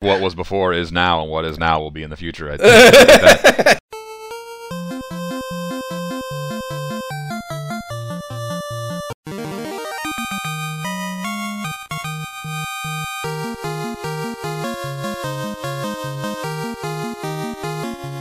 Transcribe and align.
what 0.00 0.20
was 0.22 0.34
before 0.34 0.72
is 0.72 0.90
now, 0.90 1.20
and 1.20 1.30
what 1.30 1.44
is 1.44 1.58
now 1.58 1.78
will 1.78 1.90
be 1.90 2.02
in 2.02 2.08
the 2.10 2.16
future. 2.16 2.50
I 2.50 2.56
think. 2.56 3.78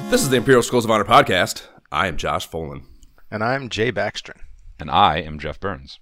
This 0.10 0.22
is 0.24 0.30
the 0.30 0.38
Imperial 0.38 0.64
Schools 0.64 0.86
of 0.86 0.92
Honor 0.92 1.04
podcast. 1.06 1.68
I 1.92 2.08
am 2.08 2.18
Josh 2.18 2.50
Folan, 2.50 2.84
And 3.30 3.44
I'm 3.44 3.70
Jay 3.70 3.92
Baxter. 3.92 4.34
and 4.80 4.90
I 4.90 5.18
am 5.20 5.38
Jeff 5.40 5.60
Burns. 5.60 6.00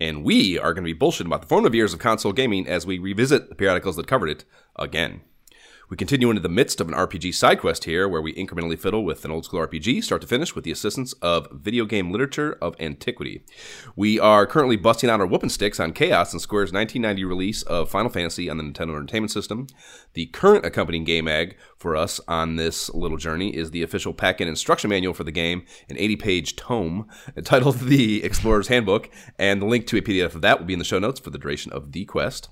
and 0.00 0.22
we 0.22 0.56
are 0.56 0.72
going 0.72 0.84
to 0.86 0.94
be 0.94 0.98
bullshitting 0.98 1.26
about 1.26 1.42
the 1.42 1.48
formative 1.48 1.74
years 1.74 1.92
of 1.92 1.98
console 1.98 2.32
gaming 2.32 2.68
as 2.68 2.86
we 2.86 3.00
revisit 3.00 3.48
the 3.48 3.56
periodicals 3.56 3.96
that 3.96 4.06
covered 4.06 4.28
it 4.30 4.44
again. 4.78 5.22
We 5.90 5.96
continue 5.96 6.28
into 6.28 6.42
the 6.42 6.50
midst 6.50 6.82
of 6.82 6.88
an 6.88 6.94
RPG 6.94 7.34
side 7.34 7.60
quest 7.60 7.84
here, 7.84 8.06
where 8.06 8.20
we 8.20 8.34
incrementally 8.34 8.78
fiddle 8.78 9.06
with 9.06 9.24
an 9.24 9.30
old 9.30 9.46
school 9.46 9.66
RPG, 9.66 10.04
start 10.04 10.20
to 10.20 10.28
finish, 10.28 10.54
with 10.54 10.64
the 10.64 10.70
assistance 10.70 11.14
of 11.22 11.48
video 11.50 11.86
game 11.86 12.12
literature 12.12 12.58
of 12.60 12.76
antiquity. 12.78 13.42
We 13.96 14.20
are 14.20 14.46
currently 14.46 14.76
busting 14.76 15.08
out 15.08 15.20
our 15.20 15.26
whooping 15.26 15.48
sticks 15.48 15.80
on 15.80 15.94
Chaos 15.94 16.34
and 16.34 16.42
Square's 16.42 16.74
1990 16.74 17.24
release 17.24 17.62
of 17.62 17.88
Final 17.88 18.10
Fantasy 18.10 18.50
on 18.50 18.58
the 18.58 18.64
Nintendo 18.64 18.96
Entertainment 18.96 19.30
System. 19.30 19.66
The 20.12 20.26
current 20.26 20.66
accompanying 20.66 21.04
game 21.04 21.26
ag 21.26 21.56
for 21.78 21.96
us 21.96 22.20
on 22.28 22.56
this 22.56 22.90
little 22.90 23.16
journey 23.16 23.56
is 23.56 23.70
the 23.70 23.82
official 23.82 24.12
pack-in 24.12 24.46
instruction 24.46 24.90
manual 24.90 25.14
for 25.14 25.24
the 25.24 25.32
game, 25.32 25.64
an 25.88 25.96
80-page 25.96 26.56
tome 26.56 27.08
entitled 27.34 27.76
The 27.78 28.22
Explorer's 28.24 28.68
Handbook, 28.68 29.08
and 29.38 29.62
the 29.62 29.66
link 29.66 29.86
to 29.86 29.96
a 29.96 30.02
PDF 30.02 30.34
of 30.34 30.42
that 30.42 30.58
will 30.58 30.66
be 30.66 30.74
in 30.74 30.80
the 30.80 30.84
show 30.84 30.98
notes 30.98 31.18
for 31.18 31.30
the 31.30 31.38
duration 31.38 31.72
of 31.72 31.92
the 31.92 32.04
quest. 32.04 32.50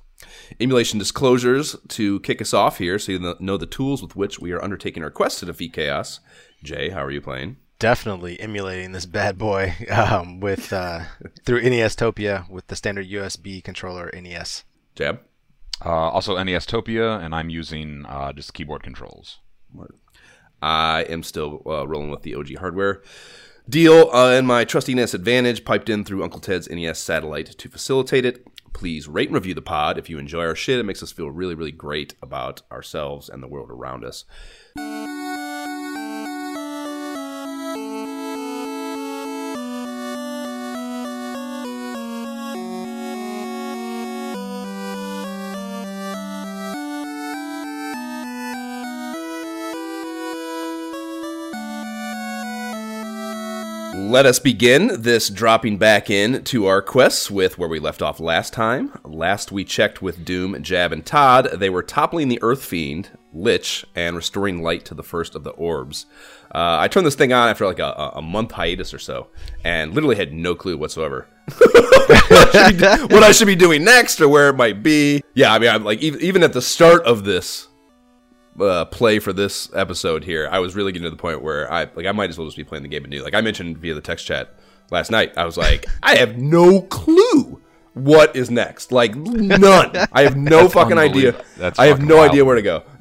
Emulation 0.61 0.99
disclosures 0.99 1.77
to 1.89 2.21
kick 2.21 2.41
us 2.41 2.55
off 2.55 2.79
here, 2.79 2.99
so 2.99 3.13
you 3.13 3.35
know 3.41 3.57
the 3.57 3.67
tools 3.67 4.03
with 4.03 4.17
which 4.17 4.39
we 4.39 4.53
are 4.53 4.63
undertaking 4.63 5.03
our 5.03 5.11
quest 5.11 5.41
to 5.41 5.47
defeat 5.47 5.73
chaos. 5.73 6.21
Jay, 6.63 6.91
how 6.91 7.05
are 7.05 7.11
you 7.11 7.21
playing? 7.21 7.57
Definitely 7.79 8.41
emulating 8.41 8.93
this 8.93 9.05
bad 9.05 9.37
boy 9.37 9.75
um, 9.91 10.41
with 10.41 10.73
uh, 10.73 11.05
through 11.45 11.63
Nestopia 11.63 12.49
with 12.49 12.67
the 12.69 12.77
standard 12.77 13.09
USB 13.09 13.63
controller 13.63 14.11
NES. 14.15 14.65
Jab. 14.95 15.21
Uh, 15.85 15.91
also, 15.91 16.37
Nestopia, 16.37 17.23
and 17.23 17.35
I'm 17.35 17.51
using 17.51 18.07
uh, 18.07 18.33
just 18.33 18.55
keyboard 18.55 18.83
controls. 18.83 19.41
I 20.63 21.03
am 21.03 21.23
still 21.23 21.63
uh, 21.67 21.87
rolling 21.87 22.11
with 22.11 22.23
the 22.23 22.35
OG 22.35 22.57
hardware 22.57 23.03
deal, 23.69 24.09
uh, 24.13 24.31
and 24.31 24.47
my 24.47 24.65
trusty 24.65 24.95
NES 24.95 25.13
Advantage 25.13 25.65
piped 25.65 25.91
in 25.91 26.05
through 26.05 26.23
Uncle 26.23 26.41
Ted's 26.41 26.71
NES 26.71 26.99
satellite 26.99 27.47
to 27.59 27.69
facilitate 27.69 28.25
it. 28.25 28.47
Please 28.77 29.09
rate 29.09 29.31
and 29.31 29.35
review 29.35 29.55
the 29.55 29.63
pod 29.63 29.97
if 29.97 30.11
you 30.11 30.19
enjoy 30.19 30.45
our 30.45 30.55
shit. 30.55 30.79
It 30.79 30.83
makes 30.83 31.03
us 31.03 31.11
feel 31.11 31.31
really, 31.31 31.55
really 31.55 31.73
great 31.73 32.15
about 32.21 32.61
ourselves 32.71 33.31
and 33.31 33.43
the 33.43 33.49
world 33.49 33.71
around 33.71 34.05
us. 34.05 34.27
Let 54.07 54.25
us 54.25 54.39
begin 54.39 55.03
this 55.03 55.29
dropping 55.29 55.79
back 55.79 56.11
in 56.11 56.45
to 56.45 56.67
our 56.67 56.81
quests 56.81 57.29
with 57.29 57.59
where 57.59 57.69
we 57.69 57.81
left 57.81 58.03
off 58.03 58.21
last 58.21 58.53
time. 58.53 58.97
Last 59.03 59.51
we 59.51 59.65
checked 59.65 60.01
with 60.01 60.25
Doom, 60.25 60.63
Jab, 60.63 60.93
and 60.93 61.05
Todd, 61.05 61.49
they 61.55 61.69
were 61.69 61.83
toppling 61.83 62.29
the 62.29 62.39
Earth 62.41 62.65
Fiend, 62.65 63.11
Lich, 63.33 63.85
and 63.97 64.15
restoring 64.15 64.63
light 64.63 64.85
to 64.85 64.95
the 64.95 65.03
first 65.03 65.35
of 65.35 65.43
the 65.43 65.51
orbs. 65.51 66.07
Uh, 66.55 66.79
I 66.79 66.87
turned 66.87 67.05
this 67.05 67.17
thing 67.17 67.33
on 67.33 67.49
after 67.49 67.67
like 67.67 67.81
a, 67.81 68.13
a 68.15 68.23
month 68.23 68.53
hiatus 68.53 68.95
or 68.95 69.01
so, 69.01 69.27
and 69.65 69.93
literally 69.93 70.15
had 70.15 70.33
no 70.33 70.55
clue 70.55 70.79
whatsoever 70.79 71.27
what, 71.59 72.55
I 72.55 72.71
should 72.71 72.79
be, 72.79 73.15
what 73.15 73.23
I 73.23 73.33
should 73.33 73.47
be 73.47 73.57
doing 73.57 73.85
next 73.85 74.21
or 74.21 74.29
where 74.29 74.49
it 74.51 74.57
might 74.57 74.83
be. 74.83 75.23
Yeah, 75.35 75.53
I 75.53 75.59
mean, 75.59 75.71
I'm 75.71 75.85
like 75.85 76.01
even 76.01 76.43
at 76.43 76.53
the 76.53 76.63
start 76.63 77.05
of 77.05 77.25
this 77.25 77.69
uh, 78.61 78.85
play 78.87 79.19
for 79.19 79.33
this 79.33 79.71
episode 79.75 80.25
here, 80.25 80.49
I 80.51 80.59
was 80.61 80.75
really 80.75 80.93
getting 80.93 81.05
to 81.05 81.11
the 81.11 81.17
point 81.17 81.43
where 81.43 81.71
I 81.73 81.89
like 81.95 82.07
I 82.07 82.13
might 82.13 82.31
as 82.31 82.39
well 82.39 82.47
just 82.47 82.57
be 82.57 82.65
playing 82.65 82.83
the 82.83 82.89
game 82.89 83.05
anew. 83.05 83.23
Like 83.23 83.35
I 83.35 83.41
mentioned 83.41 83.79
via 83.79 83.95
the 83.95 84.01
text 84.01 84.27
chat 84.27 84.55
last 84.91 85.11
night, 85.11 85.33
I 85.37 85.45
was 85.45 85.57
like, 85.57 85.87
I 86.03 86.17
have 86.17 86.37
no 86.39 86.83
clue 86.83 87.61
what 87.95 88.37
is 88.37 88.51
next. 88.51 88.93
Like 88.93 89.15
none. 89.17 89.93
I 90.13 90.23
have 90.23 90.37
no 90.37 90.69
fucking 90.71 90.99
idea. 90.99 91.35
That's 91.57 91.79
I 91.79 91.87
have 91.87 92.03
no 92.03 92.17
wild. 92.17 92.31
idea 92.31 92.45
where 92.45 92.57
to 92.57 92.63
go. 92.63 92.83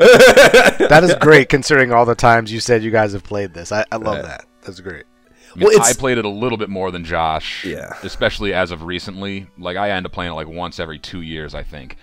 That 0.88 1.04
is 1.04 1.16
great 1.16 1.50
considering 1.50 1.92
all 1.92 2.06
the 2.06 2.16
times 2.16 2.52
you 2.52 2.60
said 2.60 2.84
you 2.84 2.92
guys 2.92 3.14
have 3.14 3.24
played 3.24 3.54
this. 3.54 3.72
I, 3.72 3.86
I 3.92 3.96
love 3.98 4.24
that. 4.24 4.46
That's 4.62 4.80
great. 4.80 5.06
I, 5.54 5.58
mean, 5.58 5.66
Well, 5.68 5.76
it's- 5.76 5.90
I 5.90 6.00
played 6.00 6.18
it 6.18 6.26
a 6.26 6.30
little 6.30 6.58
bit 6.58 6.70
more 6.70 6.92
than 6.92 7.04
Josh. 7.06 7.66
Yeah. 7.66 7.94
Especially 8.04 8.54
as 8.54 8.72
of 8.72 8.84
recently. 8.84 9.48
Like 9.58 9.78
I 9.78 9.90
end 9.92 10.06
up 10.06 10.12
playing 10.12 10.32
it 10.32 10.36
like 10.36 10.48
once 10.48 10.80
every 10.80 11.00
two 11.00 11.22
years, 11.22 11.56
I 11.56 11.64
think. 11.64 11.98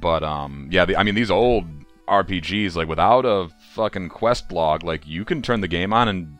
But 0.00 0.22
um, 0.24 0.68
yeah. 0.72 0.84
The, 0.84 0.96
I 0.96 1.02
mean, 1.02 1.14
these 1.14 1.30
old 1.30 1.66
RPGs, 2.08 2.74
like 2.74 2.88
without 2.88 3.24
a 3.24 3.48
fucking 3.74 4.08
quest 4.08 4.52
log, 4.52 4.82
like 4.84 5.06
you 5.06 5.24
can 5.24 5.42
turn 5.42 5.60
the 5.60 5.68
game 5.68 5.92
on 5.92 6.08
and 6.08 6.38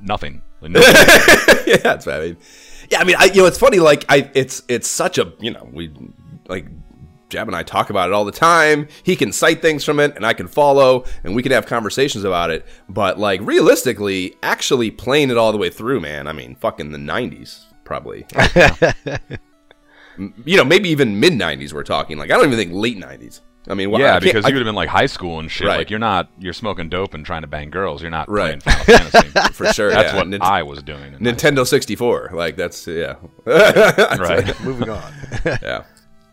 nothing. 0.00 0.42
Like, 0.60 0.72
no- 0.72 0.80
yeah, 1.66 1.76
that's 1.78 2.04
bad. 2.04 2.20
I 2.20 2.24
mean, 2.24 2.36
yeah, 2.90 3.00
I 3.00 3.04
mean, 3.04 3.16
I, 3.18 3.24
you 3.26 3.42
know, 3.42 3.46
it's 3.46 3.58
funny. 3.58 3.78
Like, 3.78 4.04
I, 4.08 4.30
it's, 4.34 4.62
it's 4.68 4.88
such 4.88 5.18
a, 5.18 5.32
you 5.40 5.50
know, 5.52 5.68
we, 5.72 5.92
like, 6.48 6.66
Jab 7.28 7.46
and 7.46 7.54
I 7.56 7.62
talk 7.62 7.90
about 7.90 8.08
it 8.08 8.12
all 8.14 8.24
the 8.24 8.32
time. 8.32 8.88
He 9.02 9.14
can 9.14 9.32
cite 9.32 9.60
things 9.60 9.84
from 9.84 10.00
it, 10.00 10.16
and 10.16 10.24
I 10.24 10.32
can 10.32 10.48
follow, 10.48 11.04
and 11.24 11.34
we 11.34 11.42
can 11.42 11.52
have 11.52 11.66
conversations 11.66 12.24
about 12.24 12.50
it. 12.50 12.64
But 12.88 13.18
like, 13.18 13.40
realistically, 13.42 14.34
actually 14.42 14.90
playing 14.90 15.30
it 15.30 15.36
all 15.36 15.52
the 15.52 15.58
way 15.58 15.68
through, 15.68 16.00
man. 16.00 16.26
I 16.26 16.32
mean, 16.32 16.54
fucking 16.54 16.90
the 16.90 16.96
'90s, 16.98 17.64
probably. 17.84 18.24
M- 20.18 20.34
you 20.46 20.56
know, 20.56 20.64
maybe 20.64 20.88
even 20.88 21.20
mid 21.20 21.34
'90s. 21.34 21.74
We're 21.74 21.84
talking. 21.84 22.16
Like, 22.16 22.30
I 22.30 22.34
don't 22.38 22.46
even 22.46 22.58
think 22.58 22.72
late 22.72 22.96
'90s. 22.98 23.40
I 23.68 23.74
mean, 23.74 23.90
well, 23.90 24.00
yeah, 24.00 24.12
can't- 24.12 24.24
because 24.24 24.46
you 24.46 24.54
would 24.54 24.60
have 24.60 24.66
been 24.66 24.74
like 24.74 24.88
high 24.88 25.06
school 25.06 25.38
and 25.40 25.50
shit. 25.50 25.66
Right. 25.66 25.76
Like 25.78 25.90
you're 25.90 25.98
not, 25.98 26.30
you're 26.38 26.52
smoking 26.52 26.88
dope 26.88 27.14
and 27.14 27.24
trying 27.26 27.42
to 27.42 27.48
bang 27.48 27.70
girls. 27.70 28.00
You're 28.02 28.10
not 28.10 28.28
Right. 28.30 28.60
playing 28.62 28.84
Final 28.86 29.10
Fantasy. 29.10 29.52
for 29.52 29.66
sure. 29.72 29.90
That's 29.90 30.12
yeah. 30.12 30.16
what 30.16 30.28
Nin- 30.28 30.42
I 30.42 30.62
was 30.62 30.82
doing. 30.82 31.12
in 31.14 31.18
Nintendo 31.20 31.66
64. 31.66 32.30
Like, 32.32 32.56
that's 32.56 32.86
yeah, 32.86 33.14
school. 33.16 33.30
right. 33.46 34.60
Moving 34.64 34.88
on. 34.90 35.12
yeah. 35.44 35.84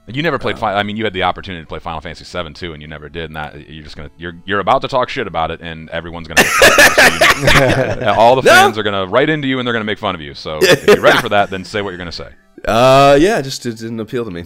You 0.07 0.21
never 0.21 0.37
played. 0.37 0.57
Uh, 0.57 0.59
Fi- 0.59 0.75
I 0.75 0.83
mean, 0.83 0.97
you 0.97 1.03
had 1.03 1.13
the 1.13 1.23
opportunity 1.23 1.63
to 1.63 1.67
play 1.67 1.79
Final 1.79 1.99
Fantasy 1.99 2.23
VII 2.43 2.53
too, 2.53 2.73
and 2.73 2.81
you 2.81 2.87
never 2.87 3.09
did. 3.09 3.25
And 3.25 3.35
that 3.37 3.67
you're 3.67 3.83
just 3.83 3.95
gonna 3.97 4.11
you're 4.17 4.33
you're 4.45 4.59
about 4.59 4.83
to 4.83 4.87
talk 4.87 5.09
shit 5.09 5.25
about 5.25 5.49
it, 5.49 5.61
and 5.61 5.89
everyone's 5.89 6.27
gonna. 6.27 6.43
Make 6.43 6.51
fun 6.51 7.91
of 7.95 8.01
you. 8.01 8.07
All 8.09 8.35
the 8.35 8.43
fans 8.43 8.77
are 8.77 8.83
gonna 8.83 9.07
write 9.07 9.31
into 9.31 9.47
you, 9.47 9.57
and 9.57 9.65
they're 9.67 9.73
gonna 9.73 9.83
make 9.83 9.97
fun 9.97 10.13
of 10.13 10.21
you. 10.21 10.35
So 10.35 10.59
if 10.61 10.85
you're 10.85 11.01
ready 11.01 11.17
for 11.17 11.29
that, 11.29 11.49
then 11.49 11.63
say 11.65 11.81
what 11.81 11.89
you're 11.89 11.97
gonna 11.97 12.11
say. 12.11 12.29
Uh, 12.65 13.17
yeah, 13.19 13.41
just 13.41 13.65
it 13.65 13.77
didn't 13.77 13.99
appeal 13.99 14.25
to 14.25 14.31
me. 14.31 14.43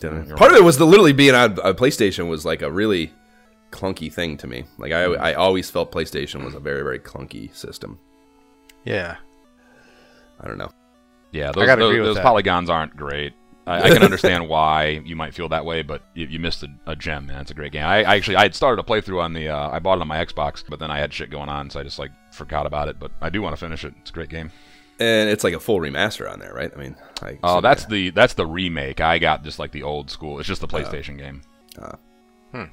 Didn't. 0.00 0.28
you're 0.28 0.36
Part 0.36 0.52
of 0.52 0.58
it 0.58 0.64
was 0.64 0.78
the 0.78 0.86
literally 0.86 1.12
being 1.12 1.34
on 1.34 1.52
a 1.62 1.74
PlayStation 1.74 2.28
was 2.28 2.44
like 2.44 2.62
a 2.62 2.70
really 2.70 3.12
clunky 3.70 4.12
thing 4.12 4.36
to 4.38 4.46
me. 4.46 4.64
Like 4.78 4.92
I, 4.92 5.04
I 5.04 5.34
always 5.34 5.70
felt 5.70 5.92
PlayStation 5.92 6.44
was 6.44 6.54
a 6.54 6.60
very, 6.60 6.82
very 6.82 6.98
clunky 6.98 7.54
system. 7.54 7.98
Yeah. 8.84 9.16
I 10.40 10.46
don't 10.46 10.58
know. 10.58 10.70
Yeah, 11.32 11.52
those, 11.52 11.66
gotta 11.66 11.80
those, 11.82 12.14
those 12.14 12.18
polygons 12.20 12.70
aren't 12.70 12.96
great. 12.96 13.34
I, 13.66 13.82
I 13.82 13.90
can 13.90 14.02
understand 14.02 14.48
why 14.48 15.02
you 15.04 15.16
might 15.16 15.34
feel 15.34 15.48
that 15.48 15.64
way, 15.64 15.82
but 15.82 16.02
you, 16.14 16.26
you 16.26 16.38
missed 16.38 16.62
a, 16.62 16.68
a 16.86 16.94
gem, 16.94 17.26
man. 17.26 17.40
It's 17.40 17.50
a 17.50 17.54
great 17.54 17.72
game. 17.72 17.84
I, 17.84 18.04
I 18.04 18.16
actually 18.16 18.36
I 18.36 18.42
had 18.42 18.54
started 18.54 18.80
a 18.80 18.86
playthrough 18.86 19.20
on 19.20 19.32
the 19.32 19.48
uh, 19.48 19.70
I 19.70 19.80
bought 19.80 19.98
it 19.98 20.02
on 20.02 20.08
my 20.08 20.24
Xbox, 20.24 20.62
but 20.66 20.78
then 20.78 20.90
I 20.90 20.98
had 20.98 21.12
shit 21.12 21.30
going 21.30 21.48
on, 21.48 21.68
so 21.68 21.80
I 21.80 21.82
just 21.82 21.98
like 21.98 22.12
forgot 22.32 22.64
about 22.66 22.88
it. 22.88 22.98
But 23.00 23.10
I 23.20 23.28
do 23.28 23.42
want 23.42 23.54
to 23.54 23.60
finish 23.60 23.84
it. 23.84 23.92
It's 24.00 24.10
a 24.10 24.14
great 24.14 24.28
game. 24.28 24.50
And 24.98 25.28
it's 25.28 25.44
like 25.44 25.52
a 25.54 25.60
full 25.60 25.78
remaster 25.78 26.30
on 26.30 26.38
there, 26.38 26.52
right? 26.54 26.72
I 26.74 26.78
mean, 26.78 26.96
like, 27.20 27.40
Oh, 27.42 27.56
so- 27.56 27.60
that's 27.60 27.84
the 27.84 28.10
that's 28.10 28.34
the 28.34 28.46
remake. 28.46 29.00
I 29.00 29.18
got 29.18 29.44
just 29.44 29.58
like 29.58 29.72
the 29.72 29.82
old 29.82 30.10
school. 30.10 30.38
It's 30.38 30.48
just 30.48 30.60
the 30.62 30.66
uh, 30.66 30.70
PlayStation 30.70 31.18
game. 31.18 31.42
Uh. 31.78 31.92
Hmm. 32.52 32.64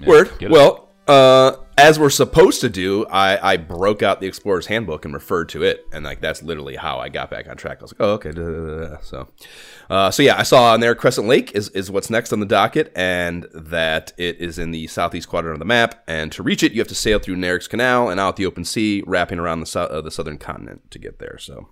Yeah, 0.00 0.06
word. 0.08 0.30
Well, 0.50 0.88
uh, 1.06 1.52
as 1.80 1.98
we're 1.98 2.10
supposed 2.10 2.60
to 2.60 2.68
do, 2.68 3.06
I, 3.06 3.52
I 3.52 3.56
broke 3.56 4.02
out 4.02 4.20
the 4.20 4.26
Explorer's 4.26 4.66
Handbook 4.66 5.06
and 5.06 5.14
referred 5.14 5.48
to 5.50 5.62
it, 5.62 5.86
and 5.92 6.04
like 6.04 6.20
that's 6.20 6.42
literally 6.42 6.76
how 6.76 6.98
I 6.98 7.08
got 7.08 7.30
back 7.30 7.48
on 7.48 7.56
track. 7.56 7.78
I 7.80 7.82
was 7.82 7.92
like, 7.92 8.00
oh, 8.00 8.12
okay. 8.12 8.32
da, 8.32 8.42
da, 8.42 8.88
da. 8.88 8.96
So, 9.00 9.28
uh, 9.88 10.10
so 10.10 10.22
yeah, 10.22 10.38
I 10.38 10.42
saw 10.42 10.74
on 10.74 10.80
there 10.80 10.94
Crescent 10.94 11.26
Lake 11.26 11.52
is, 11.54 11.70
is 11.70 11.90
what's 11.90 12.10
next 12.10 12.34
on 12.34 12.40
the 12.40 12.46
docket, 12.46 12.92
and 12.94 13.46
that 13.54 14.12
it 14.18 14.36
is 14.40 14.58
in 14.58 14.72
the 14.72 14.88
southeast 14.88 15.30
quadrant 15.30 15.54
of 15.54 15.58
the 15.58 15.64
map. 15.64 16.02
And 16.06 16.30
to 16.32 16.42
reach 16.42 16.62
it, 16.62 16.72
you 16.72 16.80
have 16.80 16.88
to 16.88 16.94
sail 16.94 17.18
through 17.18 17.36
Nerrick's 17.36 17.68
Canal 17.68 18.10
and 18.10 18.20
out 18.20 18.36
the 18.36 18.46
open 18.46 18.66
sea, 18.66 19.02
wrapping 19.06 19.38
around 19.38 19.60
the 19.60 19.66
sou- 19.66 19.80
uh, 19.80 20.02
the 20.02 20.10
southern 20.10 20.36
continent 20.36 20.90
to 20.90 20.98
get 20.98 21.18
there. 21.18 21.38
So. 21.38 21.70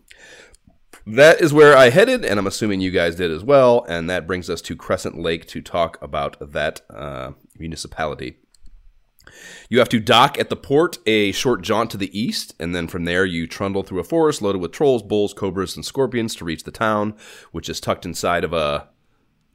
That 1.07 1.41
is 1.41 1.55
where 1.55 1.75
I 1.75 1.89
headed, 1.89 2.23
and 2.23 2.39
I'm 2.39 2.47
assuming 2.47 2.83
you 2.83 2.91
guys 2.91 3.17
did 3.17 3.31
as 3.31 3.43
well. 3.43 3.83
And 3.89 4.11
that 4.11 4.27
brings 4.27 4.51
us 4.51 4.61
to 4.63 4.77
Crescent 4.77 5.19
Lake 5.19 5.47
to 5.47 5.63
talk 5.63 5.97
about 6.03 6.37
that 6.53 6.83
uh, 6.91 7.33
municipality. 7.59 8.37
You 9.69 9.79
have 9.81 9.89
to 9.91 10.01
dock 10.01 10.39
at 10.39 10.49
the 10.49 10.57
port, 10.57 10.99
a 11.07 11.33
short 11.33 11.61
jaunt 11.63 11.91
to 11.91 11.99
the 11.99 12.19
east, 12.19 12.55
and 12.59 12.75
then 12.75 12.89
from 12.89 13.05
there 13.05 13.27
you 13.27 13.47
trundle 13.47 13.83
through 13.83 14.01
a 14.01 14.05
forest 14.05 14.41
loaded 14.41 14.63
with 14.63 14.73
trolls, 14.73 15.03
bulls, 15.03 15.35
cobras, 15.35 15.77
and 15.77 15.85
scorpions 15.85 16.35
to 16.37 16.45
reach 16.45 16.65
the 16.65 16.71
town, 16.71 17.15
which 17.53 17.69
is 17.69 17.81
tucked 17.81 18.07
inside 18.07 18.45
of 18.45 18.53
a. 18.53 18.89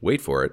Wait 0.01 0.21
for 0.21 0.43
it. 0.43 0.51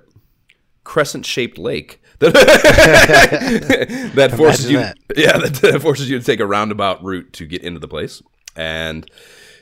crescent-shaped 0.85 1.59
lake 1.59 2.01
that, 2.21 2.33
that 4.15 4.33
forces 4.37 4.71
you, 4.71 4.79
that. 4.79 4.97
yeah, 5.17 5.37
that 5.37 5.81
forces 5.83 6.09
you 6.09 6.19
to 6.19 6.25
take 6.25 6.41
a 6.41 6.47
roundabout 6.47 7.03
route 7.03 7.33
to 7.35 7.47
get 7.47 7.63
into 7.63 7.81
the 7.81 7.89
place. 7.89 8.23
And 8.57 9.11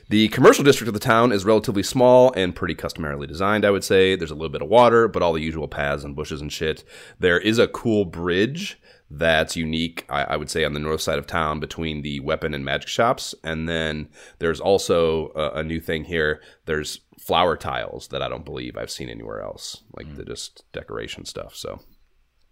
the 0.09 0.27
commercial 0.29 0.63
district 0.63 0.87
of 0.87 0.93
the 0.93 0.99
town 0.99 1.31
is 1.31 1.45
relatively 1.45 1.83
small 1.83 2.33
and 2.35 2.55
pretty 2.55 2.75
customarily 2.75 3.27
designed, 3.27 3.63
I 3.63 3.71
would 3.71 3.83
say. 3.83 4.15
There's 4.15 4.31
a 4.31 4.35
little 4.35 4.49
bit 4.49 4.61
of 4.61 4.67
water, 4.67 5.07
but 5.07 5.21
all 5.21 5.33
the 5.33 5.41
usual 5.41 5.67
paths 5.67 6.03
and 6.03 6.15
bushes 6.15 6.41
and 6.41 6.51
shit. 6.51 6.83
There 7.19 7.39
is 7.39 7.59
a 7.59 7.67
cool 7.67 8.05
bridge 8.05 8.79
that's 9.11 9.55
unique, 9.55 10.05
I, 10.09 10.23
I 10.23 10.35
would 10.37 10.49
say, 10.49 10.63
on 10.63 10.73
the 10.73 10.79
north 10.79 11.01
side 11.01 11.17
of 11.17 11.25
town 11.25 11.59
between 11.59 12.01
the 12.01 12.19
weapon 12.19 12.53
and 12.53 12.63
magic 12.63 12.89
shops. 12.89 13.33
And 13.43 13.67
then 13.67 14.09
there's 14.37 14.59
also 14.59 15.31
a, 15.35 15.59
a 15.59 15.63
new 15.63 15.79
thing 15.79 16.03
here. 16.03 16.41
There's 16.65 17.01
flower 17.19 17.57
tiles 17.57 18.09
that 18.09 18.21
I 18.21 18.29
don't 18.29 18.45
believe 18.45 18.77
I've 18.77 18.91
seen 18.91 19.09
anywhere 19.09 19.41
else, 19.41 19.83
like 19.95 20.15
the 20.15 20.23
hmm. 20.23 20.29
just 20.29 20.63
decoration 20.71 21.25
stuff. 21.25 21.55
So 21.55 21.79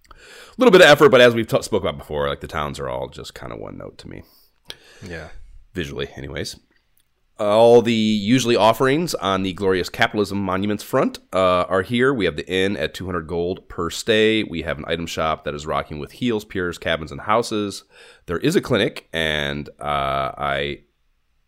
a 0.10 0.16
little 0.58 0.72
bit 0.72 0.82
of 0.82 0.88
effort, 0.88 1.10
but 1.10 1.22
as 1.22 1.36
we've 1.36 1.48
t- 1.48 1.62
spoke 1.62 1.84
about 1.84 1.98
before, 1.98 2.28
like 2.28 2.42
the 2.42 2.48
towns 2.48 2.80
are 2.80 2.90
all 2.90 3.08
just 3.08 3.36
kind 3.36 3.54
of 3.54 3.60
one 3.60 3.78
note 3.78 3.98
to 4.00 4.10
me 4.10 4.24
Yeah. 5.08 5.30
visually, 5.74 6.10
anyways. 6.16 6.58
All 7.40 7.82
the 7.82 7.94
usually 7.94 8.56
offerings 8.56 9.14
on 9.16 9.44
the 9.44 9.54
glorious 9.54 9.90
capitalism 9.90 10.40
monuments 10.42 10.84
front 10.84 11.20
uh, 11.34 11.64
are 11.70 11.84
here. 11.84 12.14
We 12.14 12.26
have 12.26 12.36
the 12.36 12.48
inn 12.52 12.76
at 12.78 12.94
200 12.96 13.28
gold 13.28 13.70
per 13.70 13.90
stay. 13.90 14.44
We 14.44 14.64
have 14.64 14.78
an 14.80 14.86
item 14.88 15.06
shop 15.06 15.44
that 15.44 15.54
is 15.54 15.66
rocking 15.66 16.00
with 16.00 16.14
heals, 16.14 16.44
pures, 16.46 16.78
cabins, 16.78 17.12
and 17.12 17.22
houses. 17.22 17.84
There 18.26 18.40
is 18.40 18.56
a 18.56 18.62
clinic, 18.62 19.08
and 19.14 19.70
uh, 19.80 19.84
I, 20.38 20.80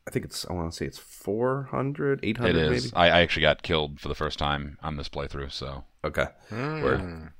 I 0.07 0.11
think 0.11 0.25
it's 0.25 0.45
I 0.49 0.53
want 0.53 0.71
to 0.71 0.77
say 0.77 0.85
it's 0.85 0.99
400, 0.99 2.19
800 2.23 2.49
It 2.55 2.71
is. 2.71 2.83
maybe. 2.85 2.95
I, 2.95 3.07
I 3.17 3.21
actually 3.21 3.41
got 3.41 3.63
killed 3.63 3.99
for 3.99 4.07
the 4.09 4.15
first 4.15 4.37
time 4.37 4.77
on 4.83 4.95
this 4.97 5.09
playthrough, 5.09 5.51
so 5.51 5.83
Okay. 6.05 6.27
Word. 6.51 7.31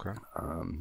Okay. 0.00 0.18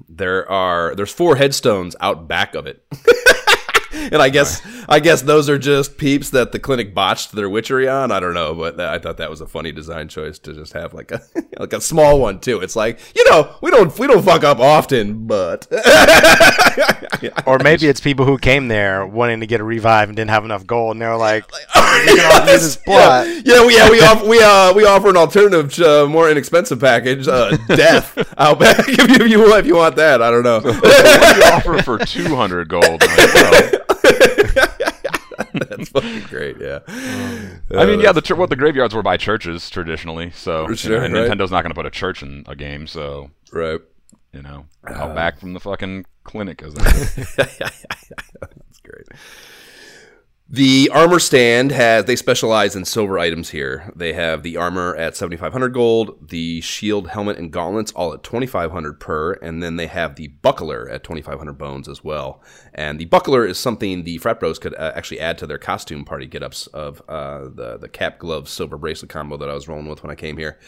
there 0.09 0.49
are 0.51 0.93
there's 0.93 1.13
four 1.13 1.37
headstones 1.37 1.95
out 2.01 2.27
back 2.27 2.55
of 2.55 2.67
it 2.67 2.85
and 4.11 4.21
i 4.21 4.29
guess 4.29 4.61
i 4.89 4.99
guess 4.99 5.21
those 5.21 5.49
are 5.49 5.57
just 5.57 5.97
peeps 5.97 6.29
that 6.31 6.51
the 6.51 6.59
clinic 6.59 6.93
botched 6.93 7.31
their 7.31 7.49
witchery 7.49 7.87
on. 7.87 8.11
I 8.11 8.19
don't 8.19 8.33
know 8.33 8.53
but 8.53 8.79
i 8.79 8.99
thought 8.99 9.17
that 9.17 9.29
was 9.29 9.41
a 9.41 9.47
funny 9.47 9.71
design 9.71 10.07
choice 10.07 10.39
to 10.39 10.53
just 10.53 10.73
have 10.73 10.93
like 10.93 11.11
a 11.11 11.21
like 11.59 11.73
a 11.73 11.81
small 11.81 12.19
one 12.19 12.39
too. 12.39 12.59
It's 12.61 12.75
like 12.75 12.99
you 13.15 13.29
know 13.29 13.55
we 13.61 13.71
don't 13.71 13.97
we 13.99 14.07
don't 14.07 14.23
fuck 14.23 14.43
up 14.43 14.59
often 14.59 15.27
but 15.27 15.67
Or 17.45 17.59
maybe 17.59 17.87
it's 17.87 17.99
people 17.99 18.25
who 18.25 18.37
came 18.37 18.67
there 18.67 19.05
wanting 19.05 19.39
to 19.39 19.47
get 19.47 19.59
a 19.59 19.63
revive 19.63 20.09
and 20.09 20.15
didn't 20.15 20.29
have 20.29 20.45
enough 20.45 20.67
gold, 20.67 20.91
and 20.91 21.01
they're 21.01 21.17
like, 21.17 21.45
"We 21.51 21.59
can 22.15 22.19
offer 22.19 22.39
you 22.41 22.45
this 22.45 22.77
plot." 22.77 23.27
yeah, 23.27 23.41
yeah 23.43 23.65
we 23.65 23.75
yeah, 23.75 23.89
we, 23.89 24.01
off, 24.01 24.25
we 24.25 24.41
uh 24.41 24.73
we 24.73 24.85
offer 24.85 25.09
an 25.09 25.17
alternative 25.17 25.79
uh, 25.79 26.07
more 26.07 26.29
inexpensive 26.29 26.79
package 26.79 27.27
uh 27.27 27.57
death. 27.67 28.17
Out 28.37 28.59
back 28.59 28.87
if 28.87 28.97
you, 28.97 29.25
if 29.25 29.31
you 29.31 29.55
if 29.55 29.65
you 29.65 29.75
want 29.75 29.95
that 29.95 30.21
i 30.21 30.29
don't 30.29 30.43
know. 30.43 30.59
What 30.59 30.81
do 30.81 31.39
you 31.39 31.43
offer 31.45 31.81
for 31.83 31.97
200 31.97 32.67
gold? 32.67 32.83
Like, 32.83 33.01
well, 33.01 33.79
that's 35.77 35.89
fucking 35.89 36.21
great 36.23 36.57
yeah 36.59 36.79
I 36.87 37.85
mean, 37.85 37.99
yeah, 37.99 38.11
the 38.11 38.35
what 38.35 38.49
the 38.49 38.55
graveyards 38.55 38.93
were 38.95 39.03
by 39.03 39.17
churches 39.17 39.69
traditionally, 39.69 40.31
so 40.31 40.73
Sure, 40.73 41.01
and 41.03 41.13
right. 41.13 41.29
Nintendo's 41.29 41.51
not 41.51 41.61
going 41.61 41.71
to 41.71 41.75
put 41.75 41.85
a 41.85 41.91
church 41.91 42.21
in 42.23 42.43
a 42.47 42.55
game, 42.55 42.87
so 42.87 43.31
right 43.51 43.79
you 44.33 44.41
know, 44.41 44.65
Uh. 44.87 44.93
out 44.93 45.15
back 45.15 45.39
from 45.39 45.53
the 45.53 45.59
fucking 45.59 46.05
clinic 46.23 46.61
as 46.61 46.73
that. 46.75 46.83
That's 47.37 48.79
great. 48.83 49.07
The 50.49 50.89
armor 50.93 51.19
stand 51.19 51.73
has 51.73 52.05
they 52.05 52.15
specialize 52.15 52.73
in 52.73 52.85
silver 52.85 53.19
items 53.19 53.49
here. 53.49 53.91
They 53.93 54.13
have 54.13 54.43
the 54.43 54.55
armor 54.55 54.95
at 54.95 55.17
7500 55.17 55.73
gold, 55.73 56.29
the 56.29 56.61
shield, 56.61 57.09
helmet 57.09 57.37
and 57.37 57.51
gauntlets 57.51 57.91
all 57.91 58.13
at 58.13 58.23
2500 58.23 58.97
per, 58.97 59.33
and 59.33 59.61
then 59.61 59.75
they 59.75 59.87
have 59.87 60.15
the 60.15 60.27
buckler 60.27 60.87
at 60.89 61.03
2500 61.03 61.57
bones 61.57 61.89
as 61.89 62.01
well. 62.01 62.41
And 62.73 62.97
the 62.97 63.05
buckler 63.05 63.45
is 63.45 63.59
something 63.59 64.05
the 64.05 64.19
frat 64.19 64.39
bros 64.39 64.57
could 64.57 64.73
uh, 64.75 64.93
actually 64.95 65.19
add 65.19 65.37
to 65.39 65.47
their 65.47 65.57
costume 65.57 66.05
party 66.05 66.27
get-ups 66.27 66.67
of 66.67 67.01
uh, 67.09 67.49
the 67.53 67.77
the 67.77 67.89
cap 67.89 68.17
glove 68.17 68.47
silver 68.47 68.77
bracelet 68.77 69.09
combo 69.09 69.35
that 69.35 69.49
I 69.49 69.53
was 69.53 69.67
rolling 69.67 69.89
with 69.89 70.01
when 70.01 70.11
I 70.11 70.15
came 70.15 70.37
here 70.37 70.59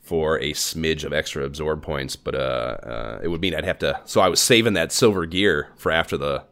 for 0.00 0.38
a 0.40 0.52
smidge 0.52 1.04
of 1.04 1.12
extra 1.12 1.44
absorb 1.44 1.82
points, 1.82 2.16
but 2.16 2.34
uh, 2.34 2.38
uh, 2.38 3.20
it 3.22 3.28
would 3.28 3.42
mean 3.42 3.54
I'd 3.54 3.66
have 3.66 3.78
to. 3.80 4.00
So 4.06 4.22
I 4.22 4.28
was 4.28 4.40
saving 4.40 4.72
that 4.72 4.90
silver 4.90 5.26
gear 5.26 5.68
for 5.76 5.92
after 5.92 6.16
the 6.16 6.44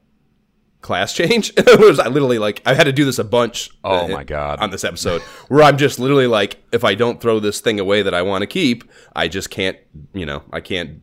class 0.81 1.13
change. 1.13 1.53
it 1.57 1.81
was 1.81 1.99
I 1.99 2.09
literally 2.09 2.39
like 2.39 2.63
I 2.67 2.75
had 2.75 2.85
to 2.85 2.93
do 2.93 3.05
this 3.05 3.19
a 3.19 3.25
bunch. 3.25 3.71
Oh 3.85 4.05
uh, 4.05 4.09
my 4.09 4.25
God. 4.25 4.59
On 4.61 4.71
this 4.71 4.85
episode, 4.85 5.23
where 5.49 5.63
I'm 5.63 5.77
just 5.77 5.99
literally 5.99 6.27
like, 6.27 6.63
if 6.73 6.85
I 6.85 6.95
don't 6.95 7.21
throw 7.21 7.41
this 7.41 7.61
thing 7.61 7.81
away 7.81 8.03
that 8.03 8.15
I 8.15 8.23
want 8.23 8.43
to 8.43 8.47
keep, 8.47 8.85
I 9.15 9.29
just 9.29 9.51
can't. 9.51 9.79
You 10.13 10.27
know, 10.27 10.43
I 10.53 10.61
can't 10.61 11.03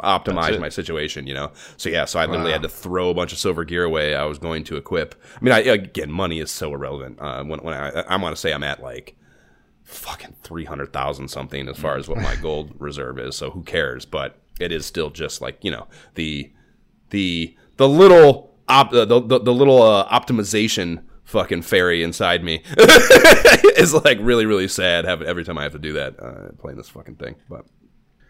optimize 0.00 0.58
my 0.60 0.68
situation. 0.68 1.26
You 1.26 1.34
know, 1.34 1.52
so 1.76 1.88
yeah, 1.88 2.04
so 2.04 2.18
I 2.18 2.26
literally 2.26 2.52
had 2.52 2.62
to 2.62 2.68
throw 2.68 3.10
a 3.10 3.14
bunch 3.14 3.32
of 3.32 3.38
silver 3.38 3.64
gear 3.64 3.84
away. 3.84 4.14
I 4.14 4.24
was 4.24 4.38
going 4.38 4.64
to 4.64 4.76
equip. 4.76 5.14
I 5.36 5.44
mean, 5.44 5.52
I, 5.52 5.60
again, 5.60 6.10
money 6.10 6.40
is 6.40 6.50
so 6.50 6.72
irrelevant. 6.74 7.20
Uh, 7.20 7.44
when 7.44 7.60
when 7.60 7.74
I 7.74 7.90
I 8.00 8.16
want 8.16 8.34
to 8.34 8.40
say 8.40 8.52
I'm 8.52 8.64
at 8.64 8.82
like 8.82 9.16
fucking 9.84 10.34
300,000 10.42 11.28
something 11.28 11.68
as 11.68 11.78
far 11.78 11.96
as 11.96 12.08
what 12.08 12.18
my 12.18 12.36
gold 12.42 12.72
reserve 12.78 13.18
is. 13.18 13.36
So 13.36 13.50
who 13.50 13.62
cares? 13.62 14.06
But 14.06 14.38
it 14.58 14.72
is 14.72 14.86
still 14.86 15.10
just 15.10 15.40
like, 15.40 15.58
you 15.62 15.70
know, 15.70 15.86
the 16.14 16.50
the 17.10 17.56
the 17.76 17.88
little 17.88 18.53
op, 18.68 18.90
the, 18.90 19.04
the 19.04 19.40
the 19.40 19.52
little 19.52 19.82
uh, 19.82 20.08
optimization 20.08 21.04
fucking 21.24 21.62
fairy 21.62 22.02
inside 22.02 22.44
me 22.44 22.62
is 23.76 23.94
like 24.04 24.18
really 24.20 24.46
really 24.46 24.68
sad 24.68 25.04
having 25.04 25.26
every 25.26 25.44
time 25.44 25.58
I 25.58 25.62
have 25.62 25.72
to 25.72 25.78
do 25.78 25.94
that 25.94 26.20
uh, 26.20 26.52
playing 26.58 26.76
this 26.76 26.88
fucking 26.88 27.16
thing. 27.16 27.36
But 27.48 27.64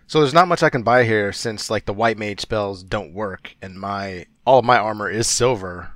So 0.06 0.20
there's 0.20 0.34
not 0.34 0.48
much 0.48 0.62
I 0.62 0.70
can 0.70 0.82
buy 0.82 1.04
here 1.04 1.32
since 1.32 1.70
like 1.70 1.86
the 1.86 1.92
white 1.92 2.18
mage 2.18 2.40
spells 2.40 2.82
don't 2.82 3.12
work, 3.12 3.56
and 3.60 3.78
my 3.78 4.26
all 4.46 4.60
of 4.60 4.64
my 4.64 4.78
armor 4.78 5.10
is 5.10 5.26
silver 5.26 5.92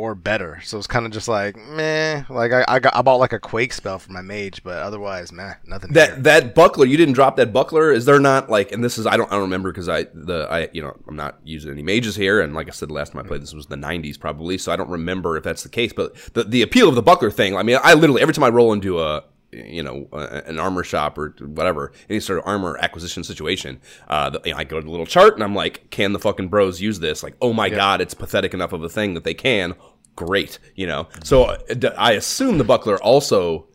or 0.00 0.14
better. 0.14 0.60
So 0.64 0.78
it's 0.78 0.86
kind 0.86 1.04
of 1.04 1.12
just 1.12 1.28
like 1.28 1.56
meh. 1.56 2.24
Like 2.30 2.52
I 2.52 2.64
I, 2.66 2.78
got, 2.78 2.96
I 2.96 3.02
bought 3.02 3.16
like 3.16 3.34
a 3.34 3.38
quake 3.38 3.72
spell 3.74 3.98
for 3.98 4.12
my 4.12 4.22
mage, 4.22 4.62
but 4.62 4.78
otherwise, 4.78 5.30
meh, 5.30 5.54
nothing. 5.66 5.92
that 5.92 6.24
that 6.24 6.54
buckler 6.54 6.86
you 6.86 6.96
didn't 6.96 7.14
drop 7.14 7.36
that 7.36 7.52
buckler 7.52 7.92
is 7.92 8.04
there 8.06 8.18
not 8.18 8.48
like 8.48 8.72
and 8.72 8.82
this 8.82 8.96
is 8.96 9.06
i 9.06 9.16
don't 9.16 9.30
i 9.30 9.34
don't 9.34 9.42
remember 9.42 9.70
because 9.70 9.88
i 9.88 10.04
the 10.14 10.46
i 10.50 10.68
you 10.72 10.82
know 10.82 10.96
i'm 11.06 11.16
not 11.16 11.38
using 11.44 11.70
any 11.70 11.82
mages 11.82 12.16
here 12.16 12.40
and 12.40 12.54
like 12.54 12.68
i 12.68 12.70
said 12.70 12.88
the 12.88 12.92
last 12.94 13.12
time 13.12 13.22
i 13.24 13.26
played 13.26 13.42
this 13.42 13.52
was 13.52 13.66
the 13.66 13.76
90s 13.76 14.18
probably 14.18 14.56
so 14.56 14.72
i 14.72 14.76
don't 14.76 14.90
remember 14.90 15.36
if 15.36 15.44
that's 15.44 15.62
the 15.62 15.68
case 15.68 15.92
but 15.92 16.14
the, 16.34 16.44
the 16.44 16.62
appeal 16.62 16.88
of 16.88 16.94
the 16.94 17.02
buckler 17.02 17.30
thing 17.30 17.56
i 17.56 17.62
mean 17.62 17.78
i 17.82 17.94
literally 17.94 18.22
every 18.22 18.34
time 18.34 18.44
i 18.44 18.48
roll 18.48 18.72
into 18.72 19.00
a 19.00 19.22
you 19.52 19.82
know, 19.82 20.08
an 20.12 20.58
armor 20.58 20.84
shop 20.84 21.18
or 21.18 21.34
whatever, 21.40 21.92
any 22.08 22.20
sort 22.20 22.38
of 22.38 22.46
armor 22.46 22.78
acquisition 22.80 23.24
situation. 23.24 23.80
Uh, 24.08 24.30
the, 24.30 24.40
you 24.44 24.52
know, 24.52 24.58
I 24.58 24.64
go 24.64 24.78
to 24.78 24.84
the 24.84 24.90
little 24.90 25.06
chart 25.06 25.34
and 25.34 25.42
I'm 25.42 25.54
like, 25.54 25.90
can 25.90 26.12
the 26.12 26.18
fucking 26.18 26.48
bros 26.48 26.80
use 26.80 27.00
this? 27.00 27.22
Like, 27.22 27.36
oh 27.40 27.52
my 27.52 27.68
god, 27.68 28.00
it's 28.00 28.14
pathetic 28.14 28.54
enough 28.54 28.72
of 28.72 28.82
a 28.82 28.88
thing 28.88 29.14
that 29.14 29.24
they 29.24 29.34
can. 29.34 29.74
Great, 30.16 30.58
you 30.74 30.86
know. 30.86 31.08
So 31.24 31.44
uh, 31.44 31.58
d- 31.74 31.88
I 31.96 32.12
assume 32.12 32.58
the 32.58 32.64
buckler 32.64 33.02
also 33.02 33.66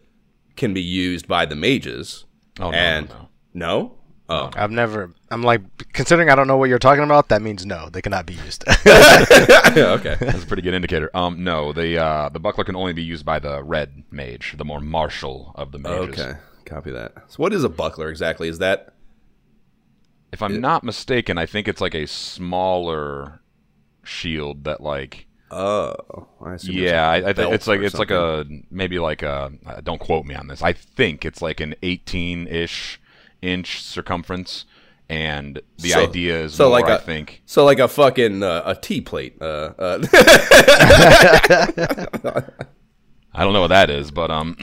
can 0.55 0.73
be 0.73 0.81
used 0.81 1.27
by 1.27 1.45
the 1.45 1.55
mages. 1.55 2.25
Oh, 2.59 2.71
no, 2.71 2.77
and 2.77 3.09
no, 3.09 3.29
no? 3.53 3.97
Oh, 4.27 4.49
I've 4.55 4.71
never. 4.71 5.11
I'm 5.29 5.43
like 5.43 5.61
considering 5.93 6.29
I 6.29 6.35
don't 6.35 6.47
know 6.47 6.57
what 6.57 6.69
you're 6.69 6.79
talking 6.79 7.03
about. 7.03 7.29
That 7.29 7.41
means 7.41 7.65
no, 7.65 7.89
they 7.89 8.01
cannot 8.01 8.25
be 8.25 8.33
used. 8.33 8.63
okay. 8.67 10.15
That's 10.19 10.43
a 10.43 10.47
pretty 10.47 10.63
good 10.63 10.73
indicator. 10.73 11.15
Um, 11.15 11.43
no, 11.43 11.73
the 11.73 11.97
uh, 11.97 12.29
the 12.29 12.39
buckler 12.39 12.63
can 12.63 12.75
only 12.75 12.93
be 12.93 13.03
used 13.03 13.23
by 13.23 13.37
the 13.37 13.63
red 13.63 14.03
mage, 14.09 14.55
the 14.57 14.65
more 14.65 14.79
martial 14.79 15.51
of 15.55 15.71
the 15.71 15.77
mages. 15.77 16.19
Okay. 16.19 16.39
Copy 16.65 16.89
that. 16.91 17.13
So 17.27 17.37
what 17.37 17.53
is 17.53 17.63
a 17.63 17.69
buckler 17.69 18.09
exactly? 18.09 18.47
Is 18.47 18.57
that 18.57 18.93
If 20.31 20.41
I'm 20.41 20.59
not 20.59 20.83
mistaken, 20.83 21.37
I 21.37 21.45
think 21.45 21.67
it's 21.67 21.81
like 21.81 21.93
a 21.93 22.07
smaller 22.07 23.41
shield 24.03 24.63
that 24.63 24.81
like 24.81 25.27
oh, 25.51 26.27
I 26.43 26.57
see. 26.57 26.83
yeah, 26.83 27.07
I, 27.07 27.29
I 27.29 27.33
think 27.33 27.53
it's 27.53 27.67
like 27.67 27.81
or 27.81 27.83
it's 27.83 27.99
like 27.99 28.09
a 28.09 28.45
maybe 28.71 28.97
like 28.97 29.21
a 29.21 29.51
uh, 29.67 29.81
don't 29.81 29.99
quote 29.99 30.25
me 30.25 30.33
on 30.33 30.47
this. 30.47 30.63
I 30.63 30.73
think 30.73 31.25
it's 31.25 31.43
like 31.43 31.59
an 31.59 31.75
18-ish 31.83 32.99
inch 33.45 33.81
circumference, 33.81 34.65
and 35.09 35.61
the 35.77 35.89
So- 35.89 36.03
idea 36.03 36.43
is 36.45 36.53
so 36.55 36.65
more, 36.69 36.79
like 36.79 36.85
I 36.89 36.95
a- 36.95 36.99
think 36.99 37.41
So 37.45 37.63
like 37.65 37.79
a 37.79 37.87
fucking 37.87 38.41
uh, 38.43 38.63
a 38.65 38.75
tea 38.75 39.01
plate. 39.01 39.35
Uh, 39.41 39.71
uh, 39.77 39.99
I 43.37 43.43
don't 43.43 43.51
know 43.53 43.61
what 43.61 43.67
that 43.67 43.89
is, 43.89 44.11
but 44.11 44.31
um, 44.31 44.55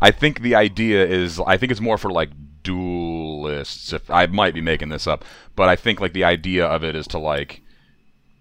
I 0.00 0.10
think 0.10 0.40
the 0.42 0.56
idea 0.56 1.06
is 1.06 1.40
I 1.46 1.56
think 1.56 1.70
it's 1.70 1.80
more 1.80 1.96
for 1.98 2.10
like 2.10 2.30
duelists. 2.64 3.92
If 3.92 4.10
I 4.10 4.26
might 4.26 4.54
be 4.54 4.60
making 4.60 4.88
this 4.88 5.06
up, 5.06 5.24
but 5.54 5.68
I 5.68 5.76
think 5.76 6.00
like 6.00 6.14
the 6.14 6.24
idea 6.24 6.66
of 6.66 6.82
it 6.82 6.96
is 6.96 7.06
to 7.08 7.18
like 7.18 7.62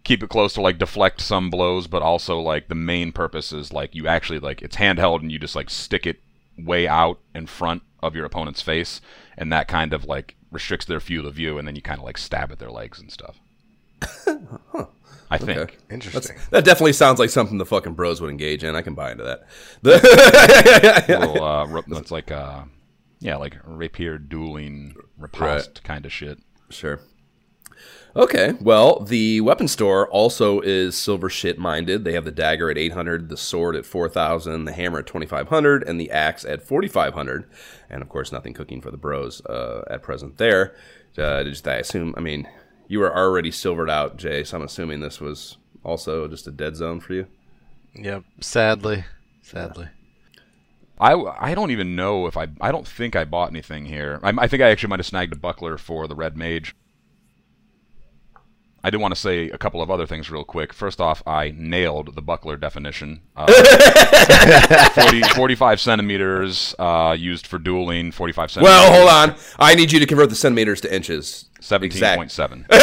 keep 0.04 0.24
it 0.24 0.30
close 0.30 0.54
to 0.54 0.62
like 0.62 0.80
deflect 0.80 1.22
some 1.22 1.52
blows, 1.52 1.86
but 1.86 2.02
also 2.02 2.40
like 2.40 2.70
the 2.70 2.76
main 2.76 3.12
purpose 3.12 3.54
is 3.54 3.72
like 3.72 3.94
you 3.94 4.08
actually 4.08 4.40
like 4.40 4.64
it's 4.64 4.78
handheld 4.78 5.20
and 5.22 5.32
you 5.32 5.38
just 5.38 5.56
like 5.56 5.70
stick 5.70 6.08
it 6.08 6.20
way 6.58 6.88
out 6.88 7.20
in 7.36 7.46
front 7.46 7.84
of 8.01 8.16
your 8.16 8.25
opponent's 8.25 8.62
face, 8.62 9.01
and 9.38 9.51
that 9.51 9.68
kind 9.68 9.94
of 9.94 10.06
like 10.06 10.36
restricts 10.51 10.86
their 10.86 11.00
field 11.00 11.25
of 11.25 11.36
view, 11.36 11.58
and 11.58 11.68
then 11.68 11.75
you 11.75 11.82
kind 11.82 12.00
of 12.00 12.06
like 12.06 12.18
stab 12.18 12.51
at 12.51 12.60
their 12.60 12.72
legs 12.72 13.00
and 13.00 13.12
stuff. 13.12 13.39
I 15.30 15.38
think. 15.38 15.58
Okay. 15.60 15.75
Interesting. 15.89 16.38
that 16.51 16.63
definitely 16.63 16.94
sounds 16.94 17.20
like 17.20 17.30
something 17.30 17.58
the 17.58 17.66
fucking 17.66 17.94
bros 17.94 18.22
would 18.22 18.30
engage 18.30 18.63
in. 18.63 18.75
I 18.75 18.82
can 18.82 18.94
buy 18.94 19.12
into 19.12 19.24
that. 19.25 19.42
The- 19.82 21.06
little, 21.20 21.44
uh, 21.44 21.66
ro- 21.68 21.84
it's 21.88 22.12
like 22.12 22.32
uh, 22.32 22.63
Yeah, 23.20 23.36
like 23.36 23.58
rapier 23.66 24.18
dueling 24.18 24.96
riposte 25.18 25.84
kind 25.84 26.06
of 26.06 26.13
shit. 26.13 26.39
Sure. 26.70 27.01
Okay, 28.17 28.55
well, 28.59 29.01
the 29.01 29.41
weapon 29.41 29.67
store 29.67 30.09
also 30.09 30.59
is 30.62 30.97
silver 30.97 31.29
shit 31.29 31.59
minded. 31.59 32.03
They 32.03 32.13
have 32.13 32.25
the 32.25 32.31
dagger 32.31 32.71
at 32.71 32.77
800, 32.77 33.29
the 33.29 33.38
sword 33.38 33.75
at 33.75 33.86
4000, 33.86 34.65
the 34.65 34.71
hammer 34.71 35.00
at 35.00 35.05
2500, 35.05 35.83
and 35.83 36.01
the 36.01 36.09
axe 36.09 36.43
at 36.43 36.63
4500. 36.63 37.47
And 37.91 38.01
of 38.01 38.09
course, 38.09 38.31
nothing 38.31 38.55
cooking 38.55 38.81
for 38.81 38.89
the 38.89 38.97
bros 38.97 39.45
uh, 39.45 39.83
at 39.88 40.01
present 40.01 40.38
there. 40.38 40.75
Uh, 41.15 41.43
just, 41.43 41.67
I 41.67 41.75
assume, 41.75 42.15
I 42.17 42.21
mean, 42.21 42.47
you 42.88 42.97
were 42.97 43.15
already 43.15 43.51
silvered 43.51 43.89
out, 43.89 44.17
Jay, 44.17 44.43
so 44.43 44.57
I'm 44.57 44.63
assuming 44.63 45.00
this 45.00 45.21
was 45.21 45.57
also 45.83 46.27
just 46.27 46.47
a 46.47 46.51
dead 46.51 46.75
zone 46.75 47.00
for 47.00 47.13
you. 47.13 47.27
Yep. 47.93 48.24
Sadly. 48.41 49.05
Sadly. 49.43 49.89
I, 51.00 51.13
I 51.13 51.53
don't 51.53 51.69
even 51.69 51.95
know 51.95 52.25
if 52.25 52.36
I 52.36 52.47
I 52.59 52.71
don't 52.71 52.88
think 52.88 53.15
I 53.15 53.24
bought 53.24 53.51
anything 53.51 53.86
here. 53.86 54.19
I, 54.24 54.33
I 54.36 54.47
think 54.47 54.63
I 54.63 54.71
actually 54.71 54.89
might 54.89 55.00
have 55.00 55.05
snagged 55.05 55.33
a 55.33 55.36
buckler 55.36 55.77
for 55.77 56.07
the 56.07 56.15
red 56.15 56.36
mage. 56.36 56.74
I 58.84 58.89
do 58.89 59.00
want 59.00 59.13
to 59.13 59.19
say 59.19 59.50
a 59.50 59.57
couple 59.57 59.81
of 59.81 59.89
other 59.89 60.05
things 60.05 60.29
real 60.29 60.43
quick. 60.43 60.72
First 60.72 61.01
off, 61.01 61.24
I 61.25 61.53
nailed 61.57 62.15
the 62.15 62.22
buckler 62.22 62.57
definition. 62.57 63.22
Uh, 63.36 63.48
40, 64.93 65.24
45 65.24 65.81
centimeters 65.81 66.75
uh, 66.79 67.15
used 67.17 67.48
for 67.48 67.57
dueling, 67.57 68.12
45 68.12 68.51
centimeters. 68.51 68.79
Well, 68.79 68.93
hold 68.93 69.10
on. 69.10 69.36
I 69.57 69.75
need 69.75 69.91
you 69.91 70.00
to 70.00 70.05
convert 70.05 70.29
the 70.29 70.36
centimeters 70.36 70.79
to 70.81 70.96
inches. 70.96 71.46
Seventeen 71.60 71.98
Exact. 71.98 72.17
point 72.17 72.31
seven. 72.31 72.67
yeah, 72.72 72.77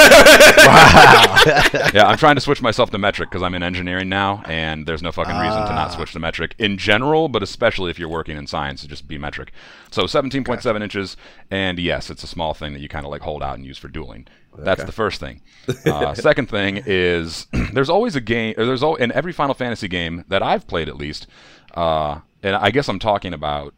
I'm 2.06 2.18
trying 2.18 2.34
to 2.34 2.40
switch 2.40 2.60
myself 2.60 2.90
to 2.90 2.98
metric 2.98 3.30
because 3.30 3.42
I'm 3.42 3.54
in 3.54 3.62
engineering 3.62 4.08
now, 4.08 4.42
and 4.46 4.84
there's 4.84 5.00
no 5.00 5.12
fucking 5.12 5.36
reason 5.36 5.64
to 5.66 5.72
not 5.72 5.92
switch 5.92 6.12
to 6.14 6.18
metric 6.18 6.56
in 6.58 6.76
general, 6.76 7.28
but 7.28 7.40
especially 7.42 7.92
if 7.92 8.00
you're 8.00 8.08
working 8.08 8.36
in 8.36 8.48
science, 8.48 8.84
just 8.84 9.06
be 9.06 9.16
metric. 9.16 9.52
So 9.92 10.04
17.7 10.04 10.82
inches, 10.82 11.16
and 11.52 11.78
yes, 11.78 12.10
it's 12.10 12.24
a 12.24 12.26
small 12.26 12.52
thing 12.52 12.72
that 12.72 12.80
you 12.80 12.88
kind 12.88 13.06
of 13.06 13.12
like 13.12 13.22
hold 13.22 13.44
out 13.44 13.54
and 13.56 13.64
use 13.64 13.78
for 13.78 13.86
dueling. 13.86 14.26
That's 14.56 14.84
the 14.84 14.92
first 14.92 15.20
thing. 15.20 15.40
Uh, 15.86 16.14
second 16.14 16.48
thing 16.48 16.82
is 16.86 17.46
there's 17.72 17.90
always 17.90 18.16
a 18.16 18.20
game, 18.20 18.54
or 18.56 18.64
there's 18.66 18.82
al- 18.82 18.96
in 18.96 19.12
every 19.12 19.32
Final 19.32 19.54
Fantasy 19.54 19.88
game 19.88 20.24
that 20.28 20.42
I've 20.42 20.66
played 20.66 20.88
at 20.88 20.96
least, 20.96 21.26
uh, 21.74 22.20
and 22.42 22.54
I 22.56 22.70
guess 22.70 22.88
I'm 22.88 22.98
talking 22.98 23.32
about 23.32 23.74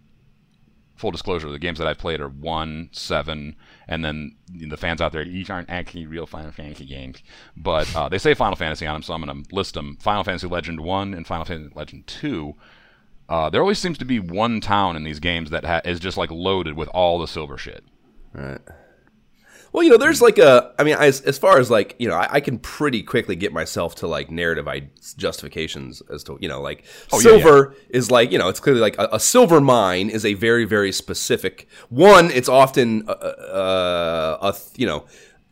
full 0.97 1.11
disclosure, 1.11 1.51
the 1.51 1.59
games 1.59 1.79
that 1.79 1.87
I've 1.87 1.99
played 1.99 2.21
are 2.21 2.29
one, 2.29 2.89
seven, 2.91 3.55
and 3.87 4.05
then 4.05 4.35
the 4.49 4.77
fans 4.77 5.01
out 5.01 5.13
there, 5.13 5.25
these 5.25 5.51
aren't 5.51 5.69
actually 5.71 6.07
real 6.07 6.27
Final 6.27 6.53
Fantasy 6.53 6.87
games, 6.87 7.23
but 7.57 7.95
uh, 7.95 8.09
they 8.09 8.19
say 8.19 8.35
Final 8.35 8.57
Fantasy 8.57 8.87
on 8.87 8.95
them, 8.95 9.03
so 9.03 9.13
I'm 9.15 9.23
going 9.23 9.45
to 9.45 9.55
list 9.55 9.75
them. 9.75 9.97
Final 10.01 10.25
Fantasy 10.25 10.47
Legend 10.47 10.81
One 10.81 11.15
and 11.15 11.27
Final 11.27 11.45
Fantasy 11.45 11.73
Legend 11.75 12.07
Two. 12.07 12.55
Uh, 13.29 13.51
there 13.51 13.61
always 13.61 13.79
seems 13.79 13.99
to 13.99 14.05
be 14.05 14.21
one 14.21 14.61
town 14.61 14.97
in 14.97 15.05
these 15.05 15.19
games 15.21 15.51
that 15.51 15.65
ha- 15.65 15.81
is 15.85 16.01
just 16.01 16.17
like 16.17 16.31
loaded 16.31 16.77
with 16.77 16.89
all 16.91 17.19
the 17.19 17.27
silver 17.29 17.59
shit. 17.59 17.85
Right. 18.33 18.61
Well, 19.77 19.85
you 19.85 19.91
know, 19.91 19.99
there's 19.99 20.23
like 20.23 20.39
a. 20.39 20.73
I 20.79 20.85
mean, 20.85 20.97
as 20.99 21.21
as 21.21 21.37
far 21.37 21.59
as 21.59 21.71
like 21.71 21.97
you 21.99 22.09
know, 22.09 22.15
I, 22.15 22.37
I 22.37 22.41
can 22.41 22.59
pretty 22.59 23.03
quickly 23.03 23.37
get 23.37 23.53
myself 23.53 23.95
to 23.97 24.07
like 24.07 24.31
narrative 24.31 24.67
I, 24.67 24.89
justifications 25.19 26.01
as 26.11 26.25
to 26.25 26.39
you 26.41 26.49
know, 26.49 26.63
like 26.63 26.83
Oh, 27.13 27.19
yeah, 27.19 27.25
silver 27.25 27.75
is 27.91 28.11
like 28.11 28.33
you 28.33 28.39
know, 28.39 28.49
it's 28.49 28.59
clearly 28.59 28.81
like 28.81 28.97
a, 28.99 29.07
a 29.13 29.21
silver 29.21 29.61
mine 29.61 30.09
is 30.09 30.25
a 30.25 30.33
very 30.33 30.65
very 30.65 30.93
specific 30.93 31.69
one. 31.91 32.31
It's 32.31 32.49
often 32.49 33.07
uh, 33.07 33.13
uh, 33.13 34.39
a 34.41 34.55
you 34.79 34.87
know. 34.87 35.05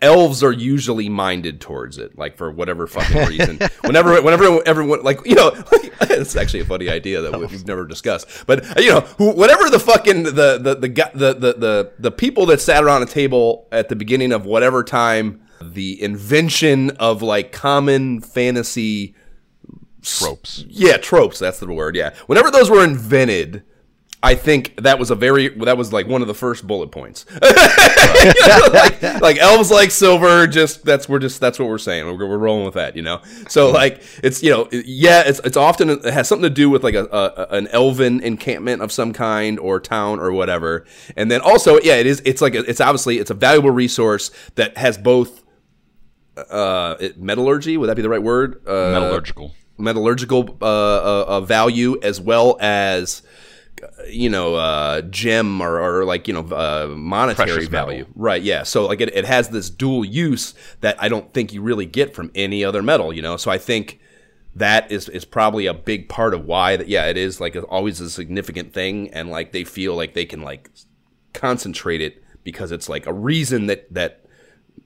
Elves 0.05 0.43
are 0.43 0.53
usually 0.53 1.09
minded 1.09 1.61
towards 1.61 1.99
it, 1.99 2.17
like 2.19 2.37
for 2.37 2.51
whatever 2.51 2.87
fucking 2.87 3.27
reason. 3.27 3.59
whenever, 3.81 4.21
whenever 4.23 4.63
everyone, 4.67 5.03
like 5.03 5.25
you 5.25 5.35
know, 5.35 5.51
it's 6.03 6.37
actually 6.37 6.61
a 6.61 6.65
funny 6.65 6.91
idea 6.91 7.21
that 7.23 7.39
we've 7.39 7.67
never 7.67 7.87
discussed. 7.87 8.29
But 8.47 8.81
you 8.81 8.91
know, 8.91 9.01
who, 9.01 9.31
whatever 9.31 9.71
the 9.71 9.81
fucking 9.81 10.25
the 10.25 10.59
the 10.59 10.75
the 10.75 10.89
the 10.89 11.35
the 11.35 11.55
the, 11.55 11.93
the 11.99 12.11
people 12.11 12.47
that 12.47 12.61
sat 12.61 12.85
around 12.85 13.03
a 13.03 13.07
table 13.07 13.67
at 13.73 13.89
the 13.89 13.97
beginning 13.97 14.33
of 14.33 14.45
whatever 14.45 14.85
time 14.85 15.41
the 15.63 16.01
invention 16.03 16.91
of 16.91 17.23
like 17.23 17.53
common 17.53 18.21
fantasy 18.21 19.15
Tropes. 20.03 20.65
yeah 20.69 20.99
tropes 20.99 21.39
that's 21.39 21.61
the 21.61 21.67
word 21.67 21.97
yeah 21.97 22.15
whenever 22.27 22.51
those 22.51 22.69
were 22.69 22.85
invented 22.85 23.63
i 24.25 24.35
think 24.35 24.75
that 24.83 24.99
was 24.99 25.11
a 25.11 25.15
very 25.15 25.49
that 25.49 25.77
was 25.77 25.93
like 25.93 26.07
one 26.09 26.23
of 26.23 26.29
the 26.29 26.35
first 26.35 26.67
bullet 26.67 26.91
points. 26.91 27.27
Like, 28.73 29.03
like 29.21 29.39
elves 29.39 29.71
like 29.71 29.91
silver 29.91 30.47
just 30.47 30.85
that's 30.85 31.09
we're 31.09 31.19
just 31.19 31.41
that's 31.41 31.59
what 31.59 31.69
we're 31.69 31.79
saying. 31.79 32.07
We're, 32.07 32.27
we're 32.27 32.39
rolling 32.39 32.65
with 32.65 32.75
that 32.75 32.97
you 32.97 33.03
know? 33.03 33.21
So 33.49 33.71
like 33.71 34.03
it's 34.23 34.43
you 34.43 34.51
know 34.51 34.69
yeah 34.73 35.23
it's 35.27 35.41
it's 35.45 35.57
often 35.57 35.91
it 35.91 36.05
has 36.05 36.29
something 36.29 36.43
to 36.45 36.51
do 36.51 36.71
with 36.71 36.83
like 36.85 36.95
a, 36.95 37.05
a 37.07 37.47
an 37.57 37.69
elven 37.69 38.21
encampment 38.21 38.83
of 38.83 38.91
some 38.93 39.13
kind 39.13 39.59
or 39.59 39.79
town 39.81 40.21
or 40.21 40.33
whatever. 40.33 40.85
And 41.17 41.31
then 41.31 41.41
also 41.41 41.81
yeah 41.81 41.97
it 41.97 42.07
is 42.07 42.23
it's 42.25 42.41
like 42.41 42.55
a, 42.55 42.69
it's 42.69 42.81
obviously 42.81 43.19
it's 43.19 43.31
a 43.31 43.35
valuable 43.35 43.71
resource 43.71 44.31
that 44.55 44.77
has 44.79 44.97
both 44.97 45.43
uh 46.37 46.97
it, 47.01 47.19
metallurgy 47.19 47.77
would 47.77 47.89
that 47.89 47.97
be 47.97 48.03
the 48.03 48.09
right 48.09 48.23
word? 48.23 48.63
Uh 48.67 48.93
Metallurgical. 48.93 49.53
metallurgical 49.79 50.59
uh, 50.63 50.65
uh, 50.65 51.25
uh, 51.29 51.41
value 51.41 51.99
as 52.03 52.21
well 52.21 52.57
as 52.61 53.23
uh, 53.23 53.29
you 54.09 54.29
know 54.29 54.55
uh, 54.55 55.03
gem 55.03 55.61
or, 55.61 55.79
or 55.81 56.05
like 56.05 56.29
you 56.29 56.35
know 56.35 56.41
uh, 56.55 56.87
monetary 56.97 57.51
Precious 57.51 57.71
metal. 57.71 57.89
value. 57.89 58.07
Right 58.15 58.43
yeah. 58.43 58.63
So 58.63 58.87
like 58.87 59.01
it, 59.01 59.15
it 59.15 59.25
has 59.25 59.49
this 59.49 59.71
dual 59.71 60.05
use 60.05 60.55
that 60.81 61.01
i 61.03 61.09
don't 61.09 61.33
think 61.33 61.53
you 61.53 61.63
really 61.63 61.87
get 61.87 62.15
from 62.15 62.31
any 62.35 62.65
other 62.65 62.83
metal 62.83 63.13
you 63.13 63.23
know? 63.23 63.37
So 63.37 63.51
i 63.51 63.59
think 63.59 64.01
that 64.55 64.91
is 64.91 65.09
is 65.09 65.25
probably 65.25 65.67
a 65.67 65.75
big 65.75 66.09
part 66.09 66.33
of 66.35 66.45
why 66.45 66.77
that 66.77 66.89
yeah 66.89 67.07
it 67.07 67.17
is 67.17 67.41
like 67.41 67.57
always 67.69 68.01
a 68.01 68.09
significant 68.09 68.73
thing 68.73 69.13
and 69.13 69.31
like 69.31 69.53
they 69.53 69.65
feel 69.65 69.95
like 69.97 70.15
they 70.15 70.25
can 70.25 70.43
like 70.43 70.71
concentrate 71.33 72.01
it 72.01 72.23
because 72.45 72.71
it's 72.71 72.89
like 72.89 73.07
a 73.07 73.13
reason 73.13 73.67
that 73.67 73.93
that 73.93 74.25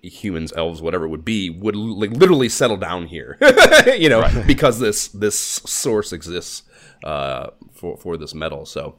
humans, 0.02 0.52
elves, 0.56 0.80
whatever 0.80 1.06
it 1.06 1.08
would 1.08 1.24
be, 1.24 1.50
would 1.50 1.76
like 1.76 2.10
literally 2.10 2.48
settle 2.48 2.76
down 2.76 3.06
here, 3.06 3.38
you 3.98 4.08
know, 4.08 4.26
because 4.46 4.78
this 4.78 5.08
this 5.08 5.38
source 5.38 6.12
exists 6.12 6.62
uh, 7.04 7.50
for 7.72 7.96
for 7.96 8.16
this 8.16 8.34
metal. 8.34 8.66
So 8.66 8.98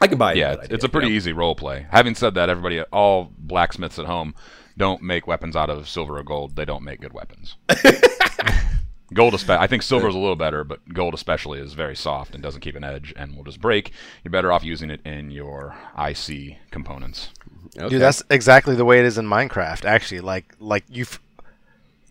I 0.00 0.06
can 0.06 0.18
buy 0.18 0.32
it. 0.32 0.38
Yeah, 0.38 0.52
it's, 0.54 0.68
it's 0.70 0.84
a 0.84 0.88
pretty 0.88 1.08
easy 1.08 1.32
role 1.32 1.54
play. 1.54 1.86
Having 1.90 2.14
said 2.16 2.34
that, 2.34 2.48
everybody, 2.48 2.82
all 2.82 3.32
blacksmiths 3.36 3.98
at 3.98 4.06
home 4.06 4.34
don't 4.76 5.02
make 5.02 5.26
weapons 5.26 5.56
out 5.56 5.70
of 5.70 5.88
silver 5.88 6.18
or 6.18 6.22
gold. 6.22 6.56
They 6.56 6.64
don't 6.64 6.84
make 6.84 7.00
good 7.00 7.12
weapons. 7.12 7.56
gold, 9.12 9.34
espe- 9.34 9.58
I 9.58 9.66
think 9.66 9.82
silver 9.82 10.08
is 10.08 10.14
a 10.14 10.18
little 10.18 10.36
better, 10.36 10.62
but 10.62 10.86
gold 10.92 11.14
especially 11.14 11.58
is 11.58 11.72
very 11.72 11.96
soft 11.96 12.34
and 12.34 12.42
doesn't 12.42 12.60
keep 12.60 12.76
an 12.76 12.84
edge 12.84 13.12
and 13.16 13.36
will 13.36 13.44
just 13.44 13.60
break. 13.60 13.92
You're 14.22 14.30
better 14.30 14.52
off 14.52 14.64
using 14.64 14.90
it 14.90 15.00
in 15.04 15.30
your 15.32 15.76
IC 15.98 16.58
components. 16.70 17.30
Okay. 17.76 17.88
Dude, 17.88 18.00
that's 18.00 18.22
exactly 18.30 18.76
the 18.76 18.84
way 18.84 19.00
it 19.00 19.04
is 19.04 19.18
in 19.18 19.26
Minecraft. 19.26 19.84
Actually, 19.84 20.20
like 20.20 20.54
like 20.60 20.84
you, 20.88 21.02
f- 21.02 21.20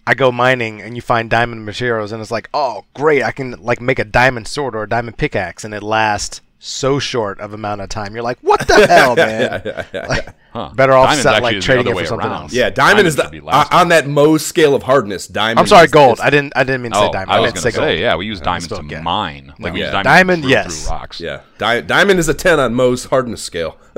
I 0.10 0.14
go 0.14 0.32
mining 0.32 0.82
and 0.82 0.96
you 0.96 1.02
find 1.02 1.30
diamond 1.30 1.66
materials, 1.66 2.12
and 2.14 2.22
it's 2.22 2.32
like, 2.32 2.50
oh 2.54 2.86
great, 2.94 3.22
I 3.24 3.32
can 3.32 3.52
like 3.62 3.82
make 3.82 4.00
a 4.00 4.06
diamond 4.06 4.48
sword 4.48 4.74
or 4.76 4.84
a 4.84 4.90
diamond 4.90 5.18
pickaxe, 5.18 5.64
and 5.66 5.74
it 5.74 5.84
lasts 5.84 6.40
so 6.60 6.98
short 6.98 7.40
of 7.40 7.54
amount 7.54 7.82
of 7.82 7.90
time. 7.90 8.14
You're 8.16 8.24
like, 8.24 8.40
what 8.42 8.68
the 8.68 8.88
hell, 8.88 9.16
man? 9.16 9.86
Like, 10.08 10.30
Huh. 10.54 10.72
Better 10.74 10.94
off 10.94 11.14
set, 11.18 11.44
like, 11.44 11.60
trading 11.62 11.86
other 11.88 11.92
it 11.92 12.04
for 12.06 12.08
something 12.08 12.28
around. 12.32 12.42
else. 12.44 12.54
yeah, 12.54 12.72
diamond 12.72 13.06
is 13.08 13.16
the 13.16 13.30
be 13.30 13.42
on 13.42 13.68
on 13.72 13.90
that 13.90 14.06
Mohs 14.06 14.40
scale 14.40 14.74
of 14.74 14.82
hardness. 14.82 15.28
Diamond. 15.28 15.60
I'm 15.60 15.68
sorry, 15.68 15.86
is- 15.86 15.92
gold. 15.92 16.14
is- 16.18 16.20
I 16.22 16.32
didn't 16.32 16.54
I 16.56 16.64
didn't 16.64 16.82
mean 16.82 16.94
to 16.94 16.98
say 16.98 17.06
Oh, 17.10 17.12
diamond. 17.12 17.32
I 17.32 17.40
was 17.40 17.54
meant 17.54 17.56
going 17.56 17.62
to 17.62 17.70
to 17.70 17.72
say 17.74 17.78
say, 17.80 17.88
gold. 17.92 18.00
yeah, 18.00 18.16
we 18.16 18.26
use 18.26 18.42
Uh, 18.42 18.46
diamonds 18.46 18.68
to 18.70 18.82
get- 18.84 19.04
mine. 19.04 19.54
Like 19.60 19.74
we 19.74 19.82
Yeah. 19.82 19.86
use 19.88 19.92
diamonds 19.92 20.08
Diamond, 20.08 20.42
through, 20.44 20.50
yes. 20.52 20.84
through 20.88 20.92
rocks. 20.96 21.20
Yeah, 21.20 21.42
Di- 21.60 21.82
diamond 21.82 22.20
is 22.20 22.28
a 22.28 22.34
ten 22.34 22.60
on 22.60 22.74
Mohs 22.74 23.08
hardness 23.10 23.44
scale. 23.44 23.78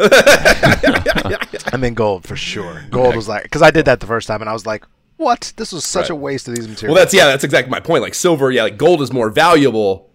I 1.71 1.77
mean 1.77 1.93
gold 1.93 2.25
for 2.25 2.35
sure. 2.35 2.83
Gold 2.89 3.15
was 3.15 3.27
like 3.29 3.43
because 3.43 3.61
I 3.61 3.71
did 3.71 3.85
that 3.85 3.99
the 4.01 4.07
first 4.07 4.27
time, 4.27 4.41
and 4.41 4.49
I 4.49 4.53
was 4.53 4.65
like, 4.65 4.85
what? 5.19 5.53
This 5.57 5.71
was 5.71 5.85
such 5.85 6.03
Right. 6.05 6.09
a 6.11 6.15
waste 6.15 6.47
of 6.47 6.55
these 6.55 6.67
materials. 6.67 6.95
Well, 6.95 7.03
that's 7.03 7.13
yeah, 7.13 7.27
that's 7.27 7.43
exactly 7.43 7.69
my 7.69 7.79
point. 7.79 8.01
Like 8.01 8.15
silver, 8.15 8.49
yeah, 8.51 8.63
like 8.63 8.77
gold 8.77 9.01
is 9.01 9.13
more 9.13 9.29
valuable 9.29 10.09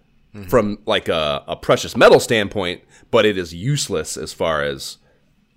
from 0.49 0.79
like 0.87 1.09
a, 1.09 1.45
a 1.47 1.55
precious 1.55 1.97
metal 1.97 2.19
standpoint, 2.19 2.83
but 3.13 3.25
it 3.25 3.39
is 3.39 3.55
useless 3.55 4.17
as 4.17 4.33
far 4.33 4.63
as 4.65 4.99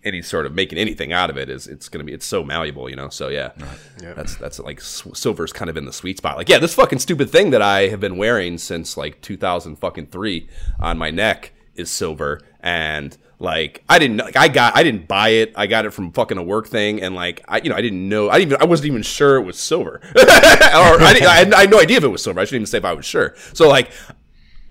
any 0.04 0.22
sort 0.22 0.46
of 0.46 0.54
making 0.54 0.78
anything 0.78 1.12
out 1.12 1.30
of 1.32 1.38
it. 1.38 1.50
Is 1.50 1.66
it's 1.66 1.90
going 1.90 2.00
to 2.00 2.06
be 2.06 2.14
it's 2.14 2.26
so 2.28 2.44
malleable, 2.44 2.88
you 2.90 2.96
know. 2.96 3.10
So 3.10 3.30
yeah, 3.30 3.52
that's 4.00 4.36
that's 4.36 4.60
like 4.60 4.80
s- 4.80 5.08
silver's 5.14 5.52
kind 5.52 5.70
of 5.70 5.78
in 5.78 5.86
the 5.86 5.94
sweet 5.94 6.18
spot. 6.18 6.38
Like 6.38 6.48
yeah, 6.50 6.60
this 6.60 6.76
fucking 6.76 7.00
stupid 7.00 7.30
thing 7.32 7.50
that 7.52 7.62
I 7.62 7.88
have 7.88 8.00
been 8.00 8.18
wearing 8.18 8.58
since 8.60 8.98
like 8.98 9.22
2000 9.22 9.78
fucking 9.78 10.08
three 10.08 10.48
on 10.80 10.98
my 10.98 11.10
neck 11.10 11.54
is 11.76 11.90
silver 11.90 12.42
and. 12.60 13.18
Like 13.40 13.84
I 13.88 14.00
didn't 14.00 14.18
like 14.18 14.36
I 14.36 14.48
got 14.48 14.76
I 14.76 14.82
didn't 14.82 15.08
buy 15.08 15.30
it. 15.30 15.54
I 15.56 15.68
got 15.68 15.86
it 15.86 15.92
from 15.92 16.12
fucking 16.12 16.40
a 16.40 16.44
work 16.44 16.68
thing, 16.68 17.02
and 17.02 17.14
like 17.14 17.44
I 17.48 17.62
you 17.62 17.70
know 17.70 17.76
I 17.76 17.82
didn't 17.82 18.10
know 18.10 18.30
I 18.30 18.40
didn't 18.40 18.54
even 18.54 18.62
I 18.62 18.66
wasn't 18.66 18.88
even 18.88 19.04
sure 19.04 19.38
it 19.38 19.44
was 19.44 19.60
silver, 19.60 20.02
or 20.16 20.22
I, 20.22 21.20
I, 21.22 21.36
had, 21.36 21.54
I 21.54 21.62
had 21.62 21.70
no 21.70 21.80
idea 21.80 21.98
if 21.98 22.04
it 22.04 22.08
was 22.08 22.24
silver. 22.24 22.40
I 22.40 22.46
shouldn't 22.46 22.62
even 22.62 22.66
say 22.66 22.80
if 22.80 22.86
I 22.86 22.94
was 22.94 23.06
sure. 23.06 23.36
So 23.54 23.68
like 23.70 23.92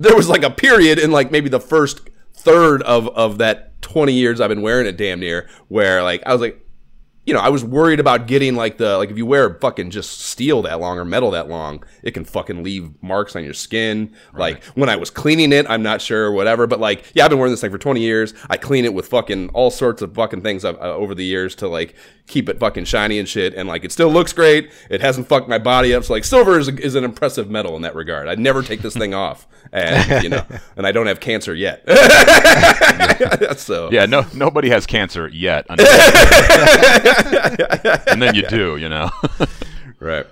there 0.00 0.16
was 0.16 0.28
like 0.28 0.42
a 0.42 0.50
period 0.50 0.98
in 0.98 1.12
like 1.12 1.30
maybe 1.30 1.48
the 1.48 1.60
first 1.60 2.10
third 2.34 2.82
of 2.82 3.08
of 3.10 3.38
that 3.38 3.80
20 3.82 4.12
years 4.12 4.40
I've 4.40 4.48
been 4.48 4.62
wearing 4.62 4.86
it 4.86 4.96
damn 4.96 5.20
near 5.20 5.48
where 5.68 6.02
like 6.02 6.24
I 6.26 6.32
was 6.32 6.40
like 6.40 6.65
you 7.26 7.34
know, 7.34 7.40
I 7.40 7.48
was 7.48 7.64
worried 7.64 7.98
about 7.98 8.28
getting 8.28 8.54
like 8.54 8.78
the 8.78 8.96
like 8.96 9.10
if 9.10 9.18
you 9.18 9.26
wear 9.26 9.54
fucking 9.54 9.90
just 9.90 10.20
steel 10.20 10.62
that 10.62 10.80
long 10.80 10.98
or 10.98 11.04
metal 11.04 11.32
that 11.32 11.48
long, 11.48 11.84
it 12.02 12.12
can 12.12 12.24
fucking 12.24 12.62
leave 12.62 12.90
marks 13.02 13.34
on 13.34 13.42
your 13.44 13.52
skin. 13.52 14.14
Like 14.32 14.62
when 14.76 14.88
I 14.88 14.96
was 14.96 15.10
cleaning 15.10 15.52
it, 15.52 15.66
I'm 15.68 15.82
not 15.82 16.00
sure, 16.00 16.30
whatever. 16.30 16.66
But 16.68 16.78
like, 16.78 17.04
yeah, 17.14 17.24
I've 17.24 17.30
been 17.30 17.38
wearing 17.38 17.52
this 17.52 17.60
thing 17.60 17.72
for 17.72 17.78
20 17.78 18.00
years. 18.00 18.32
I 18.48 18.56
clean 18.56 18.84
it 18.84 18.94
with 18.94 19.08
fucking 19.08 19.48
all 19.50 19.70
sorts 19.72 20.02
of 20.02 20.14
fucking 20.14 20.42
things 20.42 20.64
uh, 20.64 20.76
over 20.78 21.14
the 21.14 21.24
years 21.24 21.56
to 21.56 21.68
like 21.68 21.96
keep 22.26 22.48
it 22.48 22.58
fucking 22.58 22.84
shiny 22.84 23.18
and 23.18 23.28
shit. 23.28 23.54
And 23.54 23.68
like, 23.68 23.84
it 23.84 23.92
still 23.92 24.10
looks 24.10 24.32
great. 24.32 24.72
It 24.90 25.00
hasn't 25.00 25.28
fucked 25.28 25.48
my 25.48 25.58
body 25.58 25.94
up. 25.94 26.04
So 26.04 26.12
like, 26.12 26.24
silver 26.24 26.58
is, 26.58 26.68
is 26.68 26.94
an 26.94 27.04
impressive 27.04 27.50
metal 27.50 27.76
in 27.76 27.82
that 27.82 27.94
regard. 27.94 28.28
I'd 28.28 28.38
never 28.38 28.62
take 28.62 28.82
this 28.82 28.94
thing 28.94 29.14
off, 29.26 29.46
and 29.72 30.22
you 30.22 30.28
know, 30.28 30.44
and 30.76 30.86
I 30.86 30.92
don't 30.92 31.06
have 31.06 31.20
cancer 31.20 31.54
yet. 31.54 31.82
so 33.58 33.90
Yeah, 33.90 34.06
no, 34.06 34.26
nobody 34.34 34.68
has 34.70 34.86
cancer 34.86 35.28
yet. 35.28 35.66
and 38.08 38.20
then 38.20 38.34
you 38.34 38.46
do, 38.46 38.76
you 38.76 38.88
know. 38.88 39.10
Right. 39.98 40.26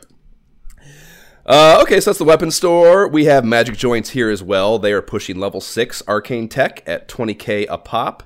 Uh, 1.46 1.78
okay, 1.82 1.98
so 1.98 2.10
that's 2.10 2.18
the 2.18 2.24
weapon 2.24 2.50
store. 2.50 3.08
We 3.08 3.24
have 3.24 3.44
magic 3.44 3.76
joints 3.76 4.10
here 4.10 4.30
as 4.30 4.42
well. 4.42 4.78
They 4.78 4.92
are 4.92 5.00
pushing 5.00 5.38
level 5.38 5.62
six 5.62 6.02
arcane 6.06 6.48
tech 6.48 6.82
at 6.86 7.08
20k 7.08 7.66
a 7.70 7.78
pop, 7.78 8.24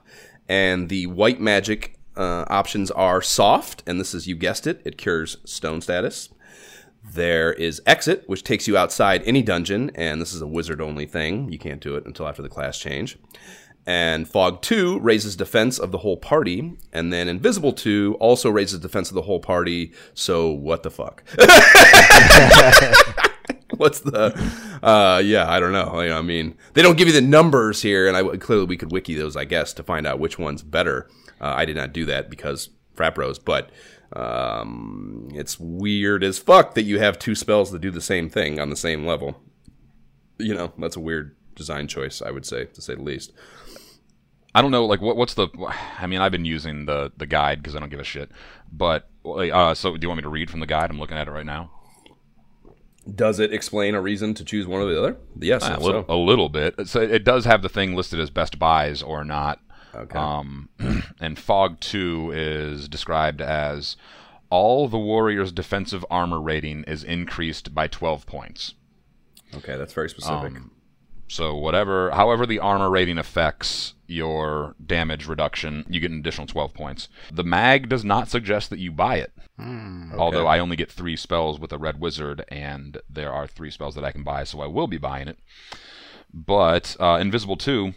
and 0.48 0.88
the 0.88 1.06
white 1.06 1.40
magic 1.40 1.96
uh, 2.16 2.44
options 2.48 2.90
are 2.90 3.22
soft, 3.22 3.84
and 3.86 4.00
this 4.00 4.14
is 4.14 4.26
you 4.26 4.34
guessed 4.34 4.66
it, 4.66 4.82
it 4.84 4.98
cures 4.98 5.36
stone 5.44 5.80
status. 5.80 6.28
There 7.12 7.52
is 7.52 7.80
exit, 7.86 8.24
which 8.26 8.42
takes 8.42 8.66
you 8.66 8.76
outside 8.76 9.22
any 9.24 9.42
dungeon, 9.42 9.90
and 9.94 10.20
this 10.20 10.34
is 10.34 10.42
a 10.42 10.46
wizard 10.46 10.80
only 10.80 11.06
thing. 11.06 11.50
You 11.50 11.58
can't 11.58 11.80
do 11.80 11.96
it 11.96 12.04
until 12.04 12.26
after 12.28 12.42
the 12.42 12.48
class 12.48 12.78
change. 12.78 13.18
And 13.88 14.28
Fog 14.28 14.60
2 14.60 14.98
raises 14.98 15.34
defense 15.34 15.78
of 15.78 15.92
the 15.92 15.98
whole 15.98 16.18
party, 16.18 16.76
and 16.92 17.10
then 17.10 17.26
Invisible 17.26 17.72
2 17.72 18.18
also 18.20 18.50
raises 18.50 18.80
defense 18.80 19.08
of 19.08 19.14
the 19.14 19.22
whole 19.22 19.40
party. 19.40 19.94
So 20.12 20.50
what 20.50 20.82
the 20.82 20.90
fuck? 20.90 21.22
What's 23.78 24.00
the? 24.00 24.34
Uh, 24.82 25.22
yeah, 25.24 25.50
I 25.50 25.58
don't 25.58 25.72
know. 25.72 25.88
I 25.94 26.20
mean, 26.20 26.58
they 26.74 26.82
don't 26.82 26.98
give 26.98 27.08
you 27.08 27.14
the 27.14 27.22
numbers 27.22 27.80
here, 27.80 28.06
and 28.06 28.14
I 28.14 28.36
clearly 28.36 28.66
we 28.66 28.76
could 28.76 28.92
wiki 28.92 29.14
those, 29.14 29.36
I 29.36 29.46
guess, 29.46 29.72
to 29.72 29.82
find 29.82 30.06
out 30.06 30.18
which 30.18 30.38
one's 30.38 30.62
better. 30.62 31.08
Uh, 31.40 31.54
I 31.56 31.64
did 31.64 31.76
not 31.76 31.94
do 31.94 32.04
that 32.04 32.28
because 32.28 32.68
frat 32.92 33.14
bros, 33.14 33.38
but 33.38 33.70
um, 34.12 35.30
it's 35.32 35.58
weird 35.58 36.22
as 36.22 36.38
fuck 36.38 36.74
that 36.74 36.82
you 36.82 36.98
have 36.98 37.18
two 37.18 37.34
spells 37.34 37.70
that 37.70 37.80
do 37.80 37.90
the 37.90 38.02
same 38.02 38.28
thing 38.28 38.60
on 38.60 38.68
the 38.68 38.76
same 38.76 39.06
level. 39.06 39.40
You 40.36 40.54
know, 40.54 40.74
that's 40.76 40.96
a 40.96 41.00
weird 41.00 41.34
design 41.54 41.88
choice, 41.88 42.20
I 42.20 42.30
would 42.32 42.44
say, 42.44 42.66
to 42.66 42.82
say 42.82 42.94
the 42.94 43.02
least. 43.02 43.32
I 44.58 44.60
don't 44.62 44.72
know, 44.72 44.86
like 44.86 45.00
what 45.00 45.16
what's 45.16 45.34
the? 45.34 45.46
I 46.00 46.08
mean, 46.08 46.20
I've 46.20 46.32
been 46.32 46.44
using 46.44 46.86
the 46.86 47.12
the 47.16 47.26
guide 47.26 47.62
because 47.62 47.76
I 47.76 47.78
don't 47.78 47.90
give 47.90 48.00
a 48.00 48.04
shit. 48.04 48.28
But 48.72 49.08
uh, 49.24 49.72
so 49.74 49.96
do 49.96 50.04
you 50.04 50.08
want 50.08 50.18
me 50.18 50.22
to 50.22 50.28
read 50.28 50.50
from 50.50 50.58
the 50.58 50.66
guide? 50.66 50.90
I'm 50.90 50.98
looking 50.98 51.16
at 51.16 51.28
it 51.28 51.30
right 51.30 51.46
now. 51.46 51.70
Does 53.14 53.38
it 53.38 53.54
explain 53.54 53.94
a 53.94 54.00
reason 54.00 54.34
to 54.34 54.44
choose 54.44 54.66
one 54.66 54.82
or 54.82 54.86
the 54.86 54.98
other? 54.98 55.16
Yes, 55.38 55.62
a 55.62 55.78
little, 55.78 56.04
so. 56.04 56.12
a 56.12 56.16
little 56.16 56.48
bit. 56.48 56.88
So 56.88 57.00
it 57.00 57.22
does 57.22 57.44
have 57.44 57.62
the 57.62 57.68
thing 57.68 57.94
listed 57.94 58.18
as 58.18 58.30
best 58.30 58.58
buys 58.58 59.00
or 59.00 59.24
not. 59.24 59.60
Okay. 59.94 60.18
Um, 60.18 60.68
and 61.20 61.38
Fog 61.38 61.78
2 61.78 62.32
is 62.34 62.88
described 62.88 63.40
as 63.40 63.96
all 64.50 64.88
the 64.88 64.98
warrior's 64.98 65.52
defensive 65.52 66.04
armor 66.10 66.40
rating 66.40 66.82
is 66.84 67.04
increased 67.04 67.74
by 67.74 67.86
12 67.86 68.26
points. 68.26 68.74
okay, 69.54 69.76
that's 69.76 69.92
very 69.92 70.10
specific. 70.10 70.56
Um, 70.56 70.72
So 71.28 71.54
whatever, 71.54 72.10
however 72.10 72.46
the 72.46 72.58
armor 72.58 72.88
rating 72.90 73.18
affects 73.18 73.94
your 74.06 74.74
damage 74.84 75.26
reduction, 75.26 75.84
you 75.88 76.00
get 76.00 76.10
an 76.10 76.20
additional 76.20 76.46
12 76.46 76.72
points. 76.72 77.08
The 77.30 77.44
mag 77.44 77.88
does 77.90 78.04
not 78.04 78.28
suggest 78.28 78.70
that 78.70 78.78
you 78.78 78.90
buy 78.90 79.16
it. 79.16 79.32
Although 80.18 80.46
I 80.46 80.58
only 80.58 80.76
get 80.76 80.90
three 80.90 81.16
spells 81.16 81.60
with 81.60 81.72
a 81.72 81.78
red 81.78 82.00
wizard, 82.00 82.44
and 82.48 82.98
there 83.10 83.32
are 83.32 83.46
three 83.46 83.70
spells 83.70 83.94
that 83.96 84.04
I 84.04 84.12
can 84.12 84.24
buy, 84.24 84.44
so 84.44 84.60
I 84.60 84.66
will 84.66 84.86
be 84.86 84.96
buying 84.98 85.28
it. 85.28 85.38
But 86.32 86.96
uh, 86.98 87.18
Invisible 87.20 87.56
2 87.56 87.92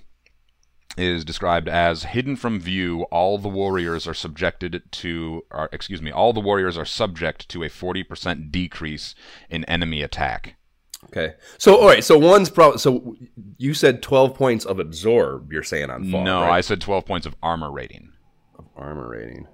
is 0.98 1.24
described 1.24 1.70
as 1.70 2.04
hidden 2.04 2.36
from 2.36 2.60
view. 2.60 3.04
All 3.04 3.38
the 3.38 3.48
warriors 3.48 4.08
are 4.08 4.14
subjected 4.14 4.84
to, 4.92 5.46
or, 5.50 5.70
excuse 5.72 6.02
me, 6.02 6.12
all 6.12 6.34
the 6.34 6.42
warriors 6.42 6.78
are 6.78 6.86
subject 6.86 7.48
to 7.50 7.64
a 7.64 7.70
40% 7.70 8.52
decrease 8.52 9.16
in 9.50 9.64
enemy 9.66 10.02
attack. 10.02 10.58
Okay. 11.06 11.34
So 11.58 11.78
all 11.78 11.88
right. 11.88 12.04
So 12.04 12.18
one's 12.18 12.50
probably. 12.50 12.78
So 12.78 13.16
you 13.58 13.74
said 13.74 14.02
twelve 14.02 14.34
points 14.36 14.66
of 14.66 14.80
absorb. 14.80 15.52
You're 15.52 15.64
saying 15.64 15.90
on 15.90 16.10
fall. 16.12 16.24
no, 16.24 16.42
right? 16.42 16.52
I 16.58 16.62
said 16.62 16.80
12 16.82 17.06
points 17.06 17.26
of 17.26 17.36
armor 17.44 17.72
rating. 17.72 18.12
Of 18.58 18.66
armor 18.78 19.10
rating. 19.10 19.48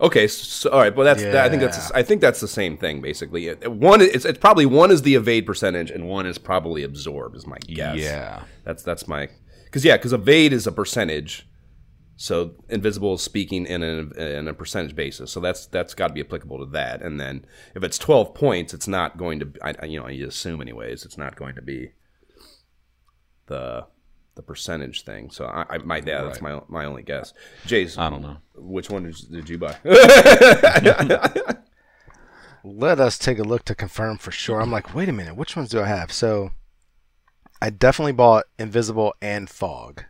Okay. 0.00 0.26
So, 0.28 0.70
all 0.70 0.78
right. 0.80 0.94
Well, 0.94 1.04
that's. 1.04 1.22
that- 1.22 1.44
I 1.46 1.48
think 1.48 1.62
that's. 1.62 1.90
I 1.92 2.02
think 2.02 2.20
that's 2.20 2.40
the 2.40 2.48
same 2.48 2.76
thing 2.76 3.00
basically. 3.00 3.48
One. 3.52 4.00
It's, 4.00 4.24
it's 4.24 4.38
probably 4.38 4.66
one 4.66 4.90
is 4.90 5.02
the 5.02 5.14
evade 5.16 5.44
percentage, 5.46 5.90
and 5.90 6.08
one 6.08 6.26
is 6.26 6.38
probably 6.38 6.82
absorb. 6.82 7.34
Is 7.34 7.46
my 7.46 7.58
guess. 7.66 7.96
Yeah. 7.96 8.42
That's 8.64 8.82
that's 8.82 9.06
my. 9.08 9.28
Because 9.64 9.84
yeah, 9.84 9.96
because 9.96 10.12
evade 10.12 10.52
is 10.52 10.66
a 10.66 10.72
percentage. 10.72 11.46
So 12.18 12.54
invisible 12.70 13.14
is 13.14 13.22
speaking 13.22 13.66
in 13.66 13.82
a, 13.82 13.86
in 14.38 14.48
a 14.48 14.54
percentage 14.54 14.96
basis. 14.96 15.30
So 15.30 15.38
that's 15.40 15.66
that's 15.66 15.92
got 15.94 16.08
to 16.08 16.14
be 16.14 16.22
applicable 16.22 16.58
to 16.60 16.66
that. 16.72 17.02
And 17.02 17.20
then 17.20 17.44
if 17.74 17.82
it's 17.84 17.98
twelve 17.98 18.34
points, 18.34 18.72
it's 18.72 18.88
not 18.88 19.18
going 19.18 19.38
to. 19.40 19.52
I, 19.62 19.74
I- 19.82 19.86
you 19.86 20.00
know, 20.00 20.08
you 20.08 20.26
assume 20.26 20.60
anyways, 20.62 21.04
it's 21.04 21.18
not 21.18 21.36
going 21.36 21.54
to 21.56 21.62
be 21.62 21.92
the 23.48 23.86
the 24.34 24.42
percentage 24.42 25.02
thing. 25.04 25.30
So 25.30 25.44
I, 25.46 25.64
I 25.68 25.78
my 25.78 25.96
yeah, 25.98 26.22
that's 26.24 26.40
my 26.40 26.60
my 26.68 26.84
only 26.86 27.02
guess. 27.02 27.32
Jays, 27.66 27.98
I 27.98 28.08
don't 28.10 28.22
know. 28.22 28.38
which 28.54 28.88
one 28.90 29.04
did, 29.04 29.16
did 29.30 29.48
you 29.50 29.58
buy? 29.58 29.76
Let 32.64 32.98
us 32.98 33.16
take 33.18 33.38
a 33.38 33.42
look 33.44 33.64
to 33.66 33.74
confirm 33.74 34.18
for 34.18 34.30
sure. 34.32 34.60
I'm 34.60 34.72
like, 34.72 34.94
wait 34.94 35.08
a 35.08 35.12
minute, 35.12 35.36
which 35.36 35.54
ones 35.54 35.68
do 35.68 35.80
I 35.80 35.86
have? 35.86 36.10
So, 36.12 36.50
I 37.62 37.70
definitely 37.70 38.12
bought 38.12 38.46
Invisible 38.58 39.14
and 39.22 39.48
Fog 39.48 40.04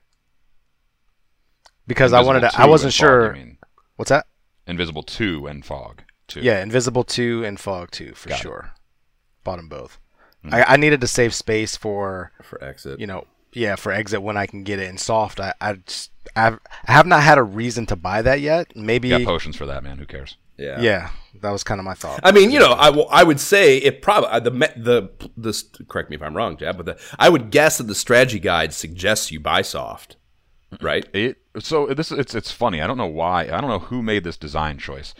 because 1.87 2.13
I 2.13 2.21
wanted 2.23 2.41
to. 2.41 2.51
I 2.61 2.67
wasn't 2.67 2.93
and 2.93 3.01
Fog, 3.01 3.09
sure. 3.09 3.33
mean. 3.33 3.59
What's 3.97 4.09
that? 4.11 4.27
Invisible 4.67 5.03
2 5.03 5.47
and 5.47 5.65
Fog 5.65 6.03
2. 6.29 6.41
Yeah, 6.41 6.63
Invisible 6.63 7.05
2 7.05 7.45
and 7.45 7.59
Fog 7.59 7.91
2 7.93 8.15
for 8.15 8.31
sure. 8.31 8.71
Bought 9.45 9.57
them 9.57 9.69
both. 9.69 9.99
Hmm. 10.43 10.55
I, 10.55 10.65
I 10.73 10.77
needed 10.77 11.01
to 11.01 11.07
save 11.07 11.35
space 11.35 11.77
for, 11.77 12.33
For 12.43 12.63
exit. 12.63 12.99
you 13.01 13.07
know, 13.07 13.27
yeah, 13.53 13.77
for 13.77 13.93
exit 13.93 14.23
when 14.23 14.37
I 14.37 14.47
can 14.47 14.65
get 14.65 14.79
it 14.81 14.89
in 14.89 14.99
soft. 14.99 15.39
I, 15.41 15.55
I 15.61 15.75
just, 15.75 16.11
I've, 16.35 16.59
I 16.87 16.93
have 16.93 17.07
not 17.07 17.23
had 17.23 17.39
a 17.39 17.43
reason 17.43 17.87
to 17.87 17.97
buy 17.97 18.23
that 18.23 18.41
yet. 18.41 18.75
Maybe, 18.77 19.09
Got 19.11 19.25
potions 19.25 19.57
for 19.57 19.67
that, 19.67 19.83
man. 19.85 19.99
Who 19.99 20.05
cares? 20.07 20.37
yeah. 20.59 20.81
yeah, 20.81 21.11
that 21.43 21.51
was 21.53 21.63
kind 21.63 21.79
of 21.79 21.85
my 21.85 21.95
thought. 21.95 22.19
I 22.23 22.33
mean, 22.33 22.51
you 22.51 22.59
know, 22.59 22.73
I, 22.73 22.87
w- 22.87 23.07
I 23.11 23.23
would 23.23 23.39
say 23.41 23.77
it 23.79 24.03
probably 24.03 24.31
uh, 24.31 24.41
the 24.41 24.51
me- 24.51 24.67
the 24.77 25.11
this 25.37 25.65
correct 25.89 26.11
me 26.11 26.17
if 26.17 26.23
I'm 26.23 26.37
wrong, 26.37 26.57
Jab, 26.57 26.77
but 26.77 26.87
the, 26.87 26.99
I 27.19 27.29
would 27.29 27.51
guess 27.51 27.79
that 27.79 27.85
the 27.85 27.95
strategy 27.95 28.39
guide 28.41 28.73
suggests 28.75 29.31
you 29.31 29.39
buy 29.39 29.63
soft, 29.63 30.17
right? 30.81 31.07
It 31.15 31.37
so 31.59 31.87
this 31.87 32.11
it's 32.13 32.35
it's 32.35 32.51
funny. 32.53 32.81
I 32.81 32.87
don't 32.87 32.99
know 32.99 33.07
why. 33.07 33.43
I 33.45 33.61
don't 33.61 33.71
know 33.71 33.79
who 33.79 34.03
made 34.03 34.25
this 34.25 34.37
design 34.37 34.79
choice, 34.79 35.15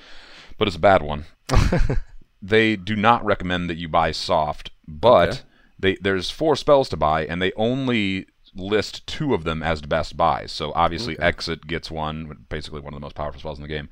but 0.59 0.67
it's 0.69 0.77
a 0.77 0.81
bad 0.81 1.03
one. 1.03 1.27
they 2.43 2.77
do 2.77 2.97
not 2.97 3.25
recommend 3.25 3.69
that 3.71 3.77
you 3.77 3.89
buy 3.89 4.13
soft, 4.13 4.71
but 4.87 5.29
Okay. 5.29 5.39
they 5.79 5.97
there's 6.01 6.31
four 6.31 6.57
spells 6.57 6.89
to 6.91 6.97
buy, 6.97 7.25
and 7.27 7.41
they 7.41 7.53
only 7.57 8.27
list 8.55 9.07
two 9.07 9.35
of 9.35 9.45
them 9.45 9.63
as 9.63 9.83
best 9.83 10.17
buys. 10.17 10.51
So 10.53 10.73
obviously, 10.75 11.19
Exit 11.19 11.67
gets 11.67 11.91
one, 11.91 12.47
basically 12.49 12.81
one 12.81 12.95
of 12.95 13.01
the 13.01 13.05
most 13.05 13.15
powerful 13.17 13.41
spells 13.41 13.59
in 13.59 13.63
the 13.63 13.69
game, 13.69 13.89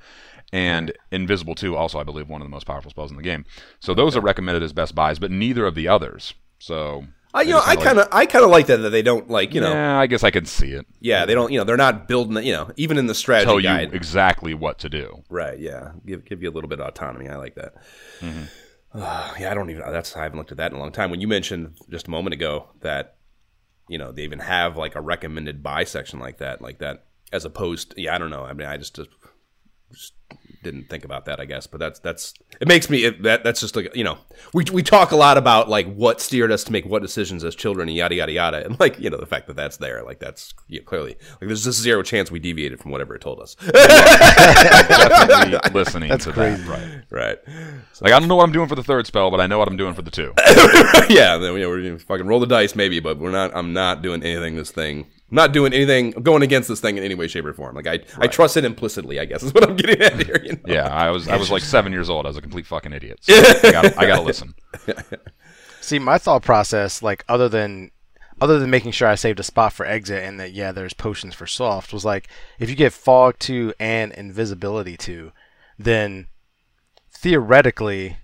and 0.53 0.93
Invisible 1.11 1.55
Two, 1.55 1.77
also 1.77 1.99
I 1.99 2.05
believe 2.05 2.29
one 2.29 2.41
of 2.41 2.47
the 2.47 2.51
most 2.51 2.67
powerful 2.67 2.91
spells 2.91 3.11
in 3.11 3.17
the 3.17 3.23
game. 3.23 3.45
So 3.81 3.95
those 3.95 4.17
are 4.17 4.21
recommended 4.21 4.63
as 4.63 4.73
best 4.73 4.95
buys, 4.95 5.19
but 5.19 5.31
neither 5.31 5.67
of 5.67 5.75
the 5.75 5.89
others. 5.89 6.35
So 6.59 7.05
I, 7.35 7.43
you 7.43 7.51
know, 7.51 7.61
I 7.65 7.75
kind 7.75 7.99
of 7.99 8.07
I 8.13 8.27
kind 8.27 8.45
of 8.45 8.51
like 8.53 8.67
that 8.67 8.77
that 8.79 8.91
they 8.91 9.03
don't 9.03 9.29
like 9.29 9.55
you 9.55 9.61
know. 9.61 9.73
Yeah, 9.73 9.99
I 9.99 10.07
guess 10.07 10.23
I 10.23 10.31
can 10.31 10.47
see 10.47 10.71
it. 10.71 10.87
yeah 11.01 11.27
they 11.27 11.35
don't 11.35 11.51
you 11.51 11.59
know 11.59 11.65
they're 11.65 11.77
not 11.77 12.07
building 12.07 12.43
you 12.45 12.53
know 12.53 12.71
even 12.77 12.97
in 12.97 13.07
the 13.09 13.15
strategy 13.15 13.47
Tell 13.47 13.59
you 13.59 13.65
guide. 13.65 13.93
exactly 13.93 14.55
what 14.55 14.79
to 14.79 14.89
do. 14.89 15.25
right 15.29 15.59
yeah. 15.59 15.93
Give 16.07 16.25
give 16.25 16.43
you 16.43 16.51
a 16.51 16.53
little 16.55 16.69
bit 16.69 16.79
of 16.81 16.87
autonomy. 16.87 17.29
I 17.29 17.37
like 17.37 17.57
that. 17.57 17.75
Mm-hmm. 18.21 18.45
Uh, 18.97 19.35
yeah 19.41 19.51
I 19.51 19.55
don't 19.55 19.69
even 19.69 19.83
that's 19.91 20.17
I 20.17 20.23
haven't 20.23 20.39
looked 20.39 20.53
at 20.53 20.59
that 20.59 20.71
in 20.71 20.77
a 20.77 20.81
long 20.81 20.93
time. 20.93 21.11
When 21.11 21.21
you 21.21 21.27
mentioned 21.29 21.77
just 21.91 22.07
a 22.07 22.11
moment 22.11 22.35
ago 22.35 22.69
that 22.83 23.17
you 23.89 23.99
know 23.99 24.13
they 24.13 24.23
even 24.23 24.39
have 24.39 24.77
like 24.77 24.95
a 24.95 25.01
recommended 25.01 25.61
buy 25.63 25.83
section 25.85 26.21
like 26.21 26.39
that 26.39 26.63
like 26.63 26.79
that 26.79 27.05
as 27.33 27.45
opposed 27.45 27.95
yeah 27.97 28.15
I 28.15 28.19
don't 28.19 28.31
know. 28.31 28.45
I 28.45 28.53
mean 28.53 28.69
I 28.69 28.77
just 28.77 28.95
just 28.95 30.13
didn't 30.65 30.89
think 30.89 31.05
about 31.05 31.27
that 31.27 31.39
I 31.39 31.45
guess 31.45 31.67
but 31.67 31.79
that's 31.79 32.01
that's 32.01 32.35
it 32.61 32.67
makes 32.67 32.91
me 32.91 33.05
it, 33.05 33.23
that 33.23 33.45
that's 33.45 33.61
just 33.61 33.77
like 33.77 33.95
you 33.95 34.03
know 34.03 34.19
we 34.53 34.65
we 34.73 34.83
talk 34.83 35.13
a 35.13 35.17
lot 35.17 35.39
about 35.39 35.69
like 35.69 35.87
what 35.95 36.21
steered 36.21 36.51
us 36.51 36.65
to 36.65 36.73
make 36.73 36.85
what 36.87 37.03
decisions 37.03 37.45
as 37.45 37.55
children 37.55 37.89
and 37.89 37.97
yada 37.97 38.15
yada 38.17 38.33
yada 38.33 38.65
and 38.65 38.81
like 38.81 38.99
you 38.99 39.11
know 39.11 39.19
the 39.19 39.27
fact 39.27 39.47
that 39.47 39.55
that's 39.55 39.77
there 39.77 40.03
like 40.03 40.19
that's 40.19 40.53
yeah, 40.69 40.81
clearly 40.83 41.17
like 41.31 41.41
there's 41.41 41.65
just 41.65 41.81
zero 41.81 42.03
chance 42.03 42.31
we 42.31 42.39
deviated 42.39 42.81
from 42.81 42.91
whatever 42.91 43.15
it 43.15 43.21
told 43.21 43.39
us 43.41 43.55
Definitely 44.95 45.71
listening 45.73 46.19
to 46.19 46.33
crazy. 46.33 46.63
that. 46.63 46.69
Right. 47.11 47.39
right 47.39 47.39
Like 48.01 48.13
I 48.13 48.19
don't 48.19 48.29
know 48.29 48.37
what 48.37 48.45
I'm 48.45 48.53
doing 48.53 48.69
for 48.69 48.75
the 48.75 48.83
third 48.83 49.07
spell, 49.07 49.31
but 49.31 49.41
I 49.41 49.47
know 49.47 49.59
what 49.59 49.69
I'm 49.69 49.77
doing 49.77 49.95
for 49.95 50.03
the 50.03 50.11
two. 50.11 50.33
yeah 51.15 51.37
then 51.37 51.53
you 51.55 51.61
know, 51.61 51.69
we're 51.69 51.83
gonna 51.83 51.99
fucking 51.99 52.27
roll 52.27 52.41
the 52.41 52.47
dice 52.47 52.75
maybe 52.75 53.01
but 53.01 53.19
we're 53.19 53.31
not 53.31 53.55
I'm 53.55 53.73
not 53.73 54.03
doing 54.03 54.23
anything 54.23 54.57
this 54.57 54.71
thing 54.71 55.07
I'm 55.11 55.14
not 55.35 55.53
doing 55.53 55.73
anything, 55.73 56.13
going 56.13 56.43
against 56.43 56.69
this 56.69 56.81
thing 56.81 56.97
in 56.97 57.03
any 57.03 57.15
way, 57.15 57.27
shape, 57.27 57.45
or 57.45 57.53
form. 57.53 57.75
Like 57.75 57.89
I, 57.89 58.01
I 58.19 58.29
trust 58.29 58.57
it 58.57 58.65
implicitly. 58.65 59.19
I 59.19 59.25
guess 59.25 59.43
is 59.43 59.53
what 59.53 59.69
I'm 59.69 59.77
getting 59.77 60.01
at 60.01 60.25
here. 60.25 60.41
You 60.43 60.53
know? 60.53 60.61
Yeah, 60.67 60.87
I 60.87 61.11
was 61.11 61.29
I 61.29 61.37
was 61.37 61.51
like 61.51 61.63
seven 61.63 61.93
years 61.93 62.09
old. 62.09 62.25
I 62.25 62.29
was 62.29 62.37
a 62.37 62.41
complete 62.41 62.67
fucking 62.67 62.93
idiot. 62.93 63.19
So 63.23 63.35
I 63.35 63.73
got 63.73 63.99
I 63.99 64.07
got 64.07 64.17
to 64.17 64.23
listen. 64.23 64.55
See, 65.81 65.99
my 65.99 66.19
thought 66.19 66.43
process, 66.43 67.03
like 67.03 67.25
other 67.29 67.49
than 67.49 67.91
other 68.41 68.59
than 68.59 68.71
making 68.71 68.93
sure 68.93 69.09
I 69.09 69.17
saved 69.17 69.41
a 69.41 69.43
spot 69.43 69.73
for 69.73 69.85
exit 69.85 70.23
and 70.23 70.39
that 70.39 70.53
yeah, 70.53 70.73
there's 70.73 70.95
potions 70.95 71.35
for 71.35 71.47
soft, 71.47 71.93
was 71.93 72.05
like 72.05 72.29
if 72.59 72.71
you 72.71 72.77
get 72.77 72.93
fog 72.93 73.39
two 73.39 73.75
and 73.81 74.13
invisibility 74.13 74.97
two, 74.97 75.33
then 75.79 76.29
theoretically 77.11 78.19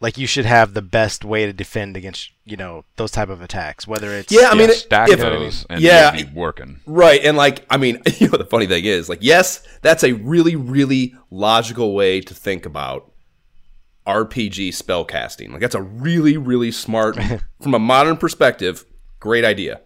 like 0.00 0.16
you 0.18 0.26
should 0.26 0.46
have 0.46 0.74
the 0.74 0.82
best 0.82 1.24
way 1.24 1.46
to 1.46 1.52
defend 1.52 1.96
against 1.96 2.30
you 2.44 2.56
know 2.56 2.84
those 2.96 3.10
type 3.10 3.28
of 3.28 3.42
attacks 3.42 3.86
whether 3.86 4.10
it's 4.12 4.32
Yeah, 4.32 4.48
I 4.50 4.54
mean, 4.54 4.68
yeah, 4.68 4.74
it- 4.74 4.78
stack 4.78 5.08
if- 5.10 5.18
those 5.20 5.66
and 5.68 5.80
yeah, 5.80 6.14
yeah, 6.14 6.22
be 6.24 6.30
working. 6.32 6.80
Right, 6.86 7.22
and 7.24 7.36
like 7.36 7.64
I 7.70 7.76
mean, 7.76 8.00
you 8.18 8.28
know, 8.28 8.38
the 8.38 8.44
funny 8.46 8.66
thing 8.66 8.84
is, 8.84 9.08
like, 9.08 9.20
yes, 9.22 9.62
that's 9.82 10.02
a 10.04 10.12
really, 10.14 10.56
really 10.56 11.14
logical 11.30 11.94
way 11.94 12.20
to 12.22 12.34
think 12.34 12.66
about 12.66 13.12
RPG 14.06 14.74
spell 14.74 15.04
casting. 15.04 15.52
Like, 15.52 15.60
that's 15.60 15.74
a 15.74 15.82
really, 15.82 16.36
really 16.36 16.72
smart, 16.72 17.16
from 17.62 17.74
a 17.74 17.78
modern 17.78 18.16
perspective, 18.16 18.84
great 19.20 19.44
idea. 19.44 19.82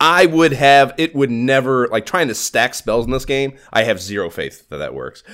I 0.00 0.26
would 0.26 0.52
have 0.52 0.94
it 0.96 1.12
would 1.16 1.30
never 1.30 1.88
like 1.88 2.06
trying 2.06 2.28
to 2.28 2.34
stack 2.34 2.74
spells 2.74 3.06
in 3.06 3.10
this 3.10 3.24
game. 3.24 3.58
I 3.72 3.82
have 3.82 4.00
zero 4.00 4.30
faith 4.30 4.68
that 4.68 4.76
that 4.76 4.94
works. 4.94 5.24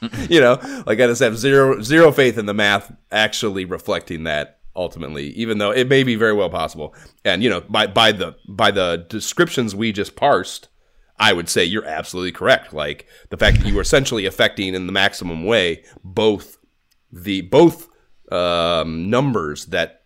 you 0.28 0.40
know, 0.40 0.58
like 0.86 1.00
I 1.00 1.06
just 1.06 1.22
have 1.22 1.36
zero 1.36 1.80
zero 1.82 2.12
faith 2.12 2.38
in 2.38 2.46
the 2.46 2.54
math 2.54 2.92
actually 3.10 3.64
reflecting 3.64 4.24
that 4.24 4.60
ultimately, 4.74 5.28
even 5.30 5.58
though 5.58 5.70
it 5.70 5.88
may 5.88 6.02
be 6.02 6.14
very 6.14 6.32
well 6.32 6.50
possible. 6.50 6.94
And 7.24 7.42
you 7.42 7.50
know, 7.50 7.60
by 7.62 7.86
by 7.86 8.12
the 8.12 8.36
by 8.48 8.70
the 8.70 9.06
descriptions 9.08 9.74
we 9.74 9.92
just 9.92 10.16
parsed, 10.16 10.68
I 11.18 11.32
would 11.32 11.48
say 11.48 11.64
you're 11.64 11.84
absolutely 11.84 12.32
correct. 12.32 12.72
Like 12.72 13.06
the 13.28 13.36
fact 13.36 13.58
that 13.58 13.66
you 13.66 13.74
were 13.74 13.82
essentially 13.82 14.26
affecting 14.26 14.74
in 14.74 14.86
the 14.86 14.92
maximum 14.92 15.44
way 15.44 15.84
both 16.02 16.56
the 17.12 17.42
both 17.42 17.88
um, 18.32 19.10
numbers 19.10 19.66
that 19.66 19.99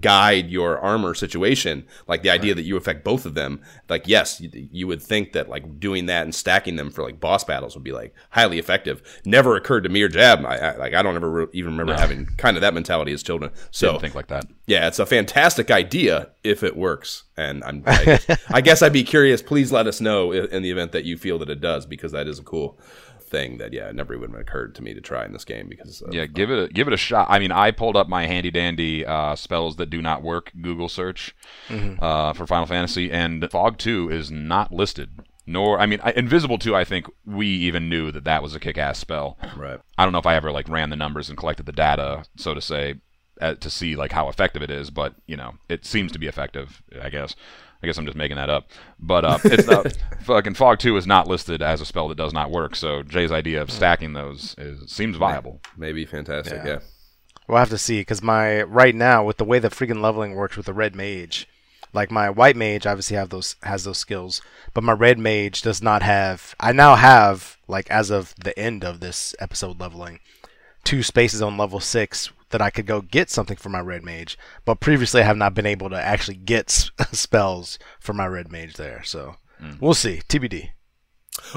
guide 0.00 0.50
your 0.50 0.78
armor 0.78 1.14
situation 1.14 1.86
like 2.08 2.22
the 2.22 2.30
idea 2.30 2.54
that 2.54 2.62
you 2.62 2.76
affect 2.76 3.04
both 3.04 3.24
of 3.26 3.34
them 3.34 3.60
like 3.88 4.08
yes 4.08 4.40
you, 4.40 4.50
you 4.72 4.86
would 4.86 5.00
think 5.00 5.32
that 5.32 5.48
like 5.48 5.78
doing 5.78 6.06
that 6.06 6.22
and 6.24 6.34
stacking 6.34 6.76
them 6.76 6.90
for 6.90 7.02
like 7.04 7.20
boss 7.20 7.44
battles 7.44 7.74
would 7.74 7.84
be 7.84 7.92
like 7.92 8.14
highly 8.30 8.58
effective. 8.58 9.02
Never 9.24 9.56
occurred 9.56 9.82
to 9.84 9.88
me 9.88 10.02
or 10.02 10.08
jab 10.08 10.44
i, 10.44 10.56
I 10.56 10.76
like 10.76 10.94
i 10.94 11.02
don't 11.02 11.14
ever 11.16 11.30
re- 11.30 11.46
even 11.52 11.72
remember 11.72 11.94
having 12.00 12.26
kind 12.36 12.56
of 12.56 12.60
that 12.62 12.74
mentality 12.74 13.12
as 13.12 13.22
children. 13.22 13.50
So 13.70 13.88
Didn't 13.92 14.00
think 14.00 14.14
like 14.14 14.28
that. 14.28 14.46
yeah 14.66 14.88
it's 14.88 14.98
a 14.98 15.06
fantastic 15.06 15.70
idea 15.70 16.30
if 16.42 16.62
it 16.62 16.76
works 16.76 17.24
and 17.36 17.62
i'm 17.64 17.82
I, 17.86 18.18
I 18.48 18.60
guess 18.60 18.82
i'd 18.82 18.92
be 18.92 19.04
curious 19.04 19.42
please 19.42 19.70
let 19.70 19.86
us 19.86 20.00
know 20.00 20.32
in 20.32 20.62
the 20.62 20.70
event 20.70 20.92
that 20.92 21.04
you 21.04 21.16
feel 21.16 21.38
that 21.38 21.50
it 21.50 21.60
does 21.60 21.86
because 21.86 22.12
that 22.12 22.26
is 22.26 22.38
a 22.38 22.42
cool 22.42 22.78
thing 23.26 23.58
that 23.58 23.72
yeah 23.72 23.90
never 23.92 24.14
even 24.14 24.34
occurred 24.34 24.74
to 24.74 24.82
me 24.82 24.94
to 24.94 25.00
try 25.00 25.24
in 25.24 25.32
this 25.32 25.44
game 25.44 25.68
because 25.68 26.00
of, 26.02 26.14
Yeah, 26.14 26.26
give 26.26 26.50
it 26.50 26.58
a, 26.58 26.72
give 26.72 26.86
it 26.86 26.94
a 26.94 26.98
shot. 26.98 27.26
I 27.30 27.38
mean, 27.38 27.52
I 27.52 27.70
pulled 27.70 27.96
up 27.96 28.08
my 28.08 28.26
handy 28.26 28.50
dandy 28.50 29.04
uh, 29.04 29.34
spells 29.36 29.76
that 29.76 29.90
do 29.90 30.00
not 30.02 30.22
work 30.22 30.52
Google 30.60 30.88
search 30.88 31.34
uh, 31.70 32.32
for 32.32 32.46
Final 32.46 32.66
Fantasy, 32.66 33.10
and 33.10 33.48
Fog 33.50 33.78
Two 33.78 34.10
is 34.10 34.30
not 34.30 34.72
listed. 34.72 35.10
Nor, 35.46 35.78
I 35.78 35.84
mean, 35.84 36.00
I, 36.02 36.12
Invisible 36.12 36.58
Two. 36.58 36.74
I 36.74 36.84
think 36.84 37.06
we 37.26 37.46
even 37.46 37.88
knew 37.88 38.10
that 38.12 38.24
that 38.24 38.42
was 38.42 38.54
a 38.54 38.60
kick-ass 38.60 38.98
spell. 38.98 39.38
right 39.56 39.78
I 39.98 40.04
don't 40.04 40.12
know 40.12 40.18
if 40.18 40.26
I 40.26 40.36
ever 40.36 40.50
like 40.50 40.68
ran 40.68 40.90
the 40.90 40.96
numbers 40.96 41.28
and 41.28 41.36
collected 41.36 41.66
the 41.66 41.72
data, 41.72 42.24
so 42.36 42.54
to 42.54 42.62
say, 42.62 42.94
uh, 43.40 43.54
to 43.54 43.68
see 43.68 43.94
like 43.94 44.12
how 44.12 44.28
effective 44.28 44.62
it 44.62 44.70
is. 44.70 44.90
But 44.90 45.14
you 45.26 45.36
know, 45.36 45.54
it 45.68 45.84
seems 45.84 46.12
to 46.12 46.18
be 46.18 46.26
effective. 46.26 46.82
I 47.00 47.10
guess. 47.10 47.36
I 47.84 47.86
guess 47.86 47.98
I'm 47.98 48.06
just 48.06 48.16
making 48.16 48.38
that 48.38 48.48
up. 48.48 48.70
But 48.98 49.26
uh, 49.26 49.38
it's 49.44 49.68
not 49.68 49.94
fucking 50.22 50.54
Fog 50.54 50.78
Two 50.78 50.96
is 50.96 51.06
not 51.06 51.28
listed 51.28 51.60
as 51.60 51.82
a 51.82 51.84
spell 51.84 52.08
that 52.08 52.16
does 52.16 52.32
not 52.32 52.50
work. 52.50 52.74
So 52.74 53.02
Jay's 53.02 53.30
idea 53.30 53.60
of 53.60 53.70
stacking 53.70 54.14
those 54.14 54.54
is 54.56 54.90
seems 54.90 55.18
viable. 55.18 55.60
maybe 55.76 56.06
fantastic 56.06 56.62
Yeah. 56.64 56.66
yeah. 56.66 56.78
We'll 57.46 57.58
have 57.58 57.68
to 57.68 57.78
see 57.78 58.00
because 58.00 58.22
my 58.22 58.62
right 58.62 58.94
now 58.94 59.22
with 59.22 59.36
the 59.36 59.44
way 59.44 59.58
the 59.58 59.68
freaking 59.68 60.00
leveling 60.00 60.34
works 60.34 60.56
with 60.56 60.64
the 60.64 60.72
red 60.72 60.96
mage, 60.96 61.46
like 61.92 62.10
my 62.10 62.30
white 62.30 62.56
mage 62.56 62.86
obviously 62.86 63.18
have 63.18 63.28
those 63.28 63.56
has 63.62 63.84
those 63.84 63.98
skills, 63.98 64.40
but 64.72 64.82
my 64.82 64.92
red 64.92 65.18
mage 65.18 65.60
does 65.60 65.82
not 65.82 66.02
have. 66.02 66.54
I 66.58 66.72
now 66.72 66.96
have 66.96 67.58
like 67.68 67.90
as 67.90 68.08
of 68.08 68.34
the 68.36 68.58
end 68.58 68.82
of 68.82 69.00
this 69.00 69.34
episode 69.38 69.78
leveling, 69.78 70.20
two 70.84 71.02
spaces 71.02 71.42
on 71.42 71.58
level 71.58 71.80
six 71.80 72.30
that 72.54 72.62
I 72.62 72.70
could 72.70 72.86
go 72.86 73.00
get 73.00 73.30
something 73.30 73.56
for 73.56 73.68
my 73.68 73.80
red 73.80 74.04
mage, 74.04 74.38
but 74.64 74.78
previously 74.78 75.20
I 75.20 75.24
have 75.24 75.36
not 75.36 75.54
been 75.54 75.66
able 75.66 75.90
to 75.90 76.00
actually 76.00 76.36
get 76.36 76.66
s- 76.68 76.92
spells 77.18 77.80
for 77.98 78.12
my 78.12 78.28
red 78.28 78.52
mage 78.52 78.74
there. 78.74 79.02
So 79.02 79.34
hmm. 79.58 79.72
we'll 79.80 79.92
see. 79.92 80.22
TBD. 80.28 80.68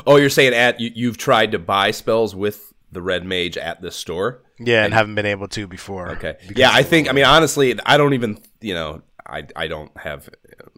Oh, 0.08 0.16
you're 0.16 0.32
saying 0.32 0.56
at 0.56 0.80
you, 0.80 0.90
you've 0.96 1.20
tried 1.20 1.52
to 1.52 1.60
buy 1.60 1.92
spells 1.92 2.34
with 2.34 2.74
the 2.92 3.04
red 3.04 3.24
mage 3.28 3.58
at 3.58 3.80
this 3.80 3.96
store? 3.96 4.42
Yeah, 4.58 4.86
and 4.86 4.92
haven't 4.92 5.14
been 5.14 5.28
able 5.28 5.48
to 5.50 5.68
before. 5.68 6.14
Okay. 6.14 6.38
Yeah, 6.56 6.72
I 6.74 6.82
think. 6.82 7.08
I 7.08 7.12
mean, 7.12 7.26
honestly, 7.26 7.80
I 7.86 7.98
don't 7.98 8.16
even. 8.16 8.40
You 8.60 8.74
know, 8.74 9.04
I 9.28 9.48
I 9.56 9.68
don't 9.68 9.96
have. 9.98 10.30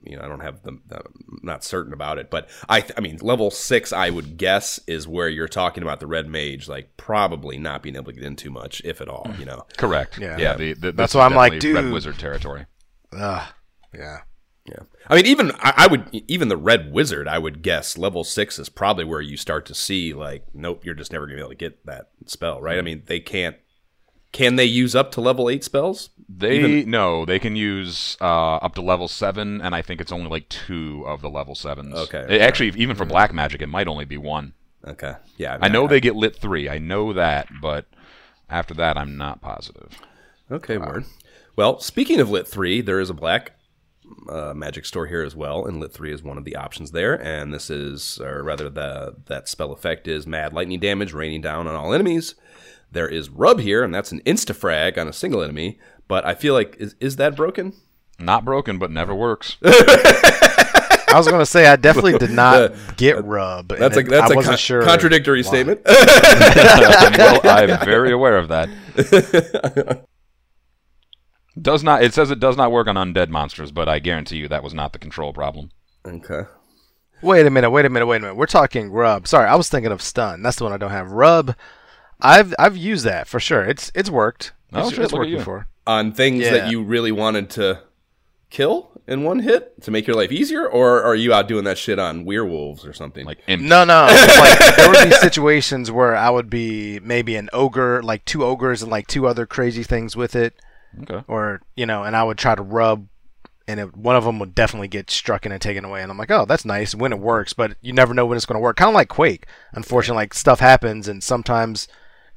You 0.04 0.18
know, 0.18 0.24
I 0.24 0.28
don't 0.28 0.40
have 0.42 0.64
the. 0.64 0.80
the 0.88 0.98
I'm 0.98 1.40
not 1.44 1.64
certain 1.64 1.94
about 1.94 2.18
it, 2.18 2.30
but 2.30 2.50
I. 2.68 2.86
I 2.98 3.02
mean, 3.02 3.18
level 3.22 3.52
six, 3.52 3.94
I 3.94 4.10
would 4.10 4.38
guess, 4.38 4.80
is 4.88 5.08
where 5.08 5.30
you're 5.30 5.48
talking 5.48 5.84
about 5.84 6.00
the 6.00 6.08
red 6.08 6.28
mage, 6.28 6.68
like 6.68 6.98
probably 6.98 7.58
not 7.58 7.84
being 7.84 7.96
able 7.96 8.06
to 8.06 8.14
get 8.14 8.24
in 8.24 8.36
too 8.36 8.52
much, 8.52 8.82
if 8.84 9.02
at 9.02 9.08
all. 9.08 9.32
You 9.38 9.46
know. 9.46 9.66
Correct. 9.78 10.18
Yeah. 10.18 10.38
Yeah. 10.38 10.56
The, 10.56 10.74
the, 10.74 10.92
That's 10.92 11.14
why 11.14 11.26
I'm 11.26 11.36
like, 11.36 11.54
definitely 11.54 11.74
Red 11.74 11.82
dude. 11.84 11.94
Wizard 11.94 12.20
territory. 12.20 12.66
Ugh, 13.14 13.48
yeah. 13.94 14.20
Yeah. 14.66 14.84
I 15.08 15.16
mean, 15.16 15.26
even 15.26 15.52
I, 15.56 15.74
I 15.78 15.88
would 15.88 16.10
even 16.28 16.48
the 16.48 16.58
red 16.58 16.92
wizard, 16.92 17.28
I 17.28 17.40
would 17.40 17.64
guess 17.64 17.98
level 17.98 18.24
six 18.24 18.60
is 18.60 18.70
probably 18.70 19.04
where 19.04 19.22
you 19.22 19.36
start 19.36 19.66
to 19.68 19.74
see 19.74 20.14
like, 20.14 20.46
nope, 20.54 20.86
you're 20.86 20.94
just 20.94 21.12
never 21.12 21.26
gonna 21.26 21.38
be 21.38 21.42
able 21.42 21.50
to 21.50 21.56
get 21.56 21.86
that 21.88 22.10
spell, 22.28 22.62
right? 22.62 22.78
I 22.78 22.82
mean, 22.82 23.04
they 23.08 23.20
can't. 23.20 23.56
Can 24.32 24.56
they 24.58 24.66
use 24.66 24.96
up 24.96 25.12
to 25.14 25.22
level 25.22 25.50
eight 25.50 25.64
spells? 25.64 26.12
They 26.28 26.86
no, 26.86 27.26
they 27.26 27.40
can 27.40 27.56
use 27.56 28.16
uh, 28.22 28.56
up 28.58 28.76
to 28.76 28.82
level 28.82 29.08
seven, 29.08 29.60
and 29.62 29.74
I 29.74 29.82
think 29.82 30.00
it's 30.00 30.12
only 30.12 30.30
like 30.30 30.48
two 30.50 31.04
of 31.08 31.22
the 31.22 31.30
level 31.30 31.56
sevens. 31.56 31.96
Okay. 31.96 32.26
It- 32.30 32.42
actually, 32.42 32.70
even 32.80 32.96
for 32.96 33.06
black 33.06 33.34
magic, 33.34 33.62
it 33.62 33.68
might 33.68 33.88
only 33.88 34.06
be 34.06 34.18
one. 34.18 34.54
Okay. 34.86 35.16
Yeah. 35.38 35.58
I 35.62 35.68
know 35.68 35.88
they 35.88 36.00
get 36.00 36.16
lit 36.16 36.36
three. 36.36 36.70
I 36.70 36.78
know 36.78 37.12
that, 37.14 37.48
but 37.62 37.86
after 38.50 38.74
that, 38.76 38.98
I'm 38.98 39.18
not 39.18 39.42
positive. 39.42 40.00
Okay, 40.52 40.78
word. 40.78 41.06
Well, 41.56 41.80
speaking 41.80 42.20
of 42.20 42.30
Lit 42.32 42.48
3, 42.48 42.82
there 42.82 43.00
is 43.00 43.10
a 43.10 43.14
black 43.14 43.52
uh, 44.30 44.54
magic 44.56 44.86
store 44.86 45.06
here 45.08 45.24
as 45.24 45.36
well, 45.36 45.66
and 45.66 45.80
Lit 45.80 45.94
3 45.94 46.12
is 46.12 46.24
one 46.24 46.38
of 46.38 46.46
the 46.46 46.56
options 46.56 46.92
there. 46.92 47.14
And 47.22 47.54
this 47.54 47.70
is, 47.70 48.20
or 48.20 48.42
rather, 48.44 48.70
the 48.70 49.16
that 49.28 49.48
spell 49.48 49.72
effect 49.72 50.08
is 50.08 50.26
Mad 50.26 50.54
Lightning 50.54 50.80
Damage 50.80 51.14
raining 51.14 51.42
down 51.42 51.68
on 51.68 51.76
all 51.76 51.94
enemies. 51.94 52.36
There 52.92 53.08
is 53.08 53.30
Rub 53.30 53.60
here, 53.60 53.84
and 53.84 53.94
that's 53.94 54.12
an 54.12 54.22
insta 54.26 54.56
frag 54.56 54.98
on 54.98 55.08
a 55.08 55.14
single 55.14 55.42
enemy. 55.42 55.80
But 56.08 56.26
I 56.26 56.34
feel 56.34 56.54
like, 56.54 56.76
is, 56.80 56.96
is 57.00 57.18
that 57.18 57.36
broken? 57.36 57.74
Not 58.18 58.44
broken, 58.44 58.80
but 58.80 58.92
never 58.92 59.14
works. 59.16 59.58
I 59.64 61.14
was 61.16 61.28
gonna 61.28 61.46
say 61.46 61.66
I 61.68 61.76
definitely 61.76 62.18
did 62.20 62.32
not 62.32 62.74
get 62.98 63.24
rub. 63.24 63.70
That's 63.70 63.98
and 63.98 64.08
a 64.08 64.10
that's 64.10 64.32
I 64.32 64.36
a 64.40 64.44
con- 64.44 64.58
sure 64.58 64.84
contradictory 64.84 65.42
why. 65.42 65.48
statement. 65.48 65.82
well, 65.86 67.42
I'm 67.46 67.84
very 67.86 68.12
aware 68.12 68.38
of 68.38 68.50
that. 68.50 70.06
Does 71.60 71.84
not. 71.84 72.04
It 72.04 72.14
says 72.14 72.32
it 72.32 72.40
does 72.40 72.56
not 72.56 72.72
work 72.72 72.88
on 72.88 72.96
undead 72.96 73.30
monsters, 73.30 73.72
but 73.72 73.90
I 73.90 74.00
guarantee 74.00 74.38
you 74.38 74.48
that 74.48 74.64
was 74.64 74.74
not 74.74 74.94
the 74.94 75.00
control 75.00 75.34
problem. 75.34 75.72
okay. 76.06 76.44
Wait 77.22 77.46
a 77.46 77.50
minute, 77.50 77.70
wait 77.72 77.86
a 77.86 77.90
minute, 77.90 78.06
wait 78.06 78.18
a 78.18 78.20
minute. 78.22 78.36
We're 78.38 78.46
talking 78.46 78.90
rub. 78.92 79.28
Sorry, 79.28 79.46
I 79.46 79.56
was 79.56 79.68
thinking 79.68 79.92
of 79.92 80.02
stun. 80.02 80.42
That's 80.42 80.56
the 80.58 80.64
one 80.64 80.72
I 80.72 80.78
don't 80.78 80.92
have. 80.92 81.12
Rub. 81.12 81.54
I've 82.22 82.54
I've 82.60 82.78
used 82.78 83.06
that 83.06 83.28
for 83.28 83.40
sure. 83.40 83.64
It's 83.64 83.92
it's 83.96 84.10
worked. 84.10 84.54
Oh, 84.74 84.82
it's, 84.82 84.90
shit, 84.92 85.00
it's 85.06 85.12
look 85.14 85.20
at 85.20 85.22
worked 85.22 85.32
you. 85.32 85.38
before. 85.38 85.68
On 85.88 86.12
things 86.12 86.44
Yeah. 86.44 86.52
that 86.52 86.72
you 86.72 86.84
really 86.84 87.12
wanted 87.12 87.50
to 87.52 87.82
kill 88.50 88.90
in 89.08 89.24
one 89.24 89.40
hit 89.40 89.82
to 89.84 89.92
make 89.92 90.06
your 90.08 90.16
life 90.16 90.32
easier, 90.32 90.68
or 90.68 91.02
are 91.04 91.16
you 91.16 91.34
out 91.34 91.48
doing 91.48 91.64
that 91.64 91.78
shit 91.78 91.98
on 92.00 92.26
werewolves 92.26 92.86
or 92.86 92.94
something? 92.94 93.26
Like 93.26 93.40
imps. 93.48 93.64
No, 93.66 93.84
no. 93.84 94.04
like 94.40 94.76
there 94.76 94.90
would 94.90 95.10
be 95.10 95.16
situations 95.16 95.90
where 95.92 96.16
I 96.16 96.30
would 96.30 96.50
be 96.50 97.00
maybe 97.00 97.36
an 97.36 97.50
ogre, 97.54 98.02
like 98.04 98.26
two 98.26 98.44
ogres 98.44 98.82
and 98.84 98.92
like 98.92 99.08
two 99.08 99.26
other 99.28 99.46
crazy 99.46 99.84
things 99.84 100.16
with 100.16 100.36
it, 100.36 100.54
Okay. 101.04 101.24
or 101.28 101.62
you 101.76 101.86
know, 101.86 102.04
and 102.04 102.16
I 102.16 102.24
would 102.24 102.38
try 102.38 102.54
to 102.54 102.62
rub, 102.62 103.08
and 103.68 103.80
it, 103.80 103.96
one 103.98 104.16
of 104.16 104.26
them 104.26 104.38
would 104.40 104.54
definitely 104.54 104.88
get 104.90 105.10
struck 105.10 105.46
and 105.46 105.60
taken 105.62 105.86
away, 105.86 106.02
and 106.04 106.12
I'm 106.12 106.18
like, 106.18 106.32
oh, 106.32 106.46
that's 106.46 106.66
nice 106.66 106.94
when 106.94 107.14
it 107.14 107.20
works, 107.20 107.54
but 107.54 107.78
you 107.82 107.94
never 107.94 108.14
know 108.14 108.26
when 108.28 108.36
it's 108.36 108.46
going 108.46 108.58
to 108.60 108.62
work. 108.64 108.78
Kind 108.78 108.90
of 108.90 108.96
like 108.96 109.10
Quake. 109.10 109.48
Unfortunately, 109.74 110.22
like 110.22 110.34
stuff 110.36 110.60
happens, 110.60 111.08
and 111.08 111.24
sometimes 111.24 111.88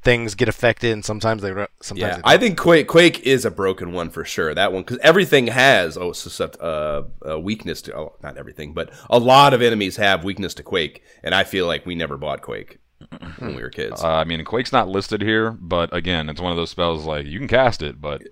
things 0.03 0.35
get 0.35 0.49
affected, 0.49 0.93
and 0.93 1.05
sometimes 1.05 1.43
they 1.43 1.53
re- 1.53 1.67
sometimes 1.81 2.17
Yeah, 2.17 2.17
they 2.17 2.23
I 2.25 2.37
think 2.37 2.59
Quake 2.59 2.89
Quake 2.89 3.21
is 3.21 3.45
a 3.45 3.51
broken 3.51 3.93
one 3.93 4.11
for 4.11 4.25
sure. 4.25 4.55
That 4.55 4.73
one 4.73 4.83
because 4.83 4.99
everything 4.99 5.47
has 5.47 5.97
oh 5.97 6.11
suscept, 6.11 6.61
uh, 6.61 7.05
a 7.23 7.39
weakness 7.39 7.83
to 7.83 7.97
oh 7.97 8.17
not 8.23 8.37
everything, 8.37 8.75
but 8.75 8.91
a 9.09 9.19
lot 9.19 9.55
of 9.55 9.63
enemies 9.63 9.97
have 9.97 10.25
weakness 10.25 10.55
to 10.55 10.63
Quake, 10.63 11.03
and 11.23 11.35
I 11.35 11.45
feel 11.45 11.67
like 11.67 11.87
we 11.87 11.95
never 11.95 12.17
bought 12.17 12.43
Quake 12.43 12.79
when 13.39 13.55
we 13.55 13.63
were 13.63 13.71
kids. 13.71 14.03
Uh, 14.03 14.09
I 14.09 14.25
mean, 14.25 14.45
Quake's 14.45 14.73
not 14.73 14.89
listed 14.89 15.23
here, 15.23 15.53
but 15.53 15.95
again, 15.95 16.29
it's 16.29 16.41
one 16.41 16.51
of 16.51 16.57
those 16.57 16.71
spells 16.71 17.05
like 17.05 17.27
you 17.27 17.39
can 17.39 17.49
cast 17.49 17.83
it, 17.83 18.01
but 18.01 18.23
it 18.23 18.31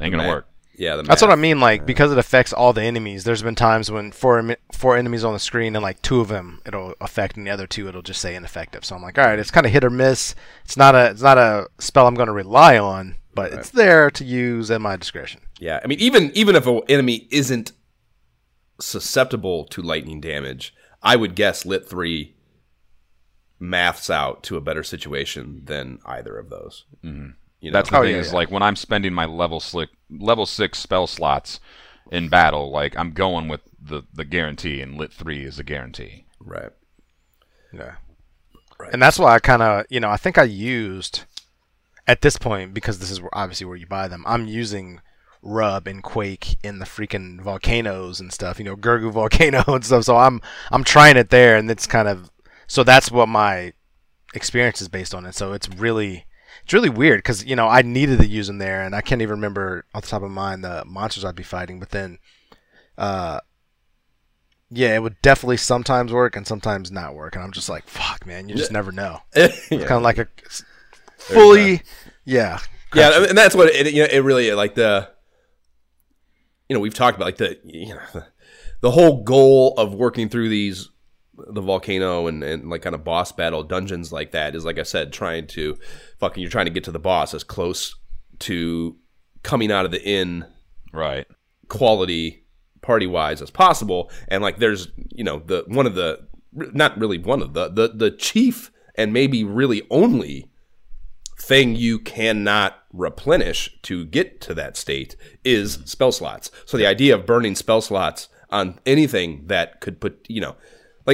ain't 0.00 0.12
gonna 0.12 0.28
work. 0.28 0.49
Yeah, 0.80 0.96
the 0.96 1.02
That's 1.02 1.20
what 1.20 1.30
I 1.30 1.36
mean. 1.36 1.60
Like 1.60 1.84
because 1.84 2.10
it 2.10 2.16
affects 2.16 2.54
all 2.54 2.72
the 2.72 2.82
enemies. 2.82 3.24
There's 3.24 3.42
been 3.42 3.54
times 3.54 3.90
when 3.90 4.12
four 4.12 4.56
four 4.72 4.96
enemies 4.96 5.24
on 5.24 5.34
the 5.34 5.38
screen 5.38 5.76
and 5.76 5.82
like 5.82 6.00
two 6.00 6.22
of 6.22 6.28
them 6.28 6.62
it'll 6.64 6.94
affect, 7.02 7.36
and 7.36 7.46
the 7.46 7.50
other 7.50 7.66
two 7.66 7.86
it'll 7.86 8.00
just 8.00 8.22
say 8.22 8.34
ineffective. 8.34 8.82
So 8.86 8.96
I'm 8.96 9.02
like, 9.02 9.18
all 9.18 9.26
right, 9.26 9.38
it's 9.38 9.50
kind 9.50 9.66
of 9.66 9.72
hit 9.72 9.84
or 9.84 9.90
miss. 9.90 10.34
It's 10.64 10.78
not 10.78 10.94
a 10.94 11.10
it's 11.10 11.20
not 11.20 11.36
a 11.36 11.68
spell 11.78 12.06
I'm 12.06 12.14
going 12.14 12.28
to 12.28 12.32
rely 12.32 12.78
on, 12.78 13.16
but 13.34 13.52
it's 13.52 13.68
there 13.68 14.10
to 14.12 14.24
use 14.24 14.70
at 14.70 14.80
my 14.80 14.96
discretion. 14.96 15.42
Yeah, 15.58 15.80
I 15.84 15.86
mean, 15.86 16.00
even 16.00 16.30
even 16.34 16.56
if 16.56 16.66
an 16.66 16.80
enemy 16.88 17.28
isn't 17.30 17.72
susceptible 18.80 19.66
to 19.66 19.82
lightning 19.82 20.22
damage, 20.22 20.74
I 21.02 21.14
would 21.14 21.34
guess 21.34 21.66
Lit 21.66 21.90
Three 21.90 22.36
maths 23.58 24.08
out 24.08 24.42
to 24.44 24.56
a 24.56 24.62
better 24.62 24.82
situation 24.82 25.60
than 25.66 25.98
either 26.06 26.38
of 26.38 26.48
those. 26.48 26.86
Mm-hmm. 27.04 27.32
You 27.60 27.70
know? 27.70 27.78
That's 27.78 27.90
the 27.90 27.98
Oh, 27.98 28.02
thing 28.02 28.12
yeah, 28.12 28.18
is 28.20 28.28
yeah. 28.28 28.34
like 28.34 28.50
when 28.50 28.62
I'm 28.62 28.76
spending 28.76 29.12
my 29.12 29.26
level 29.26 29.60
slick 29.60 29.90
level 30.10 30.46
six 30.46 30.78
spell 30.78 31.06
slots 31.06 31.60
in 32.10 32.28
battle, 32.28 32.70
like 32.70 32.96
I'm 32.98 33.12
going 33.12 33.48
with 33.48 33.60
the 33.80 34.02
the 34.12 34.24
guarantee, 34.24 34.80
and 34.80 34.96
lit 34.96 35.12
three 35.12 35.44
is 35.44 35.58
a 35.58 35.64
guarantee. 35.64 36.24
right. 36.40 36.70
Yeah. 37.72 37.94
Right. 38.78 38.90
And 38.92 39.00
that's 39.02 39.18
why 39.18 39.34
I 39.34 39.38
kind 39.38 39.62
of, 39.62 39.84
you 39.90 40.00
know, 40.00 40.08
I 40.10 40.16
think 40.16 40.38
I 40.38 40.42
used 40.44 41.22
at 42.06 42.22
this 42.22 42.36
point 42.38 42.72
because 42.74 42.98
this 42.98 43.10
is 43.10 43.20
where- 43.20 43.30
obviously 43.34 43.66
where 43.66 43.76
you 43.76 43.86
buy 43.86 44.08
them. 44.08 44.24
I'm 44.26 44.46
using 44.46 45.00
Rub 45.42 45.86
and 45.86 46.02
Quake 46.02 46.56
in 46.64 46.78
the 46.80 46.84
freaking 46.86 47.40
volcanoes 47.40 48.20
and 48.20 48.32
stuff, 48.32 48.58
you 48.58 48.64
know, 48.64 48.76
Gurgu 48.76 49.12
volcano 49.20 49.62
and 49.68 49.84
stuff. 49.84 50.04
So 50.04 50.16
I'm 50.16 50.40
I'm 50.70 50.82
trying 50.84 51.16
it 51.16 51.30
there, 51.30 51.56
and 51.56 51.70
it's 51.70 51.86
kind 51.86 52.08
of 52.08 52.30
so 52.66 52.82
that's 52.82 53.10
what 53.10 53.28
my 53.28 53.72
experience 54.34 54.80
is 54.80 54.88
based 54.88 55.14
on. 55.14 55.24
And 55.26 55.34
so 55.34 55.52
it's 55.52 55.68
really 55.68 56.24
it's 56.70 56.74
really 56.74 56.88
weird 56.88 57.18
because 57.18 57.44
you 57.44 57.56
know 57.56 57.66
I 57.66 57.82
needed 57.82 58.20
to 58.20 58.26
use 58.26 58.46
them 58.46 58.58
there, 58.58 58.82
and 58.82 58.94
I 58.94 59.00
can't 59.00 59.20
even 59.22 59.38
remember 59.38 59.86
off 59.92 60.02
the 60.02 60.08
top 60.08 60.22
of 60.22 60.30
my 60.30 60.52
mind 60.52 60.62
the 60.62 60.84
monsters 60.86 61.24
I'd 61.24 61.34
be 61.34 61.42
fighting. 61.42 61.80
But 61.80 61.90
then, 61.90 62.18
uh, 62.96 63.40
yeah, 64.70 64.94
it 64.94 65.02
would 65.02 65.20
definitely 65.20 65.56
sometimes 65.56 66.12
work 66.12 66.36
and 66.36 66.46
sometimes 66.46 66.92
not 66.92 67.16
work, 67.16 67.34
and 67.34 67.42
I'm 67.42 67.50
just 67.50 67.68
like, 67.68 67.88
fuck, 67.88 68.24
man, 68.24 68.48
you 68.48 68.54
just 68.54 68.70
never 68.70 68.92
know. 68.92 69.18
It's 69.34 69.68
yeah. 69.68 69.78
kind 69.78 69.92
of 69.94 70.02
like 70.02 70.18
a 70.18 70.28
fully, 71.16 71.82
yeah, 72.24 72.60
yeah, 72.94 73.24
and 73.24 73.36
that's 73.36 73.56
what 73.56 73.74
it, 73.74 73.92
you 73.92 74.04
know, 74.04 74.08
it 74.08 74.20
really 74.20 74.52
like 74.52 74.76
the 74.76 75.10
you 76.68 76.74
know 76.74 76.80
we've 76.80 76.94
talked 76.94 77.16
about 77.16 77.24
like 77.24 77.38
the 77.38 77.58
you 77.64 77.94
know 77.96 78.00
the, 78.12 78.26
the 78.80 78.90
whole 78.92 79.24
goal 79.24 79.74
of 79.76 79.92
working 79.92 80.28
through 80.28 80.50
these 80.50 80.88
the 81.48 81.60
volcano 81.60 82.26
and, 82.26 82.42
and 82.42 82.68
like 82.70 82.82
kind 82.82 82.94
of 82.94 83.04
boss 83.04 83.32
battle 83.32 83.62
dungeons 83.62 84.12
like 84.12 84.32
that 84.32 84.54
is 84.54 84.64
like 84.64 84.78
I 84.78 84.82
said 84.84 85.12
trying 85.12 85.46
to 85.48 85.76
fucking 86.18 86.40
you're 86.40 86.50
trying 86.50 86.66
to 86.66 86.70
get 86.70 86.84
to 86.84 86.92
the 86.92 86.98
boss 86.98 87.34
as 87.34 87.44
close 87.44 87.96
to 88.40 88.96
coming 89.42 89.70
out 89.72 89.84
of 89.84 89.90
the 89.90 90.02
inn 90.02 90.46
Right. 90.92 91.26
quality 91.68 92.44
party 92.82 93.06
wise 93.06 93.42
as 93.42 93.50
possible. 93.50 94.10
And 94.28 94.42
like 94.42 94.58
there's 94.58 94.88
you 95.10 95.24
know 95.24 95.42
the 95.44 95.64
one 95.68 95.86
of 95.86 95.94
the 95.94 96.26
not 96.52 96.98
really 96.98 97.18
one 97.18 97.42
of 97.42 97.54
the 97.54 97.68
the 97.68 97.88
the 97.88 98.10
chief 98.10 98.72
and 98.96 99.12
maybe 99.12 99.44
really 99.44 99.82
only 99.90 100.50
thing 101.38 101.76
you 101.76 101.98
cannot 101.98 102.82
replenish 102.92 103.70
to 103.82 104.04
get 104.04 104.40
to 104.42 104.54
that 104.54 104.76
state 104.76 105.16
is 105.44 105.74
spell 105.84 106.12
slots. 106.12 106.50
So 106.66 106.76
the 106.76 106.86
idea 106.86 107.14
of 107.14 107.24
burning 107.24 107.54
spell 107.54 107.80
slots 107.80 108.28
on 108.50 108.78
anything 108.84 109.46
that 109.46 109.80
could 109.80 110.00
put 110.00 110.26
you 110.28 110.40
know 110.40 110.56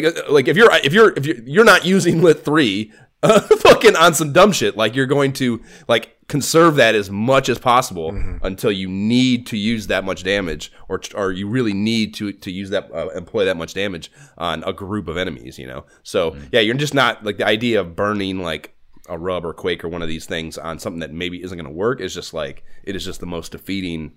like 0.03 0.17
uh, 0.17 0.23
like 0.29 0.49
if 0.49 0.57
you're 0.57 0.73
if 0.75 0.93
you're 0.93 1.13
if 1.17 1.27
you're, 1.27 1.39
you're 1.45 1.65
not 1.65 1.85
using 1.85 2.23
lit 2.23 2.45
3 2.45 2.93
uh, 3.23 3.41
fucking 3.59 3.97
on 3.97 4.15
some 4.15 4.33
dumb 4.33 4.53
shit 4.53 4.77
like 4.77 4.95
you're 4.95 5.07
going 5.07 5.33
to 5.33 5.63
like 5.89 6.17
conserve 6.29 6.77
that 6.77 6.95
as 6.95 7.09
much 7.09 7.49
as 7.49 7.59
possible 7.59 8.11
until 8.43 8.73
you 8.73 8.89
need 8.89 9.47
to 9.47 9.57
use 9.57 9.87
that 9.87 10.05
much 10.05 10.23
damage 10.23 10.73
or 10.89 11.01
or 11.15 11.33
you 11.33 11.49
really 11.49 11.73
need 11.73 12.15
to 12.15 12.33
to 12.33 12.51
use 12.51 12.71
that 12.71 12.91
uh, 12.93 13.09
employ 13.11 13.45
that 13.45 13.57
much 13.57 13.75
damage 13.75 14.11
on 14.37 14.63
a 14.65 14.73
group 14.73 15.09
of 15.09 15.17
enemies 15.17 15.59
you 15.59 15.67
know? 15.67 15.85
So 16.03 16.37
yeah 16.53 16.61
you're 16.61 16.75
just 16.75 16.95
not 16.95 17.25
like 17.25 17.39
the 17.39 17.47
idea 17.47 17.81
of 17.81 17.97
burning 17.97 18.41
like 18.41 18.75
a 19.09 19.17
rub 19.17 19.45
or 19.45 19.55
quake 19.55 19.85
or 19.85 19.89
one 19.89 20.03
of 20.03 20.09
these 20.09 20.27
things 20.27 20.59
on 20.59 20.79
something 20.79 21.01
that 21.01 21.13
maybe 21.13 21.43
isn't 21.43 21.57
going 21.57 21.71
to 21.71 21.73
work 21.73 22.01
is 22.01 22.13
just 22.13 22.35
like 22.35 22.65
it 22.85 22.97
is 22.97 23.05
just 23.05 23.21
the 23.21 23.27
most 23.27 23.53
defeating 23.53 24.13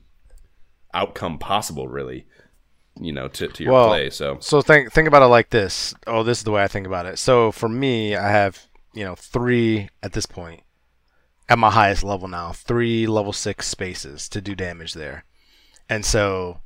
outcome 0.94 1.38
possible 1.38 1.88
really 1.88 2.26
you 3.00 3.12
know 3.12 3.28
to, 3.30 3.48
to 3.48 3.64
your 3.64 3.74
Well, 3.74 3.88
play 3.88 4.10
so 4.10 4.38
So 4.42 4.62
think 4.62 4.92
think 4.92 5.08
about 5.08 5.22
it 5.22 5.28
like 5.28 5.50
this. 5.50 5.94
Oh, 6.06 6.24
this 6.24 6.40
is 6.40 6.44
the 6.44 6.52
way 6.52 6.64
I 6.64 6.68
think 6.68 6.86
about 6.88 7.06
it. 7.06 7.18
So 7.18 7.52
for 7.52 7.70
me, 7.70 8.16
I 8.16 8.30
have 8.30 8.68
you 8.94 9.04
know 9.04 9.16
three 9.16 9.90
at 10.04 10.14
this 10.14 10.26
point 10.26 10.62
at 11.48 11.58
my 11.58 11.72
highest 11.72 12.04
level 12.04 12.28
now, 12.28 12.52
three 12.52 13.08
level 13.08 13.34
six 13.34 13.68
spaces 13.68 14.30
to 14.30 14.42
do 14.42 14.56
damage 14.56 14.94
there, 14.94 15.26
and 15.90 16.06
so 16.06 16.60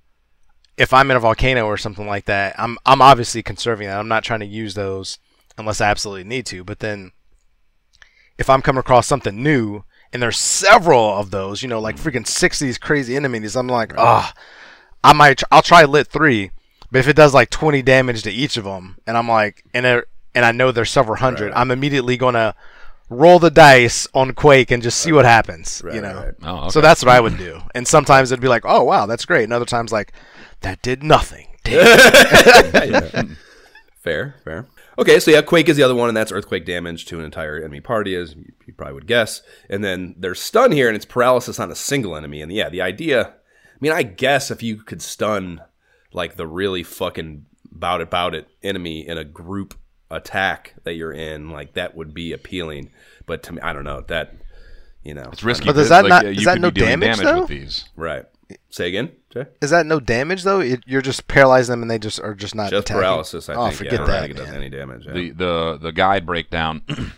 if 0.78 0.94
I'm 0.94 1.12
in 1.12 1.18
a 1.18 1.20
volcano 1.20 1.66
or 1.66 1.78
something 1.78 2.08
like 2.08 2.26
that, 2.26 2.56
I'm 2.58 2.78
I'm 2.86 3.02
obviously 3.02 3.44
conserving 3.44 3.88
that. 3.88 4.00
I'm 4.00 4.08
not 4.08 4.24
trying 4.24 4.40
to 4.42 4.46
use 4.46 4.74
those 4.74 5.20
unless 5.58 5.82
I 5.82 5.90
absolutely 5.90 6.24
need 6.24 6.46
to. 6.48 6.64
But 6.64 6.80
then 6.80 7.12
if 8.38 8.50
I'm 8.50 8.62
coming 8.62 8.80
across 8.80 9.08
something 9.08 9.42
new 9.42 9.84
and 10.12 10.22
there's 10.22 10.40
several 10.40 11.18
of 11.18 11.32
those, 11.32 11.62
you 11.62 11.68
know, 11.68 11.80
like 11.80 11.98
freaking 11.98 12.28
six 12.28 12.60
of 12.62 12.66
these 12.66 12.78
crazy 12.78 13.16
enemies, 13.16 13.56
I'm 13.56 13.68
like, 13.68 13.94
ah. 13.98 14.34
I 15.04 15.14
might 15.14 15.40
tr- 15.40 15.46
I'll 15.52 15.62
try 15.62 15.84
lit 15.86 16.08
three, 16.08 16.52
but 16.92 17.00
if 17.00 17.08
it 17.08 17.16
does 17.16 17.34
like 17.34 17.50
twenty 17.50 17.82
damage 17.82 18.24
to 18.24 18.32
each 18.32 18.58
of 18.58 18.64
them, 18.64 18.98
and 19.06 19.18
I'm 19.18 19.28
like, 19.28 19.64
and 19.74 19.86
it, 19.86 20.06
and 20.34 20.46
I 20.46 20.52
know 20.52 20.72
there's 20.72 20.92
several 20.92 21.18
hundred, 21.18 21.52
I'm 21.54 21.72
immediately 21.72 22.18
gonna 22.18 22.56
roll 23.10 23.38
the 23.40 23.52
dice 23.52 24.08
on 24.14 24.34
Quake 24.34 24.72
and 24.72 24.82
just 24.82 25.00
see 25.00 25.12
what 25.12 25.26
happens. 25.26 25.82
you 25.94 26.02
know, 26.02 26.16
right. 26.16 26.34
Oh, 26.44 26.58
okay. 26.62 26.70
so 26.70 26.82
that's 26.82 27.04
what 27.04 27.14
I 27.14 27.20
would 27.20 27.38
do. 27.38 27.60
And 27.76 27.88
sometimes 27.88 28.32
it'd 28.32 28.42
be 28.42 28.48
like, 28.48 28.64
oh 28.66 28.84
wow, 28.84 29.06
that's 29.06 29.26
great, 29.26 29.44
and 29.44 29.54
other 29.54 29.66
times 29.66 29.92
like, 29.92 30.14
that 30.62 30.82
did 30.82 31.04
nothing. 31.04 31.48
Damn. 31.64 33.38
Fair, 34.02 34.36
fair. 34.44 34.68
Okay, 35.00 35.20
so 35.20 35.32
yeah, 35.32 35.42
Quake 35.42 35.70
is 35.70 35.78
the 35.78 35.84
other 35.84 35.96
one, 35.96 36.10
and 36.10 36.16
that's 36.18 36.32
earthquake 36.32 36.66
damage 36.66 37.06
to 37.06 37.20
an 37.20 37.26
entire 37.26 37.58
enemy 37.58 37.80
party, 37.80 38.16
as 38.16 38.36
you 38.36 38.52
you 38.66 38.74
probably 38.74 38.94
would 38.94 39.08
guess. 39.08 39.42
And 39.70 39.84
then 39.84 40.16
there's 40.18 40.42
stun 40.42 40.72
here, 40.72 40.88
and 40.88 40.96
it's 40.96 41.06
paralysis 41.06 41.60
on 41.60 41.72
a 41.72 41.76
single 41.76 42.16
enemy. 42.16 42.42
And 42.42 42.52
yeah, 42.52 42.70
the 42.70 42.82
idea, 42.82 43.28
I 43.28 43.32
mean, 43.84 43.92
I 43.92 44.04
guess 44.04 44.50
if 44.50 44.64
you 44.64 44.78
could 44.78 45.02
stun 45.02 45.62
like 46.14 46.36
the 46.36 46.48
really 46.48 46.84
fucking 46.84 47.46
bout 47.72 48.02
it, 48.02 48.10
bout 48.10 48.34
it 48.36 48.48
enemy 48.64 49.08
in 49.08 49.18
a 49.18 49.24
group 49.24 49.74
attack 50.10 50.74
that 50.84 50.94
you're 50.94 51.12
in, 51.14 51.50
like 51.50 51.74
that 51.74 51.96
would 51.96 52.14
be 52.14 52.32
appealing. 52.34 52.92
But 53.26 53.44
to 53.44 53.54
me, 53.54 53.62
I 53.62 53.74
don't 53.74 53.84
know 53.84 54.02
that, 54.08 54.34
you 55.04 55.14
know, 55.14 55.30
It's 55.32 55.44
risky. 55.44 55.66
But 55.66 55.76
does 55.76 55.90
that 55.90 56.04
like, 56.04 56.10
not- 56.10 56.26
uh, 56.26 56.30
is 56.30 56.46
that 56.46 56.62
no 56.62 56.70
damage, 56.72 57.18
damage 57.18 57.26
though? 57.26 57.40
with 57.42 57.50
these. 57.50 57.86
right. 57.96 58.26
Say 58.70 58.88
again, 58.90 59.12
Jay? 59.32 59.46
Is 59.62 59.72
that 59.72 59.86
no 59.88 60.00
damage 60.00 60.44
though? 60.44 60.60
It, 60.60 60.84
you're 60.86 61.02
just 61.02 61.28
paralyzing 61.28 61.74
them 61.74 61.82
and 61.82 61.90
they 61.90 61.98
just 61.98 62.20
are 62.20 62.36
just 62.36 62.54
not 62.54 62.70
Just 62.70 62.86
attacking? 62.86 63.02
paralysis. 63.02 63.50
I 63.50 63.56
oh, 63.56 63.66
think. 63.66 63.78
forget 63.78 63.94
yeah, 63.94 64.04
I 64.04 64.06
don't 64.06 64.08
that. 64.08 64.22
think 64.22 64.32
it 64.32 64.38
does 64.38 64.50
any 64.54 64.70
damage. 64.70 65.06
yeah. 65.08 65.14
The 65.14 65.30
the 65.32 65.80
the 65.82 65.92
guide 65.92 66.26
breakdown. 66.26 66.84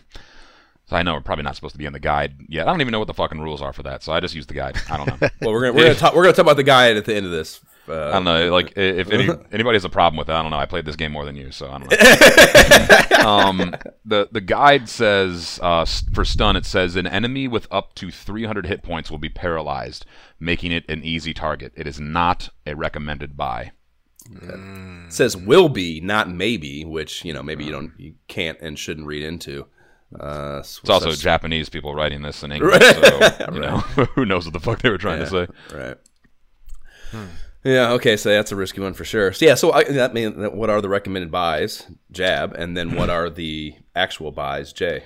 so 0.88 0.96
I 0.96 1.02
know 1.02 1.14
we're 1.14 1.22
probably 1.22 1.44
not 1.44 1.56
supposed 1.56 1.74
to 1.74 1.80
be 1.80 1.86
in 1.86 1.94
the 1.94 2.00
guide 2.00 2.36
yet. 2.48 2.68
I 2.68 2.72
don't 2.72 2.82
even 2.82 2.92
know 2.92 3.00
what 3.00 3.08
the 3.08 3.14
fucking 3.14 3.40
rules 3.40 3.62
are 3.62 3.74
for 3.74 3.82
that. 3.84 4.04
So 4.04 4.14
I 4.14 4.20
just 4.20 4.36
use 4.36 4.46
the 4.46 4.54
guide. 4.54 4.78
I 4.90 4.98
don't 4.98 5.08
know. 5.08 5.30
well, 5.42 5.52
we're 5.52 5.62
gonna 5.62 5.74
we're 5.74 5.84
gonna 5.84 5.96
talk 6.00 6.16
we're 6.16 6.24
gonna 6.24 6.34
talk 6.34 6.46
about 6.46 6.58
the 6.58 6.64
guide 6.64 6.96
at 6.96 7.06
the 7.06 7.16
end 7.16 7.26
of 7.26 7.32
this. 7.32 7.60
Uh, 7.88 8.10
I 8.10 8.12
don't 8.14 8.24
know. 8.24 8.52
Like, 8.52 8.74
if 8.76 9.12
any, 9.12 9.30
anybody 9.52 9.76
has 9.76 9.86
a 9.86 9.90
problem 9.90 10.18
with 10.18 10.30
it, 10.30 10.34
I 10.34 10.42
don't 10.42 10.50
know. 10.50 10.58
I 10.58 10.66
played 10.66 10.86
this 10.86 10.96
game 10.96 11.12
more 11.12 11.24
than 11.26 11.36
you, 11.36 11.52
so 11.52 11.70
I 11.70 11.78
don't 11.78 11.92
know. 11.92 13.28
um, 13.28 13.76
the 14.06 14.28
the 14.32 14.42
guide 14.42 14.88
says 14.90 15.60
uh, 15.62 15.86
for 16.14 16.24
stun, 16.24 16.56
it 16.56 16.66
says 16.66 16.96
an 16.96 17.08
enemy 17.08 17.48
with 17.48 17.68
up 17.72 17.96
to 17.96 18.12
300 18.12 18.68
hit 18.68 18.84
points 18.84 19.10
will 19.10 19.18
be 19.18 19.30
paralyzed, 19.30 20.06
making 20.40 20.72
it 20.72 20.86
an 20.90 21.04
easy 21.04 21.34
target. 21.34 21.74
It 21.76 21.88
is 21.88 22.00
not 22.00 22.50
a 22.66 22.76
recommended 22.76 23.36
buy. 23.36 23.72
says 25.10 25.38
will 25.38 25.70
be, 25.70 26.00
not 26.02 26.30
maybe, 26.30 26.86
which 26.86 27.26
you 27.26 27.34
know 27.34 27.42
maybe 27.42 27.66
you 27.66 27.72
don't 27.72 27.94
you 27.98 28.16
can't 28.28 28.60
and 28.62 28.78
shouldn't 28.78 29.08
read 29.08 29.24
into. 29.24 29.68
Uh, 30.18 30.60
It's 30.60 30.90
also 30.90 31.12
Japanese 31.12 31.68
people 31.70 31.94
writing 31.96 32.22
this 32.22 32.44
in 32.44 32.52
English, 32.58 32.82
so 32.84 33.50
you 33.54 33.60
know 33.60 33.78
who 34.16 34.26
knows 34.26 34.46
what 34.46 34.54
the 34.54 34.60
fuck 34.60 34.82
they 34.82 34.90
were 34.90 34.98
trying 34.98 35.20
to 35.20 35.28
say. 35.28 35.48
right. 35.74 35.98
Yeah. 37.64 37.92
Okay. 37.94 38.16
So 38.18 38.30
that's 38.30 38.52
a 38.52 38.56
risky 38.56 38.82
one 38.82 38.94
for 38.94 39.06
sure. 39.06 39.34
So 39.34 39.46
yeah. 39.46 39.56
So 39.56 39.72
I, 39.74 39.84
that 39.86 40.14
means 40.14 40.36
what 40.54 40.70
are 40.70 40.82
the 40.82 40.90
recommended 40.90 41.32
buys, 41.32 41.88
Jab, 42.12 42.54
and 42.54 42.78
then 42.78 42.96
what 42.96 43.10
are 43.10 43.30
the 43.30 43.76
actual 43.96 44.32
buys, 44.32 44.72
Jay? 44.72 45.06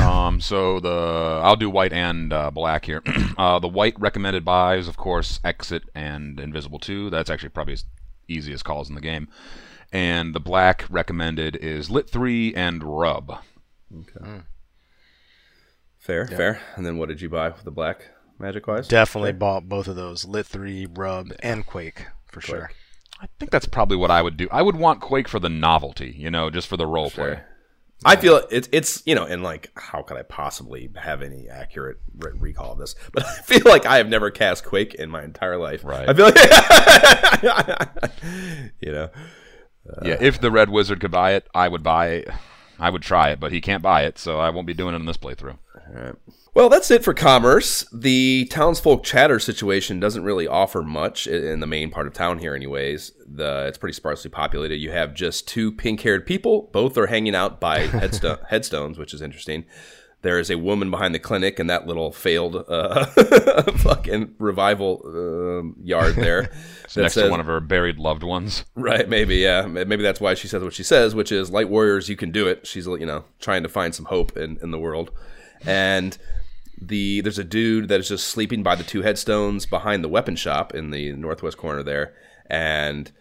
Um, 0.00 0.40
so 0.40 0.78
the 0.80 1.40
I'll 1.42 1.56
do 1.56 1.70
white 1.70 1.92
and 1.92 2.32
uh, 2.32 2.50
black 2.50 2.84
here. 2.84 3.02
uh, 3.38 3.58
the 3.58 3.68
white 3.68 3.98
recommended 3.98 4.44
buys, 4.44 4.86
of 4.88 4.96
course, 4.96 5.40
Exit 5.42 5.84
and 5.94 6.38
Invisible 6.38 6.78
Two. 6.78 7.08
That's 7.10 7.30
actually 7.30 7.48
probably 7.48 7.72
as 7.74 7.84
easy 8.28 8.52
as 8.52 8.62
calls 8.62 8.88
in 8.88 8.94
the 8.94 9.00
game. 9.00 9.28
And 9.92 10.34
the 10.34 10.40
black 10.40 10.84
recommended 10.90 11.56
is 11.56 11.90
Lit 11.90 12.08
Three 12.10 12.54
and 12.54 12.84
Rub. 12.84 13.38
Hmm. 13.90 14.38
Fair. 15.98 16.26
Fair. 16.26 16.60
And 16.76 16.86
then 16.86 16.98
what 16.98 17.08
did 17.08 17.20
you 17.20 17.28
buy 17.28 17.48
with 17.50 17.64
the 17.64 17.70
black 17.70 18.10
magic 18.38 18.66
wise? 18.66 18.88
Definitely 18.88 19.32
bought 19.32 19.68
both 19.68 19.86
of 19.88 19.96
those, 19.96 20.24
Lit 20.24 20.46
Three, 20.46 20.86
Rub, 20.86 21.32
and 21.40 21.66
Quake 21.66 22.06
for 22.26 22.40
sure. 22.40 22.70
I 23.20 23.26
think 23.38 23.50
that's 23.50 23.66
probably 23.66 23.98
what 23.98 24.10
I 24.10 24.22
would 24.22 24.38
do. 24.38 24.48
I 24.50 24.62
would 24.62 24.76
want 24.76 25.00
Quake 25.00 25.28
for 25.28 25.38
the 25.38 25.50
novelty, 25.50 26.14
you 26.16 26.30
know, 26.30 26.48
just 26.48 26.68
for 26.68 26.78
the 26.78 26.86
role 26.86 27.10
play. 27.10 27.40
I 28.02 28.16
feel 28.16 28.42
it's 28.50 28.66
it's 28.72 29.02
you 29.04 29.14
know, 29.14 29.24
and 29.24 29.42
like, 29.42 29.70
how 29.76 30.00
could 30.00 30.16
I 30.16 30.22
possibly 30.22 30.90
have 30.96 31.20
any 31.20 31.50
accurate 31.50 31.98
re- 32.16 32.32
recall 32.34 32.72
of 32.72 32.78
this? 32.78 32.94
But 33.12 33.26
I 33.26 33.34
feel 33.42 33.62
like 33.66 33.84
I 33.84 33.98
have 33.98 34.08
never 34.08 34.30
cast 34.30 34.64
Quake 34.64 34.94
in 34.94 35.10
my 35.10 35.22
entire 35.22 35.58
life. 35.58 35.84
Right. 35.84 36.08
I 36.08 36.14
feel 36.14 36.24
like, 36.24 36.36
you 38.80 38.92
know, 38.92 39.10
yeah, 40.02 40.14
uh, 40.14 40.18
if 40.20 40.40
the 40.40 40.50
Red 40.50 40.70
Wizard 40.70 41.00
could 41.00 41.10
buy 41.10 41.32
it, 41.34 41.46
I 41.54 41.68
would 41.68 41.82
buy 41.82 42.08
it. 42.08 42.28
I 42.80 42.90
would 42.90 43.02
try 43.02 43.30
it, 43.30 43.38
but 43.38 43.52
he 43.52 43.60
can't 43.60 43.82
buy 43.82 44.02
it, 44.02 44.18
so 44.18 44.40
I 44.40 44.50
won't 44.50 44.66
be 44.66 44.74
doing 44.74 44.94
it 44.94 45.00
in 45.00 45.06
this 45.06 45.18
playthrough. 45.18 45.58
Well, 46.52 46.68
that's 46.68 46.90
it 46.90 47.04
for 47.04 47.14
commerce. 47.14 47.86
The 47.92 48.48
townsfolk 48.50 49.04
chatter 49.04 49.38
situation 49.38 50.00
doesn't 50.00 50.24
really 50.24 50.48
offer 50.48 50.82
much 50.82 51.28
in 51.28 51.60
the 51.60 51.66
main 51.66 51.90
part 51.90 52.08
of 52.08 52.12
town 52.12 52.38
here, 52.38 52.54
anyways. 52.54 53.12
The 53.24 53.66
it's 53.68 53.78
pretty 53.78 53.92
sparsely 53.92 54.30
populated. 54.30 54.76
You 54.76 54.90
have 54.90 55.14
just 55.14 55.46
two 55.46 55.70
pink-haired 55.70 56.26
people. 56.26 56.68
Both 56.72 56.98
are 56.98 57.06
hanging 57.06 57.36
out 57.36 57.60
by 57.60 57.86
headsto- 57.86 58.44
headstones, 58.48 58.98
which 58.98 59.14
is 59.14 59.22
interesting. 59.22 59.64
There 60.22 60.38
is 60.38 60.50
a 60.50 60.58
woman 60.58 60.90
behind 60.90 61.14
the 61.14 61.18
clinic 61.18 61.58
in 61.58 61.66
that 61.68 61.86
little 61.86 62.12
failed 62.12 62.56
uh, 62.68 63.04
fucking 63.78 64.34
revival 64.38 65.00
um 65.06 65.76
yard 65.82 66.14
there. 66.16 66.42
that 66.94 67.02
Next 67.02 67.14
says- 67.14 67.24
to 67.24 67.30
one 67.30 67.40
of 67.40 67.46
her 67.46 67.60
buried 67.60 67.98
loved 67.98 68.22
ones. 68.22 68.64
Right, 68.74 69.08
maybe, 69.08 69.36
yeah. 69.36 69.66
Maybe 69.66 70.02
that's 70.02 70.20
why 70.20 70.34
she 70.34 70.46
says 70.48 70.62
what 70.62 70.74
she 70.74 70.82
says, 70.82 71.14
which 71.14 71.32
is 71.32 71.50
light 71.50 71.68
warriors, 71.70 72.08
you 72.08 72.16
can 72.16 72.30
do 72.30 72.46
it. 72.48 72.66
She's, 72.66 72.86
you 72.86 73.06
know, 73.06 73.24
trying 73.40 73.62
to 73.62 73.68
find 73.68 73.94
some 73.94 74.06
hope 74.06 74.36
in, 74.36 74.58
in 74.62 74.70
the 74.70 74.78
world. 74.78 75.10
And 75.66 76.16
the 76.80 77.20
there's 77.20 77.38
a 77.38 77.44
dude 77.44 77.88
that 77.88 78.00
is 78.00 78.08
just 78.08 78.26
sleeping 78.28 78.62
by 78.62 78.74
the 78.74 78.84
two 78.84 79.02
headstones 79.02 79.66
behind 79.66 80.02
the 80.02 80.08
weapon 80.08 80.34
shop 80.36 80.74
in 80.74 80.90
the 80.90 81.12
northwest 81.12 81.56
corner 81.56 81.82
there. 81.82 82.14
And 82.46 83.12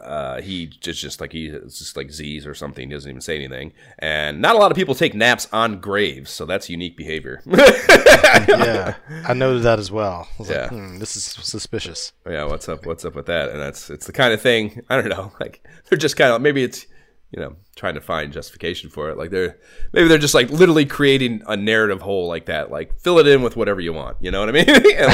uh, 0.00 0.40
he 0.40 0.66
just 0.66 1.00
just 1.00 1.20
like 1.20 1.32
he 1.32 1.46
it's 1.46 1.78
just 1.78 1.96
like 1.96 2.10
Z's 2.10 2.46
or 2.46 2.54
something. 2.54 2.88
He 2.88 2.94
doesn't 2.94 3.08
even 3.10 3.20
say 3.20 3.36
anything. 3.36 3.72
And 3.98 4.40
not 4.40 4.56
a 4.56 4.58
lot 4.58 4.70
of 4.70 4.76
people 4.76 4.94
take 4.94 5.14
naps 5.14 5.48
on 5.52 5.80
graves, 5.80 6.30
so 6.30 6.46
that's 6.46 6.70
unique 6.70 6.96
behavior. 6.96 7.42
yeah, 7.46 8.94
I 9.26 9.34
noted 9.34 9.62
that 9.64 9.78
as 9.78 9.90
well. 9.90 10.28
Yeah. 10.40 10.62
like, 10.62 10.70
hmm, 10.70 10.98
this 10.98 11.16
is 11.16 11.24
suspicious. 11.24 12.12
yeah, 12.26 12.44
what's 12.44 12.68
up? 12.68 12.86
What's 12.86 13.04
up 13.04 13.14
with 13.14 13.26
that? 13.26 13.50
And 13.50 13.60
that's 13.60 13.90
it's 13.90 14.06
the 14.06 14.12
kind 14.12 14.32
of 14.32 14.40
thing 14.40 14.82
I 14.88 15.00
don't 15.00 15.08
know. 15.10 15.32
Like 15.40 15.66
they're 15.88 15.98
just 15.98 16.16
kind 16.16 16.32
of 16.32 16.40
maybe 16.40 16.62
it's 16.62 16.86
you 17.32 17.40
know 17.40 17.56
trying 17.74 17.94
to 17.94 18.00
find 18.00 18.32
justification 18.32 18.90
for 18.90 19.10
it. 19.10 19.18
Like 19.18 19.30
they're 19.30 19.58
maybe 19.92 20.08
they're 20.08 20.18
just 20.18 20.34
like 20.34 20.50
literally 20.50 20.86
creating 20.86 21.42
a 21.48 21.56
narrative 21.56 22.00
hole 22.00 22.28
like 22.28 22.46
that. 22.46 22.70
Like 22.70 22.98
fill 23.00 23.18
it 23.18 23.26
in 23.26 23.42
with 23.42 23.56
whatever 23.56 23.80
you 23.80 23.92
want. 23.92 24.18
You 24.20 24.30
know 24.30 24.40
what 24.40 24.48
I 24.48 24.52
mean? 24.52 24.66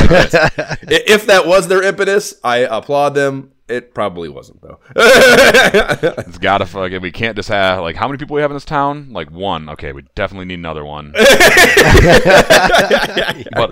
Like, 0.08 0.78
if 1.08 1.26
that 1.26 1.46
was 1.46 1.68
their 1.68 1.82
impetus, 1.82 2.34
I 2.44 2.58
applaud 2.58 3.14
them. 3.14 3.52
It 3.68 3.92
probably 3.94 4.28
wasn't 4.28 4.62
though. 4.62 4.81
It's 4.96 6.38
gotta 6.38 6.66
fucking. 6.66 7.02
We 7.02 7.11
can't 7.12 7.37
just 7.37 7.48
have 7.48 7.81
like 7.81 7.96
how 7.96 8.09
many 8.09 8.18
people 8.18 8.35
we 8.35 8.40
have 8.42 8.50
in 8.50 8.57
this 8.57 8.64
town? 8.64 9.12
Like 9.12 9.31
one. 9.31 9.68
Okay, 9.70 9.92
we 9.92 10.02
definitely 10.14 10.46
need 10.46 10.59
another 10.59 10.85
one. 10.85 11.12
but 11.12 11.26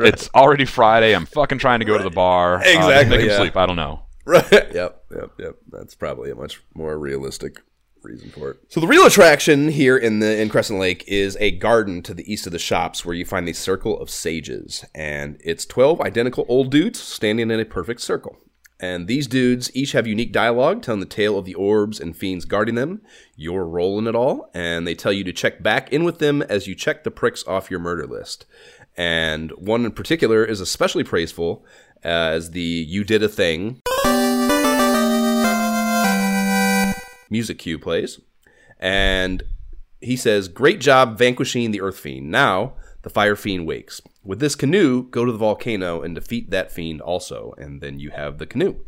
it's 0.00 0.28
already 0.34 0.64
Friday. 0.64 1.14
I'm 1.14 1.26
fucking 1.26 1.58
trying 1.58 1.80
to 1.80 1.86
go 1.86 1.96
to 1.96 2.04
the 2.04 2.10
bar. 2.10 2.56
Uh, 2.56 2.64
just 2.64 2.76
Exactly, 2.76 3.16
make 3.16 3.24
him 3.24 3.30
yeah. 3.30 3.38
sleep. 3.38 3.56
I 3.56 3.66
don't 3.66 3.76
know. 3.76 4.02
Right. 4.24 4.74
Yep. 4.74 5.02
Yep. 5.16 5.30
Yep. 5.38 5.56
That's 5.70 5.94
probably 5.94 6.30
a 6.32 6.34
much 6.34 6.60
more 6.74 6.98
realistic 6.98 7.62
reason 8.02 8.28
for 8.30 8.50
it. 8.50 8.58
So 8.68 8.80
the 8.80 8.86
real 8.86 9.06
attraction 9.06 9.68
here 9.68 9.96
in 9.96 10.18
the 10.18 10.40
in 10.40 10.48
Crescent 10.48 10.78
Lake 10.80 11.04
is 11.06 11.36
a 11.40 11.52
garden 11.52 12.02
to 12.02 12.12
the 12.12 12.30
east 12.30 12.44
of 12.46 12.52
the 12.52 12.58
shops 12.58 13.04
where 13.04 13.14
you 13.14 13.24
find 13.24 13.46
the 13.46 13.52
Circle 13.52 13.98
of 13.98 14.10
Sages, 14.10 14.84
and 14.94 15.40
it's 15.44 15.64
twelve 15.64 16.00
identical 16.00 16.44
old 16.48 16.70
dudes 16.70 17.00
standing 17.00 17.50
in 17.50 17.60
a 17.60 17.64
perfect 17.64 18.00
circle. 18.00 18.36
And 18.78 19.06
these 19.06 19.26
dudes 19.26 19.74
each 19.74 19.92
have 19.92 20.06
unique 20.06 20.32
dialogue 20.32 20.82
telling 20.82 21.00
the 21.00 21.06
tale 21.06 21.38
of 21.38 21.46
the 21.46 21.54
orbs 21.54 21.98
and 21.98 22.16
fiends 22.16 22.44
guarding 22.44 22.74
them, 22.74 23.00
your 23.34 23.66
role 23.66 23.98
in 23.98 24.06
it 24.06 24.14
all, 24.14 24.50
and 24.52 24.86
they 24.86 24.94
tell 24.94 25.12
you 25.12 25.24
to 25.24 25.32
check 25.32 25.62
back 25.62 25.92
in 25.92 26.04
with 26.04 26.18
them 26.18 26.42
as 26.42 26.66
you 26.66 26.74
check 26.74 27.02
the 27.02 27.10
pricks 27.10 27.46
off 27.46 27.70
your 27.70 27.80
murder 27.80 28.06
list. 28.06 28.44
And 28.96 29.50
one 29.52 29.84
in 29.84 29.92
particular 29.92 30.44
is 30.44 30.60
especially 30.60 31.04
praiseful 31.04 31.64
as 32.02 32.50
the 32.50 32.60
You 32.60 33.02
Did 33.04 33.22
a 33.22 33.28
Thing 33.28 33.80
music 37.30 37.58
cue 37.58 37.78
plays. 37.78 38.20
And 38.78 39.42
he 40.00 40.16
says, 40.16 40.48
Great 40.48 40.80
job 40.80 41.18
vanquishing 41.18 41.70
the 41.70 41.80
Earth 41.80 41.98
Fiend. 41.98 42.30
Now 42.30 42.74
the 43.02 43.10
Fire 43.10 43.36
Fiend 43.36 43.66
wakes. 43.66 44.00
With 44.26 44.40
this 44.40 44.56
canoe, 44.56 45.04
go 45.04 45.24
to 45.24 45.30
the 45.30 45.38
volcano 45.38 46.02
and 46.02 46.12
defeat 46.12 46.50
that 46.50 46.72
fiend 46.72 47.00
also. 47.00 47.54
And 47.58 47.80
then 47.80 48.00
you 48.00 48.10
have 48.10 48.38
the 48.38 48.46
canoe. 48.46 48.80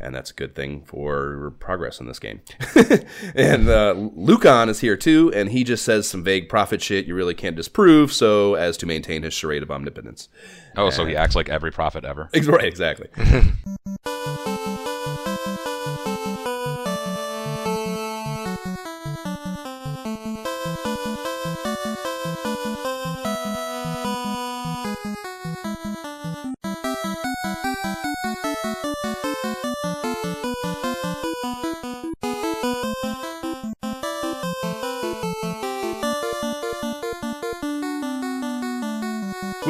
And 0.00 0.14
that's 0.14 0.30
a 0.30 0.34
good 0.34 0.56
thing 0.56 0.82
for 0.86 1.52
progress 1.60 2.00
in 2.00 2.06
this 2.06 2.18
game. 2.18 2.40
and 3.34 3.68
uh, 3.68 3.94
Lukahn 3.94 4.68
is 4.68 4.80
here 4.80 4.96
too, 4.96 5.30
and 5.34 5.50
he 5.50 5.62
just 5.62 5.84
says 5.84 6.08
some 6.08 6.24
vague 6.24 6.48
prophet 6.48 6.80
shit 6.82 7.04
you 7.04 7.14
really 7.14 7.34
can't 7.34 7.54
disprove, 7.54 8.10
so 8.10 8.54
as 8.54 8.78
to 8.78 8.86
maintain 8.86 9.22
his 9.22 9.34
charade 9.34 9.62
of 9.62 9.70
omnipotence. 9.70 10.30
Oh, 10.74 10.88
so 10.88 11.04
he 11.04 11.14
acts 11.14 11.36
like 11.36 11.50
every 11.50 11.70
prophet 11.70 12.04
ever. 12.06 12.30
Right, 12.46 12.64
exactly. 12.64 13.08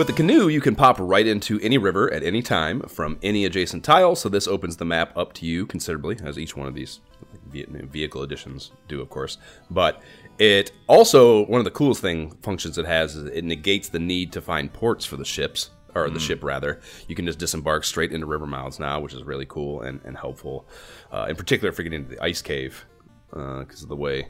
With 0.01 0.07
the 0.07 0.15
canoe, 0.15 0.49
you 0.49 0.63
can 0.63 0.77
pop 0.77 0.97
right 0.99 1.27
into 1.27 1.61
any 1.61 1.77
river 1.77 2.11
at 2.11 2.23
any 2.23 2.41
time 2.41 2.81
from 2.89 3.19
any 3.23 3.45
adjacent 3.45 3.85
tile, 3.85 4.17
so 4.17 4.31
this 4.31 4.49
opens 4.49 4.79
the 4.79 4.87
map 4.87 5.15
up 5.15 5.35
to 5.35 5.45
you 5.45 5.67
considerably, 5.67 6.17
as 6.25 6.39
each 6.39 6.57
one 6.57 6.67
of 6.67 6.73
these 6.73 7.01
vehicle 7.53 8.23
additions 8.23 8.71
do, 8.89 9.03
of 9.03 9.11
course. 9.11 9.37
But 9.71 10.01
it 10.39 10.73
also, 10.87 11.45
one 11.45 11.61
of 11.61 11.67
the 11.67 11.71
coolest 11.71 12.01
thing 12.01 12.31
functions 12.41 12.79
it 12.79 12.87
has 12.87 13.15
is 13.15 13.27
it 13.27 13.45
negates 13.45 13.91
the 13.91 13.99
need 13.99 14.33
to 14.33 14.41
find 14.41 14.73
ports 14.73 15.05
for 15.05 15.19
the 15.19 15.25
ships, 15.27 15.69
or 15.95 16.09
the 16.09 16.19
ship 16.19 16.43
rather. 16.43 16.81
You 17.07 17.15
can 17.15 17.27
just 17.27 17.39
disembark 17.39 17.85
straight 17.85 18.11
into 18.11 18.25
river 18.25 18.47
mouths 18.47 18.81
now, 18.81 19.01
which 19.01 19.13
is 19.13 19.23
really 19.23 19.45
cool 19.45 19.83
and, 19.83 20.01
and 20.07 20.17
helpful, 20.17 20.67
uh, 21.13 21.27
in 21.29 21.37
particular 21.37 21.73
for 21.73 21.83
getting 21.83 22.05
into 22.05 22.17
the 22.17 22.25
ice 22.25 22.41
cave, 22.41 22.87
because 23.29 23.83
of 23.83 23.91
the 23.91 23.97
way 23.97 24.29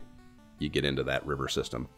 you 0.58 0.68
get 0.68 0.84
into 0.84 1.04
that 1.04 1.24
river 1.24 1.46
system. 1.46 1.88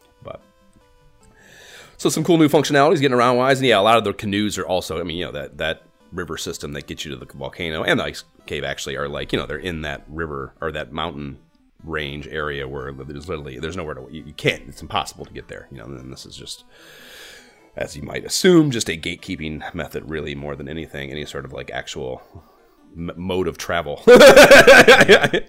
So 2.03 2.09
some 2.09 2.25
cool 2.25 2.37
new 2.37 2.49
functionalities 2.49 2.99
getting 2.99 3.13
around 3.13 3.37
wise, 3.37 3.59
and 3.59 3.65
yeah, 3.65 3.79
a 3.79 3.81
lot 3.81 3.97
of 3.97 4.03
the 4.03 4.11
canoes 4.11 4.57
are 4.57 4.65
also. 4.65 4.99
I 4.99 5.03
mean, 5.03 5.15
you 5.15 5.23
know 5.23 5.31
that 5.31 5.57
that 5.59 5.83
river 6.11 6.37
system 6.37 6.73
that 6.73 6.85
gets 6.85 7.05
you 7.05 7.11
to 7.11 7.15
the 7.15 7.25
volcano 7.33 7.81
and 7.81 7.97
the 7.97 8.03
ice 8.03 8.25
cave 8.45 8.65
actually 8.65 8.97
are 8.97 9.07
like 9.07 9.31
you 9.31 9.39
know 9.39 9.45
they're 9.45 9.55
in 9.55 9.83
that 9.83 10.03
river 10.09 10.53
or 10.59 10.69
that 10.73 10.91
mountain 10.91 11.39
range 11.81 12.27
area 12.27 12.67
where 12.67 12.91
there's 12.91 13.29
literally 13.29 13.57
there's 13.57 13.77
nowhere 13.77 13.93
to 13.93 14.05
you, 14.11 14.21
you 14.21 14.33
can't 14.33 14.63
it's 14.67 14.81
impossible 14.81 15.23
to 15.23 15.31
get 15.31 15.47
there. 15.47 15.69
You 15.71 15.77
know, 15.77 15.85
and 15.85 16.11
this 16.11 16.25
is 16.25 16.35
just 16.35 16.65
as 17.77 17.95
you 17.95 18.03
might 18.03 18.25
assume, 18.25 18.69
just 18.69 18.89
a 18.89 18.97
gatekeeping 18.97 19.73
method, 19.73 20.09
really 20.09 20.35
more 20.35 20.57
than 20.57 20.67
anything, 20.67 21.09
any 21.09 21.25
sort 21.25 21.45
of 21.45 21.53
like 21.53 21.71
actual 21.71 22.21
mode 22.95 23.47
of 23.47 23.57
travel. 23.57 24.03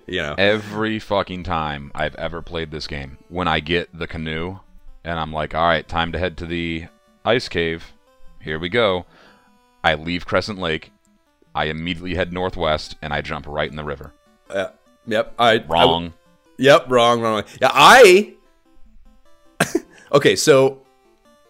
you 0.07 0.23
know, 0.23 0.37
Every 0.39 1.01
fucking 1.01 1.43
time 1.43 1.91
I've 1.97 2.15
ever 2.15 2.43
played 2.43 2.71
this 2.71 2.87
game, 2.87 3.19
when 3.29 3.49
I 3.49 3.59
get 3.59 3.89
the 3.93 4.07
canoe 4.07 4.61
and 5.05 5.19
I'm 5.19 5.33
like, 5.33 5.55
all 5.55 5.67
right, 5.67 5.87
time 5.87 6.13
to 6.13 6.19
head 6.19 6.37
to 6.39 6.47
the 6.47 6.87
ice 7.25 7.49
cave. 7.49 7.93
Here 8.41 8.59
we 8.59 8.69
go. 8.69 9.07
I 9.83 9.95
leave 9.95 10.27
Crescent 10.27 10.59
Lake. 10.59 10.91
I 11.55 11.67
immediately 11.67 12.15
head 12.15 12.33
northwest 12.33 12.97
and 13.03 13.13
I 13.13 13.21
jump 13.21 13.47
right 13.47 13.71
in 13.71 13.77
the 13.77 13.85
river. 13.85 14.13
uh, 14.51 14.69
yep, 15.07 15.35
I 15.39 15.53
I- 15.55 15.65
Wrong. 15.67 16.13
Yep, 16.59 16.87
wrong, 16.89 17.21
wrong. 17.21 17.35
wrong. 17.35 17.45
Yeah, 17.61 17.71
I. 17.73 18.35
okay, 20.13 20.37
so 20.37 20.81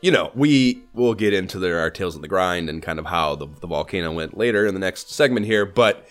you 0.01 0.11
know 0.11 0.31
we 0.35 0.83
will 0.95 1.15
get 1.15 1.33
into 1.35 1.59
our 1.79 1.91
tales 1.91 2.17
of 2.17 2.23
the 2.23 2.29
grind 2.29 2.69
and 2.69 2.83
kind 2.83 2.99
of 2.99 3.07
how 3.07 3.35
the, 3.35 3.47
the 3.61 3.67
volcano 3.67 4.13
went 4.13 4.37
later 4.37 4.67
in 4.67 4.75
the 4.75 4.81
next 4.81 5.11
segment 5.11 5.47
here, 5.47 5.67
but 5.67 6.07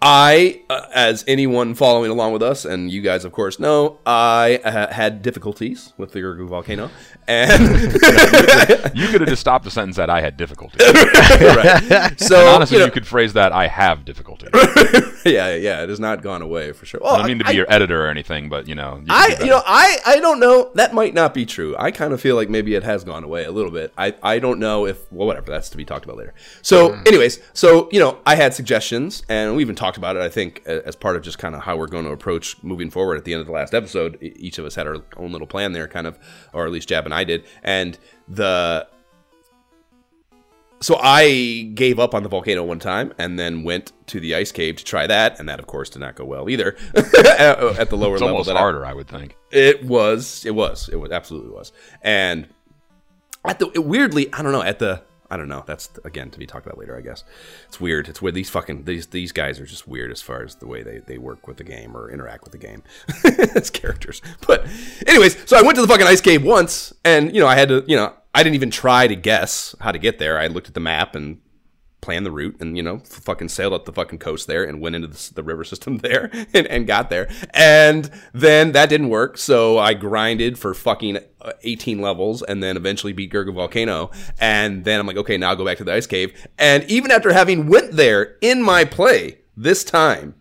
I, 0.00 0.62
uh, 0.70 0.82
as 0.94 1.24
anyone 1.26 1.74
following 1.74 2.10
along 2.10 2.32
with 2.32 2.42
us, 2.42 2.64
and 2.64 2.88
you 2.90 3.02
guys 3.02 3.24
of 3.24 3.32
course 3.32 3.58
know, 3.58 3.98
I 4.06 4.60
uh, 4.64 4.92
had 4.92 5.22
difficulties 5.22 5.92
with 5.96 6.12
the 6.12 6.20
Gurgu 6.20 6.46
volcano, 6.46 6.90
and 7.26 7.62
You 8.94 9.08
could 9.08 9.20
have 9.20 9.28
just 9.28 9.40
stopped 9.40 9.64
the 9.64 9.72
sentence 9.72 9.96
that 9.96 10.08
"I 10.08 10.20
had 10.20 10.36
difficulty." 10.36 10.78
right. 10.84 12.14
So 12.20 12.38
And 12.38 12.48
honestly, 12.48 12.78
you 12.78 12.84
you, 12.84 12.90
could 12.92 13.06
phrase 13.08 13.32
that 13.32 13.52
"I 13.52 13.66
have 13.66 14.04
difficulty." 14.04 14.46
yeah, 15.24 15.54
yeah, 15.54 15.82
it 15.82 15.88
has 15.88 16.00
not 16.00 16.22
gone 16.22 16.42
away 16.42 16.72
for 16.72 16.86
sure. 16.86 17.00
Well, 17.02 17.14
I 17.14 17.18
don't 17.18 17.26
mean 17.26 17.38
to 17.38 17.44
be 17.44 17.54
your 17.54 17.66
editor 17.68 18.04
or 18.04 18.08
anything, 18.08 18.48
but 18.48 18.68
you 18.68 18.74
know, 18.74 18.98
you, 18.98 19.06
I, 19.08 19.36
you 19.40 19.46
know. 19.46 19.62
I, 19.64 19.98
I 20.06 20.20
don't 20.20 20.40
know. 20.40 20.70
That 20.74 20.94
might 20.94 21.14
not 21.14 21.34
be 21.34 21.46
true. 21.46 21.76
I 21.78 21.90
kind 21.90 22.12
of 22.12 22.20
feel 22.20 22.36
like 22.36 22.48
maybe 22.48 22.74
it 22.74 22.84
has 22.84 23.04
gone 23.04 23.24
away 23.24 23.44
a 23.44 23.50
little 23.50 23.70
bit. 23.70 23.92
I, 23.96 24.14
I 24.22 24.38
don't 24.38 24.58
know 24.58 24.86
if, 24.86 25.10
well, 25.12 25.26
whatever. 25.26 25.50
That's 25.50 25.68
to 25.70 25.76
be 25.76 25.84
talked 25.84 26.04
about 26.04 26.16
later. 26.16 26.34
So, 26.62 26.90
mm. 26.90 27.08
anyways, 27.08 27.40
so 27.52 27.88
you 27.90 28.00
know, 28.00 28.18
I 28.26 28.34
had 28.34 28.54
suggestions, 28.54 29.22
and 29.28 29.56
we 29.56 29.62
even 29.62 29.74
talked 29.74 29.96
about 29.96 30.16
it. 30.16 30.22
I 30.22 30.28
think 30.28 30.64
as 30.66 30.96
part 30.96 31.16
of 31.16 31.22
just 31.22 31.38
kind 31.38 31.54
of 31.54 31.62
how 31.62 31.76
we're 31.76 31.86
going 31.86 32.04
to 32.04 32.12
approach 32.12 32.62
moving 32.62 32.90
forward. 32.90 33.16
At 33.18 33.24
the 33.24 33.32
end 33.32 33.40
of 33.40 33.46
the 33.46 33.52
last 33.52 33.74
episode, 33.74 34.18
each 34.20 34.58
of 34.58 34.64
us 34.64 34.74
had 34.74 34.86
our 34.86 35.04
own 35.16 35.32
little 35.32 35.46
plan 35.46 35.72
there, 35.72 35.88
kind 35.88 36.06
of, 36.06 36.18
or 36.52 36.66
at 36.66 36.72
least 36.72 36.88
Jab 36.88 37.04
and 37.04 37.14
I 37.14 37.24
did, 37.24 37.44
and 37.62 37.98
the 38.28 38.86
so 40.80 40.96
I 41.00 41.70
gave 41.74 41.98
up 41.98 42.14
on 42.14 42.22
the 42.22 42.28
volcano 42.28 42.62
one 42.64 42.78
time 42.78 43.12
and 43.18 43.38
then 43.38 43.62
went 43.64 43.92
to 44.08 44.20
the 44.20 44.34
ice 44.34 44.52
cave 44.52 44.76
to 44.76 44.84
try 44.84 45.06
that, 45.06 45.38
and 45.40 45.48
that 45.48 45.58
of 45.58 45.66
course 45.66 45.90
did 45.90 46.00
not 46.00 46.14
go 46.14 46.24
well 46.24 46.48
either 46.48 46.76
at 46.94 47.08
at 47.78 47.90
the 47.90 47.96
lower 47.96 48.14
it's 48.14 48.22
level. 48.22 48.28
almost 48.36 48.46
that 48.48 48.56
I- 48.56 48.60
harder, 48.60 48.84
I 48.86 48.92
would 48.94 49.08
think. 49.08 49.36
it 49.50 49.84
was. 49.84 50.44
It 50.46 50.54
was. 50.54 50.88
It 50.88 50.96
was 50.96 51.10
absolutely 51.10 51.50
was. 51.50 51.72
And 52.02 52.48
at 53.44 53.58
the 53.58 53.80
weirdly, 53.80 54.32
I 54.32 54.42
don't 54.42 54.52
know. 54.52 54.62
At 54.62 54.78
the 54.78 55.02
I 55.30 55.36
don't 55.36 55.48
know. 55.48 55.62
That's 55.66 55.90
again 56.04 56.30
to 56.30 56.38
be 56.38 56.46
talked 56.46 56.64
about 56.66 56.78
later. 56.78 56.96
I 56.96 57.00
guess 57.02 57.22
it's 57.66 57.78
weird. 57.80 58.08
It's 58.08 58.22
weird. 58.22 58.34
These 58.34 58.48
fucking 58.50 58.84
these 58.84 59.08
these 59.08 59.30
guys 59.32 59.60
are 59.60 59.66
just 59.66 59.86
weird 59.86 60.10
as 60.10 60.22
far 60.22 60.42
as 60.42 60.54
the 60.56 60.66
way 60.66 60.82
they 60.82 60.98
they 61.06 61.18
work 61.18 61.46
with 61.46 61.58
the 61.58 61.64
game 61.64 61.96
or 61.96 62.10
interact 62.10 62.44
with 62.44 62.52
the 62.52 62.58
game 62.58 62.82
as 63.54 63.68
characters. 63.70 64.22
But 64.46 64.66
anyways, 65.06 65.36
so 65.48 65.56
I 65.58 65.62
went 65.62 65.76
to 65.76 65.82
the 65.82 65.88
fucking 65.88 66.06
ice 66.06 66.20
cave 66.22 66.42
once, 66.44 66.94
and 67.04 67.34
you 67.34 67.40
know 67.40 67.46
I 67.46 67.56
had 67.56 67.68
to. 67.68 67.84
You 67.86 67.96
know 67.96 68.12
I 68.38 68.44
didn't 68.44 68.54
even 68.54 68.70
try 68.70 69.08
to 69.08 69.16
guess 69.16 69.74
how 69.80 69.90
to 69.90 69.98
get 69.98 70.20
there. 70.20 70.38
I 70.38 70.46
looked 70.46 70.68
at 70.68 70.74
the 70.74 70.78
map 70.78 71.16
and 71.16 71.40
planned 72.00 72.24
the 72.24 72.30
route 72.30 72.54
and 72.60 72.76
you 72.76 72.82
know 72.84 73.00
fucking 73.00 73.48
sailed 73.48 73.72
up 73.72 73.84
the 73.84 73.92
fucking 73.92 74.20
coast 74.20 74.46
there 74.46 74.62
and 74.62 74.80
went 74.80 74.94
into 74.94 75.08
the, 75.08 75.30
the 75.34 75.42
river 75.42 75.64
system 75.64 75.98
there 76.04 76.30
and, 76.54 76.68
and 76.68 76.86
got 76.86 77.10
there. 77.10 77.28
And 77.52 78.08
then 78.32 78.70
that 78.72 78.90
didn't 78.90 79.08
work. 79.08 79.38
So 79.38 79.78
i 79.78 79.92
grinded 79.92 80.56
for 80.56 80.72
fucking 80.72 81.16
uh, 81.40 81.52
18 81.64 82.00
levels 82.00 82.42
and 82.42 82.62
then 82.62 82.76
eventually 82.76 83.12
beat 83.12 83.32
Gurgu 83.32 83.52
volcano. 83.52 84.12
And 84.38 84.84
then 84.84 85.00
i'm 85.00 85.06
like 85.08 85.16
okay 85.16 85.36
now 85.36 85.48
i'll 85.48 85.56
go 85.56 85.64
back 85.64 85.78
to 85.78 85.84
the 85.84 85.94
ice 85.94 86.06
cave. 86.06 86.32
And 86.58 86.84
even 86.84 87.10
after 87.10 87.32
having 87.32 87.66
went 87.66 87.94
there 87.94 88.36
in 88.40 88.62
my 88.62 88.84
play 88.84 89.40
this 89.56 89.82
time 89.82 90.36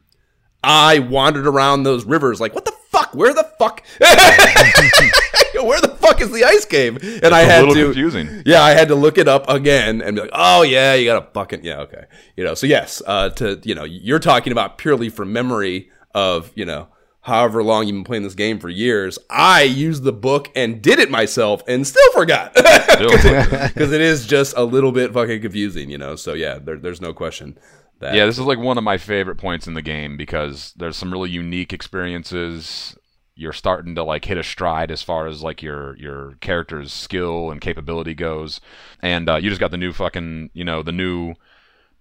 i 0.63 0.99
wandered 0.99 1.47
around 1.47 1.81
those 1.81 2.05
rivers 2.05 2.39
like 2.39 2.53
what 2.53 2.65
the 2.65 2.77
fuck? 2.97 3.15
Where 3.15 3.33
the 3.33 3.49
fuck 3.57 3.83
where 5.65 5.81
the 5.81 5.89
fuck 5.89 6.21
is 6.21 6.31
the 6.31 6.43
ice 6.43 6.65
cave 6.65 6.97
and 7.23 7.33
i 7.33 7.41
a 7.41 7.45
had 7.45 7.59
little 7.59 7.75
to 7.75 7.83
confusing. 7.85 8.43
yeah, 8.45 8.61
I 8.63 8.71
had 8.71 8.87
to 8.89 8.95
look 8.95 9.17
it 9.17 9.27
up 9.27 9.49
again 9.49 10.01
and 10.01 10.15
be 10.15 10.21
like, 10.21 10.31
oh 10.33 10.61
yeah, 10.61 10.93
you 10.93 11.05
got 11.05 11.23
a 11.23 11.31
fucking 11.31 11.63
yeah, 11.63 11.79
okay, 11.81 12.05
you 12.35 12.43
know. 12.43 12.53
So 12.53 12.67
yes, 12.67 13.01
uh, 13.05 13.29
to 13.31 13.59
you 13.63 13.75
know, 13.75 13.83
you're 13.83 14.19
talking 14.19 14.51
about 14.51 14.77
purely 14.77 15.09
from 15.09 15.33
memory 15.33 15.89
of 16.13 16.51
you 16.55 16.65
know, 16.65 16.87
however 17.21 17.61
long 17.63 17.87
you've 17.87 17.95
been 17.95 18.03
playing 18.03 18.23
this 18.23 18.35
game 18.35 18.59
for 18.59 18.69
years. 18.69 19.19
I 19.29 19.63
used 19.63 20.03
the 20.03 20.13
book 20.13 20.49
and 20.55 20.81
did 20.81 20.99
it 20.99 21.11
myself 21.11 21.61
and 21.67 21.85
still 21.85 22.11
forgot 22.13 22.53
because 22.55 23.91
it 23.91 24.01
is 24.01 24.25
just 24.25 24.55
a 24.57 24.63
little 24.63 24.91
bit 24.91 25.13
fucking 25.13 25.41
confusing, 25.41 25.89
you 25.89 25.97
know. 25.97 26.15
So 26.15 26.33
yeah, 26.33 26.57
there, 26.59 26.77
there's 26.77 27.01
no 27.01 27.13
question 27.13 27.57
that 27.99 28.15
yeah, 28.15 28.25
this 28.25 28.37
is 28.37 28.45
like 28.45 28.59
one 28.59 28.77
of 28.77 28.83
my 28.83 28.97
favorite 28.97 29.37
points 29.37 29.67
in 29.67 29.73
the 29.73 29.81
game 29.81 30.17
because 30.17 30.73
there's 30.77 30.95
some 30.97 31.11
really 31.11 31.29
unique 31.29 31.73
experiences. 31.73 32.95
You're 33.37 33.53
starting 33.53 33.95
to 33.95 34.03
like 34.03 34.25
hit 34.25 34.37
a 34.37 34.43
stride 34.43 34.91
as 34.91 35.03
far 35.03 35.27
as 35.27 35.43
like 35.43 35.61
your 35.61 35.95
your 35.97 36.35
character's 36.41 36.91
skill 36.91 37.51
and 37.51 37.61
capability 37.61 38.13
goes, 38.13 38.59
and 39.01 39.29
uh, 39.29 39.35
you 39.35 39.49
just 39.49 39.59
got 39.59 39.71
the 39.71 39.77
new 39.77 39.93
fucking 39.93 40.49
you 40.53 40.63
know 40.65 40.81
the 40.83 40.91
new 40.91 41.35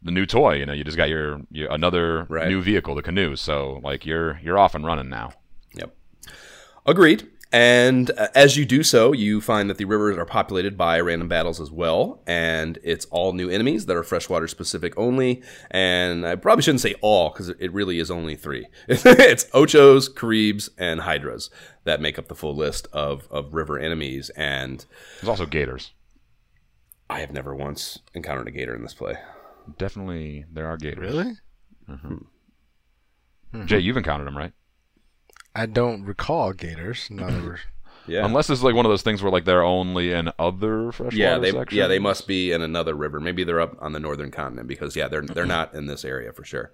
the 0.03 0.11
new 0.11 0.27
toy. 0.27 0.55
You 0.57 0.67
know, 0.67 0.73
you 0.73 0.85
just 0.85 0.97
got 0.97 1.09
your, 1.09 1.41
your 1.51 1.71
another 1.73 2.25
Right. 2.29 2.49
new 2.49 2.61
vehicle, 2.63 2.95
the 2.95 3.03
canoe. 3.03 3.37
So 3.37 3.81
like 3.83 4.07
you're 4.07 4.39
you're 4.43 4.59
off 4.59 4.75
and 4.75 4.85
running 4.85 5.09
now. 5.09 5.33
Yep. 5.75 5.95
Agreed. 6.87 7.29
And 7.53 8.11
uh, 8.11 8.29
as 8.35 8.57
you 8.57 8.65
do 8.65 8.83
so, 8.83 9.13
you 9.13 9.41
find 9.41 9.71
that 9.71 9.79
the 9.79 9.85
rivers 9.85 10.19
are 10.19 10.25
populated 10.25 10.77
by 10.77 10.99
random 11.01 11.29
battles 11.29 11.61
as 11.61 11.71
well, 11.71 12.21
and 12.27 12.79
it's 12.83 13.05
all 13.07 13.33
new 13.33 13.49
enemies 13.49 13.87
that 13.87 13.97
are 13.97 14.03
freshwater 14.03 14.49
specific 14.49 14.93
only. 14.97 15.43
And 15.71 16.27
I 16.27 16.35
probably 16.37 16.63
shouldn't 16.63 16.81
say 16.81 16.95
all 17.01 17.31
because 17.31 17.49
it 17.51 17.73
really 17.73 17.99
is 18.01 18.11
only 18.11 18.35
three. 18.35 18.67
it's 18.89 19.45
Ochos, 19.47 20.13
Caribs, 20.13 20.71
and 20.77 21.01
Hydras 21.01 21.49
that 21.85 22.01
make 22.01 22.19
up 22.19 22.29
the 22.29 22.35
full 22.35 22.55
list 22.55 22.89
of, 22.93 23.29
of 23.31 23.55
river 23.55 23.79
enemies. 23.79 24.31
And 24.31 24.85
There's 25.21 25.29
also 25.29 25.47
gators. 25.47 25.93
I 27.09 27.21
have 27.21 27.33
never 27.33 27.55
once 27.55 28.01
encountered 28.15 28.49
a 28.49 28.51
gator 28.51 28.75
in 28.75 28.83
this 28.83 28.95
play. 28.95 29.15
Definitely, 29.79 30.45
there 30.53 30.67
are 30.67 30.77
gators. 30.77 31.15
Really? 31.15 31.33
Jay, 33.67 33.79
you've 33.79 33.97
encountered 33.97 34.27
them, 34.27 34.37
right? 34.37 34.53
I 35.57 35.67
don't 35.67 36.05
recall 36.05 36.53
gators. 36.53 37.09
No, 37.11 37.31
they 37.31 37.41
were. 37.41 37.59
Yeah. 38.07 38.25
Unless 38.25 38.51
it's 38.51 38.63
like 38.63 38.75
one 38.75 38.87
of 38.87 38.91
those 38.91 39.03
things 39.03 39.23
where 39.23 39.33
like 39.33 39.45
they're 39.45 39.65
only 39.65 40.13
in 40.13 40.31
other 40.39 40.93
freshwater 40.93 41.17
yeah, 41.17 41.39
they 41.39 41.51
sections. 41.51 41.77
yeah 41.77 41.87
they 41.89 41.99
must 41.99 42.29
be 42.29 42.53
in 42.53 42.63
another 42.63 42.95
river. 42.95 43.19
Maybe 43.19 43.43
they're 43.43 43.61
up 43.61 43.77
on 43.81 43.93
the 43.93 43.99
northern 43.99 44.31
continent 44.31 44.69
because 44.69 44.95
yeah 44.95 45.09
they're 45.09 45.23
they're 45.23 45.47
not 45.47 45.75
in 45.75 45.87
this 45.87 46.05
area 46.05 46.33
for 46.33 46.45
sure. 46.45 46.73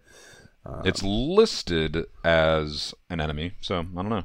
Uh, 0.66 0.82
it's 0.84 1.02
listed 1.02 2.04
as 2.24 2.94
an 3.08 3.20
enemy, 3.20 3.52
so 3.60 3.78
I 3.78 3.82
don't 3.82 4.10
know. 4.10 4.24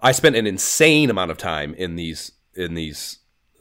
I 0.00 0.12
spent 0.12 0.36
an 0.36 0.46
insane 0.46 1.10
amount 1.10 1.30
of 1.30 1.38
time 1.38 1.74
in 1.74 1.96
these 1.96 2.32
in 2.54 2.74
these 2.74 3.18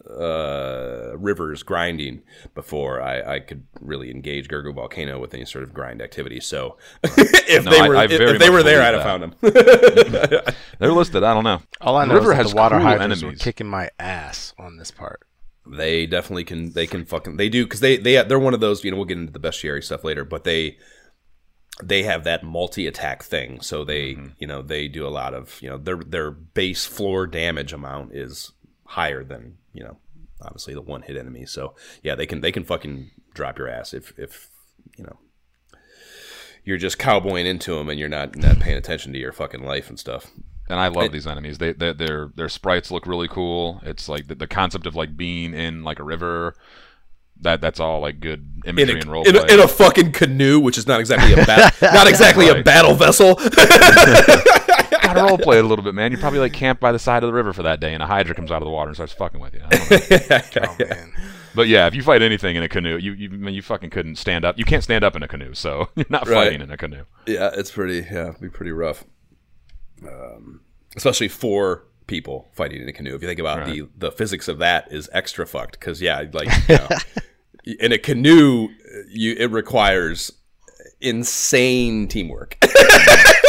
uh, 0.10 1.12
rivers 1.18 1.64
grinding 1.64 2.22
before 2.56 3.02
I, 3.02 3.36
I 3.36 3.39
could 3.39 3.64
really 3.80 4.12
engage 4.12 4.47
Gurgu 4.47 4.74
Volcano 4.74 5.20
with 5.20 5.34
any 5.34 5.45
sort 5.45 5.64
of 5.64 5.74
grind 5.74 6.02
activity. 6.02 6.39
So 6.39 6.78
if 7.04 7.66
No, 7.66 7.72
they 7.72 7.80
I- 7.80 7.88
were 7.88 7.95
I 7.95 8.04
if, 8.06 8.12
very 8.12 8.32
if 8.32 8.39
they 8.39 8.49
were 8.49 8.64
there, 8.64 8.82
I'd 8.82 8.93
have 8.93 9.04
found 9.04 9.24
them. 9.24 9.36
They're 10.80 10.91
listed. 10.91 11.24
I 11.24 11.34
don't 11.34 11.43
know. 11.43 11.62
All 11.82 11.95
I 11.97 12.06
know 12.06 12.14
river 12.16 12.32
is 12.32 12.38
that 12.38 12.43
has 12.43 12.52
the 12.52 12.58
water 12.58 12.76
cruel 12.76 12.88
hydrants 12.88 13.22
were 13.22 13.28
enemies. 13.30 13.41
kicking 13.43 13.68
my 13.68 13.89
ass 13.99 14.54
on 14.58 14.78
this 14.78 14.91
part. 14.91 15.22
they 15.68 16.06
definitely 16.08 16.43
can. 16.43 16.72
They 16.74 16.88
can 16.88 17.06
fucking. 17.06 17.38
They 17.38 17.49
do 17.49 17.66
because 17.66 17.80
they 17.82 17.97
they 17.97 18.22
they're 18.24 18.39
one 18.39 18.54
of 18.54 18.60
those. 18.60 18.84
You 18.84 18.91
know, 18.91 18.97
we'll 18.97 19.06
get 19.06 19.18
into 19.18 19.32
the 19.34 19.39
bestiary 19.39 19.84
stuff 19.84 20.04
later, 20.04 20.26
but 20.26 20.43
they 20.43 20.78
they 21.84 22.04
have 22.04 22.24
that 22.26 22.43
multi 22.43 22.88
attack 22.88 23.24
thing. 23.24 23.62
So 23.62 23.84
they 23.84 24.14
Mm-hmm. 24.16 24.28
you 24.39 24.47
know 24.47 24.62
they 24.62 24.88
do 24.88 25.06
a 25.06 25.10
lot 25.10 25.34
of 25.34 25.62
you 25.62 25.70
know 25.70 25.78
their 25.78 25.97
their 25.97 26.32
base 26.32 26.86
floor 26.86 27.28
damage 27.28 27.74
amount 27.74 28.14
is 28.16 28.52
higher 28.91 29.23
than 29.23 29.57
you 29.73 29.83
know 29.83 29.97
obviously 30.41 30.73
the 30.73 30.81
one 30.81 31.01
hit 31.01 31.17
enemy. 31.17 31.45
So 31.45 31.75
yeah, 32.03 32.15
they 32.15 32.25
can 32.25 32.41
they 32.41 32.51
can 32.51 32.63
fucking 32.63 33.11
drop 33.33 33.57
your 33.57 33.69
ass 33.69 33.93
if 33.93 34.13
if 34.17 34.49
you 34.97 35.03
know 35.03 35.17
you're 36.63 36.77
just 36.77 36.99
cowboying 36.99 37.47
into 37.47 37.75
them 37.75 37.89
and 37.89 37.99
you're 37.99 38.09
not 38.09 38.35
not 38.35 38.59
paying 38.59 38.77
attention 38.77 39.13
to 39.13 39.19
your 39.19 39.31
fucking 39.31 39.63
life 39.63 39.89
and 39.89 39.99
stuff. 39.99 40.31
And 40.69 40.79
I 40.79 40.87
love 40.87 41.11
these 41.11 41.27
enemies. 41.27 41.57
They, 41.57 41.73
they 41.73 41.91
their 41.93 42.31
their 42.35 42.49
sprites 42.49 42.91
look 42.91 43.05
really 43.05 43.27
cool. 43.27 43.81
It's 43.83 44.07
like 44.07 44.27
the, 44.27 44.35
the 44.35 44.47
concept 44.47 44.85
of 44.85 44.95
like 44.95 45.17
being 45.17 45.53
in 45.53 45.83
like 45.83 45.99
a 45.99 46.03
river. 46.03 46.55
That 47.41 47.59
that's 47.59 47.79
all 47.79 48.01
like 48.01 48.19
good 48.19 48.61
In 48.65 48.77
imagery 48.77 48.99
a, 48.99 49.01
and 49.01 49.11
role 49.11 49.27
in, 49.27 49.35
a, 49.35 49.43
in 49.53 49.59
a 49.59 49.67
fucking 49.67 50.11
canoe, 50.11 50.59
which 50.59 50.77
is 50.77 50.85
not 50.85 50.99
exactly 50.99 51.33
a 51.33 51.37
bat- 51.37 51.75
not 51.81 52.07
exactly 52.07 52.49
a 52.49 52.61
battle 52.61 52.93
vessel. 52.93 53.35
Gotta 55.16 55.28
role 55.30 55.38
play 55.38 55.57
it 55.59 55.66
a 55.66 55.68
little 55.68 55.84
bit, 55.84 55.93
man. 55.93 56.12
You 56.12 56.18
probably 56.18 56.39
like 56.39 56.53
camp 56.53 56.80
by 56.80 56.91
the 56.91 56.99
side 56.99 57.24
of 57.24 57.28
the 57.28 57.34
river 57.34 57.53
for 57.53 57.64
that 57.64 57.80
day, 57.80 57.93
and 57.93 58.01
a 58.03 58.07
hydra 58.07 58.36
comes 58.36 58.51
out 58.51 58.62
of 58.62 58.66
the 58.66 58.72
water 58.72 58.89
and 58.89 58.95
starts 58.97 59.14
fucking 59.14 59.39
with 59.39 59.53
you. 59.53 59.62
I 59.64 59.70
don't 59.70 60.55
know. 60.55 60.62
Oh 60.82 60.86
man. 60.89 61.14
but 61.55 61.68
yeah, 61.68 61.88
if 61.88 61.95
you 61.95 62.01
fight 62.03 62.22
anything 62.22 62.55
in 62.55 62.64
a 62.64 62.70
canoe, 62.70 62.97
you 62.97 63.14
you 63.14 63.30
I 63.30 63.34
mean, 63.36 63.53
you 63.55 63.62
fucking 63.62 63.89
couldn't 63.89 64.16
stand 64.18 64.45
up. 64.45 64.57
You 64.57 64.66
can't 64.66 64.84
stand 64.84 65.03
up 65.03 65.16
in 65.16 65.24
a 65.24 65.28
canoe, 65.28 65.53
so 65.53 65.89
you're 65.95 66.05
not 66.09 66.28
Right. 66.28 66.45
fighting 66.45 66.62
in 66.62 66.72
a 66.72 66.78
canoe. 66.78 67.03
Yeah, 67.28 67.51
it's 67.53 67.72
pretty. 67.72 68.07
Yeah, 68.12 68.30
it'd 68.30 68.41
be 68.41 68.49
pretty 68.49 68.72
rough. 68.72 69.03
Um, 70.07 70.62
especially 70.95 71.28
for 71.28 71.84
people 72.07 72.49
fighting 72.53 72.82
in 72.82 72.89
a 72.89 72.93
canoe. 72.93 73.16
If 73.16 73.22
you 73.22 73.28
think 73.28 73.39
about 73.39 73.66
the 73.66 73.88
the 73.97 74.12
physics 74.12 74.47
of 74.47 74.57
that, 74.59 74.91
is 74.91 75.09
extra 75.14 75.45
fucked. 75.45 75.74
Because 75.80 76.01
yeah, 76.01 76.24
like 76.34 76.47
you 76.70 76.76
know, 76.78 76.88
in 77.80 77.91
a 77.91 77.97
canoe, 77.97 78.70
you 79.09 79.36
it 79.38 79.51
requires 79.51 80.32
insane 81.01 82.07
teamwork 82.07 82.57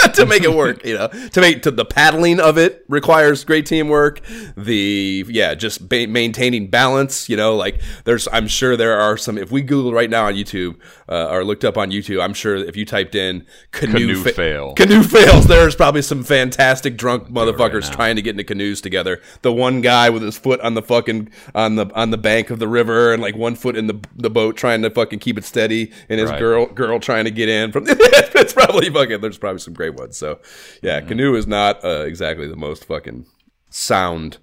to 0.14 0.26
make 0.26 0.42
it 0.44 0.52
work. 0.54 0.84
You 0.84 0.98
know, 0.98 1.08
to 1.08 1.40
make 1.40 1.62
to 1.62 1.70
the 1.70 1.84
paddling 1.84 2.40
of 2.40 2.58
it 2.58 2.84
requires 2.88 3.44
great 3.44 3.66
teamwork. 3.66 4.20
The 4.56 5.24
yeah, 5.28 5.54
just 5.54 5.88
ba- 5.88 6.06
maintaining 6.06 6.68
balance. 6.68 7.28
You 7.28 7.36
know, 7.36 7.56
like 7.56 7.80
there's 8.04 8.28
I'm 8.32 8.46
sure 8.48 8.76
there 8.76 8.98
are 8.98 9.16
some. 9.16 9.38
If 9.38 9.50
we 9.50 9.62
Google 9.62 9.92
right 9.92 10.10
now 10.10 10.26
on 10.26 10.34
YouTube 10.34 10.76
uh, 11.08 11.28
or 11.28 11.44
looked 11.44 11.64
up 11.64 11.76
on 11.78 11.90
YouTube, 11.90 12.22
I'm 12.22 12.34
sure 12.34 12.56
if 12.56 12.76
you 12.76 12.84
typed 12.84 13.14
in 13.14 13.46
canoe, 13.70 13.92
Canoe 14.22 14.22
fail. 14.32 14.74
canoe 14.74 15.02
fails, 15.02 15.46
there's 15.46 15.74
probably 15.76 16.02
some 16.02 16.22
fantastic 16.24 16.96
drunk 16.96 17.28
motherfuckers 17.28 17.88
now. 17.90 17.96
trying 17.96 18.16
to 18.16 18.22
get 18.22 18.30
into 18.30 18.44
canoes 18.44 18.80
together. 18.80 19.20
The 19.42 19.52
one 19.52 19.80
guy 19.80 20.10
with 20.10 20.22
his 20.22 20.36
foot 20.38 20.60
on 20.60 20.74
the 20.74 20.82
fucking 20.82 21.30
on 21.54 21.76
the 21.76 21.86
on 21.94 22.10
the 22.10 22.18
bank 22.18 22.50
of 22.50 22.58
the 22.58 22.68
river 22.68 23.12
and 23.12 23.22
like 23.22 23.36
one 23.36 23.54
foot 23.54 23.76
in 23.76 23.86
the 23.86 24.00
the 24.16 24.30
boat 24.30 24.56
trying 24.56 24.82
to 24.82 24.90
fucking 24.90 25.18
keep 25.18 25.38
it 25.38 25.44
steady, 25.44 25.92
and 26.08 26.20
his 26.20 26.30
Right. 26.30 26.38
girl 26.38 26.66
girl 26.66 26.98
trying 27.00 27.24
to 27.24 27.30
get 27.30 27.48
in 27.48 27.72
from. 27.72 27.84
it's 27.88 28.52
probably 28.52 28.88
fucking. 28.90 29.20
There's 29.20 29.38
probably 29.38 29.58
some 29.60 29.74
great 29.74 29.91
ones. 29.98 30.16
So 30.16 30.40
yeah, 30.82 30.98
Mm-hmm. 31.00 31.08
canoe 31.08 31.34
is 31.34 31.46
not 31.46 31.84
uh, 31.84 32.04
exactly 32.06 32.46
the 32.48 32.56
most 32.56 32.84
fucking 32.84 33.26
sound 33.70 34.38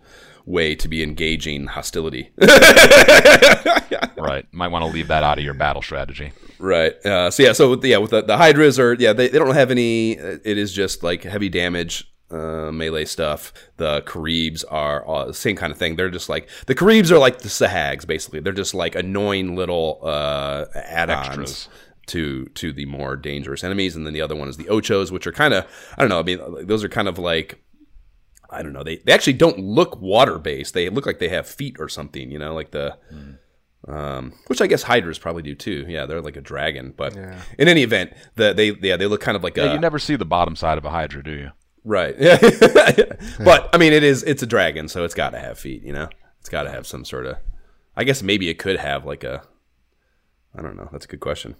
way 0.45 0.73
to 0.75 0.87
be 0.87 1.03
engaging 1.03 1.67
hostility. 1.67 2.31
Right. 4.17 4.45
Might 4.51 4.67
want 4.67 4.85
to 4.85 4.91
leave 4.91 5.07
that 5.07 5.23
out 5.23 5.37
of 5.37 5.43
your 5.43 5.53
battle 5.53 5.81
strategy. 5.81 6.31
Right. 6.59 6.93
Uh, 7.05 7.31
so 7.31 7.41
yeah. 7.43 7.53
So 7.53 7.69
with 7.71 7.81
the, 7.81 7.89
yeah, 7.89 7.97
with 7.97 8.11
the, 8.11 8.21
the 8.21 8.37
Hydras 8.37 8.77
are 8.77 8.93
yeah 8.93 9.13
they, 9.13 9.29
they 9.29 9.39
don't 9.39 9.53
have 9.55 9.71
any. 9.71 10.11
It 10.13 10.57
is 10.57 10.73
just 10.73 11.03
like 11.03 11.23
heavy 11.23 11.47
damage 11.49 12.11
uh, 12.29 12.69
melee 12.71 13.05
stuff. 13.05 13.53
The 13.77 14.01
Karibs 14.01 14.63
are 14.69 15.07
uh, 15.09 15.25
the 15.27 15.33
same 15.33 15.55
kind 15.55 15.71
of 15.71 15.77
thing. 15.77 15.95
They're 15.95 16.09
just 16.09 16.27
like 16.29 16.49
the 16.67 16.75
Karibs 16.75 17.11
are 17.11 17.17
like 17.17 17.39
the 17.39 17.47
Sahags 17.49 18.05
basically. 18.05 18.41
They're 18.41 18.51
just 18.53 18.73
like 18.73 18.93
annoying 18.95 19.55
little 19.55 19.99
uh, 20.03 20.65
add-ons. 20.75 21.27
Extras. 21.27 21.69
To, 22.09 22.45
to 22.45 22.73
the 22.73 22.85
more 22.85 23.15
dangerous 23.15 23.63
enemies, 23.63 23.95
and 23.95 24.05
then 24.05 24.13
the 24.13 24.21
other 24.21 24.35
one 24.35 24.49
is 24.49 24.57
the 24.57 24.65
Ochos, 24.65 25.11
which 25.11 25.25
are 25.27 25.31
kind 25.31 25.53
of 25.53 25.65
I 25.97 26.01
don't 26.01 26.09
know. 26.09 26.19
I 26.19 26.23
mean, 26.23 26.65
those 26.67 26.83
are 26.83 26.89
kind 26.89 27.07
of 27.07 27.17
like 27.17 27.63
I 28.49 28.61
don't 28.63 28.73
know. 28.73 28.83
They 28.83 28.97
they 28.97 29.11
actually 29.13 29.33
don't 29.33 29.59
look 29.59 30.01
water 30.01 30.37
based. 30.39 30.73
They 30.73 30.89
look 30.89 31.05
like 31.05 31.19
they 31.19 31.29
have 31.29 31.47
feet 31.47 31.77
or 31.79 31.87
something. 31.89 32.31
You 32.31 32.39
know, 32.39 32.53
like 32.53 32.71
the. 32.71 32.97
Um, 33.87 34.33
which 34.47 34.61
I 34.61 34.67
guess 34.67 34.83
Hydras 34.83 35.19
probably 35.19 35.41
do 35.41 35.55
too. 35.55 35.85
Yeah, 35.87 36.05
they're 36.05 36.21
like 36.21 36.35
a 36.35 36.41
dragon. 36.41 36.93
But 36.95 37.15
Yeah. 37.15 37.39
in 37.57 37.67
any 37.69 37.81
event, 37.83 38.11
the 38.35 38.53
they 38.53 38.71
yeah 38.81 38.97
they 38.97 39.07
look 39.07 39.21
kind 39.21 39.37
of 39.37 39.43
like 39.43 39.55
Yeah, 39.55 39.65
a 39.65 39.73
you 39.73 39.79
never 39.79 39.99
see 39.99 40.15
the 40.17 40.25
bottom 40.25 40.55
side 40.55 40.77
of 40.77 40.83
a 40.85 40.89
Hydra, 40.89 41.23
do 41.23 41.31
you? 41.31 41.51
right. 41.85 42.13
Yeah, 42.19 42.37
but 43.43 43.69
I 43.73 43.77
mean 43.77 43.93
it 43.93 44.03
is 44.03 44.23
it's 44.23 44.43
a 44.43 44.45
dragon, 44.47 44.89
so 44.89 45.05
it's 45.05 45.13
got 45.15 45.29
to 45.29 45.39
have 45.39 45.57
feet. 45.57 45.83
You 45.83 45.93
know, 45.93 46.09
it's 46.41 46.49
got 46.49 46.63
to 46.63 46.71
have 46.71 46.85
some 46.85 47.05
sort 47.05 47.25
of. 47.25 47.37
I 47.95 48.03
guess 48.03 48.21
maybe 48.21 48.49
it 48.49 48.59
could 48.59 48.77
have 48.77 49.05
like 49.05 49.23
a. 49.23 49.43
I 50.57 50.61
don't 50.61 50.75
know. 50.75 50.89
That's 50.91 51.05
a 51.05 51.07
good 51.07 51.19
question. 51.19 51.55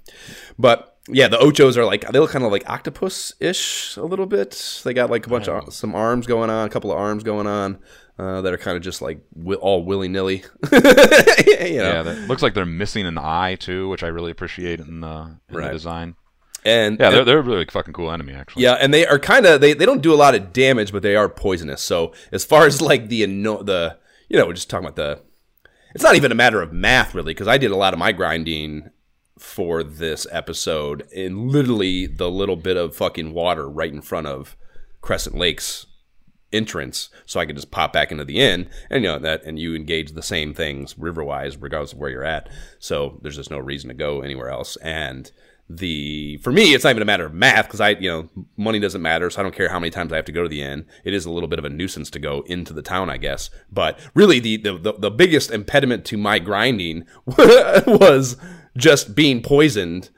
But 0.57 0.97
yeah, 1.07 1.27
the 1.27 1.37
Ochos 1.37 1.77
are 1.77 1.85
like 1.85 2.09
they 2.09 2.19
look 2.19 2.31
kind 2.31 2.43
of 2.45 2.51
like 2.51 2.67
octopus 2.69 3.33
ish 3.39 3.95
a 3.97 4.03
little 4.03 4.25
bit. 4.25 4.81
They 4.83 4.93
got 4.93 5.09
like 5.09 5.25
a 5.27 5.29
bunch 5.29 5.47
of 5.47 5.73
some 5.73 5.93
arms 5.95 6.25
going 6.27 6.49
on, 6.49 6.67
a 6.67 6.69
couple 6.69 6.91
of 6.91 6.97
arms 6.97 7.23
going 7.23 7.45
on 7.47 7.77
uh, 8.17 8.41
that 8.41 8.51
are 8.53 8.57
kind 8.57 8.75
of 8.77 8.83
just 8.83 9.01
like 9.01 9.21
wi- 9.35 9.59
all 9.61 9.83
willy 9.85 10.07
nilly. 10.07 10.43
you 10.71 10.79
know? 10.81 11.91
Yeah, 11.91 12.03
that 12.03 12.27
looks 12.27 12.41
like 12.41 12.53
they're 12.53 12.65
missing 12.65 13.05
an 13.05 13.17
eye 13.17 13.55
too, 13.55 13.89
which 13.89 14.03
I 14.03 14.07
really 14.07 14.31
appreciate 14.31 14.79
in 14.79 15.01
the, 15.01 15.37
in 15.49 15.55
Right. 15.55 15.67
the 15.67 15.73
design. 15.73 16.15
and 16.65 16.99
Yeah, 16.99 17.09
they're, 17.11 17.25
they're 17.25 17.39
a 17.39 17.43
really 17.43 17.65
fucking 17.65 17.93
cool 17.93 18.11
enemy 18.11 18.33
actually. 18.33 18.63
Yeah, 18.63 18.73
and 18.73 18.93
they 18.93 19.05
are 19.05 19.19
kind 19.19 19.45
of 19.45 19.61
they, 19.61 19.73
they 19.73 19.85
don't 19.85 20.01
do 20.01 20.13
a 20.13 20.15
lot 20.17 20.35
of 20.35 20.51
damage, 20.51 20.91
but 20.91 21.03
they 21.03 21.15
are 21.15 21.29
poisonous. 21.29 21.81
So 21.81 22.13
as 22.31 22.43
far 22.43 22.65
as 22.65 22.81
like 22.81 23.07
the 23.09 23.23
the 23.25 23.97
you 24.29 24.37
know 24.37 24.45
we're 24.47 24.53
just 24.53 24.69
talking 24.69 24.85
about 24.87 24.95
the 24.95 25.21
it's 25.93 26.03
not 26.03 26.15
even 26.15 26.31
a 26.31 26.35
matter 26.35 26.61
of 26.61 26.73
math 26.73 27.13
really 27.15 27.33
because 27.33 27.47
I 27.47 27.57
did 27.57 27.71
a 27.71 27.77
lot 27.77 27.93
of 27.93 27.99
my 27.99 28.11
grinding 28.11 28.89
for 29.37 29.83
this 29.83 30.27
episode 30.31 31.07
in 31.11 31.47
literally 31.47 32.05
the 32.05 32.29
little 32.29 32.57
bit 32.57 32.77
of 32.77 32.95
fucking 32.95 33.33
water 33.33 33.69
right 33.69 33.93
in 33.93 34.01
front 34.01 34.27
of 34.27 34.57
Crescent 35.01 35.35
Lakes 35.35 35.85
entrance 36.51 37.09
so 37.25 37.39
I 37.39 37.45
could 37.45 37.55
just 37.55 37.71
pop 37.71 37.93
back 37.93 38.11
into 38.11 38.25
the 38.25 38.39
inn 38.39 38.69
and 38.89 39.03
you 39.03 39.09
know 39.09 39.19
that 39.19 39.43
and 39.43 39.59
you 39.59 39.75
engage 39.75 40.11
the 40.11 40.23
same 40.23 40.53
things 40.53 40.95
riverwise 40.95 41.57
regardless 41.59 41.93
of 41.93 41.99
where 41.99 42.09
you're 42.09 42.23
at. 42.23 42.49
So 42.79 43.19
there's 43.21 43.35
just 43.35 43.51
no 43.51 43.59
reason 43.59 43.87
to 43.89 43.93
go 43.93 44.21
anywhere 44.21 44.49
else. 44.49 44.75
And 44.77 45.31
the 45.69 46.37
for 46.37 46.51
me 46.51 46.73
it's 46.73 46.83
not 46.83 46.89
even 46.89 47.01
a 47.01 47.05
matter 47.05 47.25
of 47.25 47.33
math 47.33 47.65
because 47.67 47.79
I 47.79 47.89
you 47.91 48.09
know 48.09 48.29
money 48.57 48.79
doesn't 48.79 49.03
matter 49.03 49.29
so 49.29 49.39
I 49.39 49.43
don't 49.43 49.53
care 49.53 49.69
how 49.69 49.79
many 49.79 49.91
times 49.91 50.11
I 50.11 50.15
have 50.15 50.25
to 50.25 50.31
go 50.31 50.41
to 50.41 50.49
the 50.49 50.63
inn 50.63 50.85
it 51.03 51.13
is 51.13 51.25
a 51.25 51.31
little 51.31 51.47
bit 51.47 51.59
of 51.59 51.65
a 51.65 51.69
nuisance 51.69 52.09
to 52.11 52.19
go 52.19 52.41
into 52.47 52.73
the 52.73 52.81
town 52.81 53.09
I 53.09 53.17
guess 53.17 53.51
but 53.71 53.99
really 54.15 54.39
the 54.39 54.57
the, 54.57 54.77
the, 54.77 54.93
the 54.93 55.11
biggest 55.11 55.51
impediment 55.51 56.05
to 56.05 56.17
my 56.17 56.39
grinding 56.39 57.05
was 57.25 58.35
just 58.77 59.13
being 59.13 59.43
poisoned 59.43 60.09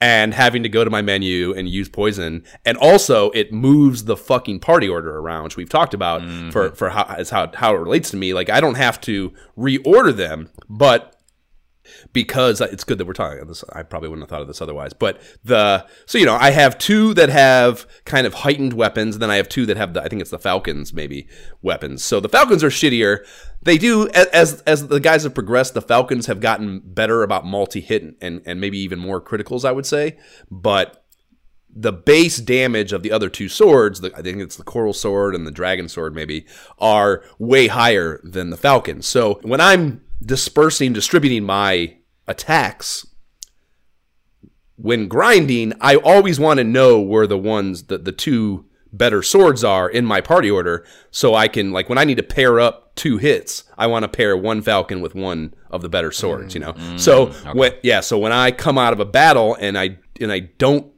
and 0.00 0.34
having 0.34 0.62
to 0.62 0.68
go 0.68 0.84
to 0.84 0.90
my 0.90 1.00
menu 1.00 1.54
and 1.54 1.66
use 1.66 1.88
poison. 1.88 2.44
And 2.66 2.76
also, 2.76 3.30
it 3.30 3.54
moves 3.54 4.04
the 4.04 4.18
fucking 4.18 4.60
party 4.60 4.86
order 4.86 5.16
around, 5.16 5.44
which 5.44 5.56
we've 5.56 5.70
talked 5.70 5.94
about 5.94 6.20
for 6.20 6.26
mm-hmm. 6.26 6.74
for 6.74 6.90
how 6.90 7.04
as 7.04 7.30
how 7.30 7.50
how 7.54 7.74
it 7.74 7.78
relates 7.78 8.10
to 8.10 8.18
me. 8.18 8.34
Like 8.34 8.50
I 8.50 8.60
don't 8.60 8.74
have 8.74 9.00
to 9.02 9.32
reorder 9.56 10.14
them, 10.14 10.50
but 10.68 11.14
because 12.14 12.62
it's 12.62 12.84
good 12.84 12.96
that 12.96 13.06
we're 13.06 13.12
talking 13.12 13.38
about 13.38 13.48
this. 13.48 13.62
I 13.72 13.82
probably 13.82 14.08
wouldn't 14.08 14.22
have 14.22 14.30
thought 14.30 14.40
of 14.40 14.46
this 14.46 14.62
otherwise. 14.62 14.94
But 14.94 15.20
the 15.44 15.86
so 16.06 16.16
you 16.16 16.24
know 16.24 16.36
I 16.36 16.50
have 16.52 16.78
two 16.78 17.12
that 17.14 17.28
have 17.28 17.86
kind 18.06 18.26
of 18.26 18.32
heightened 18.32 18.72
weapons, 18.72 19.16
and 19.16 19.22
then 19.22 19.30
I 19.30 19.36
have 19.36 19.50
two 19.50 19.66
that 19.66 19.76
have 19.76 19.92
the 19.92 20.02
I 20.02 20.08
think 20.08 20.22
it's 20.22 20.30
the 20.30 20.38
Falcons 20.38 20.94
maybe 20.94 21.28
weapons. 21.60 22.02
So 22.02 22.20
the 22.20 22.30
Falcons 22.30 22.64
are 22.64 22.70
shittier. 22.70 23.26
They 23.60 23.76
do 23.76 24.08
as 24.10 24.62
as 24.62 24.88
the 24.88 25.00
guys 25.00 25.24
have 25.24 25.34
progressed. 25.34 25.74
The 25.74 25.82
Falcons 25.82 26.26
have 26.26 26.40
gotten 26.40 26.80
better 26.82 27.22
about 27.22 27.44
multi 27.44 27.80
hit 27.80 28.16
and 28.22 28.40
and 28.46 28.60
maybe 28.60 28.78
even 28.78 28.98
more 28.98 29.20
criticals. 29.20 29.64
I 29.66 29.72
would 29.72 29.86
say, 29.86 30.16
but 30.50 31.04
the 31.76 31.92
base 31.92 32.36
damage 32.36 32.92
of 32.92 33.02
the 33.02 33.10
other 33.10 33.28
two 33.28 33.48
swords, 33.48 34.00
the, 34.00 34.16
I 34.16 34.22
think 34.22 34.38
it's 34.38 34.54
the 34.54 34.62
coral 34.62 34.92
sword 34.92 35.34
and 35.34 35.44
the 35.44 35.50
dragon 35.50 35.88
sword, 35.88 36.14
maybe, 36.14 36.46
are 36.78 37.24
way 37.40 37.66
higher 37.66 38.20
than 38.22 38.50
the 38.50 38.56
falcon. 38.56 39.02
So 39.02 39.40
when 39.42 39.60
I'm 39.60 40.00
dispersing, 40.24 40.92
distributing 40.92 41.42
my 41.42 41.96
attacks, 42.26 43.06
when 44.76 45.08
grinding, 45.08 45.72
I 45.80 45.96
always 45.96 46.40
want 46.40 46.58
to 46.58 46.64
know 46.64 47.00
where 47.00 47.26
the 47.26 47.38
ones 47.38 47.84
that 47.84 48.04
the 48.04 48.12
two 48.12 48.66
better 48.92 49.22
swords 49.22 49.64
are 49.64 49.88
in 49.88 50.04
my 50.04 50.20
party 50.20 50.50
order, 50.50 50.84
so 51.10 51.34
I 51.34 51.48
can 51.48 51.72
like 51.72 51.88
when 51.88 51.98
I 51.98 52.04
need 52.04 52.16
to 52.16 52.22
pair 52.22 52.60
up 52.60 52.94
two 52.94 53.18
hits, 53.18 53.64
I 53.76 53.86
want 53.86 54.04
to 54.04 54.08
pair 54.08 54.36
one 54.36 54.62
falcon 54.62 55.00
with 55.00 55.14
one 55.14 55.54
of 55.70 55.82
the 55.82 55.88
better 55.88 56.12
swords. 56.12 56.54
You 56.54 56.60
know, 56.60 56.72
mm, 56.72 56.98
so 56.98 57.28
mm, 57.28 57.54
when 57.54 57.72
yeah, 57.82 58.00
so 58.00 58.18
when 58.18 58.32
I 58.32 58.50
come 58.50 58.78
out 58.78 58.92
of 58.92 59.00
a 59.00 59.04
battle 59.04 59.56
and 59.60 59.76
I 59.78 59.98
and 60.20 60.32
I 60.32 60.40
don't 60.40 60.92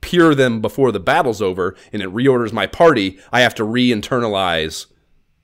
peer 0.00 0.34
them 0.34 0.60
before 0.60 0.92
the 0.92 1.00
battle's 1.00 1.42
over 1.42 1.76
and 1.92 2.02
it 2.02 2.08
reorders 2.08 2.52
my 2.52 2.66
party, 2.66 3.18
I 3.32 3.40
have 3.40 3.54
to 3.56 3.64
re-internalize 3.64 4.86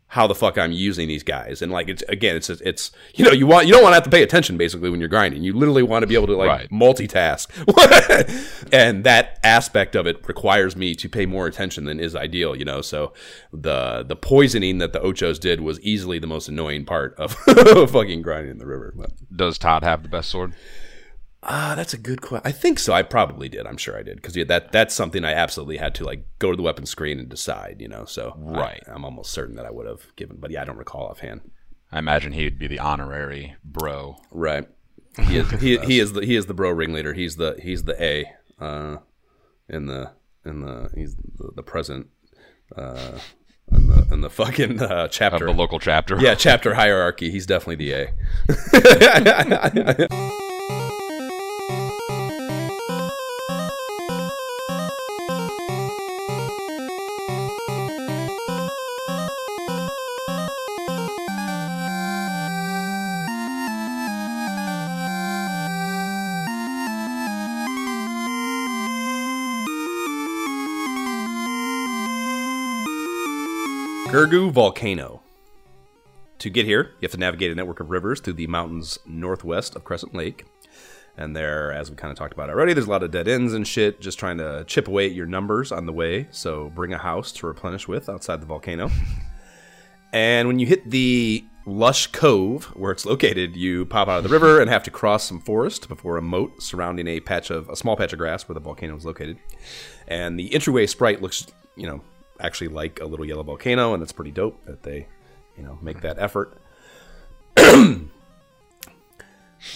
how 0.09 0.26
the 0.28 0.34
fuck 0.36 0.57
I'm 0.57 0.70
using 0.70 1.09
these 1.09 1.24
guys. 1.24 1.61
And 1.62 1.72
like 1.72 1.88
it's 1.88 2.02
again, 2.09 2.36
it's 2.36 2.48
it's 2.48 2.92
you 3.16 3.24
know 3.24 3.32
you 3.32 3.46
want 3.46 3.66
you 3.66 3.72
don't 3.72 3.82
want 3.82 3.92
to 3.92 3.96
have 3.96 4.04
to 4.04 4.11
pay 4.11 4.22
attention 4.22 4.57
basically 4.57 4.88
when 4.88 5.00
you're 5.00 5.09
grinding. 5.09 5.42
You 5.42 5.52
literally 5.52 5.82
want 5.82 6.04
to 6.04 6.07
be 6.07 6.14
able 6.14 6.28
to 6.28 6.36
like 6.36 6.48
Right. 6.48 6.70
multitask, 6.70 7.48
and 8.72 9.04
that 9.04 9.38
aspect 9.42 9.94
of 9.96 10.07
it 10.07 10.26
requires 10.28 10.76
me 10.76 10.94
to 10.94 11.09
pay 11.09 11.26
more 11.26 11.46
attention 11.46 11.84
than 11.84 11.98
is 12.00 12.14
ideal. 12.14 12.54
You 12.57 12.64
know, 12.64 12.80
so 12.82 13.12
the 13.52 14.04
the 14.07 14.16
poisoning 14.16 14.78
that 14.78 14.92
the 14.92 15.00
Ochos 15.00 15.40
did 15.40 15.61
was 15.61 15.80
easily 15.80 16.18
the 16.18 16.26
most 16.28 16.48
annoying 16.48 16.84
part 16.84 17.14
of 17.16 17.32
fucking 17.90 18.22
grinding 18.22 18.52
in 18.52 18.59
the 18.59 18.66
river. 18.66 18.94
But 18.96 19.11
Does 19.34 19.59
Todd 19.59 19.82
have 19.82 20.02
the 20.02 20.09
best 20.09 20.28
sword? 20.30 20.54
Ah, 21.49 21.74
that's 21.76 21.94
a 21.94 21.99
good 21.99 22.20
question. 22.22 22.42
I 22.44 22.51
think 22.53 22.78
so. 22.80 22.92
I 22.92 23.03
probably 23.03 23.49
did. 23.49 23.66
I'm 23.66 23.76
sure 23.76 23.97
I 23.97 24.03
did 24.03 24.16
because 24.16 24.34
yeah, 24.36 24.44
that 24.44 24.72
that's 24.72 24.94
something 24.94 25.24
I 25.24 25.32
absolutely 25.32 25.76
had 25.76 25.94
to 25.97 26.05
like 26.05 26.24
go 26.40 26.51
to 26.51 26.57
the 26.57 26.62
weapon 26.62 26.86
screen 26.86 27.20
and 27.20 27.28
decide. 27.28 27.76
You 27.80 27.86
know, 27.88 28.05
so 28.05 28.34
Right. 28.36 28.82
I, 28.88 28.94
am 28.94 29.05
almost 29.05 29.30
certain 29.32 29.55
that 29.57 29.64
I 29.64 29.70
would 29.70 29.86
have 29.86 30.14
given, 30.16 30.38
but 30.40 30.51
yeah, 30.51 30.62
I 30.62 30.64
don't 30.64 30.76
recall 30.76 31.07
offhand. 31.07 31.42
I 31.92 32.01
imagine 32.01 32.32
he'd 32.32 32.59
be 32.59 32.66
the 32.66 32.80
honorary 32.80 33.55
bro. 33.64 34.16
Right. 34.32 34.68
He 35.22 35.36
is 35.36 35.49
he, 35.61 35.78
he 35.78 36.01
is 36.01 36.14
the 36.14 36.26
he 36.26 36.34
is 36.34 36.47
the 36.47 36.55
bro 36.55 36.70
ringleader. 36.70 37.12
He's 37.14 37.36
the 37.36 37.57
he's 37.62 37.84
the 37.84 38.03
A 38.03 38.24
uh, 38.61 38.97
in 39.68 39.86
the 39.86 40.11
in 40.44 40.62
the 40.62 40.90
he's 40.97 41.14
the, 41.14 41.53
the 41.55 41.62
present 41.62 42.09
uh, 42.76 43.18
in 43.70 43.86
the 43.86 44.07
in 44.12 44.20
the 44.20 44.30
fucking 44.30 44.82
uh, 44.82 45.05
Of 45.05 45.12
chapter. 45.12 45.44
the 45.47 45.53
local 45.53 45.78
chapter. 45.78 46.18
yeah, 46.20 46.34
chapter 46.34 46.74
hierarchy. 46.74 47.30
He's 47.30 47.47
definitely 47.47 47.76
the 47.76 47.92
A. 47.92 48.12
Volcano. 74.27 75.22
To 76.41 76.51
get 76.51 76.66
here, 76.66 76.91
you 77.01 77.07
have 77.07 77.12
to 77.12 77.16
navigate 77.16 77.53
a 77.53 77.55
network 77.55 77.79
of 77.79 77.91
rivers 77.91 78.20
through 78.20 78.35
the 78.35 78.49
mountains 78.49 78.99
northwest 79.07 79.77
of 79.77 79.85
Crescent 79.85 80.14
Lake. 80.14 80.45
And 81.16 81.35
there, 81.35 81.72
as 81.72 81.91
we 81.91 81.97
kind 81.97 82.11
of 82.11 82.18
talked 82.18 82.33
about 82.33 82.51
already, 82.51 82.74
there's 82.74 82.89
a 82.89 82.91
lot 82.91 83.05
of 83.05 83.12
dead 83.12 83.29
ends 83.29 83.55
and 83.55 83.66
shit, 83.66 84.01
just 84.01 84.18
trying 84.18 84.39
to 84.39 84.64
chip 84.66 84.89
away 84.89 85.07
at 85.07 85.12
your 85.12 85.27
numbers 85.27 85.70
on 85.70 85.87
the 85.87 85.93
way. 85.93 86.27
So 86.33 86.70
bring 86.74 86.93
a 86.93 86.99
house 86.99 87.31
to 87.33 87.47
replenish 87.47 87.87
with 87.87 88.09
outside 88.09 88.41
the 88.41 88.47
volcano. 88.47 88.91
and 90.12 90.49
when 90.49 90.59
you 90.59 90.66
hit 90.66 90.91
the 90.91 91.45
Lush 91.64 92.09
Cove, 92.09 92.64
where 92.74 92.91
it's 92.91 93.07
located, 93.07 93.55
you 93.55 93.87
pop 93.87 94.09
out 94.09 94.18
of 94.18 94.24
the 94.24 94.29
river 94.29 94.61
and 94.61 94.68
have 94.68 94.83
to 94.83 94.91
cross 94.91 95.22
some 95.22 95.41
forest 95.41 95.89
before 95.89 96.16
a 96.16 96.22
moat 96.22 96.61
surrounding 96.61 97.07
a 97.07 97.20
patch 97.20 97.51
of 97.51 97.68
a 97.68 97.77
small 97.77 97.97
patch 97.97 98.12
of 98.12 98.18
grass 98.18 98.49
where 98.49 98.55
the 98.55 98.61
volcano 98.61 98.97
is 98.97 99.05
located. 99.05 99.39
And 100.09 100.37
the 100.37 100.53
entryway 100.53 100.87
sprite 100.87 101.22
looks, 101.22 101.47
you 101.77 101.87
know, 101.87 102.03
actually 102.41 102.68
like 102.68 103.01
a 103.01 103.07
little 103.07 103.24
yellow 103.24 103.43
volcano, 103.43 103.95
and 103.95 104.03
it's 104.03 104.12
pretty 104.12 104.30
dope 104.30 104.64
that 104.66 104.82
they, 104.82 105.07
you 105.57 105.62
know, 105.62 105.78
make 105.82 106.01
that 106.03 106.18
effort. 106.18 106.57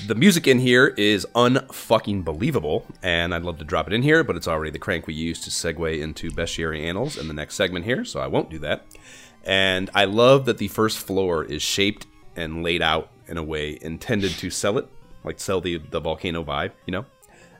The 0.07 0.15
music 0.15 0.47
in 0.47 0.61
here 0.61 0.95
is 0.97 1.27
unfucking 1.35 2.25
believable, 2.25 2.87
and 3.03 3.35
I'd 3.35 3.43
love 3.43 3.59
to 3.59 3.65
drop 3.65 3.89
it 3.89 3.93
in 3.93 4.03
here, 4.03 4.23
but 4.23 4.37
it's 4.37 4.47
already 4.47 4.71
the 4.71 4.79
crank 4.79 5.09
we 5.09 5.15
use 5.15 5.41
to 5.41 5.51
segue 5.51 6.01
into 6.01 6.31
Bestiary 6.31 6.85
Annals 6.85 7.19
in 7.19 7.27
the 7.27 7.35
next 7.35 7.57
segment 7.57 7.87
here, 7.87 8.05
so 8.05 8.21
I 8.21 8.29
won't 8.29 8.51
do 8.51 8.61
that. 8.61 8.87
And 9.43 9.91
I 9.93 10.05
love 10.05 10.45
that 10.45 10.59
the 10.59 10.69
first 10.69 10.99
floor 10.99 11.43
is 11.43 11.61
shaped 11.61 12.07
and 12.37 12.63
laid 12.63 12.83
out 12.83 13.11
in 13.27 13.37
a 13.37 13.43
way 13.43 13.79
intended 13.83 14.31
to 14.33 14.49
sell 14.49 14.79
it 14.79 14.87
like 15.25 15.41
sell 15.41 15.61
the 15.61 15.79
the 15.79 16.01
volcano 16.01 16.43
vibe, 16.43 16.73
you 16.87 16.93
know, 16.93 17.05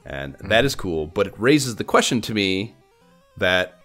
and 0.05 0.37
that 0.45 0.65
is 0.65 0.75
cool. 0.75 1.07
But 1.07 1.27
it 1.29 1.35
raises 1.37 1.77
the 1.77 1.85
question 1.85 2.21
to 2.23 2.35
me 2.35 2.75
that 3.37 3.80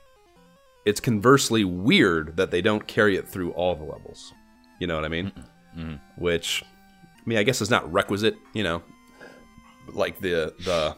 it's 0.86 1.00
conversely 1.00 1.64
weird 1.64 2.38
that 2.38 2.52
they 2.52 2.62
don't 2.62 2.88
carry 2.88 3.18
it 3.18 3.28
through 3.28 3.52
all 3.54 3.76
the 3.76 3.84
levels. 3.84 4.34
You 4.80 4.88
know 4.88 4.96
what 4.96 5.06
I 5.06 5.10
mean? 5.10 5.32
Which, 6.18 6.64
I 6.64 7.22
mean, 7.26 7.38
I 7.38 7.44
guess 7.44 7.62
is 7.62 7.70
not 7.70 7.92
requisite. 7.92 8.38
You 8.54 8.64
know, 8.64 8.84
like 9.94 10.20
the 10.20 10.54
the 10.60 10.96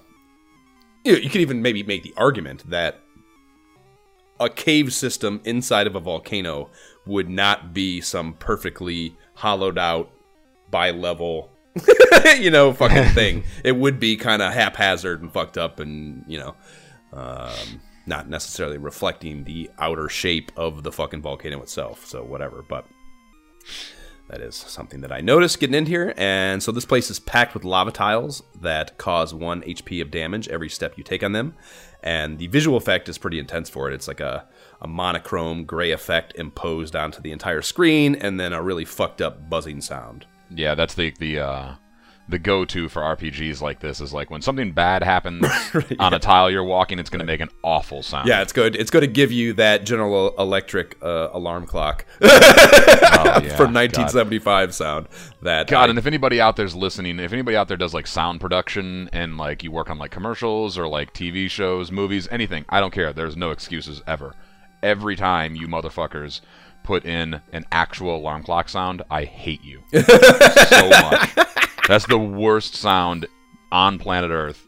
you, 1.03 1.13
know, 1.13 1.19
you 1.19 1.29
could 1.29 1.41
even 1.41 1.61
maybe 1.61 1.83
make 1.83 2.03
the 2.03 2.13
argument 2.17 2.69
that 2.69 2.99
a 4.39 4.49
cave 4.49 4.93
system 4.93 5.41
inside 5.45 5.87
of 5.87 5.95
a 5.95 5.99
volcano 5.99 6.69
would 7.05 7.29
not 7.29 7.73
be 7.73 8.01
some 8.01 8.33
perfectly 8.33 9.15
hollowed 9.35 9.77
out 9.77 10.11
by 10.69 10.91
level 10.91 11.49
you 12.37 12.51
know 12.51 12.73
fucking 12.73 13.05
thing 13.13 13.43
it 13.63 13.71
would 13.71 13.99
be 13.99 14.15
kind 14.15 14.41
of 14.41 14.53
haphazard 14.53 15.21
and 15.21 15.31
fucked 15.31 15.57
up 15.57 15.79
and 15.79 16.23
you 16.27 16.37
know 16.37 16.55
um, 17.13 17.81
not 18.07 18.29
necessarily 18.29 18.77
reflecting 18.77 19.43
the 19.43 19.69
outer 19.79 20.09
shape 20.09 20.51
of 20.55 20.83
the 20.83 20.91
fucking 20.91 21.21
volcano 21.21 21.61
itself 21.61 22.05
so 22.05 22.23
whatever 22.23 22.63
but 22.67 22.85
that 24.29 24.41
is 24.41 24.55
something 24.55 25.01
that 25.01 25.11
I 25.11 25.21
noticed 25.21 25.59
getting 25.59 25.75
in 25.75 25.85
here. 25.85 26.13
And 26.17 26.61
so 26.61 26.71
this 26.71 26.85
place 26.85 27.09
is 27.09 27.19
packed 27.19 27.53
with 27.53 27.63
lava 27.63 27.91
tiles 27.91 28.43
that 28.61 28.97
cause 28.97 29.33
one 29.33 29.61
HP 29.61 30.01
of 30.01 30.11
damage 30.11 30.49
every 30.49 30.69
step 30.69 30.97
you 30.97 31.03
take 31.03 31.23
on 31.23 31.31
them. 31.31 31.55
And 32.03 32.37
the 32.37 32.47
visual 32.47 32.77
effect 32.77 33.07
is 33.09 33.17
pretty 33.17 33.39
intense 33.39 33.69
for 33.69 33.89
it. 33.89 33.93
It's 33.93 34.07
like 34.07 34.19
a, 34.19 34.45
a 34.81 34.87
monochrome 34.87 35.63
gray 35.65 35.91
effect 35.91 36.35
imposed 36.35 36.95
onto 36.95 37.21
the 37.21 37.31
entire 37.31 37.61
screen, 37.61 38.15
and 38.15 38.39
then 38.39 38.53
a 38.53 38.61
really 38.61 38.85
fucked 38.85 39.21
up 39.21 39.49
buzzing 39.49 39.81
sound. 39.81 40.25
Yeah, 40.49 40.75
that's 40.75 40.93
the 40.93 41.13
the 41.19 41.39
uh, 41.39 41.75
the 42.29 42.37
go-to 42.39 42.89
for 42.89 43.01
RPGs 43.01 43.61
like 43.61 43.79
this 43.79 44.01
is 44.01 44.11
like 44.13 44.29
when 44.29 44.41
something 44.41 44.73
bad 44.73 45.01
happens 45.03 45.45
on 45.99 46.13
a 46.13 46.19
tile 46.19 46.51
you're 46.51 46.63
walking, 46.63 46.99
it's 46.99 47.09
going 47.09 47.19
to 47.21 47.25
make 47.25 47.39
an 47.39 47.49
awful 47.63 48.03
sound. 48.03 48.27
Yeah, 48.27 48.41
it's 48.41 48.51
good. 48.51 48.75
It's 48.75 48.91
going 48.91 49.01
to 49.01 49.07
give 49.11 49.31
you 49.31 49.53
that 49.53 49.85
General 49.85 50.35
Electric 50.37 50.97
uh, 51.01 51.29
alarm 51.31 51.65
clock 51.65 52.05
Oh, 52.21 52.27
yeah, 53.43 53.55
from 53.55 53.73
God. 53.73 53.95
1975 53.95 54.73
sound. 54.75 55.07
That 55.41 55.67
God, 55.67 55.85
I- 55.85 55.89
and 55.91 55.97
if 55.99 56.05
anybody 56.05 56.41
out 56.41 56.55
there's 56.57 56.75
listening, 56.75 57.19
if 57.19 57.31
anybody 57.31 57.55
out 57.55 57.67
there 57.69 57.77
does 57.77 57.93
like 57.93 58.07
sound 58.07 58.41
production 58.41 59.09
and 59.13 59.37
like 59.37 59.63
you 59.63 59.71
work 59.71 59.89
on 59.89 59.97
like 59.97 60.11
commercials 60.11 60.77
or 60.77 60.87
like 60.87 61.13
TV 61.13 61.49
shows, 61.49 61.91
movies, 61.91 62.27
anything, 62.29 62.65
I 62.69 62.79
don't 62.81 62.91
care. 62.93 63.13
There's 63.13 63.37
no 63.37 63.51
excuses 63.51 64.01
ever. 64.05 64.35
Every 64.83 65.15
time 65.15 65.55
you 65.55 65.67
motherfuckers 65.67 66.41
put 66.83 67.05
in 67.05 67.41
an 67.51 67.65
actual 67.71 68.15
alarm 68.17 68.43
clock 68.43 68.69
sound, 68.69 69.01
I 69.09 69.23
hate 69.23 69.63
you 69.63 69.81
so 69.93 70.89
much. 70.89 71.29
That's 71.87 72.05
the 72.05 72.17
worst 72.17 72.75
sound 72.75 73.27
on 73.71 73.97
planet 73.99 74.31
Earth, 74.31 74.65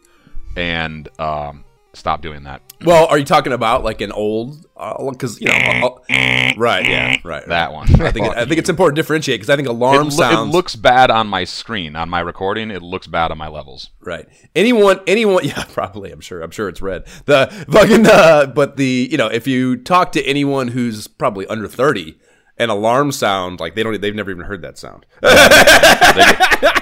and 0.55 1.07
um, 1.20 1.65
stop 1.93 2.22
doing 2.22 2.43
that. 2.43 2.61
well, 2.86 3.07
are 3.07 3.17
you 3.17 3.26
talking 3.26 3.53
about 3.53 3.84
like 3.84 4.01
an 4.01 4.11
old? 4.11 4.65
Because 5.11 5.41
you 5.41 5.47
know, 5.47 5.53
uh, 6.09 6.13
uh, 6.13 6.53
right? 6.55 6.86
Yeah, 6.86 7.17
right. 7.26 7.45
That 7.47 7.74
one. 7.74 7.88
I 8.01 8.11
think 8.11 8.28
I 8.28 8.45
think 8.45 8.57
it's 8.59 8.70
important 8.70 8.95
to 8.95 9.01
differentiate 9.01 9.39
because 9.39 9.49
I 9.49 9.57
think 9.57 9.67
alarm 9.67 9.95
It, 9.95 9.99
lo- 9.99 10.05
it 10.05 10.11
sounds 10.11 10.53
looks 10.53 10.76
bad 10.78 11.11
on 11.11 11.28
my 11.28 11.43
screen, 11.43 11.97
on 11.97 12.09
my 12.09 12.22
recording. 12.22 12.72
It 12.72 12.82
looks 12.82 13.05
bad 13.07 13.32
on 13.32 13.38
my 13.38 13.49
levels. 13.49 13.89
Right. 13.99 14.26
Anyone, 14.55 15.01
anyone, 15.07 15.43
yeah, 15.45 15.65
probably. 15.65 16.11
I'm 16.11 16.22
sure. 16.22 16.41
I'm 16.41 16.51
sure 16.51 16.70
it's 16.70 16.82
red. 16.82 17.05
The 17.26 17.47
fucking, 17.70 18.05
uh, 18.07 18.45
but 18.47 18.78
the, 18.78 19.09
you 19.11 19.17
know, 19.17 19.28
if 19.28 19.45
you 19.47 19.76
talk 19.76 20.13
to 20.13 20.24
anyone 20.24 20.70
who's 20.70 21.07
probably 21.07 21.45
under 21.47 21.67
30, 21.67 22.17
an 22.60 22.70
alarm 22.70 23.12
sound, 23.12 23.60
like 23.60 23.74
they 23.76 23.84
don't, 23.84 23.99
they've 24.01 24.14
never 24.14 24.32
even 24.32 24.45
heard 24.45 24.62
that 24.62 24.78
sound. 24.78 25.05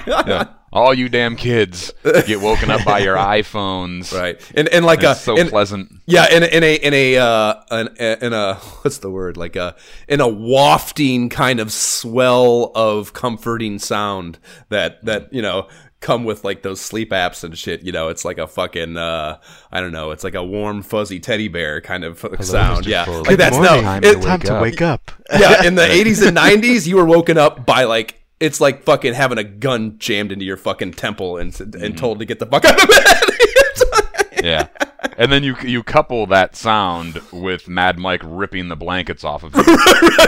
Yeah. 0.08 0.44
All 0.72 0.92
you 0.92 1.08
damn 1.08 1.36
kids 1.36 1.92
get 2.26 2.40
woken 2.40 2.70
up 2.70 2.84
by 2.84 2.98
your 2.98 3.16
iPhones. 3.38 4.12
right. 4.18 4.40
And, 4.54 4.68
and 4.68 4.84
like 4.84 5.02
a, 5.02 5.12
It's 5.12 5.20
so 5.20 5.36
and- 5.38 5.48
pleasant. 5.50 5.92
yeah, 6.06 6.30
in 6.30 6.42
a, 6.42 6.46
in 6.46 6.62
a, 6.62 6.74
in 6.76 6.94
a, 6.94 7.16
uh, 7.18 7.54
an, 7.70 7.88
in 7.98 8.32
a, 8.34 8.54
what's 8.54 8.98
the 8.98 9.10
word? 9.10 9.36
Like 9.38 9.56
a, 9.56 9.76
in 10.08 10.20
a 10.20 10.28
wafting 10.28 11.28
kind 11.30 11.60
of 11.60 11.72
swell 11.72 12.70
of 12.74 13.12
comforting 13.14 13.78
sound 13.78 14.38
that, 14.68 15.02
that, 15.04 15.32
you 15.32 15.40
know, 15.42 15.68
come 16.00 16.24
with 16.24 16.44
like 16.44 16.62
those 16.62 16.80
sleep 16.80 17.10
apps 17.10 17.42
and 17.44 17.56
shit. 17.58 17.82
You 17.82 17.92
know, 17.92 18.08
it's 18.08 18.24
like 18.24 18.38
a 18.38 18.46
fucking, 18.46 18.96
uh, 18.96 19.38
I 19.72 19.80
don't 19.80 19.92
know, 19.92 20.10
it's 20.12 20.22
like 20.24 20.34
a 20.34 20.44
warm, 20.44 20.82
fuzzy 20.82 21.18
teddy 21.20 21.48
bear 21.48 21.80
kind 21.80 22.04
of 22.04 22.20
sound. 22.40 22.84
Mr. 22.84 22.88
Yeah. 22.88 23.04
Like, 23.06 23.36
that's 23.38 23.56
no, 23.56 23.80
Time 23.82 24.04
it- 24.04 24.14
to 24.14 24.20
Time 24.20 24.40
to 24.40 24.60
wake 24.60 24.80
up. 24.82 25.10
yeah, 25.32 25.64
in 25.64 25.74
the 25.74 25.82
80s 25.82 26.26
and 26.26 26.36
90s, 26.36 26.86
you 26.86 26.96
were 26.96 27.04
woken 27.04 27.36
up 27.38 27.66
by 27.66 27.84
like 27.84 28.14
it's 28.40 28.60
like 28.60 28.84
fucking 28.84 29.14
having 29.14 29.36
a 29.38 29.42
gun 29.44 29.98
jammed 29.98 30.30
into 30.30 30.44
your 30.44 30.56
fucking 30.56 30.92
temple 30.92 31.36
and 31.38 31.58
and 31.74 31.98
told 31.98 32.20
to 32.20 32.24
get 32.24 32.38
the 32.38 32.46
fuck 32.46 32.64
out 32.64 32.80
of 32.82 32.88
bed. 32.88 33.24
Yeah. 34.44 34.68
And 35.16 35.32
then 35.32 35.42
you 35.42 35.56
you 35.64 35.82
couple 35.82 36.24
that 36.26 36.54
sound 36.54 37.20
with 37.32 37.66
Mad 37.66 37.98
Mike 37.98 38.22
ripping 38.24 38.68
the 38.68 38.76
blankets 38.76 39.24
off 39.24 39.42
of 39.42 39.52
you. 39.54 39.62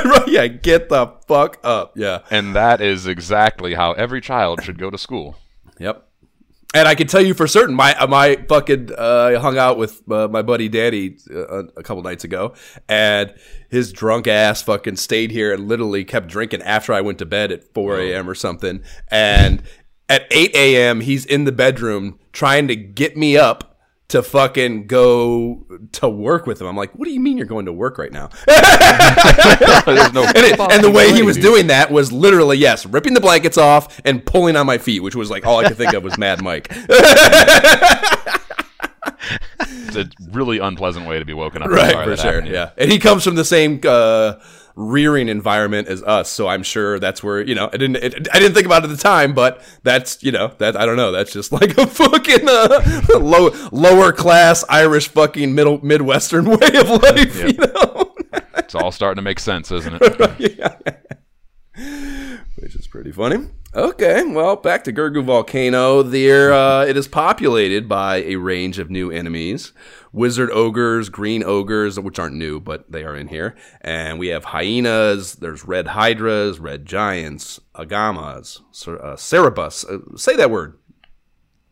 Right, 0.04 0.28
yeah, 0.28 0.46
get 0.48 0.88
the 0.88 1.06
fuck 1.28 1.58
up. 1.62 1.92
Yeah. 1.96 2.20
and 2.30 2.56
that 2.56 2.80
is 2.80 3.06
exactly 3.06 3.74
how 3.74 3.92
every 3.92 4.20
child 4.20 4.64
should 4.64 4.78
go 4.78 4.90
to 4.90 4.98
school. 4.98 5.36
Yep. 5.80 6.06
And 6.72 6.86
I 6.86 6.94
can 6.94 7.08
tell 7.08 7.20
you 7.20 7.34
for 7.34 7.48
certain, 7.48 7.74
my 7.74 7.98
uh, 7.98 8.06
my 8.06 8.36
fucking 8.48 8.92
uh, 8.96 9.40
hung 9.40 9.58
out 9.58 9.76
with 9.76 10.08
uh, 10.08 10.28
my 10.28 10.42
buddy 10.42 10.68
Danny 10.68 11.16
uh, 11.28 11.64
a 11.76 11.82
couple 11.82 12.00
nights 12.04 12.22
ago, 12.22 12.54
and 12.88 13.34
his 13.68 13.92
drunk 13.92 14.28
ass 14.28 14.62
fucking 14.62 14.94
stayed 14.94 15.32
here 15.32 15.52
and 15.52 15.66
literally 15.66 16.04
kept 16.04 16.28
drinking 16.28 16.62
after 16.62 16.92
I 16.92 17.00
went 17.00 17.18
to 17.18 17.26
bed 17.26 17.50
at 17.50 17.64
four 17.74 17.98
a.m. 17.98 18.30
or 18.30 18.36
something. 18.36 18.84
And 19.08 19.64
at 20.08 20.28
eight 20.30 20.54
a.m., 20.54 21.00
he's 21.00 21.26
in 21.26 21.42
the 21.42 21.50
bedroom 21.50 22.20
trying 22.32 22.68
to 22.68 22.76
get 22.76 23.16
me 23.16 23.36
up 23.36 23.69
to 24.10 24.22
fucking 24.22 24.86
go 24.86 25.66
to 25.92 26.08
work 26.08 26.46
with 26.46 26.60
him. 26.60 26.66
I'm 26.66 26.76
like, 26.76 26.92
what 26.94 27.06
do 27.06 27.12
you 27.12 27.20
mean 27.20 27.36
you're 27.36 27.46
going 27.46 27.66
to 27.66 27.72
work 27.72 27.98
right 27.98 28.12
now? 28.12 28.30
No 30.12 30.22
and, 30.24 30.36
it, 30.36 30.60
and 30.60 30.84
the 30.84 30.90
way 30.90 31.12
he 31.12 31.22
was 31.22 31.36
doing 31.36 31.68
that 31.68 31.90
was 31.90 32.12
literally 32.12 32.58
yes, 32.58 32.86
ripping 32.86 33.14
the 33.14 33.20
blankets 33.20 33.58
off 33.58 34.00
and 34.04 34.24
pulling 34.24 34.56
on 34.56 34.66
my 34.66 34.78
feet, 34.78 35.00
which 35.00 35.14
was 35.14 35.30
like 35.30 35.46
all 35.46 35.58
I 35.58 35.68
could 35.68 35.76
think 35.76 35.94
of 35.94 36.02
was 36.02 36.18
Mad 36.18 36.42
Mike. 36.42 36.68
It's 39.60 39.96
a 39.96 40.08
really 40.30 40.58
unpleasant 40.58 41.06
way 41.06 41.18
to 41.18 41.24
be 41.24 41.34
woken 41.34 41.62
up. 41.62 41.70
right, 41.70 42.04
for 42.04 42.16
sure. 42.16 42.34
happened. 42.34 42.48
Yeah, 42.48 42.70
and 42.76 42.90
he 42.90 42.98
comes 42.98 43.24
from 43.24 43.34
the 43.34 43.44
same 43.44 43.80
uh, 43.84 44.34
rearing 44.76 45.28
environment 45.28 45.88
as 45.88 46.02
us, 46.02 46.30
so 46.30 46.48
I'm 46.48 46.62
sure 46.62 46.98
that's 46.98 47.22
where 47.22 47.40
you 47.40 47.54
know 47.54 47.68
I 47.72 47.76
didn't 47.76 47.96
it, 47.96 48.28
I 48.32 48.38
didn't 48.38 48.54
think 48.54 48.66
about 48.66 48.84
it 48.84 48.90
at 48.90 48.96
the 48.96 49.02
time, 49.02 49.34
but 49.34 49.62
that's 49.82 50.22
you 50.22 50.32
know 50.32 50.52
that 50.58 50.76
I 50.76 50.86
don't 50.86 50.96
know 50.96 51.12
that's 51.12 51.32
just 51.32 51.52
like 51.60 51.76
a 51.78 51.86
fucking 51.86 52.48
uh, 52.48 52.82
low 53.18 53.50
lower 53.72 54.12
class 54.12 54.64
Irish 54.68 55.08
fucking 55.08 55.54
middle 55.54 55.84
midwestern 55.84 56.44
way 56.46 56.76
of 56.76 56.88
life, 56.90 57.36
Yep. 57.36 57.52
you 57.52 57.58
know. 57.58 58.14
It's 58.56 58.74
all 58.74 58.92
starting 58.92 59.16
to 59.16 59.22
make 59.22 59.40
sense, 59.40 59.72
isn't 59.72 59.98
it? 60.00 62.19
Which 62.60 62.74
is 62.74 62.86
pretty 62.86 63.12
funny. 63.12 63.48
Okay, 63.74 64.24
well, 64.24 64.56
back 64.56 64.84
to 64.84 64.92
Gurgu 64.92 65.24
Volcano. 65.24 66.02
There, 66.02 66.52
uh, 66.52 66.84
it 66.84 66.96
is 66.96 67.06
populated 67.08 67.88
by 67.88 68.16
a 68.22 68.36
range 68.36 68.78
of 68.78 68.90
new 68.90 69.10
enemies: 69.10 69.72
wizard 70.12 70.50
ogres, 70.50 71.08
green 71.08 71.42
ogres, 71.44 71.98
which 71.98 72.18
aren't 72.18 72.34
new, 72.36 72.58
but 72.60 72.90
they 72.90 73.04
are 73.04 73.14
in 73.16 73.28
here, 73.28 73.56
and 73.80 74.18
we 74.18 74.28
have 74.28 74.44
hyenas. 74.46 75.34
There's 75.36 75.64
red 75.64 75.88
hydras, 75.88 76.58
red 76.58 76.84
giants, 76.86 77.60
agamas, 77.74 78.60
cer- 78.72 79.02
uh, 79.04 79.16
cerebus. 79.16 79.84
Uh, 79.88 80.16
say 80.16 80.34
that 80.36 80.50
word. 80.50 80.76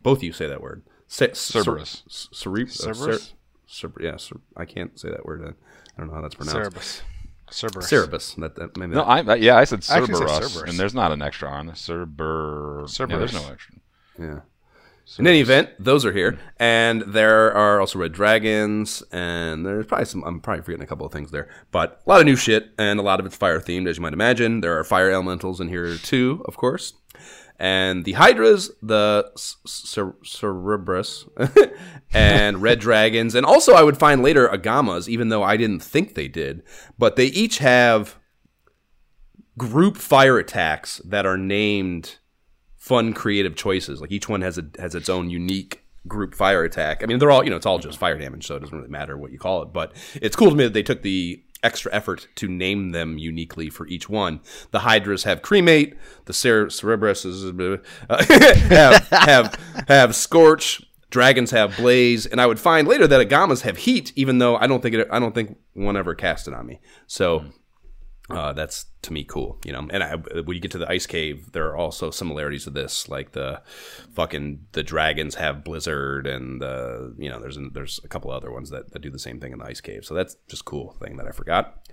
Both 0.02 0.18
of 0.18 0.24
you 0.24 0.32
say 0.32 0.46
that 0.46 0.62
word. 0.62 0.82
Ce- 1.08 1.34
Cerberus. 1.34 2.04
cer- 2.08 2.50
uh, 2.50 2.66
Cerberus? 2.66 3.34
cer- 3.66 3.88
cer- 3.88 3.92
yeah, 4.00 4.16
cer- 4.16 4.40
I 4.56 4.64
can't 4.64 4.98
say 4.98 5.10
that 5.10 5.26
word. 5.26 5.42
I 5.42 6.00
don't 6.00 6.08
know 6.08 6.14
how 6.14 6.22
that's 6.22 6.34
pronounced. 6.36 6.70
Cerebus. 6.76 7.00
Cerberus. 7.50 7.90
Cerebus. 7.90 8.34
That, 8.36 8.54
that, 8.56 8.76
maybe 8.76 8.94
No, 8.94 9.04
that- 9.04 9.28
I, 9.28 9.34
yeah, 9.36 9.56
I 9.56 9.64
said 9.64 9.80
I 9.90 10.00
said 10.00 10.06
Cerberus, 10.06 10.52
Cerberus. 10.52 10.70
and 10.70 10.78
there's 10.78 10.94
not 10.94 11.12
an 11.12 11.22
extra 11.22 11.48
R 11.48 11.56
on 11.58 11.66
the 11.66 11.72
Cerber. 11.72 13.08
Yeah, 13.10 13.16
there's 13.18 13.32
no 13.34 13.50
extra. 13.50 13.74
Yeah. 14.18 14.40
In 15.18 15.26
any 15.26 15.40
event, 15.40 15.70
those 15.78 16.04
are 16.04 16.12
here, 16.12 16.38
and 16.58 17.00
there 17.00 17.50
are 17.54 17.80
also 17.80 17.98
red 17.98 18.12
dragons, 18.12 19.02
and 19.10 19.64
there's 19.64 19.86
probably 19.86 20.04
some. 20.04 20.22
I'm 20.22 20.38
probably 20.40 20.62
forgetting 20.62 20.84
a 20.84 20.86
couple 20.86 21.06
of 21.06 21.12
things 21.12 21.30
there, 21.30 21.48
but 21.70 22.02
a 22.06 22.10
lot 22.10 22.20
of 22.20 22.26
new 22.26 22.36
shit, 22.36 22.72
and 22.76 23.00
a 23.00 23.02
lot 23.02 23.18
of 23.18 23.24
it's 23.24 23.34
fire 23.34 23.58
themed, 23.58 23.88
as 23.88 23.96
you 23.96 24.02
might 24.02 24.12
imagine. 24.12 24.60
There 24.60 24.78
are 24.78 24.84
fire 24.84 25.10
elementals 25.10 25.62
in 25.62 25.68
here 25.68 25.96
too, 25.96 26.42
of 26.46 26.58
course, 26.58 26.92
and 27.58 28.04
the 28.04 28.12
hydras, 28.12 28.70
the 28.80 29.30
cer- 29.36 30.16
cerebrus, 30.24 31.28
and 32.12 32.62
red 32.62 32.78
dragons, 32.78 33.34
and 33.34 33.44
also 33.44 33.74
I 33.74 33.82
would 33.82 33.98
find 33.98 34.22
later 34.22 34.48
agamas, 34.48 35.08
even 35.08 35.28
though 35.28 35.42
I 35.42 35.56
didn't 35.56 35.80
think 35.80 36.14
they 36.14 36.28
did, 36.28 36.62
but 36.98 37.16
they 37.16 37.26
each 37.26 37.58
have 37.58 38.16
group 39.56 39.96
fire 39.96 40.38
attacks 40.38 40.98
that 41.04 41.26
are 41.26 41.36
named 41.36 42.18
fun 42.76 43.12
creative 43.12 43.56
choices. 43.56 44.00
Like 44.00 44.12
each 44.12 44.28
one 44.28 44.40
has 44.40 44.56
a 44.56 44.64
has 44.78 44.94
its 44.94 45.08
own 45.08 45.28
unique 45.28 45.82
group 46.06 46.34
fire 46.34 46.64
attack. 46.64 47.02
I 47.02 47.06
mean, 47.06 47.18
they're 47.18 47.30
all 47.30 47.44
you 47.44 47.50
know, 47.50 47.56
it's 47.56 47.66
all 47.66 47.78
just 47.78 47.98
fire 47.98 48.16
damage, 48.16 48.46
so 48.46 48.56
it 48.56 48.60
doesn't 48.60 48.76
really 48.76 48.88
matter 48.88 49.18
what 49.18 49.32
you 49.32 49.38
call 49.38 49.62
it. 49.62 49.72
But 49.72 49.92
it's 50.14 50.36
cool 50.36 50.50
to 50.50 50.56
me 50.56 50.64
that 50.64 50.74
they 50.74 50.82
took 50.82 51.02
the 51.02 51.42
extra 51.62 51.92
effort 51.92 52.28
to 52.36 52.48
name 52.48 52.90
them 52.90 53.18
uniquely 53.18 53.70
for 53.70 53.86
each 53.86 54.08
one. 54.08 54.40
The 54.70 54.80
Hydras 54.80 55.24
have 55.24 55.42
cremate, 55.42 55.94
the 56.26 56.32
Cer- 56.32 56.66
Cerebrus 56.66 57.24
uh, 58.08 58.24
have 58.68 59.08
have 59.08 59.84
have 59.88 60.16
scorch, 60.16 60.82
dragons 61.10 61.50
have 61.50 61.76
blaze, 61.76 62.26
and 62.26 62.40
I 62.40 62.46
would 62.46 62.60
find 62.60 62.86
later 62.86 63.06
that 63.06 63.26
Agamas 63.26 63.62
have 63.62 63.78
heat, 63.78 64.12
even 64.16 64.38
though 64.38 64.56
I 64.56 64.66
don't 64.66 64.82
think 64.82 64.94
it, 64.94 65.08
I 65.10 65.18
don't 65.18 65.34
think 65.34 65.58
one 65.74 65.96
ever 65.96 66.14
cast 66.14 66.48
it 66.48 66.54
on 66.54 66.66
me. 66.66 66.80
So. 67.06 67.44
Uh, 68.30 68.52
that's 68.52 68.86
to 69.00 69.12
me 69.12 69.24
cool, 69.24 69.58
you 69.64 69.72
know. 69.72 69.86
And 69.90 70.02
I, 70.02 70.16
when 70.16 70.54
you 70.54 70.60
get 70.60 70.70
to 70.72 70.78
the 70.78 70.90
ice 70.90 71.06
cave, 71.06 71.52
there 71.52 71.66
are 71.68 71.76
also 71.76 72.10
similarities 72.10 72.64
to 72.64 72.70
this, 72.70 73.08
like 73.08 73.32
the 73.32 73.62
fucking 74.14 74.66
the 74.72 74.82
dragons 74.82 75.36
have 75.36 75.64
blizzard, 75.64 76.26
and 76.26 76.60
the 76.60 77.14
you 77.16 77.30
know 77.30 77.40
there's 77.40 77.58
there's 77.72 78.00
a 78.04 78.08
couple 78.08 78.30
other 78.30 78.52
ones 78.52 78.68
that, 78.68 78.92
that 78.92 79.00
do 79.00 79.10
the 79.10 79.18
same 79.18 79.40
thing 79.40 79.52
in 79.52 79.58
the 79.58 79.64
ice 79.64 79.80
cave. 79.80 80.04
So 80.04 80.12
that's 80.12 80.36
just 80.48 80.66
cool 80.66 80.92
thing 81.00 81.16
that 81.16 81.26
I 81.26 81.30
forgot. 81.30 81.88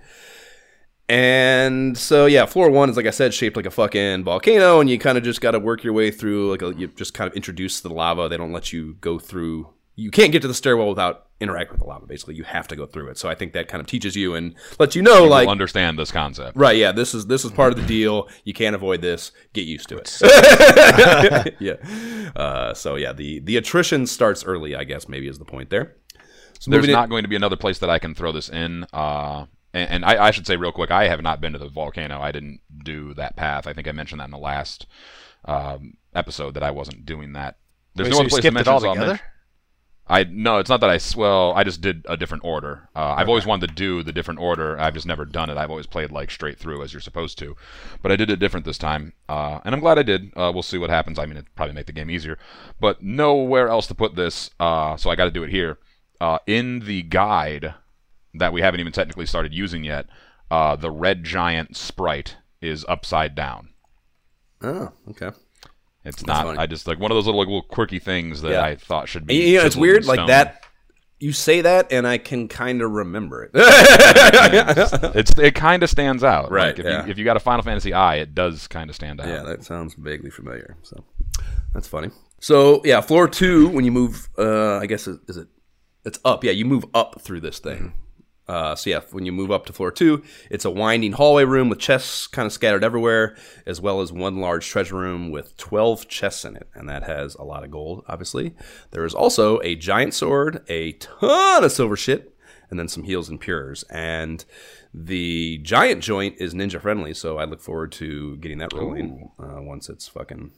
And 1.08 1.96
so 1.96 2.26
yeah, 2.26 2.44
floor 2.46 2.70
one 2.70 2.90
is 2.90 2.96
like 2.96 3.06
I 3.06 3.10
said, 3.10 3.32
shaped 3.32 3.56
like 3.56 3.66
a 3.66 3.70
fucking 3.70 4.24
volcano, 4.24 4.80
and 4.80 4.90
you 4.90 4.98
kind 4.98 5.16
of 5.16 5.24
just 5.24 5.40
got 5.40 5.52
to 5.52 5.58
work 5.58 5.84
your 5.84 5.94
way 5.94 6.10
through. 6.10 6.50
Like 6.50 6.62
a, 6.62 6.74
you 6.74 6.88
just 6.88 7.14
kind 7.14 7.30
of 7.30 7.34
introduce 7.34 7.80
the 7.80 7.88
lava. 7.88 8.28
They 8.28 8.36
don't 8.36 8.52
let 8.52 8.72
you 8.72 8.94
go 9.00 9.18
through. 9.18 9.72
You 9.98 10.10
can't 10.10 10.30
get 10.30 10.42
to 10.42 10.48
the 10.48 10.54
stairwell 10.54 10.88
without 10.88 11.26
interacting 11.40 11.72
with 11.72 11.80
the 11.80 11.86
lava. 11.86 12.06
Basically, 12.06 12.34
you 12.34 12.44
have 12.44 12.68
to 12.68 12.76
go 12.76 12.84
through 12.84 13.08
it. 13.08 13.16
So 13.18 13.30
I 13.30 13.34
think 13.34 13.54
that 13.54 13.66
kind 13.66 13.80
of 13.80 13.86
teaches 13.86 14.14
you 14.14 14.34
and 14.34 14.54
lets 14.78 14.94
you 14.94 15.00
know, 15.02 15.20
You'll 15.22 15.30
like, 15.30 15.48
understand 15.48 15.98
this 15.98 16.12
concept. 16.12 16.54
right, 16.56 16.76
yeah, 16.76 16.92
this 16.92 17.14
is 17.14 17.26
this 17.26 17.44
is 17.46 17.50
part 17.50 17.72
of 17.72 17.78
the 17.80 17.86
deal. 17.86 18.28
You 18.44 18.52
can't 18.52 18.74
avoid 18.74 19.00
this. 19.00 19.32
Get 19.54 19.62
used 19.66 19.88
to 19.88 19.96
it. 19.96 21.54
yeah. 21.60 21.76
Uh, 22.36 22.74
so 22.74 22.96
yeah, 22.96 23.12
the 23.12 23.40
the 23.40 23.56
attrition 23.56 24.06
starts 24.06 24.44
early. 24.44 24.74
I 24.76 24.84
guess 24.84 25.08
maybe 25.08 25.28
is 25.28 25.38
the 25.38 25.44
point 25.44 25.70
there. 25.70 25.96
So 26.58 26.70
There's 26.70 26.82
moving 26.82 26.90
in- 26.90 26.96
not 26.96 27.08
going 27.08 27.22
to 27.24 27.28
be 27.28 27.36
another 27.36 27.56
place 27.56 27.78
that 27.78 27.90
I 27.90 27.98
can 27.98 28.14
throw 28.14 28.32
this 28.32 28.48
in. 28.48 28.84
Uh, 28.92 29.46
and, 29.74 29.90
and 29.90 30.04
I, 30.04 30.26
I 30.26 30.30
should 30.30 30.46
say 30.46 30.56
real 30.56 30.72
quick, 30.72 30.90
I 30.90 31.08
have 31.08 31.22
not 31.22 31.40
been 31.40 31.52
to 31.52 31.58
the 31.58 31.68
volcano. 31.68 32.20
I 32.20 32.32
didn't 32.32 32.60
do 32.84 33.12
that 33.14 33.36
path. 33.36 33.66
I 33.66 33.72
think 33.74 33.88
I 33.88 33.92
mentioned 33.92 34.20
that 34.20 34.26
in 34.26 34.30
the 34.30 34.38
last 34.38 34.86
um, 35.44 35.94
episode 36.14 36.54
that 36.54 36.62
I 36.62 36.70
wasn't 36.70 37.04
doing 37.04 37.34
that. 37.34 37.56
There's 37.94 38.06
Wait, 38.06 38.10
no 38.10 38.16
so 38.16 38.20
other 38.20 38.28
place 38.30 38.36
to 38.36 38.42
skipped 38.42 38.52
it 38.52 38.54
mention. 38.54 38.72
all 38.72 38.80
so 38.80 38.88
I'll 38.88 38.94
together? 38.94 39.20
I 40.08 40.24
no, 40.24 40.58
it's 40.58 40.70
not 40.70 40.80
that 40.80 40.90
I 40.90 41.00
well, 41.16 41.52
I 41.54 41.64
just 41.64 41.80
did 41.80 42.06
a 42.08 42.16
different 42.16 42.44
order. 42.44 42.88
Uh, 42.94 43.14
I've 43.16 43.28
always 43.28 43.44
wanted 43.44 43.68
to 43.68 43.74
do 43.74 44.04
the 44.04 44.12
different 44.12 44.38
order. 44.38 44.78
I've 44.78 44.94
just 44.94 45.06
never 45.06 45.24
done 45.24 45.50
it. 45.50 45.56
I've 45.56 45.70
always 45.70 45.86
played 45.86 46.12
like 46.12 46.30
straight 46.30 46.58
through 46.58 46.82
as 46.82 46.92
you're 46.92 47.00
supposed 47.00 47.38
to, 47.38 47.56
but 48.02 48.12
I 48.12 48.16
did 48.16 48.30
it 48.30 48.38
different 48.38 48.66
this 48.66 48.78
time, 48.78 49.14
uh, 49.28 49.58
and 49.64 49.74
I'm 49.74 49.80
glad 49.80 49.98
I 49.98 50.04
did. 50.04 50.32
Uh, 50.36 50.52
we'll 50.54 50.62
see 50.62 50.78
what 50.78 50.90
happens. 50.90 51.18
I 51.18 51.26
mean, 51.26 51.36
it 51.36 51.46
probably 51.56 51.74
make 51.74 51.86
the 51.86 51.92
game 51.92 52.10
easier, 52.10 52.38
but 52.80 53.02
nowhere 53.02 53.68
else 53.68 53.88
to 53.88 53.94
put 53.94 54.14
this, 54.14 54.50
uh, 54.60 54.96
so 54.96 55.10
I 55.10 55.16
got 55.16 55.24
to 55.24 55.30
do 55.32 55.42
it 55.42 55.50
here. 55.50 55.78
Uh, 56.20 56.38
in 56.46 56.80
the 56.80 57.02
guide 57.02 57.74
that 58.32 58.52
we 58.52 58.60
haven't 58.60 58.80
even 58.80 58.92
technically 58.92 59.26
started 59.26 59.52
using 59.52 59.82
yet, 59.82 60.06
uh, 60.50 60.76
the 60.76 60.90
red 60.90 61.24
giant 61.24 61.76
sprite 61.76 62.36
is 62.60 62.84
upside 62.88 63.34
down. 63.34 63.70
Oh, 64.62 64.92
okay. 65.10 65.30
It's 66.06 66.24
not. 66.26 66.44
funny. 66.46 66.58
I 66.58 66.66
just 66.66 66.86
like 66.86 66.98
one 66.98 67.10
of 67.10 67.16
those 67.16 67.26
little 67.26 67.40
like, 67.40 67.48
little 67.48 67.62
quirky 67.62 67.98
things 67.98 68.42
that 68.42 68.52
Yeah. 68.52 68.64
I 68.64 68.76
thought 68.76 69.08
should 69.08 69.26
be. 69.26 69.50
You 69.52 69.58
know, 69.58 69.66
it's 69.66 69.76
weird 69.76 70.04
like 70.06 70.26
that. 70.28 70.62
You 71.18 71.32
say 71.32 71.62
that, 71.62 71.92
and 71.92 72.06
I 72.06 72.18
can 72.18 72.46
kind 72.46 72.82
of 72.82 72.90
remember 72.90 73.44
it. 73.44 73.50
it's 75.14 75.38
it 75.38 75.54
kind 75.54 75.82
of 75.82 75.88
stands 75.90 76.22
out. 76.22 76.50
Right, 76.50 76.68
Like, 76.68 76.78
if 76.78 76.84
yeah. 76.84 77.04
you 77.06 77.10
if 77.10 77.18
you 77.18 77.24
got 77.24 77.36
a 77.36 77.40
Final 77.40 77.62
Fantasy 77.62 77.92
eye, 77.94 78.16
it 78.16 78.34
does 78.34 78.68
kind 78.68 78.90
of 78.90 78.96
stand 78.96 79.20
out. 79.20 79.28
Yeah, 79.28 79.42
that 79.44 79.64
sounds 79.64 79.94
vaguely 79.94 80.30
familiar. 80.30 80.76
So 80.82 81.02
that's 81.72 81.88
funny. 81.88 82.10
So 82.40 82.82
yeah, 82.84 83.00
floor 83.00 83.28
two. 83.28 83.68
When 83.68 83.84
you 83.84 83.92
move, 83.92 84.28
uh, 84.38 84.76
I 84.76 84.86
guess 84.86 85.06
it, 85.06 85.20
is 85.26 85.36
it? 85.38 85.48
It's 86.04 86.18
up. 86.24 86.44
Yeah, 86.44 86.52
you 86.52 86.64
move 86.66 86.84
up 86.94 87.20
through 87.22 87.40
this 87.40 87.58
thing. 87.60 87.94
Uh, 88.48 88.76
so 88.76 88.88
yeah, 88.90 89.00
when 89.10 89.26
you 89.26 89.32
move 89.32 89.50
up 89.50 89.66
to 89.66 89.72
floor 89.72 89.90
two, 89.90 90.22
it's 90.50 90.64
a 90.64 90.70
winding 90.70 91.12
hallway 91.12 91.44
room 91.44 91.68
with 91.68 91.80
chests 91.80 92.26
kind 92.28 92.46
of 92.46 92.52
scattered 92.52 92.84
everywhere, 92.84 93.36
as 93.66 93.80
well 93.80 94.00
as 94.00 94.12
one 94.12 94.36
large 94.40 94.68
treasure 94.68 94.96
room 94.96 95.30
with 95.32 95.56
twelve 95.56 96.06
chests 96.08 96.44
in 96.44 96.54
it, 96.56 96.68
and 96.74 96.88
that 96.88 97.02
has 97.02 97.34
a 97.34 97.42
lot 97.44 97.64
of 97.64 97.70
gold. 97.72 98.04
Obviously, 98.08 98.54
there 98.92 99.04
is 99.04 99.14
also 99.14 99.60
a 99.62 99.74
giant 99.74 100.14
sword, 100.14 100.62
a 100.68 100.92
ton 100.92 101.64
of 101.64 101.72
silver 101.72 101.96
shit, 101.96 102.36
and 102.70 102.78
then 102.78 102.86
some 102.88 103.02
heals 103.02 103.28
and 103.28 103.40
pures. 103.40 103.82
And 103.90 104.44
the 104.94 105.58
giant 105.58 106.02
joint 106.02 106.36
is 106.38 106.54
ninja 106.54 106.80
friendly, 106.80 107.14
so 107.14 107.38
I 107.38 107.44
look 107.44 107.60
forward 107.60 107.90
to 107.92 108.36
getting 108.36 108.58
that 108.58 108.72
rolling 108.72 109.28
uh, 109.40 109.60
once 109.60 109.88
it's 109.88 110.06
fucking 110.08 110.52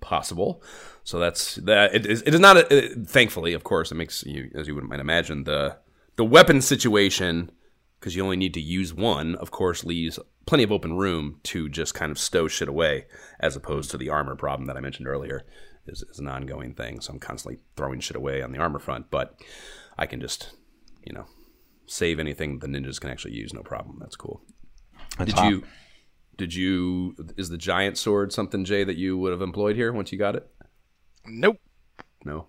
possible. 0.00 0.62
So 1.04 1.18
that's 1.18 1.56
that. 1.56 1.94
It 1.94 2.06
is, 2.06 2.22
it 2.22 2.32
is 2.34 2.40
not. 2.40 2.56
A, 2.56 2.74
it- 2.76 3.06
thankfully, 3.06 3.52
of 3.52 3.62
course, 3.62 3.92
it 3.92 3.96
makes 3.96 4.24
you, 4.24 4.50
as 4.54 4.66
you 4.66 4.74
would 4.74 4.84
might 4.84 5.00
imagine, 5.00 5.44
the 5.44 5.76
the 6.16 6.24
weapon 6.24 6.60
situation 6.60 7.50
because 7.98 8.14
you 8.14 8.22
only 8.22 8.36
need 8.36 8.54
to 8.54 8.60
use 8.60 8.92
one. 8.92 9.34
Of 9.36 9.50
course, 9.50 9.84
leaves 9.84 10.18
plenty 10.46 10.62
of 10.62 10.70
open 10.70 10.94
room 10.96 11.40
to 11.44 11.68
just 11.68 11.94
kind 11.94 12.12
of 12.12 12.18
stow 12.18 12.48
shit 12.48 12.68
away, 12.68 13.06
as 13.40 13.56
opposed 13.56 13.90
to 13.90 13.96
the 13.96 14.10
armor 14.10 14.36
problem 14.36 14.66
that 14.66 14.76
I 14.76 14.80
mentioned 14.80 15.08
earlier. 15.08 15.46
Is, 15.86 16.02
is 16.02 16.18
an 16.18 16.28
ongoing 16.28 16.74
thing, 16.74 17.00
so 17.00 17.12
I'm 17.12 17.18
constantly 17.18 17.60
throwing 17.76 18.00
shit 18.00 18.16
away 18.16 18.42
on 18.42 18.52
the 18.52 18.58
armor 18.58 18.78
front. 18.78 19.10
But 19.10 19.38
I 19.98 20.06
can 20.06 20.20
just, 20.20 20.50
you 21.02 21.12
know, 21.12 21.26
save 21.86 22.18
anything 22.18 22.58
the 22.58 22.66
ninjas 22.66 23.00
can 23.00 23.10
actually 23.10 23.34
use, 23.34 23.52
no 23.52 23.62
problem. 23.62 23.98
That's 24.00 24.16
cool. 24.16 24.42
That's 25.18 25.32
Did 25.32 25.38
hot. 25.38 25.48
you? 25.50 25.64
Did 26.36 26.54
you? 26.54 27.14
Is 27.36 27.48
the 27.48 27.58
giant 27.58 27.98
sword 27.98 28.32
something, 28.32 28.64
Jay, 28.64 28.84
that 28.84 28.96
you 28.96 29.16
would 29.18 29.32
have 29.32 29.42
employed 29.42 29.76
here 29.76 29.92
once 29.92 30.10
you 30.10 30.18
got 30.18 30.36
it? 30.36 30.46
Nope. 31.26 31.58
No. 32.24 32.46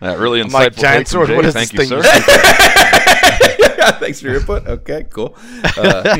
That 0.00 0.16
really 0.18 0.42
insightful. 0.42 0.52
like, 0.52 0.76
giant 0.76 1.06
take 1.06 1.08
from 1.08 1.26
sword, 1.26 1.28
Jay. 1.28 1.36
what 1.36 1.44
is 1.44 1.54
Thank 1.54 1.70
this 1.72 1.90
you, 1.90 1.96
thing 1.96 2.02
sir. 2.02 2.20
Thanks 4.00 4.20
for 4.20 4.28
your 4.28 4.40
input. 4.40 4.66
Okay, 4.66 5.04
cool. 5.10 5.36
Uh, 5.76 6.18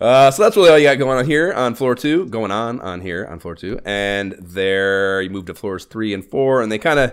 uh, 0.00 0.30
so 0.30 0.42
that's 0.42 0.56
really 0.56 0.70
all 0.70 0.78
you 0.78 0.84
got 0.84 0.98
going 0.98 1.18
on 1.18 1.24
here 1.26 1.52
on 1.52 1.74
floor 1.74 1.94
two. 1.94 2.26
Going 2.26 2.50
on 2.50 2.80
on 2.80 3.00
here 3.00 3.26
on 3.26 3.38
floor 3.38 3.54
two, 3.54 3.78
and 3.84 4.34
there 4.40 5.20
you 5.22 5.30
move 5.30 5.46
to 5.46 5.54
floors 5.54 5.84
three 5.84 6.12
and 6.12 6.24
four, 6.24 6.62
and 6.62 6.70
they 6.70 6.78
kind 6.78 6.98
of 6.98 7.12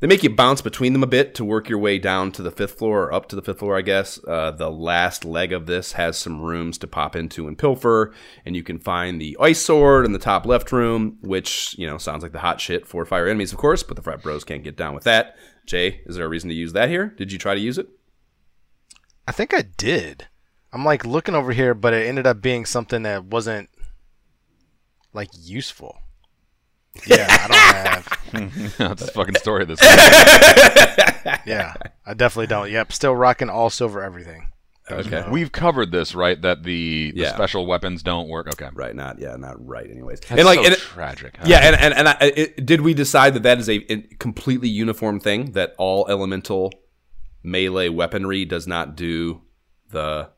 they 0.00 0.06
make 0.06 0.22
you 0.22 0.30
bounce 0.30 0.62
between 0.62 0.94
them 0.94 1.02
a 1.02 1.06
bit 1.06 1.34
to 1.34 1.44
work 1.44 1.68
your 1.68 1.78
way 1.78 1.98
down 1.98 2.32
to 2.32 2.42
the 2.42 2.50
fifth 2.50 2.78
floor 2.78 3.04
or 3.04 3.12
up 3.12 3.28
to 3.28 3.36
the 3.36 3.42
fifth 3.42 3.58
floor, 3.58 3.76
I 3.76 3.82
guess. 3.82 4.18
Uh, 4.26 4.50
the 4.50 4.70
last 4.70 5.24
leg 5.24 5.52
of 5.52 5.66
this 5.66 5.92
has 5.92 6.16
some 6.16 6.40
rooms 6.40 6.78
to 6.78 6.86
pop 6.86 7.14
into 7.14 7.46
and 7.46 7.58
pilfer, 7.58 8.12
and 8.44 8.56
you 8.56 8.62
can 8.62 8.78
find 8.78 9.20
the 9.20 9.36
ice 9.38 9.60
sword 9.60 10.06
in 10.06 10.12
the 10.12 10.18
top 10.18 10.46
left 10.46 10.72
room, 10.72 11.18
which 11.20 11.74
you 11.78 11.86
know 11.86 11.98
sounds 11.98 12.22
like 12.22 12.32
the 12.32 12.40
hot 12.40 12.60
shit 12.60 12.86
for 12.86 13.04
fire 13.04 13.28
enemies, 13.28 13.52
of 13.52 13.58
course, 13.58 13.82
but 13.82 13.96
the 13.96 14.02
frat 14.02 14.22
bros 14.22 14.42
can't 14.42 14.64
get 14.64 14.76
down 14.76 14.94
with 14.94 15.04
that. 15.04 15.36
Jay, 15.66 16.00
is 16.06 16.16
there 16.16 16.24
a 16.24 16.28
reason 16.28 16.48
to 16.48 16.54
use 16.54 16.72
that 16.72 16.88
here? 16.88 17.14
Did 17.16 17.30
you 17.30 17.38
try 17.38 17.54
to 17.54 17.60
use 17.60 17.78
it? 17.78 17.88
I 19.28 19.32
think 19.32 19.54
I 19.54 19.62
did. 19.62 20.26
I'm 20.72 20.84
like 20.84 21.04
looking 21.04 21.34
over 21.34 21.52
here, 21.52 21.74
but 21.74 21.92
it 21.92 22.06
ended 22.06 22.26
up 22.26 22.40
being 22.40 22.64
something 22.64 23.02
that 23.02 23.24
wasn't 23.24 23.68
like 25.12 25.28
useful. 25.38 25.98
Yeah, 27.06 27.26
I 27.28 27.48
don't 27.48 28.42
have. 28.46 28.76
That's 28.78 29.06
the 29.06 29.12
fucking 29.12 29.34
story 29.36 29.62
of 29.62 29.68
this. 29.68 29.80
Yeah, 31.46 31.74
I 32.06 32.14
definitely 32.14 32.46
don't. 32.48 32.70
Yep, 32.70 32.92
still 32.92 33.14
rocking 33.14 33.48
all 33.48 33.70
silver 33.70 34.02
everything. 34.02 34.46
Okay. 34.90 35.24
We've 35.30 35.52
covered 35.52 35.92
this, 35.92 36.16
right? 36.16 36.40
That 36.42 36.64
the, 36.64 37.12
the 37.12 37.20
Yeah. 37.20 37.34
special 37.34 37.64
weapons 37.64 38.02
don't 38.02 38.28
work. 38.28 38.48
Okay. 38.48 38.68
Right, 38.74 38.94
not 38.94 39.20
yeah, 39.20 39.36
not 39.36 39.64
right. 39.64 39.88
Anyways, 39.88 40.18
That's 40.20 40.32
and 40.32 40.44
like, 40.44 40.58
so 40.58 40.64
and 40.64 40.74
it- 40.74 40.80
tragic. 40.80 41.36
yeah, 41.44 41.58
and 41.58 41.76
and, 41.76 41.94
and 41.94 42.08
I, 42.08 42.16
it, 42.20 42.66
did 42.66 42.80
we 42.80 42.92
decide 42.92 43.34
that 43.34 43.44
that 43.44 43.58
is 43.60 43.68
a, 43.68 43.76
a 43.92 44.00
completely 44.18 44.68
uniform 44.68 45.20
thing 45.20 45.52
that 45.52 45.74
all 45.78 46.06
elemental 46.08 46.72
melee 47.44 47.88
weaponry 47.88 48.44
does 48.44 48.66
not 48.66 48.96
do 48.96 49.42
the 49.90 50.30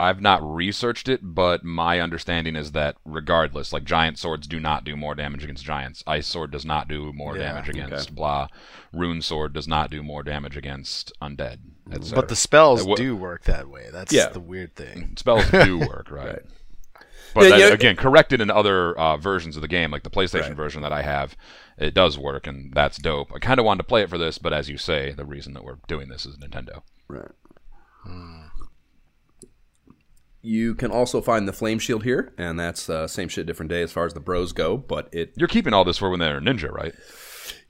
I've 0.00 0.20
not 0.20 0.40
researched 0.42 1.08
it, 1.08 1.20
but 1.22 1.64
my 1.64 1.98
understanding 2.00 2.54
is 2.54 2.70
that 2.72 2.96
regardless, 3.04 3.72
like 3.72 3.84
giant 3.84 4.16
swords 4.18 4.46
do 4.46 4.60
not 4.60 4.84
do 4.84 4.96
more 4.96 5.14
damage 5.16 5.42
against 5.42 5.64
giants. 5.64 6.04
Ice 6.06 6.26
sword 6.26 6.52
does 6.52 6.64
not 6.64 6.86
do 6.86 7.12
more 7.12 7.36
Yeah, 7.36 7.42
damage 7.52 7.68
okay. 7.70 7.80
against 7.80 8.14
blah. 8.14 8.46
Rune 8.92 9.22
sword 9.22 9.52
does 9.52 9.66
not 9.66 9.90
do 9.90 10.02
more 10.02 10.22
damage 10.22 10.56
against 10.56 11.12
undead. 11.20 11.58
But 12.14 12.28
the 12.28 12.36
spells 12.36 12.82
Uh, 12.82 12.90
wha- 12.90 12.94
do 12.96 13.16
work 13.16 13.42
that 13.44 13.68
way. 13.68 13.88
That's 13.92 14.12
Yeah. 14.12 14.28
the 14.28 14.38
weird 14.40 14.76
thing. 14.76 15.14
spells 15.16 15.50
do 15.50 15.78
work, 15.88 16.10
right? 16.10 16.26
Right. 16.26 16.42
But 17.34 17.44
Yeah, 17.50 17.58
that- 17.58 17.72
again, 17.72 17.96
corrected 17.96 18.40
in 18.40 18.50
other 18.50 18.96
uh, 18.98 19.16
versions 19.16 19.56
of 19.56 19.62
the 19.62 19.68
game, 19.68 19.90
like 19.90 20.02
the 20.04 20.10
PlayStation 20.10 20.48
Right. 20.48 20.56
version 20.56 20.82
that 20.82 20.92
I 20.92 21.02
have, 21.02 21.36
it 21.76 21.92
does 21.92 22.16
work, 22.16 22.46
and 22.46 22.72
that's 22.72 22.98
dope. 22.98 23.32
I 23.34 23.38
kind 23.40 23.58
of 23.58 23.66
wanted 23.66 23.78
to 23.82 23.88
play 23.88 24.02
it 24.02 24.08
for 24.10 24.16
this, 24.18 24.38
but 24.38 24.52
as 24.52 24.68
you 24.68 24.78
say, 24.78 25.12
the 25.12 25.24
reason 25.24 25.54
that 25.54 25.64
we're 25.64 25.78
doing 25.88 26.08
this 26.08 26.24
is 26.24 26.36
Nintendo. 26.38 26.82
right. 27.08 27.32
You 30.40 30.74
can 30.74 30.90
also 30.90 31.20
find 31.20 31.48
the 31.48 31.52
flame 31.52 31.78
shield 31.78 32.04
here, 32.04 32.32
and 32.38 32.58
that's 32.58 32.88
uh, 32.88 33.08
same 33.08 33.28
shit, 33.28 33.46
different 33.46 33.70
day 33.70 33.82
as 33.82 33.90
far 33.92 34.06
as 34.06 34.14
the 34.14 34.20
bros 34.20 34.52
go. 34.52 34.76
But 34.76 35.08
it, 35.12 35.32
You're 35.36 35.48
keeping 35.48 35.74
all 35.74 35.84
this 35.84 35.98
for 35.98 36.10
when 36.10 36.20
they're 36.20 36.40
ninja, 36.40 36.70
right? 36.70 36.94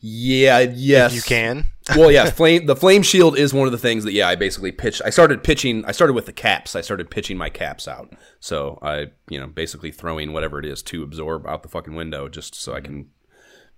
yeah, 0.00 0.60
yes, 0.60 1.14
You 1.14 1.22
can. 1.22 1.64
well, 1.96 2.12
yeah, 2.12 2.28
flame. 2.30 2.66
The 2.66 2.76
flame 2.76 3.02
shield 3.02 3.38
is 3.38 3.54
one 3.54 3.66
of 3.66 3.72
the 3.72 3.78
things 3.78 4.04
that 4.04 4.12
yeah, 4.12 4.28
I 4.28 4.36
basically 4.36 4.70
pitched. 4.70 5.00
I 5.04 5.10
started 5.10 5.42
pitching. 5.42 5.84
I 5.86 5.92
started 5.92 6.12
with 6.12 6.26
the 6.26 6.32
caps. 6.32 6.76
I 6.76 6.82
started 6.82 7.10
pitching 7.10 7.38
my 7.38 7.48
caps 7.48 7.88
out. 7.88 8.12
So 8.38 8.78
I, 8.82 9.06
you 9.30 9.40
know, 9.40 9.46
basically 9.46 9.90
throwing 9.90 10.32
whatever 10.32 10.58
it 10.58 10.66
is 10.66 10.82
to 10.84 11.02
absorb 11.02 11.46
out 11.46 11.62
the 11.62 11.68
fucking 11.70 11.94
window, 11.94 12.28
just 12.28 12.54
so 12.54 12.74
I 12.74 12.80
can, 12.80 13.08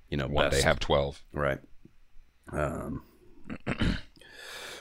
you 0.09 0.17
know, 0.17 0.27
One 0.27 0.47
best. 0.51 0.61
day 0.61 0.67
have 0.67 0.81
twelve. 0.81 1.23
right. 1.33 1.61
Um, 2.53 3.05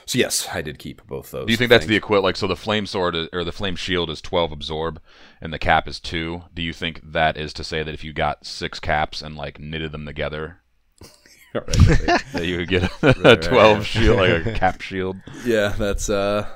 So 0.09 0.17
yes, 0.17 0.47
I 0.51 0.63
did 0.63 0.79
keep 0.79 1.05
both 1.05 1.29
those. 1.29 1.45
Do 1.45 1.51
you 1.51 1.57
think 1.57 1.69
that's 1.69 1.85
the 1.85 1.95
equivalent? 1.95 2.23
Like, 2.23 2.35
so 2.35 2.47
the 2.47 2.55
flame 2.55 2.87
sword 2.87 3.15
is, 3.15 3.27
or 3.31 3.43
the 3.43 3.51
flame 3.51 3.75
shield 3.75 4.09
is 4.09 4.21
12 4.21 4.51
absorb, 4.51 4.99
and 5.39 5.53
the 5.53 5.59
cap 5.59 5.87
is 5.87 5.99
two. 5.99 6.45
Do 6.51 6.63
you 6.63 6.73
think 6.73 6.99
that 7.03 7.37
is 7.37 7.53
to 7.53 7.63
say 7.63 7.83
that 7.83 7.93
if 7.93 8.03
you 8.03 8.11
got 8.11 8.43
six 8.43 8.79
caps 8.79 9.21
and 9.21 9.35
like 9.37 9.59
knitted 9.59 9.91
them 9.91 10.07
together, 10.07 10.61
Right, 11.53 11.87
right. 11.87 12.23
that 12.33 12.45
you 12.47 12.57
would 12.57 12.69
get 12.69 12.91
a 13.03 13.13
right, 13.23 13.39
12 13.43 13.77
yeah. 13.77 13.83
shield, 13.83 14.17
like 14.17 14.47
a 14.47 14.53
cap 14.57 14.81
shield? 14.81 15.15
yeah, 15.45 15.75
that's 15.77 16.09
uh, 16.09 16.47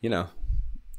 you 0.00 0.08
know, 0.08 0.28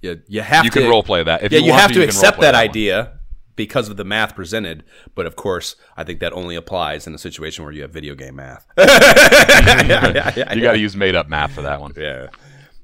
you 0.03 0.22
you 0.28 0.41
have 0.41 0.64
You 0.64 0.70
to 0.70 0.80
can 0.82 0.89
role 0.91 1.01
play 1.01 1.24
that. 1.24 1.41
If 1.41 1.51
yeah, 1.51 1.57
you, 1.57 1.66
you, 1.66 1.74
have 1.74 1.91
to 1.91 2.01
you 2.01 2.05
accept 2.05 2.38
roleplay 2.38 2.41
that, 2.41 2.53
idea 2.53 3.18
because 3.60 3.89
of 3.89 3.97
the 3.97 4.05
math 4.05 4.36
presented. 4.36 4.86
But 5.16 5.26
of 5.26 5.36
course, 5.36 5.76
I 5.97 6.05
think 6.05 6.22
that 6.22 6.32
only 6.32 6.55
applies 6.55 7.05
in 7.05 7.14
a 7.14 7.18
situation 7.18 7.66
where 7.66 7.74
you 7.74 7.82
have 7.82 7.91
video 7.91 8.16
game 8.16 8.38
math. 8.38 8.66
You 10.55 10.64
got 10.64 10.72
to 10.72 10.80
use 10.80 10.95
made 10.95 11.14
up 11.14 11.28
math 11.28 11.51
for 11.51 11.62
that 11.64 11.82
one. 11.82 11.91
Yeah. 11.97 12.28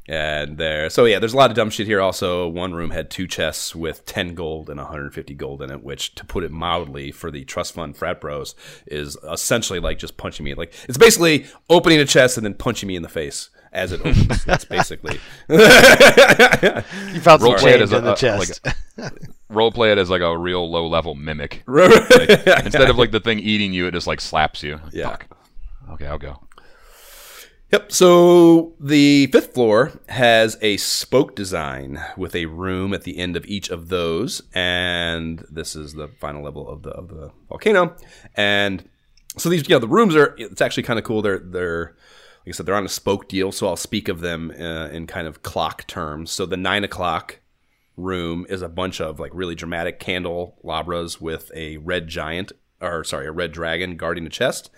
And 0.09 0.57
there, 0.57 0.89
so 0.89 1.05
yeah, 1.05 1.19
there's 1.19 1.33
a 1.33 1.37
lot 1.37 1.49
of 1.49 1.55
dumb 1.55 1.69
shit 1.69 1.87
here. 1.87 2.01
Also, 2.01 2.49
one 2.49 2.73
room 2.73 2.89
had 2.91 3.09
two 3.09 3.25
chests 3.25 3.73
with 3.73 4.05
10 4.05 4.35
gold 4.35 4.69
and 4.69 4.77
150 4.77 5.33
gold 5.35 5.61
in 5.61 5.71
it, 5.71 5.81
which, 5.81 6.13
to 6.15 6.25
put 6.25 6.43
it 6.43 6.51
mildly, 6.51 7.09
for 7.09 7.31
the 7.31 7.45
trust 7.45 7.73
fund 7.73 7.95
frat 7.95 8.19
bros, 8.19 8.53
is 8.85 9.17
essentially 9.31 9.79
like 9.79 9.97
just 9.97 10.17
punching 10.17 10.43
me. 10.43 10.55
Like 10.55 10.73
it's 10.89 10.97
basically 10.97 11.45
opening 11.69 11.99
a 11.99 12.05
chest 12.05 12.35
and 12.35 12.45
then 12.45 12.53
punching 12.53 12.87
me 12.87 12.97
in 12.97 13.01
the 13.01 13.07
face 13.07 13.49
as 13.75 13.91
it 13.91 13.99
opens. 14.01 14.43
That's 14.45 14.65
basically. 14.65 15.19
You 15.49 17.21
found 17.21 17.41
some 17.41 17.43
Role 17.43 17.55
play 17.55 17.71
it 17.73 17.77
change 17.79 17.81
as 17.83 17.91
a- 17.93 17.97
in 17.97 18.03
the 18.03 18.13
a- 18.13 18.15
chest. 18.15 18.65
Role 19.49 19.71
play 19.71 19.91
it 19.91 19.97
as 19.97 20.09
like 20.09 20.21
a 20.21 20.37
real 20.37 20.69
low 20.69 20.87
level 20.87 21.15
mimic. 21.15 21.63
Instead 21.67 22.89
of 22.89 22.97
like 22.97 23.11
the 23.11 23.19
thing 23.23 23.39
eating 23.39 23.73
you, 23.73 23.87
it 23.87 23.91
just 23.91 24.07
like 24.07 24.19
slaps 24.21 24.63
you. 24.63 24.79
Yeah. 24.91 25.11
Fuck. 25.11 25.27
Okay, 25.91 26.07
I'll 26.07 26.17
go. 26.17 26.41
Yep. 27.71 27.91
So 27.91 28.73
the 28.79 29.27
fifth 29.27 29.53
floor 29.53 29.91
has 30.09 30.57
a 30.61 30.77
spoke 30.77 31.35
design 31.35 31.99
with 32.17 32.35
a 32.35 32.45
room 32.47 32.93
at 32.93 33.03
the 33.03 33.17
end 33.17 33.35
of 33.35 33.45
each 33.45 33.69
of 33.69 33.89
those, 33.89 34.41
and 34.53 35.43
this 35.49 35.75
is 35.75 35.93
the 35.93 36.07
final 36.07 36.43
level 36.43 36.67
of 36.67 36.83
the 36.83 36.89
of 36.91 37.09
the 37.09 37.31
volcano. 37.49 37.95
And 38.35 38.87
so 39.37 39.49
these, 39.49 39.67
you 39.67 39.75
know, 39.75 39.79
the 39.79 39.87
rooms 39.87 40.15
are. 40.15 40.35
It's 40.37 40.61
actually 40.61 40.83
kind 40.83 40.99
of 40.99 41.05
cool. 41.05 41.21
They're 41.21 41.39
they're 41.39 41.95
like 42.45 42.49
I 42.49 42.51
said, 42.51 42.65
they're 42.65 42.75
on 42.75 42.85
a 42.85 42.89
spoke 42.89 43.27
deal. 43.27 43.51
So 43.51 43.67
I'll 43.67 43.75
speak 43.75 44.07
of 44.07 44.21
them 44.21 44.51
uh, 44.51 44.87
in 44.89 45.07
kind 45.07 45.27
of 45.27 45.41
clock 45.41 45.87
terms. 45.87 46.31
So 46.31 46.45
the 46.45 46.57
nine 46.57 46.83
o'clock 46.83 47.39
room 47.97 48.45
is 48.49 48.61
a 48.61 48.69
bunch 48.69 49.01
of 49.01 49.19
like 49.19 49.31
really 49.33 49.55
dramatic 49.55 49.99
candelabras 49.99 51.19
with 51.19 51.51
a 51.55 51.77
red 51.77 52.07
giant, 52.07 52.51
or 52.81 53.03
sorry, 53.03 53.27
a 53.27 53.31
red 53.31 53.51
dragon 53.51 53.97
guarding 53.97 54.23
the 54.23 54.29
chest 54.29 54.69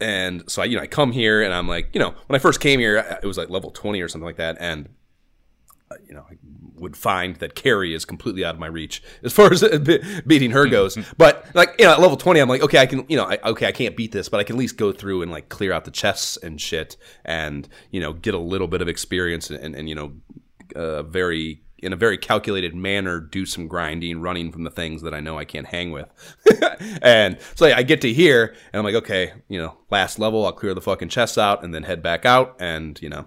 and 0.00 0.42
so 0.50 0.62
I, 0.62 0.66
you 0.66 0.76
know, 0.76 0.82
I 0.82 0.86
come 0.86 1.12
here 1.12 1.42
and 1.42 1.52
I'm 1.52 1.68
like, 1.68 1.90
you 1.92 2.00
know, 2.00 2.14
when 2.26 2.36
I 2.36 2.38
first 2.38 2.60
came 2.60 2.80
here, 2.80 3.18
it 3.22 3.26
was 3.26 3.38
like 3.38 3.48
level 3.48 3.70
20 3.70 4.00
or 4.00 4.08
something 4.08 4.26
like 4.26 4.36
that, 4.36 4.56
and 4.60 4.88
uh, 5.90 5.96
you 6.06 6.14
know, 6.14 6.26
I 6.30 6.34
would 6.76 6.96
find 6.96 7.36
that 7.36 7.54
Kary 7.54 7.94
is 7.94 8.04
completely 8.04 8.44
out 8.44 8.54
of 8.54 8.60
my 8.60 8.66
reach 8.66 9.02
as 9.22 9.32
far 9.32 9.52
as 9.52 9.62
be- 9.80 10.02
beating 10.26 10.50
her 10.50 10.66
goes. 10.66 10.98
But 11.16 11.46
like, 11.54 11.74
you 11.78 11.84
know, 11.84 11.92
at 11.92 12.00
level 12.00 12.16
20, 12.16 12.40
I'm 12.40 12.48
like, 12.48 12.62
okay, 12.62 12.78
I 12.78 12.86
can, 12.86 13.06
you 13.08 13.16
know, 13.16 13.24
I, 13.24 13.38
okay, 13.44 13.66
I 13.66 13.72
can't 13.72 13.96
beat 13.96 14.12
this, 14.12 14.28
but 14.28 14.40
I 14.40 14.44
can 14.44 14.56
at 14.56 14.58
least 14.58 14.76
go 14.76 14.92
through 14.92 15.22
and 15.22 15.30
like 15.30 15.48
clear 15.48 15.72
out 15.72 15.84
the 15.84 15.90
chests 15.90 16.36
and 16.36 16.60
shit, 16.60 16.96
and 17.24 17.68
you 17.90 18.00
know, 18.00 18.12
get 18.12 18.34
a 18.34 18.38
little 18.38 18.66
bit 18.66 18.82
of 18.82 18.88
experience 18.88 19.50
and, 19.50 19.60
and, 19.60 19.74
and 19.74 19.88
you 19.88 19.94
know, 19.94 20.12
uh, 20.74 21.02
very 21.02 21.62
in 21.78 21.92
a 21.92 21.96
very 21.96 22.16
calculated 22.16 22.74
manner 22.74 23.20
do 23.20 23.44
some 23.44 23.68
grinding 23.68 24.20
running 24.20 24.50
from 24.50 24.64
the 24.64 24.70
things 24.70 25.02
that 25.02 25.12
i 25.12 25.20
know 25.20 25.38
i 25.38 25.44
can't 25.44 25.66
hang 25.66 25.90
with 25.90 26.08
and 27.02 27.38
so 27.54 27.66
i 27.66 27.82
get 27.82 28.00
to 28.00 28.12
here 28.12 28.54
and 28.72 28.78
i'm 28.78 28.84
like 28.84 28.94
okay 28.94 29.32
you 29.48 29.58
know 29.58 29.76
last 29.90 30.18
level 30.18 30.46
i'll 30.46 30.52
clear 30.52 30.72
the 30.72 30.80
fucking 30.80 31.10
chests 31.10 31.36
out 31.36 31.62
and 31.62 31.74
then 31.74 31.82
head 31.82 32.02
back 32.02 32.24
out 32.24 32.56
and 32.58 33.00
you 33.02 33.08
know 33.08 33.26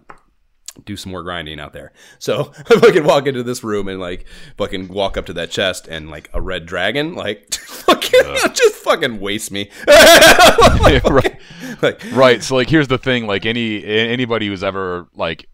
do 0.85 0.97
some 0.97 1.11
more 1.11 1.23
grinding 1.23 1.59
out 1.59 1.73
there. 1.73 1.91
So 2.19 2.51
I 2.69 2.79
fucking 2.79 3.03
walk 3.03 3.27
into 3.27 3.43
this 3.43 3.63
room 3.63 3.87
and 3.87 3.99
like 3.99 4.25
fucking 4.57 4.87
walk 4.87 5.17
up 5.17 5.25
to 5.27 5.33
that 5.33 5.51
chest 5.51 5.87
and 5.87 6.09
like 6.09 6.29
a 6.33 6.41
red 6.41 6.65
dragon 6.65 7.15
like 7.15 7.53
fucking 7.53 8.21
just 8.53 8.75
fucking 8.75 9.19
waste 9.19 9.51
me. 9.51 9.69
right. 9.87 11.37
like 11.81 12.03
Right. 12.13 12.43
So 12.43 12.55
like 12.55 12.69
here's 12.69 12.87
the 12.87 12.97
thing, 12.97 13.27
like 13.27 13.45
any 13.45 13.83
anybody 13.83 14.47
who's 14.47 14.63
ever 14.63 15.07
like 15.15 15.49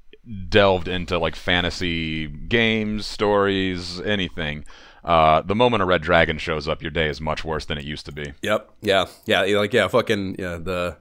delved 0.49 0.87
into 0.87 1.17
like 1.17 1.35
fantasy 1.35 2.27
games, 2.27 3.05
stories, 3.05 3.99
anything, 4.01 4.63
uh, 5.03 5.41
the 5.41 5.55
moment 5.55 5.83
a 5.83 5.85
red 5.85 6.01
dragon 6.01 6.37
shows 6.37 6.67
up, 6.67 6.81
your 6.81 6.91
day 6.91 7.09
is 7.09 7.19
much 7.19 7.43
worse 7.43 7.65
than 7.65 7.77
it 7.77 7.83
used 7.83 8.05
to 8.05 8.11
be. 8.11 8.33
Yep. 8.41 8.69
Yeah. 8.81 9.05
Yeah. 9.25 9.41
Like 9.41 9.73
yeah. 9.73 9.87
Fucking 9.87 10.35
yeah. 10.39 10.57
The 10.57 10.97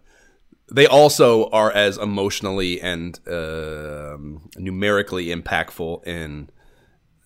they 0.73 0.87
also 0.87 1.51
are 1.51 1.71
as 1.71 1.99
emotionally 1.99 2.81
and 2.81 3.21
um 3.29 4.49
numerically 4.57 5.27
impactful 5.27 6.07
in 6.07 6.49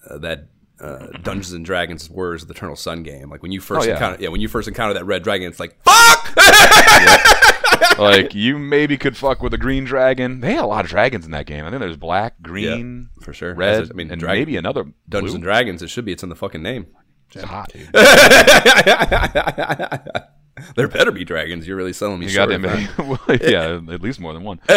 uh, 0.08 0.18
that. 0.18 0.48
Uh, 0.78 1.06
Dungeons 1.22 1.54
and 1.54 1.64
Dragons 1.64 2.10
Warriors 2.10 2.42
of 2.42 2.48
the 2.48 2.54
Eternal 2.54 2.76
Sun 2.76 3.02
game. 3.02 3.30
Like 3.30 3.42
when 3.42 3.50
you 3.50 3.62
first 3.62 3.86
Oh, 3.86 3.88
yeah. 3.88 3.94
encounter, 3.94 4.22
yeah, 4.22 4.28
when 4.28 4.42
you 4.42 4.48
first 4.48 4.68
encounter 4.68 4.92
that 4.92 5.06
red 5.06 5.22
dragon, 5.22 5.48
it's 5.48 5.58
like 5.58 5.74
fuck. 5.82 6.36
like 7.98 8.34
you 8.34 8.58
maybe 8.58 8.98
could 8.98 9.16
fuck 9.16 9.42
with 9.42 9.54
a 9.54 9.58
green 9.58 9.84
dragon. 9.84 10.40
They 10.40 10.52
had 10.52 10.62
a 10.62 10.66
lot 10.66 10.84
of 10.84 10.90
dragons 10.90 11.24
in 11.24 11.30
that 11.30 11.46
game. 11.46 11.64
I 11.64 11.70
think 11.70 11.80
there's 11.80 11.96
black, 11.96 12.34
green, 12.42 13.08
for 13.22 13.32
sure. 13.32 13.54
red, 13.54 13.90
I 13.90 13.94
mean, 13.94 14.10
and 14.10 14.20
dragon- 14.20 14.38
maybe 14.38 14.58
another 14.58 14.84
Dungeons 15.08 15.30
blue. 15.30 15.36
and 15.36 15.44
Dragons. 15.44 15.82
It 15.82 15.88
should 15.88 16.04
be. 16.04 16.12
It's 16.12 16.22
in 16.22 16.28
the 16.28 16.36
fucking 16.36 16.62
name. 16.62 16.88
It's 17.32 17.42
hot, 17.42 17.72
dude. 17.72 17.88
there 20.76 20.88
better 20.88 21.10
be 21.10 21.24
dragons. 21.24 21.66
You're 21.66 21.76
really 21.76 21.92
selling 21.92 22.20
me 22.20 22.26
You 22.26 22.32
short. 22.32 22.50
well, 22.98 23.18
yeah, 23.42 23.80
at 23.92 24.00
least 24.02 24.20
more 24.20 24.32
than 24.32 24.44
one. 24.44 24.60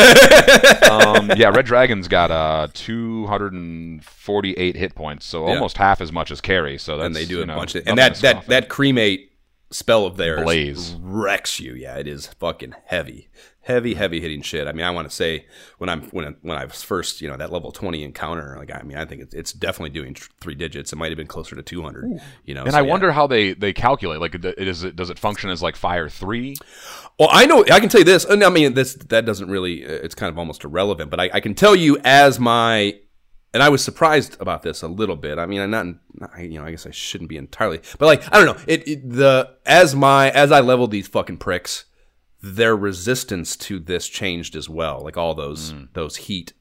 um, 0.89 1.32
yeah, 1.36 1.50
Red 1.50 1.66
Dragon's 1.66 2.08
got 2.08 2.32
uh 2.32 2.68
248 2.74 4.76
hit 4.76 4.95
points, 4.95 5.26
so 5.26 5.47
Yeah. 5.47 5.56
almost 5.56 5.78
half 5.78 6.02
as 6.02 6.12
much 6.12 6.32
as 6.32 6.41
Kary. 6.41 6.78
So 6.78 6.97
that's 6.97 7.06
and 7.06 7.16
they 7.16 7.26
do 7.26 7.41
a 7.41 7.45
know, 7.45 7.56
bunch 7.56 7.76
of 7.76 7.88
and 7.88 7.97
that 7.97 8.16
that 8.18 8.45
that 8.47 8.70
cremate 8.70 9.29
spell 9.72 10.05
of 10.05 10.17
theirs 10.17 10.41
Blaze. 10.43 10.95
wrecks 10.99 11.59
you. 11.59 11.74
Yeah, 11.74 11.95
it 11.97 12.07
is 12.07 12.28
fucking 12.39 12.74
heavy, 12.86 13.28
heavy, 13.61 13.93
heavy 13.93 14.20
hitting 14.20 14.41
shit. 14.41 14.67
I 14.67 14.72
mean, 14.72 14.86
I 14.86 14.89
want 14.91 15.07
to 15.09 15.15
say 15.15 15.45
when 15.78 15.89
I'm 15.89 16.03
when 16.09 16.26
I, 16.26 16.30
when 16.41 16.57
I 16.57 16.65
was 16.65 16.82
first, 16.84 17.22
you 17.22 17.30
know, 17.30 17.38
that 17.38 17.51
level 17.51 17.72
twenty 17.72 18.03
encounter. 18.03 18.55
Like, 18.57 18.72
I 18.74 18.82
mean, 18.84 18.97
I 18.97 19.05
think 19.05 19.22
it's, 19.22 19.34
it's 19.34 19.53
definitely 19.53 19.91
doing 19.91 20.15
three 20.41 20.55
digits. 20.55 20.91
It 20.91 20.95
might 20.95 21.11
have 21.11 21.17
been 21.17 21.28
closer 21.28 21.55
to 21.55 21.61
two 21.61 21.82
hundred. 21.84 22.20
You 22.45 22.55
know, 22.55 22.63
And 22.63 22.72
so, 22.72 22.78
I 22.78 22.82
yeah. 22.82 22.88
wonder 22.89 23.11
how 23.11 23.28
they 23.28 23.53
they 23.53 23.74
calculate. 23.74 24.20
Like, 24.20 24.36
it 24.36 24.45
is 24.57 24.84
it 24.84 24.95
does 24.95 25.09
it 25.09 25.20
function 25.20 25.49
as 25.49 25.61
like 25.61 25.76
Fire 25.76 26.09
three? 26.09 26.55
Well, 27.20 27.30
I 27.32 27.45
know 27.45 27.63
I 27.72 27.80
can 27.80 27.89
tell 27.89 27.99
you 28.01 28.05
this. 28.05 28.26
and 28.26 28.43
I 28.43 28.49
mean, 28.49 28.74
this 28.74 28.95
that 28.95 29.26
doesn't 29.26 29.49
really. 29.49 29.86
uh, 29.86 29.89
It's 29.91 30.15
kind 30.15 30.32
of 30.32 30.39
almost 30.39 30.63
irrelevant, 30.63 31.11
but 31.11 31.20
I, 31.20 31.30
I 31.34 31.39
can 31.41 31.53
tell 31.53 31.76
you 31.76 31.97
as 32.03 32.39
my, 32.39 32.97
and 33.54 33.64
I 33.64 33.70
was 33.70 33.84
surprised 33.84 34.38
about 34.39 34.62
this 34.64 34.82
a 34.84 34.88
little 34.88 35.16
bit. 35.16 35.39
I 35.39 35.45
mean, 35.45 35.62
I'm 35.62 35.72
not, 35.72 35.86
not- 36.14 36.32
I, 36.36 36.41
you 36.41 36.60
know, 36.60 36.66
I 36.66 36.72
guess 36.72 36.86
I 36.86 36.91
shouldn't 36.91 37.30
be 37.30 37.38
entirely, 37.38 37.82
but 37.97 38.06
like 38.06 38.24
I 38.34 38.38
don't 38.43 38.45
know. 38.58 38.64
It, 38.68 38.88
it 38.88 39.10
the 39.10 39.56
as 39.66 39.95
my 39.95 40.30
as 40.32 40.52
I 40.52 40.60
leveled 40.60 40.91
these 40.91 41.08
fucking 41.08 41.38
pricks, 41.38 41.86
their 42.41 42.76
resistance 42.76 43.56
to 43.58 43.80
this 43.80 44.08
changed 44.08 44.56
as 44.56 44.70
well. 44.70 45.02
Like 45.04 45.18
all 45.18 45.34
those 45.36 45.74
those 45.93 46.16
heat 46.18 46.54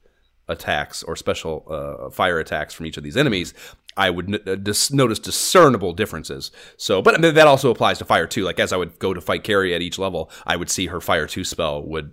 attacks 0.48 1.02
or 1.02 1.14
special 1.14 1.66
uh, 1.68 2.10
fire 2.10 2.38
attacks 2.38 2.72
from 2.74 2.86
each 2.86 2.96
of 2.96 3.02
these 3.02 3.16
enemies, 3.18 3.52
I 3.98 4.08
would 4.08 4.34
n- 4.34 4.40
uh, 4.46 4.54
dis- 4.54 4.90
notice 4.90 5.18
discernible 5.18 5.92
differences. 5.92 6.50
So, 6.78 7.02
but 7.02 7.14
I 7.14 7.18
mean, 7.18 7.34
that 7.34 7.46
also 7.46 7.70
applies 7.70 7.98
to 7.98 8.06
fire 8.06 8.26
too. 8.26 8.44
Like 8.44 8.58
as 8.58 8.72
I 8.72 8.76
would 8.78 8.98
go 8.98 9.12
to 9.12 9.20
fight 9.20 9.44
Kary 9.44 9.74
at 9.74 9.82
each 9.82 9.98
level, 9.98 10.30
I 10.46 10.56
would 10.56 10.70
see 10.70 10.86
her 10.86 11.00
fire 11.02 11.26
two 11.26 11.44
spell 11.44 11.82
would 11.82 12.12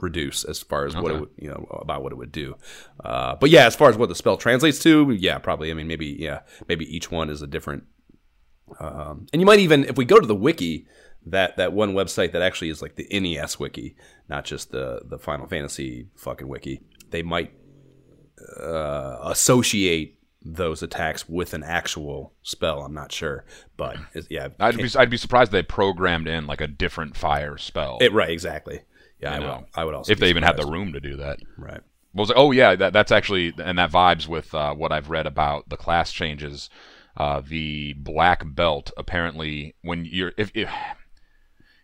reduce 0.00 0.44
as 0.44 0.60
far 0.60 0.86
as 0.86 0.94
what 0.96 1.12
it 1.12 1.20
would, 1.20 1.30
you 1.36 1.48
know, 1.48 1.66
about 1.80 2.02
what 2.02 2.12
it 2.12 2.16
would 2.16 2.32
do. 2.32 2.56
Uh, 3.04 3.36
but 3.36 3.50
yeah, 3.50 3.66
as 3.66 3.74
far 3.74 3.90
as 3.90 3.96
what 3.96 4.08
the 4.08 4.14
spell 4.14 4.36
translates 4.36 4.78
to, 4.80 5.10
yeah, 5.10 5.38
probably. 5.38 5.70
I 5.70 5.74
mean, 5.74 5.86
maybe, 5.86 6.16
yeah, 6.18 6.40
maybe 6.68 6.84
each 6.84 7.10
one 7.10 7.30
is 7.30 7.42
a 7.42 7.46
different. 7.46 7.84
Um, 8.78 9.26
and 9.32 9.40
you 9.40 9.46
might 9.46 9.60
even, 9.60 9.84
if 9.84 9.96
we 9.96 10.04
go 10.04 10.20
to 10.20 10.26
the 10.26 10.34
wiki, 10.34 10.86
that 11.26 11.56
that 11.56 11.72
one 11.72 11.92
website 11.92 12.32
that 12.32 12.42
actually 12.42 12.70
is 12.70 12.82
like 12.82 12.96
the 12.96 13.08
NES 13.20 13.58
wiki, 13.58 13.96
not 14.28 14.44
just 14.44 14.70
the 14.70 15.02
the 15.04 15.18
Final 15.18 15.46
Fantasy 15.46 16.08
fucking 16.16 16.48
wiki, 16.48 16.80
they 17.10 17.22
might 17.22 17.52
uh, 18.60 19.18
associate 19.22 20.18
those 20.40 20.82
attacks 20.82 21.28
with 21.28 21.52
an 21.52 21.62
actual 21.62 22.32
spell. 22.42 22.80
I'm 22.82 22.94
not 22.94 23.12
sure, 23.12 23.44
but 23.76 23.96
yeah, 24.30 24.48
I'd 24.60 24.76
be 24.76 24.88
I'd 24.96 25.10
be 25.10 25.16
surprised 25.16 25.52
they 25.52 25.62
programmed 25.62 26.28
in 26.28 26.46
like 26.46 26.60
a 26.60 26.68
different 26.68 27.16
fire 27.16 27.58
spell. 27.58 27.98
it, 28.00 28.12
right, 28.12 28.30
exactly. 28.30 28.82
Yeah, 29.20 29.34
I 29.34 29.38
know, 29.38 29.56
would, 29.56 29.64
I 29.74 29.84
would 29.84 29.94
also 29.94 30.12
if 30.12 30.18
they 30.18 30.30
even 30.30 30.42
had 30.42 30.56
the 30.56 30.66
room 30.66 30.92
to 30.92 31.00
do 31.00 31.16
that. 31.16 31.40
right. 31.56 31.80
What 32.12 32.22
was 32.22 32.30
it? 32.30 32.36
Oh 32.36 32.52
yeah, 32.52 32.74
that, 32.76 32.92
that's 32.92 33.12
actually 33.12 33.52
and 33.58 33.78
that 33.78 33.90
vibes 33.90 34.26
with 34.26 34.54
uh, 34.54 34.74
what 34.74 34.92
I've 34.92 35.10
read 35.10 35.26
about 35.26 35.68
the 35.68 35.76
class 35.76 36.12
changes. 36.12 36.70
Uh, 37.16 37.42
the 37.44 37.94
black 37.94 38.44
belt 38.54 38.92
apparently 38.96 39.74
when 39.82 40.04
you're 40.04 40.32
if, 40.36 40.52
if 40.54 40.70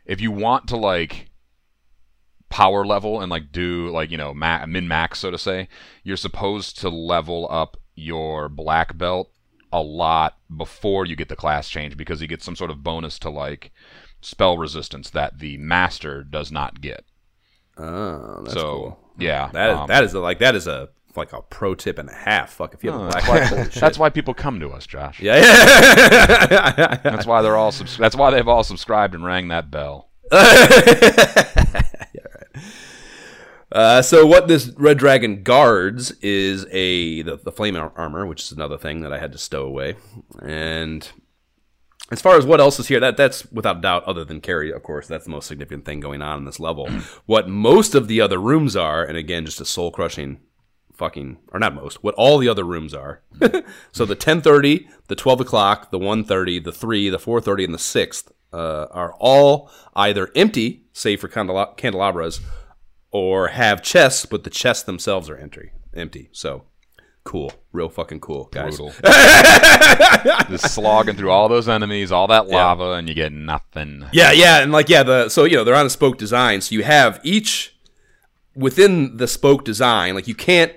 if 0.06 0.20
you 0.20 0.30
want 0.30 0.68
to 0.68 0.76
like 0.76 1.28
power 2.50 2.86
level 2.86 3.20
and 3.20 3.30
like 3.32 3.50
do 3.50 3.88
like 3.90 4.12
you 4.12 4.16
know 4.16 4.32
ma- 4.32 4.64
min 4.64 4.86
max 4.86 5.18
so 5.18 5.30
to 5.32 5.38
say, 5.38 5.68
you're 6.04 6.16
supposed 6.16 6.78
to 6.78 6.88
level 6.88 7.48
up 7.50 7.76
your 7.96 8.48
black 8.48 8.96
belt 8.96 9.30
a 9.72 9.82
lot 9.82 10.38
before 10.56 11.04
you 11.04 11.16
get 11.16 11.28
the 11.28 11.34
class 11.34 11.68
change 11.68 11.96
because 11.96 12.22
you 12.22 12.28
get 12.28 12.42
some 12.42 12.54
sort 12.54 12.70
of 12.70 12.84
bonus 12.84 13.18
to 13.18 13.28
like 13.28 13.72
spell 14.20 14.56
resistance 14.56 15.10
that 15.10 15.40
the 15.40 15.58
master 15.58 16.22
does 16.22 16.52
not 16.52 16.80
get. 16.80 17.04
Oh, 17.76 18.40
that's 18.42 18.54
so 18.54 18.62
cool. 18.62 18.98
yeah, 19.18 19.50
That 19.52 19.70
is, 19.70 19.76
um, 19.76 19.86
that 19.88 20.04
is 20.04 20.14
a, 20.14 20.20
like 20.20 20.38
that 20.38 20.54
is 20.54 20.66
a 20.66 20.88
like 21.16 21.32
a 21.32 21.42
pro 21.42 21.74
tip 21.74 21.98
and 21.98 22.08
a 22.08 22.14
half. 22.14 22.50
Fuck 22.52 22.74
if 22.74 22.82
you 22.84 22.90
have 22.92 23.00
a 23.00 23.04
uh, 23.04 23.10
black 23.10 23.24
that's, 23.24 23.52
why, 23.52 23.64
that's 23.80 23.98
why 23.98 24.08
people 24.10 24.34
come 24.34 24.58
to 24.60 24.70
us, 24.70 24.86
Josh. 24.86 25.20
yeah, 25.20 25.36
yeah. 25.36 26.96
That's 27.02 27.26
why 27.26 27.42
they're 27.42 27.56
all. 27.56 27.70
Subs- 27.72 27.96
that's 27.98 28.16
why 28.16 28.30
they've 28.30 28.46
all 28.48 28.64
subscribed 28.64 29.14
and 29.14 29.24
rang 29.24 29.48
that 29.48 29.70
bell. 29.70 30.10
Uh, 33.72 34.00
so 34.00 34.24
what 34.24 34.46
this 34.46 34.68
red 34.76 34.96
dragon 34.98 35.42
guards 35.42 36.12
is 36.20 36.64
a 36.70 37.22
the, 37.22 37.36
the 37.38 37.50
flame 37.50 37.74
ar- 37.74 37.92
armor, 37.96 38.24
which 38.24 38.42
is 38.42 38.52
another 38.52 38.78
thing 38.78 39.00
that 39.00 39.12
I 39.12 39.18
had 39.18 39.32
to 39.32 39.38
stow 39.38 39.66
away. 39.66 39.96
And 40.40 41.10
as 42.14 42.22
far 42.22 42.38
as 42.38 42.46
what 42.46 42.60
else 42.60 42.80
is 42.80 42.88
here, 42.88 43.00
that 43.00 43.16
that's 43.16 43.50
without 43.52 43.82
doubt, 43.82 44.04
other 44.04 44.24
than 44.24 44.40
Kary, 44.40 44.72
of 44.72 44.82
course, 44.82 45.06
that's 45.06 45.24
the 45.24 45.30
most 45.30 45.46
significant 45.46 45.84
thing 45.84 46.00
going 46.00 46.22
on 46.22 46.38
in 46.38 46.44
this 46.44 46.58
level. 46.58 46.88
what 47.26 47.48
most 47.48 47.94
of 47.94 48.08
the 48.08 48.20
other 48.20 48.38
rooms 48.38 48.74
are, 48.74 49.04
and 49.04 49.18
again, 49.18 49.44
just 49.44 49.60
a 49.60 49.64
soul 49.64 49.90
crushing 49.90 50.40
fucking 50.94 51.36
or 51.52 51.58
not 51.58 51.74
most, 51.74 52.02
what 52.02 52.14
all 52.14 52.38
the 52.38 52.48
other 52.48 52.64
rooms 52.64 52.94
are. 52.94 53.20
so 53.92 54.04
the 54.04 54.14
ten 54.14 54.40
thirty, 54.40 54.88
the 55.08 55.16
twelve 55.16 55.40
o'clock, 55.40 55.90
the 55.90 55.98
one 55.98 56.24
thirty, 56.24 56.58
the 56.58 56.72
three, 56.72 57.10
the 57.10 57.18
four 57.18 57.40
thirty, 57.40 57.64
and 57.64 57.74
the 57.74 57.78
sixth 57.78 58.32
uh, 58.52 58.86
are 58.90 59.14
all 59.18 59.70
either 59.94 60.30
empty, 60.36 60.84
save 60.92 61.20
for 61.20 61.28
candela- 61.28 61.76
candelabras, 61.76 62.40
or 63.10 63.48
have 63.48 63.82
chests, 63.82 64.26
but 64.26 64.44
the 64.44 64.50
chests 64.50 64.84
themselves 64.84 65.28
are 65.28 65.36
empty. 65.36 65.72
Empty. 65.94 66.28
So 66.32 66.64
cool, 67.24 67.52
real 67.72 67.88
fucking 67.88 68.20
cool, 68.20 68.48
guys. 68.52 68.76
Brutal. 68.78 68.92
Just 70.48 70.74
slogging 70.74 71.16
through 71.16 71.30
all 71.30 71.48
those 71.48 71.68
enemies, 71.68 72.12
all 72.12 72.26
that 72.28 72.48
lava, 72.48 72.92
and 72.92 73.08
you 73.08 73.14
get 73.14 73.32
nothing. 73.32 74.04
Yeah, 74.12 74.32
yeah, 74.32 74.60
and 74.62 74.70
like 74.72 74.88
yeah, 74.88 75.02
the 75.02 75.28
so 75.28 75.44
you 75.44 75.56
know 75.56 75.64
they're 75.64 75.74
on 75.74 75.86
a 75.86 75.90
spoke 75.90 76.18
design, 76.18 76.60
so 76.60 76.74
you 76.74 76.82
have 76.84 77.20
each 77.24 77.74
within 78.54 79.16
the 79.16 79.26
spoke 79.26 79.64
design, 79.64 80.14
like 80.14 80.28
you 80.28 80.34
can't. 80.34 80.72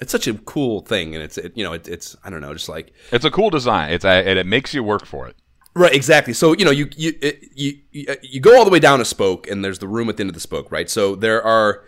It's 0.00 0.12
such 0.12 0.28
a 0.28 0.34
cool 0.34 0.80
thing, 0.80 1.14
and 1.14 1.24
it's 1.24 1.36
it, 1.38 1.56
you 1.56 1.64
know 1.64 1.72
it, 1.72 1.88
it's 1.88 2.16
I 2.24 2.30
don't 2.30 2.40
know, 2.40 2.52
just 2.54 2.68
like 2.68 2.92
It's 3.10 3.24
a 3.24 3.30
cool 3.30 3.50
design. 3.50 3.90
It's 3.92 4.04
a, 4.04 4.08
and 4.08 4.38
it 4.38 4.46
makes 4.46 4.72
you 4.72 4.82
work 4.84 5.04
for 5.04 5.26
it. 5.26 5.34
Right, 5.74 5.94
exactly. 5.94 6.32
So 6.34 6.52
you 6.54 6.64
know, 6.64 6.70
you 6.70 6.88
you 6.96 7.12
it- 7.20 7.42
you 7.54 7.78
you, 7.90 8.06
you 8.22 8.40
go 8.40 8.56
all 8.56 8.64
the 8.64 8.70
way 8.70 8.78
down 8.80 9.00
a 9.00 9.04
spoke, 9.04 9.48
and 9.50 9.64
there's 9.64 9.80
the 9.80 9.88
room 9.88 10.08
at 10.08 10.16
the 10.16 10.22
end 10.22 10.30
of 10.30 10.34
the 10.34 10.40
spoke, 10.40 10.70
right? 10.70 10.88
So 10.88 11.16
there 11.16 11.42
are 11.42 11.82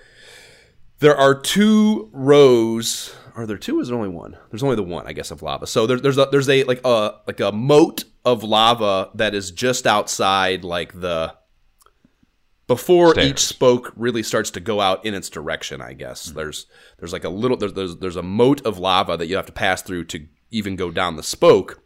there 1.01 1.17
are 1.17 1.35
two 1.35 2.09
rows. 2.13 3.15
Are 3.35 3.47
there 3.47 3.59
two? 3.59 3.79
Or 3.79 3.83
is 3.83 3.89
there 3.89 3.97
only 3.97 4.09
one? 4.09 4.37
There's 4.51 4.63
only 4.63 4.77
the 4.77 4.83
one, 4.83 5.07
I 5.07 5.13
guess, 5.13 5.31
of 5.31 5.43
lava. 5.43 5.67
So 5.67 5.87
there, 5.87 5.99
there's 5.99 6.19
a, 6.19 6.29
there's 6.31 6.49
a 6.49 6.65
like 6.65 6.81
a 6.85 7.15
like 7.27 7.41
a 7.41 7.53
moat 7.53 8.05
of 8.25 8.43
lava 8.45 9.11
that 9.15 9.35
is 9.35 9.51
just 9.51 9.87
outside, 9.87 10.63
like 10.65 11.01
the 11.01 11.35
before 12.67 13.13
Stairs. 13.13 13.27
each 13.27 13.41
spoke 13.41 13.93
really 13.97 14.23
starts 14.23 14.51
to 14.53 14.61
go 14.61 14.81
out 14.81 15.05
in 15.05 15.15
its 15.15 15.29
direction. 15.29 15.81
I 15.81 15.95
guess 15.95 16.29
hmm. 16.29 16.37
there's 16.37 16.67
there's 16.99 17.13
like 17.13 17.25
a 17.25 17.31
little 17.31 17.57
there's, 17.57 17.73
there's 17.73 17.97
there's 17.97 18.17
a 18.17 18.23
moat 18.23 18.65
of 18.67 18.79
lava 18.79 19.17
that 19.17 19.27
you 19.27 19.37
have 19.37 19.47
to 19.47 19.53
pass 19.53 19.83
through 19.83 20.05
to 20.07 20.27
even 20.51 20.77
go 20.77 20.91
down 20.91 21.17
the 21.17 21.23
spoke. 21.23 21.83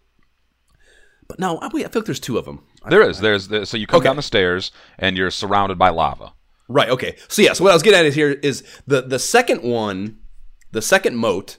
But 1.26 1.38
no, 1.38 1.58
I, 1.58 1.68
wait, 1.72 1.86
I 1.86 1.88
feel 1.88 2.00
like 2.00 2.06
there's 2.06 2.20
two 2.20 2.36
of 2.36 2.44
them. 2.44 2.64
There 2.88 3.08
is. 3.08 3.20
There's. 3.20 3.48
The, 3.48 3.64
so 3.64 3.76
you 3.78 3.86
come 3.86 3.98
Okay. 3.98 4.08
down 4.08 4.16
the 4.16 4.22
stairs, 4.22 4.72
and 4.98 5.16
you're 5.16 5.30
surrounded 5.30 5.78
by 5.78 5.88
lava. 5.88 6.34
Right. 6.68 6.88
Okay. 6.88 7.16
So 7.28 7.42
yeah. 7.42 7.52
So 7.52 7.64
what 7.64 7.70
I 7.70 7.74
was 7.74 7.82
getting 7.82 8.00
at 8.00 8.06
is 8.06 8.14
here 8.14 8.30
is 8.30 8.62
the 8.86 9.02
the 9.02 9.18
second 9.18 9.62
one, 9.62 10.18
the 10.72 10.82
second 10.82 11.16
moat 11.16 11.58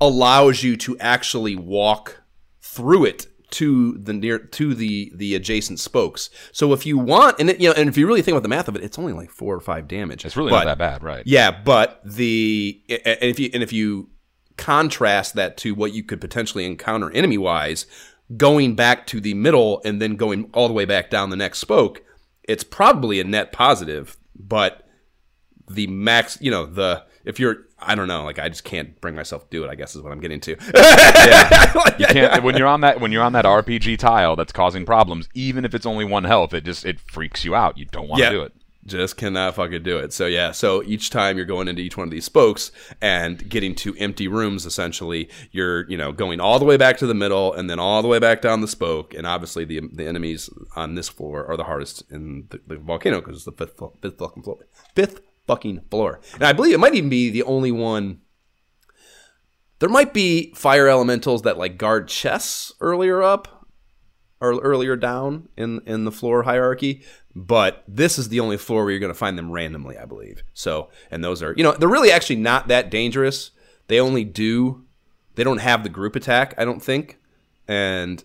allows 0.00 0.62
you 0.62 0.76
to 0.78 0.98
actually 0.98 1.56
walk 1.56 2.22
through 2.62 3.04
it 3.04 3.26
to 3.50 3.98
the 3.98 4.12
near 4.12 4.38
to 4.38 4.74
the 4.74 5.12
the 5.14 5.34
adjacent 5.34 5.80
spokes. 5.80 6.30
So 6.52 6.72
if 6.72 6.86
you 6.86 6.96
want, 6.98 7.38
and 7.40 7.50
it, 7.50 7.60
you 7.60 7.68
know, 7.68 7.74
and 7.76 7.88
if 7.88 7.96
you 7.96 8.06
really 8.06 8.22
think 8.22 8.34
about 8.34 8.44
the 8.44 8.48
math 8.48 8.68
of 8.68 8.76
it, 8.76 8.82
it's 8.84 8.98
only 8.98 9.12
like 9.12 9.30
four 9.30 9.54
or 9.54 9.60
five 9.60 9.88
damage. 9.88 10.24
It's 10.24 10.36
really 10.36 10.50
But- 10.50 10.64
not 10.64 10.66
that 10.66 10.78
bad, 10.78 11.02
right? 11.02 11.22
Yeah, 11.26 11.50
but 11.50 12.00
the 12.04 12.80
and 12.88 13.18
if 13.22 13.38
you 13.38 13.50
and 13.52 13.62
if 13.62 13.72
you 13.72 14.08
contrast 14.56 15.34
that 15.34 15.56
to 15.58 15.74
what 15.74 15.92
you 15.92 16.02
could 16.02 16.20
potentially 16.20 16.64
encounter 16.64 17.10
enemy 17.12 17.38
wise, 17.38 17.86
going 18.36 18.74
back 18.76 19.06
to 19.08 19.20
the 19.20 19.34
middle 19.34 19.82
and 19.84 20.00
then 20.00 20.16
going 20.16 20.48
all 20.54 20.68
the 20.68 20.74
way 20.74 20.84
back 20.84 21.10
down 21.10 21.30
the 21.30 21.36
next 21.36 21.58
spoke, 21.58 22.02
it's 22.50 22.64
probably 22.64 23.20
a 23.20 23.24
net 23.24 23.52
positive. 23.52 24.16
But 24.38 24.86
the 25.68 25.86
max, 25.86 26.38
you 26.40 26.50
know, 26.50 26.66
the 26.66 27.04
if 27.24 27.38
you're, 27.38 27.58
I 27.78 27.94
don't 27.94 28.08
know, 28.08 28.24
like 28.24 28.38
I 28.38 28.48
just 28.48 28.64
can't 28.64 28.98
bring 29.00 29.14
myself 29.14 29.48
to 29.48 29.56
do 29.56 29.64
it. 29.64 29.68
I 29.70 29.74
guess 29.74 29.94
is 29.94 30.02
what 30.02 30.12
I'm 30.12 30.20
getting 30.20 30.40
to. 30.40 30.56
yeah, 30.74 31.94
You 31.98 32.06
can't 32.06 32.42
when 32.42 32.56
you're 32.56 32.66
on 32.66 32.80
that 32.80 33.00
when 33.00 33.12
you're 33.12 33.22
on 33.22 33.32
that 33.34 33.44
RPG 33.44 33.98
tile 33.98 34.36
that's 34.36 34.52
causing 34.52 34.84
problems. 34.86 35.28
Even 35.34 35.64
if 35.64 35.74
it's 35.74 35.86
only 35.86 36.04
one 36.04 36.24
health, 36.24 36.54
it 36.54 36.64
just 36.64 36.84
it 36.84 36.98
freaks 37.00 37.44
you 37.44 37.54
out. 37.54 37.78
You 37.78 37.84
don't 37.86 38.08
want 38.08 38.20
to 38.20 38.24
Yeah. 38.24 38.30
do 38.30 38.42
it. 38.42 38.52
Just 38.86 39.16
cannot 39.16 39.54
fucking 39.54 39.82
do 39.82 39.98
it. 39.98 40.12
So 40.12 40.26
yeah, 40.26 40.52
so 40.52 40.82
each 40.84 41.10
time 41.10 41.36
you're 41.36 41.46
going 41.46 41.68
into 41.68 41.82
each 41.82 41.96
one 41.96 42.08
of 42.08 42.10
these 42.10 42.24
spokes 42.24 42.72
and 43.00 43.48
getting 43.48 43.74
to 43.76 43.94
empty 43.96 44.26
rooms, 44.26 44.64
essentially, 44.64 45.28
you're 45.52 45.88
you 45.90 45.96
know 45.96 46.12
going 46.12 46.40
all 46.40 46.58
the 46.58 46.64
way 46.64 46.76
back 46.76 46.96
to 46.98 47.06
the 47.06 47.14
middle 47.14 47.52
and 47.52 47.68
then 47.68 47.78
all 47.78 48.00
the 48.02 48.08
way 48.08 48.18
back 48.18 48.40
down 48.40 48.60
the 48.60 48.68
spoke. 48.68 49.14
And 49.14 49.26
obviously, 49.26 49.64
the 49.64 49.80
the 49.92 50.06
enemies 50.06 50.48
on 50.76 50.94
this 50.94 51.08
floor 51.08 51.46
are 51.46 51.56
the 51.56 51.64
hardest 51.64 52.04
in 52.10 52.46
the, 52.50 52.60
the 52.66 52.76
volcano 52.76 53.20
because 53.20 53.36
it's 53.36 53.44
the 53.44 53.52
fifth 53.52 53.80
fifth 54.00 54.18
fucking 54.18 54.42
floor, 54.42 54.66
fifth 54.94 55.20
fucking 55.46 55.82
floor. 55.90 56.20
And 56.34 56.44
I 56.44 56.52
believe 56.52 56.74
it 56.74 56.78
might 56.78 56.94
even 56.94 57.10
be 57.10 57.30
the 57.30 57.42
only 57.42 57.72
one. 57.72 58.20
There 59.78 59.88
might 59.88 60.12
be 60.12 60.52
fire 60.54 60.88
elementals 60.88 61.42
that 61.42 61.58
like 61.58 61.78
guard 61.78 62.08
chests 62.08 62.72
earlier 62.80 63.22
up 63.22 63.66
or 64.40 64.58
earlier 64.60 64.96
down 64.96 65.48
in 65.56 65.80
in 65.86 66.04
the 66.04 66.12
floor 66.12 66.44
hierarchy 66.44 67.02
but 67.34 67.84
this 67.86 68.18
is 68.18 68.28
the 68.28 68.40
only 68.40 68.56
floor 68.56 68.84
where 68.84 68.90
you're 68.90 69.00
going 69.00 69.12
to 69.12 69.18
find 69.18 69.38
them 69.38 69.50
randomly 69.50 69.96
i 69.96 70.04
believe. 70.04 70.42
So 70.54 70.90
and 71.10 71.22
those 71.22 71.42
are 71.42 71.54
you 71.56 71.64
know 71.64 71.72
they're 71.72 71.88
really 71.88 72.12
actually 72.12 72.36
not 72.36 72.68
that 72.68 72.90
dangerous. 72.90 73.50
They 73.88 74.00
only 74.00 74.24
do 74.24 74.84
they 75.34 75.44
don't 75.44 75.58
have 75.58 75.82
the 75.82 75.88
group 75.88 76.16
attack 76.16 76.54
i 76.58 76.64
don't 76.64 76.82
think. 76.82 77.18
And 77.68 78.22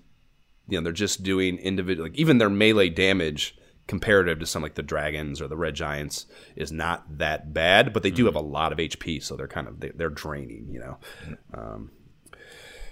you 0.68 0.78
know 0.78 0.84
they're 0.84 0.94
just 0.94 1.24
doing 1.24 1.58
individual 1.58 2.10
like 2.10 2.18
even 2.18 2.38
their 2.38 2.50
melee 2.50 2.90
damage 2.90 3.56
comparative 3.88 4.40
to 4.40 4.46
some 4.46 4.64
like 4.64 4.74
the 4.74 4.82
dragons 4.82 5.40
or 5.40 5.48
the 5.48 5.56
red 5.56 5.76
giants 5.76 6.26
is 6.56 6.72
not 6.72 7.20
that 7.20 7.54
bad 7.54 7.94
but 7.94 8.02
they 8.02 8.10
do 8.10 8.26
have 8.26 8.36
a 8.36 8.42
lot 8.42 8.72
of 8.72 8.80
hp 8.80 9.22
so 9.22 9.36
they're 9.36 9.48
kind 9.48 9.68
of 9.68 9.80
they, 9.80 9.90
they're 9.90 10.10
draining 10.10 10.68
you 10.72 10.80
know? 10.80 10.98
Um, 11.54 11.92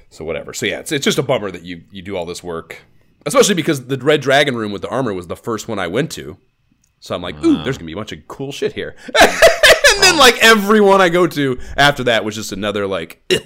so 0.10 0.24
whatever. 0.24 0.54
So 0.54 0.68
yeah 0.68 0.80
it's, 0.80 0.92
it's 0.92 1.04
just 1.04 1.18
a 1.18 1.24
bummer 1.24 1.50
that 1.50 1.64
you 1.64 1.84
you 1.90 2.04
do 2.04 2.16
all 2.16 2.26
this 2.26 2.44
work 2.44 2.84
especially 3.26 3.56
because 3.56 3.88
the 3.88 3.98
red 3.98 4.22
dragon 4.22 4.56
room 4.56 4.72
with 4.72 4.82
the 4.82 4.90
armor 4.90 5.14
was 5.14 5.28
the 5.28 5.36
first 5.36 5.68
one 5.68 5.80
i 5.80 5.88
went 5.88 6.12
to 6.12 6.38
so 7.00 7.16
i'm 7.16 7.22
like 7.22 7.36
ooh 7.44 7.64
there's 7.64 7.76
ah. 7.76 7.80
gonna 7.80 7.88
be 7.88 7.94
a 7.94 7.98
bunch 7.98 8.12
of 8.12 8.28
cool 8.28 8.52
shit 8.52 8.74
here 8.74 8.96
and 9.20 10.02
then 10.02 10.16
ah. 10.16 10.20
like 10.20 10.44
every 10.44 10.82
one 10.82 11.02
i 11.02 11.10
go 11.10 11.28
to 11.28 11.60
after 11.78 12.04
that 12.04 12.26
was 12.26 12.36
just 12.36 12.52
another 12.52 12.88
like 12.88 13.22
eh, 13.30 13.40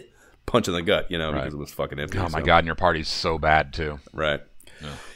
punch 0.47 0.67
in 0.67 0.73
the 0.73 0.81
gut 0.81 1.11
you 1.11 1.17
know 1.17 1.31
because 1.31 1.53
it 1.53 1.57
was 1.57 1.71
fucking 1.71 1.99
empty 1.99 2.17
Oh 2.17 2.29
my 2.29 2.39
so- 2.39 2.45
god, 2.45 2.59
and 2.59 2.65
your 2.65 2.75
party's 2.75 3.07
so 3.07 3.37
bad 3.37 3.73
too. 3.73 3.99
Right. 4.11 4.41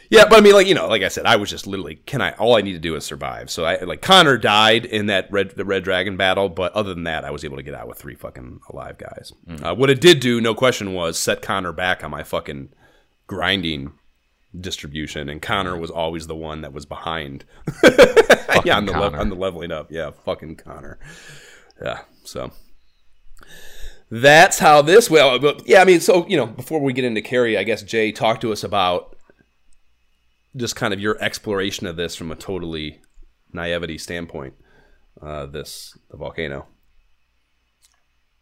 Yeah. 0.10 0.26
but 0.26 0.40
I 0.40 0.42
mean, 0.42 0.54
like 0.54 0.68
you 0.68 0.76
know, 0.76 0.90
like 0.90 1.04
I 1.04 1.08
said, 1.08 1.26
I 1.26 1.38
was 1.38 1.50
just 1.50 1.66
literally, 1.66 1.96
can 1.96 2.22
I? 2.22 2.32
All 2.34 2.58
I 2.58 2.62
need 2.62 2.74
to 2.74 2.80
do 2.80 2.96
is 2.96 3.06
survive. 3.06 3.50
So 3.50 3.64
I 3.64 3.82
like 3.82 4.02
Connor 4.02 4.38
died 4.38 4.84
in 4.84 5.06
that 5.06 5.32
red 5.32 5.52
the 5.52 5.64
red 5.64 5.86
dragon 5.86 6.18
battle, 6.18 6.50
but 6.50 6.74
other 6.74 6.94
than 6.94 7.06
that, 7.06 7.24
I 7.24 7.32
was 7.32 7.46
able 7.46 7.56
to 7.56 7.64
get 7.64 7.74
out 7.74 7.88
with 7.88 7.98
three 7.98 8.16
fucking 8.16 8.60
alive 8.70 8.98
guys. 8.98 9.32
Mm. 9.48 9.64
Uh, 9.64 9.74
what 9.74 9.90
it 9.90 10.02
did 10.02 10.20
do, 10.20 10.42
no 10.42 10.54
question, 10.54 10.94
was 10.94 11.18
set 11.18 11.42
Connor 11.42 11.72
back 11.72 12.04
on 12.04 12.12
my 12.12 12.24
fucking 12.24 12.70
grinding 13.28 13.94
distribution, 14.60 15.30
and 15.30 15.42
Connor 15.42 15.78
was 15.78 15.90
always 15.90 16.28
the 16.28 16.36
one 16.36 16.62
that 16.62 16.74
was 16.74 16.86
behind. 16.86 17.46
yeah, 18.66 18.78
on 18.78 18.86
the 18.86 18.94
le- 18.94 19.18
on 19.18 19.30
the 19.30 19.36
leveling 19.36 19.72
up. 19.72 19.92
Yeah, 19.92 20.12
fucking 20.12 20.58
Connor. 20.58 21.00
Yeah. 21.82 22.02
So 22.24 22.52
that's 24.12 24.60
how 24.60 24.82
this 24.82 25.10
well 25.10 25.40
but 25.40 25.66
yeah 25.66 25.82
i 25.82 25.86
mean 25.86 26.02
so 26.02 26.28
you 26.28 26.36
know 26.36 26.46
before 26.46 26.82
we 26.82 26.92
get 26.92 27.06
into 27.06 27.22
Kary 27.22 27.58
i 27.58 27.64
guess 27.64 27.82
jay 27.82 28.12
talk 28.12 28.42
to 28.42 28.52
us 28.52 28.62
about 28.62 29.16
just 30.54 30.76
kind 30.76 30.94
of 30.94 31.00
your 31.00 31.18
exploration 31.24 31.88
of 31.88 31.96
this 31.96 32.14
from 32.14 32.30
a 32.30 32.36
totally 32.36 33.00
naivety 33.54 33.98
standpoint 33.98 34.54
uh 35.22 35.46
this 35.46 35.98
the 36.10 36.18
volcano 36.18 36.68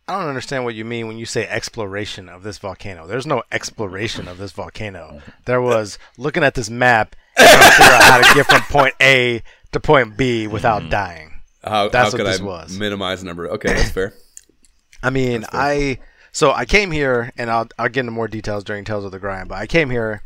I 0.09 0.19
don't 0.19 0.27
understand 0.27 0.63
what 0.63 0.73
you 0.73 0.85
mean 0.85 1.07
when 1.07 1.17
you 1.17 1.25
say 1.25 1.47
exploration 1.47 2.29
of 2.29 2.41
this 2.43 2.57
volcano. 2.57 3.05
There's 3.05 3.27
no 3.27 3.43
exploration 3.51 4.27
of 4.27 4.39
this 4.39 4.51
volcano. 4.51 5.21
There 5.45 5.61
was 5.61 5.99
looking 6.17 6.43
at 6.43 6.55
this 6.55 6.69
map 6.69 7.15
and 7.37 7.47
trying 7.47 7.63
to 7.63 7.75
figure 7.77 7.93
out 7.93 8.03
how 8.03 8.17
to 8.17 8.33
get 8.35 8.45
from 8.47 8.61
point 8.63 8.95
A 9.01 9.43
to 9.71 9.79
point 9.79 10.17
B 10.17 10.47
without 10.47 10.81
mm-hmm. 10.81 10.89
dying. 10.89 11.41
how, 11.63 11.89
That's 11.89 12.11
how 12.11 12.17
what 12.17 12.17
could 12.17 12.25
this 12.25 12.41
i 12.41 12.43
was. 12.43 12.77
minimize 12.77 13.21
the 13.21 13.27
number 13.27 13.49
okay 13.51 13.73
that's 13.73 13.91
fair 13.91 14.13
I 15.03 15.09
mean, 15.11 15.45
I 15.51 15.99
so 16.31 16.51
I 16.51 16.65
came 16.65 16.91
here, 16.91 17.31
and 17.37 17.49
I'll 17.49 17.67
I'll 17.77 17.89
get 17.89 18.01
into 18.01 18.11
more 18.11 18.27
details 18.27 18.63
during 18.63 18.83
Tales 18.83 19.05
of 19.05 19.11
the 19.11 19.19
Grind. 19.19 19.49
But 19.49 19.59
I 19.59 19.67
came 19.67 19.89
here 19.89 20.23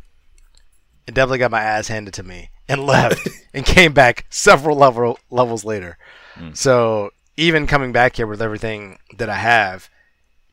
and 1.06 1.16
definitely 1.16 1.40
got 1.40 1.52
my 1.52 1.62
ass 1.62 1.88
handed 1.88 2.14
to 2.16 2.24
me 2.24 2.50
and 2.68 2.84
left, 2.86 3.28
and 3.54 3.66
came 3.66 3.94
back 3.94 4.26
several 4.30 4.78
level 4.78 5.20
levels 5.30 5.64
later. 5.64 5.98
Mm. 6.36 6.56
So 6.58 7.12
even 7.38 7.68
coming 7.68 7.92
back 7.92 8.16
here 8.18 8.28
with 8.28 8.42
everything 8.42 9.00
that 9.18 9.30
I 9.30 9.36
have, 9.36 9.90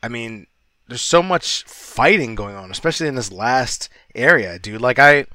I 0.03 0.09
mean, 0.09 0.47
there's 0.89 1.03
so 1.03 1.23
much 1.23 1.65
fighting 1.65 2.35
going 2.35 2.57
on, 2.57 2.71
especially 2.71 3.07
in 3.09 3.15
this 3.15 3.31
last 3.31 3.89
area, 4.15 4.59
dude. 4.59 4.81
Like 4.81 4.99
I, 4.99 5.27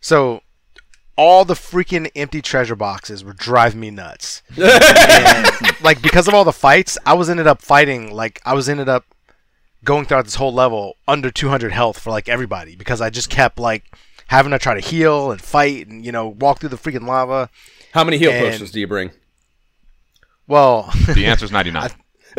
so 0.00 0.42
all 1.16 1.44
the 1.44 1.54
freaking 1.54 2.10
empty 2.14 2.40
treasure 2.40 2.76
boxes 2.76 3.24
were 3.24 3.32
driving 3.32 3.80
me 3.80 3.90
nuts. 3.90 4.42
And, 4.58 5.46
like 5.82 6.00
because 6.00 6.26
of 6.28 6.34
all 6.34 6.44
the 6.44 6.52
fights, 6.52 6.96
I 7.04 7.14
was 7.14 7.28
ended 7.28 7.46
up 7.46 7.60
fighting 7.60 8.12
like 8.12 8.40
I 8.44 8.54
was 8.54 8.68
ended 8.68 8.88
up 8.88 9.04
going 9.84 10.06
throughout 10.06 10.24
this 10.24 10.36
whole 10.36 10.52
level 10.54 10.96
under 11.06 11.30
200 11.30 11.72
health 11.72 11.98
for 11.98 12.10
like 12.10 12.28
everybody 12.28 12.76
because 12.76 13.00
I 13.00 13.10
just 13.10 13.30
kept 13.30 13.58
like 13.58 13.84
having 14.28 14.50
to 14.52 14.58
try 14.58 14.74
to 14.74 14.80
heal 14.80 15.30
and 15.30 15.40
fight 15.40 15.86
and 15.88 16.04
you 16.04 16.12
know 16.12 16.28
walk 16.28 16.60
through 16.60 16.70
the 16.70 16.76
freaking 16.76 17.06
lava. 17.06 17.50
How 17.92 18.04
many 18.04 18.16
heal 18.18 18.30
And- 18.30 18.44
potions 18.44 18.70
do 18.70 18.80
you 18.80 18.86
bring? 18.86 19.10
Well, 20.48 20.92
The 21.14 21.26
answer's 21.26 21.52
99. 21.52 21.90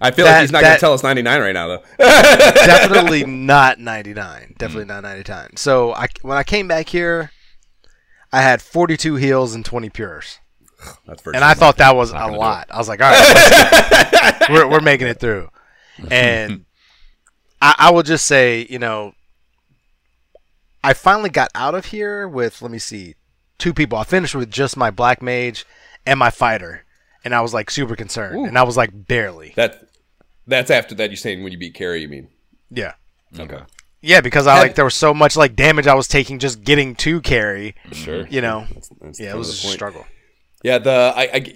I 0.00 0.10
feel 0.10 0.26
like 0.26 0.40
he's 0.40 0.52
not 0.52 0.62
going 0.62 0.74
to 0.74 0.80
tell 0.80 0.92
us 0.92 1.02
99 1.02 1.40
right 1.40 1.52
now, 1.52 1.68
though. 1.68 1.82
definitely 1.98 3.24
not 3.24 3.78
99. 3.78 4.54
Definitely 4.58 4.86
not 4.86 5.02
99. 5.02 5.56
So 5.56 5.94
I 5.94 6.08
when 6.22 6.36
I 6.36 6.42
came 6.42 6.68
back 6.68 6.88
here, 6.88 7.30
I 8.32 8.42
had 8.42 8.60
42 8.60 9.16
heals 9.16 9.54
and 9.54 9.64
20 9.64 9.90
pures. 9.90 10.40
That's 11.06 11.24
and 11.26 11.38
I 11.38 11.54
thought 11.54 11.78
that 11.78 11.96
was 11.96 12.10
a 12.10 12.26
lot. 12.26 12.66
I 12.70 12.76
was 12.76 12.88
like, 12.88 13.00
all 13.00 13.10
right, 13.10 14.20
let's 14.22 14.48
we're 14.50 14.68
we're 14.68 14.80
making 14.80 15.06
it 15.06 15.18
through. 15.20 15.48
And 16.10 16.66
I, 17.62 17.74
I 17.78 17.90
will 17.90 18.02
just 18.02 18.26
say, 18.26 18.66
you 18.68 18.78
know, 18.78 19.12
I 20.82 20.92
finally 20.92 21.30
got 21.30 21.50
out 21.54 21.74
of 21.74 21.86
here 21.86 22.28
with 22.28 22.60
let 22.60 22.70
me 22.70 22.78
see, 22.78 23.14
two 23.58 23.72
people. 23.72 23.96
I 23.96 24.04
finished 24.04 24.34
with 24.34 24.50
just 24.50 24.76
my 24.76 24.90
black 24.90 25.22
mage 25.22 25.64
and 26.06 26.18
my 26.18 26.30
fighter, 26.30 26.84
and 27.24 27.34
I 27.34 27.40
was 27.40 27.54
like 27.54 27.70
super 27.70 27.96
concerned, 27.96 28.46
and 28.46 28.58
I 28.58 28.62
was 28.62 28.76
like 28.76 28.90
barely, 29.06 29.52
that. 29.56 29.88
That's 30.46 30.70
after 30.70 30.94
that. 30.96 31.08
You're 31.10 31.16
saying 31.16 31.42
when 31.42 31.52
you 31.52 31.58
beat 31.58 31.74
Kary, 31.74 32.02
you 32.02 32.08
mean? 32.08 32.28
yeah. 32.70 32.94
Okay. 33.38 33.54
Mm-hmm. 33.54 33.64
Yeah, 34.02 34.20
because 34.20 34.46
I 34.46 34.58
like 34.58 34.74
there 34.74 34.84
was 34.84 34.94
so 34.94 35.14
much 35.14 35.34
like 35.34 35.56
damage 35.56 35.86
I 35.86 35.94
was 35.94 36.06
taking 36.06 36.38
just 36.38 36.62
getting 36.62 36.94
to 36.96 37.22
Kary. 37.22 37.74
Sure. 37.92 38.26
You 38.26 38.42
know, 38.42 38.66
That's, 38.74 38.88
that's 39.00 39.20
yeah, 39.20 39.32
it 39.32 39.38
was 39.38 39.58
a 39.58 39.62
point. 39.62 39.74
struggle. 39.74 40.06
Yeah, 40.62 40.76
the 40.78 41.12
I, 41.16 41.22
I, 41.22 41.52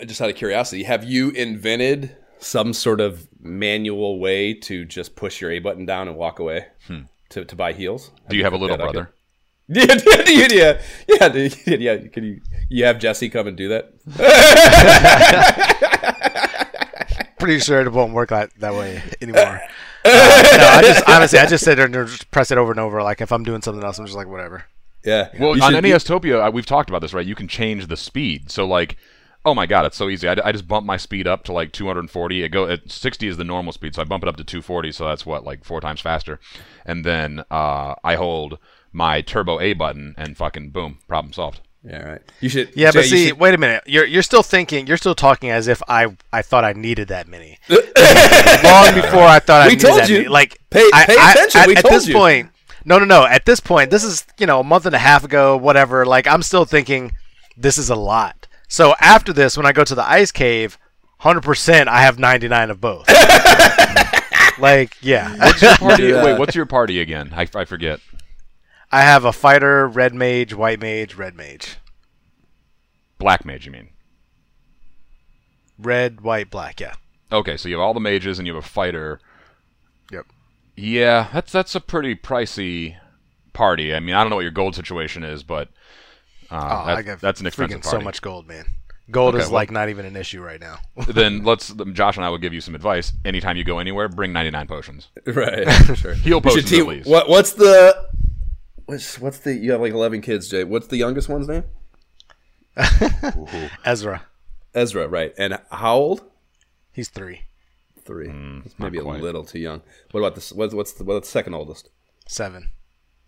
I 0.00 0.04
just 0.04 0.20
out 0.20 0.30
of 0.30 0.36
curiosity, 0.36 0.84
have 0.84 1.02
you 1.02 1.30
invented 1.30 2.16
some 2.38 2.72
sort 2.72 3.00
of 3.00 3.26
manual 3.40 4.20
way 4.20 4.54
to 4.54 4.84
just 4.84 5.16
push 5.16 5.40
your 5.40 5.50
A 5.50 5.58
button 5.58 5.84
down 5.84 6.06
and 6.06 6.16
walk 6.16 6.38
away 6.38 6.66
hmm. 6.86 7.00
to, 7.30 7.44
to 7.44 7.56
buy 7.56 7.72
heals? 7.72 8.12
Do 8.28 8.36
you 8.36 8.44
have 8.44 8.52
a 8.52 8.58
little 8.58 8.76
brother? 8.76 9.12
Yeah, 9.68 9.86
do 9.86 10.32
you- 10.32 10.46
yeah, 10.52 10.80
yeah, 11.08 11.76
yeah. 11.76 11.96
Can 12.06 12.22
you 12.22 12.40
you 12.68 12.84
have 12.84 12.98
Jesse 12.98 13.28
come 13.28 13.46
and 13.46 13.56
do 13.56 13.68
that? 13.68 13.92
Pretty 17.38 17.60
sure 17.60 17.80
it 17.80 17.92
won't 17.92 18.12
work 18.12 18.30
that, 18.30 18.50
that 18.60 18.74
way 18.74 19.02
anymore. 19.20 19.60
Uh, 20.08 20.56
no, 20.56 20.68
I 20.68 20.82
just 20.82 21.08
honestly, 21.08 21.38
I 21.40 21.46
just 21.46 21.64
sit 21.64 21.74
there 21.74 21.86
and 21.86 21.92
just 21.92 22.30
press 22.30 22.52
it 22.52 22.58
over 22.58 22.70
and 22.70 22.78
over. 22.78 23.02
Like 23.02 23.20
if 23.20 23.32
I'm 23.32 23.42
doing 23.42 23.60
something 23.60 23.82
else, 23.82 23.98
I'm 23.98 24.06
just 24.06 24.16
like 24.16 24.28
whatever. 24.28 24.64
Yeah. 25.04 25.30
Well, 25.36 25.56
You 25.56 25.62
on 25.64 25.72
should- 25.72 25.82
NES 25.82 26.04
Topia, 26.04 26.46
uh, 26.46 26.50
we've 26.52 26.64
talked 26.64 26.88
about 26.88 27.00
this, 27.00 27.12
right? 27.12 27.26
You 27.26 27.34
can 27.34 27.48
change 27.48 27.88
the 27.88 27.96
speed. 27.96 28.48
So, 28.48 28.64
like, 28.68 28.98
oh 29.44 29.52
my 29.52 29.66
god, 29.66 29.84
it's 29.84 29.96
so 29.96 30.08
easy. 30.08 30.28
I, 30.28 30.36
I 30.44 30.52
just 30.52 30.68
bump 30.68 30.86
my 30.86 30.96
speed 30.96 31.26
up 31.26 31.42
to 31.46 31.52
like 31.52 31.72
240. 31.72 32.44
It 32.44 32.50
go 32.50 32.68
at 32.68 32.88
60 32.88 33.26
is 33.26 33.36
the 33.36 33.42
normal 33.42 33.72
speed, 33.72 33.96
so 33.96 34.02
I 34.02 34.04
bump 34.04 34.22
it 34.22 34.28
up 34.28 34.36
to 34.36 34.44
240. 34.44 34.92
So 34.92 35.04
that's 35.08 35.26
what 35.26 35.42
like 35.42 35.64
four 35.64 35.80
times 35.80 36.00
faster. 36.00 36.38
And 36.84 37.04
then 37.04 37.42
uh, 37.50 37.96
I 38.04 38.14
hold 38.14 38.58
my 38.92 39.22
turbo 39.22 39.58
A 39.58 39.72
button, 39.72 40.14
and 40.16 40.36
fucking 40.36 40.70
boom, 40.70 41.00
problem 41.08 41.32
solved. 41.32 41.62
Yeah, 41.84 42.02
right. 42.02 42.22
You 42.40 42.48
should. 42.48 42.70
Yeah, 42.74 42.90
Jay, 42.90 42.98
but 42.98 43.04
see, 43.04 43.28
should- 43.28 43.38
wait 43.38 43.54
a 43.54 43.58
minute. 43.58 43.82
You're 43.86 44.04
you're 44.06 44.22
still 44.22 44.42
thinking. 44.42 44.86
You're 44.86 44.96
still 44.96 45.14
talking 45.14 45.50
as 45.50 45.68
if 45.68 45.82
I 45.88 46.08
I 46.32 46.42
thought 46.42 46.64
I 46.64 46.72
needed 46.72 47.08
that 47.08 47.28
many. 47.28 47.58
Long 47.68 48.94
before 48.94 49.22
I 49.22 49.38
thought 49.38 49.62
I 49.62 49.66
We 49.66 49.74
needed 49.74 49.86
told 49.86 50.00
that 50.00 50.08
you. 50.08 50.16
many. 50.18 50.28
Like 50.28 50.58
Pay- 50.70 50.88
I- 50.92 51.04
pay 51.06 51.16
I- 51.18 51.32
attention. 51.32 51.60
At, 51.60 51.66
We 51.68 51.76
at 51.76 51.82
told 51.82 51.94
this 51.94 52.08
you. 52.08 52.14
point, 52.14 52.50
no, 52.84 52.98
no, 52.98 53.04
no. 53.04 53.24
At 53.26 53.44
this 53.46 53.60
point, 53.60 53.90
this 53.90 54.02
is 54.04 54.24
you 54.38 54.46
know 54.46 54.60
a 54.60 54.64
month 54.64 54.86
and 54.86 54.94
a 54.94 54.98
half 54.98 55.22
ago, 55.24 55.56
whatever. 55.56 56.04
Like 56.06 56.26
I'm 56.26 56.42
still 56.42 56.64
thinking 56.64 57.12
this 57.56 57.78
is 57.78 57.88
a 57.90 57.96
lot. 57.96 58.48
So 58.68 58.94
after 59.00 59.32
this, 59.32 59.56
when 59.56 59.66
I 59.66 59.72
go 59.72 59.84
to 59.84 59.94
the 59.94 60.04
ice 60.04 60.32
cave, 60.32 60.78
hundred 61.18 61.42
percent, 61.42 61.88
I 61.88 62.00
have 62.00 62.18
ninety 62.18 62.48
nine 62.48 62.70
of 62.70 62.80
both. 62.80 63.06
like 64.58 64.96
yeah, 65.02 65.36
What's 65.36 65.62
your 65.62 65.76
party? 65.78 66.02
Yeah. 66.04 66.24
Wait, 66.24 66.38
what's 66.38 66.54
your 66.56 66.66
party 66.66 67.00
again? 67.00 67.32
I, 67.34 67.46
I 67.54 67.64
forget. 67.64 68.00
I 68.96 69.02
have 69.02 69.26
a 69.26 69.32
fighter, 69.32 69.86
red 69.86 70.14
mage, 70.14 70.54
white 70.54 70.80
mage, 70.80 71.14
red 71.16 71.34
mage, 71.34 71.76
Black 73.18 73.44
mage, 73.44 73.66
you 73.66 73.72
mean? 73.72 73.90
red, 75.78 76.22
white, 76.22 76.50
black. 76.50 76.80
Yeah. 76.80 76.94
Okay, 77.30 77.58
so 77.58 77.68
you 77.68 77.74
have 77.74 77.82
all 77.82 77.92
the 77.92 78.00
mages 78.00 78.38
and 78.38 78.46
you 78.46 78.54
have 78.54 78.64
a 78.64 78.66
fighter. 78.66 79.20
Yep. 80.10 80.24
Yeah, 80.76 81.28
that's 81.32 81.52
that's 81.52 81.74
a 81.74 81.80
pretty 81.80 82.14
pricey 82.14 82.96
party. 83.52 83.94
I 83.94 84.00
mean, 84.00 84.14
I 84.14 84.22
don't 84.22 84.30
know 84.30 84.36
what 84.36 84.42
your 84.42 84.50
gold 84.50 84.74
situation 84.74 85.24
is, 85.24 85.42
but 85.42 85.68
uh, 86.50 86.54
Oh, 86.54 86.86
that- 86.86 86.96
I 86.98 87.02
get 87.02 87.20
that's 87.20 87.40
an 87.40 87.46
expensive 87.46 87.80
freaking 87.80 87.84
party. 87.84 87.98
so 87.98 88.04
much 88.04 88.22
gold, 88.22 88.46
man. 88.48 88.64
Gold 89.10 89.34
Okay, 89.34 89.44
is 89.44 89.50
well- 89.50 89.56
like 89.56 89.70
not 89.70 89.88
even 89.90 90.06
an 90.06 90.16
issue 90.16 90.40
right 90.42 90.60
now. 90.60 90.78
then 91.08 91.44
let's 91.44 91.72
Josh 91.92 92.16
and 92.16 92.24
I 92.24 92.30
will 92.30 92.38
give 92.38 92.54
you 92.54 92.60
some 92.62 92.74
advice. 92.74 93.12
Anytime 93.26 93.56
you 93.58 93.64
go 93.64 93.78
anywhere, 93.78 94.08
bring 94.08 94.32
99 94.32 94.66
potions. 94.66 95.08
right. 95.26 95.68
Sure. 95.96 96.14
Heal 96.14 96.40
You 96.44 96.50
should 96.50 96.64
potions 96.64 96.70
te- 96.70 96.80
at 96.80 96.86
least. 96.86 97.08
What 97.10 97.28
what's 97.28 97.52
the 97.52 98.06
what's 98.86 99.18
what's 99.20 99.38
the 99.38 99.54
you 99.54 99.72
have 99.72 99.80
like 99.80 99.92
eleven 99.92 100.20
kids, 100.20 100.48
Jay. 100.48 100.64
What's 100.64 100.86
the 100.88 100.96
youngest 100.96 101.28
one's 101.28 101.48
name? 101.48 101.64
Ezra, 103.84 104.22
Ezra, 104.74 105.08
right. 105.08 105.32
And 105.38 105.58
how 105.70 105.96
old? 105.96 106.24
he's 106.92 107.08
three, 107.08 107.42
Three. 108.04 108.28
Hmm, 108.28 108.60
it's 108.64 108.78
maybe 108.78 108.98
a 108.98 109.04
little 109.04 109.44
too 109.44 109.58
young. 109.58 109.82
What 110.12 110.20
about 110.20 110.34
this 110.34 110.52
what's 110.52 110.74
what's 110.74 110.92
the 110.92 111.04
what's 111.04 111.28
the 111.28 111.32
second 111.32 111.54
oldest? 111.54 111.90
seven. 112.28 112.70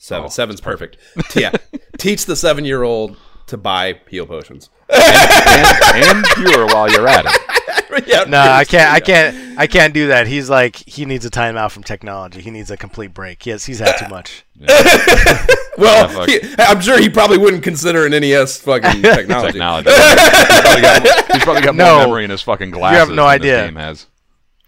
Seven. 0.01 0.27
Oh, 0.27 0.29
Seven's 0.29 0.61
perfect. 0.61 0.97
yeah. 1.35 1.51
Teach 1.99 2.27
the 2.27 2.37
seven 2.37 2.65
year 2.65 2.85
old 2.85 3.17
to 3.49 3.57
buy 3.57 4.01
heal 4.09 4.27
potions. 4.27 4.71
and, 4.89 6.05
and 6.05 6.25
pure 6.37 6.67
while 6.67 6.89
you're 6.91 7.09
at 7.09 7.25
it. 7.27 7.58
yeah, 8.07 8.25
No, 8.25 8.39
I 8.41 8.65
can't. 8.65 8.93
I 8.93 9.01
can't. 9.11 9.59
I 9.59 9.67
can't 9.67 9.93
do 9.95 10.09
that. 10.09 10.27
He's 10.27 10.49
like 10.51 10.77
he 10.77 11.05
needs 11.05 11.25
a 11.27 11.31
timeout 11.31 11.71
from 11.71 11.83
technology. 11.83 12.41
He 12.41 12.51
needs 12.51 12.71
a 12.71 12.77
complete 12.77 13.13
break. 13.15 13.45
Yes, 13.47 13.65
he's 13.65 13.79
had 13.79 13.97
too 13.99 14.09
much. 14.11 14.45
Well, 15.79 16.09
fuck. 16.09 16.29
he- 16.29 16.41
I'm 16.59 16.81
sure 16.81 16.99
he 17.01 17.09
probably 17.09 17.39
wouldn't 17.39 17.63
consider 17.63 18.05
an 18.07 18.11
NES 18.13 18.59
fucking 18.61 19.03
technology. 19.03 19.53
Technology. 19.53 19.91
he's, 19.91 20.61
probably 20.61 20.83
got, 20.83 21.33
he's 21.33 21.45
probably 21.45 21.63
got 21.63 21.75
more 21.77 21.87
No. 21.87 21.99
memory 22.01 22.25
in 22.25 22.31
his 22.31 22.43
fucking 22.43 22.71
glasses. 22.73 22.95
You 22.95 22.99
have 22.99 23.09
no 23.11 23.23
than 23.23 23.27
idea. 23.27 23.57
This 23.59 23.67
game 23.69 23.77
has. 23.77 24.07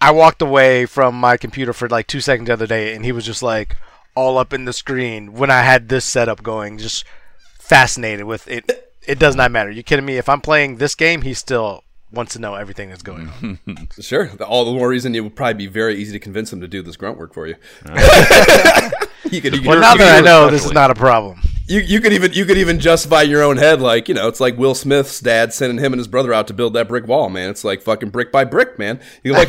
I 0.00 0.12
walked 0.12 0.40
away 0.40 0.86
from 0.86 1.14
my 1.16 1.36
computer 1.36 1.72
for 1.72 1.88
like 1.88 2.06
two 2.06 2.20
seconds 2.20 2.46
the 2.46 2.52
other 2.52 2.66
day, 2.66 2.94
and 2.94 3.04
he 3.04 3.12
was 3.12 3.26
just 3.26 3.42
like 3.42 3.76
all 4.14 4.38
up 4.38 4.52
in 4.52 4.64
the 4.64 4.72
screen 4.72 5.32
when 5.34 5.50
I 5.50 5.62
had 5.62 5.88
this 5.88 6.04
setup 6.04 6.42
going, 6.42 6.78
just 6.78 7.04
fascinated 7.58 8.24
with 8.24 8.48
it. 8.48 8.92
It 9.06 9.18
does 9.18 9.34
not 9.34 9.50
matter. 9.50 9.70
You 9.70 9.82
kidding 9.82 10.04
me? 10.06 10.16
If 10.16 10.28
I'm 10.28 10.40
playing 10.40 10.76
this 10.76 10.94
game, 10.94 11.22
he's 11.22 11.38
still 11.38 11.82
wants 12.12 12.32
to 12.34 12.38
know 12.40 12.54
everything 12.56 12.88
that's 12.88 13.02
going 13.02 13.28
on. 13.28 13.58
Sure. 14.00 14.30
All 14.46 14.64
the 14.64 14.72
more 14.72 14.88
reason 14.88 15.14
it 15.14 15.20
would 15.20 15.36
probably 15.36 15.54
be 15.54 15.66
very 15.66 15.96
easy 15.96 16.12
to 16.12 16.18
convince 16.18 16.52
him 16.52 16.60
to 16.60 16.68
do 16.68 16.82
this 16.82 16.96
grunt 16.96 17.18
work 17.18 17.32
for 17.34 17.46
you. 17.46 17.54
Uh-huh. 17.86 18.90
you 19.30 19.40
could, 19.40 19.54
you 19.54 19.60
could, 19.60 19.66
Well, 19.68 19.80
now 19.80 19.92
you 19.92 19.98
that 19.98 20.12
I 20.14 20.18
could- 20.18 20.24
know 20.24 20.50
this 20.50 20.64
is 20.64 20.72
not 20.72 20.90
a 20.90 20.94
problem. 20.94 21.40
you, 21.68 21.80
you 21.80 22.00
could 22.00 22.12
even 22.12 22.32
you 22.32 22.44
could 22.46 22.58
even 22.58 22.80
justify 22.80 23.22
your 23.22 23.42
own 23.44 23.56
head 23.56 23.80
like 23.80 24.08
you 24.08 24.14
know 24.14 24.26
it's 24.26 24.40
like 24.40 24.56
Will 24.58 24.74
Smith's 24.74 25.20
dad 25.20 25.52
sending 25.52 25.78
him 25.78 25.92
and 25.92 26.00
his 26.00 26.08
brother 26.08 26.32
out 26.34 26.48
to 26.48 26.54
build 26.54 26.72
that 26.74 26.88
brick 26.88 27.06
wall 27.06 27.28
man 27.28 27.48
it's 27.48 27.62
like 27.62 27.80
fucking 27.82 28.10
brick 28.10 28.32
by 28.32 28.44
brick 28.44 28.76
man 28.78 28.98
you're 29.22 29.34
like, 29.36 29.48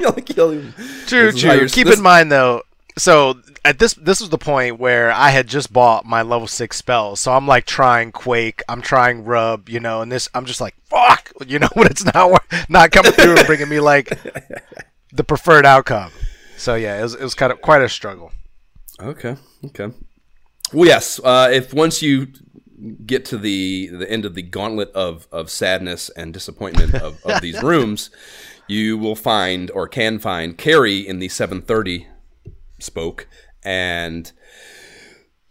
you're 0.00 0.10
like 0.10 0.36
you'll- 0.36 0.62
True, 1.06 1.30
this 1.32 1.36
is 1.36 1.42
how 1.42 1.56
true. 1.56 1.68
Keep 1.68 1.86
this- 1.86 1.96
in 1.96 2.02
mind 2.02 2.30
though. 2.30 2.62
So 2.96 3.40
at 3.64 3.78
this, 3.78 3.94
this 3.94 4.20
was 4.20 4.30
the 4.30 4.38
point 4.38 4.78
where 4.78 5.10
I 5.10 5.30
had 5.30 5.48
just 5.48 5.72
bought 5.72 6.04
my 6.04 6.22
level 6.22 6.46
six 6.46 6.76
spells. 6.76 7.20
So 7.20 7.32
I'm 7.32 7.46
like 7.46 7.66
trying 7.66 8.12
Quake, 8.12 8.62
I'm 8.68 8.82
trying 8.82 9.24
Rub, 9.24 9.68
you 9.68 9.80
know, 9.80 10.00
and 10.00 10.12
this 10.12 10.28
I'm 10.34 10.44
just 10.44 10.60
like 10.60 10.74
fuck, 10.84 11.32
you 11.46 11.58
know, 11.58 11.68
when 11.74 11.86
it's 11.86 12.04
not 12.04 12.44
not 12.68 12.92
coming 12.92 13.12
through 13.12 13.36
and 13.36 13.46
bringing 13.46 13.68
me 13.68 13.80
like 13.80 14.08
the 15.12 15.24
preferred 15.24 15.66
outcome. 15.66 16.12
So 16.56 16.76
yeah, 16.76 16.98
it 16.98 17.02
was, 17.02 17.14
it 17.14 17.22
was 17.22 17.34
kind 17.34 17.52
of 17.52 17.60
quite 17.60 17.82
a 17.82 17.88
struggle. 17.88 18.32
Okay. 19.00 19.36
Okay. 19.66 19.88
Well, 20.72 20.86
yes. 20.86 21.20
Uh, 21.22 21.48
if 21.52 21.74
once 21.74 22.00
you 22.00 22.28
get 23.06 23.24
to 23.24 23.38
the 23.38 23.88
the 23.88 24.10
end 24.10 24.24
of 24.24 24.34
the 24.34 24.42
gauntlet 24.42 24.90
of 24.92 25.26
of 25.32 25.50
sadness 25.50 26.10
and 26.10 26.32
disappointment 26.32 26.94
of, 26.94 27.24
of 27.24 27.40
these 27.40 27.60
rooms, 27.62 28.10
you 28.68 28.96
will 28.96 29.16
find 29.16 29.70
or 29.72 29.88
can 29.88 30.20
find 30.20 30.56
Kary 30.56 30.98
in 30.98 31.18
the 31.18 31.28
730 31.28 32.06
spoke 32.84 33.26
and 33.64 34.32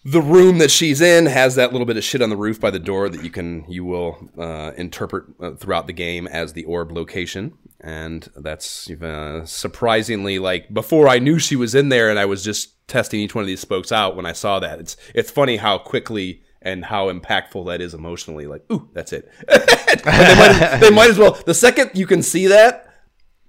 the 0.06 0.22
room 0.22 0.58
that 0.58 0.70
she's 0.70 1.00
in 1.00 1.28
has 1.28 1.56
that 1.56 1.72
little 1.72 1.86
bit 1.86 1.96
of 1.96 2.04
shit 2.04 2.22
on 2.22 2.30
the 2.30 2.36
roof 2.36 2.60
by 2.60 2.70
the 2.70 2.80
door 2.80 3.08
that 3.08 3.24
you 3.24 3.30
can 3.30 3.64
you 3.70 3.86
will 3.86 4.30
uh, 4.38 4.72
interpret 4.76 5.26
uh, 5.42 5.52
throughout 5.52 5.88
the 5.88 5.94
game 5.94 6.28
as 6.28 6.54
the 6.54 6.66
orb 6.66 6.92
location. 6.92 7.54
And 7.80 8.28
that's 8.36 8.90
uh, 8.90 9.46
surprisingly 9.46 10.40
like 10.40 10.74
before 10.74 11.08
I 11.08 11.20
knew 11.20 11.40
she 11.40 11.56
was 11.56 11.74
in 11.74 11.90
there 11.90 12.10
and 12.10 12.20
I 12.20 12.26
was 12.26 12.44
just 12.44 12.86
testing 12.88 13.22
each 13.22 13.34
one 13.34 13.44
of 13.44 13.48
these 13.48 13.62
spokes 13.62 13.92
out 13.92 14.16
when 14.16 14.26
I 14.26 14.34
saw 14.34 14.60
that 14.60 14.80
it's 14.80 14.98
it's 15.16 15.32
funny 15.32 15.58
how 15.58 15.78
quickly 15.78 16.44
and 16.62 16.86
how 16.86 17.12
impactful 17.12 17.66
that 17.68 17.82
is 17.82 17.94
emotionally 17.94 18.46
like 18.46 18.64
ooh 18.72 18.90
that's 18.94 19.14
it. 19.14 19.30
They, 19.94 20.36
might, 20.36 20.78
they 20.82 20.90
might 20.90 21.10
as 21.12 21.20
well 21.20 21.38
the 21.46 21.54
second 21.54 21.92
you 21.94 22.08
can 22.08 22.24
see 22.24 22.48
that 22.48 22.93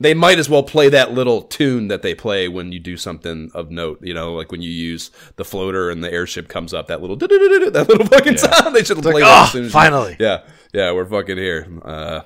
they 0.01 0.13
might 0.15 0.39
as 0.39 0.49
well 0.51 0.63
play 0.63 0.89
that 0.89 1.13
little 1.13 1.43
tune 1.43 1.89
that 1.89 2.03
they 2.03 2.15
play 2.15 2.49
when 2.49 2.73
you 2.73 2.81
do 2.81 2.97
something 2.97 3.51
of 3.55 3.71
note. 3.71 4.01
You 4.03 4.13
know, 4.15 4.35
like 4.35 4.51
when 4.51 4.61
you 4.63 4.71
use 4.71 5.11
the 5.37 5.45
floater 5.45 5.91
and 5.91 6.03
the 6.03 6.13
airship 6.13 6.49
comes 6.49 6.75
up, 6.75 6.89
that 6.89 7.01
little 7.01 7.17
that 7.17 7.87
little 7.89 8.07
fucking 8.07 8.37
sound. 8.39 8.75
They 8.75 8.85
should 8.85 8.99
play 9.03 9.21
that 9.23 9.29
"Ah, 9.31 9.45
as 9.47 9.53
soon 9.53 9.63
as 9.65 9.69
you- 9.69 9.73
finally." 9.73 10.17
yeah, 10.19 10.43
yeah, 10.73 10.93
we're 10.93 11.07
fucking 11.07 11.37
here. 11.39 11.67
Uh, 11.85 12.23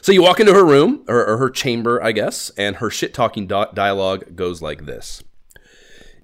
so 0.00 0.12
you 0.12 0.22
walk 0.22 0.38
into 0.40 0.54
her 0.54 0.64
room 0.64 1.04
or, 1.08 1.24
or 1.26 1.36
her 1.38 1.50
chamber, 1.50 2.02
I 2.02 2.12
guess, 2.12 2.50
and 2.56 2.76
her 2.76 2.90
shit 2.90 3.12
talking 3.14 3.46
do- 3.46 3.66
dialogue 3.74 4.36
goes 4.36 4.62
like 4.62 4.86
this: 4.86 5.22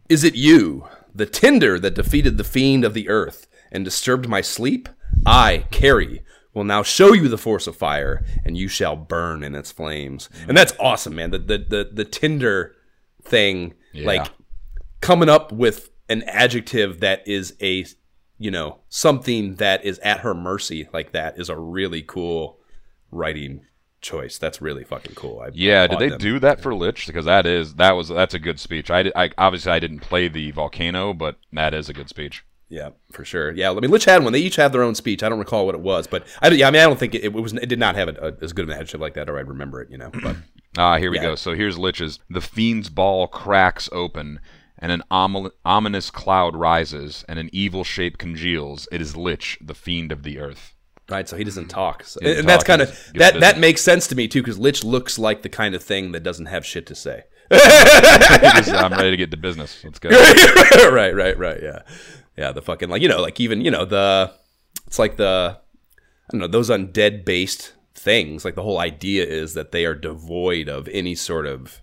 Is 0.08 0.22
it 0.24 0.34
you, 0.36 0.86
the 1.14 1.26
tinder 1.26 1.78
that 1.80 1.94
defeated 1.94 2.36
the 2.38 2.44
fiend 2.44 2.84
of 2.84 2.94
the 2.94 3.08
earth 3.08 3.46
and 3.72 3.84
disturbed 3.84 4.28
my 4.28 4.40
sleep? 4.40 4.88
I, 5.26 5.64
Kary, 5.72 6.22
will 6.54 6.64
now 6.64 6.82
show 6.82 7.12
you 7.12 7.28
the 7.28 7.38
force 7.38 7.66
of 7.66 7.76
fire, 7.76 8.24
and 8.44 8.56
you 8.56 8.68
shall 8.68 8.96
burn 8.96 9.42
in 9.42 9.54
its 9.54 9.70
flames. 9.72 10.28
And 10.48 10.56
that's 10.56 10.72
awesome, 10.80 11.14
man. 11.14 11.30
The 11.30 11.38
the 11.38 11.58
the, 11.58 11.90
the 11.92 12.04
tinder 12.04 12.74
thing, 13.22 13.74
like 13.94 14.30
coming 15.00 15.28
up 15.28 15.52
with 15.52 15.90
an 16.08 16.22
adjective 16.24 17.00
that 17.00 17.26
is 17.26 17.54
a 17.62 17.86
you 18.38 18.50
know 18.50 18.78
something 18.88 19.56
that 19.56 19.84
is 19.84 19.98
at 20.00 20.20
her 20.20 20.34
mercy 20.34 20.88
like 20.92 21.12
that 21.12 21.38
is 21.38 21.48
a 21.48 21.56
really 21.56 22.02
cool 22.02 22.58
writing 23.10 23.60
choice 24.00 24.38
that's 24.38 24.62
really 24.62 24.82
fucking 24.82 25.14
cool 25.14 25.40
I 25.40 25.50
Yeah, 25.52 25.86
did 25.86 25.98
they 25.98 26.08
them. 26.08 26.18
do 26.18 26.38
that 26.40 26.60
for 26.60 26.74
Lich? 26.74 27.06
Because 27.06 27.26
that 27.26 27.44
is 27.46 27.74
that 27.74 27.92
was 27.92 28.08
that's 28.08 28.32
a 28.34 28.38
good 28.38 28.58
speech. 28.58 28.90
I, 28.90 29.12
I 29.14 29.30
obviously 29.36 29.72
I 29.72 29.78
didn't 29.78 30.00
play 30.00 30.26
the 30.28 30.50
volcano, 30.52 31.12
but 31.12 31.36
that 31.52 31.74
is 31.74 31.88
a 31.88 31.92
good 31.92 32.08
speech. 32.08 32.42
Yeah 32.70 32.90
for 33.12 33.24
sure 33.24 33.50
yeah 33.52 33.70
i 33.70 33.74
mean 33.74 33.90
lich 33.90 34.04
had 34.04 34.22
one 34.22 34.32
they 34.32 34.38
each 34.38 34.56
have 34.56 34.70
their 34.72 34.82
own 34.82 34.94
speech 34.94 35.22
i 35.24 35.28
don't 35.28 35.38
recall 35.40 35.66
what 35.66 35.74
it 35.74 35.80
was 35.80 36.06
but 36.06 36.24
i 36.40 36.48
yeah 36.48 36.68
i 36.68 36.70
mean 36.70 36.80
i 36.80 36.84
don't 36.84 36.98
think 37.00 37.14
it, 37.14 37.24
it 37.24 37.32
was 37.32 37.52
it 37.52 37.66
did 37.66 37.78
not 37.80 37.96
have 37.96 38.08
a, 38.08 38.12
a, 38.28 38.44
as 38.44 38.52
good 38.52 38.62
of 38.62 38.68
an 38.68 38.76
adjective 38.76 39.00
like 39.00 39.14
that 39.14 39.28
or 39.28 39.38
i'd 39.38 39.48
remember 39.48 39.82
it 39.82 39.90
you 39.90 39.98
know 39.98 40.10
but 40.22 40.36
Ah, 40.78 40.98
here 40.98 41.10
we 41.10 41.16
Yeah. 41.16 41.22
go. 41.24 41.34
So 41.34 41.56
here's 41.56 41.76
Lich's. 41.78 42.20
The 42.30 42.40
fiend's 42.40 42.90
ball 42.90 43.26
cracks 43.26 43.88
open, 43.90 44.38
and 44.78 44.92
an 44.92 45.02
omel- 45.10 45.50
ominous 45.64 46.10
cloud 46.12 46.54
rises, 46.54 47.24
and 47.28 47.40
an 47.40 47.50
evil 47.52 47.82
shape 47.82 48.18
congeals. 48.18 48.86
It 48.92 49.00
is 49.00 49.16
Lich, 49.16 49.58
the 49.60 49.74
fiend 49.74 50.12
of 50.12 50.22
the 50.22 50.38
earth. 50.38 50.76
right 51.10 51.28
so 51.28 51.36
he 51.36 51.42
doesn't 51.42 51.66
talk 51.70 52.04
So- 52.04 52.20
He 52.22 52.26
doesn't 52.28 52.40
and 52.42 52.48
that's 52.48 52.62
kind 52.62 52.82
of 52.82 52.88
just 52.88 53.12
gives 53.14 53.18
that 53.32 53.40
that 53.40 53.58
makes 53.58 53.80
sense 53.80 54.06
to 54.06 54.14
me 54.14 54.28
too 54.28 54.42
because 54.42 54.60
lich 54.60 54.84
looks 54.84 55.18
like 55.18 55.42
the 55.42 55.48
kind 55.48 55.74
of 55.74 55.82
thing 55.82 56.12
that 56.12 56.22
doesn't 56.22 56.46
have 56.46 56.64
shit 56.64 56.86
to 56.86 56.94
say 56.94 57.24
I'm 57.50 58.92
ready 58.92 59.10
to 59.10 59.16
get 59.16 59.32
to 59.32 59.36
business. 59.36 59.82
Let's 59.82 59.98
go. 59.98 60.08
right, 60.92 61.12
right, 61.12 61.36
right. 61.36 61.60
Yeah, 61.60 61.82
yeah. 62.40 62.52
The 62.52 62.62
fucking 62.62 62.88
like 62.88 63.02
you 63.02 63.08
know 63.08 63.20
like 63.20 63.38
even 63.38 63.60
you 63.60 63.70
know 63.70 63.84
the 63.84 64.32
it's 64.86 64.98
like 64.98 65.16
the 65.16 65.58
I 65.58 66.32
don't 66.32 66.40
know 66.40 66.46
those 66.46 66.70
undead 66.70 67.24
based 67.24 67.74
things. 67.94 68.44
Like 68.44 68.54
the 68.54 68.62
whole 68.62 68.78
idea 68.78 69.24
is 69.24 69.54
that 69.54 69.72
they 69.72 69.84
are 69.84 69.94
devoid 69.94 70.68
of 70.68 70.88
any 70.88 71.14
sort 71.14 71.46
of 71.46 71.82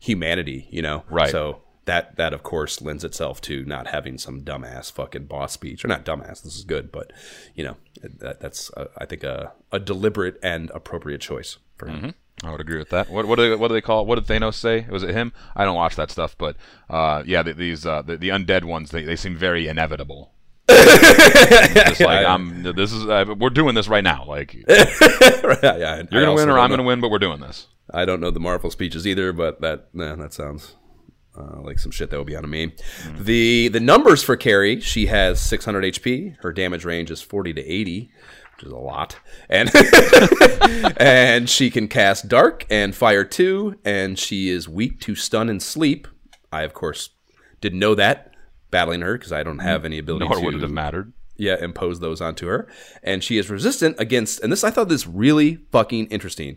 humanity. 0.00 0.66
You 0.70 0.82
know, 0.82 1.04
Right. 1.10 1.30
So 1.30 1.62
that 1.84 2.16
that 2.16 2.32
of 2.32 2.42
course 2.42 2.80
lends 2.80 3.04
itself 3.04 3.40
to 3.42 3.64
not 3.64 3.88
having 3.88 4.18
some 4.18 4.42
dumbass 4.42 4.90
fucking 4.92 5.26
boss 5.26 5.52
speech 5.52 5.84
or 5.84 5.88
not 5.88 6.04
dumbass. 6.04 6.42
This 6.42 6.56
is 6.56 6.64
good, 6.64 6.90
but 6.90 7.12
you 7.54 7.64
know 7.64 7.76
that, 8.02 8.40
that's 8.40 8.70
uh, 8.74 8.86
I 8.96 9.04
think 9.04 9.24
a 9.24 9.52
a 9.72 9.78
deliberate 9.78 10.38
and 10.42 10.70
appropriate 10.74 11.20
choice 11.20 11.58
for 11.76 11.86
him. 11.88 12.14
I 12.44 12.50
would 12.50 12.60
agree 12.60 12.78
with 12.78 12.90
that. 12.90 13.10
What 13.10 13.26
what 13.26 13.36
do 13.36 13.50
they, 13.50 13.56
what 13.56 13.68
do 13.68 13.74
they 13.74 13.80
call? 13.80 14.06
What 14.06 14.14
did 14.14 14.26
Thanos 14.26 14.54
say? 14.54 14.86
Was 14.88 15.02
it 15.02 15.10
him? 15.10 15.32
I 15.56 15.64
don't 15.64 15.74
watch 15.74 15.96
that 15.96 16.10
stuff, 16.10 16.36
but 16.38 16.56
uh, 16.88 17.22
yeah, 17.26 17.42
the, 17.42 17.52
these 17.52 17.84
uh, 17.84 18.02
the, 18.02 18.16
the 18.16 18.28
undead 18.28 18.64
ones 18.64 18.90
they, 18.90 19.04
they 19.04 19.16
seem 19.16 19.36
very 19.36 19.66
inevitable. 19.66 20.32
Just 20.68 22.00
like 22.00 22.26
I'm. 22.26 22.62
This 22.62 22.92
is 22.92 23.06
uh, 23.06 23.34
we're 23.38 23.50
doing 23.50 23.74
this 23.74 23.88
right 23.88 24.04
now. 24.04 24.24
Like 24.26 24.54
you're 24.54 24.66
gonna 24.66 26.34
win 26.34 26.48
or 26.48 26.58
I'm 26.58 26.70
gonna 26.70 26.82
win, 26.82 27.00
but 27.00 27.10
we're 27.10 27.18
doing 27.18 27.40
this. 27.40 27.66
I 27.92 28.04
don't 28.04 28.20
know 28.20 28.30
the 28.30 28.40
Marvel 28.40 28.70
speeches 28.70 29.06
either, 29.06 29.32
but 29.32 29.60
that 29.62 29.88
nah, 29.92 30.14
that 30.16 30.32
sounds 30.32 30.76
uh, 31.38 31.60
like 31.62 31.78
some 31.78 31.90
shit 31.92 32.10
that 32.10 32.18
would 32.18 32.26
be 32.26 32.36
on 32.36 32.44
a 32.44 32.48
meme. 32.48 32.72
The 33.18 33.68
the 33.68 33.80
numbers 33.80 34.22
for 34.22 34.36
Kary, 34.36 34.80
she 34.80 35.06
has 35.06 35.40
600 35.40 35.84
HP. 35.94 36.36
Her 36.40 36.52
damage 36.52 36.84
range 36.84 37.10
is 37.10 37.22
40 37.22 37.54
to 37.54 37.64
80, 37.64 38.10
which 38.58 38.66
is 38.66 38.72
a 38.72 38.76
lot, 38.76 39.16
and 39.48 39.70
and 40.98 41.48
she 41.48 41.70
can 41.70 41.88
cast 41.88 42.28
Dark 42.28 42.66
and 42.68 42.94
Fire 42.94 43.24
two, 43.24 43.78
and 43.84 44.18
she 44.18 44.50
is 44.50 44.68
weak 44.68 45.00
to 45.00 45.14
stun 45.14 45.48
and 45.48 45.62
sleep. 45.62 46.08
I 46.52 46.62
of 46.62 46.74
course 46.74 47.10
didn't 47.60 47.78
know 47.78 47.94
that 47.94 48.28
battling 48.70 49.00
her 49.02 49.16
because 49.16 49.32
I 49.32 49.42
don't 49.42 49.60
have 49.60 49.84
any 49.84 49.98
ability 49.98 50.26
Nor 50.26 50.36
to 50.36 50.44
would 50.44 50.54
it 50.54 50.62
have 50.62 50.70
mattered. 50.70 51.12
yeah, 51.36 51.56
impose 51.62 52.00
those 52.00 52.20
onto 52.20 52.46
her. 52.46 52.68
And 53.02 53.22
she 53.22 53.38
is 53.38 53.50
resistant 53.50 53.96
against, 53.98 54.40
and 54.40 54.52
this 54.52 54.64
I 54.64 54.70
thought 54.70 54.88
this 54.88 55.06
really 55.06 55.56
fucking 55.70 56.06
interesting. 56.06 56.56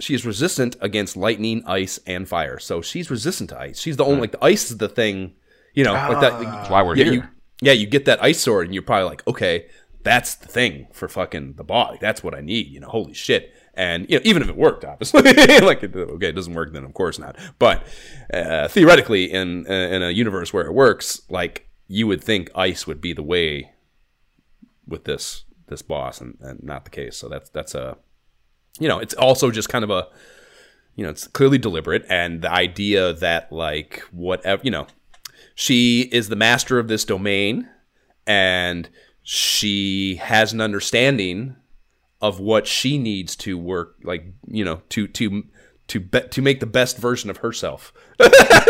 She 0.00 0.14
is 0.14 0.24
resistant 0.24 0.76
against 0.80 1.16
lightning, 1.16 1.62
ice, 1.66 2.00
and 2.06 2.26
fire. 2.26 2.58
So 2.58 2.80
she's 2.80 3.10
resistant 3.10 3.50
to 3.50 3.58
ice. 3.58 3.78
She's 3.78 3.96
the 3.96 4.04
only 4.04 4.16
hmm. 4.16 4.20
like 4.22 4.32
the 4.32 4.44
ice 4.44 4.70
is 4.70 4.78
the 4.78 4.88
thing, 4.88 5.34
you 5.74 5.84
know, 5.84 5.92
like 5.92 6.20
that. 6.20 6.40
That's 6.40 6.70
why 6.70 6.82
we're 6.82 6.96
yeah, 6.96 7.04
here. 7.04 7.12
you, 7.12 7.22
yeah, 7.60 7.72
you 7.72 7.86
get 7.86 8.06
that 8.06 8.22
ice 8.22 8.40
sword, 8.40 8.66
and 8.66 8.74
you're 8.74 8.82
probably 8.82 9.10
like, 9.10 9.26
okay, 9.28 9.66
that's 10.02 10.34
the 10.34 10.48
thing 10.48 10.86
for 10.92 11.08
fucking 11.08 11.54
the 11.54 11.64
body. 11.64 11.98
That's 12.00 12.22
what 12.22 12.34
I 12.34 12.40
need. 12.40 12.68
You 12.68 12.80
know, 12.80 12.88
holy 12.88 13.14
shit. 13.14 13.54
And 13.74 14.08
you 14.08 14.16
know, 14.16 14.22
even 14.24 14.42
if 14.42 14.48
it 14.48 14.56
worked, 14.56 14.84
obviously, 14.84 15.22
like 15.60 15.82
okay, 15.84 16.28
it 16.28 16.32
doesn't 16.32 16.54
work, 16.54 16.72
then 16.72 16.84
of 16.84 16.94
course 16.94 17.18
not. 17.18 17.36
But 17.58 17.86
uh, 18.32 18.68
theoretically, 18.68 19.30
in 19.30 19.66
uh, 19.68 19.72
in 19.72 20.02
a 20.02 20.10
universe 20.10 20.52
where 20.52 20.66
it 20.66 20.74
works, 20.74 21.22
like 21.28 21.68
you 21.86 22.06
would 22.06 22.22
think 22.22 22.50
ice 22.54 22.86
would 22.86 23.00
be 23.00 23.12
the 23.12 23.22
way 23.22 23.72
with 24.86 25.04
this 25.04 25.44
this 25.68 25.82
boss, 25.82 26.20
and, 26.20 26.36
and 26.40 26.62
not 26.62 26.84
the 26.84 26.90
case. 26.90 27.16
So 27.16 27.28
that's 27.28 27.50
that's 27.50 27.74
a 27.74 27.96
you 28.78 28.88
know, 28.88 28.98
it's 28.98 29.14
also 29.14 29.50
just 29.50 29.68
kind 29.68 29.84
of 29.84 29.90
a 29.90 30.08
you 30.96 31.04
know, 31.04 31.10
it's 31.10 31.26
clearly 31.26 31.58
deliberate, 31.58 32.04
and 32.08 32.42
the 32.42 32.50
idea 32.50 33.12
that 33.12 33.52
like 33.52 34.00
whatever 34.10 34.60
you 34.64 34.70
know, 34.70 34.86
she 35.54 36.08
is 36.12 36.28
the 36.28 36.36
master 36.36 36.78
of 36.78 36.88
this 36.88 37.04
domain, 37.04 37.68
and 38.26 38.88
she 39.32 40.16
has 40.16 40.52
an 40.52 40.60
understanding 40.60 41.54
of 42.20 42.40
what 42.40 42.66
she 42.66 42.98
needs 42.98 43.36
to 43.36 43.56
work 43.56 43.96
like 44.02 44.24
you 44.48 44.64
know 44.64 44.82
to 44.88 45.06
to 45.06 45.44
to 45.86 46.00
be, 46.00 46.20
to 46.20 46.42
make 46.42 46.60
the 46.60 46.66
best 46.66 46.98
version 46.98 47.30
of 47.30 47.38
herself 47.38 47.92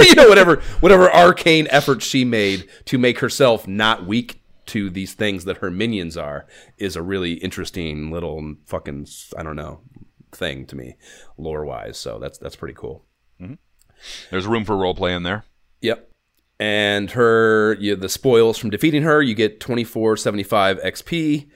you 0.01 0.15
know 0.15 0.29
whatever 0.29 0.57
whatever 0.81 1.11
arcane 1.13 1.67
effort 1.71 2.03
she 2.03 2.25
made 2.25 2.69
to 2.85 2.99
make 2.99 3.21
herself 3.21 3.67
not 3.67 4.07
weak 4.07 4.43
to 4.67 4.91
these 4.91 5.15
things 5.15 5.47
that 5.47 5.59
her 5.59 5.71
minions 5.71 6.17
are 6.17 6.47
is 6.79 6.95
a 6.95 7.03
really 7.03 7.35
interesting 7.35 8.11
little 8.11 8.55
fucking 8.67 9.07
i 9.39 9.43
don't 9.43 9.57
know 9.57 9.81
thing 10.33 10.67
to 10.67 10.77
me 10.77 10.97
lore 11.39 11.65
wise 11.65 11.99
so 11.99 12.19
that's 12.19 12.39
that's 12.39 12.57
pretty 12.57 12.75
cool 12.75 13.05
mm-hmm. 13.41 13.55
There's 14.31 14.47
room 14.47 14.65
for 14.65 14.77
role 14.77 14.95
play 14.95 15.15
in 15.15 15.23
there. 15.23 15.45
Yep. 15.81 16.10
And 16.61 17.11
her, 17.13 17.75
you, 17.81 17.97
the 17.97 18.11
spoils 18.11 18.59
from 18.59 18.69
defeating 18.69 19.03
her, 19.03 19.23
you 19.23 19.35
get 19.35 19.61
2475 19.61 20.79
XP 20.81 21.49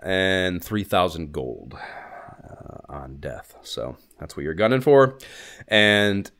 and 0.00 0.62
3000 0.62 1.32
gold 1.32 1.74
uh, 1.74 2.76
on 2.88 3.16
death. 3.18 3.56
So 3.62 3.96
that's 4.20 4.36
what 4.36 4.44
you're 4.44 4.54
gunning 4.54 4.80
for. 4.80 5.18
And 5.66 6.30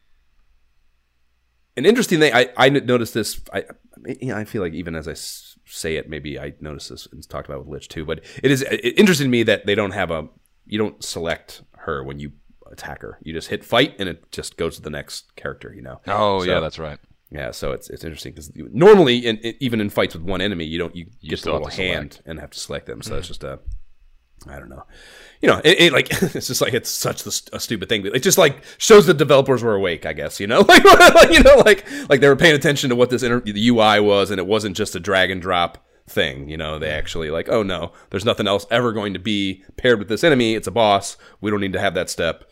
an 1.76 1.86
interesting 1.86 2.20
thing, 2.20 2.32
I, 2.32 2.50
I 2.56 2.68
noticed 2.68 3.14
this. 3.14 3.40
I, 3.52 3.64
you 4.20 4.28
know, 4.28 4.36
I 4.36 4.44
feel 4.44 4.62
like 4.62 4.74
even 4.74 4.94
as 4.94 5.08
I 5.08 5.12
s- 5.12 5.58
say 5.66 5.96
it, 5.96 6.08
maybe 6.08 6.38
I 6.38 6.52
noticed 6.60 6.90
this 6.90 7.08
and 7.10 7.28
talked 7.28 7.48
about 7.48 7.62
it 7.62 7.66
with 7.66 7.74
Lich 7.74 7.88
too. 7.88 8.04
But 8.04 8.20
it 8.44 8.52
is 8.52 8.62
it, 8.62 8.96
interesting 8.96 9.26
to 9.26 9.30
me 9.30 9.42
that 9.42 9.66
they 9.66 9.74
don't 9.74 9.90
have 9.90 10.12
a, 10.12 10.28
you 10.66 10.78
don't 10.78 11.02
select 11.02 11.62
her 11.78 12.04
when 12.04 12.20
you 12.20 12.30
attack 12.70 13.02
her. 13.02 13.18
You 13.22 13.32
just 13.32 13.48
hit 13.48 13.64
fight 13.64 13.96
and 13.98 14.08
it 14.08 14.30
just 14.30 14.56
goes 14.56 14.76
to 14.76 14.82
the 14.82 14.90
next 14.90 15.34
character, 15.34 15.72
you 15.74 15.82
know? 15.82 16.00
Oh 16.06 16.40
So- 16.44 16.44
yeah, 16.52 16.60
that's 16.60 16.78
right. 16.78 17.00
Yeah, 17.34 17.50
so 17.50 17.72
it's 17.72 17.90
it's 17.90 18.04
interesting 18.04 18.32
because 18.32 18.52
normally, 18.54 19.26
in, 19.26 19.38
in- 19.38 19.56
even 19.58 19.80
in 19.80 19.90
fights 19.90 20.14
with 20.14 20.22
one 20.22 20.40
enemy, 20.40 20.64
you 20.66 20.78
don't 20.78 20.94
you, 20.94 21.06
get 21.20 21.42
the 21.42 21.52
little 21.52 21.66
hand 21.66 22.20
and 22.24 22.38
have 22.38 22.50
to 22.50 22.58
select 22.60 22.86
them. 22.86 23.02
So 23.02 23.16
it's 23.16 23.26
just 23.26 23.42
a, 23.42 23.58
I 24.46 24.60
don't 24.60 24.68
know, 24.68 24.84
you 25.40 25.48
know, 25.48 25.60
it, 25.64 25.80
it 25.80 25.92
like 25.92 26.06
it's 26.22 26.46
just 26.46 26.60
like 26.60 26.74
it's 26.74 26.88
such 26.88 27.24
the, 27.24 27.50
a 27.52 27.58
stupid 27.58 27.88
thing. 27.88 28.04
But 28.04 28.14
it 28.14 28.22
just 28.22 28.38
like 28.38 28.62
shows 28.78 29.06
the 29.06 29.14
developers 29.14 29.64
were 29.64 29.74
awake, 29.74 30.06
I 30.06 30.12
guess. 30.12 30.38
You 30.38 30.46
know, 30.46 30.60
like, 30.68 30.84
like 31.14 31.32
you 31.32 31.42
know, 31.42 31.56
like 31.56 31.84
like 32.08 32.20
they 32.20 32.28
were 32.28 32.36
paying 32.36 32.54
attention 32.54 32.88
to 32.90 32.96
what 32.96 33.10
this 33.10 33.24
inter- 33.24 33.40
the 33.40 33.68
UI 33.68 33.98
was, 33.98 34.30
and 34.30 34.38
it 34.38 34.46
wasn't 34.46 34.76
just 34.76 34.94
a 34.94 35.00
drag 35.00 35.32
and 35.32 35.42
drop 35.42 35.84
thing. 36.06 36.48
You 36.48 36.56
know, 36.56 36.78
they 36.78 36.90
actually 36.90 37.30
like, 37.30 37.48
oh 37.48 37.64
no, 37.64 37.92
there's 38.10 38.24
nothing 38.24 38.46
else 38.46 38.64
ever 38.70 38.92
going 38.92 39.12
to 39.12 39.18
be 39.18 39.64
paired 39.76 39.98
with 39.98 40.08
this 40.08 40.22
enemy. 40.22 40.54
It's 40.54 40.68
a 40.68 40.70
boss. 40.70 41.16
We 41.40 41.50
don't 41.50 41.60
need 41.60 41.72
to 41.72 41.80
have 41.80 41.94
that 41.94 42.10
step. 42.10 42.44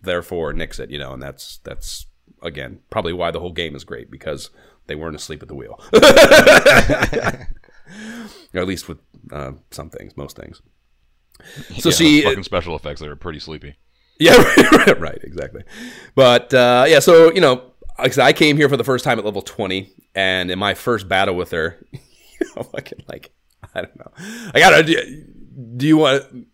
Therefore, 0.00 0.52
nix 0.52 0.78
it. 0.78 0.90
You 0.90 1.00
know, 1.00 1.14
and 1.14 1.20
that's 1.22 1.58
that's 1.64 2.06
again 2.44 2.78
probably 2.90 3.12
why 3.12 3.30
the 3.30 3.40
whole 3.40 3.52
game 3.52 3.74
is 3.74 3.82
great 3.84 4.10
because 4.10 4.50
they 4.86 4.94
weren't 4.94 5.16
asleep 5.16 5.42
at 5.42 5.48
the 5.48 5.54
wheel. 5.54 5.80
or 8.54 8.60
at 8.60 8.66
least 8.66 8.88
with 8.88 8.98
uh, 9.32 9.52
some 9.70 9.90
things, 9.90 10.16
most 10.16 10.36
things. 10.36 10.62
So 11.78 11.88
Yeah, 11.88 11.94
she, 11.94 12.22
fucking 12.22 12.44
special 12.44 12.76
effects 12.76 13.00
that 13.00 13.08
are 13.08 13.16
pretty 13.16 13.40
sleepy. 13.40 13.76
yeah, 14.18 14.36
right, 14.72 15.00
right, 15.00 15.18
exactly. 15.22 15.64
But 16.14 16.54
uh, 16.54 16.84
yeah, 16.86 17.00
so 17.00 17.32
you 17.32 17.40
know, 17.40 17.72
like 17.98 18.08
I 18.08 18.10
said, 18.10 18.24
I 18.24 18.32
came 18.32 18.56
here 18.56 18.68
for 18.68 18.76
the 18.76 18.84
first 18.84 19.04
time 19.04 19.18
at 19.18 19.24
level 19.24 19.42
twenty, 19.42 19.92
and 20.14 20.50
in 20.50 20.58
my 20.58 20.74
first 20.74 21.08
battle 21.08 21.34
with 21.34 21.50
her, 21.50 21.84
you 21.92 21.98
know, 22.56 22.62
fucking 22.62 23.04
like 23.08 23.32
I 23.74 23.82
don't 23.82 23.98
know, 23.98 24.12
I 24.54 24.60
gotta. 24.60 24.82
Do, 24.82 25.24
do 25.76 25.86
you 25.86 25.96
want? 25.96 26.46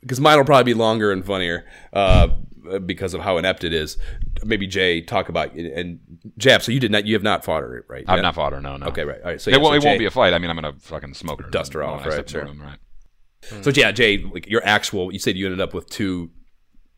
Because 0.00 0.20
mine 0.20 0.38
will 0.38 0.44
probably 0.44 0.72
be 0.72 0.78
longer 0.78 1.10
and 1.10 1.24
funnier. 1.24 1.66
Uh, 1.92 1.96
uh, 1.96 2.36
because 2.86 3.14
of 3.14 3.20
how 3.20 3.38
inept 3.38 3.64
it 3.64 3.72
is. 3.72 3.98
Maybe 4.44 4.66
Jay 4.66 5.00
talk 5.00 5.28
about 5.28 5.54
and 5.54 6.00
Jab. 6.36 6.62
So 6.62 6.72
you 6.72 6.80
did 6.80 6.90
not, 6.90 7.06
you 7.06 7.14
have 7.14 7.22
not 7.22 7.44
fought 7.44 7.62
her, 7.62 7.84
right? 7.88 8.04
I've 8.08 8.18
Yeah. 8.18 8.22
not 8.22 8.34
fought 8.34 8.52
her. 8.52 8.60
No, 8.60 8.76
no. 8.76 8.86
Okay, 8.86 9.04
right. 9.04 9.20
All 9.22 9.30
right. 9.30 9.40
So 9.40 9.50
it 9.50 9.54
yeah, 9.54 9.58
won't. 9.62 9.82
so 9.82 9.86
it 9.86 9.88
won't 9.90 9.98
be 9.98 10.06
a 10.06 10.10
fight. 10.10 10.32
I 10.34 10.38
mean, 10.38 10.50
I'm 10.50 10.56
gonna 10.56 10.74
fucking 10.78 11.14
smoke 11.14 11.42
her, 11.42 11.50
Dust 11.50 11.72
her 11.74 11.80
when 11.80 11.88
off, 11.90 12.02
I 12.02 12.08
right, 12.08 12.12
step 12.12 12.18
in 12.20 12.24
the 12.26 12.30
sure. 12.30 12.44
room, 12.44 12.62
right. 12.62 13.64
So 13.64 13.70
yeah, 13.70 13.92
Jay, 13.92 14.18
like 14.18 14.48
your 14.48 14.64
actual, 14.64 15.12
you 15.12 15.18
said 15.18 15.36
you 15.36 15.46
ended 15.46 15.60
up 15.60 15.72
with 15.72 15.88
two 15.88 16.30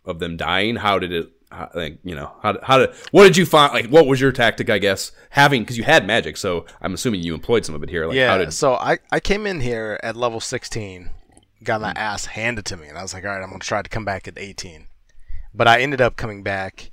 of 0.04 0.18
them 0.18 0.36
dying. 0.36 0.76
How 0.76 0.98
did 0.98 1.12
it? 1.12 1.30
How, 1.52 1.68
like 1.74 1.98
you 2.04 2.14
know, 2.14 2.32
how 2.42 2.58
how 2.62 2.78
did 2.78 2.90
what 3.10 3.24
did 3.24 3.36
you 3.36 3.44
find? 3.44 3.72
Like, 3.74 3.86
what 3.88 4.06
was 4.06 4.20
your 4.20 4.30
tactic? 4.32 4.70
I 4.70 4.78
guess 4.78 5.10
having 5.30 5.62
because 5.62 5.76
you 5.76 5.82
had 5.84 6.06
magic, 6.06 6.36
so 6.36 6.64
I'm 6.80 6.94
assuming 6.94 7.22
you 7.22 7.34
employed 7.34 7.66
some 7.66 7.74
of 7.74 7.82
it 7.82 7.90
here. 7.90 8.06
Like, 8.06 8.16
yeah. 8.16 8.30
how 8.30 8.38
did 8.38 8.52
So 8.52 8.74
I 8.74 8.98
I 9.10 9.18
came 9.20 9.46
in 9.46 9.60
here 9.60 9.98
at 10.02 10.14
level 10.16 10.38
16, 10.40 11.10
got 11.64 11.80
my 11.80 11.90
ass 11.96 12.26
handed 12.26 12.64
to 12.66 12.76
me, 12.76 12.86
and 12.86 12.96
I 12.96 13.02
was 13.02 13.12
like, 13.12 13.24
all 13.24 13.30
right, 13.30 13.42
I'm 13.42 13.50
gonna 13.50 13.58
try 13.58 13.82
to 13.82 13.88
come 13.88 14.04
back 14.04 14.28
at 14.28 14.38
18. 14.38 14.86
But 15.55 15.68
I 15.68 15.81
ended 15.81 16.01
up 16.01 16.16
coming 16.16 16.43
back 16.43 16.90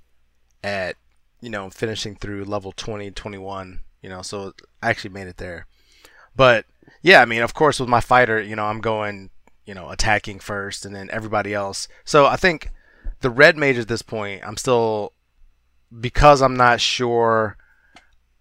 at 0.63 0.95
you 1.41 1.49
know 1.49 1.69
finishing 1.69 2.15
through 2.15 2.45
level 2.45 2.71
20, 2.71 3.11
21. 3.11 3.81
You 4.01 4.09
know, 4.09 4.21
so 4.21 4.53
I 4.81 4.89
actually 4.89 5.11
made 5.11 5.27
it 5.27 5.37
there. 5.37 5.67
But 6.35 6.65
yeah, 7.01 7.21
I 7.21 7.25
mean, 7.25 7.41
of 7.41 7.53
course, 7.53 7.79
with 7.79 7.89
my 7.89 7.99
fighter, 7.99 8.41
you 8.41 8.55
know, 8.55 8.65
I'm 8.65 8.79
going, 8.79 9.29
you 9.65 9.73
know, 9.73 9.89
attacking 9.89 10.39
first, 10.39 10.85
and 10.85 10.95
then 10.95 11.09
everybody 11.11 11.53
else. 11.53 11.87
So 12.05 12.25
I 12.25 12.35
think 12.35 12.69
the 13.21 13.29
red 13.29 13.57
mage 13.57 13.77
at 13.77 13.87
this 13.87 14.01
point, 14.01 14.43
I'm 14.45 14.57
still 14.57 15.13
because 15.99 16.41
I'm 16.41 16.55
not 16.55 16.81
sure. 16.81 17.57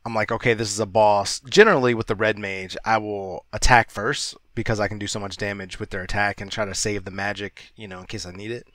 I'm 0.05 0.15
like, 0.15 0.31
okay, 0.31 0.55
this 0.55 0.71
is 0.71 0.79
a 0.79 0.87
boss. 0.87 1.41
Generally, 1.41 1.95
with 1.95 2.07
the 2.07 2.15
red 2.15 2.39
mage, 2.39 2.77
I 2.85 2.99
will 2.99 3.45
attack 3.53 3.91
first 3.91 4.37
because 4.55 4.79
I 4.79 4.89
can 4.89 4.99
do 4.99 5.09
so 5.09 5.19
much 5.19 5.37
damage 5.37 5.81
with 5.81 5.91
their 5.91 6.03
attack 6.03 6.41
and 6.41 6.51
try 6.51 6.65
to 6.65 6.75
save 6.75 7.05
the 7.05 7.11
magic, 7.11 7.73
you 7.75 7.89
know, 7.89 8.01
in 8.01 8.07
case 8.07 8.25
I 8.25 8.31
need 8.31 8.53
it. 8.53 8.69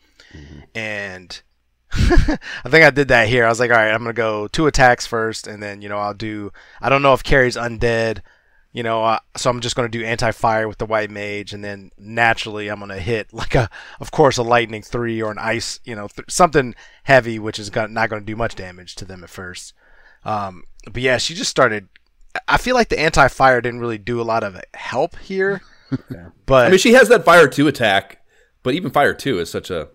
And 0.73 1.41
I 1.93 2.69
think 2.69 2.85
I 2.85 2.89
did 2.89 3.09
that 3.09 3.27
here. 3.27 3.45
I 3.45 3.49
was 3.49 3.59
like, 3.59 3.71
all 3.71 3.77
right, 3.77 3.91
I'm 3.91 3.99
gonna 3.99 4.13
go 4.13 4.47
two 4.47 4.67
attacks 4.67 5.05
first, 5.05 5.47
and 5.47 5.61
then 5.61 5.81
you 5.81 5.89
know 5.89 5.97
I'll 5.97 6.13
do. 6.13 6.51
I 6.79 6.89
don't 6.89 7.01
know 7.01 7.13
if 7.13 7.23
Kary's 7.23 7.57
undead, 7.57 8.21
you 8.71 8.83
know, 8.83 9.03
uh, 9.03 9.19
so 9.35 9.49
I'm 9.49 9.59
just 9.59 9.75
gonna 9.75 9.89
do 9.89 10.03
anti-fire 10.03 10.67
with 10.67 10.77
the 10.77 10.85
white 10.85 11.11
mage, 11.11 11.53
and 11.53 11.63
then 11.63 11.91
naturally 11.97 12.69
I'm 12.69 12.79
gonna 12.79 12.99
hit 12.99 13.33
like 13.33 13.55
a, 13.55 13.69
of 13.99 14.11
course, 14.11 14.37
a 14.37 14.43
lightning 14.43 14.81
three 14.81 15.21
or 15.21 15.31
an 15.31 15.37
ice, 15.37 15.79
you 15.83 15.95
know, 15.95 16.07
th- 16.07 16.31
something 16.31 16.75
heavy, 17.03 17.39
which 17.39 17.59
is 17.59 17.69
gonna, 17.69 17.89
not 17.89 18.09
gonna 18.09 18.21
do 18.21 18.35
much 18.35 18.55
damage 18.55 18.95
to 18.95 19.05
them 19.05 19.23
at 19.23 19.29
first. 19.29 19.73
Um, 20.23 20.63
but 20.85 21.01
yeah, 21.01 21.17
she 21.17 21.33
just 21.33 21.51
started. 21.51 21.89
I 22.47 22.57
feel 22.57 22.75
like 22.75 22.87
the 22.87 22.99
anti-fire 22.99 23.59
didn't 23.59 23.81
really 23.81 23.97
do 23.97 24.21
a 24.21 24.23
lot 24.23 24.43
of 24.43 24.61
help 24.73 25.17
here, 25.17 25.61
but 26.45 26.67
I 26.67 26.69
mean, 26.69 26.79
she 26.79 26.93
has 26.93 27.09
that 27.09 27.25
fire 27.25 27.49
two 27.49 27.67
attack, 27.67 28.23
but 28.63 28.73
even 28.75 28.91
fire 28.91 29.13
two 29.13 29.39
is 29.39 29.49
such 29.49 29.69
a, 29.69 29.89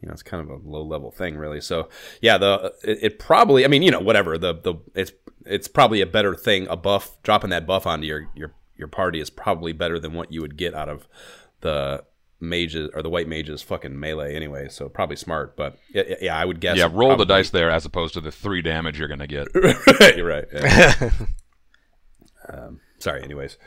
you 0.00 0.08
know, 0.08 0.12
it's 0.12 0.22
kind 0.22 0.42
of 0.42 0.48
a 0.48 0.68
low 0.68 0.82
level 0.82 1.10
thing, 1.10 1.36
really. 1.36 1.60
So 1.60 1.88
yeah, 2.20 2.38
the 2.38 2.74
it, 2.82 2.98
it 3.02 3.18
probably, 3.18 3.64
I 3.64 3.68
mean, 3.68 3.82
you 3.82 3.90
know, 3.90 4.00
whatever 4.00 4.38
the 4.38 4.54
the 4.54 4.74
it's 4.94 5.12
it's 5.44 5.68
probably 5.68 6.00
a 6.00 6.06
better 6.06 6.34
thing. 6.34 6.66
A 6.68 6.76
buff 6.76 7.22
dropping 7.22 7.50
that 7.50 7.66
buff 7.66 7.86
onto 7.86 8.06
your 8.06 8.28
your 8.34 8.54
your 8.76 8.88
party 8.88 9.20
is 9.20 9.30
probably 9.30 9.72
better 9.72 9.98
than 9.98 10.14
what 10.14 10.32
you 10.32 10.40
would 10.40 10.56
get 10.56 10.74
out 10.74 10.88
of 10.88 11.06
the 11.60 12.02
mages 12.40 12.90
or 12.94 13.02
the 13.02 13.10
white 13.10 13.28
mages 13.28 13.62
fucking 13.62 13.98
melee 13.98 14.34
anyway. 14.34 14.68
So 14.68 14.88
probably 14.88 15.16
smart, 15.16 15.56
but 15.56 15.78
yeah, 15.90 16.02
yeah 16.20 16.36
I 16.36 16.44
would 16.44 16.60
guess. 16.60 16.78
Yeah, 16.78 16.88
roll 16.90 17.16
the 17.16 17.26
dice 17.26 17.50
there 17.50 17.70
as 17.70 17.84
opposed 17.84 18.14
to 18.14 18.20
the 18.20 18.32
three 18.32 18.62
damage 18.62 18.98
you're 18.98 19.08
gonna 19.08 19.26
get. 19.26 19.48
You're 20.16 20.26
right. 20.26 20.46
yeah. 20.52 21.10
um, 22.48 22.80
sorry. 22.98 23.22
Anyways, 23.22 23.58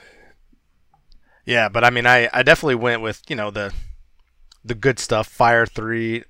Yeah, 1.46 1.70
but 1.70 1.84
I 1.84 1.92
mean, 1.92 2.08
I, 2.08 2.30
I 2.34 2.42
definitely 2.42 2.76
went 2.76 3.02
with 3.02 3.22
you 3.30 3.36
know 3.36 3.52
the 3.52 3.72
the 4.66 4.76
good 4.76 5.00
stuff. 5.00 5.28
Fire 5.28 5.66
three, 5.66 6.24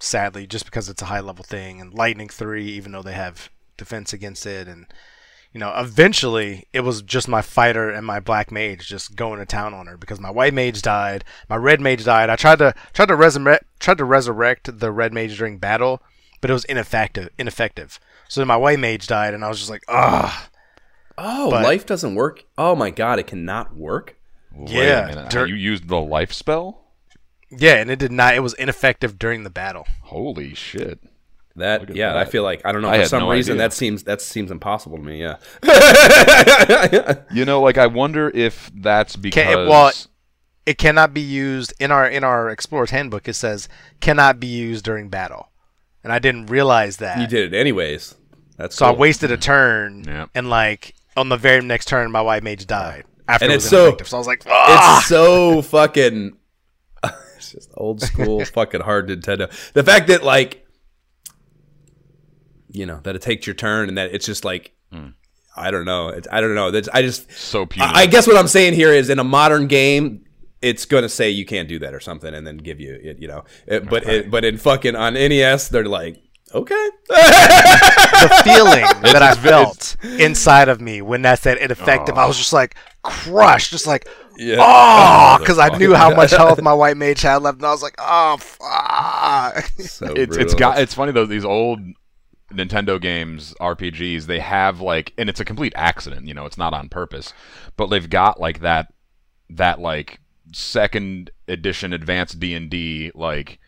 sadly, 0.00 0.46
just 0.46 0.64
because 0.64 0.88
it's 0.88 1.02
a 1.02 1.06
high 1.06 1.20
level 1.20 1.44
thing, 1.44 1.80
and 1.80 1.94
lightning 1.94 2.28
three, 2.28 2.66
even 2.66 2.92
though 2.92 3.02
they 3.02 3.12
have 3.14 3.50
defense 3.76 4.12
against 4.12 4.46
it, 4.46 4.68
and 4.68 4.86
you 5.52 5.60
know, 5.60 5.72
eventually 5.76 6.66
it 6.72 6.80
was 6.80 7.02
just 7.02 7.28
my 7.28 7.42
fighter 7.42 7.90
and 7.90 8.06
my 8.06 8.20
black 8.20 8.50
mage 8.50 8.88
just 8.88 9.16
going 9.16 9.38
to 9.38 9.44
town 9.44 9.74
on 9.74 9.86
her 9.86 9.98
because 9.98 10.18
my 10.18 10.30
white 10.30 10.54
mage 10.54 10.80
died, 10.80 11.24
my 11.48 11.56
red 11.56 11.78
mage 11.80 12.04
died. 12.04 12.30
I 12.30 12.36
tried 12.36 12.58
to 12.60 12.74
tried 12.94 13.08
to 13.08 13.16
resurrect 13.16 13.64
tried 13.78 13.98
to 13.98 14.04
resurrect 14.04 14.78
the 14.80 14.90
red 14.90 15.12
mage 15.12 15.36
during 15.36 15.58
battle, 15.58 16.02
but 16.40 16.48
it 16.50 16.54
was 16.54 16.64
ineffective. 16.64 17.28
Ineffective. 17.38 18.00
So 18.28 18.40
then 18.40 18.48
my 18.48 18.56
white 18.56 18.78
mage 18.78 19.06
died, 19.06 19.34
and 19.34 19.44
I 19.44 19.48
was 19.48 19.58
just 19.58 19.68
like, 19.70 19.84
ah. 19.88 20.48
oh, 21.18 21.50
But- 21.50 21.64
life 21.64 21.84
doesn't 21.84 22.14
work. 22.14 22.44
Oh 22.56 22.74
my 22.74 22.88
god, 22.90 23.18
it 23.18 23.26
cannot 23.26 23.76
work. 23.76 24.16
Wait 24.54 24.70
Yeah, 24.72 25.04
a 25.04 25.08
minute. 25.08 25.30
dur- 25.30 25.46
you 25.46 25.54
used 25.54 25.88
the 25.88 26.00
life 26.00 26.32
spell. 26.32 26.81
Yeah, 27.56 27.74
and 27.76 27.90
it 27.90 27.98
did 27.98 28.12
not. 28.12 28.34
It 28.34 28.40
was 28.40 28.54
ineffective 28.54 29.18
during 29.18 29.44
the 29.44 29.50
battle. 29.50 29.86
Holy 30.02 30.54
shit! 30.54 30.98
That 31.56 31.80
Look 31.82 31.90
at 31.90 31.96
yeah, 31.96 32.16
I 32.16 32.24
feel 32.24 32.42
like 32.42 32.62
I 32.64 32.72
don't 32.72 32.80
know 32.82 32.88
I 32.88 33.02
for 33.02 33.08
some 33.08 33.20
no 33.24 33.30
reason 33.30 33.54
idea. 33.54 33.68
that 33.68 33.72
seems 33.74 34.04
that 34.04 34.22
seems 34.22 34.50
impossible 34.50 34.96
to 34.96 35.02
me. 35.02 35.20
Yeah, 35.20 35.36
You 37.32 37.44
know, 37.44 37.60
like 37.60 37.78
I 37.78 37.86
wonder 37.86 38.30
if 38.34 38.70
that's 38.74 39.16
because 39.16 39.44
Can't- 39.44 39.68
well, 39.68 39.92
it 40.66 40.78
cannot 40.78 41.12
be 41.12 41.20
used 41.20 41.74
in 41.80 41.90
our 41.90 42.08
in 42.08 42.24
our 42.24 42.48
explorer's 42.50 42.90
handbook 42.90 43.26
it 43.28 43.34
says 43.34 43.68
cannot 44.00 44.38
be 44.38 44.46
used 44.46 44.84
during 44.84 45.08
battle 45.08 45.48
and 46.04 46.12
i 46.12 46.20
didn't 46.20 46.46
realize 46.46 46.98
that 46.98 47.18
you 47.18 47.26
did 47.26 47.52
it 47.52 47.56
anyways. 47.58 48.14
That's 48.58 48.76
so 48.76 48.86
i 48.86 48.92
wasted 48.92 49.32
a 49.32 49.36
turn 49.36 50.04
Yeah. 50.06 50.26
and 50.36 50.48
like 50.50 50.94
on 51.16 51.30
the 51.30 51.36
very 51.36 51.62
next 51.64 51.86
turn 51.88 52.12
my 52.12 52.20
white 52.22 52.44
mage 52.44 52.66
died 52.68 53.04
after 53.26 53.44
And 53.44 53.52
it 53.52 53.56
it's 53.56 53.68
so- 53.68 53.96
so 54.04 54.16
i 54.16 54.18
was 54.20 54.26
like 54.28 54.42
ah! 54.46 54.98
It's 55.00 55.08
so 55.08 55.62
fucking. 55.62 56.36
It's 57.42 57.52
just 57.52 57.70
old 57.74 58.00
school, 58.00 58.44
fucking 58.44 58.80
hard 58.80 59.08
Nintendo. 59.08 59.50
The 59.72 59.82
fact 59.82 60.08
that 60.08 60.22
like, 60.22 60.66
you 62.70 62.86
know, 62.86 63.00
that 63.02 63.16
it 63.16 63.22
takes 63.22 63.46
your 63.46 63.54
turn 63.54 63.88
and 63.88 63.98
that 63.98 64.14
it's 64.14 64.26
just 64.26 64.44
like, 64.44 64.72
I 65.56 65.70
don't 65.70 65.84
know. 65.84 66.08
It's, 66.08 66.28
I 66.30 66.40
don't 66.40 66.54
know. 66.54 66.70
That's, 66.70 66.88
I 66.88 67.02
just. 67.02 67.30
so 67.30 67.66
punitive. 67.66 67.96
I 67.96 68.02
I 68.02 68.06
guess 68.06 68.26
what 68.26 68.36
I'm 68.36 68.48
saying 68.48 68.74
here 68.74 68.92
is 68.92 69.10
in 69.10 69.18
a 69.18 69.24
modern 69.24 69.66
game, 69.66 70.24
it's 70.62 70.86
going 70.86 71.02
to 71.02 71.08
say 71.08 71.30
you 71.30 71.44
can't 71.44 71.68
do 71.68 71.78
that 71.80 71.92
or 71.92 72.00
something, 72.00 72.32
and 72.32 72.46
then 72.46 72.56
give 72.56 72.80
you, 72.80 72.98
it, 73.02 73.18
you 73.18 73.28
know. 73.28 73.44
It, 73.66 73.88
but 73.88 74.08
it, 74.08 74.30
but 74.30 74.44
in 74.44 74.56
fucking 74.56 74.96
on 74.96 75.14
NES, 75.14 75.68
they're 75.68 75.84
like, 75.84 76.22
okay, 76.54 76.88
the 77.08 78.40
feeling 78.44 78.84
that 79.02 79.22
i 79.22 79.34
felt 79.34 79.96
inside 80.02 80.68
of 80.68 80.80
me 80.80 81.00
when 81.00 81.22
that 81.22 81.38
said 81.38 81.56
it 81.56 81.62
ineffective 81.62 82.18
i 82.18 82.26
was 82.26 82.36
just 82.36 82.52
like 82.52 82.74
crushed 83.02 83.70
just 83.70 83.86
like 83.86 84.06
yeah, 84.36 84.56
oh 84.58 85.36
because 85.40 85.58
i 85.58 85.68
knew 85.78 85.94
how 85.94 86.14
much 86.14 86.30
health 86.30 86.60
my 86.62 86.72
white 86.72 86.96
mage 86.96 87.22
had 87.22 87.42
left 87.42 87.58
and 87.58 87.66
i 87.66 87.70
was 87.70 87.82
like 87.82 87.94
oh 87.98 88.36
fuck. 88.38 89.70
So 89.82 90.06
it's 90.06 90.36
it's 90.36 90.36
brutal. 90.36 90.58
got 90.58 90.78
it's 90.78 90.94
funny 90.94 91.12
though 91.12 91.26
these 91.26 91.44
old 91.44 91.80
Nintendo 92.52 93.00
games 93.00 93.54
RPGs 93.60 94.26
they 94.26 94.38
have 94.38 94.80
like 94.80 95.14
and 95.16 95.30
it's 95.30 95.40
a 95.40 95.44
complete 95.44 95.72
accident 95.74 96.26
you 96.28 96.34
know 96.34 96.44
it's 96.44 96.58
not 96.58 96.74
on 96.74 96.88
purpose 96.88 97.32
but 97.76 97.86
they've 97.86 98.08
got 98.08 98.38
like 98.38 98.60
that 98.60 98.92
that 99.48 99.80
like 99.80 100.20
second 100.52 101.30
edition 101.48 101.92
advanced 101.92 102.38
D&D 102.38 103.10
like 103.14 103.58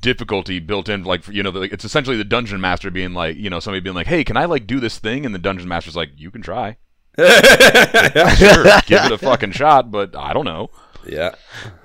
difficulty 0.00 0.58
built 0.58 0.88
in 0.88 1.04
like 1.04 1.26
you 1.28 1.42
know 1.42 1.50
like, 1.50 1.72
it's 1.72 1.84
essentially 1.84 2.16
the 2.16 2.24
dungeon 2.24 2.60
master 2.60 2.90
being 2.90 3.14
like 3.14 3.36
you 3.36 3.48
know 3.48 3.60
somebody 3.60 3.80
being 3.80 3.94
like 3.94 4.06
hey 4.06 4.24
can 4.24 4.36
I 4.36 4.44
like 4.44 4.66
do 4.66 4.80
this 4.80 4.98
thing? 4.98 5.24
And 5.24 5.34
the 5.34 5.38
dungeon 5.38 5.68
master's 5.68 5.96
like 5.96 6.10
you 6.16 6.30
can 6.30 6.42
try 6.42 6.76
sure 7.18 8.64
give 8.86 9.04
it 9.04 9.12
a 9.12 9.18
fucking 9.18 9.52
shot 9.52 9.90
but 9.90 10.16
I 10.16 10.32
don't 10.32 10.44
know 10.46 10.70
yeah. 11.04 11.34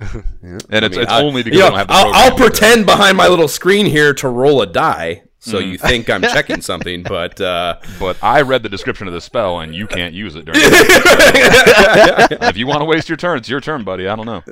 and 0.42 0.62
it's, 0.62 0.66
I 0.70 0.80
mean, 0.80 1.00
it's 1.00 1.10
I- 1.12 1.22
only 1.24 1.42
because 1.42 1.58
you 1.58 1.64
I 1.64 1.68
don't 1.70 1.78
have 1.78 1.88
the 1.88 1.94
I'll, 1.94 2.14
I'll 2.14 2.30
to 2.30 2.36
do 2.36 2.42
that. 2.44 2.50
pretend 2.52 2.86
behind 2.86 3.16
my 3.16 3.26
little 3.26 3.48
screen 3.48 3.84
here 3.86 4.14
to 4.14 4.28
roll 4.28 4.62
a 4.62 4.66
die, 4.66 5.24
so 5.40 5.58
Mm. 5.58 5.72
you 5.72 5.78
think 5.78 6.08
I'm 6.08 6.22
checking 6.34 6.60
something, 6.60 7.02
but 7.02 7.40
uh, 7.40 7.80
But 7.98 8.16
I 8.22 8.42
read 8.42 8.62
the 8.62 8.68
description 8.68 9.08
of 9.08 9.12
the 9.12 9.20
spell, 9.20 9.58
and 9.58 9.74
you 9.74 9.88
can't 9.88 10.14
use 10.14 10.36
it 10.36 10.44
during. 10.44 10.60
if 10.62 12.56
you 12.56 12.68
want 12.68 12.80
to 12.80 12.84
waste 12.84 13.08
your 13.08 13.16
turn, 13.16 13.38
it's 13.38 13.48
your 13.48 13.60
turn, 13.60 13.82
buddy. 13.82 14.06
I 14.06 14.14
don't 14.14 14.26
know. 14.26 14.42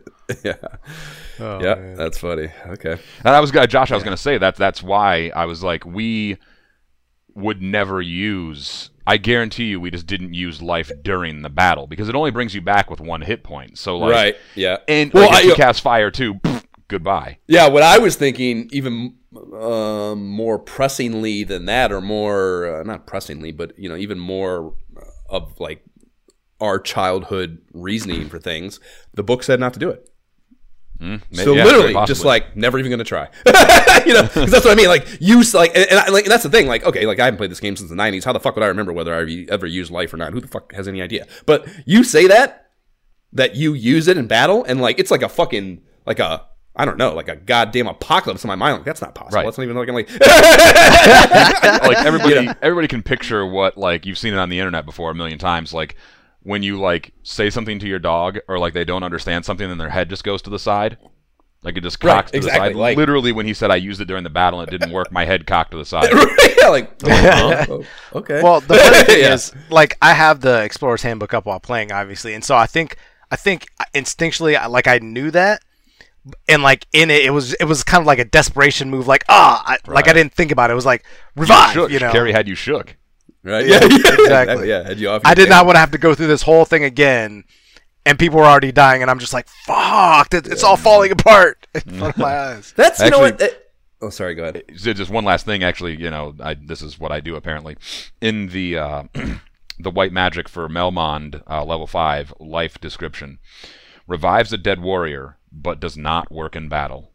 yeah, 0.45 0.55
Oh, 1.39 1.61
yeah, 1.63 1.75
man. 1.77 1.95
that's 1.97 2.19
funny. 2.19 2.49
Okay, 2.67 2.99
And 3.25 3.35
I 3.37 3.39
was, 3.41 3.55
uh, 3.55 3.67
Josh. 3.69 3.93
I 3.93 3.95
was 3.95 4.03
going 4.03 4.17
to 4.17 4.23
say 4.23 4.37
that. 4.39 4.57
That's 4.57 4.83
why 4.83 5.31
I 5.35 5.45
was 5.47 5.63
like, 5.63 5.85
we 5.87 6.39
would 7.35 7.63
never 7.63 8.01
use. 8.03 8.91
I 9.07 9.17
guarantee 9.19 9.65
you, 9.65 9.81
we 9.81 9.91
just 9.91 10.07
didn't 10.07 10.35
use 10.35 10.61
life 10.61 10.91
during 11.03 11.43
the 11.43 11.49
battle 11.49 11.87
because 11.87 12.09
it 12.09 12.15
only 12.15 12.31
brings 12.31 12.55
you 12.55 12.61
back 12.61 12.91
with 12.91 13.01
one 13.01 13.23
hit 13.23 13.45
point. 13.45 13.79
So 13.79 13.99
like, 13.99 14.13
right, 14.13 14.37
yeah, 14.55 14.79
and 14.89 15.13
well, 15.13 15.29
like, 15.29 15.45
if 15.45 15.47
I, 15.47 15.49
you 15.49 15.55
cast 15.55 15.81
fire 15.81 16.11
too, 16.11 16.35
pff, 16.35 16.65
goodbye. 16.89 17.39
yeah. 17.47 17.69
What 17.69 17.83
I 17.83 17.99
was 17.99 18.17
thinking, 18.17 18.69
even 18.73 19.17
um, 19.55 20.27
more 20.27 20.59
pressingly 20.59 21.45
than 21.45 21.67
that, 21.67 21.93
or 21.93 22.01
more 22.01 22.81
uh, 22.81 22.83
not 22.83 23.07
pressingly, 23.07 23.53
but 23.53 23.79
you 23.79 23.89
know, 23.89 23.97
even 23.97 24.19
more 24.19 24.75
of 25.29 25.59
like 25.61 25.85
our 26.61 26.79
childhood 26.79 27.59
reasoning 27.73 28.29
for 28.29 28.39
things. 28.39 28.81
The 29.15 29.23
book 29.23 29.43
said 29.43 29.61
not 29.61 29.73
to 29.75 29.79
do 29.79 29.91
it. 29.91 30.11
Mm, 30.99 31.21
So 31.33 31.55
yeah, 31.55 31.65
literally, 31.65 32.07
just 32.07 32.25
like 32.25 32.57
never 32.57 32.79
even 32.79 32.91
gonna 32.91 33.05
try. 33.05 33.29
you 34.07 34.15
know, 34.15 34.23
because 34.23 34.51
that's 34.51 34.65
what 34.65 34.73
I 34.73 34.75
mean. 34.75 34.89
Like 34.89 35.07
you, 35.21 35.43
like, 35.53 35.77
and, 35.77 35.87
and, 35.91 36.01
I, 36.01 36.09
like, 36.09 36.25
and 36.25 36.33
that's 36.33 36.43
the 36.43 36.49
thing. 36.51 36.67
Like, 36.67 36.85
okay, 36.85 37.07
like 37.07 37.21
I 37.21 37.25
haven't 37.27 37.39
played 37.39 37.51
this 37.51 37.61
game 37.61 37.77
since 37.77 37.91
the 37.91 37.97
'90s. 37.97 38.25
How 38.25 38.33
the 38.33 38.41
fuck 38.41 38.55
would 38.57 38.65
I 38.65 38.69
remember 38.69 38.93
whether 38.93 39.15
I 39.15 39.47
ever- 39.51 39.67
used 39.67 39.91
life 39.91 40.13
or 40.15 40.17
not? 40.17 40.33
Who 40.33 40.41
the 40.41 40.49
fuck 40.49 40.73
has 40.73 40.89
any 40.89 41.03
idea? 41.03 41.27
But 41.45 41.69
you 41.85 42.03
say 42.03 42.27
that 42.29 42.69
that 43.33 43.57
you 43.57 43.75
use 43.75 44.09
it 44.09 44.17
in 44.17 44.27
battle, 44.27 44.65
and 44.65 44.81
like 44.81 44.99
it's 44.99 45.11
like 45.11 45.23
a 45.23 45.29
fucking 45.29 45.83
like 46.07 46.19
a 46.19 46.47
I 46.79 46.85
don't 46.85 46.99
know, 46.99 47.15
like 47.15 47.29
a 47.29 47.37
goddamn 47.37 47.89
apocalypse 47.89 48.45
in 48.45 48.49
my 48.49 48.55
mind. 48.55 48.77
Like 48.77 48.85
that's 48.85 49.01
not 49.03 49.15
possible. 49.15 49.37
Right. 49.37 49.45
That's 49.45 49.59
not 49.59 49.65
even 49.65 49.77
like 49.77 49.89
I'm 49.89 49.95
like 49.95 50.11
like 51.87 52.05
everybody 52.07 52.49
everybody 52.63 52.89
can 52.89 53.03
picture 53.03 53.45
what 53.47 53.77
like 53.77 54.07
you've 54.07 54.19
seen 54.19 54.33
it 54.33 54.39
on 54.39 54.49
the 54.49 54.59
internet 54.59 54.85
before 54.87 55.11
a 55.11 55.15
million 55.15 55.39
times 55.39 55.73
like 55.75 55.97
when 56.47 56.63
you 56.63 56.79
like 56.79 57.13
say 57.25 57.51
something 57.51 57.79
to 57.81 57.89
your 57.89 57.99
dog 57.99 58.39
or 58.49 58.59
like 58.59 58.73
they 58.73 58.85
don't 58.85 59.03
understand 59.03 59.45
something 59.45 59.69
and 59.69 59.81
their 59.81 59.91
head 59.91 60.09
just 60.09 60.23
goes 60.23 60.41
to 60.43 60.49
the 60.51 60.59
side 60.61 60.97
like 61.63 61.77
it 61.77 61.83
just 61.83 62.03
Right, 62.05 62.15
cocks 62.15 62.31
to 62.31 62.37
exactly, 62.37 62.69
the 62.69 62.75
side 62.75 62.77
like- 62.77 62.97
literally 62.97 63.33
when 63.33 63.47
he 63.47 63.53
said 63.55 63.73
i 63.73 63.77
used 63.77 64.01
it 64.01 64.05
during 64.05 64.23
the 64.23 64.31
battle 64.31 64.61
and 64.61 64.69
it 64.73 64.79
didn't 64.79 64.93
work 64.93 65.11
my 65.11 65.25
head 65.25 65.45
cocked 65.47 65.73
to 65.73 65.77
the 65.77 65.85
side 65.85 66.09
yeah, 66.59 66.69
like 66.69 66.93
oh, 67.05 67.65
oh, 68.15 68.19
okay. 68.19 68.41
Well, 68.43 68.61
the 68.61 68.77
funny 68.77 69.03
thing 69.05 69.21
Yeah. 69.23 69.35
is, 69.35 69.53
like, 69.71 69.99
I 70.01 70.13
have 70.15 70.41
the 70.41 70.63
Explorer's 70.63 71.03
Handbook 71.03 71.35
up 71.35 71.47
while 71.47 71.59
playing, 71.61 71.91
obviously, 71.93 72.33
and 72.35 72.45
so 72.45 72.57
I 72.57 72.67
think, 72.67 72.97
I 73.31 73.37
think 73.37 73.67
instinctually, 73.95 74.55
like, 74.69 74.87
I 74.87 74.99
knew 74.99 75.31
that, 75.33 75.63
and 76.49 76.63
like 76.63 76.87
in 76.93 77.11
it, 77.11 77.25
it 77.25 77.31
was, 77.31 77.55
it 77.55 77.65
was 77.65 77.83
kind 77.85 78.01
of 78.01 78.07
like 78.07 78.19
a 78.19 78.25
desperation 78.25 78.91
move, 78.91 79.07
like, 79.07 79.25
ah, 79.29 79.63
I, 79.67 79.79
like 79.91 80.09
I 80.09 80.13
didn't 80.13 80.33
think 80.35 80.51
about 80.53 80.71
it. 80.71 80.73
It 80.73 80.77
was 80.77 80.87
like 80.87 81.05
revive, 81.37 81.73
shook 81.73 81.91
you 81.91 81.99
know. 82.01 82.11
Kary 82.13 82.33
had 82.33 82.49
you 82.49 82.55
shook 82.55 82.97
right? 83.47 83.67
Yeah, 83.67 83.81
yeah, 83.83 84.15
exactly. 84.19 84.69
Yeah, 84.69 84.83
had 84.87 84.99
you 84.99 85.09
off. 85.09 85.23
I 85.25 85.35
did 85.35 85.45
game. 85.45 85.51
not 85.51 85.67
want 85.67 85.77
to 85.77 85.81
have 85.81 85.91
to 85.93 85.99
go 85.99 86.15
through 86.15 86.27
this 86.29 86.43
whole 86.43 86.65
thing 86.65 86.85
again, 86.85 87.45
and 88.05 88.19
people 88.19 88.39
were 88.39 88.45
already 88.47 88.73
dying, 88.73 89.03
and 89.03 89.11
I'm 89.11 89.19
just 89.19 89.33
like, 89.33 89.49
fuck, 89.49 90.35
it- 90.35 90.47
it's 90.47 90.63
all 90.65 90.77
falling 90.77 91.13
apart 91.13 91.67
in 91.75 91.81
front 91.99 92.15
of 92.15 92.19
my 92.19 92.37
eyes. 92.39 92.73
That's 92.77 93.01
you 93.01 93.11
know 93.11 93.21
what. 93.21 93.35
Actually- 93.35 93.47
that- 93.49 93.63
oh, 94.03 94.11
sorry. 94.11 94.35
Go 94.35 94.43
ahead. 94.45 94.63
Just 94.75 95.11
one 95.11 95.25
last 95.25 95.47
thing 95.47 95.63
actually 95.65 95.97
you 96.01 96.11
know 96.11 96.35
I, 96.41 96.55
this 96.55 96.83
is 96.83 96.99
what 97.01 97.13
i 97.13 97.21
do 97.21 97.35
apparently 97.37 97.77
in 98.21 98.49
the 98.49 98.77
uh, 98.79 99.03
the 99.79 99.91
white 99.91 100.13
magic 100.13 100.49
for 100.49 100.69
melmond 100.69 101.43
uh, 101.49 101.65
level 101.65 101.87
5 101.87 102.35
life 102.41 102.79
description 102.81 103.39
revives 104.07 104.53
a 104.53 104.59
dead 104.59 104.81
warrior 104.83 105.39
but 105.51 105.81
does 105.81 105.97
not 105.97 106.31
work 106.31 106.55
in 106.57 106.69
battle 106.69 107.11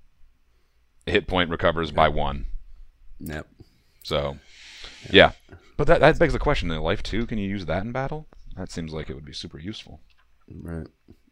hit 1.06 1.28
point 1.28 1.50
recovers 1.50 1.92
by 1.92 2.08
one 2.08 2.46
Yep. 3.20 3.48
So, 4.04 4.38
yeah. 5.12 5.32
But 5.78 5.88
that, 5.88 6.00
that 6.02 6.20
begs 6.20 6.34
the 6.34 6.40
question: 6.40 6.70
in 6.72 6.80
life 6.82 7.02
too, 7.04 7.26
can 7.26 7.38
you 7.38 7.48
use 7.50 7.66
that 7.66 7.84
in 7.84 7.92
battle? 7.92 8.28
That 8.58 8.72
seems 8.72 8.94
like 8.94 9.10
it 9.10 9.14
would 9.16 9.26
be 9.26 9.34
super 9.34 9.60
useful. 9.60 10.02
Right. 10.50 10.88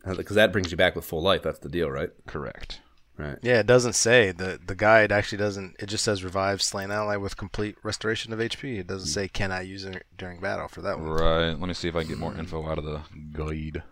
Because 0.06 0.36
that 0.36 0.52
brings 0.54 0.72
you 0.72 0.78
back 0.78 0.96
with 0.96 1.06
full 1.06 1.22
life. 1.22 1.44
That's 1.44 1.60
the 1.60 1.68
deal, 1.70 1.90
right? 1.92 2.10
Correct. 2.26 2.80
Right. 3.18 3.38
Yeah, 3.42 3.60
it 3.60 3.68
doesn't 3.68 3.94
say 3.94 4.32
the 4.32 4.58
the 4.66 4.76
guide 4.76 5.12
actually 5.12 5.40
doesn't. 5.40 5.76
It 5.80 5.88
just 5.88 6.06
says 6.06 6.24
revive 6.24 6.62
slain 6.62 6.90
ally 6.90 7.18
with 7.18 7.36
complete 7.36 7.76
restoration 7.84 8.32
of 8.32 8.40
HP. 8.40 8.80
It 8.80 8.88
doesn't 8.88 9.10
say 9.10 9.28
can 9.28 9.52
I 9.52 9.62
use 9.62 9.84
it 9.84 10.04
during 10.18 10.40
battle 10.40 10.70
for 10.70 10.82
that 10.84 10.98
one. 10.98 11.10
Right. 11.10 11.50
Let 11.50 11.60
me 11.68 11.74
see 11.74 11.90
if 11.90 11.96
I 11.98 12.02
can 12.04 12.10
get 12.12 12.18
more 12.18 12.34
info 12.34 12.66
out 12.66 12.78
of 12.78 12.86
the 12.86 13.02
guide. 13.34 13.84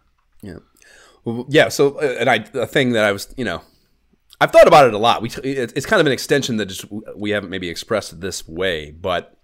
Yeah. 0.41 0.60
Well, 1.26 1.45
yeah. 1.49 1.68
So, 1.68 1.95
uh, 1.99 2.15
and 2.19 2.30
I, 2.30 2.45
a 2.53 2.65
thing 2.65 2.94
that 2.94 3.03
I 3.03 3.11
was, 3.11 3.34
you 3.36 3.44
know, 3.44 3.61
I've 4.40 4.52
thought 4.52 4.68
about 4.68 4.88
it 4.88 4.94
a 4.94 4.98
lot. 4.98 5.22
We, 5.22 5.30
it- 5.44 5.74
it's 5.76 5.86
kind 5.86 5.99
of 5.99 6.06
an 6.07 6.14
extension 6.14 6.56
that 6.57 6.68
just 6.68 6.86
we 7.18 7.32
haven't 7.32 7.49
maybe 7.49 7.68
expressed 7.68 8.22
this 8.22 8.48
way, 8.48 8.91
but 8.91 9.36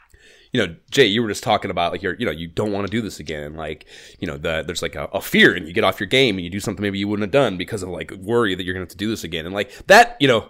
you 0.53 0.65
know, 0.65 0.75
Jay, 0.91 1.07
you 1.07 1.23
were 1.23 1.27
just 1.27 1.43
talking 1.43 1.71
about 1.71 1.91
like 1.91 2.03
you're, 2.03 2.13
you 2.13 2.27
know, 2.27 2.31
you 2.31 2.47
don't 2.47 2.71
want 2.71 2.85
to 2.85 2.91
do 2.91 3.01
this 3.01 3.19
again. 3.19 3.55
Like, 3.55 3.85
you 4.19 4.27
know, 4.27 4.37
the, 4.37 4.63
there's 4.65 4.83
like 4.83 4.95
a, 4.95 5.05
a 5.05 5.19
fear 5.19 5.53
and 5.55 5.67
you 5.67 5.73
get 5.73 5.83
off 5.83 5.99
your 5.99 6.07
game 6.07 6.37
and 6.37 6.43
you 6.43 6.49
do 6.51 6.59
something 6.59 6.81
maybe 6.81 6.99
you 6.99 7.07
wouldn't 7.07 7.23
have 7.23 7.31
done 7.31 7.57
because 7.57 7.81
of 7.81 7.89
like 7.89 8.11
worry 8.11 8.53
that 8.53 8.63
you're 8.63 8.75
going 8.75 8.85
to 8.85 8.89
have 8.89 8.97
to 8.97 8.97
do 8.97 9.09
this 9.09 9.23
again. 9.23 9.45
And 9.47 9.55
like 9.55 9.71
that, 9.87 10.15
you 10.19 10.27
know, 10.27 10.49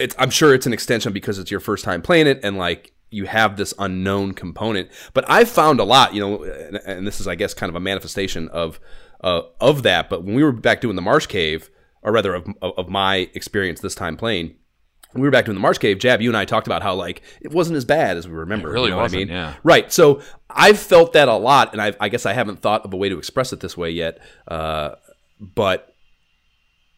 it's, 0.00 0.16
I'm 0.18 0.30
sure 0.30 0.54
it's 0.54 0.66
an 0.66 0.72
extension 0.72 1.12
because 1.12 1.38
it's 1.38 1.52
your 1.52 1.60
first 1.60 1.84
time 1.84 2.02
playing 2.02 2.26
it 2.26 2.40
and 2.42 2.58
like 2.58 2.92
you 3.10 3.26
have 3.26 3.56
this 3.56 3.72
unknown 3.78 4.32
component. 4.32 4.90
But 5.14 5.24
I've 5.30 5.48
found 5.48 5.78
a 5.78 5.84
lot, 5.84 6.12
you 6.12 6.20
know, 6.20 6.42
and, 6.42 6.80
and 6.84 7.06
this 7.06 7.20
is, 7.20 7.28
I 7.28 7.36
guess, 7.36 7.54
kind 7.54 7.70
of 7.70 7.76
a 7.76 7.80
manifestation 7.80 8.48
of, 8.48 8.80
uh, 9.22 9.42
of 9.60 9.84
that. 9.84 10.10
But 10.10 10.24
when 10.24 10.34
we 10.34 10.42
were 10.42 10.50
back 10.50 10.80
doing 10.80 10.96
the 10.96 11.02
Marsh 11.02 11.26
Cave, 11.26 11.70
or 12.02 12.10
rather 12.10 12.34
of, 12.34 12.48
of, 12.60 12.72
of 12.76 12.88
my 12.88 13.30
experience 13.34 13.78
this 13.78 13.94
time 13.94 14.16
playing, 14.16 14.56
we 15.14 15.22
were 15.22 15.30
back 15.30 15.44
doing 15.44 15.54
the 15.54 15.60
Marsh 15.60 15.78
Cave, 15.78 15.98
Jab, 15.98 16.20
you 16.20 16.30
and 16.30 16.36
I 16.36 16.44
talked 16.44 16.66
about 16.66 16.82
how 16.82 16.94
like 16.94 17.22
it 17.40 17.52
wasn't 17.52 17.76
as 17.76 17.84
bad 17.84 18.16
as 18.16 18.26
we 18.26 18.34
remember. 18.34 18.70
It 18.70 18.72
really 18.72 18.86
you 18.86 18.90
know 18.90 19.02
wasn't, 19.02 19.22
I 19.22 19.24
mean? 19.24 19.34
yeah. 19.34 19.54
Right. 19.62 19.92
So 19.92 20.22
I've 20.48 20.78
felt 20.78 21.12
that 21.14 21.28
a 21.28 21.34
lot, 21.34 21.72
and 21.72 21.82
I've, 21.82 21.96
I 22.00 22.08
guess 22.08 22.26
I 22.26 22.32
haven't 22.32 22.60
thought 22.60 22.84
of 22.84 22.92
a 22.92 22.96
way 22.96 23.08
to 23.08 23.18
express 23.18 23.52
it 23.52 23.60
this 23.60 23.76
way 23.76 23.90
yet. 23.90 24.20
Uh, 24.48 24.96
but 25.40 25.94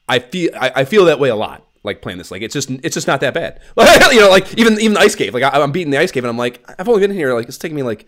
I 0.08 0.18
feel 0.18 0.50
I, 0.54 0.72
I 0.76 0.84
feel 0.84 1.06
that 1.06 1.18
way 1.18 1.28
a 1.28 1.36
lot. 1.36 1.66
Like 1.82 2.00
playing 2.00 2.16
this, 2.16 2.30
like 2.30 2.40
it's 2.40 2.54
just 2.54 2.70
it's 2.70 2.94
just 2.94 3.06
not 3.06 3.20
that 3.20 3.34
bad. 3.34 3.60
you 4.10 4.20
know, 4.20 4.30
like 4.30 4.56
even 4.56 4.80
even 4.80 4.94
the 4.94 5.00
ice 5.00 5.14
cave. 5.14 5.34
Like 5.34 5.42
I, 5.42 5.60
I'm 5.60 5.70
beating 5.70 5.90
the 5.90 5.98
ice 5.98 6.10
cave, 6.10 6.24
and 6.24 6.30
I'm 6.30 6.38
like 6.38 6.64
I've 6.78 6.88
only 6.88 7.00
been 7.00 7.10
in 7.10 7.16
here 7.16 7.34
like 7.34 7.46
it's 7.46 7.58
taking 7.58 7.76
me 7.76 7.82
like 7.82 8.06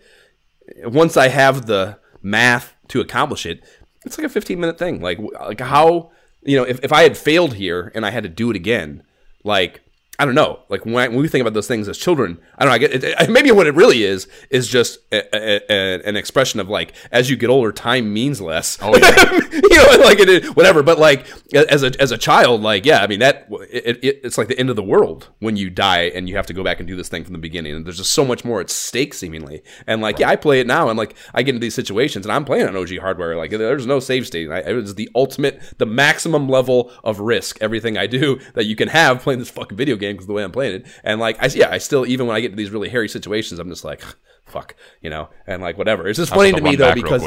once 0.83 1.15
I 1.15 1.27
have 1.27 1.67
the 1.67 1.99
math 2.23 2.73
to 2.87 3.01
accomplish 3.01 3.45
it, 3.45 3.63
it's 4.03 4.17
like 4.17 4.25
a 4.25 4.29
15 4.29 4.59
minute 4.59 4.79
thing. 4.79 4.99
Like 4.99 5.19
like 5.19 5.59
how 5.61 6.11
you 6.41 6.57
know 6.57 6.63
if, 6.63 6.83
if 6.83 6.91
I 6.91 7.03
had 7.03 7.15
failed 7.15 7.53
here 7.53 7.91
and 7.93 8.03
I 8.03 8.09
had 8.09 8.23
to 8.23 8.29
do 8.29 8.49
it 8.49 8.55
again, 8.55 9.03
like 9.43 9.81
I 10.19 10.25
don't 10.25 10.33
know. 10.33 10.61
Like 10.67 10.83
when, 10.83 10.95
I, 10.95 11.07
when 11.09 11.17
we 11.17 11.27
think 11.27 11.41
about 11.41 11.53
those 11.53 11.67
things 11.67 11.87
as 11.87 11.95
children, 11.97 12.39
I 12.57 12.63
don't 12.65 12.71
know. 12.71 12.75
I 12.75 12.77
get, 12.79 12.91
it, 12.91 13.03
it- 13.03 13.29
maybe 13.29 13.51
what 13.51 13.67
it 13.67 13.75
really 13.75 14.03
is 14.03 14.27
is 14.49 14.67
just 14.67 14.97
a, 15.11 15.21
a, 15.35 15.61
a, 15.69 16.01
an 16.09 16.15
expression 16.15 16.59
of 16.59 16.69
like 16.69 16.93
as 17.11 17.29
you 17.29 17.35
get 17.37 17.49
older, 17.51 17.71
time 17.71 18.11
means 18.11 18.41
less. 18.41 18.79
Oh, 18.81 18.97
yeah. 18.97 19.31
you 19.51 19.75
know, 19.75 20.03
like 20.03 20.19
it 20.19 20.45
whatever. 20.55 20.81
But 20.81 20.97
like 20.97 21.27
as 21.53 21.83
a 21.83 21.91
as 22.01 22.11
a 22.11 22.17
child, 22.17 22.61
like 22.63 22.83
yeah, 22.85 23.03
I 23.03 23.07
mean 23.07 23.19
that 23.19 23.47
it, 23.71 23.99
it, 24.03 24.21
it's 24.23 24.37
like 24.39 24.47
the 24.47 24.57
end 24.57 24.69
of 24.71 24.75
the 24.75 24.81
world 24.83 25.29
when 25.39 25.55
you 25.55 25.69
die 25.69 26.03
and 26.15 26.27
you 26.27 26.35
have 26.35 26.47
to 26.47 26.53
go 26.53 26.63
back 26.63 26.79
and 26.79 26.87
do 26.87 26.95
this 26.95 27.09
thing 27.09 27.23
from 27.23 27.33
the 27.33 27.39
beginning. 27.39 27.75
And 27.75 27.85
there's 27.85 27.97
just 27.97 28.11
so 28.11 28.25
much 28.25 28.43
more 28.43 28.59
at 28.59 28.71
stake 28.71 29.13
seemingly. 29.13 29.61
And 29.85 30.01
like 30.01 30.17
yeah, 30.17 30.29
I 30.29 30.35
play 30.35 30.59
it 30.59 30.65
now 30.65 30.89
and 30.89 30.97
like 30.97 31.15
I 31.35 31.43
get 31.43 31.53
into 31.53 31.63
these 31.65 31.75
situations 31.75 32.25
and 32.25 32.33
I'm 32.33 32.43
playing 32.45 32.67
on 32.67 32.75
OG 32.75 32.97
hardware. 32.99 33.35
Like 33.35 33.51
there's 33.51 33.85
no 33.85 33.99
save 33.99 34.25
state. 34.25 34.49
I, 34.49 34.59
it 34.61 34.73
was 34.73 34.95
the 34.95 35.09
ultimate, 35.13 35.61
the 35.77 35.85
maximum 35.85 36.49
level 36.49 36.91
of 37.03 37.19
risk. 37.19 37.57
Everything 37.61 37.97
I 37.97 38.07
do 38.07 38.39
that 38.55 38.65
you 38.65 38.75
can 38.75 38.87
have 38.87 39.21
playing 39.21 39.39
this 39.39 39.49
fucking 39.51 39.77
video 39.77 39.95
game 39.95 40.06
because 40.15 40.27
the 40.27 40.33
way 40.33 40.43
I'm 40.43 40.51
playing 40.51 40.81
it. 40.81 40.87
And 41.03 41.19
like 41.19 41.41
I 41.41 41.47
yeah, 41.47 41.69
I 41.71 41.77
still 41.77 42.05
even 42.05 42.27
when 42.27 42.35
I 42.35 42.39
get 42.41 42.49
to 42.49 42.55
these 42.55 42.69
really 42.71 42.89
hairy 42.89 43.09
situations, 43.09 43.59
I'm 43.59 43.69
just 43.69 43.83
like 43.85 44.01
fuck, 44.45 44.75
you 45.01 45.09
know, 45.09 45.29
and 45.45 45.61
like 45.61 45.77
whatever. 45.77 46.07
It's 46.07 46.17
just 46.17 46.33
funny 46.33 46.51
to 46.53 46.61
me 46.61 46.75
though 46.75 46.93
because. 46.93 47.21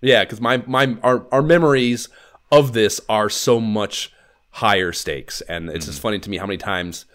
Yeah, 0.00 0.22
because 0.24 0.40
my 0.40 0.58
my 0.66 0.96
our, 1.02 1.26
our 1.32 1.40
memories 1.42 2.08
of 2.52 2.72
this 2.74 3.00
are 3.08 3.30
so 3.30 3.58
much 3.58 4.12
higher 4.50 4.92
stakes, 4.92 5.40
and 5.42 5.70
it's 5.70 5.86
Mm. 5.86 5.88
just 5.88 6.00
funny 6.00 6.18
to 6.18 6.28
me 6.30 6.36
how 6.36 6.44
many 6.46 6.58
times, 6.58 7.06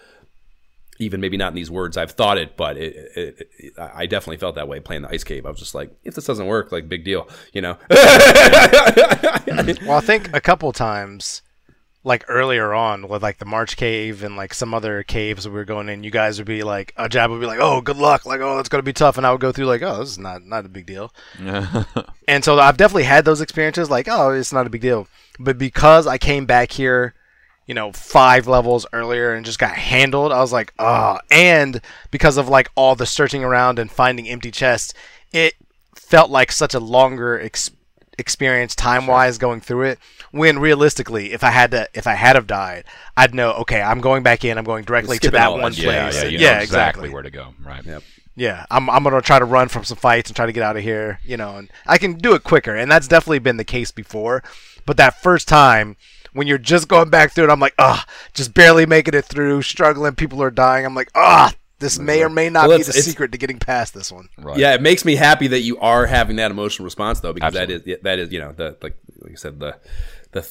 even 0.97 1.21
maybe 1.21 1.37
not 1.37 1.49
in 1.49 1.53
these 1.53 1.69
words, 1.69 1.97
I've 1.97 2.11
thought 2.11 2.37
it, 2.39 2.57
but 2.57 2.77
it, 2.77 2.95
it, 3.15 3.49
it, 3.59 3.73
I 3.77 4.07
definitely 4.07 4.37
felt 4.37 4.55
that 4.55 4.67
way 4.67 4.79
playing 4.79 5.03
the 5.03 5.09
ice 5.09 5.23
cave. 5.23 5.45
I 5.45 5.49
was 5.51 5.59
just 5.59 5.75
like, 5.75 5.91
if 6.03 6.15
this 6.15 6.25
doesn't 6.25 6.47
work, 6.47 6.71
like 6.71 6.89
big 6.89 7.03
deal, 7.05 7.29
you 7.53 7.61
know? 7.61 7.77
Well, 9.85 9.97
I 9.97 10.01
think 10.01 10.33
a 10.35 10.41
couple 10.41 10.71
times, 10.71 11.41
like 12.09 12.25
earlier 12.27 12.73
on 12.73 13.07
with 13.07 13.21
like 13.21 13.37
the 13.37 13.45
Marsh 13.45 13.75
Cave 13.75 14.23
and 14.23 14.35
like 14.35 14.53
some 14.53 14.73
other 14.73 15.03
caves 15.03 15.47
we 15.47 15.53
were 15.53 15.63
going 15.63 15.87
in, 15.89 16.03
you 16.03 16.09
guys 16.09 16.39
would 16.39 16.47
be 16.47 16.63
like, 16.63 16.91
a 16.97 17.07
jab 17.07 17.29
would 17.29 17.39
be 17.39 17.45
like, 17.45 17.59
"Oh, 17.61 17.81
good 17.81 17.97
luck," 17.97 18.25
like, 18.25 18.41
"Oh, 18.41 18.57
it's 18.57 18.67
gonna 18.67 18.83
be 18.83 18.91
tough," 18.91 19.17
and 19.17 19.25
I 19.25 19.31
would 19.31 19.39
go 19.39 19.51
through 19.51 19.67
like, 19.67 19.83
"Oh, 19.83 19.99
this 19.99 20.09
is 20.09 20.17
not 20.17 20.41
not 20.43 20.65
a 20.65 20.69
big 20.69 20.85
deal." 20.85 21.13
And 22.27 22.43
so 22.43 22.59
I've 22.59 22.77
definitely 22.77 23.03
had 23.03 23.25
those 23.25 23.41
experiences, 23.41 23.89
like, 23.89 24.07
"Oh, 24.09 24.31
it's 24.31 24.51
not 24.51 24.67
a 24.67 24.69
big 24.69 24.81
deal," 24.81 25.07
but 25.39 25.57
because 25.57 26.05
I 26.05 26.17
came 26.17 26.45
back 26.45 26.71
here. 26.73 27.13
You 27.65 27.75
know, 27.75 27.91
five 27.91 28.47
levels 28.47 28.87
earlier 28.93 29.35
and 29.35 29.45
just 29.45 29.59
got 29.59 29.73
handled. 29.75 30.31
I 30.31 30.39
was 30.39 30.51
like, 30.51 30.73
ah. 30.79 31.19
And 31.29 31.79
because 32.09 32.37
of 32.37 32.49
like 32.49 32.71
all 32.73 32.95
the 32.95 33.05
searching 33.05 33.43
around 33.43 33.77
and 33.77 33.91
finding 33.91 34.27
empty 34.27 34.49
chests, 34.49 34.91
it 35.31 35.53
felt 35.93 36.31
like 36.31 36.51
such 36.51 36.73
a 36.73 36.79
longer 36.79 37.39
ex- 37.39 37.69
experience 38.17 38.73
time 38.73 39.05
wise 39.05 39.37
going 39.37 39.61
through 39.61 39.83
it 39.83 39.99
when 40.31 40.59
realistically 40.59 41.33
if 41.33 41.43
i 41.43 41.49
had 41.49 41.71
to 41.71 41.87
if 41.93 42.07
i 42.07 42.13
had 42.13 42.35
have 42.35 42.47
died 42.47 42.83
i'd 43.17 43.33
know 43.33 43.51
okay 43.53 43.81
i'm 43.81 44.01
going 44.01 44.23
back 44.23 44.43
in 44.45 44.57
i'm 44.57 44.63
going 44.63 44.83
directly 44.83 45.17
to 45.17 45.31
that 45.31 45.47
all 45.47 45.57
that 45.57 45.63
one 45.63 45.73
yeah, 45.73 45.83
place 45.83 46.23
yeah, 46.23 46.29
you 46.29 46.37
know 46.37 46.43
yeah 46.43 46.59
exactly 46.59 47.09
where 47.09 47.23
to 47.23 47.31
go. 47.31 47.53
Right. 47.63 47.85
Yep. 47.85 48.03
yeah 48.35 48.65
I'm, 48.69 48.89
I'm 48.89 49.03
gonna 49.03 49.21
try 49.21 49.39
to 49.39 49.45
run 49.45 49.67
from 49.67 49.83
some 49.83 49.97
fights 49.97 50.29
and 50.29 50.35
try 50.35 50.45
to 50.45 50.51
get 50.51 50.63
out 50.63 50.77
of 50.77 50.83
here 50.83 51.19
you 51.23 51.37
know 51.37 51.57
and 51.57 51.69
i 51.85 51.97
can 51.97 52.13
do 52.13 52.33
it 52.33 52.43
quicker 52.43 52.75
and 52.75 52.91
that's 52.91 53.07
definitely 53.07 53.39
been 53.39 53.57
the 53.57 53.63
case 53.63 53.91
before 53.91 54.43
but 54.85 54.97
that 54.97 55.21
first 55.21 55.47
time 55.47 55.95
when 56.33 56.45
you're 56.47 56.57
just 56.57 56.87
going 56.87 57.09
back 57.09 57.31
through 57.31 57.45
it 57.45 57.49
i'm 57.49 57.59
like 57.59 57.75
ah 57.79 58.05
just 58.33 58.53
barely 58.53 58.85
making 58.85 59.13
it 59.13 59.25
through 59.25 59.61
struggling 59.61 60.15
people 60.15 60.41
are 60.43 60.51
dying 60.51 60.85
i'm 60.85 60.95
like 60.95 61.09
ah 61.15 61.53
this 61.79 61.97
may 61.97 62.21
or 62.21 62.29
may 62.29 62.49
not 62.49 62.67
Well, 62.67 62.77
be 62.77 62.83
the 62.83 62.91
secret 62.93 63.31
to 63.31 63.37
getting 63.37 63.57
past 63.57 63.93
this 63.93 64.11
one 64.11 64.27
Right. 64.37 64.57
Yeah, 64.57 64.73
it 64.73 64.81
makes 64.81 65.05
me 65.05 65.15
happy 65.15 65.47
that 65.47 65.61
you 65.61 65.77
are 65.79 66.05
having 66.05 66.35
that 66.35 66.51
emotional 66.51 66.83
response 66.83 67.21
though, 67.21 67.33
because 67.33 67.55
Absolutely. 67.55 67.93
that 67.93 67.99
is 67.99 68.03
that 68.03 68.19
is 68.19 68.33
you 68.33 68.39
know 68.39 68.51
the 68.51 68.77
like 68.81 68.97
like 69.21 69.31
you 69.31 69.37
said 69.37 69.59
the 69.59 69.77
the 70.31 70.49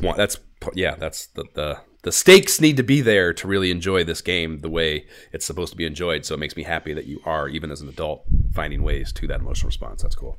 one, 0.00 0.16
that's 0.16 0.38
yeah 0.74 0.94
that's 0.96 1.26
the, 1.28 1.44
the 1.54 1.78
the 2.02 2.12
stakes 2.12 2.60
need 2.60 2.76
to 2.76 2.82
be 2.82 3.00
there 3.00 3.32
to 3.32 3.46
really 3.48 3.70
enjoy 3.70 4.04
this 4.04 4.20
game 4.20 4.60
the 4.60 4.68
way 4.68 5.06
it's 5.32 5.46
supposed 5.46 5.70
to 5.72 5.76
be 5.76 5.86
enjoyed. 5.86 6.24
So 6.26 6.34
it 6.34 6.38
makes 6.38 6.54
me 6.56 6.62
happy 6.64 6.92
that 6.92 7.06
you 7.06 7.20
are 7.24 7.48
even 7.48 7.70
as 7.70 7.80
an 7.80 7.88
adult 7.88 8.24
finding 8.54 8.82
ways 8.82 9.10
to 9.14 9.26
that 9.28 9.40
emotional 9.40 9.68
response. 9.68 10.02
That's 10.02 10.14
cool. 10.14 10.38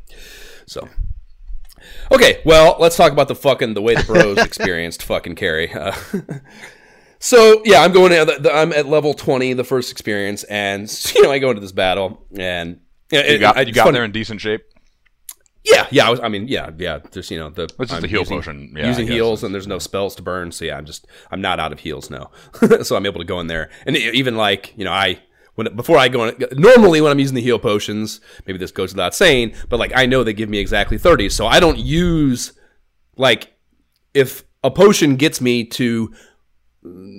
So. 0.68 0.88
Okay, 2.12 2.42
well, 2.46 2.78
let's 2.80 2.96
talk 2.96 3.12
about 3.12 3.28
the 3.28 3.36
fucking 3.36 3.74
the 3.74 3.82
way 3.82 3.96
the 3.96 4.04
bros 4.04 4.38
experienced 4.44 5.04
fucking 5.04 5.36
Kary. 5.36 5.72
Uh, 5.72 5.94
so 7.20 7.62
yeah, 7.66 7.82
I'm 7.82 7.92
going. 7.92 8.12
To, 8.12 8.26
the, 8.40 8.52
I'm 8.54 8.72
at 8.74 8.88
level 8.88 9.14
20, 9.14 9.54
the 9.54 9.64
first 9.64 9.92
experience, 9.92 10.44
and 10.46 10.90
you 11.16 11.24
know 11.24 11.32
I 11.32 11.40
go 11.40 11.50
into 11.50 11.62
this 11.62 11.72
battle, 11.74 12.26
and 12.38 12.80
yeah, 13.12 13.28
You 13.28 13.36
it- 13.36 13.40
got 13.40 13.58
I- 13.58 13.62
you 13.62 13.68
it's 13.68 13.76
got 13.76 13.92
there 13.94 14.04
in 14.04 14.12
decent 14.12 14.42
shape. 14.42 14.62
Yeah, 15.66 15.88
yeah. 15.92 16.08
I, 16.08 16.10
was, 16.12 16.20
I 16.20 16.30
mean, 16.30 16.48
yeah, 16.48 16.70
yeah. 16.78 17.00
There's 17.12 17.32
you 17.32 17.40
know 17.40 17.50
the 17.50 17.68
Which 17.78 17.90
is 17.90 17.96
I'm 17.96 18.02
the 18.02 18.08
heal 18.08 18.20
using, 18.20 18.38
potion, 18.38 18.74
yeah, 18.78 18.88
using 18.88 19.08
heals, 19.08 19.44
and 19.44 19.54
there's 19.54 19.68
no 19.68 19.80
spells 19.80 20.16
to 20.16 20.22
burn. 20.22 20.52
So 20.52 20.66
yeah, 20.66 20.78
I'm 20.78 20.86
just 20.86 21.08
I'm 21.32 21.42
not 21.42 21.60
out 21.60 21.72
of 21.72 21.80
heals 21.80 22.10
now, 22.10 22.32
so 22.84 22.96
I'm 22.96 23.06
able 23.06 23.20
to 23.20 23.26
go 23.26 23.40
in 23.40 23.48
there. 23.48 23.70
And 23.86 23.98
even 23.98 24.38
like 24.38 24.74
you 24.78 24.86
know 24.86 24.92
I 24.92 25.20
when 25.56 25.76
before 25.76 25.98
I 25.98 26.08
go 26.08 26.26
in, 26.28 26.44
normally 26.54 27.02
when 27.02 27.12
I'm 27.12 27.20
using 27.20 27.36
the 27.36 27.42
heal 27.42 27.60
potions, 27.60 28.22
maybe 28.46 28.60
this 28.60 28.72
goes 28.72 28.94
without 28.94 29.16
saying, 29.16 29.56
but 29.70 29.80
like 29.80 29.92
I 29.96 30.06
know 30.06 30.24
they 30.24 30.34
give 30.34 30.50
me 30.50 30.60
exactly 30.60 30.98
30, 30.98 31.30
so 31.30 31.48
I 31.48 31.60
don't 31.60 31.80
use 31.80 32.54
like 33.18 33.54
if 34.14 34.44
a 34.64 34.70
potion 34.70 35.16
gets 35.16 35.42
me 35.42 35.64
to 35.64 36.14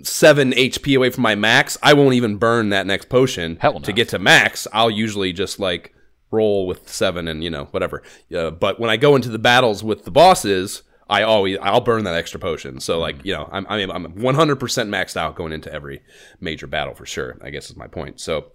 seven 0.03 0.53
HP 0.53 0.97
away 0.97 1.11
from 1.11 1.23
my 1.23 1.35
max, 1.35 1.77
I 1.83 1.95
won't 1.95 2.15
even 2.15 2.37
burn 2.37 2.69
that 2.71 2.87
next 2.87 3.09
potion 3.09 3.57
Hell 3.61 3.75
no. 3.75 3.79
to 3.81 3.93
get 3.93 4.11
to 4.11 4.19
max. 4.19 4.67
I'll 4.73 4.91
usually 4.91 5.33
just 5.33 5.59
like 5.59 5.95
roll 6.31 6.67
with 6.67 6.89
seven 6.89 7.29
and 7.29 7.43
you 7.45 7.51
know 7.51 7.67
whatever. 7.67 8.03
Uh, 8.35 8.51
but 8.51 8.81
when 8.81 8.91
I 8.91 8.97
go 8.97 9.17
into 9.17 9.29
the 9.29 9.39
battles 9.39 9.83
with 9.85 10.05
the 10.05 10.11
bosses, 10.11 10.83
I 11.09 11.23
always 11.23 11.59
I'll 11.61 11.81
burn 11.81 12.05
that 12.05 12.15
extra 12.15 12.41
potion. 12.41 12.81
So 12.81 12.99
like 12.99 13.25
you 13.25 13.33
know 13.33 13.49
I'm 13.53 13.67
I'm 13.69 13.91
I'm 13.91 14.13
100% 14.13 14.59
maxed 14.89 15.17
out 15.17 15.37
going 15.37 15.53
into 15.53 15.73
every 15.73 16.03
major 16.41 16.67
battle 16.67 16.95
for 16.95 17.07
sure. 17.07 17.39
I 17.43 17.51
guess 17.51 17.71
is 17.71 17.77
my 17.77 17.87
point. 17.87 18.21
So 18.21 18.53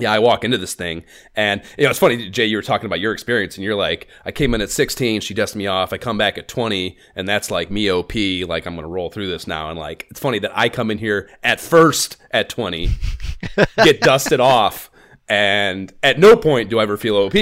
yeah, 0.00 0.12
I 0.12 0.18
walk 0.18 0.42
into 0.42 0.58
this 0.58 0.74
thing, 0.74 1.04
and 1.36 1.62
you 1.78 1.84
know 1.84 1.90
it's 1.90 2.00
funny, 2.00 2.28
Jay. 2.28 2.46
You 2.46 2.56
were 2.56 2.62
talking 2.62 2.86
about 2.86 2.98
your 2.98 3.12
experience, 3.12 3.56
and 3.56 3.64
you're 3.64 3.76
like, 3.76 4.08
I 4.24 4.32
came 4.32 4.52
in 4.54 4.60
at 4.60 4.70
16, 4.70 5.20
she 5.20 5.34
dusted 5.34 5.56
me 5.56 5.68
off. 5.68 5.92
I 5.92 5.98
come 5.98 6.18
back 6.18 6.36
at 6.36 6.48
20, 6.48 6.98
and 7.14 7.28
that's 7.28 7.48
like 7.50 7.70
me 7.70 7.90
OP. 7.90 8.12
Like 8.14 8.66
I'm 8.66 8.74
gonna 8.74 8.88
roll 8.88 9.10
through 9.10 9.28
this 9.28 9.46
now, 9.46 9.70
and 9.70 9.78
like 9.78 10.08
it's 10.10 10.18
funny 10.18 10.40
that 10.40 10.56
I 10.58 10.68
come 10.68 10.90
in 10.90 10.98
here 10.98 11.30
at 11.44 11.60
first 11.60 12.16
at 12.32 12.48
20, 12.48 12.88
get 13.84 14.00
dusted 14.00 14.40
off, 14.40 14.90
and 15.28 15.92
at 16.02 16.18
no 16.18 16.36
point 16.36 16.68
do 16.68 16.78
I 16.78 16.82
ever 16.82 16.96
feel 16.96 17.16
OP. 17.16 17.34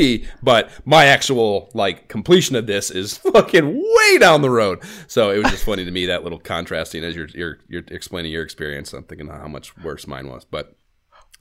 But 0.43 0.71
my 0.85 1.07
actual 1.07 1.71
like 1.75 2.09
completion 2.09 2.57
of 2.57 2.67
this 2.67 2.91
is 2.91 3.17
fucking 3.33 3.77
way 3.77 4.19
down 4.19 4.43
the 4.43 4.51
road. 4.51 4.83
So 5.09 5.31
it 5.31 5.39
was 5.39 5.51
just 5.51 5.65
funny 5.65 5.85
to 5.85 5.91
me 5.91 6.07
that 6.07 6.23
little 6.23 6.39
contrasting 6.39 7.05
as 7.05 7.17
you're 7.17 7.29
you're, 7.29 7.59
you're 7.69 7.85
explaining 7.89 8.33
your 8.33 8.43
experience. 8.43 8.93
I'm 8.93 9.05
thinking 9.05 9.29
how 9.29 9.49
much 9.49 9.77
worse 9.79 10.07
mine 10.07 10.29
was, 10.29 10.45
but. 10.45 10.77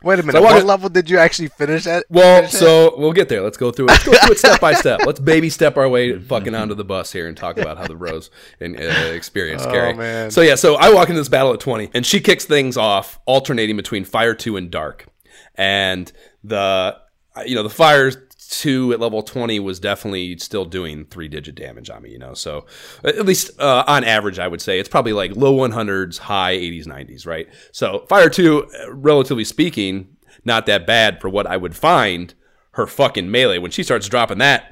Wait 0.03 0.17
a 0.17 0.23
minute. 0.23 0.41
Wanna- 0.41 0.55
what 0.55 0.65
level 0.65 0.89
did 0.89 1.11
you 1.11 1.19
actually 1.19 1.49
finish 1.49 1.85
at? 1.85 2.05
Well, 2.09 2.37
finish 2.39 2.55
at? 2.55 2.59
so 2.59 2.95
we'll 2.97 3.13
get 3.13 3.29
there. 3.29 3.43
Let's 3.43 3.57
go 3.57 3.69
through 3.69 3.85
it. 3.85 3.89
Let's 3.89 4.03
go 4.03 4.13
through 4.13 4.31
it 4.31 4.39
step 4.39 4.59
by 4.59 4.73
step. 4.73 5.01
Let's 5.05 5.19
baby 5.19 5.51
step 5.51 5.77
our 5.77 5.87
way 5.87 6.17
fucking 6.17 6.55
onto 6.55 6.73
the 6.73 6.83
bus 6.83 7.11
here 7.11 7.27
and 7.27 7.37
talk 7.37 7.59
about 7.59 7.77
how 7.77 7.85
the 7.85 7.93
bros 7.93 8.31
and 8.59 8.75
uh, 8.79 8.81
experience 8.81 9.63
Kary. 9.63 9.93
Oh, 9.93 9.97
man. 9.97 10.31
So 10.31 10.41
yeah, 10.41 10.55
so 10.55 10.73
I 10.73 10.91
walk 10.91 11.09
into 11.09 11.21
this 11.21 11.29
battle 11.29 11.53
at 11.53 11.59
20 11.59 11.91
and 11.93 12.03
she 12.03 12.19
kicks 12.19 12.45
things 12.45 12.77
off 12.77 13.19
alternating 13.27 13.77
between 13.77 14.03
fire 14.03 14.33
2 14.33 14.57
and 14.57 14.71
dark. 14.71 15.05
And 15.53 16.11
the 16.43 16.97
you 17.45 17.55
know, 17.55 17.63
the 17.63 17.69
fire 17.69 18.11
2 18.11 18.93
at 18.93 18.99
level 18.99 19.23
20 19.23 19.59
was 19.59 19.79
definitely 19.79 20.37
still 20.37 20.65
doing 20.65 21.05
3 21.05 21.27
digit 21.29 21.55
damage 21.55 21.89
on 21.89 22.03
me, 22.03 22.11
you 22.11 22.19
know. 22.19 22.33
So 22.33 22.65
at 23.03 23.25
least 23.25 23.59
uh, 23.59 23.83
on 23.87 24.03
average 24.03 24.39
I 24.39 24.47
would 24.47 24.61
say 24.61 24.79
it's 24.79 24.89
probably 24.89 25.13
like 25.13 25.35
low 25.35 25.55
100s, 25.55 26.17
high 26.19 26.55
80s, 26.55 26.85
90s, 26.85 27.25
right? 27.25 27.47
So 27.71 28.05
fire 28.09 28.29
2 28.29 28.65
uh, 28.65 28.93
relatively 28.93 29.45
speaking 29.45 30.17
not 30.43 30.65
that 30.65 30.87
bad 30.87 31.21
for 31.21 31.29
what 31.29 31.47
I 31.47 31.57
would 31.57 31.75
find 31.75 32.33
her 32.73 32.87
fucking 32.87 33.29
melee. 33.29 33.57
When 33.57 33.71
she 33.71 33.83
starts 33.83 34.07
dropping 34.07 34.39
that, 34.39 34.70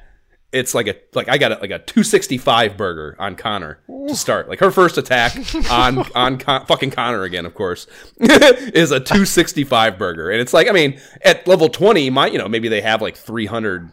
it's 0.51 0.73
like 0.73 0.87
a 0.87 0.95
like 1.13 1.29
I 1.29 1.37
got 1.37 1.51
a, 1.51 1.55
like 1.55 1.71
a 1.71 1.79
265 1.79 2.75
burger 2.75 3.15
on 3.19 3.35
Connor 3.35 3.79
to 4.07 4.15
start. 4.15 4.49
Like 4.49 4.59
her 4.59 4.71
first 4.71 4.97
attack 4.97 5.35
on 5.69 5.99
on 6.15 6.37
Con- 6.37 6.65
fucking 6.65 6.91
Connor 6.91 7.23
again, 7.23 7.45
of 7.45 7.53
course, 7.53 7.87
is 8.19 8.91
a 8.91 8.99
265 8.99 9.97
burger, 9.97 10.29
and 10.29 10.41
it's 10.41 10.53
like 10.53 10.67
I 10.67 10.71
mean 10.71 10.99
at 11.21 11.47
level 11.47 11.69
20, 11.69 12.09
my 12.09 12.27
you 12.27 12.37
know 12.37 12.47
maybe 12.47 12.67
they 12.67 12.81
have 12.81 13.01
like 13.01 13.15
300 13.15 13.91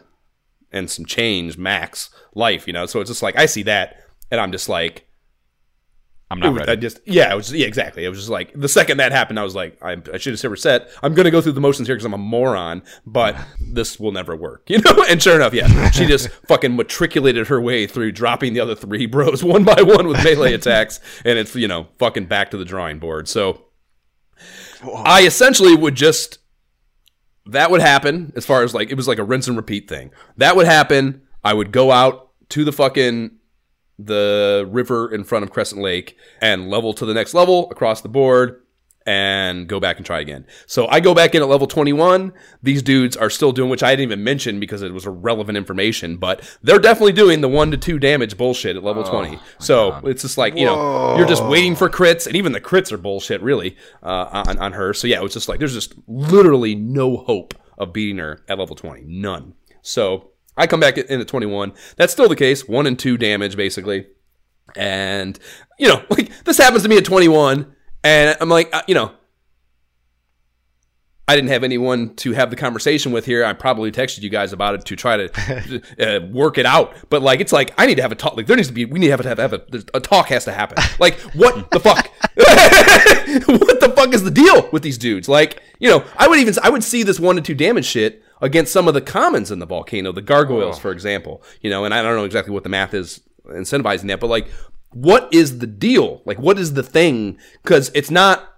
and 0.72 0.90
some 0.90 1.04
change 1.04 1.58
max 1.58 2.10
life, 2.34 2.66
you 2.66 2.72
know. 2.72 2.86
So 2.86 3.00
it's 3.00 3.10
just 3.10 3.22
like 3.22 3.36
I 3.36 3.46
see 3.46 3.62
that, 3.64 3.96
and 4.30 4.40
I'm 4.40 4.52
just 4.52 4.68
like. 4.68 5.02
I'm 6.30 6.40
not 6.40 6.52
was- 6.52 6.60
ready. 6.60 6.72
I 6.72 6.76
just 6.76 7.00
yeah, 7.04 7.32
it 7.32 7.36
was 7.36 7.52
yeah 7.52 7.66
exactly. 7.66 8.04
It 8.04 8.08
was 8.08 8.18
just 8.18 8.30
like 8.30 8.52
the 8.52 8.68
second 8.68 8.96
that 8.96 9.12
happened, 9.12 9.38
I 9.38 9.44
was 9.44 9.54
like, 9.54 9.78
I, 9.82 9.96
I 10.12 10.18
should 10.18 10.38
have 10.38 10.58
said 10.58 10.88
I'm 11.02 11.14
gonna 11.14 11.30
go 11.30 11.40
through 11.40 11.52
the 11.52 11.60
motions 11.60 11.86
here 11.86 11.94
because 11.94 12.04
I'm 12.04 12.14
a 12.14 12.18
moron, 12.18 12.82
but 13.06 13.36
this 13.60 14.00
will 14.00 14.12
never 14.12 14.34
work, 14.34 14.64
you 14.68 14.78
know. 14.80 15.04
And 15.08 15.22
sure 15.22 15.36
enough, 15.36 15.54
yeah, 15.54 15.90
she 15.90 16.06
just 16.06 16.28
fucking 16.48 16.74
matriculated 16.74 17.46
her 17.48 17.60
way 17.60 17.86
through, 17.86 18.12
dropping 18.12 18.54
the 18.54 18.60
other 18.60 18.74
three 18.74 19.06
bros 19.06 19.44
one 19.44 19.64
by 19.64 19.82
one 19.82 20.08
with 20.08 20.22
melee 20.24 20.54
attacks, 20.54 21.00
and 21.24 21.38
it's 21.38 21.54
you 21.54 21.68
know 21.68 21.88
fucking 21.98 22.26
back 22.26 22.50
to 22.50 22.56
the 22.56 22.64
drawing 22.64 22.98
board. 22.98 23.28
So 23.28 23.66
I 25.04 25.22
essentially 25.22 25.76
would 25.76 25.94
just 25.94 26.38
that 27.46 27.70
would 27.70 27.80
happen 27.80 28.32
as 28.34 28.44
far 28.44 28.64
as 28.64 28.74
like 28.74 28.90
it 28.90 28.96
was 28.96 29.06
like 29.06 29.18
a 29.18 29.24
rinse 29.24 29.46
and 29.46 29.56
repeat 29.56 29.88
thing. 29.88 30.10
That 30.36 30.56
would 30.56 30.66
happen. 30.66 31.22
I 31.44 31.54
would 31.54 31.70
go 31.70 31.92
out 31.92 32.30
to 32.50 32.64
the 32.64 32.72
fucking 32.72 33.35
the 33.98 34.68
river 34.70 35.12
in 35.12 35.24
front 35.24 35.44
of 35.44 35.50
Crescent 35.50 35.80
Lake 35.80 36.16
and 36.40 36.68
level 36.68 36.92
to 36.94 37.06
the 37.06 37.14
next 37.14 37.34
level 37.34 37.70
across 37.70 38.02
the 38.02 38.08
board 38.08 38.62
and 39.06 39.68
go 39.68 39.78
back 39.78 39.98
and 39.98 40.04
try 40.04 40.18
again. 40.18 40.44
So 40.66 40.88
I 40.88 40.98
go 40.98 41.14
back 41.14 41.34
in 41.34 41.42
at 41.42 41.48
level 41.48 41.68
21. 41.68 42.32
These 42.62 42.82
dudes 42.82 43.16
are 43.16 43.30
still 43.30 43.52
doing, 43.52 43.70
which 43.70 43.82
I 43.82 43.92
didn't 43.92 44.10
even 44.10 44.24
mention 44.24 44.58
because 44.58 44.82
it 44.82 44.92
was 44.92 45.06
irrelevant 45.06 45.56
information, 45.56 46.16
but 46.16 46.42
they're 46.62 46.80
definitely 46.80 47.12
doing 47.12 47.40
the 47.40 47.48
one 47.48 47.70
to 47.70 47.76
two 47.76 48.00
damage 48.00 48.36
bullshit 48.36 48.76
at 48.76 48.82
level 48.82 49.04
20. 49.04 49.38
So 49.60 50.00
it's 50.04 50.22
just 50.22 50.36
like, 50.36 50.56
you 50.56 50.66
know, 50.66 51.16
you're 51.16 51.28
just 51.28 51.44
waiting 51.44 51.76
for 51.76 51.88
crits, 51.88 52.26
and 52.26 52.34
even 52.34 52.50
the 52.50 52.60
crits 52.60 52.90
are 52.90 52.98
bullshit, 52.98 53.40
really, 53.42 53.76
uh, 54.02 54.42
on, 54.48 54.58
on 54.58 54.72
her. 54.72 54.92
So 54.92 55.06
yeah, 55.06 55.18
it 55.18 55.22
was 55.22 55.32
just 55.32 55.48
like, 55.48 55.60
there's 55.60 55.74
just 55.74 55.94
literally 56.08 56.74
no 56.74 57.18
hope 57.18 57.54
of 57.78 57.92
beating 57.92 58.18
her 58.18 58.42
at 58.48 58.58
level 58.58 58.74
20. 58.74 59.04
None. 59.06 59.54
So 59.82 60.32
I 60.56 60.66
come 60.66 60.80
back 60.80 60.98
in 60.98 61.20
at 61.20 61.28
21. 61.28 61.72
That's 61.96 62.12
still 62.12 62.28
the 62.28 62.36
case. 62.36 62.66
One 62.66 62.86
and 62.86 62.98
two 62.98 63.16
damage, 63.16 63.56
basically. 63.56 64.06
And, 64.74 65.38
you 65.78 65.88
know, 65.88 66.02
like 66.10 66.44
this 66.44 66.58
happens 66.58 66.82
to 66.82 66.88
me 66.88 66.96
at 66.96 67.04
21. 67.04 67.74
And 68.04 68.36
I'm 68.40 68.48
like, 68.48 68.74
uh, 68.74 68.82
you 68.86 68.94
know, 68.94 69.12
I 71.28 71.34
didn't 71.34 71.50
have 71.50 71.64
anyone 71.64 72.14
to 72.16 72.32
have 72.34 72.50
the 72.50 72.56
conversation 72.56 73.10
with 73.10 73.26
here. 73.26 73.44
I 73.44 73.52
probably 73.52 73.90
texted 73.90 74.22
you 74.22 74.30
guys 74.30 74.52
about 74.52 74.76
it 74.76 74.84
to 74.84 74.94
try 74.94 75.26
to 75.26 75.82
uh, 75.98 76.26
work 76.26 76.56
it 76.56 76.66
out. 76.66 76.94
But 77.10 77.20
like, 77.20 77.40
it's 77.40 77.52
like 77.52 77.74
I 77.76 77.86
need 77.86 77.96
to 77.96 78.02
have 78.02 78.12
a 78.12 78.14
talk. 78.14 78.36
Like, 78.36 78.46
there 78.46 78.54
needs 78.54 78.68
to 78.68 78.74
be. 78.74 78.84
We 78.84 79.00
need 79.00 79.06
to 79.06 79.10
have 79.10 79.20
a 79.20 79.28
have, 79.28 79.38
have 79.38 79.52
a, 79.52 79.62
a 79.94 80.00
talk 80.00 80.28
has 80.28 80.44
to 80.44 80.52
happen. 80.52 80.78
Like, 80.98 81.18
what 81.34 81.70
the 81.72 81.80
fuck? 81.80 82.10
what 82.36 83.80
the 83.80 83.92
fuck 83.94 84.14
is 84.14 84.22
the 84.22 84.30
deal 84.30 84.68
with 84.70 84.82
these 84.82 84.96
dudes? 84.96 85.28
Like, 85.28 85.62
you 85.78 85.90
know, 85.90 86.04
I 86.16 86.26
would 86.26 86.38
even 86.38 86.54
I 86.62 86.70
would 86.70 86.82
see 86.82 87.02
this 87.02 87.20
one 87.20 87.36
to 87.36 87.42
two 87.42 87.54
damage 87.54 87.84
shit 87.84 88.22
against 88.40 88.72
some 88.72 88.88
of 88.88 88.94
the 88.94 89.00
commons 89.00 89.50
in 89.50 89.58
the 89.58 89.66
volcano, 89.66 90.12
the 90.12 90.22
gargoyles, 90.22 90.78
for 90.78 90.90
example. 90.92 91.42
You 91.60 91.70
know, 91.70 91.84
and 91.84 91.94
I 91.94 92.02
don't 92.02 92.16
know 92.16 92.24
exactly 92.24 92.52
what 92.52 92.62
the 92.62 92.68
math 92.68 92.94
is 92.94 93.20
incentivizing 93.46 94.08
that, 94.08 94.20
but 94.20 94.28
like, 94.28 94.48
what 94.92 95.32
is 95.32 95.58
the 95.58 95.66
deal? 95.66 96.22
Like, 96.24 96.38
what 96.38 96.58
is 96.58 96.74
the 96.74 96.82
thing? 96.82 97.38
Because 97.62 97.90
it's 97.94 98.10
not 98.10 98.56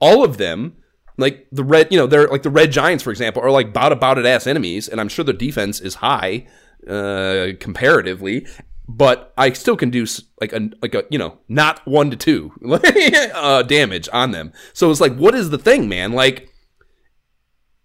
all 0.00 0.24
of 0.24 0.36
them 0.36 0.76
like 1.16 1.46
the 1.52 1.64
red 1.64 1.88
you 1.90 1.98
know 1.98 2.06
they're 2.06 2.28
like 2.28 2.42
the 2.42 2.50
red 2.50 2.72
giants 2.72 3.04
for 3.04 3.10
example 3.10 3.42
are 3.42 3.50
like 3.50 3.72
bout 3.72 3.92
about 3.92 4.18
it 4.18 4.26
ass 4.26 4.46
enemies 4.46 4.88
and 4.88 5.00
i'm 5.00 5.08
sure 5.08 5.24
their 5.24 5.34
defense 5.34 5.80
is 5.80 5.96
high 5.96 6.46
uh 6.88 7.48
comparatively 7.60 8.46
but 8.88 9.32
i 9.36 9.52
still 9.52 9.76
can 9.76 9.90
do 9.90 10.06
like 10.40 10.52
a 10.52 10.70
like 10.80 10.94
a 10.94 11.04
you 11.10 11.18
know 11.18 11.38
not 11.48 11.86
one 11.86 12.10
to 12.10 12.16
two 12.16 12.52
uh 13.34 13.62
damage 13.62 14.08
on 14.12 14.32
them 14.32 14.52
so 14.72 14.90
it's 14.90 15.00
like 15.00 15.14
what 15.16 15.34
is 15.34 15.50
the 15.50 15.58
thing 15.58 15.88
man 15.88 16.12
like 16.12 16.48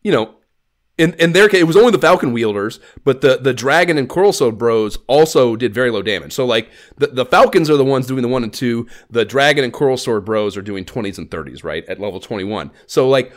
you 0.01 0.11
know 0.11 0.36
in, 0.97 1.13
in 1.13 1.33
their 1.33 1.47
case, 1.47 1.61
it 1.61 1.67
was 1.67 1.77
only 1.77 1.91
the 1.91 1.99
Falcon 1.99 2.33
wielders, 2.33 2.79
but 3.03 3.21
the, 3.21 3.37
the 3.37 3.53
Dragon 3.53 3.97
and 3.97 4.09
Coral 4.09 4.33
Sword 4.33 4.57
bros 4.57 4.97
also 5.07 5.55
did 5.55 5.73
very 5.73 5.91
low 5.91 6.01
damage. 6.01 6.33
So, 6.33 6.45
like, 6.45 6.69
the, 6.97 7.07
the 7.07 7.25
Falcons 7.25 7.69
are 7.69 7.77
the 7.77 7.85
ones 7.85 8.07
doing 8.07 8.23
the 8.23 8.27
one 8.27 8.43
and 8.43 8.53
two. 8.53 8.87
The 9.09 9.23
Dragon 9.25 9.63
and 9.63 9.71
Coral 9.71 9.97
Sword 9.97 10.25
bros 10.25 10.57
are 10.57 10.61
doing 10.61 10.85
20s 10.85 11.17
and 11.17 11.29
30s, 11.29 11.63
right? 11.63 11.85
At 11.87 11.99
level 11.99 12.19
21. 12.19 12.71
So, 12.87 13.07
like, 13.07 13.31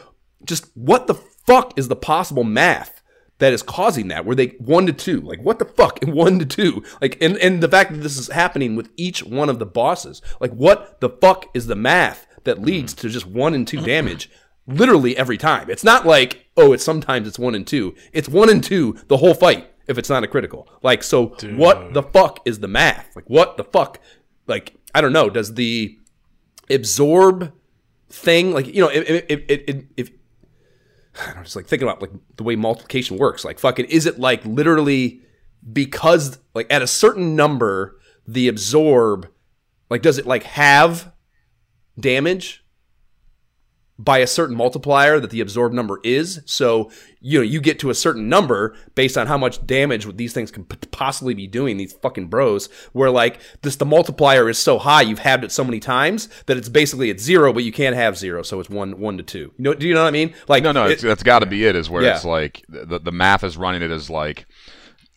just 0.45 0.71
what 0.75 1.07
the 1.07 1.15
fuck 1.15 1.79
is 1.79 1.89
the 1.89 1.97
possible 1.97 2.45
math 2.45 3.03
that 3.41 3.53
is 3.53 3.63
causing 3.63 4.09
that? 4.09 4.25
Where 4.25 4.37
they 4.37 4.49
one 4.59 4.87
to 4.87 4.93
two? 4.93 5.21
Like, 5.21 5.43
what 5.43 5.59
the 5.59 5.65
fuck? 5.65 5.99
One 6.05 6.39
to 6.39 6.47
two? 6.47 6.83
Like, 7.01 7.21
and, 7.23 7.37
and 7.39 7.63
the 7.63 7.69
fact 7.69 7.93
that 7.93 7.99
this 7.99 8.17
is 8.17 8.29
happening 8.29 8.77
with 8.77 8.91
each 8.97 9.23
one 9.23 9.49
of 9.49 9.59
the 9.59 9.67
bosses. 9.67 10.23
Like, 10.41 10.53
what 10.53 11.01
the 11.01 11.11
fuck 11.11 11.51
is 11.55 11.67
the 11.67 11.75
math 11.75 12.27
that 12.45 12.63
leads 12.63 12.95
mm-hmm. 12.95 13.01
to 13.03 13.09
just 13.09 13.27
one 13.27 13.55
and 13.55 13.67
two 13.67 13.81
damage? 13.81 14.31
Literally 14.71 15.17
every 15.17 15.39
time. 15.39 15.71
It's 15.71 15.85
not 15.85 16.07
like, 16.07 16.47
oh, 16.57 16.73
it's 16.73 16.85
sometimes 16.85 17.27
it's 17.29 17.39
one 17.39 17.55
and 17.55 17.67
two. 17.67 17.95
It's 18.13 18.29
one 18.29 18.49
and 18.49 18.63
two 18.63 18.99
the 19.09 19.19
whole 19.19 19.35
fight 19.35 19.71
if 19.87 19.99
it's 19.99 20.09
not 20.09 20.25
a 20.25 20.29
critical. 20.29 20.69
Like, 20.83 21.03
so 21.03 21.29
what 21.57 21.95
the 21.95 22.03
fuck 22.03 22.41
is 22.45 22.61
the 22.61 22.69
math? 22.69 23.15
Like, 23.17 23.29
what 23.29 23.57
the 23.57 23.65
fuck? 23.65 24.01
Like, 24.47 24.77
I 24.95 25.01
don't 25.01 25.13
know. 25.13 25.29
Does 25.31 25.55
the 25.55 25.99
absorb 26.71 27.53
thing, 28.09 28.53
like, 28.53 28.67
you 28.67 28.81
know, 28.81 28.89
if, 28.89 29.09
if, 29.09 29.45
if, 29.49 29.65
if, 29.67 29.85
if 29.97 30.11
I 31.21 31.27
don't 31.27 31.37
know, 31.37 31.43
just 31.43 31.57
like 31.57 31.67
thinking 31.67 31.89
about 31.89 32.01
like 32.01 32.13
the 32.37 32.45
way 32.45 32.57
multiplication 32.57 33.19
works. 33.19 33.45
Like, 33.45 33.59
fucking, 33.59 33.87
is 33.87 34.07
it 34.07 34.19
like 34.19 34.45
literally 34.45 35.23
because, 35.73 36.39
like, 36.55 36.73
at 36.73 36.83
a 36.83 36.87
certain 36.87 37.37
number, 37.37 37.99
the 38.27 38.49
absorb, 38.49 39.29
like, 39.91 40.03
does 40.03 40.19
it 40.19 40.27
like 40.27 40.45
have 40.45 41.13
damage? 41.99 42.65
By 44.03 44.19
a 44.19 44.27
certain 44.27 44.57
multiplier 44.57 45.21
that 45.21 45.29
the 45.31 45.41
absorb 45.43 45.73
number 45.75 46.01
is. 46.03 46.41
So, 46.47 46.91
you 47.21 47.39
know, 47.39 47.43
you 47.43 47.61
get 47.61 47.79
to 47.81 47.91
a 47.91 47.95
certain 47.95 48.31
number 48.31 48.75
based 48.95 49.19
on 49.19 49.27
how 49.27 49.37
much 49.37 49.65
damage 49.67 50.07
these 50.17 50.33
things 50.33 50.51
can 50.51 50.65
p- 50.65 50.77
possibly 50.91 51.35
be 51.35 51.47
doing, 51.47 51.77
these 51.77 51.93
fucking 51.93 52.29
bros, 52.29 52.71
where 52.93 53.11
like 53.11 53.41
this, 53.61 53.77
the 53.77 53.85
multiplier 53.85 54.49
is 54.49 54.59
so 54.59 54.79
high, 54.79 55.03
you've 55.03 55.19
had 55.19 55.45
it 55.45 55.53
so 55.53 55.63
many 55.65 55.81
times 55.81 56.31
that 56.47 56.57
it's 56.57 56.71
basically 56.71 57.11
at 57.11 57.21
zero, 57.21 57.53
but 57.53 57.63
you 57.63 57.73
can't 57.73 57.95
have 57.95 58.17
zero. 58.17 58.43
So 58.43 58.59
it's 58.59 58.71
one, 58.71 58.99
one 58.99 59.19
to 59.19 59.23
two. 59.23 59.53
You 59.59 59.65
know, 59.65 59.75
do 59.75 59.87
you 59.87 59.93
know 59.93 60.03
what 60.03 60.09
I 60.09 60.13
mean? 60.13 60.33
Like, 60.49 60.63
No, 60.63 60.73
no, 60.73 60.87
it- 60.87 60.93
it's, 60.93 61.03
that's 61.03 61.23
got 61.23 61.41
to 61.41 61.47
be 61.47 61.67
it. 61.67 61.77
Is 61.77 61.91
where 61.91 62.03
Yeah. 62.03 62.15
it's 62.15 62.25
like 62.25 62.65
the 62.71 62.99
the 62.99 63.13
math 63.13 63.45
is 63.45 63.59
running 63.59 63.83
it 63.83 63.91
as 63.91 64.09
like 64.09 64.47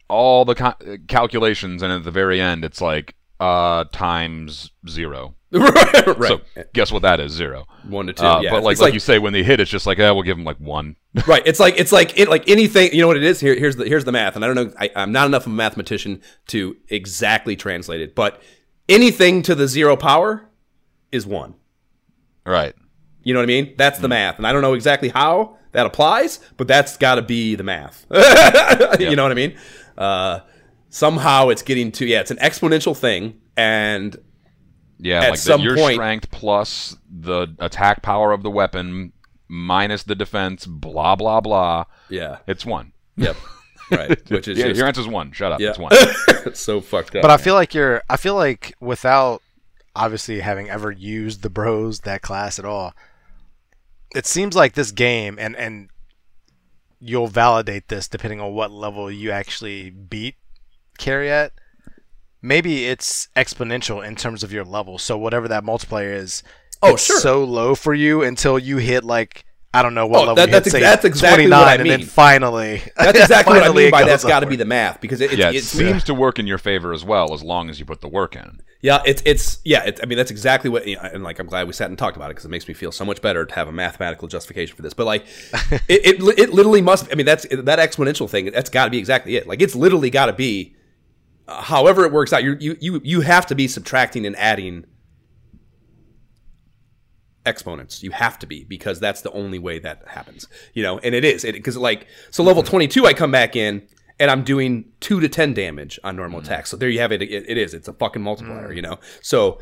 all 0.09 0.43
the 0.45 0.55
ca- 0.55 0.75
calculations, 1.07 1.81
and 1.81 1.91
at 1.93 2.03
the 2.03 2.11
very 2.11 2.41
end, 2.41 2.65
it's 2.65 2.81
like 2.81 3.15
uh 3.43 3.83
times 3.91 4.71
zero. 4.87 5.35
right. 5.51 6.17
So 6.27 6.41
guess 6.73 6.91
what 6.91 7.01
that 7.03 7.19
is? 7.19 7.31
Zero. 7.31 7.65
one 7.87 8.07
to 8.07 8.13
two. 8.13 8.25
Uh, 8.25 8.41
yeah. 8.41 8.49
But 8.49 8.63
like, 8.63 8.73
It's 8.73 8.81
like 8.81 8.93
you 8.95 8.99
say, 8.99 9.19
when 9.19 9.33
they 9.33 9.43
hit, 9.43 9.59
it's 9.59 9.69
just 9.69 9.85
like, 9.85 9.99
eh, 9.99 10.09
we'll 10.09 10.23
give 10.23 10.35
them 10.35 10.45
like 10.45 10.57
one. 10.57 10.95
right. 11.27 11.43
It's 11.45 11.59
like 11.59 11.75
it's 11.79 11.91
like 11.91 12.17
it 12.17 12.27
like 12.29 12.49
anything. 12.49 12.91
You 12.93 13.01
know 13.01 13.07
what 13.07 13.17
it 13.17 13.23
is? 13.23 13.39
Here, 13.39 13.53
here's 13.55 13.75
the 13.75 13.85
here's 13.85 14.03
the 14.05 14.11
math, 14.11 14.35
and 14.35 14.43
I 14.43 14.47
don't 14.51 14.55
know. 14.55 14.73
I, 14.79 14.89
I'm 14.95 15.11
not 15.11 15.27
enough 15.27 15.45
of 15.45 15.51
a 15.51 15.55
mathematician 15.55 16.21
to 16.47 16.75
exactly 16.89 17.55
translate 17.55 18.01
it, 18.01 18.15
but 18.15 18.41
anything 18.89 19.41
to 19.43 19.53
the 19.55 19.67
zero 19.67 19.95
power 19.95 20.49
is 21.11 21.25
one. 21.27 21.53
right. 22.45 22.73
You 23.25 23.33
know 23.33 23.39
what 23.39 23.45
I 23.45 23.47
mean? 23.47 23.75
That's 23.77 23.99
Mm. 23.99 24.01
the 24.01 24.07
math, 24.09 24.37
and 24.37 24.45
I 24.47 24.51
don't 24.51 24.61
know 24.61 24.73
exactly 24.73 25.07
how 25.09 25.57
that 25.71 25.85
applies, 25.85 26.39
but 26.57 26.67
that's 26.67 26.97
got 26.97 27.15
to 27.15 27.21
be 27.21 27.55
the 27.55 27.63
math. 27.63 28.05
You 28.99 29.15
know 29.15 29.23
what 29.23 29.31
I 29.31 29.35
mean? 29.35 29.55
Uh, 29.97 30.39
somehow 30.93 31.49
it's 31.49 31.63
getting 31.63 31.91
to 31.91 32.05
yeah, 32.05 32.19
it's 32.19 32.29
an 32.31 32.37
exponential 32.37 32.95
thing, 32.95 33.41
and 33.57 34.15
Yeah, 34.99 35.21
At 35.23 35.29
like 35.31 35.39
some 35.39 35.59
the, 35.61 35.65
your 35.65 35.75
point- 35.75 35.95
strength 35.95 36.29
plus 36.31 36.95
the 37.09 37.47
attack 37.59 38.03
power 38.03 38.31
of 38.31 38.43
the 38.43 38.51
weapon 38.51 39.11
minus 39.47 40.03
the 40.03 40.15
defense, 40.15 40.65
blah 40.65 41.15
blah 41.15 41.41
blah. 41.41 41.85
yeah, 42.09 42.37
It's 42.47 42.65
one. 42.65 42.93
yep, 43.17 43.35
right. 43.91 44.29
Which 44.29 44.47
is 44.47 44.57
Yeah, 44.57 44.67
just, 44.67 44.77
your 44.77 44.87
answer's 44.87 45.07
one. 45.07 45.31
Shut 45.31 45.51
up. 45.51 45.59
yeah, 45.59 45.69
It's 45.71 45.79
one. 45.79 45.91
it's 46.45 46.59
so 46.59 46.79
fucked 46.79 47.15
up. 47.15 47.21
But 47.23 47.31
I 47.31 47.37
feel 47.37 47.55
like 47.55 47.73
you're. 47.73 48.01
I 48.09 48.17
feel 48.17 48.35
like 48.35 48.73
without 48.79 49.41
obviously 49.95 50.39
having 50.41 50.69
ever 50.69 50.91
used 50.91 51.41
the 51.43 51.49
bros 51.49 52.01
that 52.01 52.21
class 52.21 52.57
at 52.59 52.65
all, 52.65 52.93
it 54.15 54.25
seems 54.27 54.55
like 54.55 54.73
this 54.73 54.91
game 54.91 55.37
and 55.39 55.55
and 55.55 55.89
you'll 56.99 57.27
validate 57.27 57.89
this 57.89 58.07
depending 58.07 58.39
on 58.39 58.53
what 58.53 58.71
level 58.71 59.11
you 59.11 59.29
actually 59.31 59.89
beat 59.89 60.35
Kary 60.97 61.29
at. 61.31 61.51
Maybe 62.41 62.85
it's 62.85 63.29
exponential 63.37 64.05
in 64.05 64.15
terms 64.15 64.43
of 64.43 64.51
your 64.51 64.65
level. 64.65 64.97
So 64.97 65.17
whatever 65.17 65.47
that 65.47 65.63
multiplier 65.63 66.11
is, 66.13 66.43
Oh, 66.81 66.95
it's 66.95 67.05
sure. 67.05 67.19
so 67.21 67.43
low 67.45 67.75
for 67.75 67.93
you 67.93 68.21
until 68.23 68.59
you 68.59 68.77
hit 68.77 69.05
like 69.05 69.45
I 69.75 69.81
don't 69.81 69.95
know 69.95 70.05
what 70.05 70.17
Oh, 70.17 70.21
level 70.21 70.35
that- 70.35 70.51
that's 70.51 70.65
hit, 70.65 70.67
ex- 70.67 70.71
say 70.73 70.79
that's 70.81 71.05
exactly 71.05 71.45
what 71.45 71.63
29, 71.63 71.67
I 71.67 71.75
and 71.81 71.89
then 71.89 71.99
mean. 72.01 72.07
finally 72.07 72.81
That's 72.97 73.17
exactly 73.21 73.55
what 73.55 73.63
I 73.63 73.73
mean 73.73 73.89
by 73.89 74.01
goes 74.01 74.09
that's 74.09 74.23
got 74.25 74.41
to 74.41 74.45
be 74.45 74.55
the 74.57 74.65
math 74.65 74.99
because 75.01 75.19
it, 75.21 75.31
it, 75.33 75.39
yeah, 75.39 75.49
it 75.49 75.55
it's 75.55 75.67
seems 75.67 76.03
to 76.03 76.13
work 76.13 76.37
in 76.37 76.45
your 76.45 76.57
favor 76.59 76.91
as 76.93 77.03
well, 77.05 77.33
as 77.33 77.41
long 77.41 77.69
as 77.69 77.79
you 77.79 77.85
put 77.85 78.01
the 78.01 78.07
work 78.09 78.35
in. 78.35 78.59
Yeah, 78.81 79.01
it's 79.05 79.23
it's 79.25 79.59
yeah. 79.63 79.83
It's, 79.85 80.01
I 80.03 80.05
mean, 80.05 80.17
that's 80.17 80.29
exactly 80.29 80.69
what. 80.69 80.85
You 80.85 80.97
know, 80.97 81.03
and 81.13 81.23
like, 81.23 81.39
I'm 81.39 81.47
glad 81.47 81.65
we 81.67 81.73
sat 81.73 81.89
and 81.89 81.97
talked 81.97 82.17
about 82.17 82.25
it 82.29 82.33
because 82.35 82.43
it 82.43 82.49
makes 82.49 82.67
me 82.67 82.73
feel 82.73 82.91
so 82.91 83.05
much 83.05 83.21
better 83.21 83.45
to 83.45 83.55
have 83.55 83.69
a 83.69 83.71
mathematical 83.71 84.27
justification 84.27 84.75
for 84.75 84.81
this. 84.81 84.93
But 84.93 85.05
like, 85.05 85.25
it, 85.87 86.05
it 86.05 86.37
it 86.37 86.53
literally 86.53 86.81
must. 86.81 87.09
I 87.09 87.15
mean, 87.15 87.25
that's 87.25 87.47
that 87.49 87.79
exponential 87.79 88.29
thing. 88.29 88.51
That's 88.51 88.69
got 88.69 88.83
to 88.85 88.91
be 88.91 88.97
exactly 88.97 89.37
it. 89.37 89.47
Like, 89.47 89.61
it's 89.61 89.73
literally 89.73 90.09
got 90.09 90.25
to 90.25 90.33
be. 90.33 90.75
However, 91.47 92.05
it 92.05 92.11
works 92.11 92.31
out. 92.31 92.43
You 92.43 92.55
you 92.59 92.77
you 92.79 93.01
you 93.03 93.21
have 93.21 93.45
to 93.47 93.55
be 93.55 93.67
subtracting 93.67 94.25
and 94.25 94.35
adding 94.37 94.85
exponents. 97.45 98.01
You 98.01 98.11
have 98.11 98.39
to 98.39 98.47
be 98.47 98.63
because 98.63 98.99
that's 98.99 99.21
the 99.21 99.31
only 99.31 99.59
way 99.59 99.79
that 99.79 100.07
happens. 100.07 100.47
You 100.73 100.83
know, 100.83 100.99
and 100.99 101.13
it 101.13 101.25
is 101.25 101.43
because 101.43 101.77
like 101.77 102.07
so 102.31 102.43
level 102.43 102.63
mm-hmm. 102.63 102.71
22, 102.71 103.05
I 103.05 103.13
come 103.13 103.31
back 103.31 103.55
in 103.55 103.85
and 104.19 104.31
I'm 104.31 104.43
doing 104.43 104.85
two 104.99 105.19
to 105.19 105.27
ten 105.27 105.53
damage 105.53 105.99
on 106.03 106.15
normal 106.15 106.39
mm-hmm. 106.39 106.51
attacks. 106.51 106.69
So 106.69 106.77
there 106.77 106.89
you 106.89 106.99
have 106.99 107.11
it. 107.11 107.21
It, 107.21 107.49
it 107.49 107.57
is. 107.57 107.73
It's 107.73 107.87
a 107.87 107.93
fucking 107.93 108.21
multiplier. 108.21 108.69
Mm. 108.69 108.75
You 108.75 108.81
know. 108.81 108.99
So 109.21 109.59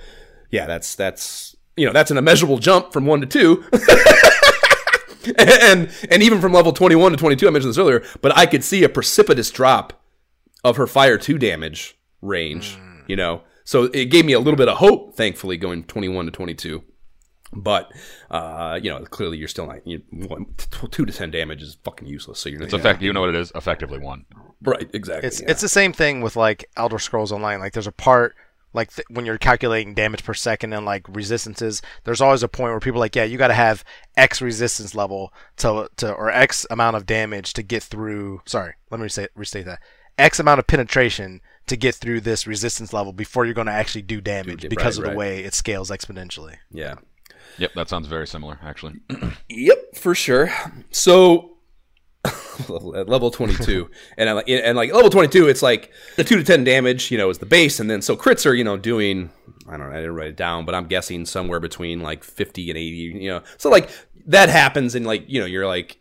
yeah, 0.51 0.67
that's 0.67 0.95
that's 0.95 1.55
you 1.75 1.85
know 1.85 1.93
that's 1.93 2.11
an 2.11 2.17
immeasurable 2.17 2.59
jump 2.59 2.93
from 2.93 3.05
one 3.05 3.21
to 3.21 3.27
two. 3.27 3.65
and 5.37 5.89
and 6.09 6.23
even 6.23 6.41
from 6.41 6.51
level 6.51 6.73
21 6.73 7.11
to 7.11 7.17
22 7.17 7.47
i 7.47 7.51
mentioned 7.51 7.69
this 7.69 7.77
earlier 7.77 8.03
but 8.21 8.35
i 8.35 8.47
could 8.47 8.63
see 8.63 8.83
a 8.83 8.89
precipitous 8.89 9.51
drop 9.51 10.00
of 10.63 10.77
her 10.77 10.87
fire 10.87 11.17
2 11.17 11.37
damage 11.37 11.97
range 12.21 12.77
you 13.07 13.15
know 13.15 13.41
so 13.63 13.83
it 13.85 14.05
gave 14.05 14.25
me 14.25 14.33
a 14.33 14.39
little 14.39 14.57
bit 14.57 14.67
of 14.67 14.77
hope 14.77 15.15
thankfully 15.15 15.57
going 15.57 15.83
21 15.83 16.25
to 16.25 16.31
22 16.31 16.83
but 17.53 17.91
uh, 18.29 18.79
you 18.81 18.89
know 18.89 18.99
clearly 19.05 19.37
you're 19.37 19.47
still 19.47 19.67
not 19.67 19.85
you, 19.85 20.01
one, 20.11 20.45
t- 20.57 20.87
2 20.89 21.05
to 21.05 21.11
10 21.11 21.31
damage 21.31 21.61
is 21.61 21.77
fucking 21.83 22.07
useless 22.07 22.39
so 22.39 22.49
you're 22.49 22.61
It's 22.61 22.73
effect. 22.73 23.01
You 23.01 23.11
know 23.11 23.21
what 23.21 23.29
it 23.29 23.35
is? 23.35 23.51
Effectively 23.55 23.99
one. 23.99 24.25
right 24.61 24.89
exactly 24.93 25.27
It's 25.27 25.41
yeah. 25.41 25.51
it's 25.51 25.61
the 25.61 25.69
same 25.69 25.93
thing 25.93 26.21
with 26.21 26.35
like 26.35 26.69
Elder 26.77 26.99
Scrolls 26.99 27.31
Online. 27.31 27.59
Like 27.59 27.73
there's 27.73 27.87
a 27.87 27.91
part 27.91 28.35
like 28.73 28.93
th- 28.93 29.07
when 29.09 29.25
you're 29.25 29.37
calculating 29.37 29.93
damage 29.93 30.23
per 30.23 30.33
second 30.33 30.73
and 30.73 30.85
like 30.85 31.05
resistances. 31.09 31.81
There's 32.03 32.21
always 32.21 32.43
a 32.43 32.47
point 32.47 32.71
where 32.71 32.79
people 32.79 32.99
are 32.99 33.05
like, 33.05 33.15
yeah, 33.15 33.25
you 33.25 33.37
got 33.37 33.49
to 33.49 33.53
have 33.53 33.83
X 34.15 34.41
resistance 34.41 34.95
level 34.95 35.33
to 35.57 35.89
to 35.97 36.13
or 36.13 36.29
X 36.29 36.65
amount 36.69 36.95
of 36.95 37.05
damage 37.05 37.53
to 37.53 37.63
get 37.63 37.83
through. 37.83 38.41
Sorry, 38.45 38.75
let 38.89 38.99
me 38.99 39.03
restate 39.03 39.29
restate 39.35 39.65
that. 39.65 39.81
X 40.17 40.39
amount 40.39 40.59
of 40.59 40.67
penetration 40.67 41.41
to 41.67 41.75
get 41.75 41.95
through 41.95 42.21
this 42.21 42.45
resistance 42.47 42.93
level 42.93 43.13
before 43.13 43.45
you're 43.45 43.53
going 43.53 43.67
to 43.67 43.73
actually 43.73 44.01
do 44.01 44.19
damage 44.21 44.63
right, 44.63 44.69
because 44.69 44.97
of 44.97 45.03
right. 45.05 45.11
the 45.11 45.17
way 45.17 45.43
it 45.43 45.53
scales 45.53 45.89
exponentially. 45.89 46.57
yeah 46.71 46.95
Yep, 47.57 47.73
that 47.73 47.89
sounds 47.89 48.07
very 48.07 48.27
similar, 48.27 48.59
actually. 48.63 48.95
Yep, 49.49 49.95
for 49.95 50.15
sure. 50.15 50.51
So 50.89 51.57
at 52.25 53.09
level 53.09 53.31
22 53.31 53.89
and 54.17 54.29
I, 54.29 54.33
like- 54.33 54.49
and 54.49 54.77
like 54.77 54.93
level 54.93 55.09
22 55.09 55.47
it's 55.47 55.63
like 55.63 55.91
the 56.17 56.23
2 56.23 56.37
to 56.37 56.43
10 56.43 56.63
damage, 56.63 57.11
you 57.11 57.17
know, 57.17 57.29
is 57.29 57.39
the 57.39 57.45
base 57.45 57.79
and 57.79 57.89
then 57.89 58.01
so 58.01 58.15
crits 58.15 58.45
are, 58.45 58.53
you 58.53 58.63
know, 58.63 58.77
doing 58.77 59.29
I 59.67 59.77
don't 59.77 59.89
know, 59.89 59.95
I 59.95 59.99
didn't 59.99 60.15
write 60.15 60.29
it 60.29 60.37
down, 60.37 60.65
but 60.65 60.75
I'm 60.75 60.87
guessing 60.87 61.25
somewhere 61.25 61.59
between 61.59 62.01
like 62.01 62.23
50 62.23 62.69
and 62.69 62.77
80, 62.77 62.95
you 62.95 63.29
know. 63.29 63.41
So 63.57 63.69
like 63.69 63.89
that 64.27 64.49
happens 64.49 64.95
and 64.95 65.05
like, 65.05 65.25
you 65.27 65.39
know, 65.39 65.45
you're 65.45 65.67
like 65.67 66.00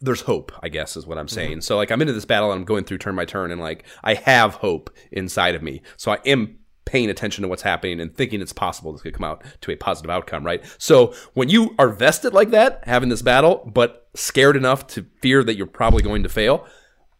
there's 0.00 0.22
hope, 0.22 0.52
I 0.62 0.68
guess 0.68 0.96
is 0.96 1.06
what 1.06 1.18
I'm 1.18 1.26
mm-hmm. 1.26 1.34
saying. 1.34 1.60
So 1.60 1.76
like 1.76 1.90
I'm 1.90 2.00
into 2.00 2.12
this 2.12 2.24
battle 2.24 2.50
and 2.52 2.60
I'm 2.60 2.64
going 2.64 2.84
through 2.84 2.98
turn 2.98 3.16
by 3.16 3.24
turn 3.24 3.50
and 3.50 3.60
like 3.60 3.84
I 4.02 4.14
have 4.14 4.54
hope 4.54 4.90
inside 5.12 5.54
of 5.54 5.62
me. 5.62 5.82
So 5.96 6.12
I 6.12 6.18
am 6.26 6.58
paying 6.86 7.10
attention 7.10 7.42
to 7.42 7.48
what's 7.48 7.62
happening 7.62 8.00
and 8.00 8.14
thinking 8.14 8.40
it's 8.40 8.52
possible 8.52 8.92
this 8.92 9.02
could 9.02 9.14
come 9.14 9.24
out 9.24 9.44
to 9.60 9.70
a 9.70 9.76
positive 9.76 10.10
outcome, 10.10 10.44
right? 10.44 10.64
So 10.78 11.14
when 11.34 11.48
you 11.48 11.74
are 11.78 11.88
vested 11.88 12.32
like 12.32 12.50
that, 12.50 12.82
having 12.84 13.10
this 13.10 13.22
battle, 13.22 13.70
but 13.72 14.08
scared 14.14 14.56
enough 14.56 14.86
to 14.88 15.06
fear 15.20 15.44
that 15.44 15.56
you're 15.56 15.66
probably 15.66 16.02
going 16.02 16.22
to 16.22 16.28
fail, 16.28 16.66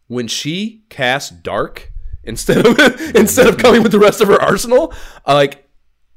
when 0.07 0.27
she 0.27 0.83
casts 0.89 1.29
dark 1.29 1.91
instead 2.23 2.65
of 2.65 2.77
instead 3.15 3.47
of 3.47 3.57
coming 3.57 3.81
with 3.81 3.91
the 3.91 3.99
rest 3.99 4.21
of 4.21 4.27
her 4.27 4.41
arsenal, 4.41 4.93
like 5.25 5.69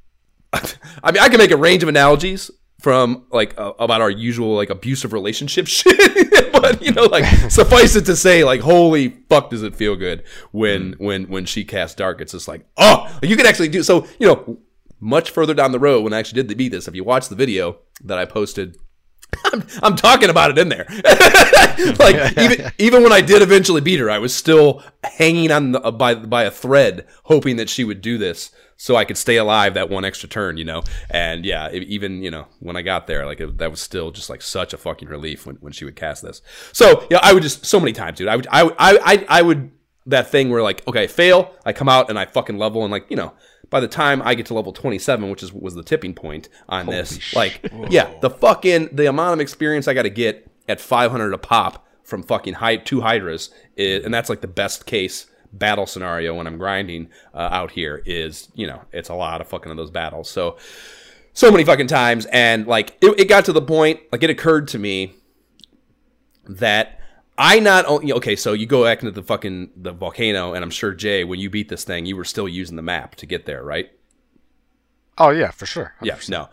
I 0.52 1.12
mean, 1.12 1.22
I 1.22 1.28
can 1.28 1.38
make 1.38 1.50
a 1.50 1.56
range 1.56 1.82
of 1.82 1.88
analogies 1.88 2.50
from 2.85 3.24
like 3.31 3.59
uh, 3.59 3.73
about 3.78 4.02
our 4.02 4.11
usual 4.11 4.55
like 4.55 4.69
abusive 4.69 5.15
relationship 5.15 5.66
shit, 5.69 6.52
but 6.52 6.82
you 6.82 6.93
know, 6.93 7.05
like 7.05 7.24
suffice 7.51 7.97
it 7.97 8.05
to 8.05 8.15
say, 8.15 8.44
like 8.44 8.61
holy 8.61 9.09
fuck, 9.31 9.48
does 9.48 9.62
it 9.62 9.74
feel 9.74 9.97
good 9.97 10.23
when 10.52 10.93
when 10.98 11.24
when 11.24 11.47
she 11.47 11.65
casts 11.65 11.97
dark? 11.97 12.20
It's 12.20 12.32
just 12.32 12.47
like 12.47 12.66
oh, 12.77 13.19
you 13.23 13.39
can 13.39 13.47
actually 13.47 13.70
do 13.70 13.82
so. 13.82 14.06
You 14.20 14.27
know, 14.27 14.59
much 15.01 15.31
further 15.31 15.55
down 15.55 15.73
the 15.73 15.78
road 15.78 16.05
when 16.05 16.12
I 16.12 16.19
actually 16.19 16.43
did 16.43 16.48
the 16.48 16.55
beat 16.55 16.73
this, 16.73 16.86
if 16.86 16.94
you 16.94 17.05
watch 17.05 17.31
the 17.31 17.35
video 17.35 17.78
that 18.02 18.19
I 18.19 18.27
posted. 18.27 18.77
I'm, 19.52 19.66
I'm 19.82 19.97
talking 19.97 20.31
about 20.31 20.51
it 20.51 20.59
in 20.59 20.69
there. 20.69 20.86
like 21.98 22.39
even 22.39 22.73
even 22.78 23.02
when 23.02 23.12
I 23.12 23.20
did 23.20 23.43
eventually 23.43 23.81
beat 23.81 24.01
her, 24.01 24.11
I 24.11 24.19
was 24.19 24.35
still 24.35 24.82
hanging 25.02 25.51
on 25.51 25.73
the, 25.73 25.82
uh, 25.82 25.90
by 25.90 26.15
by 26.15 26.44
a 26.44 26.51
thread, 26.51 27.06
hoping 27.24 27.56
that 27.56 27.69
she 27.69 27.85
would 27.85 28.01
do 28.01 28.19
this 28.19 28.51
so 28.77 28.97
I 28.97 29.05
could 29.05 29.16
stay 29.16 29.36
alive 29.36 29.74
that 29.74 29.89
one 29.89 30.05
extra 30.05 30.28
turn, 30.28 30.56
you 30.56 30.65
know. 30.65 30.82
And 31.11 31.44
yeah, 31.44 31.70
even 31.70 32.23
you 32.23 32.31
know 32.31 32.47
when 32.61 32.77
I 32.77 32.82
got 32.82 33.06
there, 33.06 33.27
like 33.27 33.40
it, 33.40 33.59
that 33.59 33.70
was 33.70 33.81
still 33.81 34.11
just 34.11 34.31
like 34.31 34.43
such 34.43 34.73
a 34.73 34.77
fucking 34.77 35.09
relief 35.09 35.47
when, 35.47 35.56
when 35.56 35.73
she 35.73 35.85
would 35.85 35.97
cast 35.97 36.23
this. 36.23 36.43
So 36.73 37.06
yeah, 37.11 37.20
I 37.23 37.32
would 37.32 37.43
just 37.43 37.65
so 37.65 37.78
many 37.81 37.93
times, 37.93 38.19
dude. 38.19 38.28
I 38.28 38.36
would 38.36 38.47
I 38.51 38.62
I 38.62 38.74
I, 38.78 39.27
I 39.28 39.43
would 39.43 39.70
that 40.06 40.31
thing 40.31 40.51
where 40.51 40.62
like 40.62 40.86
okay, 40.86 41.06
fail, 41.06 41.55
I 41.65 41.73
come 41.73 41.89
out 41.89 42.11
and 42.11 42.19
I 42.19 42.27
fucking 42.27 42.59
level 42.59 42.82
and 42.82 42.90
like 42.90 43.06
you 43.09 43.16
know. 43.16 43.35
By 43.70 43.80
the 43.80 43.88
time 43.88 44.22
I 44.22 44.34
get 44.34 44.46
to 44.46 44.54
level 44.54 44.72
27, 44.72 45.30
which 45.30 45.42
is 45.42 45.52
was 45.52 45.74
the 45.74 45.82
tipping 45.82 46.14
point 46.14 46.48
on 46.68 46.86
this, 46.86 47.34
like, 47.34 47.68
yeah, 47.90 48.12
the 48.20 48.30
fucking 48.30 48.90
the 48.92 49.06
amount 49.06 49.34
of 49.34 49.40
experience 49.40 49.88
I 49.88 49.94
got 49.94 50.02
to 50.02 50.10
get 50.10 50.50
at 50.68 50.80
500 50.80 51.32
a 51.32 51.38
pop 51.38 51.86
from 52.02 52.22
fucking 52.22 52.54
high, 52.54 52.76
two 52.76 53.00
hydras, 53.00 53.50
is, 53.76 54.04
and 54.04 54.12
that's 54.12 54.28
like 54.28 54.40
the 54.40 54.48
best 54.48 54.86
case 54.86 55.26
battle 55.52 55.86
scenario 55.86 56.34
when 56.34 56.46
I'm 56.46 56.58
grinding 56.58 57.08
uh, 57.32 57.48
out 57.50 57.70
here. 57.70 58.02
Is 58.06 58.48
you 58.54 58.66
know 58.66 58.82
it's 58.92 59.08
a 59.08 59.14
lot 59.14 59.40
of 59.40 59.48
fucking 59.48 59.70
of 59.70 59.76
those 59.76 59.90
battles. 59.90 60.28
So 60.28 60.58
so 61.32 61.50
many 61.50 61.64
fucking 61.64 61.88
times, 61.88 62.26
and 62.26 62.66
like 62.66 62.96
it, 63.00 63.18
it 63.20 63.28
got 63.28 63.44
to 63.46 63.52
the 63.52 63.62
point, 63.62 64.00
like 64.12 64.22
it 64.22 64.30
occurred 64.30 64.68
to 64.68 64.78
me 64.78 65.14
that 66.46 67.00
I 67.36 67.59
not 67.59 67.85
only 67.86 68.12
okay, 68.12 68.36
so 68.36 68.52
you 68.52 68.66
go 68.66 68.85
back 68.85 69.02
into 69.02 69.11
the 69.11 69.23
fucking 69.23 69.70
the 69.77 69.93
volcano, 69.93 70.55
and 70.55 70.62
I'm 70.62 70.70
sure 70.70 70.93
Jay, 70.94 71.24
when 71.24 71.40
you 71.40 71.51
beat 71.51 71.69
this 71.69 71.85
thing, 71.85 72.06
you 72.06 72.16
were 72.16 72.24
still 72.24 72.48
using 72.48 72.77
the 72.77 72.82
map 72.82 73.16
to 73.16 73.27
get 73.27 73.47
there, 73.47 73.65
right? 73.65 73.90
Oh 75.19 75.31
yeah, 75.31 75.51
for 75.51 75.66
sure. 75.66 75.94
Yeah, 76.02 76.19
no. 76.28 76.48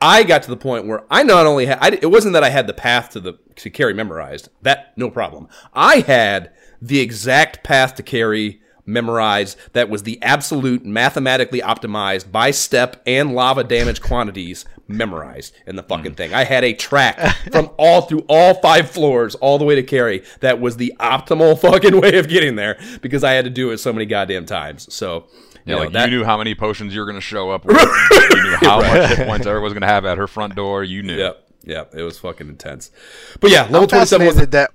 I 0.00 0.22
got 0.22 0.42
to 0.44 0.50
the 0.50 0.56
point 0.56 0.86
where 0.86 1.04
I 1.10 1.24
not 1.24 1.46
only 1.46 1.66
had, 1.66 1.78
I, 1.80 1.98
it 2.00 2.10
wasn't 2.10 2.34
that 2.34 2.44
I 2.44 2.50
had 2.50 2.66
the 2.66 2.72
path 2.72 3.10
to 3.10 3.20
the 3.20 3.38
to 3.56 3.70
Kary 3.70 3.94
memorized. 3.94 4.48
That 4.62 4.96
no 4.96 5.10
problem. 5.10 5.48
I 5.72 6.00
had 6.00 6.52
the 6.80 7.00
exact 7.00 7.64
path 7.64 7.94
to 7.96 8.02
Kary 8.02 8.60
memorized. 8.88 9.56
That 9.74 9.88
was 9.88 10.02
the 10.02 10.20
absolute 10.22 10.84
mathematically 10.84 11.60
optimized 11.60 12.32
by 12.32 12.50
step 12.50 13.00
and 13.06 13.34
lava 13.34 13.62
damage 13.62 14.00
quantities 14.00 14.64
memorized 14.88 15.54
in 15.66 15.76
the 15.76 15.82
fucking 15.82 16.14
thing. 16.14 16.32
I 16.32 16.44
had 16.44 16.64
a 16.64 16.72
track 16.72 17.18
from 17.52 17.70
all 17.76 18.02
through 18.02 18.24
all 18.28 18.54
five 18.54 18.90
floors 18.90 19.34
all 19.36 19.58
the 19.58 19.64
way 19.64 19.74
to 19.74 19.82
Kary. 19.82 20.24
That 20.40 20.60
was 20.60 20.78
the 20.78 20.94
optimal 20.98 21.58
fucking 21.60 22.00
way 22.00 22.18
of 22.18 22.28
getting 22.28 22.56
there 22.56 22.80
because 23.02 23.22
I 23.22 23.32
had 23.32 23.44
to 23.44 23.50
do 23.50 23.70
it 23.70 23.78
so 23.78 23.92
many 23.92 24.06
goddamn 24.06 24.46
times. 24.46 24.92
So. 24.92 25.26
Yeah, 25.64 25.74
you 25.74 25.78
know, 25.80 25.84
like 25.84 25.92
that- 25.92 26.10
you 26.10 26.18
knew 26.18 26.24
how 26.24 26.38
many 26.38 26.54
potions 26.54 26.94
you 26.94 27.00
were 27.00 27.04
going 27.06 27.16
to 27.16 27.20
show 27.20 27.50
up 27.50 27.66
with. 27.66 27.76
you 28.10 28.42
knew 28.42 28.56
how 28.62 28.80
much 28.80 29.10
hit 29.10 29.26
points 29.28 29.46
everyone 29.46 29.64
was 29.64 29.74
going 29.74 29.82
to 29.82 29.86
have 29.88 30.06
at 30.06 30.16
her 30.16 30.26
front 30.26 30.54
door. 30.54 30.82
You 30.82 31.02
knew. 31.02 31.16
Yep, 31.18 31.50
yep. 31.64 31.94
It 31.94 32.02
was 32.04 32.18
fucking 32.18 32.48
intense. 32.48 32.90
But 33.38 33.50
yeah, 33.50 33.64
level 33.64 33.82
I'm 33.82 33.88
twenty 33.88 34.06
seven 34.06 34.26
was. 34.26 34.36
fascinated 34.36 34.52
that. 34.52 34.70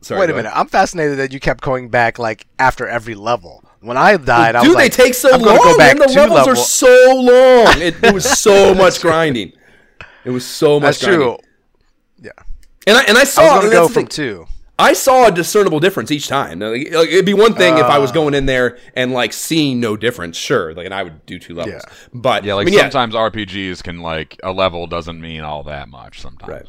Sorry, 0.00 0.20
wait 0.20 0.30
a 0.30 0.34
minute. 0.34 0.52
I'm 0.54 0.68
fascinated 0.68 1.18
that 1.18 1.32
you 1.32 1.40
kept 1.40 1.62
going 1.62 1.88
back 1.88 2.18
like 2.18 2.46
after 2.58 2.86
every 2.86 3.14
level. 3.14 3.64
When 3.80 3.96
I 3.96 4.16
died, 4.16 4.56
I 4.56 4.60
Dude, 4.62 4.68
was 4.70 4.74
like, 4.76 4.92
they 4.94 5.04
take 5.04 5.14
so 5.14 5.32
I'm 5.32 5.40
long. 5.40 5.56
go 5.58 5.76
back 5.76 5.98
man. 5.98 6.06
The 6.08 6.12
two 6.14 6.20
levels 6.20 6.48
are 6.48 6.56
so 6.56 7.14
long. 7.14 7.80
It, 7.80 7.96
it 8.02 8.12
was 8.14 8.24
so 8.28 8.74
much 8.82 9.00
grinding. 9.00 9.52
It 10.24 10.30
was 10.30 10.44
so 10.44 10.80
much 10.80 10.98
That's 11.00 11.04
grinding. 11.04 11.20
true. 11.28 11.38
Yeah, 12.20 12.30
And 12.86 12.96
I 12.96 13.02
and 13.04 13.16
I 13.18 13.24
saw 13.24 13.42
I 13.42 13.54
was 13.58 13.64
gonna 13.66 13.74
go 13.76 13.86
from 13.88 13.94
thing. 14.04 14.06
two. 14.08 14.46
I 14.80 14.92
saw 14.92 15.26
a 15.26 15.32
discernible 15.32 15.80
difference 15.80 16.10
each 16.12 16.28
time. 16.28 16.60
Like, 16.60 16.92
like, 16.92 17.08
it'd 17.08 17.24
be 17.26 17.34
one 17.34 17.54
thing 17.54 17.78
if 17.78 17.84
I 17.86 17.96
Ah. 17.96 18.00
was 18.00 18.12
going 18.12 18.34
in 18.34 18.46
there 18.46 18.78
and 18.94 19.12
like 19.12 19.32
seeing 19.32 19.80
no 19.80 19.96
difference, 19.96 20.36
sure. 20.36 20.72
Like, 20.74 20.84
and 20.86 20.94
I 20.94 21.02
would 21.02 21.26
do 21.26 21.38
two 21.40 21.54
levels. 21.54 21.82
Yeah. 21.86 21.94
But 22.14 22.44
Yeah, 22.44 22.54
like 22.54 22.66
I 22.66 22.70
mean, 22.70 22.74
yeah, 22.74 22.82
sometimes 22.88 23.14
RPGs 23.14 23.82
can 23.82 24.00
like 24.02 24.38
a 24.44 24.52
level 24.52 24.86
doesn't 24.86 25.20
mean 25.20 25.40
all 25.42 25.64
that 25.64 25.88
much 25.88 26.20
sometimes. 26.20 26.48
Right. 26.52 26.66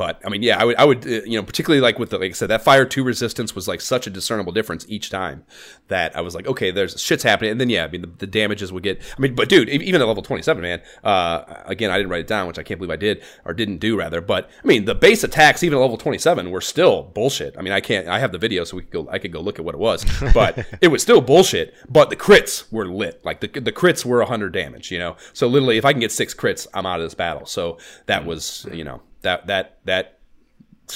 But 0.00 0.18
I 0.24 0.30
mean, 0.30 0.42
yeah, 0.42 0.58
I 0.58 0.64
would, 0.64 0.76
I 0.76 0.84
would, 0.86 1.06
uh, 1.06 1.10
you 1.26 1.38
know, 1.38 1.42
particularly 1.42 1.82
like 1.82 1.98
with 1.98 2.08
the, 2.08 2.16
like 2.16 2.30
I 2.30 2.32
said, 2.32 2.48
that 2.48 2.62
fire 2.62 2.86
two 2.86 3.04
resistance 3.04 3.54
was 3.54 3.68
like 3.68 3.82
such 3.82 4.06
a 4.06 4.10
discernible 4.10 4.50
difference 4.50 4.86
each 4.88 5.10
time 5.10 5.44
that 5.88 6.16
I 6.16 6.22
was 6.22 6.34
like, 6.34 6.46
okay, 6.46 6.70
there's 6.70 6.98
shit's 6.98 7.22
happening, 7.22 7.50
and 7.50 7.60
then 7.60 7.68
yeah, 7.68 7.84
I 7.84 7.88
mean, 7.88 8.00
the, 8.00 8.06
the 8.06 8.26
damages 8.26 8.72
would 8.72 8.82
get. 8.82 9.02
I 9.02 9.20
mean, 9.20 9.34
but 9.34 9.50
dude, 9.50 9.68
even 9.68 10.00
at 10.00 10.08
level 10.08 10.22
twenty 10.22 10.42
seven, 10.42 10.62
man. 10.62 10.80
Uh, 11.04 11.44
again, 11.66 11.90
I 11.90 11.98
didn't 11.98 12.08
write 12.08 12.20
it 12.20 12.28
down, 12.28 12.48
which 12.48 12.58
I 12.58 12.62
can't 12.62 12.80
believe 12.80 12.90
I 12.90 12.96
did 12.96 13.22
or 13.44 13.52
didn't 13.52 13.76
do 13.76 13.94
rather. 13.94 14.22
But 14.22 14.48
I 14.64 14.66
mean, 14.66 14.86
the 14.86 14.94
base 14.94 15.22
attacks 15.22 15.62
even 15.62 15.76
at 15.76 15.82
level 15.82 15.98
twenty 15.98 16.16
seven 16.16 16.50
were 16.50 16.62
still 16.62 17.02
bullshit. 17.02 17.54
I 17.58 17.60
mean, 17.60 17.74
I 17.74 17.82
can't. 17.82 18.08
I 18.08 18.20
have 18.20 18.32
the 18.32 18.38
video, 18.38 18.64
so 18.64 18.78
we 18.78 18.84
could 18.84 18.92
go. 18.92 19.08
I 19.10 19.18
could 19.18 19.32
go 19.32 19.42
look 19.42 19.58
at 19.58 19.66
what 19.66 19.74
it 19.74 19.80
was, 19.80 20.06
but 20.32 20.66
it 20.80 20.88
was 20.88 21.02
still 21.02 21.20
bullshit. 21.20 21.74
But 21.90 22.08
the 22.08 22.16
crits 22.16 22.72
were 22.72 22.86
lit. 22.86 23.22
Like 23.22 23.40
the 23.40 23.48
the 23.48 23.70
crits 23.70 24.02
were 24.06 24.24
hundred 24.24 24.54
damage. 24.54 24.90
You 24.90 24.98
know, 24.98 25.16
so 25.34 25.46
literally, 25.46 25.76
if 25.76 25.84
I 25.84 25.92
can 25.92 26.00
get 26.00 26.10
six 26.10 26.32
crits, 26.32 26.66
I'm 26.72 26.86
out 26.86 27.00
of 27.00 27.04
this 27.04 27.14
battle. 27.14 27.44
So 27.44 27.76
that 28.06 28.24
was, 28.24 28.66
you 28.72 28.82
know, 28.82 29.02
that 29.22 29.46
that 29.46 29.78
that 29.84 30.18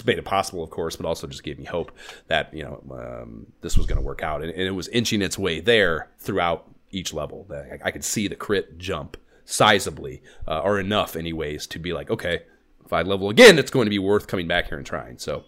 made 0.05 0.19
it 0.19 0.25
possible, 0.25 0.63
of 0.63 0.71
course, 0.71 0.97
but 0.97 1.07
also 1.07 1.27
just 1.27 1.45
gave 1.45 1.59
me 1.59 1.65
hope 1.65 1.93
that 2.27 2.53
you 2.53 2.65
know 2.65 2.83
um, 2.91 3.47
this 3.61 3.77
was 3.77 3.87
going 3.87 3.99
to 3.99 4.05
work 4.05 4.23
out, 4.23 4.43
and, 4.43 4.51
and 4.51 4.63
it 4.63 4.73
was 4.73 4.89
inching 4.89 5.23
its 5.23 5.39
way 5.39 5.61
there 5.61 6.09
throughout 6.19 6.69
each 6.91 7.13
level. 7.13 7.47
I, 7.51 7.89
I 7.89 7.91
could 7.91 8.05
see 8.05 8.29
the 8.29 8.37
crit 8.37 8.79
jump 8.79 9.17
sizably, 9.47 10.23
uh, 10.49 10.61
or 10.61 10.81
enough, 10.81 11.17
anyways, 11.17 11.67
to 11.69 11.79
be 11.79 11.93
like, 11.93 12.11
okay, 12.11 12.43
if 12.85 12.93
I 12.93 13.03
level 13.03 13.31
again, 13.31 13.59
it's 13.59 13.71
going 13.71 13.87
to 13.87 13.91
be 13.91 13.99
worth 13.99 14.27
coming 14.27 14.49
back 14.49 14.69
here 14.69 14.79
and 14.79 14.87
trying. 14.87 15.19
So. 15.19 15.45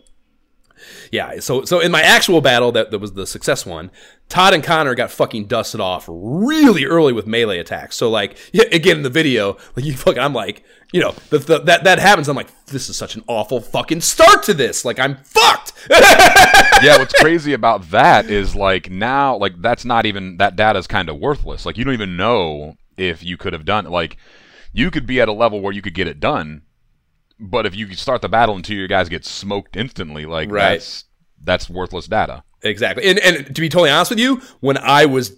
Yeah, 1.10 1.40
so 1.40 1.64
so 1.64 1.80
in 1.80 1.90
my 1.90 2.02
actual 2.02 2.40
battle 2.40 2.72
that, 2.72 2.90
that 2.90 2.98
was 2.98 3.12
the 3.12 3.26
success 3.26 3.64
one, 3.64 3.90
Todd 4.28 4.54
and 4.54 4.62
Connor 4.62 4.94
got 4.94 5.10
fucking 5.10 5.46
dusted 5.46 5.80
off 5.80 6.06
really 6.08 6.84
early 6.84 7.12
with 7.12 7.26
melee 7.26 7.58
attacks. 7.58 7.96
So 7.96 8.10
like 8.10 8.36
yeah, 8.52 8.64
again 8.72 8.98
in 8.98 9.02
the 9.02 9.10
video, 9.10 9.56
like 9.74 9.84
you 9.84 9.94
fucking 9.96 10.20
I'm 10.20 10.32
like, 10.32 10.64
you 10.92 11.00
know, 11.00 11.14
the, 11.30 11.38
the, 11.38 11.58
that 11.60 11.84
that 11.84 11.98
happens. 11.98 12.28
I'm 12.28 12.36
like, 12.36 12.66
this 12.66 12.88
is 12.88 12.96
such 12.96 13.16
an 13.16 13.24
awful 13.26 13.60
fucking 13.60 14.00
start 14.00 14.42
to 14.44 14.54
this. 14.54 14.84
Like 14.84 14.98
I'm 14.98 15.16
fucked. 15.16 15.72
yeah, 15.90 16.98
what's 16.98 17.14
crazy 17.14 17.52
about 17.52 17.90
that 17.90 18.26
is 18.30 18.54
like 18.54 18.90
now, 18.90 19.36
like 19.36 19.60
that's 19.60 19.84
not 19.84 20.06
even 20.06 20.36
that 20.38 20.56
data 20.56 20.78
is 20.78 20.86
kind 20.86 21.08
of 21.08 21.18
worthless. 21.18 21.66
Like 21.66 21.78
you 21.78 21.84
don't 21.84 21.94
even 21.94 22.16
know 22.16 22.76
if 22.96 23.22
you 23.22 23.36
could 23.36 23.52
have 23.52 23.64
done 23.64 23.84
like 23.84 24.16
you 24.72 24.90
could 24.90 25.06
be 25.06 25.20
at 25.20 25.28
a 25.28 25.32
level 25.32 25.60
where 25.60 25.72
you 25.72 25.80
could 25.80 25.94
get 25.94 26.06
it 26.06 26.20
done, 26.20 26.62
but 27.38 27.66
if 27.66 27.74
you 27.76 27.92
start 27.94 28.22
the 28.22 28.28
battle 28.28 28.56
until 28.56 28.76
your 28.76 28.88
guys 28.88 29.08
get 29.08 29.24
smoked 29.24 29.76
instantly, 29.76 30.26
like 30.26 30.50
Right. 30.50 30.74
that's 30.74 31.04
that's 31.42 31.68
worthless 31.70 32.06
data. 32.06 32.42
Exactly. 32.62 33.04
And 33.08 33.18
and 33.20 33.54
to 33.54 33.60
be 33.60 33.68
totally 33.68 33.90
honest 33.90 34.10
with 34.10 34.18
you, 34.20 34.40
when 34.60 34.78
I 34.78 35.06
was 35.06 35.32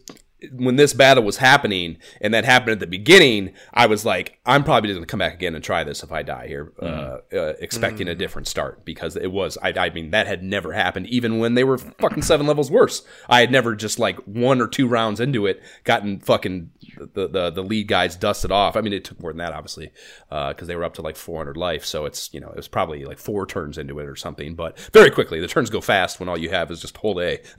when 0.53 0.77
this 0.77 0.93
battle 0.93 1.25
was 1.25 1.39
happening 1.39 1.97
and 2.21 2.33
that 2.33 2.45
happened 2.45 2.73
at 2.73 2.81
the 2.81 2.87
beginning, 2.87 3.53
I 3.75 3.87
was 3.87 4.05
like, 4.05 4.39
I'm 4.47 4.63
probably 4.63 4.89
just 4.89 4.97
going 4.99 5.07
to 5.07 5.11
come 5.11 5.19
back 5.19 5.35
again 5.35 5.55
and 5.55 5.65
try 5.65 5.83
this 5.85 6.03
if 6.03 6.13
I 6.13 6.23
die 6.23 6.47
here, 6.47 6.73
uh, 6.81 7.19
uh, 7.33 7.55
expecting 7.61 8.07
a 8.09 8.15
different 8.15 8.47
start 8.47 8.85
because 8.85 9.17
it 9.17 9.33
was. 9.33 9.59
I, 9.63 9.73
I 9.77 9.91
mean, 9.91 10.11
that 10.11 10.27
had 10.27 10.43
never 10.43 10.73
happened 10.73 11.07
even 11.09 11.39
when 11.39 11.55
they 11.55 11.65
were 11.65 11.79
fucking 11.79 12.23
seven 12.23 12.47
levels 12.47 12.71
worse. 12.71 13.03
I 13.29 13.41
had 13.41 13.51
never 13.51 13.75
just 13.75 13.99
like 13.99 14.17
one 14.25 14.61
or 14.61 14.69
two 14.69 14.87
rounds 14.87 15.21
into 15.21 15.47
it 15.47 15.61
gotten 15.85 16.21
fucking 16.21 16.71
the 17.15 17.29
the, 17.29 17.51
the 17.51 17.63
lead 17.63 17.89
guys 17.89 18.17
dusted 18.17 18.53
off. 18.53 18.77
I 18.77 18.81
mean, 18.81 18.93
it 18.93 19.05
took 19.05 19.21
more 19.21 19.33
than 19.33 19.39
that 19.39 19.53
obviously 19.53 19.91
because 20.29 20.69
they 20.69 20.77
were 20.77 20.85
up 20.85 20.95
to 20.95 21.03
like 21.03 21.17
400 21.17 21.57
life, 21.57 21.85
so 21.85 22.05
it's 22.05 22.33
you 22.33 22.41
know 22.41 22.49
it 22.49 22.57
was 22.57 22.69
probably 22.69 23.05
like 23.05 23.19
four 23.19 23.47
turns 23.47 23.77
into 23.77 23.99
it 23.99 24.07
or 24.07 24.17
something. 24.17 24.55
But 24.55 24.79
very 24.93 25.11
quickly, 25.11 25.41
the 25.41 25.49
turns 25.49 25.71
go 25.71 25.81
fast 25.81 26.21
when 26.21 26.29
all 26.29 26.39
you 26.39 26.51
have 26.51 26.71
is 26.71 26.81
just 26.81 26.97
hold 26.97 27.21
A. 27.21 27.41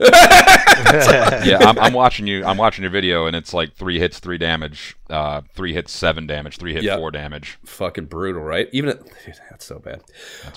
yeah, 1.44 1.58
I'm, 1.60 1.78
I'm 1.78 1.92
watching 1.92 2.26
you. 2.26 2.44
I'm 2.44 2.56
watching 2.56 2.69
your 2.78 2.90
video, 2.90 3.26
and 3.26 3.34
it's 3.36 3.52
like 3.52 3.74
three 3.74 3.98
hits, 3.98 4.18
three 4.18 4.38
damage, 4.38 4.96
uh, 5.08 5.40
three 5.54 5.72
hits, 5.72 5.92
seven 5.92 6.26
damage, 6.26 6.56
three 6.58 6.72
hit, 6.72 6.82
Yep. 6.84 6.98
four 6.98 7.10
damage. 7.10 7.58
fucking 7.64 8.06
brutal, 8.06 8.42
right? 8.42 8.68
Even 8.72 8.90
at, 8.90 9.02
dude, 9.04 9.34
that's 9.50 9.64
so 9.64 9.78
bad. 9.78 10.02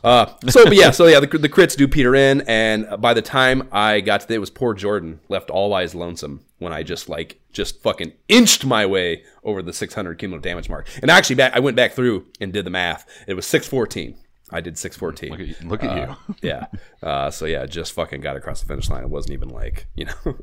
Uh, 0.04 0.28
so, 0.50 0.64
but 0.66 0.76
yeah, 0.76 0.92
so 0.92 1.08
yeah, 1.08 1.20
the, 1.20 1.28
the 1.38 1.50
crits 1.50 1.76
do 1.76 1.88
peter 1.88 2.16
in, 2.16 2.42
and 2.48 2.88
by 3.02 3.14
the 3.14 3.22
time 3.22 3.68
I 3.72 4.02
got 4.02 4.22
to, 4.22 4.34
it 4.34 4.38
was 4.40 4.50
poor 4.50 4.74
Jordan 4.74 5.20
left 5.30 5.50
all 5.50 5.74
eyes 5.74 5.94
lonesome 5.96 6.46
when 6.60 6.72
I 6.74 6.84
just 6.84 7.10
like 7.10 7.40
just 7.52 7.82
fucking 7.82 8.14
inched 8.30 8.66
my 8.66 8.86
way 8.86 9.24
over 9.44 9.62
the 9.62 9.74
600 9.74 10.18
cumulative 10.18 10.44
damage 10.44 10.70
mark. 10.70 10.88
And 11.02 11.12
actually, 11.12 11.36
back 11.36 11.56
I 11.56 11.60
went 11.60 11.76
back 11.76 11.92
through 11.94 12.28
and 12.40 12.54
did 12.54 12.66
the 12.66 12.70
math. 12.72 13.06
It 13.28 13.34
was 13.34 13.46
614. 13.48 14.18
I 14.52 14.62
did 14.62 14.78
614. 14.78 15.32
Look 15.32 15.40
at 15.40 15.48
you. 15.48 15.68
Look 15.68 15.84
at 15.84 15.90
Uh, 16.10 16.16
you. 16.28 16.36
yeah. 16.44 16.66
Uh, 17.02 17.32
so 17.32 17.46
yeah, 17.46 17.66
just 17.66 17.92
fucking 17.94 18.22
got 18.22 18.36
across 18.36 18.62
the 18.62 18.68
finish 18.68 18.88
line. 18.90 19.04
It 19.04 19.10
wasn't 19.10 19.34
even 19.34 19.50
like 19.50 19.88
you 19.96 20.06
know. 20.06 20.38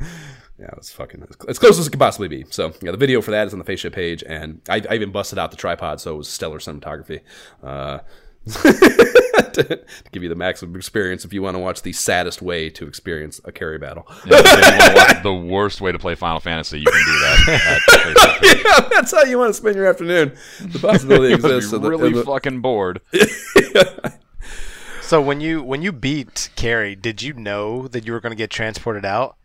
yeah, 0.62 0.68
it 0.68 0.78
was 0.78 0.90
fucking 0.92 1.24
as 1.48 1.58
close 1.58 1.78
as 1.78 1.86
it 1.86 1.90
could 1.90 1.98
possibly 1.98 2.28
be. 2.28 2.44
So 2.50 2.72
yeah, 2.80 2.92
the 2.92 2.96
video 2.96 3.20
for 3.20 3.32
that 3.32 3.46
is 3.48 3.52
on 3.52 3.58
the 3.58 3.64
Faceship 3.64 3.92
page, 3.92 4.22
and 4.26 4.60
I, 4.68 4.80
I 4.88 4.94
even 4.94 5.10
busted 5.10 5.38
out 5.38 5.50
the 5.50 5.56
tripod, 5.56 6.00
so 6.00 6.14
it 6.14 6.18
was 6.18 6.28
stellar 6.28 6.58
cinematography. 6.58 7.20
Uh, 7.62 7.98
to, 8.46 8.72
to 9.52 9.84
give 10.12 10.22
you 10.22 10.28
the 10.28 10.34
maximum 10.34 10.74
experience 10.76 11.24
if 11.24 11.32
you 11.32 11.42
want 11.42 11.54
to 11.54 11.58
watch 11.60 11.82
the 11.82 11.92
saddest 11.92 12.42
way 12.42 12.68
to 12.70 12.86
experience 12.86 13.40
a 13.44 13.52
Kary 13.52 13.78
battle. 13.78 14.04
Yeah, 14.26 14.40
if 14.40 14.46
you 14.46 14.78
wanna 14.78 14.94
watch 14.96 15.22
the 15.22 15.34
worst 15.34 15.80
way 15.80 15.92
to 15.92 15.98
play 15.98 16.14
Final 16.16 16.40
Fantasy, 16.40 16.78
you 16.80 16.86
can 16.86 17.04
do 17.04 17.18
that. 17.20 18.62
yeah, 18.64 18.88
that's 18.90 19.12
how 19.12 19.22
you 19.24 19.38
want 19.38 19.50
to 19.50 19.54
spend 19.54 19.76
your 19.76 19.86
afternoon. 19.86 20.36
The 20.60 20.78
possibility 20.78 21.28
You 21.30 21.38
must 21.38 21.44
exists. 21.44 21.70
be 21.72 21.76
in 21.76 21.82
the- 21.82 21.88
in 21.88 22.00
really 22.00 22.12
the- 22.14 22.24
fucking 22.24 22.60
bored. 22.60 23.00
So 25.02 25.20
when 25.20 25.40
you 25.42 25.62
when 25.62 25.82
you 25.82 25.92
beat 25.92 26.48
Kary, 26.56 26.94
did 26.96 27.20
you 27.20 27.34
know 27.34 27.86
that 27.88 28.06
you 28.06 28.12
were 28.12 28.20
going 28.20 28.30
to 28.30 28.36
get 28.36 28.48
transported 28.50 29.04
out, 29.04 29.36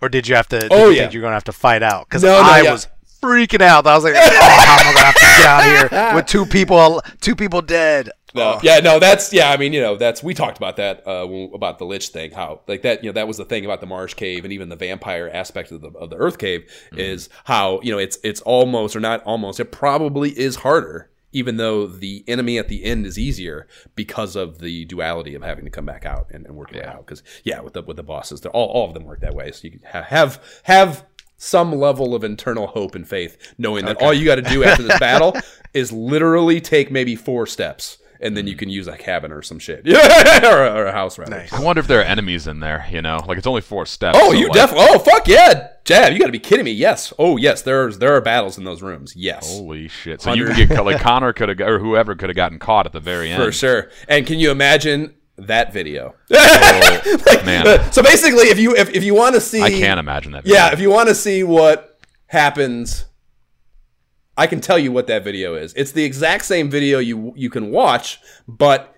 or 0.00 0.08
did 0.08 0.28
you 0.28 0.34
have 0.36 0.48
to? 0.48 0.58
Did 0.60 0.72
Oh, 0.72 0.88
you 0.88 0.96
yeah. 0.96 1.02
think 1.02 1.14
you're 1.14 1.22
going 1.22 1.30
to 1.32 1.36
have 1.36 1.44
to 1.44 1.52
fight 1.52 1.82
out? 1.82 2.08
Because 2.08 2.22
No, 2.22 2.32
no, 2.42 2.48
I 2.48 2.62
yeah. 2.62 2.72
was 2.72 2.86
freaking 3.22 3.60
out. 3.62 3.86
I 3.86 3.94
was 3.94 4.04
like, 4.04 4.14
oh, 4.16 4.20
how 4.20 4.78
am 4.78 4.80
I 4.80 4.92
going 4.92 4.96
to 4.96 5.04
have 5.04 5.14
to 5.14 5.20
get 5.20 5.46
out 5.46 5.84
of 5.84 5.90
here 5.90 6.14
with 6.16 6.26
two 6.26 6.46
people 6.46 7.02
two 7.20 7.34
people 7.34 7.62
dead? 7.62 8.10
No, 8.34 8.60
yeah, 8.62 8.80
no, 8.80 8.98
that's 8.98 9.32
yeah. 9.32 9.50
I 9.50 9.56
mean, 9.56 9.72
you 9.72 9.80
know, 9.80 9.96
that's 9.96 10.22
we 10.22 10.34
talked 10.34 10.58
about 10.58 10.76
that 10.76 11.06
uh, 11.08 11.24
when- 11.26 11.50
about 11.54 11.78
the 11.78 11.86
lich 11.86 12.08
thing. 12.08 12.32
How 12.32 12.60
like 12.68 12.82
that, 12.82 13.02
you 13.02 13.08
know, 13.08 13.14
that 13.14 13.26
was 13.26 13.38
the 13.38 13.46
thing 13.46 13.64
about 13.64 13.80
the 13.80 13.86
marsh 13.86 14.12
cave 14.12 14.44
and 14.44 14.52
even 14.52 14.68
the 14.68 14.76
vampire 14.76 15.30
aspect 15.32 15.72
of 15.72 15.80
the 15.80 15.88
of 15.92 16.10
the 16.10 16.16
earth 16.16 16.36
cave 16.36 16.70
is 16.92 17.30
how 17.44 17.80
you 17.82 17.90
know 17.92 17.98
it's 17.98 18.18
it's 18.22 18.42
almost 18.42 18.94
or 18.94 19.00
not 19.00 19.22
almost 19.22 19.58
it 19.58 19.72
probably 19.72 20.38
is 20.38 20.56
harder. 20.56 21.08
Even 21.36 21.58
though 21.58 21.86
the 21.86 22.24
enemy 22.26 22.58
at 22.58 22.68
the 22.68 22.82
end 22.82 23.04
is 23.04 23.18
easier 23.18 23.68
because 23.94 24.36
of 24.36 24.58
the 24.60 24.86
duality 24.86 25.34
of 25.34 25.42
having 25.42 25.66
to 25.66 25.70
come 25.70 25.84
back 25.84 26.06
out 26.06 26.26
and, 26.30 26.46
and 26.46 26.56
working 26.56 26.78
it 26.78 26.86
out. 26.86 27.04
Because 27.04 27.22
yeah, 27.44 27.60
with 27.60 27.74
the 27.74 27.82
with 27.82 27.98
the 27.98 28.02
bosses, 28.02 28.40
they're 28.40 28.52
all 28.52 28.68
all 28.68 28.88
of 28.88 28.94
them 28.94 29.04
work 29.04 29.20
that 29.20 29.34
way. 29.34 29.52
So 29.52 29.68
you 29.68 29.80
have 29.84 30.04
have, 30.06 30.62
have 30.62 31.04
some 31.36 31.72
level 31.72 32.14
of 32.14 32.24
internal 32.24 32.68
hope 32.68 32.94
and 32.94 33.06
faith, 33.06 33.54
knowing 33.58 33.84
that 33.84 34.00
all 34.00 34.14
you 34.14 34.24
got 34.24 34.36
to 34.36 34.42
do 34.42 34.64
after 34.64 34.82
this 34.82 34.98
battle 35.00 35.36
is 35.74 35.92
literally 35.92 36.60
take 36.60 36.90
maybe 36.90 37.14
four 37.14 37.46
steps, 37.46 37.98
and 38.20 38.36
then 38.36 38.46
you 38.46 38.54
mm. 38.54 38.58
can 38.58 38.68
use 38.68 38.86
a 38.86 38.96
cabin 38.96 39.32
or 39.32 39.42
some 39.42 39.58
shit, 39.58 39.82
yeah, 39.84 40.46
or, 40.46 40.64
a- 40.64 40.74
or 40.74 40.86
a 40.86 40.92
house 40.92 41.18
rather. 41.18 41.36
Nice. 41.36 41.52
I 41.52 41.60
wonder 41.60 41.80
if 41.80 41.86
there 41.86 42.00
are 42.00 42.04
enemies 42.04 42.46
in 42.46 42.60
there. 42.60 42.86
You 42.90 43.02
know, 43.02 43.20
like 43.26 43.38
it's 43.38 43.46
only 43.46 43.60
four 43.60 43.86
steps. 43.86 44.18
Oh, 44.20 44.30
so, 44.30 44.38
you 44.38 44.44
like, 44.44 44.54
definitely. 44.54 44.86
Oh, 44.90 44.98
fuck 44.98 45.26
yeah, 45.28 45.68
Jab! 45.86 46.12
You 46.12 46.18
got 46.18 46.26
to 46.26 46.32
be 46.32 46.40
kidding 46.40 46.64
me. 46.64 46.72
Yes. 46.72 47.12
Oh, 47.18 47.36
yes. 47.36 47.62
There's 47.62 47.98
there 47.98 48.14
are 48.14 48.20
battles 48.20 48.58
in 48.58 48.64
those 48.64 48.82
rooms. 48.82 49.14
Yes. 49.14 49.56
Holy 49.56 49.86
shit! 49.86 50.20
So 50.20 50.32
you 50.32 50.46
could 50.46 50.68
get 50.68 50.80
like 50.84 51.00
Connor 51.00 51.32
could 51.32 51.48
have 51.48 51.60
or 51.60 51.78
whoever 51.78 52.14
could 52.16 52.28
have 52.28 52.36
gotten 52.36 52.58
caught 52.58 52.86
at 52.86 52.92
the 52.92 53.00
very 53.00 53.30
end. 53.30 53.42
For 53.42 53.52
sure. 53.52 53.90
And 54.08 54.26
can 54.26 54.38
you 54.38 54.50
imagine 54.50 55.14
that 55.36 55.72
video? 55.72 56.14
Oh, 57.28 57.42
man, 57.44 57.66
uh, 57.66 57.90
so 57.90 58.02
basically, 58.02 58.48
if 58.48 58.58
you 58.58 58.74
if, 58.74 58.90
if 58.90 59.04
you 59.04 59.14
want 59.14 59.34
to 59.34 59.40
see, 59.40 59.62
I 59.62 59.70
can't 59.70 60.00
imagine 60.00 60.32
that. 60.32 60.46
Yeah, 60.46 60.72
if 60.72 60.80
you 60.80 60.90
want 60.90 61.08
to 61.08 61.14
see 61.14 61.44
what 61.44 61.98
happens 62.26 63.04
I 64.36 64.46
can 64.46 64.60
tell 64.60 64.78
you 64.78 64.92
what 64.92 65.06
that 65.06 65.24
video 65.24 65.54
is. 65.54 65.72
It's 65.74 65.92
the 65.92 66.04
exact 66.04 66.44
same 66.44 66.70
video 66.70 66.98
you 66.98 67.32
you 67.36 67.50
can 67.50 67.70
watch, 67.70 68.18
but 68.46 68.94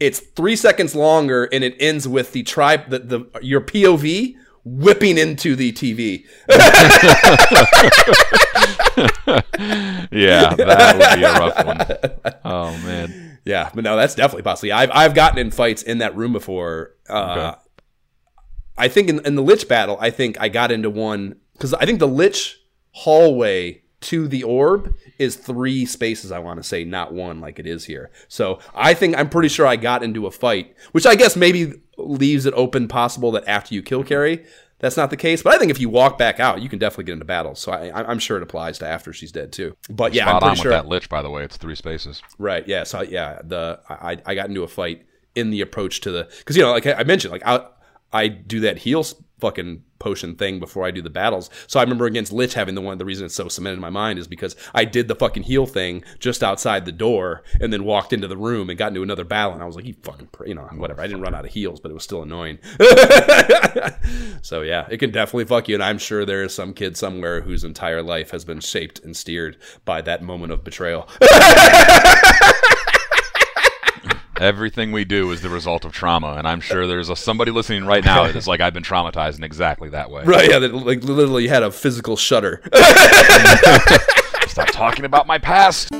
it's 0.00 0.20
three 0.20 0.54
seconds 0.56 0.94
longer, 0.94 1.48
and 1.52 1.64
it 1.64 1.74
ends 1.80 2.06
with 2.06 2.32
the 2.32 2.42
tribe 2.44 2.88
the, 2.90 3.00
the 3.00 3.24
your 3.42 3.60
POV 3.60 4.36
whipping 4.64 5.18
into 5.18 5.56
the 5.56 5.72
TV. 5.72 6.24
yeah, 10.12 10.54
that 10.54 10.96
would 10.96 11.18
be 11.18 11.24
a 11.24 11.32
rough 11.32 11.64
one. 11.64 12.32
Oh 12.44 12.70
man. 12.86 13.38
Yeah, 13.44 13.70
but 13.74 13.82
no, 13.84 13.96
that's 13.96 14.14
definitely 14.14 14.42
possible. 14.42 14.72
I've 14.72 14.90
I've 14.92 15.14
gotten 15.14 15.38
in 15.38 15.50
fights 15.50 15.82
in 15.82 15.98
that 15.98 16.14
room 16.16 16.32
before. 16.32 16.94
Uh, 17.08 17.52
Okay. 17.52 17.58
I 18.80 18.86
think 18.86 19.08
in, 19.08 19.26
in 19.26 19.34
the 19.34 19.42
Lich 19.42 19.66
battle, 19.66 19.98
I 20.00 20.10
think 20.10 20.40
I 20.40 20.48
got 20.48 20.70
into 20.70 20.88
one 20.88 21.36
because 21.54 21.74
I 21.74 21.84
think 21.84 21.98
the 21.98 22.06
Lich 22.06 22.60
hallway 22.92 23.82
to 24.00 24.28
the 24.28 24.44
orb 24.44 24.94
is 25.18 25.36
three 25.36 25.84
spaces. 25.84 26.30
I 26.30 26.38
want 26.38 26.58
to 26.58 26.62
say, 26.62 26.84
not 26.84 27.12
one 27.12 27.40
like 27.40 27.58
it 27.58 27.66
is 27.66 27.84
here. 27.84 28.10
So 28.28 28.60
I 28.74 28.94
think 28.94 29.16
I'm 29.16 29.28
pretty 29.28 29.48
sure 29.48 29.66
I 29.66 29.76
got 29.76 30.02
into 30.02 30.26
a 30.26 30.30
fight, 30.30 30.76
which 30.92 31.06
I 31.06 31.14
guess 31.14 31.36
maybe 31.36 31.74
leaves 31.96 32.46
it 32.46 32.54
open 32.54 32.88
possible 32.88 33.32
that 33.32 33.46
after 33.48 33.74
you 33.74 33.82
kill 33.82 34.04
Kary, 34.04 34.44
that's 34.78 34.96
not 34.96 35.10
the 35.10 35.16
case. 35.16 35.42
But 35.42 35.54
I 35.54 35.58
think 35.58 35.70
if 35.70 35.80
you 35.80 35.88
walk 35.88 36.18
back 36.18 36.38
out, 36.38 36.62
you 36.62 36.68
can 36.68 36.78
definitely 36.78 37.04
get 37.04 37.14
into 37.14 37.24
battles. 37.24 37.58
So 37.58 37.72
I, 37.72 38.08
I'm 38.08 38.20
sure 38.20 38.36
it 38.36 38.42
applies 38.42 38.78
to 38.78 38.86
after 38.86 39.12
she's 39.12 39.32
dead 39.32 39.52
too. 39.52 39.76
But 39.90 40.14
yeah, 40.14 40.24
I'm 40.24 40.30
Spot 40.30 40.42
on 40.42 40.48
pretty 40.56 40.68
with 40.68 40.76
that 40.76 40.88
lich, 40.88 41.08
by 41.08 41.22
the 41.22 41.30
way. 41.30 41.42
It's 41.42 41.56
three 41.56 41.74
spaces. 41.74 42.22
Right. 42.38 42.66
Yeah. 42.68 42.84
So 42.84 43.02
yeah, 43.02 43.40
the 43.42 43.80
I 43.88 44.18
I 44.24 44.34
got 44.34 44.48
into 44.48 44.62
a 44.62 44.68
fight 44.68 45.06
in 45.34 45.50
the 45.50 45.60
approach 45.60 46.00
to 46.02 46.10
the 46.10 46.28
because 46.38 46.56
you 46.56 46.62
know 46.62 46.70
like 46.70 46.86
I 46.86 47.02
mentioned 47.02 47.32
like 47.32 47.42
I 47.44 47.66
I 48.12 48.28
do 48.28 48.60
that 48.60 48.78
heal 48.78 49.04
fucking 49.40 49.82
potion 49.98 50.34
thing 50.34 50.58
before 50.58 50.84
I 50.84 50.90
do 50.90 51.02
the 51.02 51.10
battles. 51.10 51.50
So 51.66 51.80
I 51.80 51.82
remember 51.82 52.06
against 52.06 52.32
Lich 52.32 52.54
having 52.54 52.74
the 52.74 52.80
one 52.80 52.98
the 52.98 53.04
reason 53.04 53.26
it's 53.26 53.34
so 53.34 53.48
cemented 53.48 53.74
in 53.74 53.80
my 53.80 53.90
mind 53.90 54.18
is 54.18 54.26
because 54.26 54.56
I 54.74 54.84
did 54.84 55.08
the 55.08 55.14
fucking 55.14 55.44
heal 55.44 55.66
thing 55.66 56.04
just 56.18 56.42
outside 56.42 56.84
the 56.84 56.92
door 56.92 57.42
and 57.60 57.72
then 57.72 57.84
walked 57.84 58.12
into 58.12 58.28
the 58.28 58.36
room 58.36 58.70
and 58.70 58.78
got 58.78 58.88
into 58.88 59.02
another 59.02 59.24
battle 59.24 59.54
and 59.54 59.62
I 59.62 59.66
was 59.66 59.76
like 59.76 59.86
you 59.86 59.94
fucking 60.02 60.28
you 60.46 60.54
know 60.54 60.68
whatever 60.74 61.00
I 61.00 61.06
didn't 61.06 61.22
run 61.22 61.34
out 61.34 61.44
of 61.44 61.52
heals 61.52 61.80
but 61.80 61.90
it 61.90 61.94
was 61.94 62.04
still 62.04 62.22
annoying. 62.22 62.58
so 64.42 64.62
yeah, 64.62 64.86
it 64.90 64.98
can 64.98 65.10
definitely 65.10 65.44
fuck 65.44 65.68
you 65.68 65.74
and 65.74 65.84
I'm 65.84 65.98
sure 65.98 66.24
there 66.24 66.42
is 66.42 66.54
some 66.54 66.74
kid 66.74 66.96
somewhere 66.96 67.40
whose 67.40 67.64
entire 67.64 68.02
life 68.02 68.30
has 68.30 68.44
been 68.44 68.60
shaped 68.60 69.00
and 69.00 69.16
steered 69.16 69.56
by 69.84 70.02
that 70.02 70.22
moment 70.22 70.52
of 70.52 70.64
betrayal. 70.64 71.08
Everything 74.40 74.92
we 74.92 75.04
do 75.04 75.30
is 75.32 75.42
the 75.42 75.48
result 75.48 75.84
of 75.84 75.92
trauma, 75.92 76.34
and 76.34 76.46
I'm 76.46 76.60
sure 76.60 76.86
there's 76.86 77.08
a, 77.08 77.16
somebody 77.16 77.50
listening 77.50 77.84
right 77.84 78.04
now 78.04 78.24
that 78.24 78.36
is 78.36 78.46
like, 78.46 78.60
I've 78.60 78.74
been 78.74 78.84
traumatized 78.84 79.38
in 79.38 79.44
exactly 79.44 79.88
that 79.90 80.10
way. 80.10 80.24
Right, 80.24 80.48
yeah, 80.50 80.60
that 80.60 80.72
like 80.72 81.02
literally 81.02 81.48
had 81.48 81.62
a 81.62 81.70
physical 81.70 82.16
shudder. 82.16 82.60
Stop 84.46 84.68
talking 84.68 85.04
about 85.04 85.26
my 85.26 85.38
past. 85.38 85.90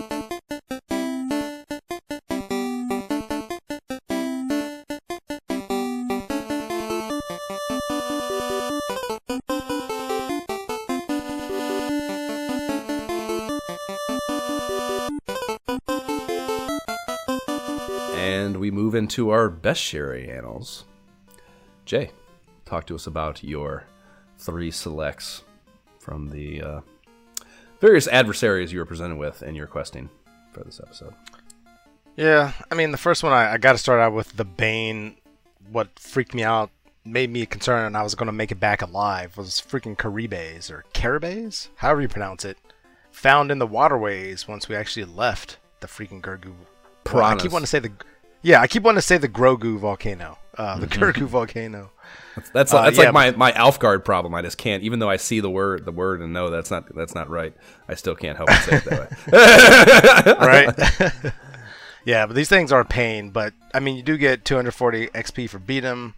We 18.68 18.72
move 18.72 18.94
into 18.94 19.30
our 19.30 19.48
bestiary 19.48 20.28
annals. 20.28 20.84
Jay, 21.86 22.10
talk 22.66 22.86
to 22.88 22.94
us 22.96 23.06
about 23.06 23.42
your 23.42 23.84
three 24.36 24.70
selects 24.70 25.42
from 25.98 26.28
the 26.28 26.60
uh, 26.60 26.80
various 27.80 28.06
adversaries 28.08 28.70
you 28.70 28.80
were 28.80 28.84
presented 28.84 29.16
with 29.16 29.42
in 29.42 29.54
your 29.54 29.68
questing 29.68 30.10
for 30.52 30.62
this 30.64 30.82
episode. 30.84 31.14
Yeah, 32.14 32.52
I 32.70 32.74
mean, 32.74 32.90
the 32.90 32.98
first 32.98 33.22
one 33.22 33.32
I, 33.32 33.54
I 33.54 33.56
got 33.56 33.72
to 33.72 33.78
start 33.78 34.00
out 34.00 34.12
with 34.12 34.36
the 34.36 34.44
Bane. 34.44 35.16
What 35.72 35.98
freaked 35.98 36.34
me 36.34 36.42
out, 36.42 36.68
made 37.06 37.30
me 37.30 37.46
concerned, 37.46 37.86
and 37.86 37.96
I 37.96 38.02
was 38.02 38.14
going 38.14 38.26
to 38.26 38.32
make 38.32 38.52
it 38.52 38.60
back 38.60 38.82
alive 38.82 39.38
was 39.38 39.64
freaking 39.66 39.96
Caribes 39.96 40.70
or 40.70 40.84
Caribes, 40.92 41.70
however 41.76 42.02
you 42.02 42.08
pronounce 42.08 42.44
it, 42.44 42.58
found 43.10 43.50
in 43.50 43.60
the 43.60 43.66
waterways 43.66 44.46
once 44.46 44.68
we 44.68 44.76
actually 44.76 45.06
left 45.06 45.56
the 45.80 45.86
freaking 45.86 46.20
Gurgu. 46.20 46.52
I 47.14 47.36
keep 47.36 47.52
wanting 47.52 47.64
to 47.64 47.66
say 47.66 47.78
the, 47.78 47.92
yeah, 48.42 48.60
I 48.60 48.66
keep 48.66 48.82
wanting 48.82 48.98
to 48.98 49.02
say 49.02 49.18
the 49.18 49.28
Grogu 49.28 49.78
volcano, 49.78 50.38
uh, 50.56 50.78
the 50.78 50.86
Gurgu 50.86 51.26
volcano. 51.26 51.90
That's 52.52 52.72
Uh, 52.72 52.82
that's 52.82 52.98
yeah, 52.98 53.10
like 53.10 53.14
my 53.14 53.30
my 53.32 53.52
Alefgard 53.52 54.04
problem. 54.04 54.34
I 54.34 54.42
just 54.42 54.58
can't, 54.58 54.82
even 54.82 54.98
though 54.98 55.10
I 55.10 55.16
see 55.16 55.40
the 55.40 55.50
word 55.50 55.84
the 55.84 55.92
word 55.92 56.20
and 56.20 56.32
know 56.32 56.50
that's 56.50 56.70
not 56.70 56.94
that's 56.94 57.14
not 57.14 57.28
right. 57.28 57.52
I 57.88 57.94
still 57.94 58.14
can't 58.14 58.36
help 58.36 58.48
but 58.48 58.62
say 58.62 58.76
it 58.76 58.84
that 58.84 60.38
way. 60.40 60.46
right? 60.46 61.32
yeah, 62.04 62.26
but 62.26 62.36
these 62.36 62.48
things 62.48 62.72
are 62.72 62.80
a 62.80 62.84
pain. 62.84 63.30
But 63.30 63.54
I 63.74 63.80
mean, 63.80 63.96
you 63.96 64.02
do 64.02 64.16
get 64.16 64.44
240 64.44 65.08
XP 65.08 65.50
for 65.50 65.58
beat 65.58 65.84
'em, 65.84 66.14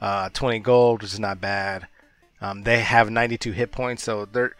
uh, 0.00 0.30
20 0.30 0.60
gold, 0.60 1.02
which 1.02 1.12
is 1.12 1.20
not 1.20 1.40
bad. 1.40 1.86
Um, 2.40 2.62
they 2.62 2.80
have 2.80 3.10
92 3.10 3.52
hit 3.52 3.70
points, 3.70 4.02
so 4.02 4.24
they're 4.24 4.54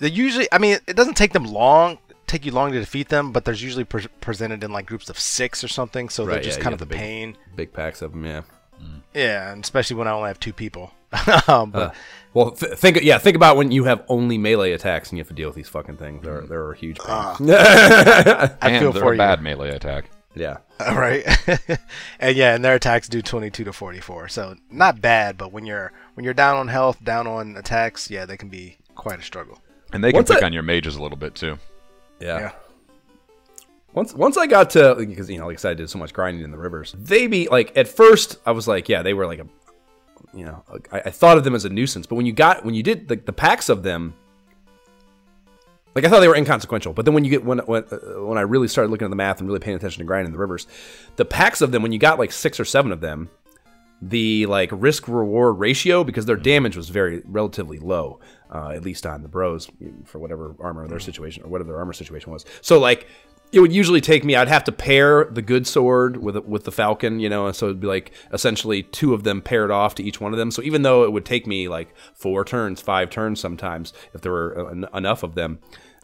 they 0.00 0.08
usually. 0.08 0.48
I 0.50 0.58
mean, 0.58 0.78
it 0.86 0.96
doesn't 0.96 1.16
take 1.16 1.32
them 1.32 1.44
long, 1.44 1.98
take 2.32 2.44
you 2.46 2.52
long 2.52 2.72
to 2.72 2.78
defeat 2.80 3.08
them, 3.08 3.30
but 3.32 3.44
there's 3.44 3.62
usually 3.62 3.84
pre- 3.84 4.06
presented 4.20 4.64
in 4.64 4.72
like 4.72 4.86
groups 4.86 5.08
of 5.10 5.18
six 5.18 5.62
or 5.62 5.68
something, 5.68 6.08
so 6.08 6.24
Right, 6.24 6.34
they're 6.34 6.42
just 6.42 6.58
yeah, 6.58 6.64
kind 6.64 6.72
of 6.74 6.80
the 6.80 6.86
big- 6.86 6.98
pain. 6.98 7.36
Big 7.54 7.72
packs 7.72 8.02
of 8.02 8.12
them, 8.12 8.24
yeah. 8.24 8.42
Yeah, 9.14 9.52
and 9.52 9.62
especially 9.62 9.96
when 9.96 10.08
I 10.08 10.12
only 10.12 10.28
have 10.28 10.40
two 10.40 10.52
people. 10.52 10.92
um, 11.46 11.70
but 11.70 11.90
Uh, 11.90 11.92
well, 12.34 12.50
th- 12.52 12.72
think 12.78 13.00
yeah, 13.02 13.18
think 13.18 13.36
about 13.36 13.56
when 13.56 13.70
you 13.70 13.84
have 13.84 14.02
only 14.08 14.38
melee 14.38 14.72
attacks 14.72 15.10
and 15.10 15.18
you 15.18 15.20
have 15.22 15.28
to 15.28 15.34
deal 15.34 15.48
with 15.48 15.54
these 15.56 15.68
fucking 15.68 15.98
things. 15.98 16.24
They're 16.24 16.40
they're 16.40 16.72
a 16.72 16.76
huge 16.76 16.98
pain. 16.98 17.08
I 17.50 18.50
and 18.62 18.80
feel 18.80 18.92
they're 18.92 19.02
for 19.02 19.12
a 19.12 19.14
you. 19.14 19.18
bad 19.18 19.42
melee 19.42 19.70
attack. 19.70 20.10
yeah. 20.34 20.56
right 20.80 21.22
and 22.18 22.36
yeah 22.36 22.54
and 22.54 22.64
their 22.64 22.74
attacks 22.76 23.06
do 23.08 23.20
22 23.22 23.64
to 23.64 23.72
44 23.72 24.28
so 24.28 24.56
not 24.70 25.00
bad 25.00 25.36
but 25.36 25.52
when 25.52 25.64
you're 25.66 25.92
when 26.14 26.24
you're 26.24 26.32
down 26.34 26.56
on 26.56 26.68
health 26.68 26.98
down 27.04 27.26
on 27.26 27.54
attacks 27.56 28.10
yeah 28.10 28.24
they 28.24 28.36
can 28.38 28.48
be 28.48 28.78
quite 28.96 29.20
a 29.20 29.22
struggle 29.22 29.58
And 29.92 30.02
they 30.02 30.10
can 30.10 30.20
Once 30.20 30.30
pick 30.30 30.42
I- 30.42 30.46
on 30.46 30.52
your 30.54 30.62
mages 30.64 30.96
a 30.96 31.02
little 31.02 31.18
bit 31.18 31.34
too. 31.36 31.58
Yeah. 32.22 32.38
Yeah. 32.38 32.52
Once 33.94 34.14
once 34.14 34.38
I 34.38 34.46
got 34.46 34.70
to 34.70 34.94
because 34.94 35.28
you 35.28 35.38
know 35.38 35.46
like 35.46 35.58
I 35.58 35.60
said 35.60 35.70
I 35.72 35.74
did 35.74 35.90
so 35.90 35.98
much 35.98 36.14
grinding 36.14 36.44
in 36.44 36.50
the 36.50 36.58
rivers. 36.58 36.94
They 36.98 37.26
be 37.26 37.48
like 37.48 37.76
at 37.76 37.88
first 37.88 38.38
I 38.46 38.52
was 38.52 38.66
like 38.66 38.88
yeah 38.88 39.02
they 39.02 39.12
were 39.12 39.26
like 39.26 39.40
a 39.40 39.46
you 40.32 40.46
know 40.46 40.64
I, 40.90 41.00
I 41.00 41.10
thought 41.10 41.36
of 41.36 41.44
them 41.44 41.54
as 41.54 41.64
a 41.66 41.68
nuisance 41.68 42.06
but 42.06 42.14
when 42.14 42.24
you 42.24 42.32
got 42.32 42.64
when 42.64 42.74
you 42.74 42.82
did 42.82 43.10
like 43.10 43.26
the 43.26 43.34
packs 43.34 43.68
of 43.68 43.82
them 43.82 44.14
like 45.94 46.06
I 46.06 46.08
thought 46.08 46.20
they 46.20 46.28
were 46.28 46.36
inconsequential 46.36 46.94
but 46.94 47.04
then 47.04 47.12
when 47.12 47.24
you 47.24 47.30
get 47.30 47.44
when 47.44 47.58
when 47.58 47.84
uh, 47.92 48.24
when 48.24 48.38
I 48.38 48.42
really 48.42 48.68
started 48.68 48.90
looking 48.90 49.04
at 49.04 49.10
the 49.10 49.16
math 49.16 49.40
and 49.40 49.48
really 49.48 49.60
paying 49.60 49.76
attention 49.76 49.98
to 49.98 50.06
grinding 50.06 50.28
in 50.28 50.32
the 50.32 50.38
rivers 50.38 50.66
the 51.16 51.26
packs 51.26 51.60
of 51.60 51.70
them 51.70 51.82
when 51.82 51.92
you 51.92 51.98
got 51.98 52.18
like 52.18 52.32
six 52.32 52.58
or 52.58 52.64
seven 52.64 52.92
of 52.92 53.02
them 53.02 53.28
the 54.02 54.46
like 54.46 54.70
risk 54.72 55.06
reward 55.06 55.58
ratio 55.58 56.02
because 56.02 56.26
their 56.26 56.36
mm-hmm. 56.36 56.42
damage 56.42 56.76
was 56.76 56.88
very 56.88 57.22
relatively 57.24 57.78
low, 57.78 58.18
uh, 58.52 58.70
at 58.70 58.82
least 58.82 59.06
on 59.06 59.22
the 59.22 59.28
bros 59.28 59.70
for 60.04 60.18
whatever 60.18 60.56
armor 60.58 60.86
their 60.88 60.98
mm-hmm. 60.98 61.04
situation 61.04 61.44
or 61.44 61.48
whatever 61.48 61.70
their 61.70 61.78
armor 61.78 61.92
situation 61.92 62.32
was. 62.32 62.44
So 62.60 62.80
like 62.80 63.06
it 63.52 63.60
would 63.60 63.72
usually 63.72 64.00
take 64.00 64.24
me. 64.24 64.34
I'd 64.34 64.48
have 64.48 64.64
to 64.64 64.72
pair 64.72 65.26
the 65.26 65.42
good 65.42 65.66
sword 65.66 66.16
with 66.16 66.36
with 66.44 66.64
the 66.64 66.72
falcon, 66.72 67.20
you 67.20 67.28
know, 67.28 67.46
and 67.46 67.54
so 67.54 67.66
it'd 67.66 67.80
be 67.80 67.86
like 67.86 68.10
essentially 68.32 68.82
two 68.82 69.14
of 69.14 69.22
them 69.22 69.40
paired 69.40 69.70
off 69.70 69.94
to 69.96 70.02
each 70.02 70.20
one 70.20 70.32
of 70.32 70.38
them. 70.38 70.50
So 70.50 70.62
even 70.62 70.82
though 70.82 71.04
it 71.04 71.12
would 71.12 71.24
take 71.24 71.46
me 71.46 71.68
like 71.68 71.94
four 72.14 72.44
turns, 72.44 72.80
five 72.80 73.08
turns 73.08 73.38
sometimes, 73.38 73.92
if 74.14 74.22
there 74.22 74.32
were 74.32 74.66
uh, 74.66 74.70
en- 74.70 74.88
enough 74.94 75.22
of 75.22 75.36
them, 75.36 75.60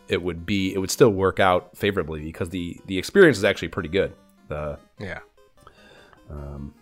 it 0.08 0.22
would 0.22 0.46
be 0.46 0.72
it 0.72 0.78
would 0.78 0.90
still 0.90 1.10
work 1.10 1.40
out 1.40 1.76
favorably 1.76 2.20
because 2.22 2.50
the 2.50 2.78
the 2.86 2.96
experience 2.96 3.38
is 3.38 3.44
actually 3.44 3.68
pretty 3.68 3.88
good. 3.88 4.14
The 4.46 4.78
yeah 5.00 5.20
um, 6.30 6.74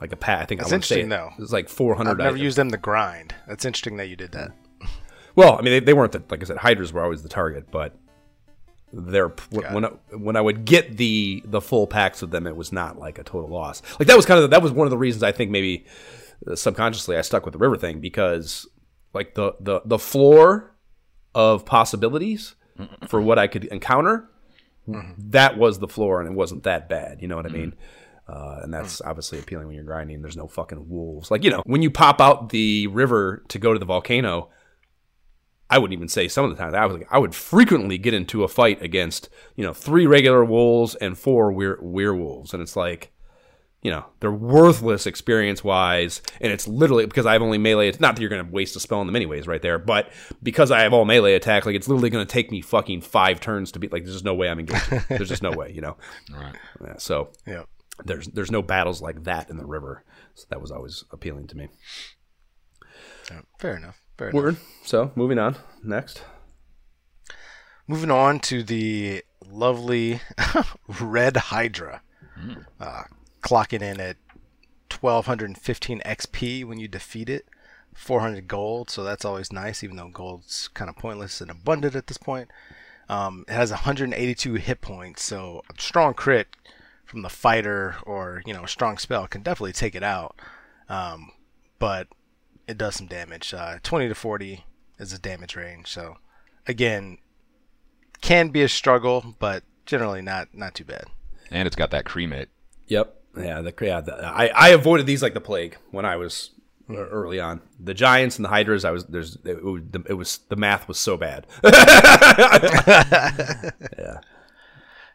like 0.00 0.12
a 0.12 0.16
pack. 0.16 0.42
I 0.42 0.44
think 0.46 0.60
That's 0.60 0.72
I 0.72 0.74
want 0.74 0.82
to 0.84 0.88
say 0.88 1.00
interesting, 1.00 1.12
it- 1.30 1.36
though. 1.38 1.42
It's 1.44 1.52
like 1.52 1.68
four 1.68 1.94
hundred. 1.94 2.12
i've 2.12 2.18
never 2.18 2.36
used 2.36 2.56
them 2.58 2.70
to 2.70 2.76
grind 2.78 3.34
that's 3.46 3.64
interesting 3.64 3.96
that 3.98 4.08
you 4.08 4.16
did 4.16 4.32
that 4.32 4.52
Well, 5.36 5.56
I 5.56 5.62
mean, 5.62 5.72
they, 5.72 5.80
they 5.80 5.92
weren't 5.94 6.10
the, 6.12 6.22
like 6.28 6.42
I 6.42 6.44
said, 6.46 6.56
hydras 6.56 6.92
were 6.92 7.02
always 7.04 7.22
the 7.22 7.28
target, 7.28 7.70
but 7.70 7.94
they're 8.92 9.28
when 9.50 9.84
I, 9.84 9.88
when 10.10 10.34
I 10.34 10.40
would 10.40 10.64
get 10.64 10.96
the 10.96 11.42
the 11.46 11.60
full 11.60 11.86
packs 11.86 12.22
of 12.22 12.30
them, 12.32 12.46
it 12.48 12.56
was 12.56 12.72
not 12.72 12.98
like 12.98 13.18
a 13.20 13.22
total 13.22 13.48
loss. 13.48 13.80
Like 14.00 14.08
that 14.08 14.16
was 14.16 14.26
kind 14.26 14.42
of 14.42 14.50
that 14.50 14.60
was 14.62 14.72
one 14.72 14.86
of 14.88 14.90
the 14.90 14.98
reasons 14.98 15.22
I 15.22 15.30
think 15.30 15.52
maybe 15.52 15.86
uh, 16.48 16.56
subconsciously 16.56 17.16
I 17.16 17.20
stuck 17.20 17.44
with 17.44 17.52
the 17.52 17.58
river 17.58 17.76
thing 17.76 18.00
because 18.00 18.66
like 19.14 19.34
the 19.36 19.52
the 19.60 19.82
the 19.84 19.98
floor 19.98 20.74
of 21.34 21.64
possibilities 21.64 22.56
for 23.06 23.20
what 23.20 23.38
I 23.38 23.46
could 23.46 23.64
encounter 23.66 24.28
that 25.18 25.56
was 25.56 25.78
the 25.78 25.86
floor 25.86 26.20
and 26.20 26.28
it 26.28 26.34
wasn't 26.34 26.64
that 26.64 26.88
bad. 26.88 27.22
You 27.22 27.28
know 27.28 27.36
what 27.36 27.46
I 27.46 27.50
mean? 27.50 27.74
Uh, 28.30 28.60
and 28.62 28.72
that's 28.72 29.00
obviously 29.00 29.38
appealing 29.38 29.66
when 29.66 29.74
you're 29.74 29.84
grinding. 29.84 30.22
There's 30.22 30.36
no 30.36 30.46
fucking 30.46 30.88
wolves. 30.88 31.30
Like, 31.30 31.42
you 31.42 31.50
know, 31.50 31.62
when 31.66 31.82
you 31.82 31.90
pop 31.90 32.20
out 32.20 32.50
the 32.50 32.86
river 32.86 33.42
to 33.48 33.58
go 33.58 33.72
to 33.72 33.78
the 33.78 33.84
volcano, 33.84 34.50
I 35.68 35.78
wouldn't 35.78 35.96
even 35.96 36.08
say 36.08 36.28
some 36.28 36.44
of 36.44 36.50
the 36.50 36.56
time. 36.56 36.74
I 36.74 36.86
was 36.86 36.96
like, 36.96 37.08
I 37.10 37.18
would 37.18 37.34
frequently 37.34 37.98
get 37.98 38.14
into 38.14 38.44
a 38.44 38.48
fight 38.48 38.80
against, 38.82 39.28
you 39.56 39.64
know, 39.64 39.72
three 39.72 40.06
regular 40.06 40.44
wolves 40.44 40.94
and 40.94 41.18
four 41.18 41.50
were- 41.50 41.78
werewolves. 41.82 42.52
And 42.54 42.62
it's 42.62 42.76
like, 42.76 43.12
you 43.82 43.90
know 43.90 44.04
they're 44.20 44.30
worthless 44.30 45.06
experience 45.06 45.64
wise, 45.64 46.20
and 46.40 46.52
it's 46.52 46.68
literally 46.68 47.06
because 47.06 47.24
I 47.24 47.32
have 47.32 47.42
only 47.42 47.58
melee. 47.58 47.88
It's 47.88 48.00
not 48.00 48.14
that 48.14 48.20
you're 48.20 48.28
going 48.28 48.44
to 48.44 48.52
waste 48.52 48.76
a 48.76 48.80
spell 48.80 49.00
on 49.00 49.06
them 49.06 49.16
anyways, 49.16 49.46
right 49.46 49.62
there, 49.62 49.78
but 49.78 50.10
because 50.42 50.70
I 50.70 50.80
have 50.80 50.92
all 50.92 51.06
melee 51.06 51.34
attack, 51.34 51.64
like 51.64 51.74
it's 51.74 51.88
literally 51.88 52.10
going 52.10 52.26
to 52.26 52.30
take 52.30 52.50
me 52.50 52.60
fucking 52.60 53.00
five 53.00 53.40
turns 53.40 53.72
to 53.72 53.78
be 53.78 53.88
like. 53.88 54.04
There's 54.04 54.16
just 54.16 54.24
no 54.24 54.34
way 54.34 54.50
I'm 54.50 54.60
engaging. 54.60 55.00
there's 55.08 55.28
just 55.28 55.42
no 55.42 55.52
way, 55.52 55.72
you 55.74 55.80
know. 55.80 55.96
Right. 56.30 56.54
Yeah, 56.84 56.98
so 56.98 57.30
Yeah. 57.46 57.62
There's 58.04 58.28
there's 58.28 58.50
no 58.50 58.62
battles 58.62 59.00
like 59.00 59.24
that 59.24 59.50
in 59.50 59.56
the 59.56 59.66
river. 59.66 60.04
So 60.34 60.46
that 60.50 60.60
was 60.60 60.70
always 60.70 61.04
appealing 61.10 61.46
to 61.48 61.56
me. 61.56 61.68
Fair 63.58 63.76
enough. 63.76 64.00
Fair 64.16 64.28
enough. 64.28 64.42
Word. 64.42 64.56
So 64.84 65.12
moving 65.14 65.38
on. 65.38 65.56
Next. 65.82 66.22
Moving 67.86 68.10
on 68.10 68.38
to 68.40 68.62
the 68.62 69.24
lovely 69.50 70.20
Red 71.00 71.36
Hydra, 71.36 72.02
uh, 72.78 73.02
clocking 73.42 73.82
in 73.82 74.00
at 74.00 74.16
1215 75.00 76.00
XP 76.04 76.64
when 76.64 76.78
you 76.78 76.88
defeat 76.88 77.28
it, 77.28 77.46
400 77.94 78.46
gold, 78.46 78.90
so 78.90 79.02
that's 79.02 79.24
always 79.24 79.52
nice, 79.52 79.82
even 79.82 79.96
though 79.96 80.08
gold's 80.08 80.68
kind 80.68 80.88
of 80.88 80.96
pointless 80.96 81.40
and 81.40 81.50
abundant 81.50 81.96
at 81.96 82.06
this 82.06 82.18
point. 82.18 82.48
Um, 83.08 83.44
it 83.48 83.54
has 83.54 83.70
182 83.70 84.54
hit 84.54 84.80
points, 84.80 85.24
so 85.24 85.62
a 85.68 85.80
strong 85.80 86.14
crit 86.14 86.46
from 87.10 87.22
the 87.22 87.28
fighter 87.28 87.96
or 88.06 88.40
you 88.46 88.54
know 88.54 88.62
a 88.62 88.68
strong 88.68 88.96
spell 88.96 89.26
can 89.26 89.42
definitely 89.42 89.72
take 89.72 89.96
it 89.96 90.04
out. 90.04 90.38
Um, 90.88 91.32
but 91.80 92.06
it 92.68 92.78
does 92.78 92.94
some 92.94 93.08
damage. 93.08 93.52
Uh, 93.52 93.78
20 93.82 94.08
to 94.08 94.14
40 94.14 94.64
is 94.98 95.10
the 95.10 95.18
damage 95.18 95.56
range, 95.56 95.88
so 95.88 96.18
again, 96.68 97.18
can 98.20 98.50
be 98.50 98.62
a 98.62 98.68
struggle, 98.68 99.34
but 99.40 99.64
generally 99.86 100.22
not 100.22 100.54
not 100.54 100.74
too 100.74 100.84
bad. 100.84 101.04
And 101.50 101.66
it's 101.66 101.76
got 101.76 101.90
that 101.90 102.04
cremate. 102.04 102.48
Yep. 102.86 103.16
Yeah. 103.36 103.60
The, 103.60 103.74
yeah. 103.80 104.00
The, 104.00 104.14
I 104.24 104.46
I 104.54 104.68
avoided 104.68 105.06
these 105.06 105.22
like 105.22 105.34
the 105.34 105.40
plague 105.40 105.76
when 105.90 106.04
I 106.04 106.16
was 106.16 106.50
uh, 106.88 106.94
early 106.94 107.40
on. 107.40 107.60
The 107.80 107.94
giants 107.94 108.36
and 108.36 108.44
the 108.44 108.50
hydras. 108.50 108.84
I 108.84 108.92
was 108.92 109.04
there's 109.06 109.36
it 109.44 109.64
was, 109.64 109.82
it 110.08 110.14
was 110.14 110.38
the 110.48 110.56
math 110.56 110.86
was 110.86 110.98
so 110.98 111.16
bad. 111.16 111.46
Yeah, 113.98 114.20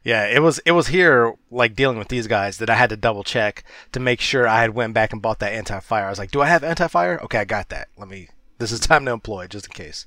it 0.06 0.42
was 0.42 0.60
it 0.60 0.72
was 0.72 0.88
here 0.88 1.34
like 1.50 1.76
dealing 1.76 1.98
with 1.98 2.10
these 2.10 2.28
guys 2.28 2.60
that 2.60 2.70
I 2.70 2.76
had 2.76 2.92
to 2.92 2.98
double 2.98 3.24
check 3.24 3.64
to 3.92 4.00
make 4.00 4.22
sure 4.22 4.48
I 4.48 4.62
had 4.62 4.76
went 4.76 4.94
back 4.94 5.12
and 5.12 5.22
bought 5.22 5.40
that 5.40 5.54
anti 5.54 5.80
fire. 5.80 6.06
I 6.06 6.10
was 6.10 6.20
like, 6.20 6.32
do 6.32 6.42
I 6.42 6.46
have 6.48 6.64
anti 6.64 6.88
fire? 6.88 7.20
Okay, 7.24 7.40
I 7.40 7.46
got 7.46 7.70
that. 7.70 7.90
Let 7.98 8.08
me. 8.08 8.30
This 8.60 8.72
is 8.72 8.80
time 8.82 9.06
to 9.06 9.12
employ 9.12 9.48
just 9.48 9.66
in 9.66 9.74
case. 9.74 10.06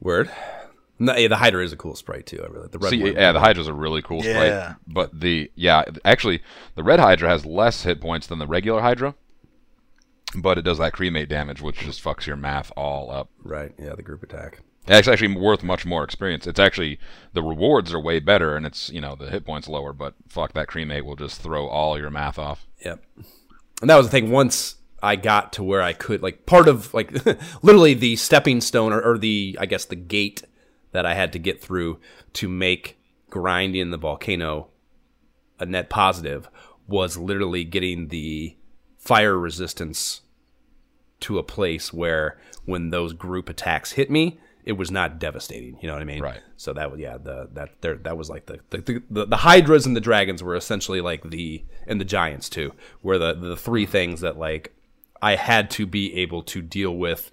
Word. 0.00 0.30
No, 0.98 1.16
yeah, 1.16 1.26
the 1.26 1.36
hydra 1.36 1.64
is 1.64 1.72
a 1.72 1.76
cool 1.76 1.96
sprite 1.96 2.26
too. 2.26 2.40
I 2.42 2.46
really 2.46 2.68
the 2.68 2.78
red 2.78 2.90
See, 2.90 3.02
one. 3.02 3.14
yeah, 3.14 3.32
the 3.32 3.40
Hydra's 3.40 3.66
a 3.66 3.74
really 3.74 4.02
cool 4.02 4.22
sprite. 4.22 4.46
Yeah. 4.46 4.74
But 4.86 5.18
the 5.18 5.50
yeah, 5.56 5.82
actually, 6.04 6.42
the 6.76 6.84
red 6.84 7.00
Hydra 7.00 7.28
has 7.28 7.44
less 7.44 7.82
hit 7.82 8.00
points 8.00 8.28
than 8.28 8.38
the 8.38 8.46
regular 8.46 8.80
Hydra. 8.80 9.16
But 10.36 10.58
it 10.58 10.62
does 10.62 10.78
that 10.78 10.92
cremate 10.92 11.28
damage, 11.28 11.60
which 11.60 11.80
just 11.80 12.02
fucks 12.02 12.26
your 12.26 12.36
math 12.36 12.70
all 12.76 13.10
up. 13.10 13.30
Right. 13.42 13.72
Yeah. 13.78 13.94
The 13.96 14.02
group 14.02 14.22
attack. 14.22 14.60
It's 14.86 15.06
actually 15.06 15.36
worth 15.36 15.62
much 15.62 15.86
more 15.86 16.02
experience. 16.02 16.46
It's 16.46 16.58
actually 16.58 16.98
the 17.34 17.42
rewards 17.42 17.94
are 17.94 18.00
way 18.00 18.18
better, 18.18 18.56
and 18.56 18.66
it's 18.66 18.90
you 18.90 19.00
know 19.00 19.14
the 19.14 19.30
hit 19.30 19.44
points 19.44 19.68
lower. 19.68 19.92
But 19.92 20.14
fuck 20.28 20.52
that 20.54 20.68
cremate 20.68 21.04
will 21.04 21.16
just 21.16 21.40
throw 21.40 21.68
all 21.68 21.98
your 21.98 22.10
math 22.10 22.38
off. 22.38 22.66
Yep. 22.84 23.04
And 23.80 23.90
that 23.90 23.96
was 23.96 24.06
the 24.06 24.10
thing. 24.10 24.30
Once 24.30 24.76
I 25.02 25.16
got 25.16 25.52
to 25.54 25.64
where 25.64 25.82
I 25.82 25.92
could, 25.92 26.22
like, 26.22 26.46
part 26.46 26.68
of, 26.68 26.94
like, 26.94 27.12
literally 27.62 27.94
the 27.94 28.14
stepping 28.16 28.60
stone 28.60 28.92
or, 28.92 29.02
or 29.02 29.18
the, 29.18 29.56
I 29.60 29.66
guess, 29.66 29.84
the 29.84 29.96
gate 29.96 30.44
that 30.92 31.04
I 31.04 31.14
had 31.14 31.32
to 31.32 31.38
get 31.40 31.60
through 31.60 31.98
to 32.34 32.48
make 32.48 32.98
grinding 33.28 33.90
the 33.90 33.96
volcano 33.96 34.68
a 35.58 35.66
net 35.66 35.90
positive 35.90 36.48
was 36.86 37.16
literally 37.16 37.64
getting 37.64 38.08
the 38.08 38.56
fire 38.98 39.38
resistance 39.38 40.20
to 41.20 41.38
a 41.38 41.42
place 41.42 41.92
where 41.92 42.38
when 42.64 42.90
those 42.90 43.12
group 43.12 43.48
attacks 43.48 43.92
hit 43.92 44.10
me, 44.10 44.38
it 44.64 44.72
was 44.72 44.90
not 44.90 45.18
devastating. 45.18 45.78
You 45.80 45.88
know 45.88 45.94
what 45.94 46.02
I 46.02 46.06
mean? 46.06 46.22
Right. 46.22 46.40
So 46.56 46.72
that 46.72 46.90
was 46.90 47.00
yeah 47.00 47.18
the 47.18 47.48
that 47.52 47.80
there 47.80 47.96
that 47.96 48.16
was 48.16 48.30
like 48.30 48.46
the 48.46 48.60
the, 48.70 49.02
the 49.10 49.26
the 49.26 49.36
hydras 49.38 49.86
and 49.86 49.96
the 49.96 50.00
dragons 50.00 50.42
were 50.42 50.54
essentially 50.54 51.00
like 51.00 51.30
the 51.30 51.64
and 51.86 52.00
the 52.00 52.04
giants 52.04 52.48
too 52.48 52.72
were 53.02 53.18
the 53.18 53.34
the 53.34 53.56
three 53.56 53.86
things 53.86 54.20
that 54.20 54.38
like 54.38 54.74
I 55.20 55.36
had 55.36 55.70
to 55.72 55.86
be 55.86 56.14
able 56.16 56.42
to 56.44 56.62
deal 56.62 56.96
with 56.96 57.30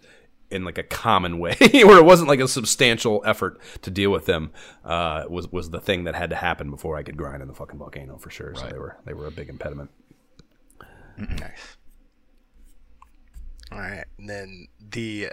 in 0.51 0.63
like 0.63 0.77
a 0.77 0.83
common 0.83 1.39
way 1.39 1.55
where 1.73 1.99
it 1.99 2.05
wasn't 2.05 2.27
like 2.27 2.39
a 2.39 2.47
substantial 2.47 3.21
effort 3.25 3.59
to 3.83 3.91
deal 3.91 4.11
with 4.11 4.25
them 4.25 4.51
uh, 4.83 5.25
was 5.29 5.51
was 5.51 5.69
the 5.69 5.79
thing 5.79 6.05
that 6.05 6.15
had 6.15 6.29
to 6.31 6.35
happen 6.35 6.71
before 6.71 6.97
I 6.97 7.03
could 7.03 7.17
grind 7.17 7.41
in 7.41 7.47
the 7.47 7.53
fucking 7.53 7.77
volcano 7.77 8.17
for 8.17 8.29
sure. 8.29 8.55
So 8.55 8.67
they 8.67 8.77
were 8.77 8.97
they 9.05 9.13
were 9.13 9.27
a 9.27 9.31
big 9.31 9.49
impediment. 9.49 9.91
Nice. 11.17 11.77
All 13.71 13.77
right, 13.77 14.05
and 14.17 14.27
then 14.27 14.67
the 14.79 15.31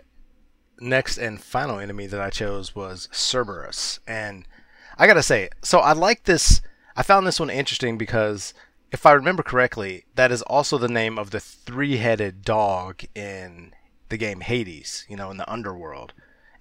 next 0.81 1.19
and 1.19 1.40
final 1.40 1.78
enemy 1.78 2.07
that 2.07 2.20
I 2.20 2.31
chose 2.31 2.74
was 2.74 3.09
Cerberus, 3.12 4.01
and 4.07 4.47
I 4.98 5.07
gotta 5.07 5.23
say, 5.23 5.51
so 5.62 5.78
I 5.81 5.93
like 5.93 6.24
this. 6.24 6.61
I 6.97 7.03
found 7.03 7.27
this 7.27 7.40
one 7.40 7.51
interesting 7.51 7.98
because, 7.98 8.55
if 8.90 9.05
I 9.05 9.12
remember 9.12 9.43
correctly, 9.43 10.05
that 10.15 10.32
is 10.32 10.43
also 10.43 10.78
the 10.78 10.89
name 10.89 11.19
of 11.19 11.31
the 11.31 11.40
three-headed 11.40 12.43
dog 12.43 13.03
in 13.15 13.74
the 14.09 14.16
game 14.16 14.40
Hades. 14.40 15.05
You 15.09 15.16
know, 15.16 15.31
in 15.31 15.36
the 15.36 15.51
underworld. 15.51 16.12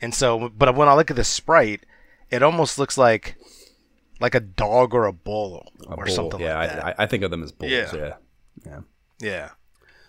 And 0.01 0.13
so, 0.13 0.49
but 0.49 0.75
when 0.75 0.87
I 0.87 0.93
look 0.93 1.09
at 1.09 1.15
the 1.15 1.23
sprite, 1.23 1.85
it 2.29 2.43
almost 2.43 2.77
looks 2.77 2.97
like 2.97 3.37
like 4.19 4.35
a 4.35 4.39
dog 4.39 4.93
or 4.93 5.05
a 5.05 5.13
bull 5.13 5.71
A 5.87 5.93
or 5.93 6.05
bull, 6.05 6.15
something 6.15 6.39
yeah, 6.39 6.57
like 6.57 6.69
that. 6.69 6.85
I 6.85 7.03
I 7.03 7.05
think 7.05 7.23
of 7.23 7.31
them 7.31 7.43
as 7.43 7.51
bulls. 7.51 7.71
Yeah. 7.71 7.91
Yeah, 7.93 8.13
yeah. 8.65 8.79
Yeah. 9.19 9.49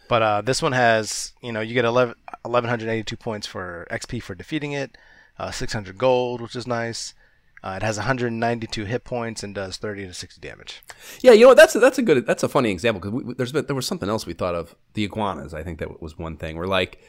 But 0.08 0.22
uh, 0.22 0.40
this 0.42 0.62
one 0.62 0.72
has, 0.72 1.32
you 1.42 1.52
know, 1.52 1.60
you 1.60 1.74
get 1.74 1.84
11, 1.84 2.14
1,182 2.42 3.16
points 3.16 3.46
for 3.46 3.86
XP 3.90 4.22
for 4.22 4.34
defeating 4.34 4.72
it, 4.72 4.96
uh, 5.38 5.50
600 5.50 5.98
gold, 5.98 6.40
which 6.40 6.56
is 6.56 6.66
nice. 6.66 7.14
Uh, 7.62 7.74
it 7.76 7.82
has 7.82 7.96
192 7.96 8.84
hit 8.84 9.02
points 9.02 9.42
and 9.42 9.54
does 9.54 9.76
30 9.76 10.06
to 10.06 10.14
60 10.14 10.40
damage. 10.40 10.84
Yeah, 11.20 11.32
you 11.32 11.46
know? 11.46 11.54
That's 11.54 11.74
a, 11.74 11.80
that's 11.80 11.98
a 11.98 12.02
good 12.02 12.24
that's 12.26 12.42
a 12.44 12.48
funny 12.48 12.70
example 12.70 13.10
because 13.10 13.50
been, 13.50 13.66
there 13.66 13.74
was 13.74 13.86
something 13.86 14.08
else 14.08 14.26
we 14.26 14.34
thought 14.34 14.54
of 14.54 14.76
the 14.94 15.04
iguanas. 15.04 15.52
I 15.52 15.64
think 15.64 15.80
that 15.80 16.00
was 16.00 16.16
one 16.16 16.36
thing. 16.36 16.56
We're 16.56 16.66
like, 16.66 17.00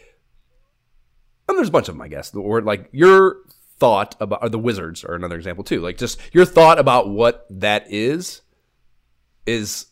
and 1.48 1.58
there's 1.58 1.70
a 1.70 1.72
bunch 1.72 1.90
of 1.90 1.96
them, 1.96 2.02
I 2.02 2.08
guess. 2.08 2.34
Or 2.34 2.62
like 2.62 2.90
your 2.92 3.38
thought 3.78 4.16
about 4.20 4.40
or 4.42 4.50
the 4.50 4.58
wizards 4.58 5.04
are 5.04 5.14
another 5.14 5.36
example 5.36 5.64
too. 5.64 5.82
Like 5.82 5.98
just 5.98 6.20
your 6.34 6.46
thought 6.46 6.80
about 6.80 7.10
what 7.10 7.46
that 7.50 7.86
is 7.90 8.42
is, 9.46 9.88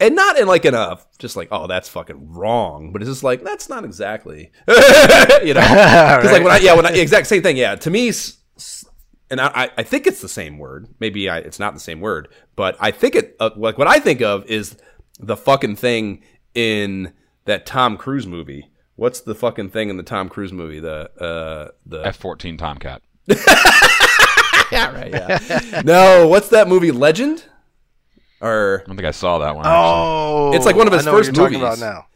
and 0.00 0.14
not 0.16 0.38
in 0.38 0.48
like 0.48 0.64
in 0.64 0.74
a 0.74 0.98
just 1.18 1.36
like 1.36 1.48
oh 1.52 1.66
that's 1.66 1.88
fucking 1.88 2.32
wrong, 2.32 2.92
but 2.92 3.02
it's 3.02 3.10
just 3.10 3.22
like 3.22 3.42
that's 3.44 3.68
not 3.68 3.84
exactly, 3.84 4.50
you 4.68 5.54
know. 5.54 5.60
Because 6.20 6.32
like 6.32 6.42
when 6.42 6.52
I 6.52 6.58
yeah 6.58 6.74
when 6.74 6.86
I 6.86 6.90
exact 6.92 7.26
same 7.26 7.42
thing 7.42 7.56
yeah 7.56 7.74
to 7.76 7.90
me. 7.90 8.08
s- 8.08 8.38
s- 8.56 8.84
And 9.30 9.40
I, 9.40 9.46
I- 9.54 9.70
I 9.78 9.82
think 9.84 10.06
it's 10.08 10.20
the 10.20 10.28
same 10.28 10.58
word. 10.58 10.88
Maybe 10.98 11.28
I, 11.28 11.38
it's 11.38 11.60
not 11.60 11.74
the 11.74 11.80
same 11.80 12.00
word, 12.00 12.28
but 12.56 12.76
I 12.80 12.90
think 12.90 13.14
it. 13.14 13.36
Uh, 13.38 13.50
like 13.56 13.78
what 13.78 13.86
I 13.86 14.00
think 14.00 14.20
of 14.22 14.44
is 14.46 14.76
the 15.20 15.36
fucking 15.36 15.76
thing 15.76 16.24
in 16.54 17.12
that 17.44 17.64
Tom 17.66 17.96
Cruise 17.96 18.26
movie. 18.26 18.70
What's 18.96 19.20
the 19.20 19.34
fucking 19.34 19.70
thing 19.70 19.88
in 19.88 19.96
the 19.96 20.02
Tom 20.02 20.28
Cruise 20.28 20.52
movie? 20.52 20.80
The 20.80 21.10
uh 21.22 21.68
the 21.86 22.00
F 22.06 22.16
fourteen 22.16 22.56
Tomcat. 22.56 23.02
yeah 24.72 24.92
right 24.94 25.10
yeah. 25.12 25.82
no, 25.84 26.26
what's 26.28 26.48
that 26.48 26.68
movie? 26.68 26.90
Legend 26.90 27.44
or 28.40 28.82
I 28.84 28.86
don't 28.86 28.96
think 28.96 29.06
I 29.08 29.10
saw 29.12 29.38
that 29.38 29.54
one. 29.56 29.64
actually. 29.66 29.76
Oh, 29.78 30.52
It's 30.54 30.66
like 30.66 30.76
one 30.76 30.86
of 30.86 30.92
his 30.92 31.06
I 31.06 31.10
know 31.10 31.12
what 31.16 31.24
first 31.26 31.36
you're 31.36 31.46
talking 31.46 31.60
movies. 31.60 31.78
about 31.80 31.94
now. 31.94 32.06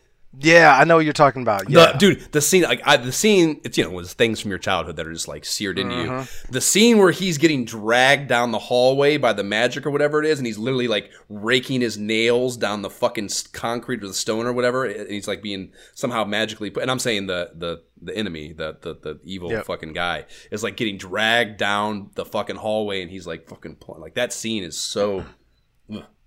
Yeah, 0.40 0.76
I 0.76 0.82
know 0.82 0.96
what 0.96 1.04
you're 1.04 1.12
talking 1.12 1.42
about. 1.42 1.70
Yeah, 1.70 1.92
The, 1.92 1.98
dude, 1.98 2.32
the 2.32 2.40
scene, 2.40 2.62
like 2.64 2.80
I, 2.84 2.96
the 2.96 3.12
scene, 3.12 3.60
it's 3.62 3.78
you 3.78 3.84
know, 3.84 3.90
was 3.90 4.14
things 4.14 4.40
from 4.40 4.48
your 4.50 4.58
childhood 4.58 4.96
that 4.96 5.06
are 5.06 5.12
just 5.12 5.28
like 5.28 5.44
seared 5.44 5.78
into 5.78 5.94
you. 5.94 6.08
Mm-hmm. 6.10 6.52
The 6.52 6.60
scene 6.60 6.98
where 6.98 7.12
he's 7.12 7.38
getting 7.38 7.64
dragged 7.64 8.26
down 8.30 8.50
the 8.50 8.58
hallway 8.58 9.16
by 9.16 9.32
the 9.32 9.44
magic 9.44 9.86
or 9.86 9.92
whatever 9.92 10.20
it 10.20 10.26
is, 10.28 10.40
and 10.40 10.46
he's 10.46 10.58
literally 10.58 10.88
like 10.88 11.12
raking 11.28 11.82
his 11.82 11.96
nails 11.96 12.56
down 12.56 12.82
the 12.82 12.90
fucking 12.90 13.28
concrete 13.52 14.02
or 14.02 14.08
the 14.08 14.12
stone 14.14 14.44
or 14.44 14.52
whatever, 14.52 14.84
and 14.86 15.08
he's 15.08 15.28
like 15.28 15.40
being 15.40 15.70
somehow 15.94 16.24
magically 16.24 16.68
put. 16.68 16.82
And 16.82 16.90
I'm 16.90 16.98
saying 16.98 17.28
the 17.28 17.52
the 17.54 17.84
the 18.02 18.16
enemy, 18.16 18.52
the 18.54 18.76
the, 18.80 18.94
the 18.94 19.20
evil 19.22 19.52
Yep. 19.52 19.66
fucking 19.66 19.92
guy, 19.92 20.24
is 20.50 20.64
like 20.64 20.76
getting 20.76 20.98
dragged 20.98 21.58
down 21.58 22.10
the 22.16 22.24
fucking 22.24 22.56
hallway, 22.56 23.02
and 23.02 23.10
he's 23.12 23.24
like 23.28 23.46
fucking 23.48 23.76
pulling. 23.76 24.00
Like 24.00 24.14
that 24.14 24.32
scene 24.32 24.64
is 24.64 24.76
so. 24.76 25.24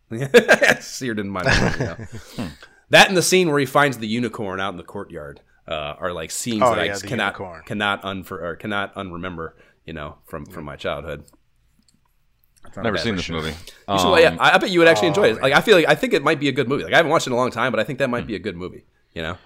seared 0.80 1.20
in 1.20 1.30
my 1.30 1.44
mind. 1.44 1.76
You 1.80 1.86
know? 1.86 2.50
That 2.90 3.08
and 3.10 3.18
the 3.18 3.22
scene 3.22 3.50
where 3.50 3.60
he 3.60 3.66
finds 3.66 3.98
the 3.98 4.08
unicorn 4.08 4.60
out 4.60 4.72
in 4.72 4.78
the 4.78 4.84
courtyard 4.84 5.42
uh, 5.68 5.96
are 6.00 6.14
like 6.14 6.32
scenes 6.32 6.62
Oh, 6.64 6.70
that 6.72 6.80
I 6.80 6.84
yeah, 6.86 6.92
just 6.92 7.02
the 7.04 7.08
cannot 7.10 7.34
unicorn. 7.34 7.64
cannot 7.66 8.04
unfor- 8.04 8.42
or 8.42 8.56
cannot 8.56 8.96
unremember. 8.96 9.52
You 9.86 9.94
know, 9.94 10.18
from 10.26 10.46
from 10.46 10.66
my 10.66 10.76
childhood. 10.76 11.26
I've 12.66 12.84
Never 12.84 12.98
seen 12.98 13.16
this 13.16 13.30
movie. 13.30 13.50
You 13.50 13.98
should- 13.98 14.08
Um, 14.08 14.20
yeah, 14.20 14.36
I 14.40 14.56
I 14.56 14.58
bet 14.58 14.70
you 14.70 14.80
would 14.80 14.88
actually 14.88 15.08
enjoy 15.10 15.30
oh, 15.30 15.36
it. 15.36 15.42
Like 15.42 15.54
I 15.54 15.62
feel 15.62 15.76
like 15.78 15.88
I 15.88 15.96
think 15.96 16.14
it 16.14 16.24
might 16.24 16.40
be 16.40 16.50
a 16.50 16.52
good 16.52 16.68
movie. 16.68 16.84
Like 16.84 16.94
I 16.94 16.98
haven't 16.98 17.12
watched 17.12 17.28
it 17.28 17.30
in 17.30 17.34
a 17.34 17.38
long 17.38 17.52
time, 17.52 17.72
but 17.72 17.80
I 17.80 17.84
think 17.84 18.00
that 18.00 18.10
might 18.10 18.28
be 18.28 18.36
a 18.36 18.40
good 18.40 18.56
movie. 18.58 18.86
You 19.14 19.22
know, 19.24 19.38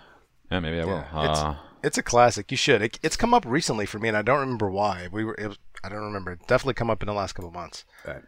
yeah, 0.52 0.60
maybe 0.60 0.80
I 0.82 0.86
will. 0.86 1.00
it's 1.00 1.40
Uh, 1.40 1.56
it's 1.84 1.98
a 1.98 2.04
classic. 2.04 2.52
You 2.52 2.58
should. 2.58 2.82
It, 2.82 3.00
it's 3.04 3.16
come 3.16 3.34
up 3.34 3.46
recently 3.48 3.86
for 3.86 4.00
me, 4.00 4.08
and 4.08 4.18
I 4.18 4.22
don't 4.24 4.40
remember 4.40 4.70
why. 4.70 5.08
We 5.12 5.24
were. 5.24 5.36
It 5.36 5.48
was, 5.48 5.58
I 5.84 5.90
don't 5.90 6.02
remember. 6.04 6.32
It 6.34 6.48
definitely 6.48 6.74
come 6.76 6.90
up 6.90 7.02
in 7.04 7.08
the 7.08 7.14
last 7.14 7.34
couple 7.34 7.52
months. 7.52 7.86
right. 8.06 8.22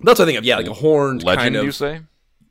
That's 0.00 0.18
what 0.18 0.24
I 0.24 0.26
think 0.26 0.38
of. 0.38 0.44
Yeah, 0.44 0.56
like 0.56 0.66
a 0.66 0.74
horned 0.74 1.22
legend, 1.22 1.42
kind 1.42 1.56
of. 1.56 1.64
you 1.64 1.72
say? 1.72 2.00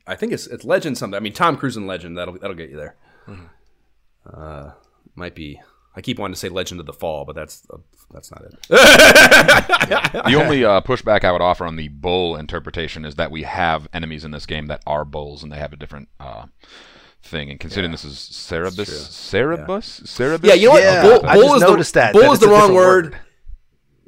I 0.06 0.14
think 0.14 0.32
it's 0.32 0.46
it's 0.46 0.64
Legend 0.64 0.96
something. 0.96 1.16
I 1.16 1.20
mean, 1.20 1.32
Tom 1.32 1.56
Cruise 1.56 1.76
and 1.76 1.86
Legend 1.86 2.16
that'll 2.16 2.38
that'll 2.38 2.56
get 2.56 2.70
you 2.70 2.76
there. 2.76 2.96
Uh, 4.26 4.70
might 5.14 5.34
be. 5.34 5.60
I 5.96 6.00
keep 6.00 6.18
wanting 6.18 6.34
to 6.34 6.38
say 6.38 6.48
Legend 6.48 6.80
of 6.80 6.86
the 6.86 6.92
Fall, 6.92 7.24
but 7.24 7.34
that's 7.34 7.66
uh, 7.72 7.78
that's 8.12 8.30
not 8.30 8.42
it. 8.42 8.54
The 10.28 10.34
only 10.34 10.64
uh, 10.64 10.80
pushback 10.82 11.24
I 11.24 11.32
would 11.32 11.40
offer 11.40 11.64
on 11.64 11.76
the 11.76 11.88
bull 11.88 12.36
interpretation 12.36 13.04
is 13.04 13.14
that 13.16 13.30
we 13.30 13.42
have 13.42 13.88
enemies 13.92 14.24
in 14.24 14.30
this 14.30 14.46
game 14.46 14.66
that 14.66 14.82
are 14.86 15.04
bulls 15.04 15.42
and 15.42 15.50
they 15.50 15.56
have 15.56 15.72
a 15.72 15.76
different 15.76 16.08
uh, 16.20 16.46
thing. 17.22 17.50
And 17.50 17.58
considering 17.58 17.90
this 17.90 18.04
is 18.04 18.16
Cerebus, 18.16 18.88
Cerebus, 18.88 20.02
Cerebus. 20.02 20.44
Yeah, 20.44 20.54
you 20.54 20.66
know 20.66 20.72
what? 20.72 20.82
Yeah, 20.82 21.02
bull, 21.02 21.26
I 21.26 21.34
bull 21.34 21.42
just 21.44 21.54
is 21.56 21.60
the, 21.62 21.68
noticed 21.68 21.94
that, 21.94 22.12
Bull 22.12 22.22
that 22.22 22.32
is 22.32 22.40
the 22.40 22.48
wrong 22.48 22.74
word. 22.74 23.04
word. 23.12 23.18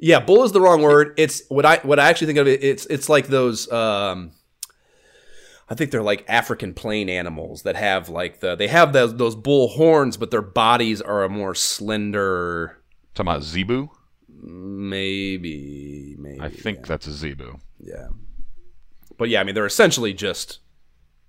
Yeah, 0.03 0.19
bull 0.19 0.43
is 0.43 0.51
the 0.51 0.59
wrong 0.59 0.81
word. 0.81 1.13
It's 1.15 1.43
what 1.47 1.63
I 1.63 1.77
what 1.83 1.99
I 1.99 2.09
actually 2.09 2.27
think 2.27 2.39
of 2.39 2.47
it. 2.47 2.63
It's 2.63 2.87
it's 2.87 3.07
like 3.07 3.27
those. 3.27 3.71
Um, 3.71 4.31
I 5.69 5.75
think 5.75 5.91
they're 5.91 6.01
like 6.01 6.25
African 6.27 6.73
plain 6.73 7.07
animals 7.07 7.61
that 7.61 7.75
have 7.75 8.09
like 8.09 8.39
the 8.39 8.55
they 8.55 8.67
have 8.67 8.93
those 8.93 9.15
those 9.15 9.35
bull 9.35 9.67
horns, 9.67 10.17
but 10.17 10.31
their 10.31 10.41
bodies 10.41 11.01
are 11.01 11.23
a 11.23 11.29
more 11.29 11.53
slender. 11.53 12.81
Talking 13.13 13.29
about 13.31 13.43
Zebu. 13.43 13.91
Maybe, 14.27 16.15
maybe. 16.17 16.41
I 16.41 16.49
think 16.49 16.87
that's 16.87 17.05
a 17.05 17.13
Zebu. 17.13 17.59
Yeah. 17.79 18.07
But 19.19 19.29
yeah, 19.29 19.39
I 19.39 19.43
mean, 19.43 19.53
they're 19.53 19.67
essentially 19.67 20.13
just 20.13 20.61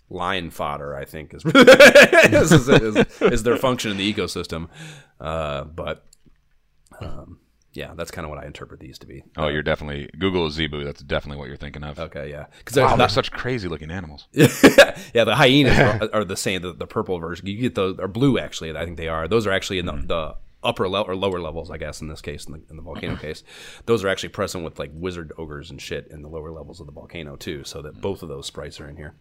lion 0.09 0.51
fodder. 0.51 0.97
I 0.97 1.05
think 1.05 1.35
is 1.35 1.45
is, 1.45 2.53
is, 2.53 2.69
is, 2.69 3.23
is 3.23 3.43
their 3.43 3.59
function 3.59 3.91
in 3.91 3.97
the 3.99 4.15
ecosystem. 4.15 4.71
Uh, 5.21 5.65
but 5.65 6.07
um, 7.03 7.39
yeah, 7.75 7.95
that's 7.95 8.11
kind 8.11 8.25
of 8.25 8.31
what 8.31 8.39
I 8.39 8.47
interpret 8.47 8.81
these 8.81 8.99
to 8.99 9.07
be. 9.07 9.25
Oh, 9.37 9.45
uh, 9.45 9.49
you're 9.49 9.63
definitely 9.63 10.11
Google 10.19 10.47
is 10.47 10.55
Zebu. 10.55 10.85
That's 10.85 11.03
definitely 11.03 11.39
what 11.39 11.49
you're 11.49 11.57
thinking 11.57 11.83
of. 11.83 11.99
Okay, 11.99 12.31
yeah, 12.31 12.47
because 12.59 12.77
Wow, 12.77 12.89
they're 12.89 12.99
they're 12.99 13.09
such 13.09 13.33
crazy 13.33 13.67
looking 13.67 13.91
animals. 13.91 14.27
yeah, 14.33 15.25
the 15.25 15.35
hyenas 15.35 15.79
are, 15.79 16.11
are 16.13 16.25
the 16.25 16.37
same. 16.37 16.63
The, 16.63 16.75
the 16.75 16.87
purple 16.87 17.19
version, 17.19 17.47
you 17.47 17.57
get 17.57 17.75
those, 17.75 17.99
or 17.99 18.09
blue 18.09 18.39
actually. 18.39 18.77
I 18.77 18.85
think 18.85 18.99
they 18.99 19.09
are. 19.09 19.27
Those 19.27 19.47
are 19.47 19.53
actually 19.53 19.79
in 19.79 19.87
the, 19.87 19.93
mm-hmm. 19.93 20.07
the 20.07 20.37
upper 20.63 20.87
level 20.87 21.11
or 21.11 21.17
lower 21.17 21.41
levels, 21.41 21.71
I 21.71 21.79
guess. 21.79 22.03
In 22.03 22.09
this 22.09 22.21
case, 22.21 22.45
in 22.45 22.53
the, 22.53 22.63
in 22.69 22.77
the 22.77 22.83
volcano 22.83 23.17
case, 23.21 23.43
those 23.87 24.05
are 24.05 24.09
actually 24.09 24.31
present 24.31 24.65
with 24.65 24.79
like 24.79 24.91
wizard 24.93 25.33
ogres 25.39 25.71
and 25.71 25.81
shit 25.81 26.09
in 26.11 26.21
the 26.21 26.29
lower 26.29 26.51
levels 26.51 26.79
of 26.79 26.87
the 26.87 26.93
volcano 26.93 27.37
too. 27.37 27.65
So 27.65 27.81
that 27.83 27.97
mm. 27.97 28.01
both 28.03 28.23
of 28.23 28.29
those 28.29 28.47
sprites 28.47 28.81
are 28.81 28.89
in 28.89 28.97
here. 28.97 29.15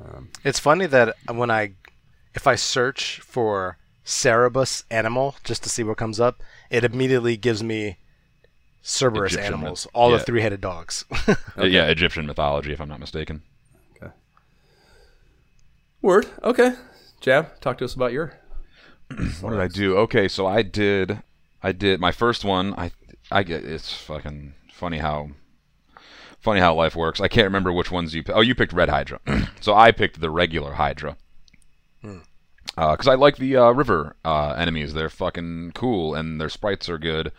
Um, 0.00 0.30
it's 0.44 0.60
funny 0.60 0.86
that 0.86 1.16
when 1.28 1.50
I, 1.50 1.74
if 2.34 2.46
I 2.46 2.54
search 2.54 3.20
for 3.20 3.78
Cerebus 4.04 4.84
animal 4.90 5.36
just 5.44 5.62
to 5.62 5.68
see 5.68 5.82
what 5.82 5.96
comes 5.96 6.20
up, 6.20 6.42
it 6.70 6.84
immediately 6.84 7.36
gives 7.36 7.62
me 7.62 7.96
Cerberus 8.82 9.32
Egyptian 9.32 9.54
animals, 9.54 9.86
myth- 9.86 9.90
all 9.94 10.10
yeah. 10.10 10.18
the 10.18 10.24
three-headed 10.24 10.60
dogs. 10.60 11.04
Uh, 11.56 11.64
Yeah, 11.64 11.86
Egyptian 11.86 12.26
mythology, 12.26 12.72
if 12.72 12.80
I'm 12.80 12.88
not 12.88 13.00
mistaken. 13.00 13.42
Okay. 13.96 14.12
Word. 16.02 16.26
Okay. 16.42 16.74
Jab, 17.20 17.60
talk 17.60 17.78
to 17.78 17.84
us 17.84 17.94
about 17.94 18.12
your. 18.12 18.34
What 19.40 19.50
did 19.50 19.60
I 19.60 19.68
do? 19.68 19.96
Okay, 19.98 20.28
so 20.28 20.46
I 20.46 20.62
did, 20.62 21.22
I 21.62 21.72
did 21.72 22.00
my 22.00 22.10
first 22.10 22.44
one. 22.44 22.74
I, 22.74 22.90
I 23.30 23.42
get 23.42 23.64
it's 23.64 23.92
fucking 23.92 24.54
funny 24.72 24.98
how, 24.98 25.30
funny 26.40 26.60
how 26.60 26.74
life 26.74 26.96
works. 26.96 27.20
I 27.20 27.28
can't 27.28 27.44
remember 27.46 27.72
which 27.72 27.90
ones 27.90 28.14
you. 28.14 28.24
Oh, 28.28 28.40
you 28.40 28.54
picked 28.54 28.72
Red 28.72 28.88
Hydra, 28.88 29.20
so 29.60 29.74
I 29.74 29.92
picked 29.92 30.20
the 30.20 30.30
regular 30.30 30.74
Hydra. 30.74 31.16
Because 32.74 33.06
I 33.08 33.14
like 33.14 33.36
the 33.36 33.56
uh, 33.56 33.70
river 33.70 34.16
uh, 34.24 34.50
enemies. 34.58 34.94
They're 34.94 35.08
fucking 35.10 35.72
cool, 35.74 36.14
and 36.14 36.40
their 36.40 36.48
sprites 36.48 36.88
are 36.88 36.98
good. 36.98 37.32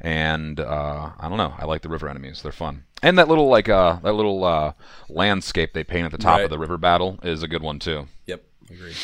And 0.00 0.58
uh, 0.58 1.10
I 1.18 1.28
don't 1.28 1.38
know. 1.38 1.54
I 1.58 1.64
like 1.64 1.82
the 1.82 1.88
river 1.88 2.08
enemies. 2.08 2.42
They're 2.42 2.50
fun. 2.52 2.84
And 3.02 3.16
that 3.18 3.28
little 3.28 3.48
like 3.48 3.68
uh, 3.68 4.00
that 4.02 4.12
little 4.14 4.44
uh, 4.44 4.72
landscape 5.08 5.72
they 5.72 5.84
paint 5.84 6.06
at 6.06 6.12
the 6.12 6.18
top 6.18 6.36
Right. 6.38 6.44
of 6.44 6.50
the 6.50 6.58
river 6.58 6.76
battle 6.76 7.18
is 7.22 7.42
a 7.42 7.48
good 7.48 7.62
one 7.62 7.78
too. 7.78 8.06
Yep. 8.26 8.42
Agreed. 8.70 8.96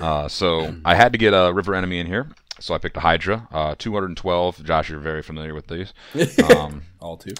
Uh, 0.00 0.28
so 0.28 0.74
I 0.84 0.94
had 0.94 1.12
to 1.12 1.18
get 1.18 1.32
a 1.34 1.52
river 1.52 1.74
enemy 1.74 2.00
in 2.00 2.06
here, 2.06 2.28
so 2.58 2.74
I 2.74 2.78
picked 2.78 2.96
a 2.96 3.00
Hydra, 3.00 3.48
uh, 3.52 3.74
212. 3.78 4.64
Josh, 4.64 4.88
you're 4.88 4.98
very 5.00 5.22
familiar 5.22 5.52
with 5.54 5.66
these, 5.68 5.92
um, 6.56 6.82
All 7.00 7.16
two. 7.16 7.32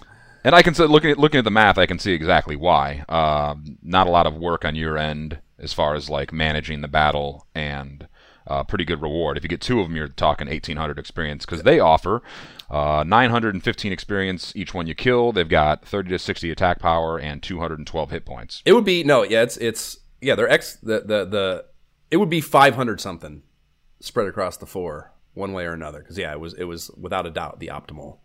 and 0.44 0.54
I 0.54 0.62
can 0.62 0.74
say 0.74 0.84
looking 0.86 1.10
at 1.10 1.18
looking 1.18 1.38
at 1.38 1.44
the 1.44 1.50
math, 1.50 1.78
I 1.78 1.86
can 1.86 1.98
see 1.98 2.12
exactly 2.12 2.54
why. 2.56 3.04
Um 3.08 3.78
not 3.82 4.06
a 4.06 4.10
lot 4.10 4.26
of 4.26 4.34
work 4.36 4.64
on 4.64 4.74
your 4.74 4.96
end 4.98 5.38
as 5.60 5.72
far 5.72 5.94
as 5.94 6.10
like 6.10 6.32
managing 6.32 6.80
the 6.80 6.88
battle 6.88 7.46
and. 7.54 8.08
Uh, 8.46 8.64
pretty 8.64 8.84
good 8.84 9.00
reward. 9.00 9.36
If 9.36 9.44
you 9.44 9.48
get 9.48 9.60
two 9.60 9.78
of 9.78 9.86
them, 9.86 9.94
you're 9.94 10.08
talking 10.08 10.48
1,800 10.48 10.98
experience 10.98 11.44
because 11.44 11.62
they 11.62 11.78
offer 11.78 12.20
uh, 12.70 13.04
915 13.06 13.92
experience 13.92 14.52
each 14.54 14.72
one 14.72 14.86
you 14.86 14.94
kill. 14.94 15.32
They've 15.32 15.48
got 15.48 15.84
30 15.84 16.10
to 16.10 16.18
60 16.18 16.50
attack 16.50 16.78
power 16.78 17.18
and 17.18 17.42
212 17.42 18.10
hit 18.10 18.24
points. 18.24 18.62
It 18.64 18.72
would 18.72 18.84
be 18.84 19.02
no. 19.02 19.24
Yeah. 19.24 19.42
It's 19.42 19.56
it's 19.56 19.98
yeah. 20.20 20.36
They're 20.36 20.48
X. 20.48 20.76
The 20.76 21.00
the 21.00 21.24
the. 21.24 21.64
It 22.10 22.16
would 22.16 22.30
be 22.30 22.40
five 22.40 22.74
hundred 22.74 23.00
something 23.00 23.42
spread 24.00 24.26
across 24.26 24.56
the 24.56 24.66
four, 24.66 25.12
one 25.34 25.52
way 25.52 25.64
or 25.64 25.72
another. 25.72 26.00
Because 26.00 26.18
yeah, 26.18 26.32
it 26.32 26.40
was 26.40 26.54
it 26.54 26.64
was 26.64 26.90
without 26.92 27.26
a 27.26 27.30
doubt 27.30 27.60
the 27.60 27.68
optimal 27.68 28.18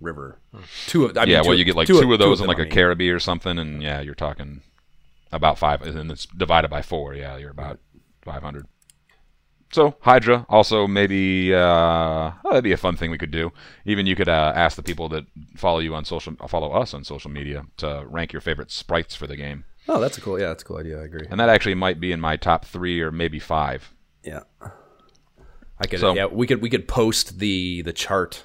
river. 0.00 0.40
Two 0.86 1.04
of 1.04 1.16
I 1.16 1.22
mean, 1.22 1.30
yeah, 1.30 1.42
two 1.42 1.48
well, 1.48 1.58
you 1.58 1.64
get 1.64 1.76
like 1.76 1.86
two, 1.86 2.12
of 2.12 2.18
those 2.18 2.40
in 2.40 2.44
them, 2.44 2.48
like 2.48 2.58
I 2.58 2.62
a 2.62 2.64
mean. 2.64 2.72
Caribbean 2.72 3.14
or 3.14 3.20
something, 3.20 3.58
and 3.58 3.82
yeah, 3.82 4.00
you're 4.00 4.14
talking 4.14 4.62
about 5.32 5.58
five, 5.58 5.82
and 5.82 5.96
then 5.96 6.10
it's 6.10 6.26
divided 6.26 6.68
by 6.68 6.82
four. 6.82 7.14
Yeah, 7.14 7.36
you're 7.36 7.50
about 7.50 7.78
500. 8.22 8.66
So 9.72 9.94
Hydra 10.00 10.46
also 10.48 10.88
maybe 10.88 11.54
uh, 11.54 11.58
oh, 11.60 12.32
that'd 12.44 12.64
be 12.64 12.72
a 12.72 12.76
fun 12.76 12.96
thing 12.96 13.10
we 13.12 13.18
could 13.18 13.30
do. 13.30 13.52
Even 13.84 14.04
you 14.04 14.16
could 14.16 14.28
uh, 14.28 14.52
ask 14.56 14.74
the 14.76 14.82
people 14.82 15.08
that 15.10 15.26
follow 15.56 15.78
you 15.78 15.94
on 15.94 16.04
social, 16.04 16.34
follow 16.48 16.72
us 16.72 16.92
on 16.92 17.04
social 17.04 17.30
media 17.30 17.64
to 17.76 18.04
rank 18.08 18.32
your 18.32 18.40
favorite 18.40 18.72
sprites 18.72 19.14
for 19.14 19.28
the 19.28 19.36
game, 19.36 19.64
Oh, 19.88 20.00
that's 20.00 20.18
a 20.18 20.20
cool. 20.20 20.38
Yeah, 20.38 20.48
that's 20.48 20.62
a 20.62 20.66
cool 20.66 20.76
idea. 20.78 21.00
I 21.00 21.04
agree. 21.04 21.26
and 21.30 21.40
that 21.40 21.48
actually 21.48 21.74
might 21.74 22.00
be 22.00 22.12
in 22.12 22.20
my 22.20 22.36
top 22.36 22.64
three 22.64 23.00
or 23.00 23.10
maybe 23.10 23.38
five. 23.38 23.92
Yeah. 24.22 24.40
I 25.80 25.86
could. 25.86 26.00
So- 26.00 26.14
yeah, 26.14 26.26
we 26.26 26.46
could 26.46 26.60
we 26.62 26.70
could 26.70 26.86
post 26.86 27.38
the 27.38 27.82
the 27.82 27.92
chart. 27.92 28.44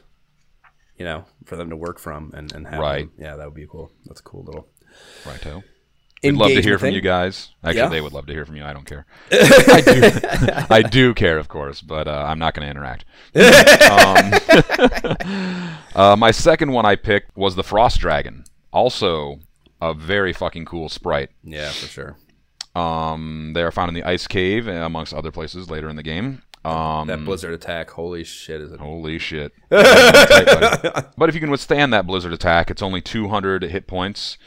You 0.97 1.03
know, 1.03 1.25
for 1.43 1.57
them 1.57 1.69
to 1.71 1.75
work 1.75 1.99
from 1.99 2.31
and 2.33 2.51
and 2.53 2.65
have. 2.67 2.79
Right. 2.79 3.13
them. 3.15 3.23
Yeah, 3.25 3.35
that 3.35 3.45
would 3.45 3.53
be 3.53 3.67
cool. 3.67 3.91
That's 4.05 4.21
a 4.21 4.23
cool 4.23 4.43
little. 4.43 4.67
Righto. 5.25 5.63
We'd 6.33 6.39
love 6.39 6.49
to 6.51 6.61
hear 6.61 6.77
from 6.77 6.87
thing. 6.87 6.95
you 6.95 7.01
guys. 7.01 7.49
Actually, 7.63 7.77
Yeah. 7.79 7.89
they 7.89 8.01
would 8.01 8.13
love 8.13 8.25
to 8.27 8.33
hear 8.33 8.45
from 8.45 8.55
you. 8.55 8.63
I 8.63 8.73
don't 8.73 8.85
care. 8.85 9.05
I 9.31 9.81
do. 9.85 10.65
I 10.69 10.81
do 10.81 11.13
care, 11.13 11.37
of 11.37 11.47
course, 11.47 11.81
but 11.81 12.07
uh, 12.07 12.25
I'm 12.27 12.39
not 12.39 12.53
going 12.53 12.65
to 12.65 12.71
interact. 12.71 13.05
um, 13.91 14.33
uh, 15.95 16.15
my 16.15 16.31
second 16.31 16.71
one 16.71 16.85
I 16.85 16.95
picked 16.95 17.35
was 17.37 17.55
the 17.55 17.63
Frost 17.63 17.99
Dragon. 17.99 18.43
Also, 18.71 19.39
a 19.81 19.93
very 19.93 20.33
fucking 20.33 20.65
cool 20.65 20.89
sprite. 20.89 21.29
Yeah, 21.43 21.69
for 21.71 21.87
sure. 21.87 22.17
Um, 22.75 23.51
they 23.53 23.61
are 23.63 23.71
found 23.71 23.89
in 23.89 23.95
the 23.95 24.03
Ice 24.03 24.27
Cave, 24.27 24.67
uh, 24.67 24.71
amongst 24.71 25.13
other 25.13 25.31
places 25.31 25.69
later 25.69 25.87
in 25.89 25.95
the 25.95 26.03
game. 26.03 26.41
Um, 26.65 27.07
That 27.07 27.23
blizzard 27.23 27.53
attack. 27.53 27.91
Holy 27.91 28.23
shit! 28.23 28.59
Is 28.59 28.71
it? 28.71 28.79
Holy 28.79 29.19
shit. 29.19 29.53
Tight, 29.71 31.05
but 31.15 31.29
if 31.29 31.35
you 31.35 31.39
can 31.41 31.51
withstand 31.51 31.93
that 31.93 32.07
blizzard 32.07 32.33
attack, 32.33 32.71
it's 32.71 32.81
only 32.81 33.01
200 33.01 33.63
hit 33.63 33.85
points, 33.87 34.37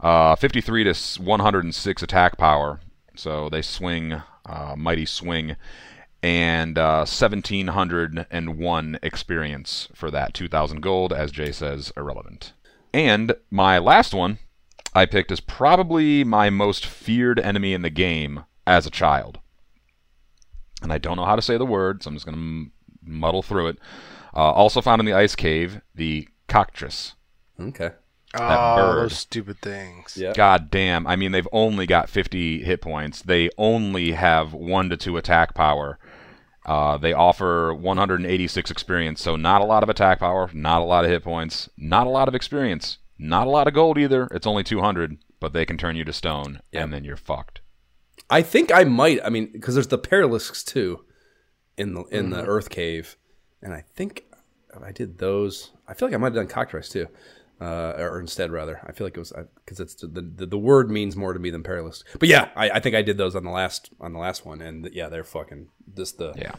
uh, 0.00 0.36
53 0.36 0.84
to 0.84 1.22
106 1.22 2.02
attack 2.02 2.36
power. 2.38 2.80
So 3.16 3.48
they 3.48 3.62
swing, 3.62 4.20
uh, 4.46 4.74
mighty 4.76 5.06
swing, 5.06 5.56
and 6.22 6.78
uh, 6.78 7.04
1701 7.06 8.98
experience 9.02 9.88
for 9.94 10.10
that. 10.10 10.34
2000 10.34 10.80
gold, 10.80 11.12
as 11.12 11.30
Jay 11.30 11.52
says, 11.52 11.92
irrelevant. 11.96 12.52
And 12.92 13.34
my 13.50 13.78
last 13.78 14.14
one 14.14 14.38
I 14.94 15.06
picked 15.06 15.30
is 15.30 15.40
probably 15.40 16.24
my 16.24 16.50
most 16.50 16.86
feared 16.86 17.38
enemy 17.40 17.74
in 17.74 17.82
the 17.82 17.90
game 17.90 18.44
as 18.66 18.86
a 18.86 18.90
child 18.90 19.40
and 20.84 20.92
I 20.92 20.98
don't 20.98 21.16
know 21.16 21.24
how 21.24 21.34
to 21.34 21.42
say 21.42 21.56
the 21.56 21.66
word, 21.66 22.02
so 22.02 22.08
I'm 22.08 22.14
just 22.14 22.26
going 22.26 22.36
to 22.36 22.70
muddle 23.02 23.42
through 23.42 23.68
it. 23.68 23.78
Uh, 24.36 24.52
also 24.52 24.80
found 24.80 25.00
in 25.00 25.06
the 25.06 25.14
ice 25.14 25.34
cave, 25.34 25.80
the 25.94 26.28
cockatrice. 26.46 27.14
Okay. 27.58 27.90
Oh, 28.38 28.76
bird. 28.76 29.02
those 29.04 29.18
stupid 29.18 29.60
things. 29.60 30.16
Yeah. 30.16 30.32
God 30.34 30.70
damn! 30.70 31.06
I 31.06 31.16
mean, 31.16 31.32
they've 31.32 31.48
only 31.52 31.86
got 31.86 32.08
50 32.08 32.62
hit 32.62 32.80
points. 32.80 33.22
They 33.22 33.50
only 33.58 34.12
have 34.12 34.52
one 34.52 34.88
to 34.90 34.96
two 34.96 35.16
attack 35.16 35.54
power. 35.54 35.98
Uh, 36.66 36.96
they 36.96 37.12
offer 37.12 37.74
186 37.74 38.70
experience, 38.70 39.20
so 39.20 39.36
not 39.36 39.60
a 39.60 39.64
lot 39.64 39.82
of 39.82 39.88
attack 39.90 40.20
power, 40.20 40.48
not 40.54 40.80
a 40.80 40.84
lot 40.84 41.04
of 41.04 41.10
hit 41.10 41.22
points, 41.22 41.68
not 41.76 42.06
a 42.06 42.10
lot 42.10 42.26
of 42.26 42.34
experience, 42.34 42.96
not 43.18 43.46
a 43.46 43.50
lot 43.50 43.68
of 43.68 43.74
gold 43.74 43.98
either. 43.98 44.28
It's 44.30 44.46
only 44.46 44.64
200, 44.64 45.18
but 45.40 45.52
they 45.52 45.66
can 45.66 45.76
turn 45.76 45.94
you 45.96 46.04
to 46.04 46.12
stone, 46.12 46.60
Yep. 46.72 46.84
and 46.84 46.92
then 46.92 47.04
you're 47.04 47.18
fucked. 47.18 47.60
I 48.30 48.40
think 48.40 48.72
I 48.72 48.84
might. 48.84 49.20
I 49.22 49.28
mean, 49.28 49.50
because 49.52 49.74
there's 49.74 49.88
the 49.88 49.98
Perilisks 49.98 50.64
too, 50.64 51.04
in 51.76 51.92
the 51.94 52.04
in 52.04 52.26
Mm-hmm. 52.26 52.30
the 52.32 52.44
Earth 52.46 52.70
Cave, 52.70 53.18
and 53.60 53.74
I 53.74 53.84
think 53.94 54.24
if 54.74 54.82
I 54.82 54.90
did 54.90 55.18
those. 55.18 55.70
I 55.86 55.92
feel 55.92 56.08
like 56.08 56.14
I 56.14 56.18
might 56.18 56.28
have 56.28 56.34
done 56.34 56.46
cockatrice 56.46 56.88
too, 56.88 57.08
uh, 57.60 57.94
or 57.98 58.20
instead 58.20 58.50
rather. 58.50 58.80
I 58.86 58.92
feel 58.92 59.06
like 59.06 59.16
it 59.16 59.20
was 59.20 59.32
because 59.64 59.80
it's 59.80 59.94
the, 59.94 60.08
the 60.08 60.46
the 60.46 60.58
word 60.58 60.90
means 60.90 61.16
more 61.16 61.32
to 61.32 61.38
me 61.38 61.50
than 61.50 61.62
Perilisks. 61.62 62.04
But 62.18 62.28
yeah, 62.28 62.48
I, 62.56 62.70
I 62.70 62.80
think 62.80 62.94
I 62.96 63.02
did 63.02 63.16
those 63.18 63.34
on 63.36 63.44
the 63.44 63.50
last 63.50 63.90
on 64.00 64.12
the 64.12 64.18
last 64.18 64.44
one, 64.44 64.60
and 64.60 64.88
yeah, 64.92 65.08
they're 65.08 65.24
fucking 65.24 65.68
just 65.96 66.18
the 66.18 66.32
Yeah. 66.36 66.52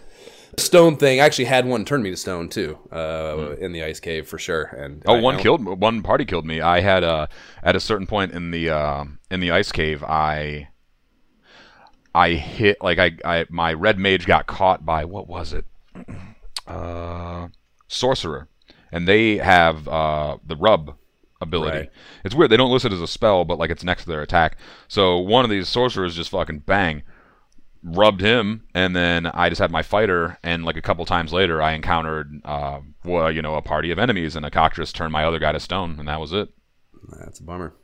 stone 0.58 0.96
thing. 0.98 1.20
I 1.20 1.26
actually 1.26 1.46
had 1.46 1.66
one 1.66 1.84
turn 1.86 2.02
me 2.02 2.12
to 2.12 2.18
stone 2.18 2.48
too, 2.50 2.78
uh, 2.92 3.56
in 3.60 3.72
the 3.74 3.84
ice 3.84 4.00
cave 4.00 4.28
for 4.28 4.38
sure. 4.40 4.64
And. 4.64 5.04
Oh, 5.06 5.16
I- 5.16 5.20
one 5.22 5.36
I 5.36 5.42
killed 5.42 5.64
one 5.82 6.02
party 6.02 6.26
killed 6.26 6.46
me. 6.46 6.62
I 6.62 6.80
had 6.82 7.04
uh 7.04 7.28
at 7.64 7.76
a 7.76 7.80
certain 7.80 8.08
point 8.08 8.32
in 8.32 8.52
the 8.52 8.70
uh, 8.70 9.06
in 9.30 9.40
the 9.42 9.52
ice 9.52 9.72
cave, 9.72 10.04
I 10.04 10.70
I 12.14 12.30
hit 12.36 12.78
like 12.82 12.98
I, 13.00 13.12
I 13.26 13.46
my 13.50 13.74
red 13.74 14.00
mage 14.00 14.26
got 14.26 14.48
caught 14.48 14.86
by 14.86 15.04
what 15.06 15.28
was 15.28 15.52
it? 15.54 15.66
Uh, 16.68 17.50
sorcerer, 17.88 18.48
and 18.96 19.10
they 19.10 19.36
have 19.38 19.90
uh, 19.90 20.38
the 20.48 20.56
rub 20.56 20.96
ability. 21.42 21.78
Right. 21.80 21.90
It's 22.24 22.34
weird. 22.34 22.50
They 22.50 22.56
don't 22.56 22.72
list 22.72 22.86
it 22.86 22.94
as 22.94 23.02
a 23.02 23.08
spell, 23.08 23.44
but 23.44 23.60
like 23.60 23.70
it's 23.70 23.84
next 23.84 24.04
to 24.04 24.10
their 24.10 24.22
attack. 24.22 24.56
So 24.88 25.18
one 25.18 25.44
of 25.44 25.52
these 25.52 25.68
sorcerers 25.68 26.16
just 26.16 26.30
fucking 26.30 26.60
bang 26.60 27.04
rubbed 27.84 28.22
him, 28.22 28.64
and 28.74 28.96
then 28.96 29.26
I 29.28 29.50
just 29.50 29.60
had 29.60 29.70
my 29.70 29.84
fighter, 29.84 30.40
and 30.44 30.64
like 30.64 30.78
a 30.78 30.82
couple 30.82 31.04
times 31.04 31.34
later, 31.34 31.62
I 31.62 31.74
encountered, 31.74 32.42
uh, 32.46 32.80
well, 33.04 33.30
you 33.30 33.42
know, 33.42 33.56
a 33.56 33.62
party 33.62 33.92
of 33.92 34.00
enemies, 34.00 34.38
and 34.38 34.46
a 34.46 34.50
cockatrice 34.50 34.94
turned 34.94 35.12
my 35.12 35.26
other 35.26 35.40
guy 35.40 35.52
to 35.52 35.60
stone, 35.60 36.00
and 36.00 36.08
that 36.08 36.22
was 36.22 36.32
it. 36.32 36.48
That's 37.20 37.42
a 37.42 37.44
bummer. 37.44 37.76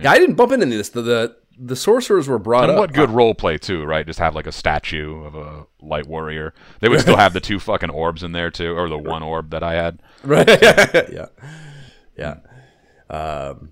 Yeah, 0.00 0.10
I 0.10 0.18
didn't 0.18 0.34
bump 0.34 0.50
into 0.50 0.66
this. 0.66 0.88
The, 0.88 1.02
the 1.02 1.36
the 1.58 1.76
sorcerers 1.76 2.28
were 2.28 2.38
brought 2.38 2.64
And 2.64 2.72
up. 2.72 2.78
what 2.78 2.92
good 2.92 3.10
role 3.10 3.34
play 3.34 3.58
too, 3.58 3.84
right? 3.84 4.06
Just 4.06 4.18
have 4.18 4.34
like 4.34 4.46
a 4.46 4.52
statue 4.52 5.24
of 5.24 5.34
a 5.34 5.66
light 5.80 6.06
warrior. 6.06 6.52
They 6.80 6.88
would 6.88 7.00
still 7.00 7.16
have 7.16 7.32
the 7.32 7.40
two 7.48 7.58
fucking 7.58 7.90
orbs 7.90 8.22
in 8.22 8.32
there 8.32 8.50
too, 8.50 8.76
or 8.76 8.88
the 8.88 8.98
one 8.98 9.22
orb 9.22 9.50
that 9.50 9.62
I 9.62 9.74
had. 9.74 10.02
Right. 10.22 10.46
yeah. 11.12 11.26
Yeah. 12.16 12.36
Um, 13.08 13.70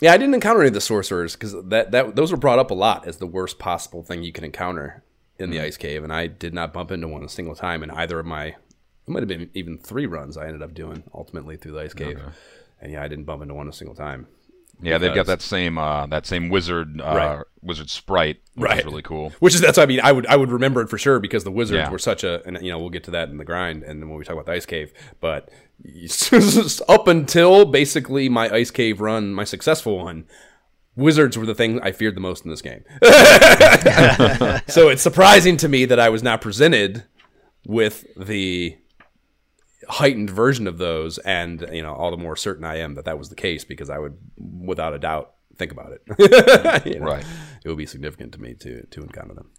yeah, 0.00 0.12
I 0.12 0.16
didn't 0.16 0.34
encounter 0.34 0.60
any 0.60 0.68
of 0.68 0.74
the 0.74 0.80
sorcerers 0.80 1.34
because 1.34 1.54
that, 1.68 1.90
that 1.90 2.16
those 2.16 2.30
were 2.30 2.38
brought 2.38 2.58
up 2.58 2.70
a 2.70 2.74
lot 2.74 3.06
as 3.06 3.18
the 3.18 3.26
worst 3.26 3.58
possible 3.58 4.02
thing 4.02 4.22
you 4.22 4.32
can 4.32 4.44
encounter 4.44 5.04
in 5.38 5.50
the 5.50 5.60
ice 5.60 5.76
cave, 5.76 6.04
and 6.04 6.12
I 6.12 6.26
did 6.26 6.52
not 6.52 6.72
bump 6.72 6.90
into 6.90 7.08
one 7.08 7.24
a 7.24 7.28
single 7.28 7.54
time 7.54 7.82
in 7.82 7.90
either 7.90 8.18
of 8.18 8.26
my. 8.26 8.46
It 8.46 8.56
might 9.08 9.20
have 9.20 9.28
been 9.28 9.50
even 9.54 9.78
three 9.78 10.06
runs 10.06 10.36
I 10.36 10.46
ended 10.46 10.62
up 10.62 10.74
doing 10.74 11.02
ultimately 11.14 11.56
through 11.56 11.72
the 11.72 11.80
ice 11.80 11.94
cave, 11.94 12.20
and 12.80 12.92
yeah, 12.92 13.02
I 13.02 13.08
didn't 13.08 13.24
bump 13.24 13.42
into 13.42 13.54
one 13.54 13.68
a 13.68 13.72
single 13.72 13.94
time. 13.94 14.26
Yeah, 14.82 14.98
they've 14.98 15.14
got 15.14 15.26
that 15.26 15.42
same 15.42 15.78
uh, 15.78 16.06
that 16.06 16.26
same 16.26 16.48
wizard 16.48 17.00
uh, 17.00 17.14
Right. 17.14 17.44
wizard 17.62 17.90
sprite, 17.90 18.38
which 18.54 18.70
Right. 18.70 18.78
is 18.80 18.84
really 18.84 19.02
cool. 19.02 19.32
Which 19.40 19.54
is 19.54 19.60
that's 19.60 19.78
I 19.78 19.86
mean. 19.86 20.00
I 20.02 20.12
would 20.12 20.26
I 20.26 20.36
would 20.36 20.50
remember 20.50 20.80
it 20.80 20.88
for 20.88 20.98
sure 20.98 21.20
because 21.20 21.44
the 21.44 21.50
wizards 21.50 21.76
Yeah. 21.78 21.90
were 21.90 21.98
such 21.98 22.24
a 22.24 22.42
and 22.46 22.58
you 22.62 22.70
know 22.70 22.78
we'll 22.78 22.90
get 22.90 23.04
to 23.04 23.10
that 23.12 23.28
in 23.28 23.36
the 23.36 23.44
grind 23.44 23.82
and 23.82 24.00
then 24.00 24.08
when 24.08 24.18
we 24.18 24.24
talk 24.24 24.34
about 24.34 24.46
the 24.46 24.52
ice 24.52 24.66
cave. 24.66 24.92
But 25.20 25.50
up 26.88 27.08
until 27.08 27.64
basically 27.64 28.28
my 28.28 28.48
ice 28.50 28.70
cave 28.70 29.00
run, 29.00 29.32
my 29.32 29.44
successful 29.44 29.98
one, 29.98 30.24
wizards 30.96 31.36
were 31.38 31.46
the 31.46 31.54
thing 31.54 31.80
I 31.82 31.92
feared 31.92 32.16
the 32.16 32.20
most 32.20 32.44
in 32.44 32.50
this 32.50 32.62
game. 32.62 32.84
so 34.68 34.88
it's 34.88 35.02
surprising 35.02 35.56
to 35.58 35.68
me 35.68 35.84
that 35.86 35.98
I 36.00 36.08
was 36.08 36.22
not 36.22 36.40
presented 36.40 37.04
with 37.66 38.04
the 38.16 38.76
heightened 39.90 40.30
version 40.30 40.66
of 40.66 40.78
those 40.78 41.18
and 41.18 41.66
you 41.72 41.82
know 41.82 41.92
all 41.92 42.10
the 42.10 42.16
more 42.16 42.36
certain 42.36 42.64
I 42.64 42.78
am 42.78 42.94
that 42.94 43.04
that 43.04 43.18
was 43.18 43.28
the 43.28 43.34
case 43.34 43.64
because 43.64 43.90
I 43.90 43.98
would 43.98 44.16
without 44.36 44.94
a 44.94 44.98
doubt 44.98 45.34
think 45.56 45.72
about 45.72 45.92
it. 45.92 46.84
You 46.86 47.00
know? 47.00 47.06
Right. 47.06 47.24
it 47.64 47.68
would 47.68 47.78
be 47.78 47.86
significant 47.86 48.32
to 48.32 48.40
me 48.40 48.54
to 48.54 48.86
to 48.86 49.02
encounter 49.02 49.34
them. 49.34 49.50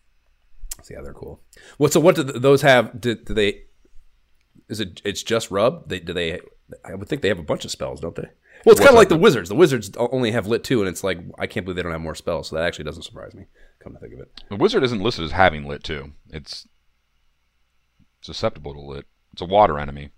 So 0.83 0.93
yeah, 0.93 1.01
they're 1.01 1.13
cool. 1.13 1.41
What 1.77 1.93
so 1.93 1.99
what 1.99 2.15
do 2.15 2.23
those 2.23 2.61
have? 2.61 2.99
Do, 2.99 3.15
do 3.15 3.33
they? 3.33 3.63
Is 4.69 4.79
it? 4.79 5.01
It's 5.05 5.23
just 5.23 5.51
rub. 5.51 5.89
They 5.89 5.99
do 5.99 6.13
they? 6.13 6.39
I 6.85 6.95
would 6.95 7.07
think 7.07 7.21
they 7.21 7.27
have 7.27 7.39
a 7.39 7.43
bunch 7.43 7.65
of 7.65 7.71
spells, 7.71 7.99
don't 7.99 8.15
they? 8.15 8.29
Well, 8.65 8.73
it's 8.73 8.79
kind 8.79 8.91
of 8.91 8.95
like 8.95 9.09
the 9.09 9.17
wizards. 9.17 9.49
The 9.49 9.55
wizards 9.55 9.91
only 9.97 10.31
have 10.31 10.47
lit 10.47 10.63
two, 10.63 10.79
and 10.79 10.89
it's 10.89 11.03
like 11.03 11.19
I 11.37 11.47
can't 11.47 11.65
believe 11.65 11.75
they 11.75 11.83
don't 11.83 11.91
have 11.91 12.01
more 12.01 12.15
spells. 12.15 12.49
So 12.49 12.55
that 12.55 12.65
actually 12.65 12.85
doesn't 12.85 13.03
surprise 13.03 13.33
me. 13.33 13.45
Come 13.79 13.93
to 13.93 13.99
think 13.99 14.13
of 14.13 14.19
it. 14.19 14.43
The 14.49 14.55
wizard 14.55 14.83
isn't 14.83 15.01
listed 15.01 15.25
as 15.25 15.31
having 15.31 15.67
lit 15.67 15.83
two. 15.83 16.13
It's 16.29 16.67
susceptible 18.21 18.73
to 18.73 18.79
lit. 18.79 19.05
It's 19.33 19.41
a 19.41 19.45
water 19.45 19.79
enemy. 19.79 20.11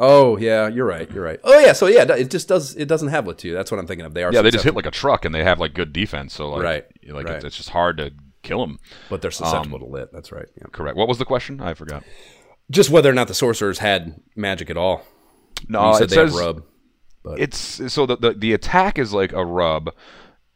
Oh 0.00 0.38
yeah, 0.38 0.66
you're 0.66 0.86
right. 0.86 1.10
You're 1.10 1.22
right. 1.22 1.38
Oh 1.44 1.58
yeah. 1.60 1.72
So 1.74 1.86
yeah, 1.86 2.10
it 2.14 2.30
just 2.30 2.48
does. 2.48 2.74
It 2.74 2.86
doesn't 2.86 3.08
have 3.08 3.26
lit 3.26 3.38
two. 3.38 3.52
That's 3.52 3.70
what 3.70 3.78
I'm 3.78 3.86
thinking 3.86 4.06
of. 4.06 4.14
They 4.14 4.24
are. 4.24 4.32
Yeah, 4.32 4.42
they 4.42 4.50
just 4.50 4.64
hit 4.64 4.74
like 4.74 4.86
a 4.86 4.90
truck, 4.90 5.24
and 5.24 5.34
they 5.34 5.44
have 5.44 5.60
like 5.60 5.74
good 5.74 5.92
defense. 5.92 6.32
So 6.34 6.48
like, 6.48 6.62
Right, 6.62 6.86
like 7.08 7.26
right. 7.26 7.36
It's, 7.36 7.44
it's 7.44 7.56
just 7.56 7.68
hard 7.68 7.98
to 7.98 8.12
kill 8.42 8.60
them. 8.60 8.78
but 9.10 9.20
they're 9.20 9.30
susceptible 9.30 9.76
um, 9.76 9.82
to 9.82 9.88
lit. 9.88 10.12
That's 10.12 10.32
right. 10.32 10.46
Yeah. 10.56 10.64
Correct. 10.72 10.96
What 10.96 11.06
was 11.06 11.18
the 11.18 11.26
question? 11.26 11.60
I 11.60 11.74
forgot. 11.74 12.02
Just 12.70 12.88
whether 12.88 13.10
or 13.10 13.12
not 13.12 13.28
the 13.28 13.34
sorcerers 13.34 13.80
had 13.80 14.20
magic 14.34 14.70
at 14.70 14.76
all. 14.76 15.04
No, 15.68 15.94
it 15.96 16.10
says 16.10 16.32
rub. 16.32 16.64
it's 17.36 17.58
so 17.92 18.06
the, 18.06 18.16
the 18.16 18.32
the 18.32 18.52
attack 18.54 18.98
is 18.98 19.12
like 19.12 19.32
a 19.32 19.44
rub, 19.44 19.90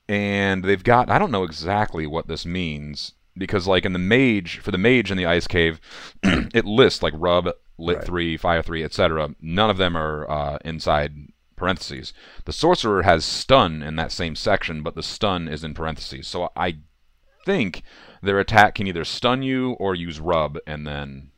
and 0.08 0.64
they've 0.64 0.82
got 0.82 1.10
I 1.10 1.18
don't 1.18 1.30
know 1.30 1.44
exactly 1.44 2.06
what 2.06 2.28
this 2.28 2.46
means 2.46 3.12
because 3.36 3.66
like 3.66 3.84
in 3.84 3.92
the 3.92 3.98
mage 3.98 4.60
for 4.60 4.70
the 4.70 4.78
mage 4.78 5.10
in 5.10 5.16
the 5.16 5.26
ice 5.26 5.46
cave, 5.46 5.80
it 6.22 6.64
lists 6.64 7.02
like 7.02 7.14
rub, 7.16 7.50
lit 7.78 7.98
Right. 7.98 8.06
three, 8.06 8.36
fire 8.36 8.62
three, 8.62 8.82
etc. 8.84 9.34
None 9.40 9.70
of 9.70 9.76
them 9.76 9.96
are 9.96 10.30
uh, 10.30 10.59
inside 10.64 11.14
parentheses. 11.56 12.12
The 12.44 12.52
sorcerer 12.52 13.02
has 13.02 13.24
stun 13.24 13.82
in 13.82 13.96
that 13.96 14.12
same 14.12 14.36
section, 14.36 14.82
but 14.82 14.94
the 14.94 15.02
stun 15.02 15.48
is 15.48 15.62
in 15.64 15.74
parentheses. 15.74 16.26
So 16.26 16.51
I 16.56 16.78
think 17.44 17.82
their 18.22 18.38
attack 18.40 18.74
can 18.76 18.86
either 18.86 19.05
stun 19.05 19.42
you 19.42 19.72
or 19.72 19.94
use 19.94 20.18
rub, 20.20 20.59
and 20.66 20.86
then 20.86 21.30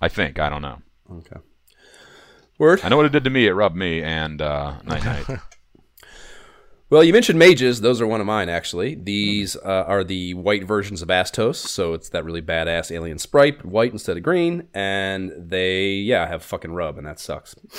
I 0.00 0.08
think 0.08 0.38
I 0.38 0.48
don't 0.48 0.62
know. 0.62 0.82
Okay. 1.10 1.36
Word. 2.58 2.80
I 2.82 2.88
know 2.88 2.96
what 2.96 3.06
it 3.06 3.12
did 3.12 3.24
to 3.24 3.30
me. 3.30 3.46
It 3.46 3.52
rubbed 3.52 3.76
me, 3.76 4.02
and 4.02 4.40
uh, 4.40 4.76
night 4.84 5.04
night. 5.28 5.40
Well, 6.88 7.02
you 7.02 7.12
mentioned 7.12 7.36
mages. 7.36 7.80
Those 7.80 8.00
are 8.00 8.06
one 8.06 8.20
of 8.20 8.28
mine, 8.28 8.48
actually. 8.48 8.94
These 8.94 9.56
uh, 9.56 9.84
are 9.88 10.04
the 10.04 10.34
white 10.34 10.62
versions 10.62 11.02
of 11.02 11.08
Astos, 11.08 11.56
so 11.56 11.94
it's 11.94 12.10
that 12.10 12.24
really 12.24 12.40
badass 12.40 12.92
alien 12.92 13.18
sprite, 13.18 13.64
white 13.64 13.90
instead 13.90 14.16
of 14.16 14.22
green, 14.22 14.68
and 14.72 15.32
they, 15.36 15.94
yeah, 15.94 16.28
have 16.28 16.44
fucking 16.44 16.70
rub, 16.70 16.96
and 16.96 17.04
that 17.04 17.18
sucks. 17.18 17.56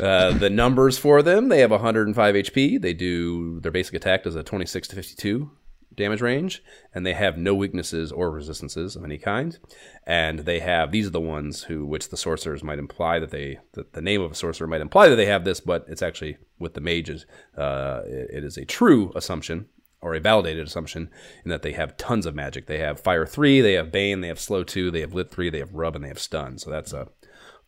uh, 0.00 0.32
the 0.32 0.50
numbers 0.50 0.98
for 0.98 1.22
them, 1.22 1.48
they 1.48 1.60
have 1.60 1.70
105 1.70 2.34
HP. 2.34 2.82
They 2.82 2.92
do 2.92 3.60
their 3.60 3.70
basic 3.70 3.94
attack 3.94 4.24
does 4.24 4.34
a 4.34 4.42
26 4.42 4.88
to 4.88 4.96
52 4.96 5.48
damage 5.96 6.20
range, 6.20 6.62
and 6.94 7.04
they 7.04 7.14
have 7.14 7.36
no 7.38 7.54
weaknesses 7.54 8.12
or 8.12 8.30
resistances 8.30 8.96
of 8.96 9.04
any 9.04 9.18
kind. 9.18 9.58
And 10.06 10.40
they 10.40 10.60
have 10.60 10.92
these 10.92 11.06
are 11.06 11.10
the 11.10 11.20
ones 11.20 11.64
who, 11.64 11.86
which 11.86 12.10
the 12.10 12.16
sorcerers 12.16 12.62
might 12.62 12.78
imply 12.78 13.18
that 13.18 13.30
they, 13.30 13.58
that 13.72 13.92
the 13.92 14.02
name 14.02 14.20
of 14.20 14.32
a 14.32 14.36
sorcerer 14.36 14.66
might 14.66 14.80
imply 14.80 15.08
that 15.08 15.16
they 15.16 15.26
have 15.26 15.44
this, 15.44 15.60
but 15.60 15.84
it's 15.88 16.02
actually 16.02 16.36
with 16.58 16.74
the 16.74 16.80
mages, 16.80 17.26
uh, 17.56 18.02
it, 18.06 18.30
it 18.38 18.44
is 18.44 18.56
a 18.56 18.64
true 18.64 19.12
assumption 19.14 19.68
or 20.00 20.14
a 20.14 20.20
validated 20.20 20.66
assumption 20.66 21.10
in 21.44 21.50
that 21.50 21.62
they 21.62 21.72
have 21.72 21.96
tons 21.96 22.26
of 22.26 22.34
magic. 22.34 22.66
They 22.66 22.78
have 22.78 23.00
fire 23.00 23.26
three, 23.26 23.60
they 23.60 23.72
have 23.72 23.90
bane, 23.90 24.20
they 24.20 24.28
have 24.28 24.38
slow 24.38 24.62
two, 24.62 24.90
they 24.90 25.00
have 25.00 25.14
lit 25.14 25.30
three, 25.30 25.50
they 25.50 25.58
have 25.58 25.74
rub, 25.74 25.96
and 25.96 26.04
they 26.04 26.08
have 26.08 26.18
stun. 26.18 26.58
So 26.58 26.70
that's 26.70 26.92
a 26.92 27.08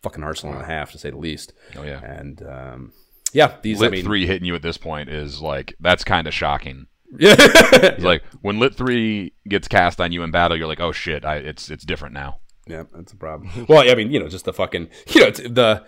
fucking 0.01 0.23
arsenal 0.23 0.55
and 0.55 0.63
a 0.63 0.67
half 0.67 0.91
to 0.91 0.97
say 0.97 1.09
the 1.09 1.17
least. 1.17 1.53
Oh, 1.75 1.83
yeah. 1.83 1.99
and 2.03 2.41
um, 2.43 2.93
yeah, 3.33 3.55
these 3.61 3.79
lit 3.79 3.91
I 3.91 3.91
mean, 3.91 4.05
three 4.05 4.25
hitting 4.25 4.45
you 4.45 4.55
at 4.55 4.61
this 4.61 4.77
point 4.77 5.09
is 5.09 5.41
like 5.41 5.75
that's 5.79 6.03
kind 6.03 6.27
of 6.27 6.33
shocking. 6.33 6.87
Yeah. 7.17 7.35
It's 7.37 8.03
like 8.03 8.23
when 8.41 8.59
lit 8.59 8.75
three 8.75 9.33
gets 9.47 9.67
cast 9.67 9.99
on 9.99 10.11
you 10.11 10.23
in 10.23 10.31
battle, 10.31 10.57
you're 10.57 10.67
like, 10.67 10.79
oh 10.79 10.91
shit, 10.91 11.25
I, 11.25 11.37
it's 11.37 11.69
it's 11.69 11.83
different 11.83 12.13
now. 12.13 12.39
Yeah, 12.67 12.83
that's 12.93 13.13
a 13.13 13.17
problem. 13.17 13.65
well, 13.69 13.89
I 13.89 13.95
mean, 13.95 14.11
you 14.11 14.19
know, 14.19 14.27
just 14.27 14.45
the 14.45 14.53
fucking, 14.53 14.89
you 15.07 15.21
know, 15.21 15.27
it's 15.27 15.39
the. 15.39 15.85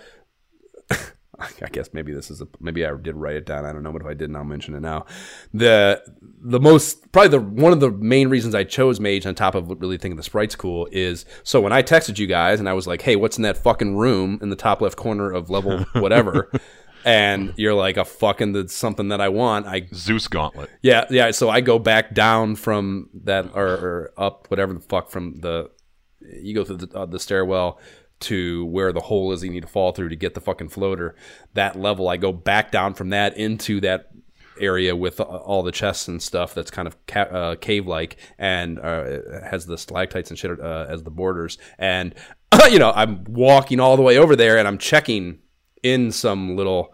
I 1.39 1.69
guess 1.71 1.89
maybe 1.91 2.13
this 2.13 2.29
is 2.29 2.39
a 2.41 2.47
maybe 2.59 2.85
I 2.85 2.95
did 2.95 3.15
write 3.15 3.35
it 3.35 3.47
down. 3.47 3.65
I 3.65 3.73
don't 3.73 3.81
know, 3.81 3.91
but 3.91 4.03
if 4.03 4.07
I 4.07 4.13
didn't, 4.13 4.35
I'll 4.35 4.43
mention 4.43 4.75
it 4.75 4.81
now. 4.81 5.07
The 5.53 6.03
the 6.21 6.59
most 6.59 7.11
probably 7.11 7.29
the 7.29 7.39
one 7.39 7.73
of 7.73 7.79
the 7.79 7.89
main 7.89 8.29
reasons 8.29 8.53
I 8.53 8.63
chose 8.63 8.99
Mage 8.99 9.25
on 9.25 9.33
top 9.33 9.55
of 9.55 9.69
really 9.81 9.97
thinking 9.97 10.17
the 10.17 10.23
sprite's 10.23 10.55
cool 10.55 10.87
is 10.91 11.25
so 11.43 11.59
when 11.59 11.73
I 11.73 11.81
texted 11.81 12.19
you 12.19 12.27
guys 12.27 12.59
and 12.59 12.69
I 12.69 12.73
was 12.73 12.85
like, 12.85 13.01
hey, 13.01 13.15
what's 13.15 13.37
in 13.37 13.43
that 13.43 13.57
fucking 13.57 13.97
room 13.97 14.37
in 14.43 14.49
the 14.49 14.55
top 14.55 14.81
left 14.81 14.97
corner 14.97 15.31
of 15.31 15.49
level 15.49 15.79
whatever, 15.93 16.51
and 17.05 17.53
you're 17.57 17.73
like 17.73 17.97
a 17.97 18.05
fucking 18.05 18.53
that's 18.53 18.73
something 18.73 19.09
that 19.09 19.21
I 19.21 19.29
want. 19.29 19.67
I 19.67 19.87
Zeus 19.93 20.27
Gauntlet. 20.27 20.69
yeah, 20.81 21.05
yeah. 21.09 21.31
So 21.31 21.49
I 21.49 21.61
go 21.61 21.79
back 21.79 22.13
down 22.13 22.55
from 22.55 23.09
that, 23.23 23.51
or, 23.53 23.67
or 23.67 24.13
up, 24.17 24.49
whatever 24.49 24.73
the 24.73 24.79
fuck, 24.79 25.09
from 25.09 25.39
the. 25.41 25.69
You 26.21 26.53
go 26.53 26.63
through 26.63 26.77
the, 26.77 26.97
uh, 26.97 27.05
the 27.07 27.19
stairwell 27.19 27.79
to 28.21 28.65
where 28.65 28.93
the 28.93 28.99
hole 28.99 29.31
is 29.31 29.43
you 29.43 29.49
need 29.49 29.63
to 29.63 29.67
fall 29.67 29.91
through 29.91 30.09
to 30.09 30.15
get 30.15 30.35
the 30.35 30.41
fucking 30.41 30.69
floater. 30.69 31.15
That 31.55 31.75
level, 31.75 32.07
I 32.07 32.17
go 32.17 32.31
back 32.31 32.71
down 32.71 32.93
from 32.93 33.09
that 33.09 33.35
into 33.35 33.81
that 33.81 34.11
area 34.59 34.95
with 34.95 35.19
uh, 35.19 35.23
all 35.23 35.63
the 35.63 35.71
chests 35.71 36.07
and 36.07 36.21
stuff 36.21 36.53
that's 36.53 36.71
kind 36.71 36.87
of 36.87 37.05
ca- 37.07 37.21
uh, 37.21 37.55
cave 37.55 37.87
like 37.87 38.17
and 38.37 38.79
uh, 38.79 39.19
has 39.49 39.65
the 39.65 39.77
stalactites 39.77 40.29
and 40.29 40.37
shit 40.37 40.59
uh, 40.59 40.85
as 40.87 41.03
the 41.03 41.09
borders. 41.09 41.57
And, 41.77 42.13
you 42.69 42.79
know, 42.79 42.91
I'm 42.95 43.23
walking 43.25 43.79
all 43.79 43.97
the 43.97 44.03
way 44.03 44.17
over 44.17 44.35
there 44.35 44.57
and 44.57 44.67
I'm 44.67 44.77
checking 44.77 45.39
in 45.83 46.11
some 46.11 46.55
little 46.55 46.93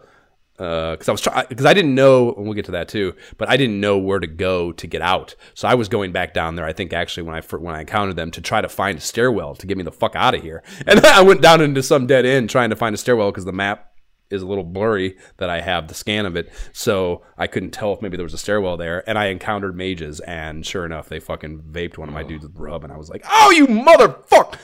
uh, 0.58 0.92
because 0.92 1.08
I 1.08 1.12
was 1.12 1.20
trying 1.20 1.46
because 1.48 1.66
I 1.66 1.72
didn't 1.72 1.94
know 1.94 2.32
and 2.34 2.44
we'll 2.44 2.54
get 2.54 2.64
to 2.66 2.72
that 2.72 2.88
too, 2.88 3.14
but 3.36 3.48
I 3.48 3.56
didn't 3.56 3.80
know 3.80 3.96
where 3.96 4.18
to 4.18 4.26
go 4.26 4.72
to 4.72 4.86
get 4.86 5.02
out. 5.02 5.36
So 5.54 5.68
I 5.68 5.74
was 5.74 5.88
going 5.88 6.10
back 6.12 6.34
down 6.34 6.56
there. 6.56 6.64
I 6.64 6.72
think 6.72 6.92
actually 6.92 7.22
when 7.24 7.36
I 7.36 7.40
when 7.56 7.74
I 7.74 7.80
encountered 7.80 8.16
them 8.16 8.30
to 8.32 8.40
try 8.40 8.60
to 8.60 8.68
find 8.68 8.98
a 8.98 9.00
stairwell 9.00 9.54
to 9.54 9.66
get 9.66 9.76
me 9.76 9.84
the 9.84 9.92
fuck 9.92 10.16
out 10.16 10.34
of 10.34 10.42
here, 10.42 10.64
and 10.86 11.00
I 11.06 11.22
went 11.22 11.42
down 11.42 11.60
into 11.60 11.82
some 11.82 12.06
dead 12.06 12.26
end 12.26 12.50
trying 12.50 12.70
to 12.70 12.76
find 12.76 12.94
a 12.94 12.98
stairwell 12.98 13.30
because 13.30 13.44
the 13.44 13.52
map 13.52 13.92
is 14.30 14.42
a 14.42 14.46
little 14.46 14.64
blurry 14.64 15.16
that 15.38 15.48
I 15.48 15.62
have 15.62 15.88
the 15.88 15.94
scan 15.94 16.26
of 16.26 16.36
it, 16.36 16.52
so 16.72 17.22
I 17.38 17.46
couldn't 17.46 17.70
tell 17.70 17.94
if 17.94 18.02
maybe 18.02 18.16
there 18.16 18.24
was 18.24 18.34
a 18.34 18.38
stairwell 18.38 18.76
there. 18.76 19.08
And 19.08 19.16
I 19.16 19.26
encountered 19.26 19.74
mages, 19.76 20.20
and 20.20 20.66
sure 20.66 20.84
enough, 20.84 21.08
they 21.08 21.20
fucking 21.20 21.62
vaped 21.70 21.98
one 21.98 22.08
of 22.08 22.14
my 22.14 22.24
oh. 22.24 22.28
dudes 22.28 22.44
with 22.44 22.56
rub, 22.56 22.82
and 22.82 22.92
I 22.92 22.96
was 22.96 23.08
like, 23.08 23.24
"Oh, 23.30 23.52
you 23.52 23.68
motherfucker!" 23.68 24.56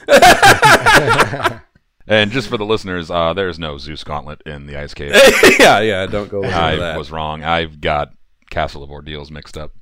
And 2.07 2.31
just 2.31 2.49
for 2.49 2.59
the 2.59 2.67
listeners, 2.67 3.11
uh, 3.11 3.33
there's 3.33 3.59
no 3.59 3.79
Zeus 3.79 4.05
Gauntlet 4.05 4.43
in 4.45 4.67
the 4.67 4.79
Ice 4.79 4.93
Cave. 4.93 5.13
yeah, 5.59 5.81
yeah. 5.81 6.07
Don't 6.07 6.31
go 6.31 6.41
listen 6.41 6.55
to 6.55 6.63
I 6.63 6.77
that. 6.77 6.99
was 6.99 7.11
wrong. 7.11 7.43
I've 7.43 7.81
got 7.81 8.13
Castle 8.51 8.83
of 8.83 8.91
Ordeals 8.91 9.31
mixed 9.31 9.57
up. 9.57 9.73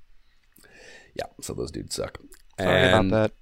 Yeah, 1.14 1.26
so 1.40 1.52
those 1.52 1.72
dudes 1.72 1.96
suck. 1.96 2.18
Sorry 2.58 2.70
and 2.70 3.08
about 3.08 3.10
that. 3.10 3.32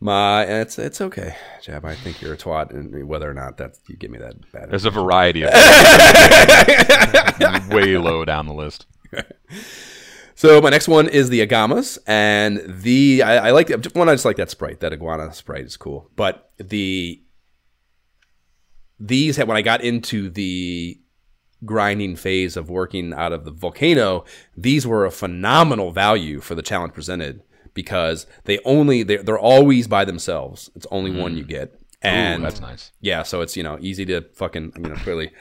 My, 0.00 0.44
it's 0.44 0.78
it's 0.78 1.00
okay, 1.00 1.34
Jab. 1.62 1.84
I 1.84 1.94
think 1.94 2.20
you're 2.20 2.34
a 2.34 2.36
twat, 2.36 2.70
and 2.70 3.08
whether 3.08 3.30
or 3.30 3.34
not 3.34 3.56
that 3.56 3.76
you 3.88 3.96
give 3.96 4.10
me 4.10 4.18
that 4.18 4.34
bad. 4.52 4.70
There's 4.70 4.84
a 4.84 4.90
variety 4.90 5.44
of 5.44 5.52
way 7.72 7.96
low 7.96 8.24
down 8.24 8.46
the 8.46 8.54
list. 8.54 8.86
So 10.34 10.60
my 10.60 10.70
next 10.70 10.88
one 10.88 11.08
is 11.08 11.30
the 11.30 11.46
Agamas, 11.46 11.98
and 12.06 12.60
the 12.66 13.22
I, 13.22 13.48
I 13.48 13.50
like 13.52 13.68
the, 13.68 13.90
one. 13.94 14.08
I 14.08 14.14
just 14.14 14.24
like 14.24 14.36
that 14.36 14.50
sprite. 14.50 14.80
That 14.80 14.92
iguana 14.92 15.32
sprite 15.32 15.64
is 15.64 15.76
cool, 15.76 16.10
but 16.16 16.50
the 16.58 17.22
these 18.98 19.36
had 19.36 19.48
when 19.48 19.56
I 19.56 19.62
got 19.62 19.82
into 19.82 20.30
the 20.30 20.98
grinding 21.64 22.16
phase 22.16 22.56
of 22.56 22.70
working 22.70 23.12
out 23.14 23.32
of 23.32 23.44
the 23.44 23.50
volcano, 23.50 24.24
these 24.56 24.86
were 24.86 25.04
a 25.04 25.10
phenomenal 25.10 25.90
value 25.90 26.40
for 26.40 26.54
the 26.54 26.62
challenge 26.62 26.92
presented 26.92 27.42
because 27.74 28.26
they 28.44 28.58
only 28.64 29.02
they're, 29.02 29.22
they're 29.22 29.38
always 29.38 29.88
by 29.88 30.04
themselves. 30.04 30.70
It's 30.74 30.86
only 30.90 31.10
one 31.10 31.34
mm. 31.34 31.38
you 31.38 31.44
get, 31.44 31.78
and 32.02 32.40
Ooh, 32.40 32.44
that's 32.44 32.60
nice. 32.60 32.92
yeah, 33.00 33.22
so 33.22 33.40
it's 33.40 33.56
you 33.56 33.62
know 33.62 33.78
easy 33.80 34.04
to 34.06 34.22
fucking 34.34 34.72
you 34.76 34.88
know 34.88 34.96
clearly 34.96 35.32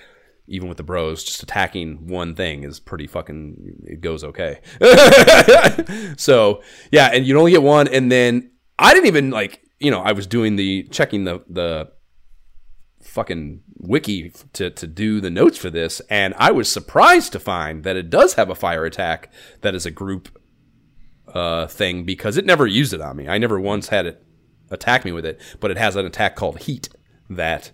even 0.48 0.68
with 0.68 0.78
the 0.78 0.84
bros 0.84 1.24
just 1.24 1.42
attacking 1.42 2.06
one 2.08 2.36
thing 2.36 2.64
is 2.64 2.78
pretty 2.80 3.08
fucking 3.08 3.86
it 3.86 4.02
goes 4.02 4.24
okay. 4.24 4.60
so 6.18 6.62
yeah, 6.92 7.10
and 7.14 7.26
you 7.26 7.38
only 7.38 7.52
get 7.52 7.64
one, 7.64 7.88
and 7.88 8.12
then 8.12 8.52
I 8.80 8.94
didn't 8.94 9.08
even 9.08 9.30
like 9.30 9.62
you 9.80 9.92
know 9.92 10.02
I 10.02 10.12
was 10.14 10.28
doing 10.28 10.56
the 10.56 10.84
checking 10.92 11.24
the 11.24 11.44
the 11.48 11.92
fucking 13.14 13.61
wiki 13.77 14.31
to 14.53 14.69
to 14.72 14.88
do 14.88 15.22
the 15.22 15.30
notes 15.30 15.57
for 15.57 15.69
this, 15.69 16.02
and 16.10 16.34
I 16.38 16.52
was 16.52 16.72
surprised 16.72 17.31
to 17.34 17.40
find 17.40 17.84
that 17.84 17.95
it 17.95 18.10
does 18.10 18.34
have 18.34 18.49
a 18.49 18.56
fire 18.56 18.85
attack 18.85 19.31
that 19.61 19.76
is 19.76 19.85
a 19.85 19.91
group 19.91 20.30
uh, 21.27 21.68
thing 21.68 22.03
because 22.03 22.38
it 22.38 22.45
never 22.45 22.65
used 22.65 22.94
it 22.94 23.02
on 23.02 23.15
me. 23.15 23.27
I 23.27 23.38
never 23.38 23.60
once 23.60 23.90
had 23.90 24.06
it 24.06 24.26
attack 24.72 25.06
me 25.06 25.11
with 25.11 25.26
it, 25.26 25.40
but 25.60 25.72
it 25.72 25.77
has 25.77 25.95
an 25.95 26.06
attack 26.06 26.35
called 26.35 26.60
Heat 26.60 26.90
that 27.30 27.72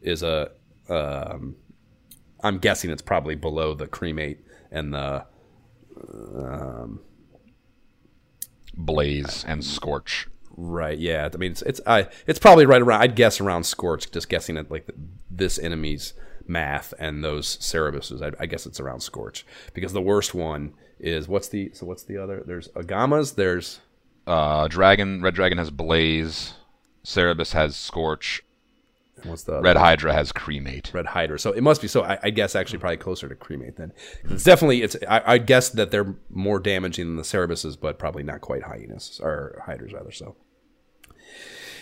is 0.00 0.22
a. 0.22 0.50
Um, 0.88 1.56
I'm 2.42 2.58
guessing 2.58 2.90
it's 2.90 3.02
probably 3.02 3.36
below 3.36 3.74
the 3.74 3.86
cremate 3.86 4.40
and 4.70 4.94
the. 4.94 5.26
Blaze 8.74 9.44
and 9.46 9.64
Scorch. 9.64 10.28
Right, 10.56 10.98
yeah. 10.98 11.28
I 11.32 11.36
mean, 11.36 11.52
it's 11.52 11.62
it's 11.62 11.80
I 11.86 12.08
it's 12.26 12.38
probably 12.38 12.66
right 12.66 12.82
around. 12.82 13.00
I'd 13.02 13.16
guess 13.16 13.40
around 13.40 13.64
Scorch, 13.64 14.10
just 14.10 14.28
guessing 14.28 14.56
at 14.56 14.70
like 14.70 14.88
this 15.30 15.58
enemy's 15.58 16.14
math 16.46 16.92
and 16.98 17.24
those 17.24 17.56
Cerebuses. 17.58 18.20
I, 18.22 18.42
I 18.42 18.46
guess 18.46 18.66
it's 18.66 18.80
around 18.80 19.00
Scorch 19.00 19.46
because 19.72 19.92
the 19.92 20.02
worst 20.02 20.34
one 20.34 20.74
is 21.00 21.26
what's 21.26 21.48
the 21.48 21.70
so 21.72 21.86
what's 21.86 22.02
the 22.02 22.18
other? 22.18 22.42
There's 22.46 22.68
Agamas. 22.68 23.34
There's 23.34 23.80
Uh, 24.26 24.68
Dragon, 24.68 25.22
Red 25.22 25.34
Dragon 25.34 25.58
has 25.58 25.70
Blaze. 25.70 26.54
Cerebus 27.04 27.52
has 27.52 27.74
Scorch. 27.74 28.42
What's 29.24 29.44
the 29.44 29.60
Red 29.60 29.76
Hydra 29.76 30.12
has 30.12 30.32
Cremate. 30.32 30.90
Red 30.92 31.06
Hydra. 31.06 31.38
So 31.38 31.52
it 31.52 31.62
must 31.62 31.82
be. 31.82 31.88
So 31.88 32.02
I, 32.02 32.18
I 32.22 32.30
guess 32.30 32.54
actually 32.54 32.78
probably 32.78 32.96
closer 32.98 33.28
to 33.28 33.34
cremate 33.34 33.76
then. 33.76 33.92
It's 34.24 34.44
definitely. 34.44 34.82
It's. 34.82 34.96
I, 35.08 35.22
I 35.34 35.38
guess 35.38 35.70
that 35.70 35.90
they're 35.90 36.14
more 36.30 36.58
damaging 36.58 37.06
than 37.06 37.16
the 37.16 37.22
Cerebuses, 37.22 37.78
but 37.80 37.98
probably 37.98 38.22
not 38.22 38.40
quite 38.40 38.64
hyenas 38.64 39.20
or 39.22 39.62
hydras 39.66 39.92
rather. 39.92 40.12
So. 40.12 40.36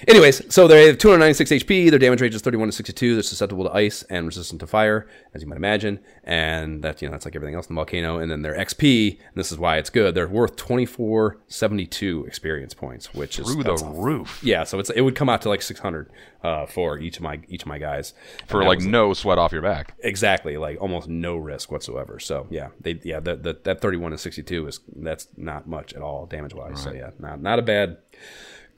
Anyways, 0.08 0.52
so 0.52 0.66
they 0.66 0.86
have 0.86 0.98
296 0.98 1.64
HP. 1.64 1.90
Their 1.90 1.98
damage 1.98 2.20
range 2.20 2.34
is 2.34 2.42
31 2.42 2.68
to 2.68 2.72
62. 2.72 3.14
They're 3.14 3.22
susceptible 3.22 3.64
to 3.64 3.72
ice 3.74 4.02
and 4.04 4.26
resistant 4.26 4.60
to 4.60 4.66
fire, 4.66 5.06
as 5.34 5.42
you 5.42 5.48
might 5.48 5.56
imagine. 5.56 6.00
And 6.24 6.82
that 6.82 7.02
you 7.02 7.08
know 7.08 7.12
that's 7.12 7.24
like 7.24 7.36
everything 7.36 7.54
else 7.54 7.66
in 7.68 7.74
the 7.74 7.78
volcano. 7.78 8.18
And 8.18 8.30
then 8.30 8.42
their 8.42 8.54
XP, 8.56 9.10
and 9.18 9.34
this 9.34 9.52
is 9.52 9.58
why 9.58 9.76
it's 9.78 9.90
good. 9.90 10.14
They're 10.14 10.28
worth 10.28 10.56
2472 10.56 12.24
experience 12.26 12.74
points, 12.74 13.12
which 13.14 13.38
is 13.38 13.52
Through 13.52 13.64
the 13.64 13.76
roof. 13.76 14.40
yeah. 14.42 14.64
So 14.64 14.78
it's 14.78 14.90
it 14.90 15.02
would 15.02 15.14
come 15.14 15.28
out 15.28 15.42
to 15.42 15.48
like 15.48 15.62
600 15.62 16.10
uh, 16.42 16.66
for 16.66 16.98
each 16.98 17.16
of 17.16 17.22
my 17.22 17.40
each 17.48 17.62
of 17.62 17.68
my 17.68 17.78
guys 17.78 18.14
For 18.46 18.64
like 18.64 18.78
was- 18.78 18.86
no 18.86 19.12
sweat 19.14 19.38
off 19.38 19.52
your 19.52 19.62
back. 19.62 19.94
Exactly, 20.00 20.56
like 20.56 20.80
almost 20.80 21.08
no 21.08 21.36
risk 21.36 21.70
whatsoever. 21.70 22.18
So 22.18 22.46
yeah, 22.50 22.68
they 22.80 23.00
yeah 23.02 23.20
that 23.20 23.42
that, 23.42 23.64
that 23.64 23.80
thirty 23.80 23.96
one 23.96 24.12
and 24.12 24.20
sixty 24.20 24.42
two 24.42 24.66
is 24.66 24.80
that's 24.96 25.28
not 25.36 25.68
much 25.68 25.92
at 25.94 26.02
all 26.02 26.26
damage 26.26 26.54
wise. 26.54 26.82
So 26.82 26.92
yeah, 26.92 27.10
not 27.18 27.40
not 27.42 27.58
a 27.58 27.62
bad 27.62 27.98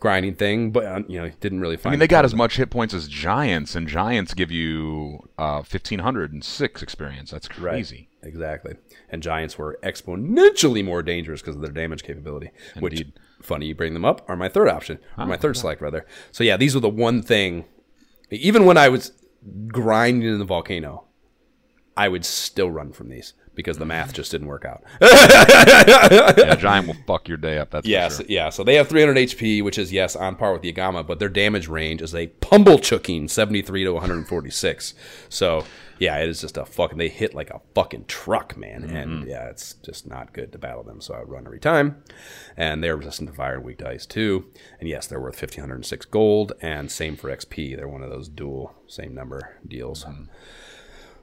grinding 0.03 0.35
thing, 0.35 0.73
but 0.73 1.09
you 1.09 1.17
know 1.23 1.31
didn't 1.41 1.61
really 1.61 1.77
find. 1.77 1.93
I 1.93 1.95
mean, 1.95 2.01
they 2.01 2.09
got 2.09 2.25
as 2.25 2.35
much 2.35 2.57
hit 2.57 2.71
points 2.71 2.93
as 2.93 3.07
Giants, 3.07 3.77
and 3.77 3.87
Giants 3.87 4.35
give 4.35 4.51
you 4.51 5.29
uh, 5.39 5.63
1,506 5.63 6.83
experience. 6.83 7.31
That's 7.31 7.49
Right. 7.59 7.75
crazy. 7.75 8.09
exactly, 8.21 8.75
and 9.11 9.23
giants 9.23 9.57
were 9.57 9.79
exponentially 9.85 10.85
more 10.85 11.05
dangerous 11.05 11.41
because 11.41 11.55
of 11.55 11.63
their 11.63 11.71
damage 11.71 12.03
capability. 12.03 12.51
Which 12.81 13.01
Indeed. 13.01 13.13
funny 13.41 13.67
you 13.67 13.77
bring 13.77 13.95
them 13.95 14.05
up 14.05 14.25
are 14.29 14.37
my 14.37 14.49
third 14.49 14.69
option, 14.69 14.99
or 15.17 15.25
my 15.27 15.37
third 15.37 15.57
select 15.57 15.81
rather. 15.81 16.05
So 16.33 16.43
yeah, 16.43 16.57
these 16.57 16.75
were 16.75 16.81
the 16.81 16.89
one 16.89 17.23
thing. 17.23 17.65
Even 18.31 18.65
when 18.65 18.77
I 18.77 18.89
was 18.89 19.13
grinding 19.69 20.29
in 20.29 20.39
the 20.41 20.45
volcano, 20.45 21.05
I 21.97 22.09
would 22.09 22.25
still 22.25 22.71
run 22.73 22.93
from 22.93 23.09
these 23.09 23.35
because 23.55 23.79
the 23.79 23.85
math 23.85 24.13
just 24.13 24.31
didn't 24.31 24.47
work 24.47 24.65
out. 24.65 24.83
yeah, 25.01 26.55
Giant 26.57 26.87
will 26.87 26.97
fuck 27.07 27.29
your 27.29 27.37
day 27.37 27.59
up. 27.59 27.71
That's 27.71 27.87
Yes, 27.87 28.17
for 28.17 28.23
sure. 28.23 28.31
yeah. 28.31 28.51
So 28.51 28.65
they 28.65 28.77
have 28.77 28.89
300 28.89 29.17
HP, 29.17 29.63
which 29.63 29.79
is 29.79 29.93
yes 29.93 30.17
on 30.17 30.37
par 30.37 30.53
with 30.53 30.63
the 30.63 30.73
Agama, 30.73 31.07
but 31.07 31.19
their 31.19 31.29
damage 31.29 31.69
range 31.69 32.03
is 32.03 32.15
a 32.15 32.29
pummel 32.29 32.79
chucking 32.79 33.29
73 33.29 33.85
to 33.85 33.93
146. 33.93 34.95
So 35.29 35.65
yeah, 36.03 36.19
it 36.19 36.29
is 36.29 36.41
just 36.41 36.57
a 36.57 36.65
fucking. 36.65 36.99
They 36.99 37.09
hit 37.09 37.33
like 37.33 37.51
a 37.51 37.61
fucking 37.75 38.07
truck, 38.07 38.57
man, 38.57 38.83
and 38.85 39.11
mm-hmm. 39.21 39.29
yeah, 39.29 39.49
it's 39.49 39.75
just 39.75 40.05
not 40.05 40.33
good 40.33 40.51
to 40.51 40.59
battle 40.59 40.83
them. 40.83 41.01
So 41.01 41.15
I 41.15 41.21
run 41.21 41.47
every 41.47 41.61
time, 41.61 42.03
and 42.57 42.83
they're 42.83 42.97
resistant 42.97 43.31
to 43.31 43.37
fire 43.37 43.55
and 43.55 43.65
weak 43.65 43.79
to 43.79 43.89
ice 43.89 44.05
too. 44.05 44.47
And 44.81 44.89
yes, 44.89 45.07
they're 45.07 45.21
worth 45.21 45.41
1506 45.41 46.07
gold, 46.07 46.55
and 46.61 46.91
same 46.91 47.17
for 47.17 47.31
XP. 47.31 47.77
They're 47.77 47.87
one 47.87 48.03
of 48.03 48.11
those 48.11 48.29
dual 48.29 48.75
same 48.89 49.15
number 49.15 49.61
deals. 49.67 50.05
Mm-hmm. 50.05 50.25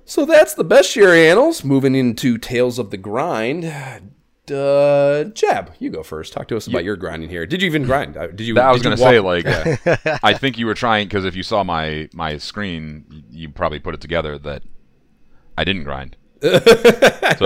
So 0.09 0.25
that's 0.25 0.55
the 0.55 0.65
bestiary 0.65 1.29
annals. 1.29 1.63
Moving 1.63 1.93
into 1.93 2.39
Tales 2.39 2.79
of 2.79 2.89
the 2.89 2.97
Grind. 2.97 3.63
Uh, 3.63 5.25
Jab, 5.25 5.71
you 5.77 5.91
go 5.91 6.01
first. 6.01 6.33
Talk 6.33 6.47
to 6.47 6.57
us 6.57 6.65
about 6.65 6.83
your 6.83 6.95
grinding 6.95 7.29
here. 7.29 7.45
Did 7.45 7.61
you 7.61 7.67
even 7.67 7.83
grind? 7.83 8.17
Uh, 8.17 8.25
Did 8.25 8.41
you? 8.41 8.55
That 8.55 8.65
I 8.65 8.71
was 8.71 8.81
gonna 8.81 8.97
say, 8.97 9.19
walk- 9.19 9.45
like, 9.45 9.87
I 10.23 10.33
think 10.33 10.57
you 10.57 10.65
were 10.65 10.73
trying 10.73 11.07
because 11.07 11.25
if 11.25 11.35
you 11.35 11.43
saw 11.43 11.63
my 11.63 12.09
my 12.11 12.37
screen, 12.37 13.23
you 13.29 13.49
probably 13.49 13.77
put 13.77 13.93
it 13.93 14.01
together 14.01 14.39
that 14.39 14.63
I 15.55 15.63
didn't 15.63 15.83
grind. 15.83 16.17
so 16.41 16.49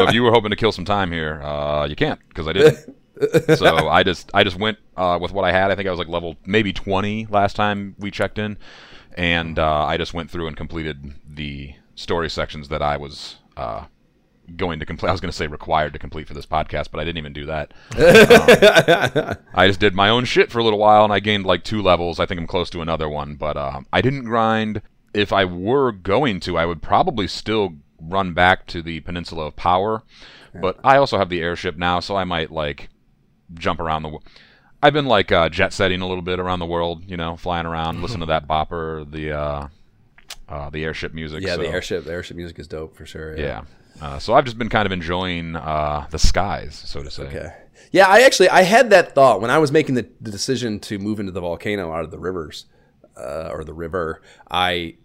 if 0.07 0.13
you 0.13 0.23
were 0.23 0.31
hoping 0.31 0.51
to 0.51 0.55
kill 0.55 0.71
some 0.71 0.85
time 0.85 1.11
here, 1.11 1.41
uh, 1.43 1.85
you 1.85 1.97
can't 1.97 2.21
because 2.29 2.47
I 2.47 2.53
didn't. 2.53 3.57
so 3.57 3.89
I 3.89 4.03
just 4.03 4.31
I 4.33 4.45
just 4.45 4.57
went 4.57 4.77
uh, 4.95 5.19
with 5.21 5.33
what 5.33 5.43
I 5.43 5.51
had. 5.51 5.69
I 5.69 5.75
think 5.75 5.89
I 5.89 5.91
was 5.91 5.99
like 5.99 6.07
level 6.07 6.37
maybe 6.45 6.71
twenty 6.71 7.27
last 7.29 7.57
time 7.57 7.95
we 7.99 8.09
checked 8.09 8.37
in, 8.37 8.57
and 9.17 9.59
uh, 9.59 9.83
I 9.83 9.97
just 9.97 10.13
went 10.13 10.31
through 10.31 10.47
and 10.47 10.55
completed 10.55 11.15
the 11.27 11.75
story 11.95 12.29
sections 12.29 12.69
that 12.69 12.81
I 12.81 12.97
was. 12.97 13.37
Uh, 13.55 13.85
going 14.57 14.79
to 14.79 14.85
complete. 14.85 15.07
I 15.07 15.11
was 15.13 15.21
going 15.21 15.31
to 15.31 15.35
say 15.37 15.47
required 15.47 15.93
to 15.93 15.99
complete 15.99 16.27
for 16.27 16.33
this 16.33 16.45
podcast, 16.45 16.91
but 16.91 16.99
I 16.99 17.05
didn't 17.05 17.17
even 17.19 17.33
do 17.33 17.45
that. 17.45 17.73
Um, 19.33 19.37
I 19.53 19.67
just 19.67 19.79
did 19.79 19.93
my 19.93 20.09
own 20.09 20.25
shit 20.25 20.51
for 20.51 20.59
a 20.59 20.63
little 20.63 20.79
while, 20.79 21.03
and 21.03 21.13
I 21.13 21.19
gained 21.19 21.45
like 21.45 21.63
two 21.63 21.81
levels. 21.81 22.19
I 22.19 22.25
think 22.25 22.39
I'm 22.39 22.47
close 22.47 22.69
to 22.71 22.81
another 22.81 23.07
one, 23.07 23.35
but 23.35 23.55
um, 23.55 23.85
I 23.93 24.01
didn't 24.01 24.25
grind. 24.25 24.81
If 25.13 25.31
I 25.31 25.45
were 25.45 25.91
going 25.91 26.39
to, 26.41 26.57
I 26.57 26.65
would 26.65 26.81
probably 26.81 27.27
still 27.27 27.75
run 28.01 28.33
back 28.33 28.67
to 28.67 28.81
the 28.81 28.99
Peninsula 29.01 29.45
of 29.47 29.55
Power, 29.55 30.03
but 30.59 30.79
I 30.83 30.97
also 30.97 31.17
have 31.17 31.29
the 31.29 31.41
airship 31.41 31.77
now, 31.77 31.99
so 31.99 32.15
I 32.15 32.23
might 32.23 32.51
like 32.51 32.89
jump 33.53 33.79
around 33.79 34.03
the. 34.03 34.09
wo- 34.09 34.23
I've 34.81 34.93
been 34.93 35.05
like 35.05 35.31
uh, 35.31 35.49
jet 35.49 35.71
setting 35.73 36.01
a 36.01 36.07
little 36.07 36.23
bit 36.23 36.39
around 36.39 36.59
the 36.59 36.65
world, 36.65 37.03
you 37.07 37.15
know, 37.15 37.37
flying 37.37 37.65
around, 37.65 38.01
listen 38.01 38.19
to 38.19 38.25
that 38.27 38.47
bopper, 38.47 39.09
the 39.09 39.31
uh, 39.31 39.67
uh, 40.49 40.69
the 40.69 40.83
airship 40.83 41.13
music. 41.13 41.43
yeah, 41.43 41.57
the 41.57 41.65
so- 41.65 41.71
airship. 41.71 42.03
The 42.05 42.11
airship 42.11 42.37
music 42.37 42.59
is 42.59 42.67
dope 42.67 42.95
for 42.95 43.05
sure. 43.05 43.37
yeah. 43.37 43.63
Uh, 44.01 44.17
so 44.19 44.33
I've 44.33 44.43
just 44.45 44.57
been 44.57 44.69
kind 44.69 44.85
of 44.85 44.91
enjoying 44.91 45.55
uh, 45.55 46.07
the 46.09 46.17
skies, 46.19 46.81
so 46.85 47.03
to 47.03 47.11
say. 47.11 47.23
Okay. 47.23 47.53
Yeah, 47.91 48.07
I 48.07 48.21
actually 48.21 48.49
I 48.49 48.63
had 48.63 48.89
that 48.89 49.13
thought 49.13 49.39
when 49.39 49.51
I 49.51 49.59
was 49.59 49.71
making 49.71 49.95
the, 49.95 50.07
the 50.19 50.31
decision 50.31 50.79
to 50.81 50.97
move 50.97 51.19
into 51.19 51.31
the 51.31 51.41
volcano 51.41 51.93
out 51.93 52.03
of 52.03 52.09
the 52.09 52.17
rivers, 52.17 52.65
uh, 53.15 53.49
or 53.51 53.63
the 53.63 53.73
river. 53.73 54.21
I 54.49 54.95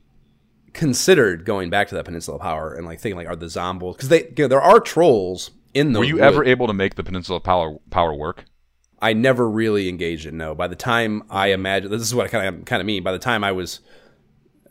considered 0.73 1.45
going 1.45 1.71
back 1.71 1.89
to 1.89 1.95
that 1.97 2.05
Peninsula 2.05 2.37
of 2.37 2.43
Power 2.43 2.75
and 2.75 2.87
like 2.87 3.01
thinking 3.01 3.17
like, 3.17 3.29
are 3.29 3.37
the 3.37 3.49
zombies? 3.49 3.95
Because 3.95 4.09
they 4.09 4.23
you 4.25 4.35
know, 4.45 4.49
there 4.49 4.63
are 4.63 4.81
trolls 4.81 5.51
in 5.75 5.93
the. 5.93 5.99
Were 6.01 6.05
you 6.05 6.21
ever 6.21 6.45
able 6.45 6.67
to 6.67 6.73
make 6.73 6.95
the 6.95 7.05
Peninsula 7.05 7.41
Power 7.41 7.79
Power 7.91 8.15
work? 8.15 8.45
I 9.01 9.13
never 9.13 9.49
really 9.49 9.89
engaged 9.89 10.27
in 10.27 10.37
no. 10.37 10.55
By 10.55 10.67
the 10.67 10.77
time 10.77 11.23
I 11.31 11.49
imagine 11.49 11.91
this 11.91 12.03
is 12.03 12.15
what 12.15 12.27
I 12.27 12.29
kind 12.29 12.57
of 12.57 12.65
kind 12.65 12.81
of 12.81 12.87
mean. 12.87 13.03
By 13.03 13.13
the 13.13 13.19
time 13.19 13.45
I 13.45 13.53
was 13.53 13.81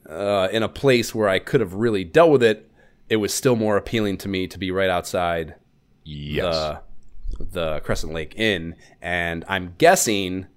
uh, 0.10 0.48
in 0.52 0.64
a 0.64 0.70
place 0.70 1.14
where 1.14 1.28
I 1.30 1.40
could 1.40 1.60
have 1.62 1.74
really 1.74 2.04
dealt 2.04 2.32
with 2.32 2.44
it, 2.44 2.70
it 3.10 3.18
was 3.18 3.34
still 3.34 3.56
more 3.56 3.78
appealing 3.78 4.18
to 4.20 4.28
me 4.30 4.48
to 4.48 4.58
be 4.60 4.72
right 4.72 4.90
outside 4.90 5.56
Yes. 6.04 6.44
the 6.56 6.82
the 7.40 7.80
Crescent 7.82 8.14
Lake 8.14 8.34
Inn, 8.38 8.76
and 9.02 9.44
I'm 9.48 9.76
guessing. 9.78 10.48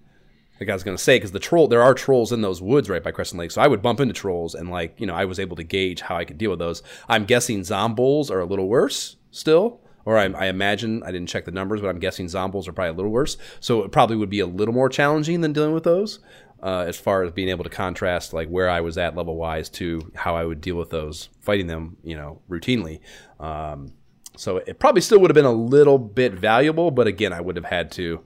Like 0.60 0.68
I 0.68 0.74
was 0.74 0.82
gonna 0.84 0.98
say, 0.98 1.16
because 1.16 1.32
the 1.32 1.38
troll, 1.38 1.68
there 1.68 1.80
are 1.82 1.94
trolls 1.94 2.32
in 2.32 2.42
those 2.42 2.60
woods 2.60 2.90
right 2.90 3.02
by 3.02 3.12
Crescent 3.12 3.38
Lake, 3.38 3.50
so 3.50 3.62
I 3.62 3.66
would 3.66 3.80
bump 3.80 3.98
into 3.98 4.12
trolls, 4.12 4.54
and 4.54 4.68
like 4.70 4.94
you 5.00 5.06
know, 5.06 5.14
I 5.14 5.24
was 5.24 5.40
able 5.40 5.56
to 5.56 5.64
gauge 5.64 6.02
how 6.02 6.16
I 6.16 6.26
could 6.26 6.36
deal 6.36 6.50
with 6.50 6.58
those. 6.58 6.82
I'm 7.08 7.24
guessing 7.24 7.64
zombies 7.64 8.30
are 8.30 8.40
a 8.40 8.44
little 8.44 8.68
worse 8.68 9.16
still, 9.30 9.80
or 10.04 10.14
or 10.14 10.18
I, 10.18 10.24
I 10.26 10.46
imagine 10.48 11.02
I 11.02 11.12
didn't 11.12 11.28
check 11.30 11.46
the 11.46 11.50
numbers, 11.50 11.80
but 11.80 11.88
I'm 11.88 11.98
guessing 11.98 12.28
zombies 12.28 12.68
are 12.68 12.72
probably 12.72 12.90
a 12.90 12.94
little 12.94 13.10
worse. 13.10 13.38
So 13.60 13.82
it 13.84 13.90
probably 13.90 14.16
would 14.16 14.28
be 14.30 14.40
a 14.40 14.46
little 14.46 14.74
more 14.74 14.90
challenging 14.90 15.40
than 15.40 15.52
dealing 15.54 15.72
with 15.72 15.84
those. 15.84 16.18
Uh, 16.62 16.84
as 16.86 16.98
far 16.98 17.22
as 17.22 17.32
being 17.32 17.48
able 17.48 17.64
to 17.64 17.70
contrast 17.70 18.34
like 18.34 18.48
where 18.48 18.68
I 18.68 18.82
was 18.82 18.98
at 18.98 19.16
level 19.16 19.36
wise 19.36 19.70
to 19.70 20.12
how 20.14 20.36
I 20.36 20.44
would 20.44 20.60
deal 20.60 20.76
with 20.76 20.90
those 20.90 21.30
fighting 21.40 21.68
them, 21.68 21.96
you 22.04 22.14
know, 22.14 22.42
routinely. 22.50 23.00
Um, 23.38 23.94
so 24.36 24.58
it 24.58 24.78
probably 24.78 25.00
still 25.00 25.20
would 25.20 25.30
have 25.30 25.34
been 25.34 25.44
a 25.46 25.52
little 25.52 25.98
bit 25.98 26.34
valuable, 26.34 26.90
but 26.90 27.06
again, 27.06 27.32
I 27.32 27.40
would 27.40 27.56
have 27.56 27.64
had 27.64 27.90
to. 27.92 28.24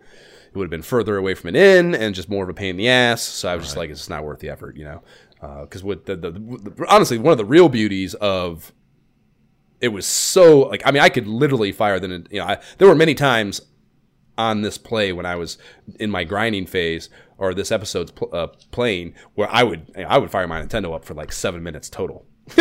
It 0.48 0.58
would 0.58 0.64
have 0.64 0.70
been 0.70 0.82
further 0.82 1.16
away 1.16 1.34
from 1.34 1.48
an 1.48 1.56
inn 1.56 1.94
and 1.94 2.14
just 2.14 2.28
more 2.28 2.44
of 2.44 2.50
a 2.50 2.54
pain 2.54 2.70
in 2.70 2.76
the 2.76 2.88
ass. 2.88 3.22
So 3.22 3.48
I 3.48 3.56
was 3.56 3.64
just 3.64 3.76
like, 3.76 3.90
it's 3.90 4.08
not 4.08 4.24
worth 4.24 4.38
the 4.38 4.48
effort, 4.48 4.76
you 4.76 4.84
know. 4.84 5.02
Because 5.62 5.82
with 5.84 6.06
the, 6.06 6.16
the, 6.16 6.30
the 6.30 6.86
honestly, 6.88 7.18
one 7.18 7.32
of 7.32 7.38
the 7.38 7.44
real 7.44 7.68
beauties 7.68 8.14
of 8.14 8.72
it 9.80 9.88
was 9.88 10.06
so 10.06 10.60
like 10.60 10.82
I 10.86 10.90
mean 10.90 11.02
I 11.02 11.10
could 11.10 11.26
literally 11.26 11.70
fire 11.70 12.00
the 12.00 12.26
you 12.30 12.38
know 12.38 12.46
I, 12.46 12.58
there 12.78 12.88
were 12.88 12.94
many 12.94 13.14
times 13.14 13.60
on 14.38 14.62
this 14.62 14.78
play 14.78 15.12
when 15.12 15.26
I 15.26 15.36
was 15.36 15.58
in 16.00 16.10
my 16.10 16.24
grinding 16.24 16.66
phase 16.66 17.10
or 17.38 17.54
this 17.54 17.72
episode's 17.72 18.10
pl- 18.10 18.30
uh, 18.32 18.48
playing 18.70 19.14
where 19.34 19.48
I 19.50 19.62
would 19.62 19.92
I 19.96 20.18
would 20.18 20.30
fire 20.30 20.46
my 20.46 20.62
Nintendo 20.62 20.94
up 20.94 21.04
for 21.04 21.14
like 21.14 21.32
seven 21.32 21.62
minutes 21.62 21.88
total. 21.88 22.26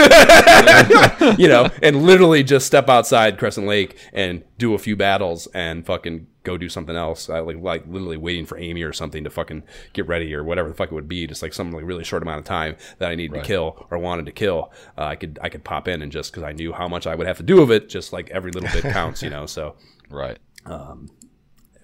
you 1.38 1.50
know, 1.50 1.70
and 1.82 2.04
literally 2.04 2.42
just 2.42 2.66
step 2.66 2.88
outside 2.88 3.38
Crescent 3.38 3.68
Lake 3.68 3.98
and 4.14 4.44
do 4.58 4.74
a 4.74 4.78
few 4.78 4.96
battles 4.96 5.48
and 5.54 5.86
fucking 5.86 6.28
go 6.44 6.58
do 6.58 6.70
something 6.70 6.96
else. 6.96 7.30
I 7.30 7.40
like 7.40 7.58
like 7.58 7.86
literally 7.88 8.16
waiting 8.16 8.46
for 8.46 8.58
Amy 8.58 8.84
or 8.84 8.94
something 8.94 9.26
to 9.26 9.30
fucking 9.30 9.64
get 9.92 10.08
ready 10.08 10.34
or 10.34 10.44
whatever 10.44 10.70
the 10.70 10.76
fuck 10.76 10.92
it 10.92 10.96
would 10.96 11.10
be. 11.10 11.28
Just 11.28 11.42
like 11.42 11.54
some 11.54 11.72
like 11.72 11.84
really 11.84 12.06
short 12.06 12.22
amount 12.22 12.40
of 12.40 12.46
time 12.46 12.78
that 13.00 13.12
I 13.12 13.16
needed 13.16 13.36
to 13.36 13.42
kill 13.42 13.86
or 13.92 13.98
wanted 13.98 14.26
to 14.28 14.32
kill. 14.32 14.72
Uh, 14.98 15.04
I 15.06 15.16
could 15.16 15.38
I 15.42 15.50
could 15.50 15.66
pop 15.66 15.88
in 15.90 16.02
and 16.02 16.12
just 16.12 16.32
because 16.32 16.44
I 16.44 16.54
knew 16.54 16.72
how 16.72 16.88
much 16.88 17.06
I 17.06 17.16
would 17.16 17.28
have 17.28 17.38
to 17.38 17.44
do 17.44 17.62
of 17.62 17.70
it. 17.70 17.90
Just 17.90 18.14
like 18.14 18.30
every 18.30 18.52
little 18.52 18.70
bit 18.70 18.90
counts, 18.94 19.22
you 19.22 19.30
know. 19.30 19.46
So 19.46 19.76
Right. 20.10 20.38
it 20.66 21.23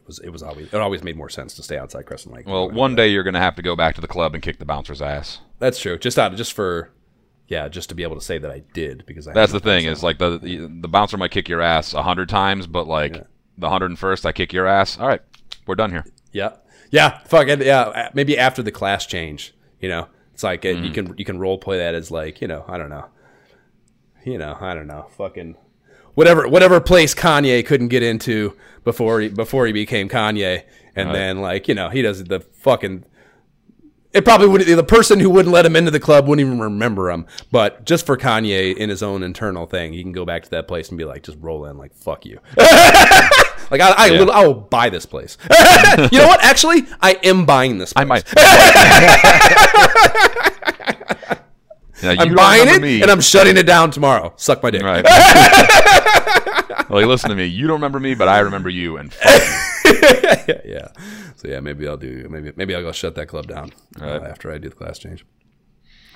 was 0.09 0.19
it 0.19 0.29
was 0.29 0.43
always 0.43 0.67
it 0.73 0.75
always 0.75 1.03
made 1.03 1.15
more 1.15 1.29
sense 1.29 1.53
to 1.55 1.63
stay 1.63 1.77
outside 1.77 2.05
Crescent 2.05 2.33
Lake. 2.35 2.47
Well, 2.47 2.69
one 2.69 2.95
day 2.95 3.07
you're 3.07 3.23
going 3.23 3.35
to 3.35 3.39
have 3.39 3.55
to 3.55 3.61
go 3.61 3.75
back 3.75 3.95
to 3.95 4.01
the 4.01 4.07
club 4.07 4.33
and 4.33 4.43
kick 4.43 4.59
the 4.59 4.65
bouncer's 4.65 5.01
ass. 5.01 5.39
That's 5.59 5.79
true. 5.79 5.97
Just 5.97 6.19
out 6.19 6.35
just 6.35 6.51
for 6.53 6.91
yeah, 7.47 7.67
just 7.67 7.89
to 7.89 7.95
be 7.95 8.03
able 8.03 8.15
to 8.15 8.21
say 8.21 8.37
that 8.37 8.51
I 8.51 8.59
did 8.73 9.05
because 9.05 9.27
I 9.27 9.33
That's 9.33 9.51
the 9.51 9.59
thing 9.59 9.85
is 9.85 10.03
like 10.03 10.17
the 10.17 10.37
the, 10.37 10.67
the 10.81 10.87
bouncer 10.87 11.17
might 11.17 11.31
kick 11.31 11.47
your 11.47 11.61
ass 11.61 11.93
a 11.93 12.03
hundred 12.03 12.27
times, 12.29 12.67
but 12.67 12.87
like 12.87 13.23
the 13.57 13.69
hundred 13.69 13.91
and 13.91 13.99
first, 13.99 14.25
I 14.25 14.31
kick 14.31 14.51
your 14.51 14.67
ass. 14.67 14.99
All 14.99 15.07
right, 15.07 15.21
we're 15.65 15.75
done 15.75 15.91
here. 15.91 16.05
Yeah, 16.31 16.53
yeah, 16.91 17.19
fuck 17.25 17.47
it. 17.47 17.61
Yeah, 17.63 18.09
maybe 18.13 18.37
after 18.37 18.61
the 18.63 18.71
class 18.71 19.05
change, 19.05 19.53
you 19.79 19.89
know, 19.89 20.07
it's 20.33 20.43
like 20.43 20.65
uh 20.65 20.69
Mm. 20.69 20.85
you 20.85 20.91
can 20.91 21.15
you 21.17 21.25
can 21.25 21.39
role 21.39 21.57
play 21.57 21.77
that 21.79 21.95
as 21.95 22.11
like 22.11 22.41
you 22.41 22.47
know 22.47 22.65
I 22.67 22.77
don't 22.77 22.89
know, 22.89 23.05
you 24.25 24.37
know 24.37 24.57
I 24.59 24.73
don't 24.73 24.87
know, 24.87 25.07
fucking 25.17 25.55
whatever 26.19 26.47
whatever 26.49 26.79
place 26.81 27.15
Kanye 27.15 27.65
couldn't 27.65 27.87
get 27.87 28.03
into 28.03 28.53
before 28.83 29.21
he 29.21 29.29
before 29.29 29.65
he 29.65 29.71
became 29.73 30.09
Kanye, 30.09 30.63
and 30.95 31.07
Right. 31.07 31.13
then 31.15 31.39
like 31.39 31.67
you 31.69 31.73
know 31.75 31.87
he 31.89 32.01
does 32.01 32.23
the 32.25 32.41
fucking. 32.41 33.05
It 34.11 34.25
probably 34.25 34.47
wouldn't 34.47 34.75
the 34.75 34.83
person 34.83 35.19
who 35.19 35.29
wouldn't 35.29 35.53
let 35.53 35.65
him 35.65 35.75
into 35.75 35.91
the 35.91 35.99
club 35.99 36.27
wouldn't 36.27 36.45
even 36.45 36.59
remember 36.59 37.09
him. 37.11 37.25
But 37.51 37.85
just 37.85 38.05
for 38.07 38.17
Kanye 38.17 38.75
in 38.75 38.89
his 38.89 39.01
own 39.03 39.21
internal 39.23 39.65
thing, 39.67 39.93
he 39.93 40.01
can 40.01 40.11
go 40.11 40.25
back 40.25 40.43
to 40.43 40.49
that 40.49 40.67
place 40.67 40.89
and 40.89 40.97
be 40.97 41.05
like, 41.05 41.21
just 41.23 41.37
roll 41.39 41.65
in, 41.65 41.77
like 41.77 41.93
fuck 41.95 42.25
you. 42.25 42.39
Like 43.71 43.81
I, 43.81 43.91
I, 43.91 44.05
Yeah. 44.07 44.17
little, 44.19 44.33
I 44.33 44.47
will 44.47 44.55
buy 44.55 44.89
this 44.89 45.05
place. 45.05 45.37
you 46.11 46.17
know 46.17 46.25
what? 46.27 46.43
Actually, 46.43 46.87
I 47.01 47.19
am 47.23 47.45
buying 47.45 47.77
this. 47.77 47.93
Place. 47.93 48.01
I 48.01 48.05
might. 48.05 48.25
Now, 52.01 52.11
you 52.11 52.17
I'm 52.19 52.27
don't 52.29 52.35
buying 52.37 52.67
it 52.67 52.81
me. 52.81 53.01
and 53.01 53.11
I'm 53.11 53.21
shutting 53.21 53.57
it 53.57 53.63
down 53.65 53.91
tomorrow. 53.91 54.33
Suck 54.37 54.63
my 54.63 54.71
dick. 54.71 54.81
Right. 54.83 55.03
like, 56.89 57.05
listen 57.05 57.29
to 57.29 57.35
me. 57.35 57.45
You 57.45 57.67
don't 57.67 57.75
remember 57.75 57.99
me, 57.99 58.15
but 58.15 58.27
I 58.27 58.39
remember 58.39 58.69
you. 58.69 58.97
And 58.97 59.13
fuck 59.13 59.41
you. 59.85 59.99
yeah, 60.47 60.61
yeah. 60.65 60.87
So 61.35 61.47
yeah, 61.47 61.59
maybe 61.59 61.87
I'll 61.87 61.97
do. 61.97 62.27
Maybe 62.29 62.51
maybe 62.55 62.75
I'll 62.75 62.81
go 62.81 62.91
shut 62.91 63.15
that 63.15 63.27
club 63.27 63.47
down 63.47 63.71
uh, 64.01 64.19
after 64.23 64.51
I 64.51 64.57
do 64.57 64.69
the 64.69 64.75
class 64.75 64.99
change. 64.99 65.25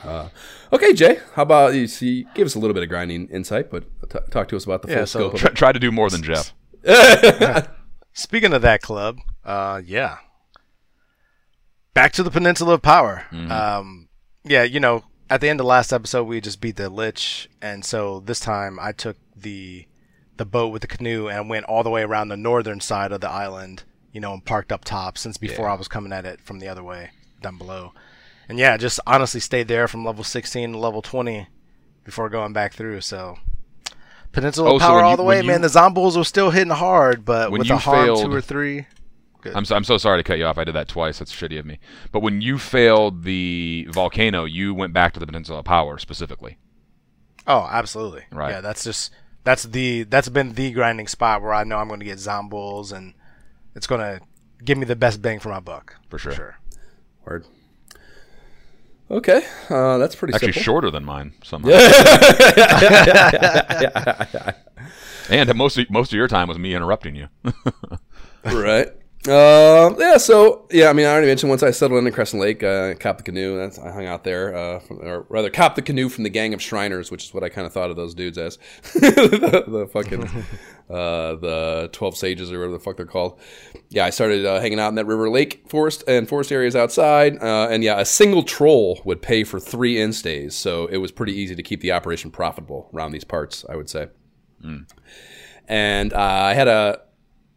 Uh, 0.03 0.27
okay, 0.73 0.93
Jay. 0.93 1.19
How 1.33 1.43
about 1.43 1.73
you? 1.75 1.87
See, 1.87 2.25
give 2.35 2.45
us 2.45 2.55
a 2.55 2.59
little 2.59 2.73
bit 2.73 2.83
of 2.83 2.89
grinding 2.89 3.29
insight, 3.29 3.69
but 3.71 3.83
t- 4.09 4.19
talk 4.31 4.49
to 4.49 4.57
us 4.57 4.65
about 4.65 4.81
the 4.81 4.89
full 4.89 4.97
Yeah, 4.97 5.05
so 5.05 5.19
scope 5.19 5.33
of 5.35 5.39
try, 5.39 5.49
try 5.51 5.71
to 5.71 5.79
do 5.79 5.91
more 5.91 6.09
than 6.09 6.21
Jeff. 6.23 6.53
Speaking 8.13 8.53
of 8.53 8.61
that 8.61 8.81
club, 8.81 9.19
uh, 9.45 9.81
yeah. 9.85 10.17
Back 11.93 12.11
to 12.13 12.23
the 12.23 12.31
Peninsula 12.31 12.73
of 12.73 12.81
Power. 12.81 13.23
Um, 13.31 14.09
yeah, 14.43 14.63
you 14.63 14.79
know, 14.79 15.03
at 15.33 15.41
the 15.41 15.49
end 15.49 15.59
of 15.59 15.65
last 15.65 15.91
episode, 15.91 16.25
we 16.25 16.39
just 16.39 16.61
beat 16.61 16.75
the 16.75 16.89
Lich, 16.91 17.49
and 17.59 17.83
so 17.83 18.19
this 18.19 18.39
time 18.39 18.77
I 18.79 18.91
took 18.91 19.17
the 19.35 19.87
the 20.37 20.45
boat 20.45 20.67
with 20.71 20.83
the 20.83 20.87
canoe 20.87 21.27
and 21.27 21.49
went 21.49 21.65
all 21.65 21.81
the 21.81 21.89
way 21.89 22.03
around 22.03 22.27
the 22.27 22.37
northern 22.37 22.79
side 22.79 23.11
of 23.11 23.19
the 23.21 23.29
island, 23.29 23.83
you 24.11 24.19
know, 24.21 24.33
and 24.33 24.45
parked 24.45 24.71
up 24.71 24.85
top. 24.85 25.17
Since 25.17 25.37
before 25.37 25.67
I 25.67 25.73
was 25.73 25.87
coming 25.87 26.13
at 26.13 26.25
it 26.27 26.39
from 26.41 26.59
the 26.59 26.67
other 26.67 26.83
way 26.83 27.09
down 27.41 27.57
below, 27.57 27.93
and 28.47 28.59
yeah, 28.59 28.77
just 28.77 28.99
honestly 29.07 29.39
stayed 29.39 29.67
there 29.67 29.87
from 29.87 30.05
level 30.05 30.23
16 30.23 30.71
to 30.73 30.77
level 30.77 31.01
20 31.01 31.47
before 32.03 32.29
going 32.29 32.53
back 32.53 32.73
through. 32.73 33.01
So. 33.01 33.39
Peninsula 34.33 34.71
Oh, 34.71 34.75
of 34.75 34.81
so 34.81 34.87
Power 34.87 35.01
all 35.03 35.11
you- 35.11 35.17
the 35.17 35.23
way, 35.23 35.41
you- 35.41 35.47
man. 35.47 35.61
The 35.61 35.69
zombies 35.69 36.15
were 36.17 36.23
still 36.23 36.49
hitting 36.51 36.73
hard, 36.73 37.23
but 37.25 37.51
with 37.51 37.69
a 37.69 37.77
harm 37.77 38.05
failed- 38.05 38.21
two 38.25 38.33
or 38.33 38.41
three. 38.41 38.85
I'm 39.53 39.65
so, 39.65 39.75
I'm 39.75 39.83
so 39.83 39.97
sorry 39.97 40.19
to 40.19 40.23
cut 40.23 40.37
you 40.37 40.45
off. 40.45 40.57
I 40.57 40.63
did 40.63 40.75
that 40.75 40.87
twice. 40.87 41.19
That's 41.19 41.33
shitty 41.33 41.59
of 41.59 41.65
me. 41.65 41.79
But 42.11 42.21
when 42.21 42.41
you 42.41 42.57
failed 42.57 43.23
the 43.23 43.87
volcano, 43.91 44.45
you 44.45 44.73
went 44.73 44.93
back 44.93 45.13
to 45.13 45.19
the 45.19 45.25
Peninsula 45.25 45.59
of 45.59 45.65
Power 45.65 45.97
specifically. 45.97 46.57
Oh, 47.45 47.67
absolutely. 47.69 48.23
Right. 48.31 48.51
Yeah, 48.51 48.61
that's 48.61 48.83
just 48.83 49.11
that's 49.43 49.63
the 49.63 50.03
that's 50.03 50.29
been 50.29 50.53
the 50.53 50.71
grinding 50.71 51.07
spot 51.07 51.41
where 51.41 51.53
I 51.53 51.63
know 51.63 51.77
I'm 51.77 51.87
going 51.87 51.99
to 51.99 52.05
get 52.05 52.19
zombies 52.19 52.91
and 52.91 53.13
it's 53.75 53.87
going 53.87 54.01
to 54.01 54.21
give 54.63 54.77
me 54.77 54.85
the 54.85 54.95
best 54.95 55.21
bang 55.21 55.39
for 55.39 55.49
my 55.49 55.59
buck. 55.59 55.97
For 56.09 56.17
sure. 56.17 56.57
Word. 57.25 57.45
Okay, 59.11 59.45
uh, 59.69 59.97
that's 59.97 60.15
pretty 60.15 60.33
Actually, 60.33 60.53
simple. 60.53 60.63
shorter 60.63 60.89
than 60.89 61.03
mine 61.03 61.33
somehow. 61.43 61.69
and 65.29 65.53
most 65.55 65.77
of, 65.77 65.89
most 65.91 66.11
of 66.13 66.17
your 66.17 66.27
time 66.27 66.47
was 66.47 66.57
me 66.57 66.73
interrupting 66.73 67.15
you. 67.15 67.27
right. 68.45 68.87
Uh, 69.25 69.95
yeah, 69.97 70.17
so 70.17 70.67
yeah, 70.69 70.89
I 70.89 70.93
mean, 70.93 71.05
I 71.05 71.11
already 71.11 71.27
mentioned 71.27 71.49
once 71.49 71.63
I 71.63 71.71
settled 71.71 71.97
into 71.99 72.11
Crescent 72.11 72.41
Lake, 72.41 72.61
uh, 72.61 72.93
copped 72.95 73.19
the 73.19 73.23
canoe. 73.23 73.57
That's, 73.57 73.79
I 73.79 73.89
hung 73.89 74.05
out 74.05 74.25
there, 74.25 74.53
uh, 74.53 74.79
from, 74.79 74.99
or 74.99 75.25
rather, 75.29 75.49
copped 75.49 75.77
the 75.77 75.81
canoe 75.81 76.09
from 76.09 76.25
the 76.25 76.29
gang 76.29 76.53
of 76.53 76.61
Shriners, 76.61 77.09
which 77.09 77.23
is 77.23 77.33
what 77.33 77.41
I 77.41 77.47
kind 77.47 77.65
of 77.65 77.71
thought 77.71 77.89
of 77.89 77.95
those 77.95 78.13
dudes 78.13 78.37
as 78.37 78.57
the, 78.93 79.63
the 79.65 79.87
fucking 79.87 80.23
uh, 80.89 81.35
the 81.35 81.89
Twelve 81.93 82.17
Sages 82.17 82.51
or 82.51 82.59
whatever 82.59 82.73
the 82.73 82.79
fuck 82.79 82.97
they're 82.97 83.05
called. 83.05 83.39
Yeah, 83.89 84.05
I 84.05 84.09
started 84.09 84.45
uh, 84.45 84.59
hanging 84.59 84.79
out 84.79 84.89
in 84.89 84.95
that 84.95 85.05
river 85.05 85.29
lake 85.29 85.69
forest 85.69 86.03
and 86.05 86.27
forest 86.27 86.51
areas 86.51 86.75
outside, 86.75 87.41
uh, 87.41 87.69
and 87.69 87.81
yeah, 87.81 87.99
a 87.99 88.05
single 88.05 88.43
troll 88.43 89.01
would 89.05 89.21
pay 89.21 89.45
for 89.45 89.57
three 89.57 89.95
instays, 89.95 90.51
so 90.51 90.87
it 90.87 90.97
was 90.97 91.13
pretty 91.13 91.33
easy 91.33 91.55
to 91.55 91.63
keep 91.63 91.79
the 91.79 91.93
operation 91.93 92.29
profitable 92.29 92.89
around 92.93 93.13
these 93.13 93.23
parts. 93.23 93.63
I 93.69 93.77
would 93.77 93.89
say 93.89 94.07
and 95.67 96.13
uh, 96.13 96.17
I 96.17 96.53
had 96.53 96.67
a 96.67 97.01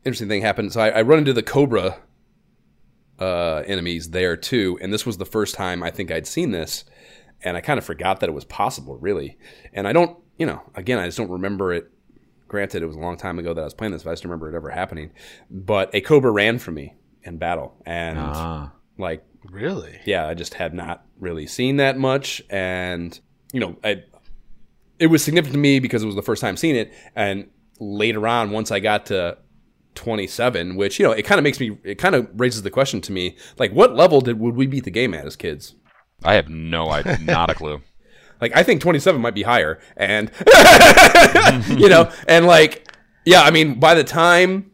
interesting 0.07 0.29
thing 0.29 0.41
happened. 0.43 0.73
So 0.73 0.81
I, 0.81 0.89
I 0.91 1.03
run 1.03 1.19
into 1.19 1.33
the 1.33 1.43
Cobra 1.43 1.99
uh, 3.19 3.63
enemies 3.67 4.11
there 4.11 4.37
too, 4.37 4.79
and 4.81 4.93
this 4.93 5.05
was 5.07 5.19
the 5.19 5.27
first 5.27 5.55
time 5.55 5.83
I 5.83 5.91
think 5.91 6.11
I'd 6.11 6.27
seen 6.27 6.51
this, 6.51 6.85
and 7.43 7.57
I 7.57 7.61
kind 7.61 7.79
of 7.79 7.85
forgot 7.85 8.21
that 8.21 8.29
it 8.29 8.33
was 8.33 8.45
possible, 8.45 8.97
really. 8.99 9.39
And 9.73 9.89
I 9.89 9.93
don't, 9.93 10.19
you 10.39 10.47
know, 10.47 10.63
again, 10.75 10.99
I 10.99 11.07
just 11.07 11.19
don't 11.19 11.31
remember 11.31 11.73
it. 11.73 11.91
Granted, 12.49 12.83
it 12.83 12.87
was 12.87 12.97
a 12.97 13.01
long 13.01 13.17
time 13.17 13.39
ago 13.39 13.53
that 13.55 13.61
I 13.61 13.65
was 13.65 13.75
playing 13.75 13.93
this, 13.93 14.05
but 14.05 14.11
I 14.11 14.13
just 14.13 14.23
don't 14.23 14.31
remember 14.31 14.49
it 14.49 14.55
ever 14.57 14.71
happening. 14.71 15.11
But 15.51 15.95
a 15.95 16.01
Cobra 16.01 16.31
ran 16.31 16.59
from 16.59 16.75
me 16.75 16.95
in 17.25 17.39
battle, 17.39 17.75
and 17.85 18.19
Ah. 18.21 18.73
like 18.99 19.25
Really? 19.51 19.99
yeah, 20.05 20.27
I 20.29 20.35
just 20.35 20.55
had 20.55 20.75
not 20.75 21.05
really 21.19 21.47
seen 21.47 21.77
that 21.77 21.99
much, 21.99 22.43
and 22.51 23.19
you 23.53 23.61
know, 23.61 23.77
I 23.83 24.05
it 24.99 25.09
was 25.09 25.23
significant 25.23 25.55
to 25.55 25.59
me 25.59 25.79
because 25.79 26.03
it 26.03 26.07
was 26.07 26.15
the 26.15 26.23
first 26.23 26.41
time 26.41 26.57
seeing 26.57 26.77
it, 26.77 26.93
and 27.15 27.49
later 27.81 28.27
on, 28.29 28.51
once 28.51 28.71
I 28.71 28.81
got 28.81 29.07
to 29.07 29.39
27, 29.97 30.77
which 30.77 30.99
you 30.99 31.05
know, 31.05 31.13
it 31.13 31.23
kind 31.23 31.39
of 31.39 31.43
makes 31.43 31.59
me, 31.59 31.79
it 31.83 31.97
kind 31.97 32.15
of 32.15 32.29
raises 32.35 32.63
the 32.63 32.71
question 32.71 33.01
to 33.03 33.13
me, 33.13 33.37
like, 33.59 33.73
what 33.73 33.97
level 33.97 34.21
did 34.21 34.39
would 34.39 34.55
we 34.55 34.67
beat 34.67 34.85
the 34.85 34.91
game 34.91 35.15
at 35.15 35.27
as 35.27 35.37
kids? 35.37 35.75
I 36.23 36.35
have 36.35 36.49
no 36.49 36.91
idea, 36.91 37.19
not 37.19 37.51
a 37.51 37.55
clue. 37.55 37.83
Like, 38.39 38.55
I 38.55 38.65
think 38.65 38.83
27 38.83 39.19
might 39.19 39.35
be 39.35 39.45
higher, 39.45 39.81
and 39.97 40.31
you 41.71 41.89
know, 41.89 42.13
and 42.29 42.45
like, 42.45 42.87
yeah, 43.25 43.41
I 43.41 43.51
mean, 43.51 43.81
by 43.81 43.95
the 43.95 44.05
time 44.05 44.73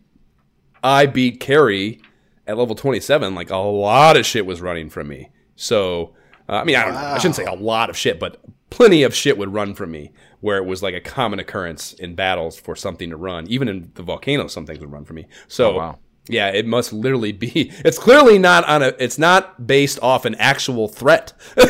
I 0.83 1.07
beat 1.07 1.39
Kary 1.39 2.01
at 2.45 2.59
level 2.59 2.75
27, 2.75 3.37
like 3.37 3.51
a 3.51 3.57
lot 3.57 4.17
of 4.17 4.27
shit 4.27 4.47
was 4.47 4.61
running 4.61 4.91
from 4.91 5.07
me. 5.07 5.31
So, 5.55 6.15
uh, 6.49 6.55
I 6.57 6.65
mean, 6.65 6.75
I 6.75 6.85
don't 6.85 6.95
know. 6.95 6.99
I 6.99 7.19
shouldn't 7.19 7.37
say 7.37 7.45
a 7.45 7.55
lot 7.55 7.89
of 7.89 7.97
shit, 7.97 8.19
but 8.19 8.43
plenty 8.71 9.05
of 9.05 9.15
shit 9.15 9.39
would 9.39 9.53
run 9.53 9.75
from 9.75 9.93
me 9.93 10.13
where 10.43 10.59
it 10.59 10.67
was 10.67 10.83
like 10.83 10.95
a 10.95 11.01
common 11.01 11.39
occurrence 11.39 11.95
in 11.95 12.15
battles 12.15 12.61
for 12.61 12.77
something 12.77 13.09
to 13.11 13.17
run. 13.17 13.47
Even 13.49 13.67
in 13.69 13.91
the 13.95 14.03
volcano, 14.03 14.47
some 14.49 14.67
things 14.67 14.79
would 14.81 14.93
run 14.93 15.05
for 15.07 15.15
me. 15.15 15.27
So, 15.49 15.71
Oh, 15.73 15.77
wow. 15.79 15.99
Yeah, 16.29 16.51
it 16.51 16.67
must 16.67 16.93
literally 16.93 17.33
be. 17.33 17.73
It's 17.85 17.99
clearly 17.99 18.39
not 18.39 18.65
on 18.69 18.81
a. 18.81 18.93
It's 19.01 19.19
not 19.19 19.67
based 19.67 19.99
off 20.03 20.25
an 20.25 20.37
actual 20.37 20.87
threat. 20.87 21.33
I 21.59 21.63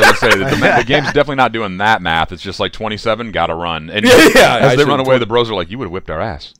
was 0.00 0.20
gonna 0.20 0.32
say 0.32 0.38
the, 0.38 0.44
the, 0.46 0.56
the 0.78 0.84
game's 0.84 1.06
definitely 1.06 1.36
not 1.36 1.52
doing 1.52 1.76
that 1.76 2.02
math. 2.02 2.32
It's 2.32 2.42
just 2.42 2.58
like 2.58 2.72
27, 2.72 3.30
gotta 3.30 3.54
run. 3.54 3.90
And 3.90 4.04
Yeah, 4.04 4.28
yeah, 4.34 4.56
as 4.58 4.72
I 4.72 4.76
they 4.76 4.84
run 4.84 4.98
should- 4.98 5.06
away, 5.06 5.18
the 5.18 5.26
bros 5.26 5.48
are 5.48 5.54
like, 5.54 5.70
"You 5.70 5.78
would 5.78 5.84
have 5.84 5.92
whipped 5.92 6.10
our 6.10 6.20
ass." 6.20 6.54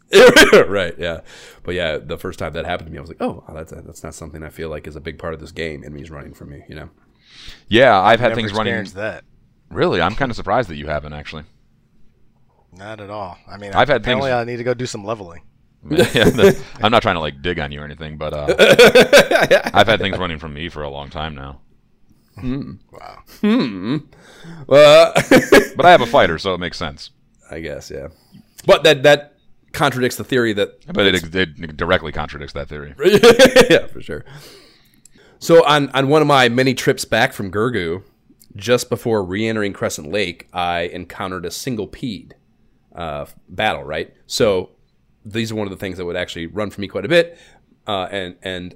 right. 0.68 0.94
Yeah. 0.97 1.22
But 1.64 1.74
yeah, 1.74 1.98
the 1.98 2.18
first 2.18 2.39
time 2.39 2.52
that 2.52 2.66
happened 2.66 2.86
to 2.86 2.93
me, 2.93 2.98
I 2.98 3.01
was 3.01 3.10
like, 3.10 3.20
oh, 3.20 3.43
that's 3.52 3.72
that's 3.72 4.05
not 4.05 4.14
something 4.14 4.43
I 4.44 4.51
feel 4.51 4.68
like 4.68 4.86
is 4.86 4.94
a 4.94 5.01
big 5.01 5.18
part 5.18 5.35
of 5.35 5.40
this 5.40 5.51
game. 5.51 5.82
Enemies 5.82 6.10
running 6.12 6.35
from 6.35 6.51
me. 6.51 6.62
You 6.68 6.76
know. 6.76 6.90
Yeah, 7.68 8.01
I've 8.01 8.20
had 8.20 8.28
Never 8.28 8.40
things 8.43 8.52
running. 8.52 8.85
that. 8.94 9.24
Really, 9.74 10.01
I'm 10.01 10.14
kind 10.14 10.30
of 10.30 10.36
surprised 10.36 10.68
that 10.70 10.76
you 10.76 10.86
haven't 10.86 11.12
actually. 11.12 11.44
Not 12.72 13.01
at 13.01 13.10
all. 13.10 13.36
I 13.48 13.56
mean, 13.56 13.72
I've 13.72 13.88
had 13.88 14.02
apparently 14.02 14.30
things- 14.30 14.40
I 14.40 14.44
need 14.44 14.56
to 14.59 14.64
go 14.64 14.72
do 14.74 14.86
some 14.86 15.05
leveling. 15.05 15.42
yeah, 15.90 16.30
I'm 16.82 16.90
not 16.90 17.02
trying 17.02 17.16
to 17.16 17.20
like 17.20 17.42
dig 17.42 17.59
on 17.59 17.70
you 17.70 17.82
or 17.82 17.84
anything, 17.84 18.16
but 18.16 18.32
uh, 18.32 18.46
I've 19.74 19.86
had 19.86 20.01
things 20.01 20.16
running 20.16 20.38
from 20.38 20.55
me 20.55 20.70
for 20.70 20.82
a 20.82 20.88
long 20.88 21.10
time 21.10 21.34
now. 21.34 21.60
Wow. 22.42 23.22
Uh, 24.68 25.12
But 25.76 25.86
I 25.86 25.90
have 25.90 26.01
a 26.01 26.06
fighter, 26.06 26.38
so 26.38 26.55
it 26.55 26.59
makes 26.59 26.78
sense. 26.78 27.10
I 27.51 27.60
guess 27.60 27.90
yeah. 27.90 28.09
But 28.64 28.84
that 28.84 29.02
that 29.02 29.34
contradicts 29.72 30.16
the 30.16 30.24
theory 30.24 30.52
that 30.55 30.86
But 30.92 31.06
it, 31.06 31.34
it 31.34 31.76
directly 31.76 32.12
contradicts 32.12 32.55
that 32.55 32.68
theory. 32.68 32.94
yeah, 33.70 33.86
for 33.88 34.01
sure. 34.01 34.24
So 35.38 35.64
on 35.66 35.90
on 35.90 36.09
one 36.09 36.22
of 36.22 36.28
my 36.28 36.48
many 36.48 36.72
trips 36.74 37.05
back 37.05 37.34
from 37.34 37.51
Gurgu, 37.51 38.02
just 38.56 38.89
before 38.89 39.24
re-entering 39.24 39.72
Crescent 39.72 40.10
Lake, 40.10 40.48
I 40.52 40.82
encountered 40.82 41.44
a 41.44 41.51
single 41.51 41.89
peed 41.89 42.32
uh, 42.94 43.26
battle. 43.48 43.82
Right, 43.82 44.14
so 44.26 44.70
these 45.24 45.51
are 45.51 45.55
one 45.55 45.66
of 45.66 45.70
the 45.70 45.76
things 45.76 45.98
that 45.98 46.05
would 46.05 46.16
actually 46.16 46.47
run 46.47 46.70
for 46.70 46.81
me 46.81 46.89
quite 46.89 47.05
a 47.05 47.09
bit, 47.09 47.39
uh, 47.86 48.09
and 48.10 48.36
and 48.43 48.74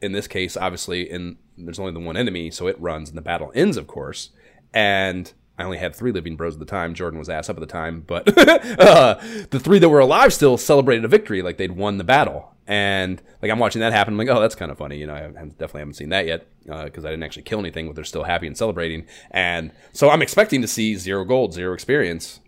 in 0.00 0.12
this 0.12 0.26
case, 0.26 0.56
obviously, 0.56 1.10
in 1.10 1.36
there's 1.56 1.78
only 1.78 1.92
the 1.92 2.00
one 2.00 2.16
enemy, 2.16 2.50
so 2.50 2.66
it 2.68 2.80
runs 2.80 3.08
and 3.08 3.18
the 3.18 3.22
battle 3.22 3.52
ends, 3.54 3.76
of 3.76 3.86
course, 3.86 4.30
and. 4.72 5.32
I 5.58 5.64
only 5.64 5.76
had 5.76 5.94
three 5.94 6.10
living 6.10 6.36
bros 6.36 6.54
at 6.54 6.58
the 6.58 6.64
time. 6.64 6.94
Jordan 6.94 7.18
was 7.18 7.28
ass 7.28 7.50
up 7.50 7.56
at 7.58 7.60
the 7.60 7.66
time, 7.66 8.02
but 8.06 8.26
uh, 8.80 9.16
the 9.50 9.60
three 9.60 9.78
that 9.78 9.90
were 9.90 9.98
alive 9.98 10.32
still 10.32 10.56
celebrated 10.56 11.04
a 11.04 11.08
victory, 11.08 11.42
like 11.42 11.58
they'd 11.58 11.72
won 11.72 11.98
the 11.98 12.04
battle. 12.04 12.54
And 12.66 13.20
like 13.42 13.50
I'm 13.50 13.58
watching 13.58 13.80
that 13.80 13.92
happen, 13.92 14.14
I'm 14.14 14.18
like, 14.18 14.34
oh, 14.34 14.40
that's 14.40 14.54
kind 14.54 14.70
of 14.70 14.78
funny. 14.78 14.96
You 14.96 15.06
know, 15.08 15.14
I 15.14 15.26
definitely 15.28 15.80
haven't 15.80 15.94
seen 15.94 16.08
that 16.08 16.24
yet 16.24 16.46
Uh, 16.70 16.84
because 16.84 17.04
I 17.04 17.10
didn't 17.10 17.24
actually 17.24 17.42
kill 17.42 17.58
anything, 17.58 17.86
but 17.86 17.96
they're 17.96 18.04
still 18.04 18.24
happy 18.24 18.46
and 18.46 18.56
celebrating. 18.56 19.06
And 19.30 19.72
so 19.92 20.10
I'm 20.10 20.22
expecting 20.22 20.62
to 20.62 20.68
see 20.68 20.96
zero 20.96 21.24
gold, 21.24 21.52
zero 21.52 21.74
experience 21.74 22.40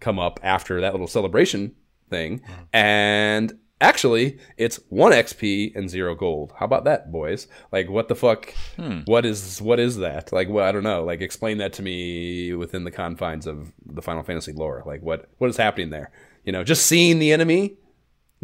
come 0.00 0.18
up 0.18 0.40
after 0.42 0.80
that 0.80 0.92
little 0.92 1.06
celebration 1.06 1.74
thing. 2.10 2.40
Hmm. 2.46 2.52
And 2.72 3.58
actually, 3.80 4.38
it's 4.56 4.80
one 4.88 5.12
XP 5.12 5.74
and 5.76 5.88
zero 5.90 6.14
gold. 6.14 6.52
How 6.58 6.66
about 6.66 6.84
that, 6.84 7.12
boys? 7.12 7.46
Like, 7.72 7.90
what 7.90 8.08
the 8.08 8.14
fuck? 8.14 8.52
Hmm. 8.76 9.00
What 9.04 9.24
is 9.24 9.60
what 9.60 9.78
is 9.78 9.96
that? 9.98 10.32
Like, 10.32 10.48
well, 10.48 10.66
I 10.66 10.72
don't 10.72 10.82
know. 10.82 11.04
Like, 11.04 11.20
explain 11.20 11.58
that 11.58 11.72
to 11.74 11.82
me 11.82 12.54
within 12.54 12.84
the 12.84 12.90
confines 12.90 13.46
of 13.46 13.72
the 13.84 14.02
Final 14.02 14.22
Fantasy 14.22 14.52
lore. 14.52 14.82
Like, 14.86 15.02
what 15.02 15.28
what 15.38 15.50
is 15.50 15.56
happening 15.56 15.90
there? 15.90 16.10
You 16.44 16.52
know, 16.52 16.64
just 16.64 16.86
seeing 16.86 17.18
the 17.18 17.32
enemy 17.32 17.76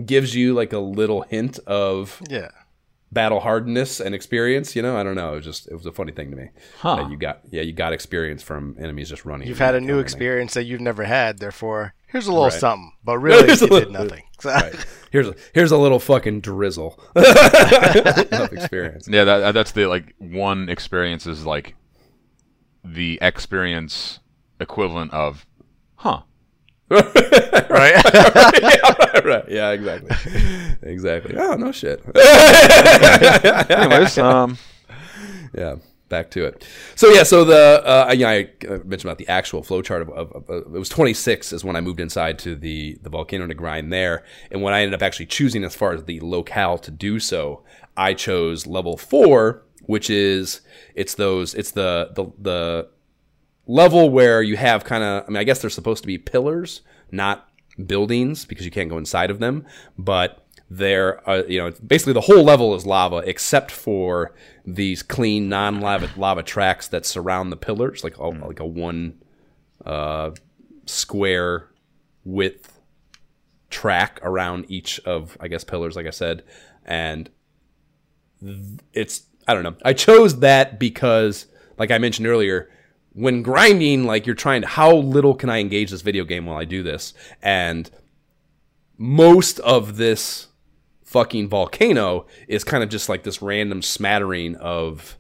gives 0.05 0.35
you 0.35 0.55
like 0.55 0.73
a 0.73 0.79
little 0.79 1.23
hint 1.23 1.59
of 1.67 2.23
Yeah. 2.29 2.49
Battle 3.13 3.41
hardness 3.41 4.01
and 4.01 4.15
experience. 4.15 4.77
You 4.77 4.83
know, 4.83 4.97
I 4.97 5.03
don't 5.03 5.15
know. 5.17 5.33
It 5.33 5.37
was 5.37 5.45
just 5.45 5.69
it 5.69 5.75
was 5.75 5.87
a 5.87 5.93
funny 5.93 6.13
thing 6.13 6.31
to 6.31 6.37
me. 6.37 6.51
Huh. 6.79 6.97
that 6.97 7.11
you 7.11 7.17
got 7.17 7.41
yeah, 7.51 7.63
you 7.63 7.73
got 7.73 7.93
experience 7.93 8.43
from 8.43 8.77
enemies 8.79 9.09
just 9.11 9.25
running. 9.25 9.49
You've 9.49 9.59
had 9.59 9.75
a 9.75 9.81
new 9.81 9.99
experience 9.99 10.55
that 10.55 10.65
you've 10.65 10.81
never 10.81 11.05
had, 11.05 11.39
therefore, 11.39 11.95
here's 12.07 12.27
a 12.27 12.31
little 12.33 12.45
Right. 12.45 12.53
something. 12.53 12.93
But 13.05 13.19
really, 13.27 13.49
you 13.49 13.67
a 13.67 13.81
did 13.81 13.91
nothing. 13.91 14.23
Right. 14.45 14.75
Here's 15.11 15.29
a 15.29 15.35
here's 15.53 15.71
a 15.71 15.77
little 15.77 15.99
fucking 15.99 16.41
drizzle 16.41 16.99
of 17.15 18.53
experience. 18.53 19.07
Yeah, 19.07 19.25
that, 19.25 19.53
that's 19.53 19.73
the 19.73 19.85
like 19.87 20.15
one 20.19 20.71
experience 20.71 21.27
is 21.27 21.45
like 21.45 21.75
the 22.83 23.19
experience 23.21 24.21
equivalent 24.61 25.13
of, 25.13 25.45
huh? 25.97 26.23
right? 27.71 27.95
yeah, 28.63 29.21
right. 29.25 29.45
Yeah, 29.49 29.71
exactly. 29.71 30.11
Exactly. 30.83 31.37
Oh 31.39 31.55
no 31.55 31.71
shit. 31.71 32.03
Anyways, 33.71 34.19
um, 34.19 34.59
yeah. 35.55 35.77
Back 36.09 36.33
to 36.33 36.45
it. 36.45 36.67
So 36.97 37.11
yeah, 37.11 37.23
so 37.23 37.45
the 37.45 37.81
uh, 37.87 38.07
I 38.09 38.17
mentioned 38.17 39.05
about 39.05 39.19
the 39.19 39.29
actual 39.29 39.63
flowchart 39.63 40.01
of, 40.03 40.09
of, 40.11 40.33
of, 40.33 40.51
of 40.51 40.75
it 40.75 40.79
was 40.79 40.89
26 40.89 41.53
is 41.53 41.65
when 41.65 41.77
I 41.77 41.81
moved 41.81 42.01
inside 42.01 42.37
to 42.41 42.57
the 42.57 42.99
the 43.01 43.11
volcano 43.11 43.47
to 43.47 43.55
grind 43.55 43.93
there, 43.93 44.25
and 44.51 44.61
when 44.61 44.75
I 44.75 44.81
ended 44.83 44.95
up 44.95 45.03
actually 45.03 45.27
choosing 45.27 45.63
as 45.63 45.77
far 45.77 45.93
as 45.93 46.03
the 46.03 46.19
locale 46.19 46.79
to 46.79 46.91
do 46.91 47.21
so, 47.21 47.63
I 47.97 48.15
chose 48.15 48.67
level 48.67 48.97
four, 48.97 49.63
which 49.83 50.11
is 50.11 50.63
it's 50.97 51.15
those 51.15 51.55
it's 51.55 51.71
the 51.71 52.11
the 52.17 52.25
the 52.41 52.89
level 53.71 54.11
where 54.11 54.43
you 54.43 54.57
have 54.57 54.85
kind 54.85 55.03
of 55.03 55.25
I 55.25 55.29
mean 55.29 55.37
I 55.37 55.45
guess 55.45 55.61
they're 55.61 55.71
supposed 55.71 56.03
to 56.03 56.07
be 56.07 56.19
pillars, 56.19 56.83
not 57.11 57.49
buildings 57.87 58.45
because 58.45 58.65
you 58.65 58.71
can't 58.71 58.91
go 58.91 58.99
inside 58.99 59.31
of 59.31 59.39
them, 59.39 59.67
but 59.97 60.47
they're 60.69 61.29
uh, 61.29 61.43
you 61.49 61.59
know 61.59 61.73
basically 61.87 62.13
the 62.13 62.21
whole 62.23 62.43
level 62.43 62.75
is 62.75 62.87
lava 62.87 63.19
except 63.19 63.71
for 63.71 64.35
these 64.65 65.03
clean 65.03 65.49
non-lava 65.49 66.11
lava 66.17 66.43
tracks 66.43 66.89
that 66.89 67.05
surround 67.05 67.51
the 67.51 67.57
pillars 67.57 68.05
like 68.05 68.17
a, 68.19 68.23
like 68.23 68.61
a 68.61 68.67
one 68.67 69.21
uh, 69.85 70.31
square 70.87 71.69
width 72.25 72.81
track 73.69 74.21
around 74.23 74.65
each 74.69 75.01
of 75.01 75.37
I 75.41 75.49
guess 75.49 75.65
pillars 75.65 75.97
like 75.97 76.07
I 76.07 76.11
said 76.11 76.45
and 76.85 77.31
it's 78.93 79.25
I 79.47 79.55
don't 79.55 79.65
know. 79.65 79.75
I 79.85 79.93
chose 79.93 80.41
that 80.41 80.79
because, 80.79 81.47
like 81.77 81.91
I 81.91 81.99
mentioned 81.99 82.27
earlier, 82.29 82.71
when 83.13 83.43
grinding, 83.43 84.05
like 84.05 84.27
you're 84.27 84.35
trying 84.35 84.63
to 84.63 84.69
how 84.69 84.95
little 84.95 85.35
can 85.35 85.51
I 85.51 85.59
engage 85.59 85.91
this 85.91 86.03
video 86.03 86.25
game 86.25 86.47
while 86.47 86.59
I 86.59 86.65
do 86.65 86.83
this, 86.83 87.15
and 87.43 87.91
most 88.97 89.59
of 89.61 89.97
this 89.97 90.49
fucking 91.05 91.49
volcano 91.49 92.27
is 92.47 92.63
kind 92.63 92.85
of 92.85 92.89
just 92.89 93.09
like 93.09 93.25
this 93.25 93.43
random 93.43 93.83
smattering 93.83 94.55
of 94.57 95.17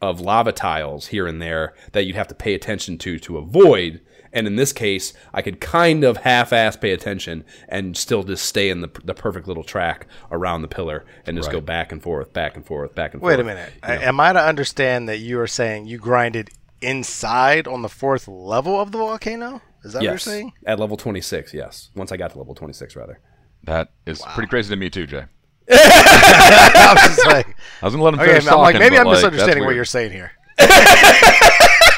of 0.00 0.20
lava 0.20 0.52
tiles 0.52 1.08
here 1.08 1.26
and 1.26 1.42
there 1.42 1.74
that 1.92 2.04
you'd 2.04 2.16
have 2.16 2.28
to 2.28 2.34
pay 2.34 2.54
attention 2.54 2.98
to 2.98 3.18
to 3.18 3.38
avoid. 3.38 4.00
And 4.32 4.46
in 4.46 4.56
this 4.56 4.72
case, 4.72 5.12
I 5.32 5.42
could 5.42 5.60
kind 5.60 6.04
of 6.04 6.18
half-ass 6.18 6.76
pay 6.76 6.92
attention 6.92 7.44
and 7.68 7.96
still 7.96 8.22
just 8.22 8.44
stay 8.44 8.70
in 8.70 8.80
the, 8.80 8.90
the 9.04 9.14
perfect 9.14 9.48
little 9.48 9.64
track 9.64 10.06
around 10.30 10.62
the 10.62 10.68
pillar 10.68 11.04
and 11.26 11.36
just 11.36 11.50
go 11.50 11.60
back 11.60 11.92
and 11.92 12.02
forth, 12.02 12.32
back 12.32 12.56
and 12.56 12.66
forth, 12.66 12.94
back 12.94 13.14
and 13.14 13.20
forth. 13.20 13.36
Wait 13.36 13.40
a 13.40 13.44
minute. 13.44 13.72
I, 13.82 13.98
am 13.98 14.20
I 14.20 14.32
to 14.32 14.42
understand 14.42 15.08
that 15.08 15.18
you 15.18 15.40
are 15.40 15.46
saying 15.46 15.86
you 15.86 15.98
grinded 15.98 16.50
inside 16.80 17.66
on 17.66 17.82
the 17.82 17.88
fourth 17.88 18.28
level 18.28 18.80
of 18.80 18.92
the 18.92 18.98
volcano? 18.98 19.62
Is 19.84 19.92
that 19.92 20.00
what 20.00 20.04
you're 20.04 20.18
saying? 20.18 20.52
at 20.66 20.78
level 20.78 20.96
26, 20.96 21.54
yes. 21.54 21.90
Once 21.94 22.12
I 22.12 22.16
got 22.16 22.32
to 22.32 22.38
level 22.38 22.54
26, 22.54 22.96
rather. 22.96 23.20
that 23.64 23.92
is 24.06 24.20
pretty 24.34 24.48
crazy 24.48 24.70
to 24.70 24.76
me 24.76 24.90
too, 24.90 25.06
Jay. 25.06 25.24
I 25.70 26.92
was 26.94 27.16
just 27.16 27.26
like, 27.26 27.46
I 27.82 27.86
was 27.86 27.94
gonna 27.94 28.02
let 28.02 28.14
him 28.14 28.20
okay, 28.20 28.30
finish 28.32 28.46
I'm 28.46 28.58
like 28.58 28.78
maybe 28.78 28.96
I'm 28.96 29.06
like, 29.06 29.16
misunderstanding 29.16 29.64
what 29.64 29.74
you're 29.74 29.84
saying 29.84 30.12
here. 30.12 30.32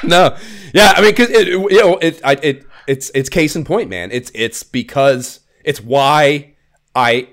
no, 0.08 0.36
yeah, 0.72 0.92
I 0.96 1.00
mean, 1.00 1.10
because 1.10 1.30
it, 1.30 1.48
you 1.48 1.80
know, 1.80 1.98
it, 1.98 2.20
I, 2.24 2.32
it, 2.42 2.66
it's, 2.86 3.10
it's 3.14 3.28
case 3.28 3.56
in 3.56 3.64
point, 3.64 3.90
man. 3.90 4.10
It's, 4.12 4.30
it's 4.34 4.62
because 4.62 5.40
it's 5.64 5.80
why 5.80 6.54
I 6.94 7.28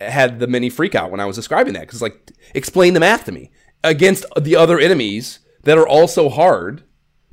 had 0.00 0.38
the 0.38 0.46
mini 0.46 0.70
freak 0.70 0.94
out 0.94 1.10
when 1.10 1.20
I 1.20 1.26
was 1.26 1.36
describing 1.36 1.74
that. 1.74 1.82
Because, 1.82 2.02
like, 2.02 2.32
explain 2.54 2.94
the 2.94 3.00
math 3.00 3.24
to 3.26 3.32
me 3.32 3.50
against 3.84 4.24
the 4.40 4.56
other 4.56 4.78
enemies 4.78 5.40
that 5.64 5.78
are 5.78 5.86
also 5.86 6.28
hard 6.28 6.82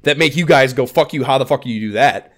that 0.03 0.17
make 0.17 0.35
you 0.35 0.45
guys 0.45 0.73
go, 0.73 0.85
fuck 0.85 1.13
you, 1.13 1.23
how 1.23 1.37
the 1.37 1.45
fuck 1.45 1.63
do 1.63 1.69
you 1.69 1.79
do 1.79 1.91
that? 1.93 2.33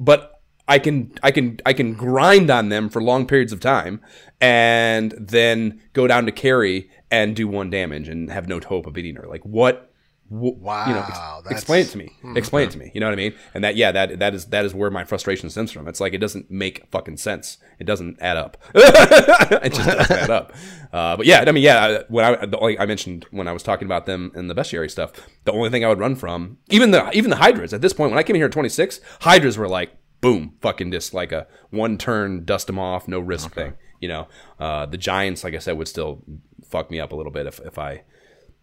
But 0.00 0.40
I 0.66 0.78
can, 0.78 1.12
I 1.22 1.30
can, 1.30 1.58
I 1.66 1.72
can 1.72 1.94
grind 1.94 2.50
on 2.50 2.68
them 2.68 2.88
for 2.88 3.02
long 3.02 3.26
periods 3.26 3.52
of 3.52 3.60
time 3.60 4.00
and 4.40 5.12
then 5.12 5.80
go 5.92 6.06
down 6.06 6.26
to 6.26 6.32
Kary 6.32 6.90
and 7.10 7.36
do 7.36 7.46
one 7.46 7.70
damage 7.70 8.08
and 8.08 8.30
have 8.30 8.48
no 8.48 8.58
hope 8.58 8.86
of 8.86 8.92
beating 8.92 9.16
her. 9.16 9.26
Like, 9.28 9.44
what? 9.44 9.91
Wow, 10.34 10.86
you 10.86 10.94
know, 10.94 11.04
ex- 11.06 11.50
explain 11.50 11.82
it 11.82 11.88
to 11.90 11.98
me. 11.98 12.08
Explain 12.36 12.68
it 12.68 12.70
to 12.70 12.78
me. 12.78 12.90
You 12.94 13.00
know 13.00 13.06
what 13.06 13.12
I 13.12 13.16
mean? 13.16 13.34
And 13.52 13.62
that, 13.64 13.76
yeah, 13.76 13.92
that 13.92 14.18
that 14.18 14.34
is 14.34 14.46
that 14.46 14.64
is 14.64 14.74
where 14.74 14.90
my 14.90 15.04
frustration 15.04 15.50
stems 15.50 15.70
from. 15.70 15.86
It's 15.86 16.00
like 16.00 16.14
it 16.14 16.18
doesn't 16.18 16.50
make 16.50 16.86
fucking 16.90 17.18
sense. 17.18 17.58
It 17.78 17.84
doesn't 17.84 18.16
add 18.18 18.38
up. 18.38 18.56
it 18.74 19.74
just 19.74 19.86
doesn't 19.86 20.10
add 20.10 20.30
up. 20.30 20.52
Uh, 20.92 21.16
but 21.16 21.24
yeah, 21.24 21.42
I 21.46 21.50
mean, 21.52 21.62
yeah. 21.62 22.02
When 22.08 22.22
I 22.22 22.44
the 22.44 22.58
only, 22.58 22.78
I 22.78 22.84
mentioned 22.84 23.24
when 23.30 23.48
I 23.48 23.52
was 23.52 23.62
talking 23.62 23.86
about 23.86 24.04
them 24.04 24.30
in 24.34 24.48
the 24.48 24.54
bestiary 24.54 24.90
stuff, 24.90 25.10
the 25.44 25.52
only 25.52 25.70
thing 25.70 25.86
I 25.86 25.88
would 25.88 25.98
run 25.98 26.16
from, 26.16 26.58
even 26.68 26.90
the 26.90 27.10
even 27.12 27.30
the 27.30 27.36
hydras 27.36 27.72
at 27.72 27.80
this 27.80 27.94
point, 27.94 28.10
when 28.10 28.18
I 28.18 28.22
came 28.22 28.36
here 28.36 28.44
at 28.44 28.52
26, 28.52 29.00
hydras 29.20 29.56
were 29.56 29.68
like, 29.68 29.96
boom, 30.20 30.52
fucking 30.60 30.92
just 30.92 31.14
like 31.14 31.32
a 31.32 31.46
one 31.70 31.96
turn, 31.96 32.44
dust 32.44 32.66
them 32.66 32.78
off, 32.78 33.08
no 33.08 33.20
risk 33.20 33.54
thing. 33.54 33.72
You 34.00 34.08
know, 34.08 34.28
uh, 34.60 34.84
the 34.84 34.98
giants, 34.98 35.44
like 35.44 35.54
I 35.54 35.58
said, 35.60 35.78
would 35.78 35.88
still 35.88 36.22
fuck 36.68 36.90
me 36.90 37.00
up 37.00 37.12
a 37.12 37.16
little 37.16 37.32
bit 37.32 37.46
if 37.46 37.58
if 37.60 37.78
I 37.78 38.02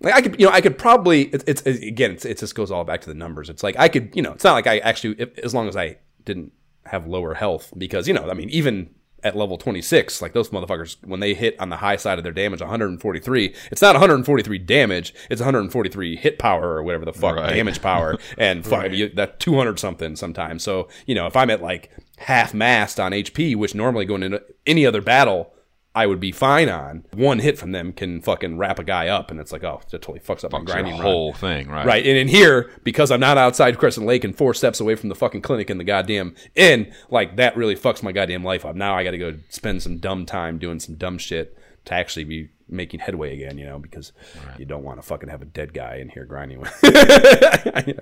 like 0.01 0.13
I 0.13 0.21
could, 0.21 0.39
you 0.39 0.45
know, 0.45 0.51
I 0.51 0.61
could 0.61 0.77
probably. 0.77 1.23
It's, 1.23 1.43
it's 1.45 1.61
again, 1.65 2.11
it's, 2.11 2.25
it 2.25 2.37
just 2.37 2.55
goes 2.55 2.71
all 2.71 2.83
back 2.83 3.01
to 3.01 3.07
the 3.07 3.13
numbers. 3.15 3.49
It's 3.49 3.63
like 3.63 3.75
I 3.77 3.87
could, 3.89 4.15
you 4.15 4.21
know, 4.21 4.33
it's 4.33 4.43
not 4.43 4.53
like 4.53 4.67
I 4.67 4.79
actually, 4.79 5.15
if, 5.19 5.37
as 5.39 5.53
long 5.53 5.67
as 5.67 5.75
I 5.75 5.97
didn't 6.25 6.51
have 6.85 7.07
lower 7.07 7.33
health, 7.33 7.73
because 7.77 8.07
you 8.07 8.13
know, 8.13 8.29
I 8.29 8.33
mean, 8.33 8.49
even 8.49 8.89
at 9.21 9.35
level 9.35 9.57
26, 9.57 10.21
like 10.21 10.31
those 10.31 10.49
motherfuckers, 10.49 10.95
when 11.05 11.19
they 11.19 11.33
hit 11.33 11.59
on 11.59 11.67
the 11.67 11.75
high 11.75 11.97
side 11.97 12.17
of 12.17 12.23
their 12.23 12.31
damage, 12.31 12.61
143, 12.61 13.53
it's 13.69 13.81
not 13.81 13.93
143 13.93 14.57
damage, 14.59 15.13
it's 15.29 15.41
143 15.41 16.15
hit 16.15 16.39
power 16.39 16.75
or 16.75 16.83
whatever 16.83 17.03
the 17.03 17.11
fuck, 17.11 17.35
Right. 17.35 17.53
damage 17.53 17.81
power, 17.81 18.17
and 18.37 18.65
fuck, 18.65 18.91
you, 18.93 19.09
that 19.09 19.41
200 19.41 19.77
something 19.77 20.15
sometimes. 20.15 20.63
So, 20.63 20.87
you 21.05 21.15
know, 21.15 21.27
if 21.27 21.35
I'm 21.35 21.49
at 21.49 21.61
like 21.61 21.91
half 22.17 22.53
mast 22.53 22.97
on 22.97 23.11
HP, 23.11 23.57
which 23.57 23.75
normally 23.75 24.05
going 24.05 24.23
into 24.23 24.41
any 24.65 24.85
other 24.85 25.01
battle, 25.01 25.53
I 25.99 26.05
would 26.05 26.21
be 26.21 26.31
fine 26.31 26.69
on, 26.69 27.03
one 27.13 27.39
hit 27.39 27.57
from 27.57 27.73
them 27.73 27.91
can 27.91 28.21
fucking 28.21 28.57
wrap 28.57 28.79
a 28.79 28.85
guy 28.85 29.09
up, 29.09 29.31
and 29.31 29.37
it's 29.37 29.51
like, 29.51 29.65
oh, 29.65 29.81
that 29.91 30.01
totally 30.01 30.21
fucks 30.21 30.45
up 30.45 30.53
my 30.53 30.59
Your 30.59 30.65
grinding 30.65 30.93
run. 30.93 31.01
whole 31.01 31.33
thing, 31.33 31.67
right? 31.67 31.85
Right. 31.85 32.05
And 32.05 32.17
in 32.17 32.29
here, 32.29 32.71
because 32.85 33.11
I'm 33.11 33.19
not 33.19 33.37
outside 33.37 33.77
Crescent 33.77 34.05
Lake 34.05 34.23
and 34.23 34.33
four 34.33 34.53
steps 34.53 34.79
away 34.79 34.95
from 34.95 35.09
the 35.09 35.15
fucking 35.15 35.41
clinic 35.41 35.69
in 35.69 35.77
the 35.77 35.83
goddamn 35.83 36.35
inn, 36.55 36.93
like 37.09 37.35
that 37.35 37.57
really 37.57 37.75
fucks 37.75 38.01
my 38.01 38.13
goddamn 38.13 38.45
life 38.45 38.63
up. 38.65 38.77
Now 38.77 38.95
I 38.95 39.03
got 39.03 39.11
to 39.11 39.17
go 39.17 39.35
spend 39.49 39.83
some 39.83 39.97
dumb 39.97 40.25
time 40.25 40.57
doing 40.57 40.79
some 40.79 40.95
dumb 40.95 41.17
shit 41.17 41.57
to 41.85 41.93
actually 41.93 42.23
be 42.23 42.49
making 42.69 43.01
headway 43.01 43.33
again, 43.33 43.57
you 43.57 43.65
know, 43.65 43.77
because 43.79 44.13
you 44.57 44.63
don't 44.63 44.83
want 44.83 45.01
to 45.01 45.05
fucking 45.05 45.27
have 45.27 45.41
a 45.41 45.45
dead 45.45 45.73
guy 45.73 45.95
in 45.97 46.07
here 46.07 46.23
grinding 46.23 46.61
with. 46.61 46.73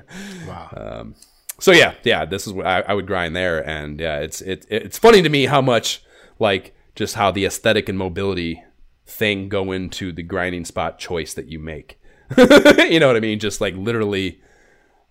Wow. 0.47 0.69
Um, 0.77 1.15
so 1.59 1.71
yeah, 1.71 1.95
yeah, 2.03 2.25
this 2.25 2.45
is 2.45 2.53
what 2.53 2.67
I, 2.67 2.81
I 2.81 2.93
would 2.93 3.07
grind 3.07 3.35
there, 3.35 3.67
and 3.67 3.99
yeah, 3.99 4.19
it's 4.19 4.41
it, 4.41 4.67
it's 4.69 4.99
funny 4.99 5.23
to 5.23 5.29
me 5.29 5.45
how 5.47 5.61
much 5.61 6.03
like 6.37 6.75
just 6.97 7.13
how 7.13 7.29
the 7.29 7.45
aesthetic 7.45 7.87
and 7.87 7.97
mobility 7.97 8.63
thing 9.05 9.49
go 9.49 9.71
into 9.71 10.11
the 10.11 10.23
grinding 10.23 10.65
spot 10.65 10.97
choice 10.97 11.35
that 11.35 11.47
you 11.47 11.59
make. 11.59 11.99
you 12.37 12.99
know 12.99 13.05
what 13.05 13.15
I 13.15 13.19
mean? 13.19 13.39
Just 13.39 13.61
like 13.61 13.75
literally, 13.75 14.41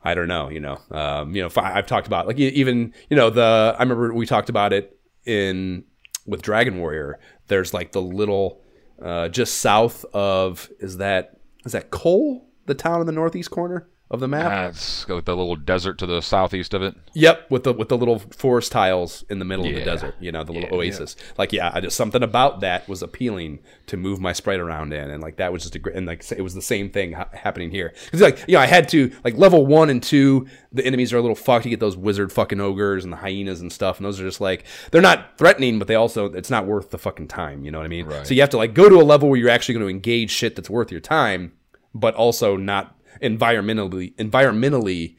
I 0.03 0.15
don't 0.15 0.27
know. 0.27 0.51
You 0.51 0.61
know, 0.61 0.81
um, 0.91 1.35
you 1.35 1.43
know, 1.43 1.49
I, 1.57 1.79
I've 1.79 1.87
talked 1.87 2.09
about 2.09 2.27
like 2.27 2.39
even 2.39 2.93
you 3.09 3.17
know 3.17 3.31
the 3.31 3.75
I 3.79 3.83
remember 3.83 4.13
we 4.13 4.27
talked 4.27 4.49
about 4.49 4.73
it 4.73 4.99
in 5.25 5.85
with 6.27 6.43
Dragon 6.43 6.79
Warrior. 6.79 7.21
There's 7.47 7.73
like 7.73 7.93
the 7.93 8.03
little 8.03 8.61
uh, 9.01 9.29
just 9.29 9.59
south 9.59 10.05
of 10.13 10.69
is 10.81 10.97
that 10.97 11.39
is 11.65 11.73
that 11.73 11.91
Kol, 11.91 12.49
the 12.67 12.75
town 12.75 13.01
in 13.01 13.07
the 13.07 13.13
northeast 13.13 13.53
corner 13.53 13.89
of 14.09 14.21
the 14.21 14.29
map? 14.29 14.51
That's 14.51 15.05
got 15.05 15.25
the 15.25 15.37
little 15.37 15.57
desert 15.57 15.99
to 15.99 16.07
the 16.07 16.21
southeast 16.21 16.75
of 16.75 16.83
it. 16.83 16.95
Yep, 17.15 17.51
with 17.51 17.65
the 17.65 17.73
with 17.73 17.89
the 17.89 17.99
little 17.99 18.21
forest 18.21 18.71
tiles 18.71 19.25
in 19.29 19.41
the 19.41 19.45
middle 19.45 19.67
of 19.67 19.75
the 19.75 19.85
desert, 19.85 20.15
you 20.21 20.31
know, 20.31 20.45
the 20.45 20.53
little 20.53 20.73
oasis. 20.77 21.17
Like, 21.37 21.53
yeah, 21.53 21.71
I 21.75 21.81
just 21.81 21.97
something 21.97 22.23
about 22.23 22.61
that 22.61 22.89
was 22.89 23.03
appealing 23.03 23.59
to 23.87 23.97
move 23.97 24.21
my 24.21 24.33
sprite 24.33 24.61
around 24.61 24.93
in, 24.93 25.11
and 25.11 25.23
like 25.23 25.37
that 25.37 25.53
was 25.53 25.63
just 25.63 25.75
a 25.75 25.81
great, 25.81 25.97
and 25.97 26.07
like 26.07 26.31
it 26.31 26.43
was 26.43 26.55
the 26.55 26.63
same 26.63 26.89
thing 26.89 27.15
ha- 27.15 27.29
happening 27.33 27.71
here. 27.71 27.93
Because 28.05 28.21
like, 28.21 28.45
you 28.47 28.55
know, 28.55 28.61
I 28.61 28.67
had 28.67 28.89
to 28.91 29.13
like 29.25 29.37
level 29.37 29.67
one 29.67 29.91
and 29.91 30.01
two, 30.03 30.47
the 30.73 30.87
enemies 30.87 31.13
are 31.13 31.19
a 31.19 31.23
little 31.23 31.35
fucked. 31.35 31.65
You 31.65 31.71
get 31.71 31.81
those 31.81 31.97
wizard 31.97 32.33
fucking 32.33 32.61
ogres 32.61 33.03
and 33.03 33.13
the 33.13 33.19
hyenas 33.19 33.61
and 33.61 33.73
stuff, 33.73 33.97
and 33.97 34.07
those 34.07 34.21
are 34.21 34.25
just 34.25 34.41
like 34.41 34.65
they're 34.93 35.03
not 35.03 35.37
threatening, 35.37 35.81
but 35.81 35.89
they 35.89 35.97
also 35.97 36.27
it's 36.27 36.51
not 36.51 36.67
worth 36.67 36.91
the 36.91 36.99
fucking 36.99 37.27
time. 37.27 37.65
You 37.65 37.73
know 37.73 37.79
what 37.79 37.87
I 37.87 37.89
mean? 37.89 38.07
Right. 38.07 38.25
So 38.25 38.35
you 38.35 38.41
have 38.43 38.51
to 38.51 38.57
like 38.57 38.73
go 38.73 38.89
to 38.89 39.01
a 39.01 39.03
level 39.03 39.29
where 39.29 39.39
you're 39.39 39.51
actually 39.51 39.75
going 39.75 39.87
to 39.87 39.91
engage 39.91 40.31
shit 40.31 40.55
that's 40.55 40.71
worth 40.71 40.93
your 40.93 41.01
time, 41.01 41.55
but 41.93 42.15
also 42.15 42.57
not 42.57 42.96
environmentally 43.23 44.15
environmentally 44.17 45.17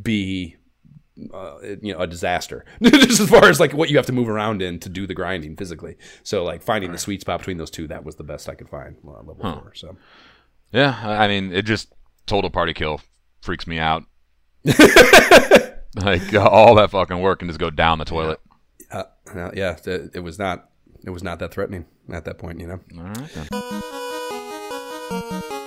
be 0.00 0.56
uh, 1.32 1.58
you 1.80 1.92
know 1.92 2.00
a 2.00 2.06
disaster. 2.06 2.64
Just 2.82 3.20
as 3.20 3.28
far 3.28 3.48
as 3.48 3.60
like 3.60 3.72
what 3.72 3.90
you 3.90 3.96
have 3.96 4.06
to 4.06 4.12
move 4.12 4.28
around 4.28 4.62
in 4.62 4.80
to 4.80 4.88
do 4.88 5.06
the 5.06 5.14
grinding 5.14 5.56
physically. 5.56 5.96
So 6.22 6.44
like 6.44 6.62
finding 6.62 6.92
the 6.92 6.98
sweet 6.98 7.20
spot 7.20 7.38
between 7.40 7.58
those 7.58 7.70
two 7.70 7.86
that 7.88 8.04
was 8.04 8.16
the 8.16 8.24
best 8.24 8.48
i 8.48 8.54
could 8.54 8.68
find 8.68 8.96
uh, 9.06 9.10
level 9.18 9.36
four 9.40 9.72
so. 9.74 9.96
Yeah, 10.72 10.98
I 11.04 11.28
mean, 11.28 11.52
it 11.52 11.62
just 11.62 11.92
total 12.26 12.50
party 12.50 12.74
kill 12.74 13.00
freaks 13.40 13.66
me 13.66 13.78
out. 13.78 14.02
like 14.64 16.34
all 16.34 16.74
that 16.74 16.90
fucking 16.90 17.20
work 17.20 17.42
and 17.42 17.48
just 17.48 17.60
go 17.60 17.70
down 17.70 17.98
the 17.98 18.04
toilet. 18.04 18.40
uh, 18.92 19.50
yeah 19.54 19.76
it, 19.84 20.10
it 20.14 20.20
was 20.20 20.38
not 20.38 20.70
it 21.06 21.10
was 21.10 21.22
not 21.22 21.38
that 21.38 21.52
threatening 21.52 21.86
at 22.12 22.24
that 22.24 22.38
point 22.38 22.58
you 22.60 22.66
know? 22.66 22.80
All 22.98 23.04
right 23.04 23.30
then. 25.50 25.60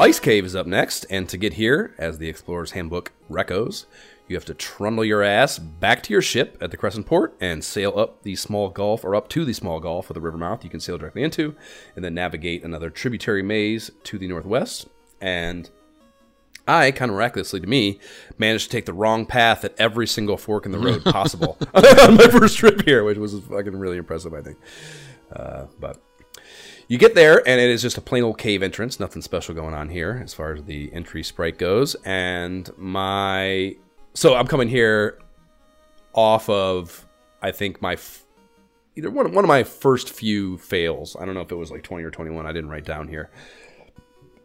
Ice 0.00 0.18
Cave 0.18 0.46
is 0.46 0.56
up 0.56 0.66
next, 0.66 1.04
and 1.10 1.28
to 1.28 1.36
get 1.36 1.52
here, 1.52 1.94
as 1.98 2.16
the 2.16 2.26
Explorer's 2.26 2.70
Handbook 2.70 3.12
recos, 3.30 3.84
you 4.28 4.34
have 4.34 4.46
to 4.46 4.54
trundle 4.54 5.04
your 5.04 5.22
ass 5.22 5.58
back 5.58 6.02
to 6.04 6.12
your 6.14 6.22
ship 6.22 6.56
at 6.58 6.70
the 6.70 6.78
Crescent 6.78 7.04
Port 7.04 7.36
and 7.38 7.62
sail 7.62 7.92
up 7.98 8.22
the 8.22 8.34
small 8.34 8.70
gulf, 8.70 9.04
or 9.04 9.14
up 9.14 9.28
to 9.28 9.44
the 9.44 9.52
small 9.52 9.78
gulf 9.78 10.08
with 10.08 10.14
the 10.14 10.22
river 10.22 10.38
mouth 10.38 10.64
you 10.64 10.70
can 10.70 10.80
sail 10.80 10.96
directly 10.96 11.22
into, 11.22 11.54
and 11.94 12.02
then 12.02 12.14
navigate 12.14 12.64
another 12.64 12.88
tributary 12.88 13.42
maze 13.42 13.90
to 14.04 14.16
the 14.16 14.26
northwest. 14.26 14.88
And 15.20 15.68
I, 16.66 16.92
kind 16.92 17.10
of 17.10 17.16
miraculously 17.16 17.60
to 17.60 17.66
me, 17.66 18.00
managed 18.38 18.70
to 18.70 18.70
take 18.70 18.86
the 18.86 18.94
wrong 18.94 19.26
path 19.26 19.66
at 19.66 19.74
every 19.76 20.06
single 20.06 20.38
fork 20.38 20.64
in 20.64 20.72
the 20.72 20.78
road 20.78 21.04
possible 21.04 21.58
on 21.74 22.16
my 22.16 22.28
first 22.28 22.56
trip 22.56 22.86
here, 22.86 23.04
which 23.04 23.18
was 23.18 23.38
fucking 23.38 23.76
really 23.76 23.98
impressive, 23.98 24.32
I 24.32 24.40
think. 24.40 24.56
Uh, 25.30 25.66
but 25.78 26.00
you 26.90 26.98
get 26.98 27.14
there, 27.14 27.40
and 27.48 27.60
it 27.60 27.70
is 27.70 27.82
just 27.82 27.96
a 27.98 28.00
plain 28.00 28.24
old 28.24 28.36
cave 28.36 28.64
entrance. 28.64 28.98
Nothing 28.98 29.22
special 29.22 29.54
going 29.54 29.74
on 29.74 29.90
here 29.90 30.20
as 30.24 30.34
far 30.34 30.54
as 30.54 30.64
the 30.64 30.92
entry 30.92 31.22
sprite 31.22 31.56
goes. 31.56 31.94
And 32.04 32.68
my. 32.76 33.76
So 34.14 34.34
I'm 34.34 34.48
coming 34.48 34.68
here 34.68 35.20
off 36.14 36.48
of, 36.48 37.06
I 37.40 37.52
think, 37.52 37.80
my. 37.80 37.96
Either 38.96 39.08
one, 39.08 39.32
one 39.32 39.44
of 39.44 39.48
my 39.48 39.62
first 39.62 40.10
few 40.10 40.58
fails. 40.58 41.14
I 41.14 41.24
don't 41.24 41.34
know 41.34 41.42
if 41.42 41.52
it 41.52 41.54
was 41.54 41.70
like 41.70 41.84
20 41.84 42.02
or 42.02 42.10
21. 42.10 42.44
I 42.44 42.50
didn't 42.50 42.70
write 42.70 42.86
down 42.86 43.06
here 43.06 43.30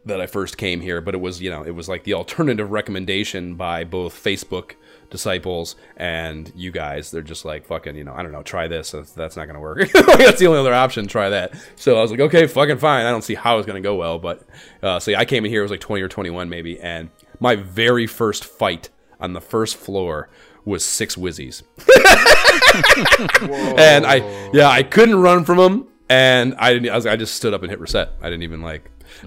that 0.06 0.22
I 0.22 0.28
first 0.28 0.56
came 0.60 0.82
here, 0.82 1.02
but 1.02 1.16
it 1.16 1.22
was, 1.22 1.42
you 1.42 1.50
know, 1.50 1.64
it 1.64 1.74
was 1.74 1.90
like 1.90 2.04
the 2.04 2.14
alternative 2.14 2.70
recommendation 2.70 3.56
by 3.56 3.86
both 3.86 4.14
Facebook 4.14 4.74
disciples 5.10 5.76
and 5.98 6.52
you 6.56 6.72
guys. 6.72 7.12
They're 7.12 7.22
just 7.22 7.46
like, 7.46 7.66
fucking, 7.66 7.96
you 7.96 8.04
know, 8.04 8.14
I 8.14 8.24
don't 8.24 8.32
know, 8.32 8.44
try 8.44 8.68
this. 8.68 8.92
That's, 8.92 9.12
that's 9.12 9.36
not 9.36 9.46
going 9.46 9.56
to 9.56 9.62
work. 9.62 9.90
that's 10.18 10.40
the 10.40 10.48
only 10.48 10.60
other 10.60 10.74
option. 10.74 11.08
Try 11.08 11.30
that. 11.30 11.54
So 11.76 11.98
I 11.98 12.02
was 12.02 12.12
like, 12.12 12.20
okay, 12.20 12.48
fucking 12.48 12.78
fine. 12.78 13.06
I 13.06 13.12
don't 13.12 13.24
see 13.24 13.36
how 13.36 13.58
it's 13.58 13.66
going 13.66 13.82
to 13.82 13.88
go 13.88 13.96
well, 13.96 14.20
but, 14.20 14.44
uh, 14.82 15.00
so 15.00 15.12
yeah, 15.12 15.20
I 15.20 15.26
came 15.26 15.46
in 15.46 15.52
here, 15.52 15.62
it 15.62 15.66
was 15.66 15.72
like 15.72 15.80
20 15.80 16.02
or 16.02 16.10
21 16.10 16.50
maybe, 16.50 16.80
and 16.80 17.10
my 17.40 17.56
very 17.56 18.08
first 18.08 18.46
fight 18.46 18.90
on 19.20 19.34
the 19.34 19.42
first 19.42 19.78
floor 19.78 20.30
was 20.66 20.84
six 20.84 21.16
whizzies. 21.16 21.64
and 23.80 24.06
I, 24.06 24.50
yeah, 24.54 24.68
I 24.68 24.84
couldn't 24.84 25.22
run 25.22 25.46
from 25.46 25.58
them. 25.58 25.88
And 26.08 26.54
I 26.60 26.74
didn't. 26.74 26.90
I, 26.90 26.96
was, 26.96 27.08
I 27.08 27.16
just 27.16 27.34
stood 27.34 27.56
up 27.56 27.64
and 27.64 27.72
hit 27.72 27.80
reset. 27.80 28.12
I 28.22 28.30
didn't 28.30 28.44
even 28.44 28.62
like 28.62 28.92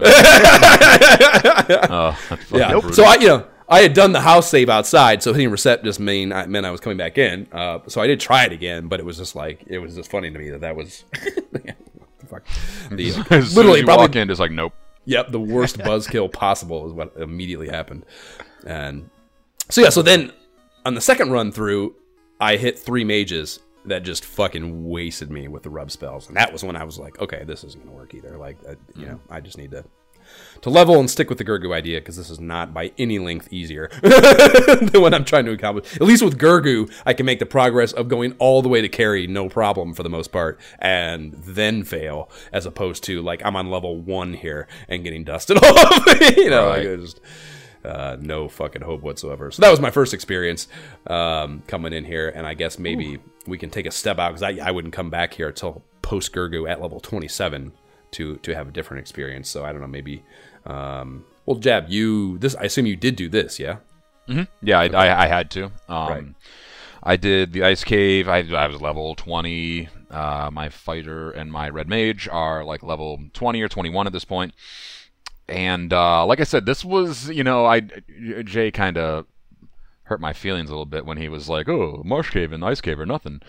Oh, 1.91 2.17
that's 2.29 2.51
yeah. 2.51 2.71
brutal. 2.71 2.93
So 2.93 3.03
I, 3.03 3.15
you 3.15 3.27
know, 3.27 3.47
I 3.69 3.81
had 3.81 3.93
done 3.93 4.13
the 4.13 4.21
house 4.21 4.49
save 4.49 4.67
outside, 4.67 5.21
so 5.21 5.31
hitting 5.31 5.51
reset 5.51 5.83
just 5.83 5.99
mean 5.99 6.33
I 6.33 6.47
meant 6.47 6.65
I 6.65 6.71
was 6.71 6.81
coming 6.81 6.97
back 6.97 7.19
in. 7.19 7.47
Uh, 7.51 7.79
so 7.87 8.01
I 8.01 8.07
did 8.07 8.19
try 8.19 8.45
it 8.45 8.51
again, 8.51 8.87
but 8.87 8.99
it 8.99 9.05
was 9.05 9.17
just 9.17 9.35
like 9.35 9.63
it 9.67 9.77
was 9.77 9.95
just 9.95 10.09
funny 10.09 10.31
to 10.31 10.39
me 10.39 10.49
that 10.49 10.61
that 10.61 10.75
was 10.75 11.03
fuck. 12.27 12.43
the 12.91 13.09
as 13.09 13.15
soon 13.15 13.55
literally 13.55 13.79
as 13.79 13.85
probably 13.85 14.07
walk 14.07 14.15
in, 14.15 14.27
just 14.27 14.39
like 14.39 14.51
nope. 14.51 14.73
Yep, 15.05 15.31
the 15.31 15.39
worst 15.39 15.77
buzzkill 15.77 16.31
possible 16.31 16.87
is 16.87 16.93
what 16.93 17.15
immediately 17.17 17.69
happened. 17.69 18.05
And 18.65 19.09
so 19.69 19.81
yeah, 19.81 19.89
so 19.89 20.01
then 20.01 20.33
on 20.85 20.95
the 20.95 21.01
second 21.01 21.31
run 21.31 21.51
through, 21.51 21.95
I 22.39 22.57
hit 22.57 22.79
three 22.79 23.03
mages 23.03 23.59
that 23.85 24.03
just 24.03 24.25
fucking 24.25 24.89
wasted 24.89 25.29
me 25.29 25.47
with 25.47 25.61
the 25.63 25.69
rub 25.69 25.91
spells, 25.91 26.27
and 26.27 26.35
that 26.37 26.51
was 26.51 26.63
when 26.63 26.75
I 26.75 26.83
was 26.83 26.97
like, 26.97 27.21
okay, 27.21 27.43
this 27.45 27.63
isn't 27.63 27.85
gonna 27.85 27.95
work 27.95 28.15
either. 28.15 28.35
Like, 28.35 28.57
uh, 28.67 28.75
you 28.95 29.05
know, 29.05 29.19
I 29.29 29.41
just 29.41 29.59
need 29.59 29.71
to 29.71 29.85
to 30.61 30.69
level 30.69 30.99
and 30.99 31.09
stick 31.09 31.29
with 31.29 31.37
the 31.37 31.45
Gurgu 31.45 31.73
idea 31.73 31.99
because 31.99 32.17
this 32.17 32.29
is 32.29 32.39
not 32.39 32.73
by 32.73 32.91
any 32.97 33.19
length 33.19 33.47
easier 33.51 33.89
than 34.01 35.01
what 35.01 35.13
I'm 35.13 35.25
trying 35.25 35.45
to 35.45 35.51
accomplish. 35.51 35.95
At 35.95 36.01
least 36.01 36.23
with 36.23 36.37
Gurgu, 36.37 36.91
I 37.05 37.13
can 37.13 37.25
make 37.25 37.39
the 37.39 37.45
progress 37.45 37.91
of 37.93 38.07
going 38.07 38.35
all 38.39 38.61
the 38.61 38.69
way 38.69 38.81
to 38.81 38.89
Kary, 38.89 39.27
no 39.27 39.49
problem 39.49 39.93
for 39.93 40.03
the 40.03 40.09
most 40.09 40.31
part, 40.31 40.59
and 40.79 41.33
then 41.33 41.83
fail, 41.83 42.29
as 42.51 42.65
opposed 42.65 43.03
to 43.05 43.21
like 43.21 43.41
I'm 43.45 43.55
on 43.55 43.69
level 43.69 43.97
one 43.97 44.33
here 44.33 44.67
and 44.87 45.03
getting 45.03 45.23
dusted 45.23 45.57
off. 45.63 46.21
you 46.37 46.49
know, 46.49 46.67
Right. 46.69 46.85
it 46.85 46.99
just 47.01 47.21
uh, 47.85 48.17
no 48.19 48.49
fucking 48.49 48.81
hope 48.81 49.01
whatsoever. 49.01 49.51
So 49.51 49.61
that 49.61 49.71
was 49.71 49.79
my 49.79 49.91
first 49.91 50.13
experience 50.13 50.67
um, 51.07 51.63
coming 51.67 51.93
in 51.93 52.03
here, 52.03 52.29
and 52.29 52.45
I 52.45 52.53
guess 52.53 52.77
maybe 52.77 53.19
we 53.47 53.57
can 53.57 53.69
take 53.69 53.85
a 53.85 53.91
step 53.91 54.19
out 54.19 54.29
because 54.35 54.43
I, 54.43 54.67
I 54.67 54.71
wouldn't 54.71 54.93
come 54.93 55.09
back 55.09 55.33
here 55.33 55.47
until 55.47 55.83
post 56.01 56.33
Gurgu 56.33 56.69
at 56.69 56.81
level 56.81 56.99
27 56.99 57.71
to 58.11 58.37
to 58.37 58.55
have 58.55 58.67
a 58.67 58.71
different 58.71 59.01
experience. 59.01 59.49
So 59.49 59.65
I 59.65 59.71
don't 59.71 59.81
know, 59.81 59.87
maybe. 59.87 60.23
Um, 60.65 61.25
well, 61.45 61.57
Jab, 61.57 61.89
you 61.89 62.37
this 62.39 62.55
I 62.55 62.63
assume 62.63 62.85
you 62.85 62.95
did 62.95 63.15
do 63.15 63.29
this, 63.29 63.59
yeah? 63.59 63.77
Yeah, 64.61 64.79
I, 64.79 64.85
I, 64.89 65.23
I 65.23 65.27
had 65.27 65.49
to. 65.51 65.65
Um, 65.87 66.09
Right. 66.09 66.25
I 67.01 67.15
did 67.15 67.53
the 67.53 67.63
ice 67.63 67.83
cave. 67.83 68.27
I, 68.27 68.39
I 68.39 68.67
was 68.67 68.81
level 68.81 69.15
20. 69.15 69.87
Uh, 70.11 70.49
my 70.51 70.69
fighter 70.69 71.31
and 71.31 71.51
my 71.51 71.69
red 71.69 71.87
mage 71.87 72.27
are 72.27 72.63
like 72.63 72.83
level 72.83 73.19
20 73.33 73.61
or 73.61 73.67
21 73.69 74.05
at 74.05 74.13
this 74.13 74.25
point. 74.25 74.53
and 75.47 75.91
uh, 75.93 76.25
like 76.25 76.39
I 76.39 76.43
said, 76.43 76.65
this 76.65 76.83
was 76.85 77.29
you 77.29 77.43
know 77.43 77.65
I 77.65 77.81
Jay 78.43 78.69
kind 78.71 78.97
of 78.97 79.25
hurt 80.03 80.19
my 80.19 80.33
feelings 80.33 80.69
a 80.69 80.73
little 80.73 80.85
bit 80.85 81.05
when 81.05 81.17
he 81.17 81.29
was 81.29 81.49
like, 81.49 81.67
"Oh, 81.69 82.01
marsh 82.05 82.29
cave 82.31 82.51
and 82.51 82.63
ice 82.63 82.81
cave 82.81 82.99
or 82.99 83.05
nothing." 83.05 83.41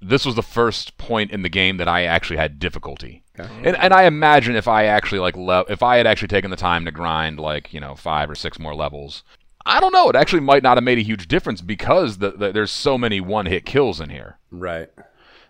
This 0.00 0.24
was 0.24 0.34
the 0.34 0.42
first 0.42 0.96
point 0.98 1.30
in 1.30 1.42
the 1.42 1.48
game 1.48 1.76
that 1.78 1.88
I 1.88 2.04
actually 2.04 2.36
had 2.36 2.58
difficulty. 2.58 3.22
And, 3.44 3.76
and 3.76 3.92
I 3.92 4.04
imagine 4.04 4.56
if 4.56 4.68
I 4.68 4.84
actually 4.84 5.20
like 5.20 5.36
le- 5.36 5.64
if 5.68 5.82
I 5.82 5.96
had 5.96 6.06
actually 6.06 6.28
taken 6.28 6.50
the 6.50 6.56
time 6.56 6.84
to 6.84 6.90
grind 6.90 7.38
like 7.38 7.72
you 7.72 7.80
know 7.80 7.94
five 7.94 8.30
or 8.30 8.34
six 8.34 8.58
more 8.58 8.74
levels, 8.74 9.22
I 9.64 9.80
don't 9.80 9.92
know. 9.92 10.08
It 10.08 10.16
actually 10.16 10.40
might 10.40 10.62
not 10.62 10.76
have 10.76 10.84
made 10.84 10.98
a 10.98 11.02
huge 11.02 11.28
difference 11.28 11.60
because 11.60 12.18
the, 12.18 12.30
the, 12.30 12.52
there's 12.52 12.70
so 12.70 12.96
many 12.96 13.20
one 13.20 13.46
hit 13.46 13.64
kills 13.66 14.00
in 14.00 14.10
here. 14.10 14.38
Right. 14.50 14.90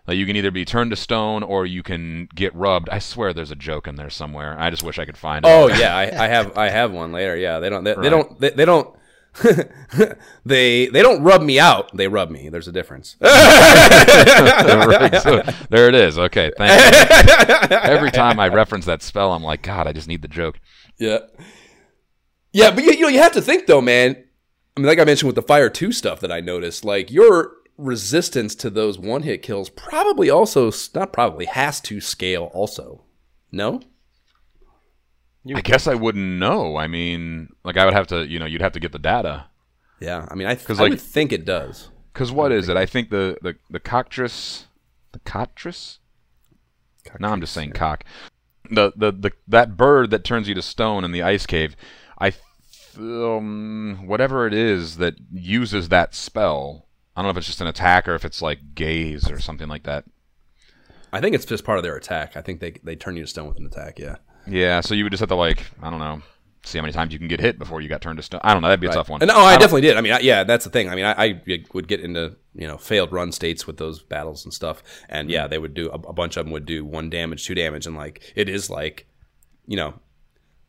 Like 0.07 0.17
you 0.17 0.25
can 0.25 0.35
either 0.35 0.51
be 0.51 0.65
turned 0.65 0.89
to 0.89 0.97
stone 0.97 1.43
or 1.43 1.65
you 1.65 1.83
can 1.83 2.27
get 2.33 2.53
rubbed. 2.55 2.89
I 2.89 2.97
swear 2.99 3.31
there's 3.31 3.51
a 3.51 3.55
joke 3.55 3.87
in 3.87 3.95
there 3.95 4.09
somewhere. 4.09 4.59
I 4.59 4.71
just 4.71 4.83
wish 4.83 4.97
I 4.97 5.05
could 5.05 5.17
find 5.17 5.45
it. 5.45 5.49
Oh 5.49 5.67
yeah, 5.79 5.95
I, 5.95 6.25
I 6.25 6.27
have 6.27 6.57
I 6.57 6.69
have 6.69 6.91
one 6.91 7.11
later. 7.11 7.37
Yeah, 7.37 7.59
they 7.59 7.69
don't 7.69 7.83
they, 7.83 7.93
they 7.93 8.09
don't 8.09 8.39
they, 8.39 8.49
they 8.49 8.65
don't 8.65 8.93
they 10.45 10.87
they 10.87 11.01
don't 11.01 11.23
rub 11.23 11.41
me 11.41 11.59
out. 11.59 11.95
They 11.95 12.07
rub 12.07 12.29
me. 12.29 12.49
There's 12.49 12.67
a 12.67 12.71
difference. 12.71 13.15
Right, 14.89 15.21
so 15.21 15.41
there 15.69 15.87
it 15.87 15.95
is. 15.95 16.17
Okay, 16.17 16.51
thank 16.57 16.71
you. 16.71 17.77
Every 17.77 18.11
time 18.11 18.39
I 18.39 18.47
reference 18.47 18.85
that 18.85 19.01
spell, 19.01 19.33
I'm 19.33 19.43
like, 19.43 19.61
God, 19.61 19.87
I 19.87 19.93
just 19.93 20.07
need 20.07 20.21
the 20.21 20.27
joke. 20.27 20.59
Yeah. 20.97 21.19
Yeah, 22.51 22.71
but 22.71 22.83
you, 22.83 22.91
you 22.93 23.01
know, 23.01 23.07
you 23.07 23.19
have 23.19 23.33
to 23.33 23.41
think 23.41 23.67
though, 23.67 23.81
man. 23.81 24.23
I 24.75 24.79
mean, 24.79 24.87
like 24.87 24.99
I 24.99 25.03
mentioned 25.03 25.27
with 25.27 25.35
the 25.35 25.41
fire 25.41 25.69
two 25.69 25.91
stuff 25.91 26.19
that 26.21 26.31
I 26.31 26.39
noticed, 26.39 26.83
like 26.85 27.11
your 27.11 27.53
resistance 27.77 28.55
to 28.55 28.69
those 28.69 28.99
one 28.99 29.23
hit 29.23 29.41
kills 29.41 29.69
probably 29.69 30.29
also 30.29 30.71
not 30.93 31.13
probably 31.13 31.45
has 31.45 31.79
to 31.81 32.01
scale 32.01 32.51
also. 32.53 33.03
No. 33.51 33.81
I 35.55 35.61
guess 35.61 35.87
I 35.87 35.95
wouldn't 35.95 36.37
know. 36.39 36.75
I 36.77 36.87
mean, 36.87 37.49
like 37.63 37.77
I 37.77 37.85
would 37.85 37.93
have 37.93 38.07
to, 38.07 38.27
you 38.27 38.39
know, 38.39 38.45
you'd 38.45 38.61
have 38.61 38.73
to 38.73 38.79
get 38.79 38.91
the 38.91 38.99
data. 38.99 39.45
Yeah, 39.99 40.25
I 40.29 40.35
mean, 40.35 40.47
I, 40.47 40.51
I 40.51 40.73
like- 40.73 40.91
would 40.91 41.01
think 41.01 41.31
it 41.31 41.45
does. 41.45 41.89
Because 42.13 42.31
what 42.31 42.51
is 42.51 42.67
it? 42.69 42.75
I 42.77 42.85
think 42.85 43.09
the 43.09 43.37
the 43.41 43.55
the 43.69 43.79
cockatrice, 43.79 44.65
the 45.13 45.19
cockatrice. 45.19 45.99
Now 47.19 47.31
I'm 47.31 47.41
just 47.41 47.53
saying 47.53 47.71
cock. 47.71 48.03
The, 48.69 48.91
the 48.95 49.11
the 49.11 49.31
that 49.47 49.77
bird 49.77 50.11
that 50.11 50.23
turns 50.23 50.47
you 50.47 50.55
to 50.55 50.61
stone 50.61 51.03
in 51.03 51.11
the 51.11 51.23
ice 51.23 51.45
cave. 51.45 51.75
I 52.17 52.31
th- 52.31 52.41
um 52.97 54.03
whatever 54.05 54.45
it 54.47 54.53
is 54.53 54.97
that 54.97 55.15
uses 55.33 55.89
that 55.89 56.13
spell. 56.13 56.87
I 57.15 57.21
don't 57.21 57.27
know 57.27 57.31
if 57.31 57.37
it's 57.37 57.47
just 57.47 57.61
an 57.61 57.67
attack 57.67 58.07
or 58.07 58.15
if 58.15 58.25
it's 58.25 58.41
like 58.41 58.75
gaze 58.75 59.29
or 59.31 59.39
something 59.39 59.67
like 59.69 59.83
that. 59.83 60.05
I 61.11 61.21
think 61.21 61.35
it's 61.35 61.45
just 61.45 61.63
part 61.63 61.77
of 61.79 61.83
their 61.83 61.95
attack. 61.95 62.35
I 62.37 62.41
think 62.41 62.59
they 62.59 62.73
they 62.83 62.95
turn 62.95 63.15
you 63.15 63.23
to 63.23 63.27
stone 63.27 63.47
with 63.47 63.57
an 63.57 63.65
attack. 63.65 63.97
Yeah. 63.97 64.17
Yeah, 64.49 64.81
so 64.81 64.93
you 64.93 65.03
would 65.03 65.11
just 65.11 65.21
have 65.21 65.29
to 65.29 65.35
like 65.35 65.65
I 65.81 65.89
don't 65.89 65.99
know, 65.99 66.21
see 66.63 66.77
how 66.77 66.83
many 66.83 66.93
times 66.93 67.13
you 67.13 67.19
can 67.19 67.27
get 67.27 67.39
hit 67.39 67.57
before 67.57 67.81
you 67.81 67.89
got 67.89 68.01
turned 68.01 68.17
to 68.17 68.23
stone. 68.23 68.41
I 68.43 68.53
don't 68.53 68.61
know. 68.61 68.67
That'd 68.67 68.81
be 68.81 68.87
a 68.87 68.91
tough 68.91 69.09
one. 69.09 69.21
And, 69.21 69.31
oh, 69.31 69.39
I, 69.39 69.51
don't- 69.51 69.61
definitely 69.61 69.81
did. 69.81 69.97
I 69.97 70.01
mean, 70.01 70.13
I, 70.13 70.19
yeah, 70.19 70.43
that's 70.43 70.65
the 70.65 70.71
thing. 70.71 70.89
I 70.89 70.95
mean, 70.95 71.05
I, 71.05 71.11
I 71.17 71.63
would 71.73 71.87
get 71.87 72.01
into 72.01 72.35
you 72.53 72.67
know 72.67 72.77
failed 72.77 73.11
run 73.11 73.31
states 73.31 73.65
with 73.65 73.77
those 73.77 74.01
battles 74.01 74.45
and 74.45 74.53
stuff, 74.53 74.83
and 75.07 75.29
yeah, 75.29 75.47
mm. 75.47 75.49
they 75.49 75.57
would 75.57 75.73
do 75.73 75.89
a, 75.89 75.95
a 75.95 76.13
bunch 76.13 76.37
of 76.37 76.45
them 76.45 76.51
would 76.51 76.65
do 76.65 76.85
one 76.85 77.09
damage, 77.09 77.45
two 77.45 77.55
damage, 77.55 77.87
and 77.87 77.95
like 77.95 78.33
it 78.35 78.49
is 78.49 78.69
like, 78.69 79.07
you 79.67 79.77
know, 79.77 79.95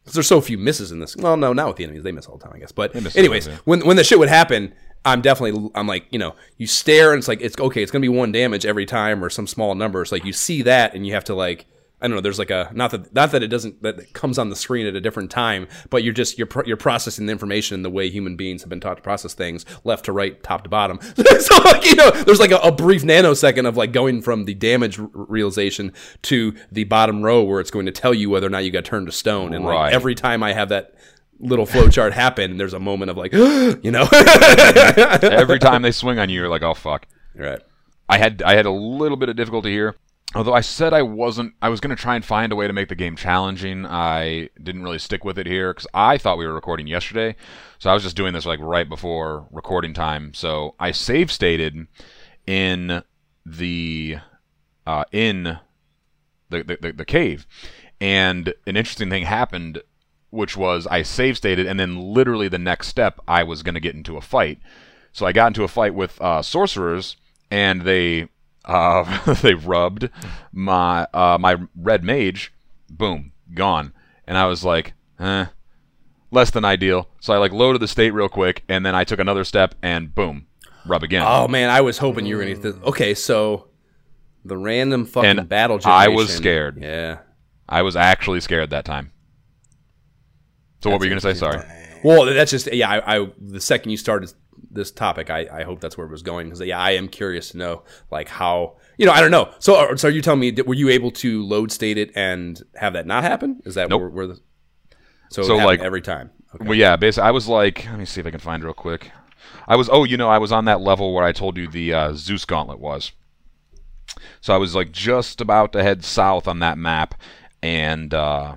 because 0.03 0.15
there's 0.15 0.27
so 0.27 0.41
few 0.41 0.59
misses 0.59 0.93
in 0.93 1.01
this. 1.01 1.17
Well, 1.17 1.37
no, 1.37 1.53
not 1.53 1.69
with 1.69 1.77
the 1.77 1.85
enemies; 1.85 2.03
they 2.03 2.13
miss 2.13 2.27
all 2.27 2.39
the 2.39 2.45
time, 2.45 2.55
I 2.55 2.59
guess. 2.59 2.73
But 2.73 2.95
anyways, 3.17 3.45
sometimes, 3.45 3.67
when 3.67 3.87
when 3.87 3.97
the 3.97 4.05
shit 4.05 4.19
would 4.19 4.29
happen. 4.29 4.75
I'm 5.03 5.23
definitely, 5.23 5.71
I'm 5.75 5.87
like, 5.87 6.05
you 6.11 6.19
know, 6.19 6.35
you 6.59 6.67
stare 6.67 7.15
and 7.15 7.21
it's 7.21 7.27
like, 7.27 7.41
it's 7.41 7.59
okay, 7.59 7.83
it's 7.83 7.91
gonna 7.91 8.03
be 8.03 8.11
one 8.11 8.33
damage 8.33 8.67
every 8.67 8.85
time 8.85 9.25
or 9.25 9.31
some 9.31 9.47
small 9.47 9.75
number. 9.75 10.03
It's 10.03 10.13
like 10.13 10.27
you 10.27 10.35
see 10.35 10.61
that 10.61 10.95
and 10.95 11.07
you 11.07 11.15
have 11.15 11.25
to 11.25 11.35
like, 11.35 11.65
I 12.03 12.09
don't 12.09 12.15
know. 12.17 12.21
There's 12.23 12.39
like 12.39 12.51
a 12.51 12.71
not 12.73 12.91
that 12.93 13.15
not 13.15 13.31
that 13.33 13.43
it 13.43 13.49
doesn't 13.49 13.83
that 13.83 13.99
it 13.99 14.13
comes 14.15 14.39
on 14.39 14.49
the 14.49 14.57
screen 14.57 14.87
at 14.87 14.95
a 14.97 15.01
different 15.01 15.31
time, 15.31 15.69
but 15.91 16.03
you're 16.03 16.15
just 16.15 16.39
you're 16.39 16.49
you're 16.65 16.77
processing 16.77 17.27
the 17.27 17.33
information 17.33 17.75
in 17.75 17.83
the 17.83 17.91
way 17.91 18.09
human 18.09 18.37
beings 18.37 18.63
have 18.63 18.71
been 18.71 18.81
taught 18.81 18.97
to 18.97 19.03
process 19.03 19.35
things, 19.35 19.67
left 19.85 20.07
to 20.07 20.13
right, 20.13 20.43
top 20.43 20.63
to 20.65 20.71
bottom. 20.71 20.99
so 21.41 21.59
like 21.65 21.85
you 21.85 21.95
know, 21.97 22.11
there's 22.11 22.41
like 22.41 22.53
a, 22.53 22.59
a 22.59 22.73
brief 22.73 23.03
nanosecond 23.03 23.69
of 23.69 23.77
like 23.77 23.93
going 23.93 24.23
from 24.23 24.47
the 24.47 24.55
damage 24.55 24.99
r- 24.99 25.11
realization 25.13 25.93
to 26.23 26.55
the 26.73 26.85
bottom 26.85 27.23
row 27.23 27.43
where 27.43 27.61
it's 27.61 27.71
going 27.71 27.87
to 27.87 27.93
tell 27.93 28.15
you 28.15 28.31
whether 28.31 28.47
or 28.47 28.51
not 28.51 28.65
you 28.65 28.71
got 28.71 28.85
turned 28.85 29.07
to 29.07 29.13
stone. 29.13 29.53
And 29.53 29.65
like 29.65 29.93
every 29.93 30.15
time 30.15 30.43
I 30.43 30.53
have 30.55 30.71
that 30.71 30.95
little 31.39 31.67
flowchart 31.67 32.13
happen, 32.13 32.57
there's 32.57 32.75
a 32.75 32.81
moment 32.81 33.11
of 33.11 33.17
like, 33.17 33.33
you 33.35 33.91
know, 33.91 34.09
Every 35.23 35.59
time 35.59 35.83
they 35.83 35.93
swing 35.93 36.19
on 36.19 36.29
you, 36.29 36.41
you're 36.41 36.49
like, 36.49 36.63
oh 36.63 36.75
fuck. 36.75 37.07
right. 37.35 37.61
I 38.09 38.19
had 38.19 38.43
I 38.43 38.55
had 38.55 38.67
a 38.67 38.71
little 38.71 39.17
bit 39.17 39.29
of 39.29 39.37
difficulty 39.37 39.71
here. 39.71 39.95
Although 40.33 40.55
I 40.55 40.61
said 40.61 40.93
I 40.93 41.03
wasn't, 41.03 41.55
I 41.61 41.69
was 41.69 41.81
going 41.81 41.95
to 41.95 42.01
try 42.01 42.15
and 42.15 42.25
find 42.25 42.53
a 42.53 42.57
way 42.57 42.69
to 42.69 42.73
make 42.73 42.89
the 42.89 42.95
game 42.95 43.17
challenging. 43.17 43.85
I 43.85 44.51
didn't 44.63 44.85
really 44.85 45.01
stick 45.01 45.25
with 45.25 45.39
it 45.39 45.47
here 45.47 45.75
because 45.75 45.89
I 45.93 46.19
thought 46.19 46.39
we 46.39 46.47
were 46.47 46.55
recording 46.55 46.87
yesterday, 46.87 47.35
so 47.81 47.91
I 47.91 47.95
was 47.95 48.05
just 48.05 48.17
doing 48.17 48.33
this 48.33 48.47
like 48.47 48.61
right 48.61 48.89
before 48.89 49.49
recording 49.51 49.93
time. 49.93 50.33
So 50.33 50.77
I 50.79 50.93
save 50.93 51.33
stated 51.33 51.89
in 52.47 53.03
the 53.45 54.19
uh, 54.87 55.05
in 55.11 55.59
the, 56.49 56.79
the 56.81 56.93
the 56.93 57.05
cave, 57.05 57.45
and 58.01 58.55
an 58.69 58.77
interesting 58.77 59.11
thing 59.11 59.25
happened, 59.25 59.83
which 60.31 60.57
was 60.57 60.87
I 60.87 61.03
save 61.03 61.39
stated, 61.39 61.67
and 61.67 61.81
then 61.81 61.97
literally 61.99 62.47
the 62.47 62.57
next 62.59 62.87
step 62.87 63.19
I 63.27 63.43
was 63.43 63.65
going 63.65 63.75
to 63.75 63.81
get 63.81 63.97
into 63.97 64.17
a 64.17 64.21
fight. 64.23 64.61
So 65.13 65.27
I 65.27 65.33
got 65.33 65.49
into 65.49 65.65
a 65.65 65.69
fight 65.69 65.93
with 65.93 66.21
uh, 66.21 66.43
sorcerers, 66.43 67.17
and 67.51 67.83
they 67.83 68.29
uh, 68.71 69.35
they 69.43 69.55
rubbed 69.55 70.09
my 70.53 71.07
uh, 71.13 71.39
my 71.41 71.57
red 71.77 72.05
mage. 72.05 72.53
Boom, 72.89 73.33
gone. 73.55 73.93
And 74.27 74.39
I 74.39 74.47
was 74.47 74.65
like, 74.65 74.95
eh, 75.19 75.47
less 76.31 76.51
than 76.51 76.65
ideal. 76.65 77.09
So 77.21 77.33
I 77.33 77.39
like 77.39 77.53
loaded 77.53 77.81
the 77.81 77.89
state 77.89 78.13
real 78.13 78.29
quick, 78.29 78.63
and 78.69 78.87
then 78.87 78.95
I 78.95 79.05
took 79.05 79.19
another 79.19 79.45
step, 79.45 79.75
and 79.83 80.15
boom, 80.15 80.47
rub 80.87 81.03
again. 81.03 81.25
Oh 81.27 81.49
man, 81.49 81.71
I 81.71 81.81
was 81.81 81.99
hoping 81.99 82.27
you 82.27 82.37
were 82.37 82.43
gonna. 82.43 82.57
Th- 82.57 82.75
okay, 82.85 83.15
so 83.15 83.69
the 84.45 84.57
random 84.57 85.05
fucking 85.05 85.39
And 85.39 85.49
battle. 85.49 85.81
I 85.85 86.09
was 86.09 86.35
scared. 86.35 86.79
Yeah. 86.81 87.19
I 87.69 87.83
was 87.83 87.95
actually 87.95 88.41
scared 88.41 88.71
that 88.71 88.85
time. 88.85 89.13
So 90.83 90.91
what 90.91 90.99
were 90.99 91.07
you 91.07 91.11
gonna 91.11 91.21
say? 91.21 91.35
Sorry. 91.35 91.63
Well, 92.03 92.25
that's 92.27 92.51
just 92.51 92.73
yeah. 92.73 92.89
I, 92.89 93.19
I 93.19 93.27
the 93.39 93.61
second 93.61 93.91
you 93.91 93.97
started 93.97 94.33
this 94.71 94.91
topic, 94.91 95.31
I, 95.31 95.49
I 95.53 95.63
hope 95.65 95.81
that's 95.81 95.99
where 95.99 96.07
it 96.07 96.11
was 96.11 96.23
going 96.23 96.47
because 96.47 96.61
yeah, 96.61 96.79
I 96.79 96.93
am 96.93 97.09
curious 97.09 97.51
to 97.51 97.59
know 97.59 97.83
like 98.11 98.29
how 98.29 98.77
you 98.99 99.07
know 99.07 99.13
I 99.13 99.21
don't 99.21 99.31
know. 99.31 99.53
So 99.59 99.75
uh, 99.75 99.97
so 99.97 100.09
are 100.09 100.11
you 100.11 100.23
telling 100.23 100.41
me 100.41 100.53
were 100.65 100.75
you 100.75 100.89
able 100.89 101.11
to 101.13 101.43
load 101.45 101.73
state 101.73 101.99
it 101.99 102.13
and 102.15 102.61
have 102.77 102.93
that 102.93 103.07
not 103.07 103.25
happen? 103.25 103.61
Is 103.65 103.75
that 103.75 103.89
Nope. 103.89 104.01
where, 104.01 104.11
where 104.11 104.27
the 104.29 104.41
so, 105.31 105.43
So, 105.43 105.57
like- 105.57 105.81
every 105.81 106.03
time? 106.03 106.31
Okay. 106.57 106.65
Well, 106.67 106.77
yeah, 106.77 106.97
basically, 106.97 107.29
I 107.29 107.31
was 107.31 107.47
like, 107.47 107.87
let 107.87 107.97
me 107.99 108.05
see 108.05 108.21
if 108.21 108.27
I 108.27 108.33
can 108.33 108.41
find 108.41 108.65
real 108.65 108.75
quick. 108.75 109.13
I 109.69 109.77
was, 109.77 109.89
oh, 109.89 110.03
you 110.03 110.17
know, 110.17 110.29
I 110.29 110.39
was 110.39 110.51
on 110.51 110.65
that 110.65 110.81
level 110.81 111.15
where 111.15 111.25
I 111.25 111.31
told 111.31 111.57
you 111.57 111.69
the 111.69 111.95
uh, 111.95 112.13
Zeus 112.15 112.45
Gauntlet 112.45 112.81
was. 112.81 113.13
So 114.41 114.53
I 114.53 114.57
was 114.57 114.75
like 114.75 114.91
just 114.91 115.41
about 115.41 115.73
to 115.73 115.83
head 115.85 116.05
south 116.05 116.49
on 116.49 116.59
that 116.59 116.77
map, 116.77 117.15
and 117.63 118.13
uh, 118.13 118.57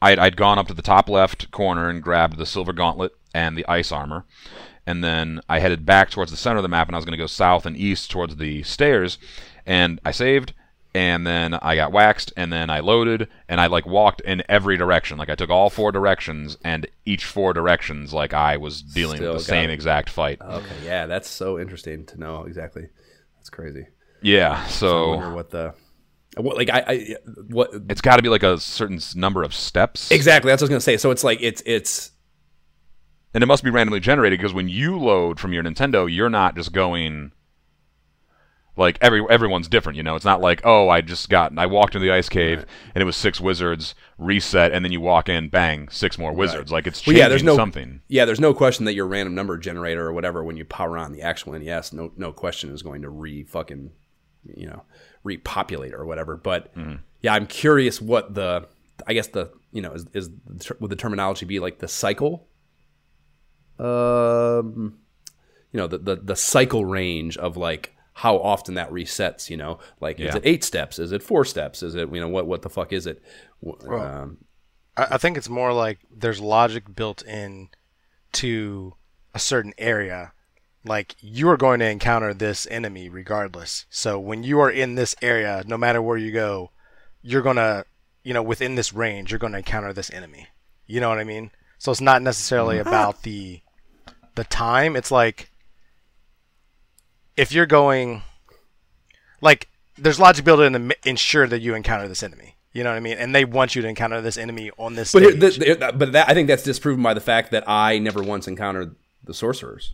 I'd, 0.00 0.18
I'd 0.18 0.36
gone 0.36 0.58
up 0.58 0.66
to 0.66 0.74
the 0.74 0.82
top 0.82 1.08
left 1.08 1.52
corner 1.52 1.88
and 1.88 2.02
grabbed 2.02 2.38
the 2.38 2.46
Silver 2.46 2.72
Gauntlet 2.72 3.12
and 3.32 3.56
the 3.56 3.64
Ice 3.68 3.92
Armor, 3.92 4.24
and 4.86 5.02
then 5.02 5.40
I 5.48 5.58
headed 5.60 5.86
back 5.86 6.10
towards 6.10 6.30
the 6.30 6.36
center 6.36 6.58
of 6.58 6.62
the 6.62 6.68
map, 6.68 6.88
and 6.88 6.94
I 6.94 6.98
was 6.98 7.04
going 7.04 7.16
to 7.16 7.22
go 7.22 7.26
south 7.26 7.66
and 7.66 7.76
east 7.76 8.10
towards 8.10 8.36
the 8.36 8.62
stairs, 8.62 9.18
and 9.66 10.00
I 10.04 10.10
saved, 10.10 10.54
and 10.94 11.26
then 11.26 11.54
I 11.54 11.76
got 11.76 11.92
waxed, 11.92 12.32
and 12.36 12.52
then 12.52 12.68
I 12.68 12.80
loaded, 12.80 13.28
and 13.48 13.60
I 13.60 13.66
like 13.66 13.86
walked 13.86 14.20
in 14.22 14.42
every 14.48 14.76
direction. 14.76 15.18
Like 15.18 15.30
I 15.30 15.34
took 15.34 15.50
all 15.50 15.70
four 15.70 15.92
directions, 15.92 16.56
and 16.64 16.86
each 17.04 17.24
four 17.24 17.52
directions, 17.52 18.12
like 18.12 18.34
I 18.34 18.56
was 18.56 18.82
dealing 18.82 19.16
Still 19.16 19.34
with 19.34 19.42
the 19.42 19.48
same 19.48 19.70
it. 19.70 19.74
exact 19.74 20.10
fight. 20.10 20.40
Okay, 20.40 20.76
yeah, 20.84 21.06
that's 21.06 21.28
so 21.28 21.58
interesting 21.58 22.04
to 22.06 22.18
know 22.18 22.44
exactly. 22.44 22.88
That's 23.36 23.50
crazy. 23.50 23.86
Yeah, 24.20 24.64
so 24.66 25.16
wonder 25.16 25.34
what 25.34 25.50
the 25.50 25.74
what 26.36 26.56
like 26.56 26.70
I, 26.70 26.84
I 26.86 27.16
what 27.48 27.70
it's 27.90 28.00
got 28.00 28.16
to 28.16 28.22
be 28.22 28.28
like 28.28 28.42
a 28.42 28.58
certain 28.58 29.00
number 29.16 29.42
of 29.42 29.52
steps, 29.52 30.10
exactly 30.10 30.50
that's 30.50 30.62
what 30.62 30.66
I 30.66 30.68
was 30.68 30.70
gonna 30.70 30.80
say. 30.80 30.96
So 30.96 31.10
it's 31.10 31.24
like 31.24 31.38
it's 31.42 31.62
it's 31.66 32.11
and 33.34 33.42
it 33.42 33.46
must 33.46 33.64
be 33.64 33.70
randomly 33.70 34.00
generated 34.00 34.38
because 34.38 34.54
when 34.54 34.68
you 34.68 34.98
load 34.98 35.40
from 35.40 35.52
your 35.52 35.62
Nintendo, 35.62 36.12
you're 36.12 36.30
not 36.30 36.54
just 36.56 36.72
going. 36.72 37.32
Like 38.74 38.96
every 39.02 39.22
everyone's 39.28 39.68
different, 39.68 39.98
you 39.98 40.02
know. 40.02 40.16
It's 40.16 40.24
not 40.24 40.40
like 40.40 40.62
oh, 40.64 40.88
I 40.88 41.02
just 41.02 41.28
got 41.28 41.52
I 41.58 41.66
walked 41.66 41.94
into 41.94 42.06
the 42.06 42.12
ice 42.14 42.30
cave 42.30 42.64
and 42.94 43.02
it 43.02 43.04
was 43.04 43.16
six 43.16 43.38
wizards 43.38 43.94
reset, 44.16 44.72
and 44.72 44.82
then 44.82 44.90
you 44.92 45.00
walk 45.02 45.28
in, 45.28 45.50
bang, 45.50 45.90
six 45.90 46.16
more 46.16 46.32
wizards. 46.32 46.72
Like 46.72 46.86
it's 46.86 47.00
Well, 47.00 47.12
changing 47.12 47.18
yeah, 47.22 47.28
there's 47.28 47.42
no 47.42 47.54
something. 47.54 48.00
Yeah, 48.08 48.24
there's 48.24 48.40
no 48.40 48.54
question 48.54 48.86
that 48.86 48.94
your 48.94 49.06
random 49.06 49.34
number 49.34 49.58
generator 49.58 50.06
or 50.06 50.14
whatever 50.14 50.42
when 50.42 50.56
you 50.56 50.64
power 50.64 50.96
on 50.96 51.12
the 51.12 51.20
actual 51.20 51.52
NES, 51.52 51.92
no 51.92 52.12
no 52.16 52.32
question 52.32 52.70
is 52.72 52.80
going 52.82 53.02
to 53.02 53.10
re 53.10 53.44
fucking 53.44 53.90
you 54.56 54.66
know 54.66 54.84
repopulate 55.22 55.92
or 55.92 56.06
whatever. 56.06 56.38
But 56.38 56.74
Mm-hmm. 56.74 56.94
yeah, 57.20 57.34
I'm 57.34 57.46
curious 57.46 58.00
what 58.00 58.32
the 58.34 58.68
I 59.06 59.12
guess 59.12 59.26
the 59.26 59.50
you 59.70 59.82
know 59.82 59.92
is, 59.92 60.06
is 60.14 60.30
would 60.80 60.90
the 60.90 60.96
terminology 60.96 61.44
be 61.44 61.58
like 61.60 61.78
the 61.80 61.88
cycle? 61.88 62.48
Um, 63.82 64.98
you 65.72 65.78
know 65.78 65.86
the 65.86 65.98
the 65.98 66.16
the 66.16 66.36
cycle 66.36 66.84
range 66.84 67.36
of 67.36 67.56
like 67.56 67.94
how 68.14 68.36
often 68.38 68.74
that 68.74 68.90
resets. 68.90 69.50
You 69.50 69.56
know, 69.56 69.78
like 70.00 70.20
is 70.20 70.34
it 70.36 70.42
eight 70.46 70.64
steps? 70.64 70.98
Is 70.98 71.12
it 71.12 71.22
four 71.22 71.44
steps? 71.44 71.82
Is 71.82 71.94
it 71.94 72.12
you 72.12 72.20
know 72.20 72.28
what 72.28 72.46
what 72.46 72.62
the 72.62 72.70
fuck 72.70 72.92
is 72.92 73.06
it? 73.06 73.22
W- 73.64 73.78
Um, 74.04 74.38
I, 74.96 75.06
I 75.12 75.18
think 75.18 75.36
it's 75.36 75.48
more 75.48 75.72
like 75.72 75.98
there's 76.14 76.40
logic 76.40 76.94
built 76.94 77.22
in 77.22 77.68
to 78.32 78.94
a 79.34 79.38
certain 79.38 79.72
area. 79.78 80.32
Like 80.84 81.14
you 81.20 81.48
are 81.48 81.56
going 81.56 81.78
to 81.80 81.88
encounter 81.88 82.34
this 82.34 82.66
enemy 82.70 83.08
regardless. 83.08 83.86
So 83.88 84.18
when 84.18 84.42
you 84.42 84.58
are 84.60 84.70
in 84.70 84.94
this 84.96 85.14
area, 85.22 85.62
no 85.66 85.78
matter 85.78 86.02
where 86.02 86.16
you 86.18 86.32
go, 86.32 86.70
you're 87.22 87.42
gonna, 87.42 87.84
you 88.24 88.34
know, 88.34 88.42
within 88.42 88.74
this 88.74 88.92
range, 88.92 89.30
you're 89.30 89.38
gonna 89.38 89.58
encounter 89.58 89.92
this 89.92 90.10
enemy. 90.10 90.48
You 90.86 91.00
know 91.00 91.08
what 91.08 91.18
I 91.20 91.24
mean? 91.24 91.50
So 91.78 91.92
it's 91.92 92.00
not 92.00 92.20
necessarily 92.20 92.78
about 92.78 93.22
the 93.22 93.60
the 94.34 94.44
time. 94.44 94.96
It's 94.96 95.10
like 95.10 95.50
if 97.36 97.52
you're 97.52 97.66
going, 97.66 98.22
like 99.40 99.68
there's 99.98 100.18
logic 100.20 100.44
built 100.44 100.60
in 100.60 100.72
to 100.88 100.96
ensure 101.08 101.46
that 101.46 101.60
you 101.60 101.74
encounter 101.74 102.08
this 102.08 102.22
enemy. 102.22 102.56
You 102.72 102.82
know 102.84 102.90
what 102.90 102.96
I 102.96 103.00
mean? 103.00 103.18
And 103.18 103.34
they 103.34 103.44
want 103.44 103.74
you 103.74 103.82
to 103.82 103.88
encounter 103.88 104.22
this 104.22 104.38
enemy 104.38 104.70
on 104.78 104.94
this 104.94 105.12
But, 105.12 105.24
stage. 105.24 105.56
here, 105.56 105.74
the, 105.74 105.86
the- 105.86 105.92
but 105.92 106.12
that, 106.12 106.28
I 106.30 106.34
think 106.34 106.48
that's 106.48 106.62
disproven 106.62 107.02
by 107.02 107.12
the 107.12 107.20
fact 107.20 107.50
that 107.50 107.64
I 107.68 107.98
never 107.98 108.22
once 108.22 108.48
encountered 108.48 108.96
the 109.22 109.34
sorcerers. 109.34 109.92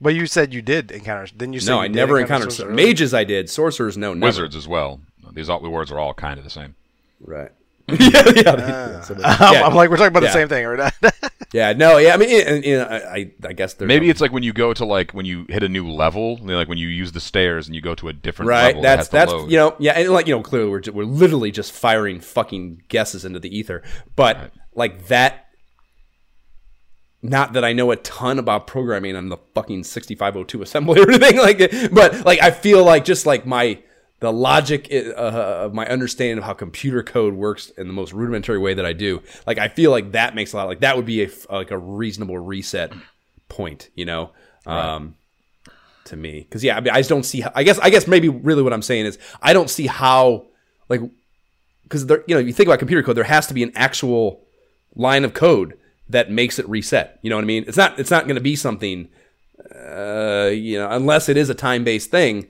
But 0.00 0.14
you 0.14 0.26
said 0.26 0.54
you 0.54 0.62
did 0.62 0.92
encounter. 0.92 1.26
Didn't 1.36 1.54
you 1.54 1.60
say 1.60 1.72
No, 1.72 1.78
you 1.78 1.84
I 1.86 1.88
never 1.88 2.20
encounter 2.20 2.44
encountered 2.44 2.52
sorcerers? 2.52 2.76
mages. 2.76 3.12
I 3.14 3.24
did 3.24 3.50
sorcerers. 3.50 3.96
No, 3.98 4.14
never. 4.14 4.26
Wizards 4.28 4.54
as 4.54 4.68
well. 4.68 5.00
These 5.32 5.48
all, 5.48 5.60
words 5.68 5.90
are 5.90 5.98
all 5.98 6.14
kind 6.14 6.38
of 6.38 6.44
the 6.44 6.50
same. 6.50 6.76
Right. 7.20 7.50
yeah, 8.00 8.22
yeah, 8.36 8.98
ah. 8.98 9.00
so 9.02 9.14
the- 9.14 9.22
I'm, 9.24 9.54
yeah. 9.54 9.66
I'm 9.66 9.74
like, 9.74 9.88
we're 9.90 9.96
talking 9.96 10.08
about 10.08 10.22
Yeah. 10.22 10.28
the 10.28 10.32
same 10.34 10.48
thing, 10.48 10.66
right? 10.66 10.92
Yeah, 11.50 11.72
no, 11.72 11.96
yeah. 11.96 12.12
I 12.12 12.18
mean, 12.18 12.46
and, 12.46 12.62
and 12.62 12.82
I, 12.82 12.96
I, 12.98 13.32
I 13.48 13.52
guess 13.54 13.72
there's 13.72 13.88
Maybe 13.88 14.08
a- 14.08 14.10
it's 14.10 14.20
like 14.20 14.32
when 14.32 14.42
you 14.42 14.52
go 14.52 14.74
to 14.74 14.84
like 14.84 15.12
when 15.12 15.24
you 15.24 15.46
hit 15.48 15.62
a 15.62 15.68
new 15.68 15.88
level, 15.90 16.36
like 16.42 16.68
when 16.68 16.76
you 16.76 16.88
use 16.88 17.12
the 17.12 17.20
stairs 17.20 17.66
and 17.66 17.74
you 17.74 17.80
go 17.80 17.94
to 17.94 18.08
a 18.08 18.12
different 18.12 18.50
right. 18.50 18.66
level. 18.66 18.82
that 18.82 18.96
That's 18.96 19.08
has 19.08 19.12
that's 19.12 19.32
load. 19.32 19.50
you 19.50 19.56
know, 19.56 19.74
yeah, 19.78 19.92
and 19.92 20.10
like 20.10 20.26
you 20.26 20.36
know, 20.36 20.42
clearly 20.42 20.68
we're 20.68 20.82
we're 20.92 21.04
literally 21.04 21.50
just 21.50 21.72
firing 21.72 22.20
fucking 22.20 22.82
guesses 22.88 23.24
into 23.24 23.40
the 23.40 23.48
ether, 23.56 23.82
but 24.14 24.52
like 24.74 25.06
that. 25.06 25.46
Not 27.22 27.54
that 27.54 27.64
I 27.64 27.72
know 27.72 27.90
a 27.90 27.96
ton 27.96 28.38
about 28.38 28.66
programming 28.68 29.16
on 29.16 29.28
the 29.28 29.38
fucking 29.54 29.82
6502 29.84 30.62
assembly 30.62 31.00
or 31.00 31.08
anything 31.10 31.36
like 31.40 31.58
it, 31.60 31.92
but 31.92 32.24
like 32.24 32.40
I 32.40 32.50
feel 32.52 32.84
like 32.84 33.04
just 33.04 33.26
like 33.26 33.44
my 33.44 33.82
the 34.20 34.32
logic 34.32 34.88
uh, 34.92 35.20
of 35.20 35.74
my 35.74 35.86
understanding 35.86 36.38
of 36.38 36.44
how 36.44 36.52
computer 36.52 37.02
code 37.02 37.34
works 37.34 37.70
in 37.70 37.86
the 37.86 37.92
most 37.92 38.12
rudimentary 38.12 38.58
way 38.58 38.74
that 38.74 38.84
I 38.84 38.92
do, 38.92 39.22
like 39.46 39.58
I 39.58 39.68
feel 39.68 39.90
like 39.90 40.12
that 40.12 40.34
makes 40.34 40.52
a 40.52 40.56
lot 40.56 40.66
like 40.66 40.80
that 40.80 40.96
would 40.96 41.06
be 41.06 41.24
a 41.24 41.30
like 41.50 41.70
a 41.70 41.78
reasonable 41.78 42.38
reset 42.38 42.92
point, 43.48 43.90
you 43.94 44.04
know, 44.04 44.30
um, 44.66 45.14
to 46.04 46.16
me 46.16 46.40
because 46.40 46.64
yeah, 46.64 46.76
I, 46.76 46.80
mean, 46.80 46.92
I 46.92 46.98
just 46.98 47.10
don't 47.10 47.24
see. 47.24 47.40
How, 47.42 47.52
I 47.54 47.62
guess 47.62 47.78
I 47.78 47.90
guess 47.90 48.06
maybe 48.06 48.28
really 48.28 48.62
what 48.62 48.72
I'm 48.72 48.82
saying 48.82 49.06
is 49.06 49.18
I 49.40 49.52
don't 49.52 49.70
see 49.70 49.86
how 49.86 50.46
like 50.88 51.00
because 51.84 52.06
there 52.06 52.24
you 52.26 52.34
know 52.34 52.40
you 52.40 52.52
think 52.52 52.66
about 52.68 52.78
computer 52.78 53.02
code, 53.02 53.16
there 53.16 53.24
has 53.24 53.46
to 53.46 53.54
be 53.54 53.62
an 53.62 53.72
actual 53.74 54.44
line 54.96 55.24
of 55.24 55.32
code 55.32 55.78
that 56.08 56.30
makes 56.30 56.58
it 56.58 56.68
reset. 56.68 57.18
You 57.22 57.30
know 57.30 57.36
what 57.36 57.44
I 57.44 57.46
mean? 57.46 57.64
It's 57.66 57.76
not 57.76 57.98
it's 57.98 58.10
not 58.10 58.24
going 58.24 58.36
to 58.36 58.40
be 58.40 58.56
something 58.56 59.08
uh, 59.74 60.50
you 60.52 60.78
know 60.78 60.88
unless 60.90 61.28
it 61.28 61.36
is 61.36 61.50
a 61.50 61.54
time 61.54 61.84
based 61.84 62.10
thing. 62.10 62.48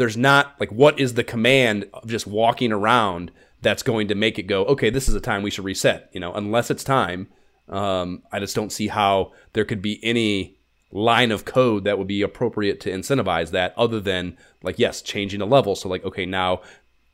There's 0.00 0.16
not 0.16 0.54
like 0.58 0.72
what 0.72 0.98
is 0.98 1.14
the 1.14 1.24
command 1.24 1.88
of 1.94 2.08
just 2.08 2.26
walking 2.26 2.72
around 2.72 3.30
that's 3.62 3.82
going 3.82 4.08
to 4.08 4.14
make 4.14 4.38
it 4.38 4.44
go 4.44 4.64
okay 4.64 4.88
this 4.88 5.06
is 5.08 5.14
a 5.14 5.20
time 5.20 5.42
we 5.42 5.50
should 5.50 5.64
reset. 5.64 6.08
You 6.12 6.20
know 6.20 6.32
unless 6.32 6.70
it's 6.70 6.82
time. 6.84 7.28
Um, 7.68 8.22
I 8.32 8.40
just 8.40 8.56
don't 8.56 8.72
see 8.72 8.88
how 8.88 9.32
there 9.52 9.64
could 9.64 9.80
be 9.82 10.00
any 10.02 10.56
line 10.90 11.30
of 11.30 11.44
code 11.44 11.84
that 11.84 11.98
would 11.98 12.08
be 12.08 12.22
appropriate 12.22 12.80
to 12.80 12.90
incentivize 12.90 13.50
that 13.52 13.72
other 13.76 14.00
than 14.00 14.36
like 14.62 14.76
yes 14.78 15.02
changing 15.02 15.40
a 15.40 15.46
level 15.46 15.76
so 15.76 15.88
like 15.88 16.04
okay 16.04 16.26
now 16.26 16.60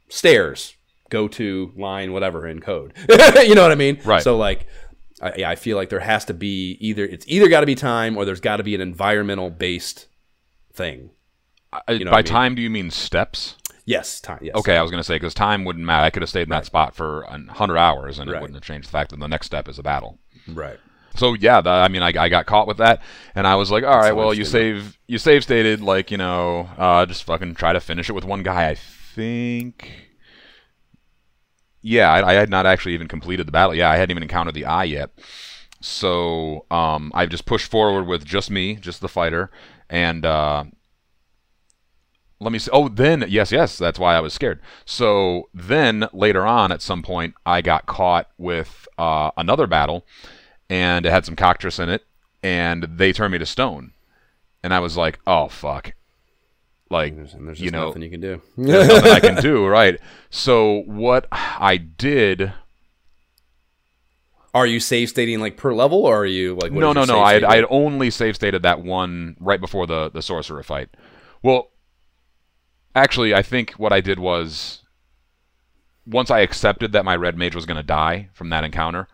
stairs 0.08 0.74
go 1.10 1.28
to 1.28 1.72
line 1.76 2.10
whatever 2.12 2.46
in 2.46 2.58
code 2.60 2.94
you 3.46 3.54
know 3.54 3.60
what 3.62 3.70
i 3.72 3.74
mean 3.74 4.00
Right. 4.02 4.22
so 4.22 4.38
like 4.38 4.66
I, 5.20 5.34
yeah, 5.36 5.50
I 5.50 5.56
feel 5.56 5.76
like 5.76 5.88
there 5.90 6.00
has 6.00 6.24
to 6.26 6.34
be 6.34 6.78
either 6.80 7.04
it's 7.04 7.26
either 7.28 7.48
got 7.48 7.60
to 7.60 7.66
be 7.66 7.74
time 7.74 8.16
or 8.16 8.24
there's 8.24 8.40
got 8.40 8.56
to 8.58 8.62
be 8.62 8.74
an 8.74 8.80
environmental 8.80 9.50
based 9.50 10.06
thing 10.72 11.10
I- 11.88 11.98
know 11.98 12.10
By 12.10 12.18
I 12.18 12.22
mean? 12.22 12.24
time, 12.24 12.54
do 12.54 12.62
you 12.62 12.70
mean 12.70 12.90
steps? 12.90 13.56
yes 13.88 14.20
time 14.20 14.40
yes 14.42 14.56
Okay, 14.56 14.76
I 14.76 14.82
was 14.82 14.90
going 14.90 15.00
to 15.00 15.04
say 15.04 15.14
because 15.14 15.32
time 15.34 15.64
wouldn't 15.64 15.84
matter. 15.84 16.04
I 16.04 16.10
could 16.10 16.22
have 16.22 16.28
stayed 16.28 16.42
in 16.42 16.48
that 16.50 16.66
spot 16.66 16.94
for 16.94 17.22
a 17.22 17.38
hundred 17.52 17.76
hours, 17.78 18.18
and 18.18 18.28
Right. 18.28 18.38
it 18.38 18.40
wouldn't 18.40 18.56
have 18.56 18.64
changed 18.64 18.88
the 18.88 18.92
fact 18.92 19.10
that 19.10 19.20
the 19.20 19.28
next 19.28 19.46
step 19.46 19.68
is 19.68 19.78
a 19.78 19.82
battle. 19.82 20.18
right 20.48 20.78
So 21.14 21.34
yeah, 21.34 21.60
the, 21.60 21.70
I 21.70 21.88
mean, 21.88 22.02
I, 22.02 22.08
I 22.18 22.28
got 22.28 22.46
caught 22.46 22.66
with 22.66 22.78
that, 22.78 23.00
and 23.34 23.46
I 23.46 23.54
was 23.54 23.70
like, 23.70 23.84
all 23.84 23.96
right, 23.98 24.12
well, 24.14 24.34
you 24.34 24.44
save 24.44 24.98
you 25.06 25.18
save 25.18 25.42
stated 25.44 25.80
like 25.80 26.10
you 26.10 26.16
know, 26.18 26.68
uh, 26.76 27.06
just 27.06 27.22
fucking 27.24 27.54
try 27.54 27.72
to 27.72 27.80
finish 27.80 28.08
it 28.10 28.12
with 28.14 28.24
one 28.24 28.42
guy. 28.42 28.68
I 28.68 28.74
think. 28.74 29.90
Yeah, 31.82 32.10
I, 32.12 32.30
I 32.30 32.32
had 32.34 32.50
not 32.50 32.66
actually 32.66 32.94
even 32.94 33.06
completed 33.08 33.46
the 33.46 33.52
battle. 33.52 33.74
Yeah, 33.74 33.88
I 33.90 33.96
hadn't 33.96 34.10
even 34.10 34.22
encountered 34.24 34.54
the 34.54 34.64
eye 34.64 34.84
yet. 34.84 35.10
So 35.80 36.66
um, 36.70 37.12
I 37.14 37.26
just 37.26 37.46
pushed 37.46 37.70
forward 37.70 38.04
with 38.08 38.24
just 38.24 38.50
me, 38.50 38.74
just 38.74 39.00
the 39.00 39.08
fighter, 39.08 39.50
and 39.88 40.26
uh, 40.26 40.64
let 42.38 42.52
me 42.52 42.58
see. 42.58 42.70
Oh, 42.72 42.88
then 42.88 43.24
yes, 43.28 43.50
yes, 43.50 43.78
that's 43.78 43.98
why 43.98 44.14
I 44.14 44.20
was 44.20 44.34
scared. 44.34 44.60
So 44.84 45.48
then 45.54 46.08
later 46.12 46.46
on, 46.46 46.72
at 46.72 46.82
some 46.82 47.02
point, 47.02 47.34
I 47.44 47.62
got 47.62 47.86
caught 47.86 48.28
with 48.38 48.86
uh, 48.98 49.30
another 49.36 49.66
battle, 49.66 50.04
and 50.68 51.06
it 51.06 51.10
had 51.10 51.24
some 51.24 51.36
cockatrice 51.36 51.78
in 51.78 51.88
it, 51.88 52.04
and 52.42 52.84
they 52.84 53.12
turned 53.12 53.32
me 53.32 53.38
to 53.38 53.46
stone, 53.46 53.92
and 54.62 54.74
I 54.74 54.80
was 54.80 54.96
like, 54.96 55.18
oh 55.26 55.48
fuck, 55.48 55.94
like 56.90 57.16
there's, 57.16 57.34
and 57.34 57.48
there's 57.48 57.60
you 57.60 57.70
know, 57.70 57.86
nothing 57.86 58.02
you 58.02 58.10
can 58.10 58.20
do 58.20 58.40
there's 58.56 58.88
nothing 58.88 59.12
I 59.12 59.20
can 59.20 59.36
do, 59.42 59.66
right? 59.66 59.98
So 60.30 60.82
what 60.86 61.26
I 61.32 61.76
did. 61.78 62.52
are 64.54 64.66
you 64.66 64.78
save 64.78 65.08
stating 65.08 65.40
like 65.40 65.56
per 65.56 65.74
level 65.74 66.04
or 66.04 66.18
are 66.18 66.26
you 66.26 66.54
like 66.54 66.72
no, 66.72 66.92
no, 66.92 67.04
no. 67.04 67.20
I 67.20 67.34
had, 67.34 67.44
I 67.44 67.56
had 67.56 67.66
only 67.70 68.10
save 68.10 68.36
stated 68.36 68.62
that 68.62 68.82
one 68.82 69.36
right 69.40 69.60
before 69.60 69.86
the 69.86 70.10
the 70.10 70.22
sorcerer 70.22 70.62
fight. 70.62 70.90
Well, 71.42 71.70
actually, 72.96 73.34
I 73.34 73.42
think 73.42 73.72
what 73.72 73.92
I 73.92 74.00
did 74.00 74.18
was 74.18 74.82
once 76.06 76.30
I 76.30 76.40
accepted 76.40 76.92
that 76.92 77.04
my 77.04 77.14
red 77.16 77.36
mage 77.36 77.54
was 77.54 77.66
going 77.66 77.76
to 77.76 77.82
die 77.82 78.28
from 78.32 78.48
that 78.50 78.64
encounter, 78.64 79.06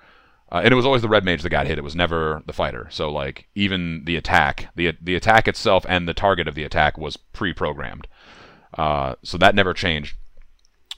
uh, 0.51 0.61
and 0.65 0.73
it 0.73 0.77
was 0.77 0.87
always 0.87 1.03
the 1.03 1.09
red 1.09 1.25
mage 1.25 1.43
that 1.43 1.51
got 1.51 1.67
hit. 1.67 1.79
It 1.79 1.85
was 1.85 1.97
never 1.97 2.43
the 2.47 2.53
fighter. 2.53 2.87
So 2.91 3.11
like 3.11 3.49
even 3.55 4.05
the 4.05 4.17
attack, 4.17 4.69
the 4.77 4.93
the 5.01 5.15
attack 5.15 5.49
itself, 5.49 5.85
and 5.89 6.09
the 6.09 6.15
target 6.15 6.49
of 6.49 6.55
the 6.55 6.65
attack 6.65 6.97
was 6.97 7.17
pre-programmed. 7.17 8.07
Uh, 8.77 9.17
so 9.23 9.37
that 9.39 9.55
never 9.55 9.75
changed. 9.75 10.17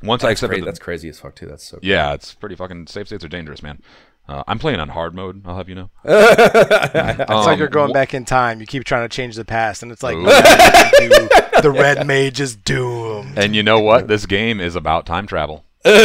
Once 0.02 0.22
I 0.22 0.30
accepted, 0.32 0.50
crazy. 0.50 0.60
the- 0.60 0.66
that's 0.66 0.78
crazy 0.78 1.08
as 1.08 1.18
fuck 1.18 1.34
too 1.34 1.46
that's 1.46 1.64
so 1.64 1.78
yeah, 1.82 2.12
it's 2.12 2.34
pretty 2.34 2.54
fucking. 2.56 2.86
Safe 2.88 3.06
states 3.06 3.24
are 3.24 3.28
dangerous, 3.28 3.62
man. 3.62 3.80
Uh, 4.26 4.42
I'm 4.48 4.58
playing 4.58 4.80
on 4.80 4.88
hard 4.88 5.14
mode. 5.14 5.42
I'll 5.46 5.56
have 5.56 5.68
you 5.68 5.74
know. 5.74 5.90
It's 6.04 7.30
Um, 7.30 7.44
like 7.44 7.58
you're 7.58 7.68
going 7.68 7.92
back 7.92 8.14
in 8.14 8.24
time. 8.24 8.60
You 8.60 8.66
keep 8.66 8.84
trying 8.84 9.06
to 9.08 9.14
change 9.14 9.36
the 9.36 9.44
past, 9.44 9.82
and 9.82 9.92
it's 9.92 10.02
like 10.02 10.16
nothing 10.16 11.02
you 11.02 11.10
can 11.10 11.28
do. 11.28 11.60
the 11.62 11.70
red 11.78 12.06
mage 12.06 12.40
is 12.40 12.56
doomed. 12.56 13.36
And 13.38 13.54
you 13.54 13.62
know 13.62 13.80
what? 13.80 14.08
This 14.08 14.24
game 14.26 14.60
is 14.60 14.76
about 14.76 15.04
time 15.04 15.26
travel. 15.26 15.64
Lots 15.84 16.00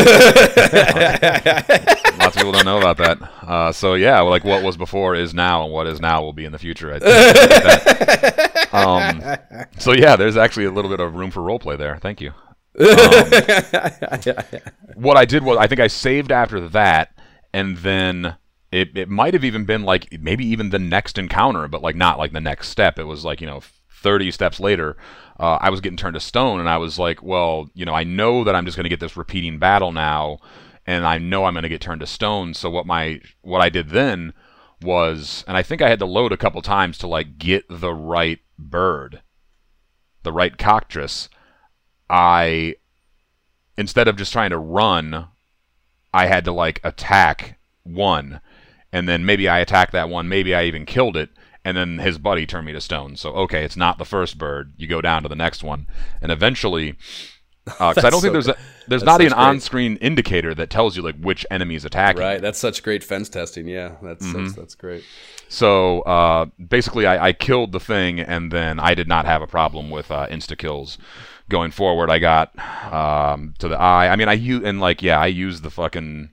of 2.35 2.35
people 2.35 2.51
don't 2.51 2.65
know 2.65 2.80
about 2.80 2.98
that. 2.98 3.17
Uh, 3.41 3.72
so 3.72 3.93
yeah, 3.93 4.19
like 4.19 4.43
what 4.43 4.61
was 4.64 4.75
before 4.75 5.15
is 5.15 5.33
now, 5.33 5.64
and 5.64 5.72
what 5.72 5.88
is 5.88 6.01
now 6.01 6.22
will 6.22 6.33
be 6.33 6.43
in 6.43 6.51
the 6.51 6.59
future. 6.59 6.93
I 6.93 6.99
think. 6.99 8.73
Um, 8.73 9.22
so 9.77 9.93
yeah, 9.93 10.17
there's 10.17 10.35
actually 10.35 10.65
a 10.65 10.72
little 10.72 10.91
bit 10.91 10.99
of 10.99 11.15
room 11.15 11.31
for 11.31 11.39
roleplay 11.39 11.77
there. 11.77 11.98
Thank 11.98 12.19
you. 12.19 12.33
Um, 12.80 12.85
what 14.95 15.15
I 15.17 15.25
did 15.25 15.43
was 15.43 15.57
I 15.57 15.67
think 15.67 15.80
I 15.80 15.88
saved 15.88 16.31
after 16.31 16.67
that, 16.69 17.14
and 17.53 17.77
then 17.77 18.37
it 18.71 18.95
it 18.97 19.09
might 19.09 19.33
have 19.33 19.43
even 19.43 19.65
been 19.65 19.83
like 19.83 20.07
maybe 20.19 20.45
even 20.45 20.69
the 20.69 20.79
next 20.79 21.17
encounter, 21.17 21.67
but 21.67 21.81
like 21.81 21.95
not 21.95 22.17
like 22.17 22.33
the 22.33 22.41
next 22.41 22.69
step. 22.69 22.99
It 22.99 23.05
was 23.05 23.25
like 23.25 23.41
you 23.41 23.47
know. 23.47 23.61
30 24.01 24.31
steps 24.31 24.61
later, 24.61 24.95
uh, 25.41 25.57
I 25.59 25.69
was 25.69 25.81
getting 25.81 25.97
turned 25.97 26.13
to 26.13 26.21
stone, 26.21 26.61
and 26.61 26.69
I 26.69 26.77
was 26.77 26.97
like, 26.97 27.21
well, 27.21 27.69
you 27.73 27.83
know, 27.83 27.93
I 27.93 28.05
know 28.05 28.45
that 28.45 28.55
I'm 28.55 28.63
just 28.63 28.77
going 28.77 28.85
to 28.85 28.89
get 28.89 29.01
this 29.01 29.17
repeating 29.17 29.59
battle 29.59 29.91
now, 29.91 30.39
and 30.85 31.05
I 31.05 31.17
know 31.17 31.45
I'm 31.45 31.53
going 31.53 31.63
to 31.63 31.69
get 31.69 31.81
turned 31.81 31.99
to 32.01 32.07
stone. 32.07 32.53
So 32.53 32.69
what 32.69 32.85
my 32.85 33.19
what 33.41 33.61
I 33.61 33.69
did 33.69 33.89
then 33.89 34.33
was, 34.81 35.43
and 35.47 35.57
I 35.57 35.63
think 35.63 35.81
I 35.81 35.89
had 35.89 35.99
to 35.99 36.05
load 36.05 36.31
a 36.31 36.37
couple 36.37 36.61
times 36.61 36.97
to 36.99 37.07
like 37.07 37.37
get 37.37 37.65
the 37.69 37.93
right 37.93 38.39
bird, 38.57 39.21
the 40.23 40.31
right 40.31 40.57
cockatrice. 40.57 41.29
I 42.09 42.75
instead 43.77 44.07
of 44.07 44.17
just 44.17 44.33
trying 44.33 44.49
to 44.49 44.57
run, 44.57 45.27
I 46.13 46.25
had 46.27 46.45
to 46.45 46.51
like 46.51 46.79
attack 46.83 47.59
one, 47.83 48.41
and 48.91 49.07
then 49.07 49.25
maybe 49.25 49.47
I 49.47 49.59
attacked 49.59 49.91
that 49.93 50.09
one, 50.09 50.27
maybe 50.27 50.53
I 50.55 50.63
even 50.65 50.85
killed 50.85 51.15
it, 51.17 51.29
and 51.65 51.75
then 51.77 51.99
his 51.99 52.17
buddy 52.17 52.45
turned 52.45 52.65
me 52.65 52.73
to 52.73 52.81
stone. 52.81 53.15
So 53.15 53.31
okay, 53.33 53.63
it's 53.63 53.77
not 53.77 53.97
the 53.97 54.05
first 54.05 54.38
bird. 54.38 54.73
You 54.77 54.88
go 54.88 55.01
down 55.01 55.23
to 55.23 55.29
the 55.29 55.35
next 55.35 55.63
one, 55.63 55.88
and 56.21 56.31
eventually, 56.31 56.95
because 57.65 58.03
I 58.03 58.09
don't 58.09 58.21
think 58.21 58.31
so 58.31 58.31
there's 58.33 58.47
a, 58.47 58.57
there's 58.88 59.03
not 59.03 59.21
an 59.21 59.33
on-screen 59.33 59.97
indicator 59.97 60.55
that 60.55 60.69
tells 60.71 60.97
you 60.97 61.03
like 61.03 61.15
which 61.19 61.45
enemy's 61.51 61.85
attacking. 61.85 62.21
right 62.21 62.41
that's 62.41 62.57
such 62.57 62.81
great 62.81 63.03
fence 63.03 63.29
testing 63.29 63.67
yeah 63.67 63.95
that's 64.01 64.25
Mm-hmm. 64.25 64.43
that's, 64.45 64.53
that's 64.55 64.75
great 64.75 65.03
So 65.47 66.01
uh, 66.01 66.45
basically, 66.67 67.05
I, 67.07 67.27
I 67.29 67.33
killed 67.33 67.71
the 67.71 67.79
thing, 67.79 68.19
and 68.19 68.51
then 68.51 68.79
I 68.79 68.93
did 68.95 69.07
not 69.07 69.25
have 69.25 69.41
a 69.41 69.47
problem 69.47 69.89
with 69.89 70.09
uh, 70.11 70.27
insta 70.27 70.57
kills 70.57 70.97
going 71.49 71.71
forward. 71.71 72.09
I 72.09 72.19
got 72.19 72.57
um, 72.93 73.53
to 73.59 73.67
the 73.67 73.77
eye. 73.79 74.07
I 74.09 74.15
mean, 74.15 74.29
I 74.29 74.33
use 74.33 74.63
and 74.63 74.79
like 74.79 75.01
yeah, 75.01 75.19
I 75.19 75.27
use 75.27 75.61
the 75.61 75.69
fucking 75.71 76.29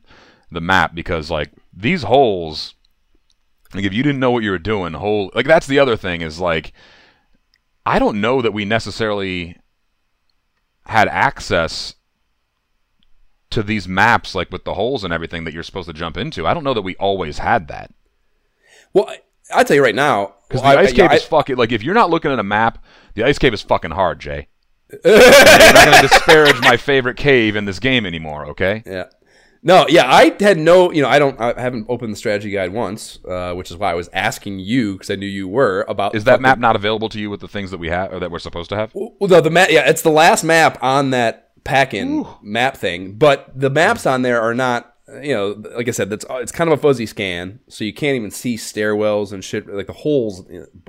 the 0.51 0.61
map 0.61 0.95
because 0.95 1.31
like 1.31 1.51
these 1.75 2.05
holes 2.05 2.75
like 3.75 3.85
if 3.85 3.93
you 3.93 4.03
didn't 4.03 4.21
know 4.21 4.31
what 4.31 4.43
you 4.45 4.51
were 4.51 4.59
doing, 4.59 4.93
hole 4.95 5.31
like 5.35 5.47
that's 5.47 5.67
the 5.67 5.79
other 5.79 5.97
thing 5.97 6.21
is 6.21 6.39
like 6.39 6.73
I 7.85 7.99
don't 7.99 8.21
know 8.21 8.41
that 8.43 8.53
we 8.53 8.65
necessarily 8.65 9.57
had 10.87 11.09
access 11.09 11.95
to 13.51 13.63
these 13.63 13.89
maps 13.89 14.35
like 14.35 14.51
with 14.51 14.65
the 14.65 14.75
holes 14.75 15.05
and 15.05 15.13
everything 15.13 15.45
that 15.45 15.55
you're 15.55 15.63
supposed 15.63 15.89
to 15.89 15.93
jump 15.95 16.17
into. 16.17 16.47
I 16.47 16.55
don't 16.55 16.65
know 16.65 16.75
that 16.75 16.83
we 16.83 16.97
always 16.97 17.39
had 17.39 17.69
that. 17.69 17.93
Well, 18.93 19.07
I- 19.09 19.21
I'll 19.53 19.65
tell 19.65 19.77
you 19.77 19.83
right 19.85 19.95
now. 19.95 20.35
Because 20.49 20.63
well, 20.63 20.73
the 20.73 20.79
I- 20.79 20.83
ice 20.83 20.93
yeah, 20.93 21.05
cave 21.05 21.11
I- 21.13 21.17
is 21.17 21.25
fucking 21.25 21.57
like 21.57 21.73
if 21.73 21.83
you're 21.83 21.95
not 21.95 22.11
looking 22.11 22.31
at 22.33 22.39
a 22.39 22.45
map, 22.45 22.85
the 23.15 23.25
ice 23.25 23.39
cave 23.39 23.55
is 23.55 23.63
fucking 23.63 23.93
hard, 23.93 24.21
Jay. 24.21 24.49
You're 24.91 25.73
not 25.73 25.85
gonna 25.85 26.03
disparage 26.09 26.61
my 26.61 26.77
favorite 26.77 27.17
cave 27.17 27.57
in 27.57 27.65
this 27.65 27.79
game 27.79 28.07
anymore, 28.07 28.47
okay? 28.47 28.83
Yeah. 28.87 29.05
No, 29.63 29.85
yeah, 29.89 30.05
I 30.07 30.37
had 30.39 30.59
no, 30.59 30.93
you 30.93 31.03
know, 31.03 31.09
I 31.09 31.19
don't, 31.19 31.41
I 31.41 31.61
haven't 31.61 31.87
opened 31.89 32.13
the 32.13 32.17
strategy 32.17 32.51
guide 32.51 32.73
once, 32.73 33.19
uh, 33.29 33.53
which 33.55 33.71
is 33.73 33.77
why 33.77 33.91
I 33.91 33.95
was 33.95 34.09
asking 34.13 34.61
you 34.61 34.93
because 34.93 35.11
I 35.11 35.17
knew 35.17 35.27
you 35.27 35.49
were 35.49 35.85
about. 35.89 36.15
Is 36.15 36.23
that 36.25 36.41
map 36.41 36.61
not 36.61 36.77
available 36.77 37.09
to 37.09 37.19
you 37.19 37.31
with 37.31 37.41
the 37.41 37.49
things 37.49 37.73
that 37.73 37.79
we 37.79 37.89
have 37.89 38.13
or 38.13 38.21
that 38.21 38.31
we're 38.31 38.39
supposed 38.39 38.71
to 38.71 38.77
have? 38.77 38.95
Well, 38.95 39.13
no, 39.21 39.41
the 39.41 39.51
map, 39.51 39.71
yeah, 39.71 39.89
it's 39.89 40.03
the 40.03 40.11
last 40.11 40.45
map 40.45 40.79
on 40.83 41.11
that 41.11 41.51
pack-in 41.65 42.25
map 42.43 42.77
thing, 42.77 43.15
but 43.15 43.51
the 43.59 43.71
maps 43.71 44.07
on 44.07 44.23
there 44.23 44.41
are 44.41 44.55
not, 44.55 44.95
you 45.23 45.35
know, 45.35 45.63
like 45.77 45.87
I 45.87 45.93
said, 45.93 46.11
that's 46.11 46.25
it's 46.31 46.51
kind 46.53 46.69
of 46.71 46.79
a 46.79 46.83
fuzzy 46.83 47.07
scan, 47.07 47.61
so 47.69 47.85
you 47.85 47.93
can't 47.93 48.17
even 48.17 48.31
see 48.31 48.57
stairwells 48.57 49.33
and 49.33 49.45
shit, 49.45 49.69
like 49.69 49.87
the 49.87 49.93
holes. 49.93 50.45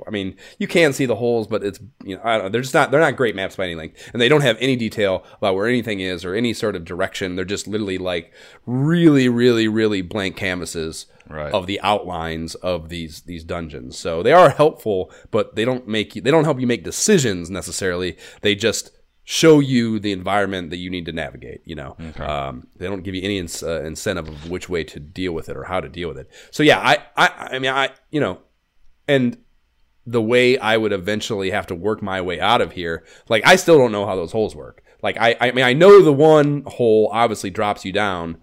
I 0.06 0.10
mean, 0.10 0.36
you 0.58 0.66
can 0.66 0.92
see 0.92 1.06
the 1.06 1.14
holes, 1.16 1.46
but 1.46 1.62
it's, 1.62 1.78
you 2.04 2.16
know, 2.16 2.22
I 2.24 2.34
don't 2.34 2.44
know, 2.44 2.48
they're 2.50 2.62
just 2.62 2.74
not, 2.74 2.90
they're 2.90 3.00
not 3.00 3.16
great 3.16 3.36
maps 3.36 3.54
by 3.56 3.64
any 3.64 3.76
length, 3.76 4.10
and 4.12 4.20
they 4.20 4.28
don't 4.28 4.40
have 4.40 4.56
any 4.60 4.74
detail 4.74 5.24
about 5.36 5.54
where 5.54 5.68
anything 5.68 6.00
is 6.00 6.24
or 6.24 6.34
any 6.34 6.52
sort 6.52 6.74
of 6.74 6.84
direction. 6.84 7.36
They're 7.36 7.44
just 7.44 7.68
literally 7.68 7.98
like 7.98 8.32
really, 8.66 9.28
really, 9.28 9.68
really 9.68 10.02
blank 10.02 10.36
canvases 10.36 11.06
Right. 11.30 11.52
of 11.52 11.66
the 11.66 11.78
outlines 11.82 12.54
of 12.54 12.88
these 12.88 13.20
these 13.20 13.44
dungeons. 13.44 13.98
So 13.98 14.22
they 14.22 14.32
are 14.32 14.48
helpful, 14.48 15.12
but 15.30 15.56
they 15.56 15.66
don't 15.66 15.86
make 15.86 16.16
you 16.16 16.22
they 16.22 16.30
don't 16.30 16.44
help 16.44 16.58
you 16.58 16.66
make 16.66 16.84
decisions 16.84 17.50
necessarily. 17.50 18.16
They 18.40 18.54
just 18.54 18.92
show 19.30 19.60
you 19.60 19.98
the 19.98 20.10
environment 20.10 20.70
that 20.70 20.78
you 20.78 20.88
need 20.88 21.04
to 21.04 21.12
navigate. 21.12 21.60
You 21.66 21.74
know, 21.74 21.96
um, 22.18 22.66
they 22.78 22.86
don't 22.86 23.02
give 23.02 23.14
you 23.14 23.20
any 23.22 23.36
ins- 23.36 23.62
uh, 23.62 23.82
incentive 23.82 24.26
of 24.26 24.48
which 24.48 24.70
way 24.70 24.84
to 24.84 24.98
deal 24.98 25.32
with 25.32 25.50
it 25.50 25.56
or 25.56 25.64
how 25.64 25.80
to 25.80 25.88
deal 25.90 26.08
with 26.08 26.16
it. 26.16 26.30
So 26.50 26.62
yeah, 26.62 26.78
I 26.78 27.04
I 27.14 27.48
I 27.52 27.58
mean 27.58 27.70
I 27.70 27.90
you 28.10 28.20
know, 28.20 28.38
and 29.06 29.36
the 30.06 30.22
way 30.22 30.56
I 30.56 30.78
would 30.78 30.94
eventually 30.94 31.50
have 31.50 31.66
to 31.66 31.74
work 31.74 32.00
my 32.00 32.22
way 32.22 32.40
out 32.40 32.62
of 32.62 32.72
here, 32.72 33.04
like 33.28 33.46
I 33.46 33.56
still 33.56 33.76
don't 33.76 33.92
know 33.92 34.06
how 34.06 34.16
those 34.16 34.32
holes 34.32 34.56
work. 34.56 34.82
Like 35.02 35.18
I 35.20 35.36
I 35.38 35.50
mean 35.52 35.66
I 35.66 35.74
know 35.74 36.00
the 36.00 36.10
one 36.10 36.62
hole 36.66 37.10
obviously 37.12 37.50
drops 37.50 37.84
you 37.84 37.92
down 37.92 38.38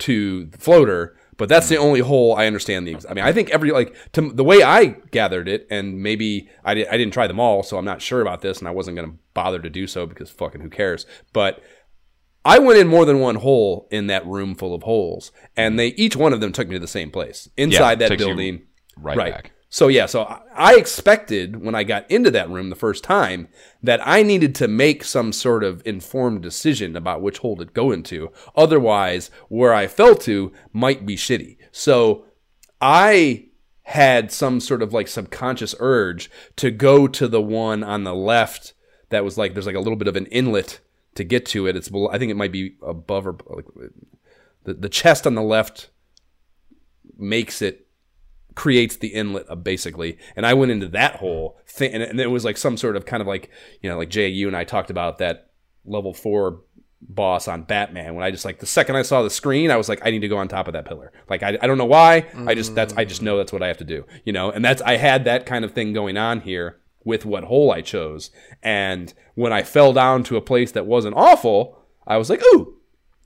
to 0.00 0.44
the 0.44 0.58
floater, 0.58 1.16
but 1.38 1.48
that's 1.48 1.68
the 1.68 1.76
only 1.76 2.00
hole 2.00 2.36
I 2.36 2.46
understand. 2.46 2.86
The 2.86 2.94
ex- 2.94 3.06
I 3.08 3.14
mean, 3.14 3.24
I 3.24 3.32
think 3.32 3.48
every 3.50 3.70
like 3.70 3.96
to 4.12 4.30
the 4.30 4.44
way 4.44 4.62
I 4.62 4.96
gathered 5.10 5.48
it, 5.48 5.66
and 5.70 6.02
maybe 6.02 6.50
I, 6.64 6.74
di- 6.74 6.86
I 6.86 6.98
didn't 6.98 7.14
try 7.14 7.26
them 7.26 7.40
all, 7.40 7.62
so 7.62 7.78
I'm 7.78 7.84
not 7.84 8.02
sure 8.02 8.20
about 8.20 8.42
this, 8.42 8.58
and 8.58 8.68
I 8.68 8.72
wasn't 8.72 8.96
going 8.96 9.10
to 9.10 9.16
bother 9.32 9.60
to 9.60 9.70
do 9.70 9.86
so 9.86 10.04
because 10.04 10.30
fucking 10.30 10.60
who 10.60 10.68
cares. 10.68 11.06
But 11.32 11.62
I 12.44 12.58
went 12.58 12.78
in 12.78 12.88
more 12.88 13.04
than 13.04 13.20
one 13.20 13.36
hole 13.36 13.88
in 13.90 14.08
that 14.08 14.26
room 14.26 14.56
full 14.56 14.74
of 14.74 14.82
holes, 14.82 15.30
and 15.56 15.72
mm-hmm. 15.72 15.76
they 15.78 15.88
each 15.88 16.16
one 16.16 16.32
of 16.32 16.40
them 16.40 16.52
took 16.52 16.68
me 16.68 16.74
to 16.74 16.80
the 16.80 16.88
same 16.88 17.10
place 17.10 17.48
inside 17.56 18.00
that 18.00 18.08
takes 18.08 18.20
you 18.20 18.26
building. 18.26 18.62
right 18.96 19.16
back. 19.16 19.52
So 19.70 19.88
yeah, 19.88 20.06
so 20.06 20.22
I- 20.54 20.76
expected 20.76 21.62
when 21.62 21.74
I 21.74 21.84
got 21.84 22.10
into 22.10 22.30
that 22.30 22.48
room 22.48 22.70
the 22.70 22.76
first 22.76 23.04
time 23.04 23.48
that 23.82 24.00
I 24.06 24.22
needed 24.22 24.54
to 24.56 24.68
make 24.68 25.04
some 25.04 25.32
sort 25.32 25.62
of 25.62 25.82
informed 25.84 26.42
decision 26.42 26.96
about 26.96 27.20
which 27.20 27.38
hole 27.38 27.56
to 27.56 27.66
go 27.66 27.92
into. 27.92 28.32
Otherwise, 28.56 29.30
where 29.48 29.74
I 29.74 29.86
fell 29.86 30.14
to 30.16 30.52
might 30.72 31.04
be 31.04 31.16
shitty. 31.16 31.58
So 31.70 32.24
I 32.80 33.48
had 33.82 34.32
some 34.32 34.60
sort 34.60 34.82
of 34.82 34.92
like 34.92 35.08
subconscious 35.08 35.74
urge 35.80 36.30
to 36.56 36.70
go 36.70 37.06
to 37.06 37.28
the 37.28 37.42
one 37.42 37.82
on 37.82 38.04
the 38.04 38.14
left 38.14 38.74
that 39.10 39.24
was 39.24 39.36
like 39.36 39.54
there's 39.54 39.66
like 39.66 39.74
a 39.74 39.80
little 39.80 39.96
bit 39.96 40.08
of 40.08 40.16
an 40.16 40.26
inlet 40.26 40.80
to 41.14 41.24
get 41.24 41.44
to 41.46 41.66
it. 41.66 41.76
It's 41.76 41.90
I 42.10 42.18
think 42.18 42.30
it 42.30 42.36
might 42.36 42.52
be 42.52 42.76
above 42.82 43.26
or 43.26 43.36
like 43.48 43.66
the 44.64 44.74
the 44.74 44.88
chest 44.88 45.26
on 45.26 45.34
the 45.34 45.42
left 45.42 45.90
makes 47.16 47.60
it 47.60 47.87
creates 48.58 48.96
the 48.96 49.06
inlet 49.06 49.46
basically 49.62 50.18
and 50.34 50.44
i 50.44 50.52
went 50.52 50.72
into 50.72 50.88
that 50.88 51.14
hole 51.14 51.56
thing, 51.64 51.92
and, 51.94 52.02
and 52.02 52.18
it 52.18 52.26
was 52.26 52.44
like 52.44 52.56
some 52.56 52.76
sort 52.76 52.96
of 52.96 53.06
kind 53.06 53.20
of 53.20 53.26
like 53.28 53.50
you 53.82 53.88
know 53.88 53.96
like 53.96 54.10
jay 54.10 54.26
you 54.26 54.48
and 54.48 54.56
i 54.56 54.64
talked 54.64 54.90
about 54.90 55.18
that 55.18 55.50
level 55.84 56.12
four 56.12 56.62
boss 57.00 57.46
on 57.46 57.62
batman. 57.62 58.16
When 58.16 58.24
i 58.24 58.32
just 58.32 58.44
like 58.44 58.58
the 58.58 58.66
second 58.66 58.96
i 58.96 59.02
saw 59.02 59.22
the 59.22 59.30
screen 59.30 59.70
i 59.70 59.76
was 59.76 59.88
like 59.88 60.04
i 60.04 60.10
need 60.10 60.18
to 60.22 60.28
go 60.28 60.38
on 60.38 60.48
top 60.48 60.66
of 60.66 60.72
that 60.72 60.86
pillar. 60.86 61.12
Like 61.30 61.44
i, 61.44 61.56
I 61.62 61.68
don't 61.68 61.78
know 61.78 61.84
why. 61.84 62.26
I 62.48 62.54
just 62.56 62.74
that's 62.74 62.92
i 62.94 63.04
just 63.04 63.22
know 63.22 63.36
that's 63.36 63.52
what 63.52 63.62
i 63.62 63.68
have 63.68 63.78
to 63.78 63.84
do 63.84 64.04
you 64.24 64.32
know? 64.32 64.50
And 64.50 64.64
that's 64.64 64.82
i 64.82 64.96
had 64.96 65.24
that 65.24 65.46
kind 65.46 65.64
of 65.64 65.72
thing 65.72 65.92
going 65.92 66.16
on 66.16 66.40
here 66.40 66.80
with 67.04 67.24
what 67.24 67.44
hole 67.44 67.70
i 67.70 67.80
chose. 67.80 68.32
And 68.60 69.14
when 69.36 69.52
i 69.52 69.62
fell 69.62 69.92
down 69.92 70.24
to 70.24 70.36
a 70.36 70.40
place 70.40 70.72
that 70.72 70.86
wasn't 70.86 71.14
awful 71.16 71.78
i 72.08 72.16
was 72.16 72.28
like 72.28 72.42
ooh 72.52 72.77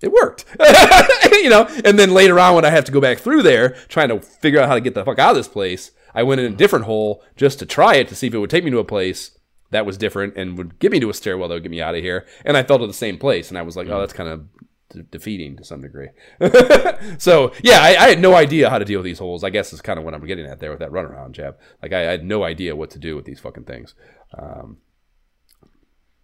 it 0.02 0.12
worked. 0.12 0.44
you 1.32 1.50
know, 1.50 1.66
and 1.84 1.98
then 1.98 2.12
later 2.12 2.38
on 2.38 2.54
when 2.54 2.64
I 2.64 2.70
have 2.70 2.84
to 2.84 2.92
go 2.92 3.00
back 3.00 3.18
through 3.18 3.42
there 3.42 3.70
trying 3.88 4.08
to 4.08 4.20
figure 4.20 4.60
out 4.60 4.68
how 4.68 4.74
to 4.74 4.80
get 4.80 4.94
the 4.94 5.04
fuck 5.04 5.18
out 5.18 5.30
of 5.30 5.36
this 5.36 5.48
place, 5.48 5.92
I 6.14 6.22
went 6.22 6.40
in 6.40 6.52
a 6.52 6.56
different 6.56 6.84
hole 6.84 7.22
just 7.36 7.58
to 7.60 7.66
try 7.66 7.94
it 7.96 8.08
to 8.08 8.14
see 8.14 8.26
if 8.26 8.34
it 8.34 8.38
would 8.38 8.50
take 8.50 8.64
me 8.64 8.70
to 8.70 8.78
a 8.78 8.84
place 8.84 9.38
that 9.70 9.86
was 9.86 9.96
different 9.96 10.36
and 10.36 10.56
would 10.58 10.78
get 10.78 10.92
me 10.92 11.00
to 11.00 11.10
a 11.10 11.14
stairwell 11.14 11.48
that 11.48 11.54
would 11.54 11.62
get 11.62 11.70
me 11.70 11.80
out 11.80 11.94
of 11.94 12.02
here. 12.02 12.26
And 12.44 12.56
I 12.56 12.62
fell 12.62 12.78
to 12.78 12.86
the 12.86 12.92
same 12.92 13.18
place 13.18 13.48
and 13.48 13.58
I 13.58 13.62
was 13.62 13.76
like, 13.76 13.88
oh, 13.88 14.00
that's 14.00 14.12
kind 14.12 14.28
of 14.28 14.46
de- 14.90 15.02
defeating 15.02 15.56
to 15.56 15.64
some 15.64 15.80
degree. 15.80 16.08
so 17.18 17.52
yeah, 17.62 17.80
I, 17.80 17.96
I 17.98 18.08
had 18.08 18.20
no 18.20 18.34
idea 18.34 18.70
how 18.70 18.78
to 18.78 18.84
deal 18.84 19.00
with 19.00 19.06
these 19.06 19.18
holes. 19.18 19.42
I 19.42 19.50
guess 19.50 19.72
is 19.72 19.80
kind 19.80 19.98
of 19.98 20.04
what 20.04 20.14
I'm 20.14 20.26
getting 20.26 20.46
at 20.46 20.60
there 20.60 20.70
with 20.70 20.80
that 20.80 20.92
runaround 20.92 21.32
jab. 21.32 21.56
Like 21.82 21.92
I, 21.92 22.00
I 22.00 22.10
had 22.10 22.24
no 22.24 22.44
idea 22.44 22.76
what 22.76 22.90
to 22.90 22.98
do 22.98 23.16
with 23.16 23.24
these 23.24 23.40
fucking 23.40 23.64
things. 23.64 23.94
Um, 24.38 24.78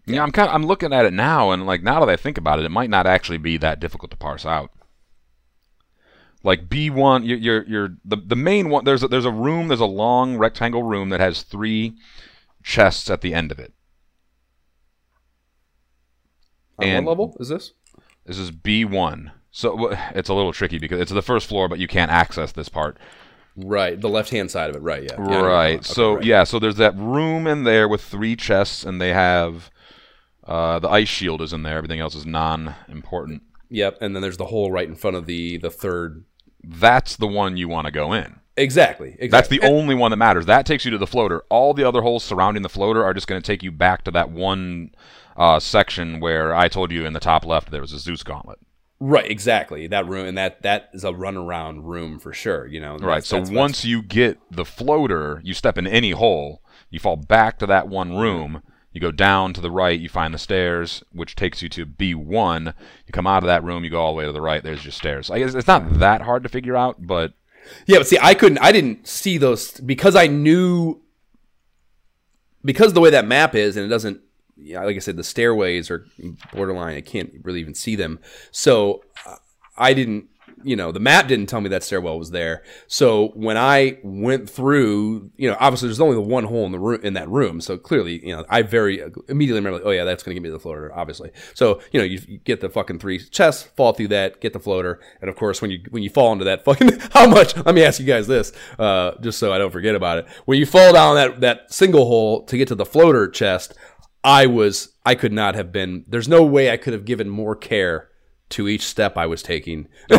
Yeah, 0.08 0.22
I'm 0.22 0.32
kind 0.32 0.48
of 0.48 0.54
I'm 0.54 0.64
looking 0.66 0.92
at 0.92 1.04
it 1.04 1.12
now, 1.12 1.50
and 1.50 1.66
like 1.66 1.82
now 1.82 2.00
that 2.00 2.08
I 2.08 2.16
think 2.16 2.38
about 2.38 2.58
it, 2.58 2.64
it 2.64 2.70
might 2.70 2.90
not 2.90 3.06
actually 3.06 3.38
be 3.38 3.56
that 3.58 3.80
difficult 3.80 4.10
to 4.10 4.16
parse 4.16 4.46
out. 4.46 4.70
Like 6.42 6.68
B 6.68 6.88
one, 6.88 7.24
you're, 7.24 7.38
you're 7.38 7.64
you're 7.66 7.88
the 8.04 8.16
the 8.16 8.36
main 8.36 8.70
one. 8.70 8.84
There's 8.84 9.02
a, 9.02 9.08
there's 9.08 9.24
a 9.24 9.30
room. 9.30 9.68
There's 9.68 9.80
a 9.80 9.86
long 9.86 10.38
rectangle 10.38 10.82
room 10.82 11.08
that 11.10 11.20
has 11.20 11.42
three 11.42 11.94
chests 12.62 13.10
at 13.10 13.20
the 13.20 13.34
end 13.34 13.50
of 13.50 13.58
it. 13.58 13.72
on 16.78 16.86
And- 16.86 17.06
what 17.06 17.12
level 17.12 17.36
is 17.40 17.48
this? 17.48 17.72
This 18.24 18.38
is 18.38 18.50
B 18.50 18.84
one. 18.84 19.32
So 19.50 19.90
it's 20.14 20.28
a 20.28 20.34
little 20.34 20.52
tricky 20.52 20.78
because 20.78 21.00
it's 21.00 21.10
the 21.10 21.22
first 21.22 21.48
floor, 21.48 21.66
but 21.68 21.78
you 21.78 21.88
can't 21.88 22.10
access 22.10 22.52
this 22.52 22.68
part. 22.68 22.98
Right, 23.56 24.00
the 24.00 24.08
left 24.08 24.30
hand 24.30 24.50
side 24.50 24.70
of 24.70 24.76
it. 24.76 24.82
Right, 24.82 25.02
yeah. 25.02 25.14
Yeah, 25.18 25.24
I 25.24 25.30
know 25.30 25.40
what 25.42 25.48
right. 25.48 25.72
you're 25.72 25.82
so. 25.82 26.16
Okay, 26.18 26.26
yeah, 26.28 26.44
so 26.44 26.58
there's 26.58 26.76
that 26.76 26.96
room 26.96 27.46
in 27.46 27.64
there 27.64 27.88
with 27.88 28.02
three 28.02 28.36
chests, 28.36 28.84
and 28.84 29.00
they 29.00 29.12
have 29.12 29.70
uh, 30.48 30.78
the 30.80 30.88
ice 30.88 31.08
shield 31.08 31.42
is 31.42 31.52
in 31.52 31.62
there. 31.62 31.76
Everything 31.76 32.00
else 32.00 32.14
is 32.14 32.26
non-important. 32.26 33.42
Yep, 33.70 33.98
and 34.00 34.14
then 34.14 34.22
there's 34.22 34.38
the 34.38 34.46
hole 34.46 34.72
right 34.72 34.88
in 34.88 34.94
front 34.96 35.16
of 35.16 35.26
the 35.26 35.58
the 35.58 35.70
third. 35.70 36.24
That's 36.64 37.16
the 37.16 37.26
one 37.26 37.56
you 37.56 37.68
want 37.68 37.84
to 37.86 37.90
go 37.90 38.12
in. 38.12 38.40
Exactly. 38.56 39.10
exactly. 39.20 39.28
That's 39.28 39.48
the 39.48 39.60
only 39.62 39.94
one 39.94 40.10
that 40.10 40.16
matters. 40.16 40.46
That 40.46 40.66
takes 40.66 40.84
you 40.84 40.90
to 40.90 40.98
the 40.98 41.06
floater. 41.06 41.44
All 41.48 41.74
the 41.74 41.84
other 41.84 42.02
holes 42.02 42.24
surrounding 42.24 42.62
the 42.64 42.68
floater 42.68 43.04
are 43.04 43.14
just 43.14 43.28
going 43.28 43.40
to 43.40 43.46
take 43.46 43.62
you 43.62 43.70
back 43.70 44.02
to 44.04 44.10
that 44.10 44.30
one 44.30 44.90
uh, 45.36 45.60
section 45.60 46.18
where 46.18 46.52
I 46.52 46.66
told 46.66 46.90
you 46.90 47.06
in 47.06 47.12
the 47.12 47.20
top 47.20 47.44
left 47.46 47.70
there 47.70 47.80
was 47.80 47.92
a 47.92 48.00
Zeus 48.00 48.24
gauntlet. 48.24 48.58
right. 48.98 49.30
Exactly 49.30 49.86
that 49.86 50.08
room, 50.08 50.26
and 50.26 50.36
that 50.36 50.62
that 50.62 50.88
is 50.92 51.04
a 51.04 51.12
runaround 51.12 51.84
room 51.84 52.18
for 52.18 52.32
sure. 52.32 52.66
You 52.66 52.80
know. 52.80 52.92
Right. 52.96 53.22
That's- 53.22 53.28
So 53.28 53.36
that's- 53.36 53.54
once 53.56 53.84
you 53.84 54.02
get 54.02 54.38
the 54.50 54.64
floater, 54.64 55.40
you 55.44 55.54
step 55.54 55.78
in 55.78 55.86
any 55.86 56.10
hole, 56.10 56.60
you 56.90 56.98
fall 56.98 57.16
back 57.16 57.58
to 57.60 57.66
that 57.66 57.86
one 57.88 58.16
room. 58.16 58.62
You 58.92 59.00
go 59.00 59.12
down 59.12 59.52
to 59.52 59.60
the 59.60 59.70
right, 59.70 59.98
you 59.98 60.08
find 60.08 60.32
the 60.32 60.38
stairs, 60.38 61.02
which 61.12 61.36
takes 61.36 61.62
you 61.62 61.68
to 61.68 61.86
B1. 61.86 62.66
You 63.06 63.12
come 63.12 63.26
out 63.26 63.42
of 63.42 63.46
that 63.46 63.62
room, 63.62 63.84
you 63.84 63.90
go 63.90 64.00
all 64.00 64.12
the 64.12 64.18
way 64.18 64.24
to 64.24 64.32
the 64.32 64.40
right. 64.40 64.62
There's 64.62 64.84
your 64.84 64.92
stairs. 64.92 65.30
I 65.30 65.38
guess 65.38 65.54
it's 65.54 65.66
not 65.68 65.98
that 65.98 66.22
hard 66.22 66.42
to 66.44 66.48
figure 66.48 66.76
out, 66.76 67.06
but 67.06 67.34
Yeah, 67.86 67.98
but 67.98 68.06
see, 68.08 68.18
I 68.20 68.34
couldn't. 68.34 68.58
I 68.58 68.72
didn't 68.72 69.06
see 69.06 69.36
those 69.38 69.72
because 69.72 70.16
I 70.16 70.26
knew 70.26 71.02
because 72.64 72.92
the 72.92 73.00
way 73.00 73.10
that 73.10 73.26
map 73.26 73.54
is, 73.54 73.76
and 73.76 73.84
it 73.84 73.88
doesn't. 73.88 74.20
Yeah, 74.56 74.82
like 74.82 74.96
I 74.96 75.00
said, 75.00 75.16
the 75.16 75.22
stairways 75.24 75.90
are 75.90 76.04
borderline. 76.52 76.96
I 76.96 77.00
can't 77.00 77.30
really 77.44 77.60
even 77.60 77.74
see 77.74 77.94
them. 77.94 78.18
So 78.50 79.04
uh, 79.24 79.36
I 79.76 79.94
didn't. 79.94 80.28
You 80.64 80.76
know, 80.76 80.92
the 80.92 81.00
map 81.00 81.28
didn't 81.28 81.46
tell 81.46 81.60
me 81.60 81.68
that 81.70 81.82
stairwell 81.82 82.18
was 82.18 82.30
there. 82.30 82.62
So 82.86 83.28
when 83.34 83.56
I 83.56 83.98
went 84.02 84.48
through, 84.48 85.30
you 85.36 85.48
know, 85.50 85.56
obviously 85.60 85.88
there's 85.88 86.00
only 86.00 86.14
the 86.14 86.20
one 86.20 86.44
hole 86.44 86.66
in 86.66 86.72
the 86.72 86.78
room 86.78 87.00
in 87.02 87.14
that 87.14 87.28
room. 87.28 87.60
So 87.60 87.78
clearly, 87.78 88.24
you 88.26 88.36
know, 88.36 88.44
I 88.48 88.62
very 88.62 89.02
immediately 89.28 89.60
remember, 89.60 89.78
like, 89.78 89.86
oh 89.86 89.90
yeah, 89.90 90.04
that's 90.04 90.22
going 90.22 90.34
to 90.34 90.40
get 90.40 90.46
me 90.46 90.50
the 90.50 90.60
floater, 90.60 90.94
obviously. 90.94 91.30
So 91.54 91.80
you 91.92 92.00
know, 92.00 92.04
you, 92.04 92.20
you 92.26 92.38
get 92.38 92.60
the 92.60 92.68
fucking 92.68 92.98
three 92.98 93.18
chests, 93.18 93.62
fall 93.62 93.92
through 93.92 94.08
that, 94.08 94.40
get 94.40 94.52
the 94.52 94.60
floater, 94.60 95.00
and 95.20 95.28
of 95.28 95.36
course, 95.36 95.62
when 95.62 95.70
you 95.70 95.80
when 95.90 96.02
you 96.02 96.10
fall 96.10 96.32
into 96.32 96.44
that 96.44 96.64
fucking, 96.64 96.98
how 97.12 97.28
much? 97.28 97.56
Let 97.56 97.74
me 97.74 97.84
ask 97.84 98.00
you 98.00 98.06
guys 98.06 98.26
this, 98.26 98.52
uh, 98.78 99.12
just 99.20 99.38
so 99.38 99.52
I 99.52 99.58
don't 99.58 99.72
forget 99.72 99.94
about 99.94 100.18
it. 100.18 100.28
When 100.44 100.58
you 100.58 100.66
fall 100.66 100.92
down 100.92 101.14
that 101.16 101.40
that 101.40 101.72
single 101.72 102.06
hole 102.06 102.44
to 102.44 102.56
get 102.56 102.68
to 102.68 102.74
the 102.74 102.86
floater 102.86 103.28
chest, 103.28 103.74
I 104.24 104.46
was 104.46 104.94
I 105.04 105.14
could 105.14 105.32
not 105.32 105.54
have 105.54 105.72
been. 105.72 106.04
There's 106.08 106.28
no 106.28 106.44
way 106.44 106.70
I 106.70 106.76
could 106.76 106.92
have 106.92 107.04
given 107.04 107.28
more 107.28 107.56
care 107.56 108.07
to 108.50 108.66
each 108.68 108.82
step 108.86 109.16
I 109.18 109.26
was 109.26 109.42
taking 109.42 109.88
to 110.08 110.18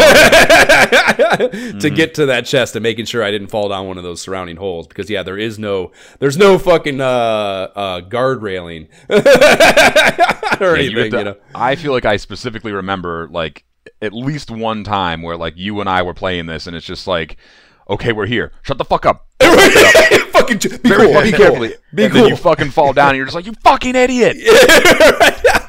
get 1.94 2.14
to 2.16 2.26
that 2.28 2.44
chest 2.46 2.76
and 2.76 2.84
making 2.84 3.06
sure 3.06 3.24
I 3.24 3.32
didn't 3.32 3.48
fall 3.48 3.70
down 3.70 3.88
one 3.88 3.98
of 3.98 4.04
those 4.04 4.22
surrounding 4.22 4.58
holes 4.58 4.88
because 4.88 5.10
yeah, 5.10 5.24
there 5.24 5.38
is 5.38 5.58
no 5.58 5.92
there's 6.20 6.38
no 6.38 6.58
fucking 6.60 7.02
uh, 7.02 7.04
uh, 7.06 8.00
guard 8.02 8.42
railing 8.44 8.88
or 9.10 9.18
Yeah, 9.18 10.76
anything. 10.76 11.12
you 11.12 11.18
You, 11.18 11.24
know, 11.24 11.38
I 11.56 11.76
feel 11.76 11.92
like 11.92 12.06
I 12.06 12.18
specifically 12.18 12.72
remember 12.72 13.28
like 13.32 13.66
at 14.02 14.14
least 14.14 14.52
one 14.52 14.84
time 14.84 15.22
where 15.22 15.38
like 15.38 15.56
you 15.58 15.80
and 15.80 15.90
I 15.90 16.02
were 16.04 16.14
playing 16.14 16.46
this, 16.46 16.68
and 16.68 16.76
it's 16.76 16.86
just 16.86 17.08
like, 17.08 17.38
okay, 17.90 18.12
we're 18.14 18.28
here. 18.28 18.52
Shut 18.62 18.78
the 18.78 18.86
fuck 18.86 19.06
up. 19.06 19.26
fucking 19.40 20.58
be 20.60 20.90
Very 20.90 21.12
cool, 21.12 21.22
be 21.24 21.32
carefully. 21.32 21.74
be 21.96 22.04
and 22.04 22.14
cool. 22.14 22.22
then 22.24 22.30
you 22.30 22.36
fucking 22.36 22.70
fall 22.72 22.94
down, 22.94 23.10
and 23.10 23.18
you're 23.18 23.26
just 23.26 23.36
like, 23.36 23.46
you 23.46 23.54
fucking 23.64 23.96
idiot. 23.96 24.36
yeah, 24.38 24.52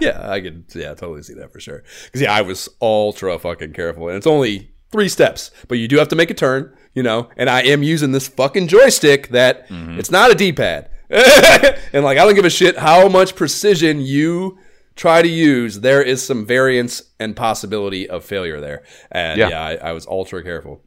I 0.30 0.40
could 0.40 0.64
yeah 0.74 0.94
totally 0.94 1.22
see 1.22 1.34
that 1.34 1.52
for 1.52 1.60
sure. 1.60 1.82
Because 2.04 2.20
yeah, 2.20 2.32
I 2.32 2.42
was 2.42 2.68
ultra 2.80 3.38
fucking 3.38 3.72
careful, 3.72 4.08
and 4.08 4.16
it's 4.16 4.26
only 4.26 4.70
three 4.90 5.08
steps, 5.08 5.50
but 5.68 5.78
you 5.78 5.88
do 5.88 5.98
have 5.98 6.08
to 6.08 6.16
make 6.16 6.30
a 6.30 6.34
turn, 6.34 6.74
you 6.94 7.02
know. 7.02 7.28
And 7.36 7.48
I 7.48 7.62
am 7.62 7.82
using 7.82 8.12
this 8.12 8.28
fucking 8.28 8.68
joystick 8.68 9.28
that 9.28 9.68
mm-hmm. 9.68 9.98
it's 9.98 10.10
not 10.10 10.30
a 10.30 10.34
D-pad, 10.34 10.90
and 11.10 12.04
like 12.04 12.18
I 12.18 12.24
don't 12.24 12.34
give 12.34 12.44
a 12.44 12.50
shit 12.50 12.78
how 12.78 13.08
much 13.08 13.36
precision 13.36 14.00
you 14.00 14.58
try 14.96 15.22
to 15.22 15.28
use. 15.28 15.80
There 15.80 16.02
is 16.02 16.22
some 16.22 16.44
variance 16.46 17.02
and 17.18 17.36
possibility 17.36 18.08
of 18.08 18.24
failure 18.24 18.60
there, 18.60 18.82
and 19.10 19.38
Yeah. 19.38 19.48
yeah, 19.50 19.62
I, 19.62 19.74
I 19.90 19.92
was 19.92 20.06
ultra 20.06 20.42
careful. 20.42 20.82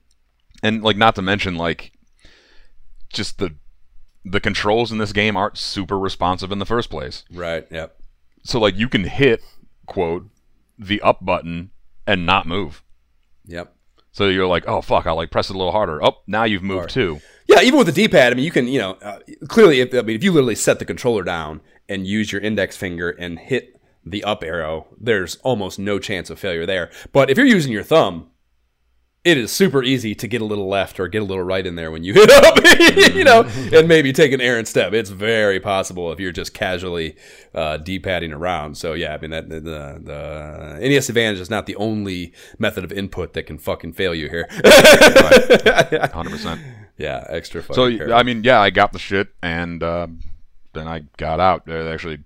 and 0.61 0.83
like 0.83 0.97
not 0.97 1.15
to 1.15 1.21
mention 1.21 1.55
like 1.55 1.91
just 3.11 3.37
the 3.37 3.55
the 4.25 4.39
controls 4.39 4.91
in 4.91 4.97
this 4.97 5.11
game 5.13 5.35
aren't 5.35 5.57
super 5.57 5.99
responsive 5.99 6.51
in 6.51 6.59
the 6.59 6.65
first 6.65 6.89
place. 6.89 7.23
Right? 7.31 7.67
Yep. 7.69 7.97
So 8.43 8.59
like 8.59 8.77
you 8.77 8.89
can 8.89 9.05
hit 9.05 9.41
quote 9.85 10.27
the 10.77 11.01
up 11.01 11.23
button 11.23 11.71
and 12.05 12.25
not 12.25 12.45
move. 12.45 12.83
Yep. 13.45 13.75
So 14.11 14.27
you're 14.27 14.47
like, 14.47 14.67
oh 14.67 14.81
fuck, 14.81 15.07
I'll 15.07 15.15
like 15.15 15.31
press 15.31 15.49
it 15.49 15.55
a 15.55 15.57
little 15.57 15.71
harder. 15.71 16.03
Oh, 16.03 16.17
now 16.27 16.43
you've 16.43 16.63
moved 16.63 16.91
too. 16.91 17.19
Yeah, 17.47 17.61
even 17.61 17.77
with 17.77 17.87
the 17.87 17.93
D-pad, 17.93 18.31
I 18.31 18.35
mean, 18.35 18.45
you 18.45 18.51
can, 18.51 18.67
you 18.67 18.79
know, 18.79 18.91
uh, 19.01 19.19
clearly, 19.47 19.81
if, 19.81 19.93
I 19.93 20.01
mean, 20.01 20.15
if 20.15 20.23
you 20.23 20.31
literally 20.31 20.55
set 20.55 20.79
the 20.79 20.85
controller 20.85 21.23
down 21.23 21.61
and 21.89 22.07
use 22.07 22.31
your 22.31 22.41
index 22.41 22.77
finger 22.77 23.09
and 23.09 23.37
hit 23.37 23.81
the 24.05 24.23
up 24.23 24.43
arrow, 24.43 24.87
there's 24.99 25.35
almost 25.37 25.77
no 25.77 25.99
chance 25.99 26.29
of 26.29 26.39
failure 26.39 26.65
there. 26.65 26.89
But 27.11 27.29
if 27.29 27.37
you're 27.37 27.45
using 27.45 27.73
your 27.73 27.83
thumb, 27.83 28.29
it 29.23 29.37
is 29.37 29.53
super 29.53 29.81
easy 29.81 30.13
to 30.13 30.27
get 30.27 30.41
a 30.41 30.45
little 30.45 30.67
left 30.67 30.99
or 30.99 31.07
get 31.07 31.21
a 31.21 31.25
little 31.25 31.43
right 31.43 31.65
in 31.65 31.75
there 31.75 31.91
when 31.91 32.03
you 32.03 32.13
hit 32.13 32.29
up, 32.29 32.57
you 33.15 33.23
know, 33.23 33.43
and 33.71 33.87
maybe 33.87 34.11
take 34.11 34.33
an 34.33 34.41
errant 34.41 34.67
step. 34.67 34.93
It's 34.93 35.09
very 35.09 35.59
possible 35.59 36.11
if 36.11 36.19
you're 36.19 36.33
just 36.33 36.53
casually 36.53 37.15
uh, 37.55 37.77
D-padding 37.77 38.33
around. 38.33 38.75
So 38.77 38.93
yeah, 38.93 39.13
I 39.13 39.17
mean 39.19 39.31
that 39.31 39.49
the, 39.49 39.59
the 39.61 40.77
NES 40.81 41.07
Advantage 41.07 41.39
is 41.39 41.49
not 41.49 41.65
the 41.65 41.75
only 41.77 42.33
method 42.59 42.83
of 42.83 42.91
input 42.91 43.33
that 43.33 43.43
can 43.43 43.57
fucking 43.57 43.93
fail 43.93 44.13
you 44.13 44.27
here. 44.27 44.47
Hundred 46.13 46.31
percent. 46.31 46.61
yeah, 46.97 47.25
extra 47.29 47.61
fucking. 47.61 47.75
So 47.75 47.97
careful. 47.97 48.13
I 48.13 48.23
mean, 48.23 48.43
yeah, 48.43 48.59
I 48.59 48.71
got 48.71 48.91
the 48.91 48.99
shit, 48.99 49.29
and 49.41 49.81
uh, 49.81 50.07
then 50.73 50.87
I 50.89 51.03
got 51.15 51.39
out. 51.39 51.69
Actually, 51.69 52.19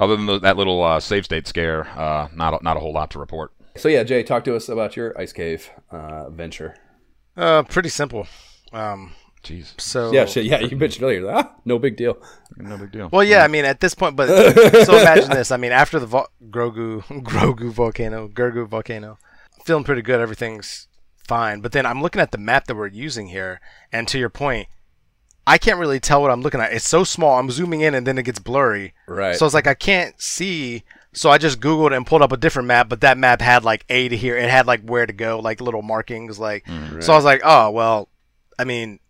other 0.00 0.16
than 0.16 0.40
that 0.42 0.56
little 0.56 0.82
uh, 0.82 0.98
save 0.98 1.26
state 1.26 1.46
scare, 1.46 1.86
uh, 1.96 2.26
not 2.34 2.60
not 2.64 2.76
a 2.76 2.80
whole 2.80 2.92
lot 2.92 3.12
to 3.12 3.20
report. 3.20 3.52
So 3.76 3.88
yeah, 3.88 4.02
Jay, 4.02 4.22
talk 4.22 4.44
to 4.44 4.56
us 4.56 4.68
about 4.68 4.96
your 4.96 5.18
ice 5.18 5.32
cave 5.32 5.70
uh, 5.90 6.28
venture. 6.30 6.74
Uh, 7.36 7.62
pretty 7.62 7.88
simple. 7.88 8.26
Um, 8.72 9.12
Jeez, 9.42 9.80
so 9.80 10.12
Yeah, 10.12 10.26
shit, 10.26 10.44
yeah, 10.44 10.60
you 10.60 10.76
mentioned 10.76 11.04
earlier. 11.04 11.26
Ah, 11.30 11.54
no 11.64 11.78
big 11.78 11.96
deal. 11.96 12.18
no 12.56 12.76
big 12.76 12.92
deal. 12.92 13.08
Well, 13.10 13.24
yeah, 13.24 13.42
I 13.42 13.48
mean, 13.48 13.64
at 13.64 13.80
this 13.80 13.94
point, 13.94 14.14
but 14.16 14.28
so 14.84 14.98
imagine 14.98 15.30
this. 15.30 15.50
I 15.50 15.56
mean, 15.56 15.72
after 15.72 15.98
the 15.98 16.06
vo- 16.06 16.26
Grogu, 16.50 17.02
Grogu 17.24 17.72
volcano, 17.72 18.28
Gurgu 18.28 18.68
volcano, 18.68 19.18
feeling 19.64 19.84
pretty 19.84 20.02
good. 20.02 20.20
Everything's 20.20 20.88
fine. 21.16 21.60
But 21.60 21.72
then 21.72 21.86
I'm 21.86 22.02
looking 22.02 22.20
at 22.20 22.32
the 22.32 22.38
map 22.38 22.66
that 22.66 22.76
we're 22.76 22.88
using 22.88 23.28
here, 23.28 23.60
and 23.90 24.06
to 24.08 24.18
your 24.18 24.28
point, 24.28 24.68
I 25.46 25.56
can't 25.56 25.78
really 25.78 26.00
tell 26.00 26.20
what 26.20 26.30
I'm 26.30 26.42
looking 26.42 26.60
at. 26.60 26.72
It's 26.74 26.86
so 26.88 27.02
small. 27.02 27.38
I'm 27.38 27.50
zooming 27.50 27.80
in, 27.80 27.94
and 27.94 28.06
then 28.06 28.18
it 28.18 28.24
gets 28.24 28.38
blurry. 28.40 28.92
Right. 29.08 29.36
So 29.36 29.46
it's 29.46 29.54
like 29.54 29.66
I 29.66 29.74
can't 29.74 30.20
see. 30.20 30.84
So 31.12 31.30
I 31.30 31.38
just 31.38 31.60
googled 31.60 31.96
and 31.96 32.06
pulled 32.06 32.22
up 32.22 32.32
a 32.32 32.36
different 32.36 32.68
map, 32.68 32.88
but 32.88 33.00
that 33.00 33.18
map 33.18 33.40
had 33.40 33.64
like 33.64 33.84
A 33.88 34.08
to 34.08 34.16
here. 34.16 34.36
It 34.36 34.48
had 34.48 34.66
like 34.66 34.82
where 34.82 35.06
to 35.06 35.12
go, 35.12 35.40
like 35.40 35.60
little 35.60 35.82
markings. 35.82 36.38
Like, 36.38 36.66
mm, 36.66 37.02
so 37.02 37.12
I 37.12 37.16
was 37.16 37.24
like, 37.24 37.40
oh 37.44 37.70
well. 37.70 38.08
I 38.58 38.64
mean, 38.64 39.00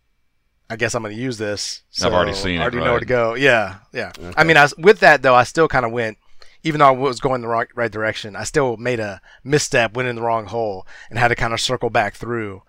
I 0.71 0.77
guess 0.77 0.95
I'm 0.95 1.03
going 1.03 1.15
to 1.15 1.21
use 1.21 1.37
this. 1.37 1.83
So 1.91 2.07
I've 2.07 2.15
already 2.15 2.35
seen 2.35 2.55
it, 2.55 2.59
I 2.59 2.63
already 2.63 2.77
know 2.77 2.85
right. 2.85 2.91
where 2.93 3.01
to 3.01 3.07
go. 3.07 3.35
Yeah, 3.35 3.79
yeah. 3.93 4.13
I 4.37 4.45
mean, 4.45 4.57
I 4.57 4.63
was, 4.63 4.75
with 4.79 5.01
that 5.01 5.23
though, 5.23 5.35
I 5.35 5.43
still 5.43 5.67
kind 5.67 5.85
of 5.85 5.91
went, 5.91 6.19
even 6.63 6.79
though 6.79 6.87
I 6.87 6.93
was 6.93 7.19
going 7.19 7.41
the 7.41 7.49
right, 7.49 7.67
right 7.75 7.91
direction, 7.91 8.37
I 8.37 8.45
still 8.45 8.77
made 8.77 9.01
a 9.01 9.21
misstep, 9.43 9.95
went 9.95 10.09
in 10.09 10.15
the 10.15 10.23
wrong 10.23 10.47
hole, 10.47 10.87
and 11.11 11.19
had 11.19 11.29
to 11.29 11.35
kind 11.35 11.53
of 11.53 11.61
circle 11.61 11.91
back 11.91 12.15
through. 12.15 12.63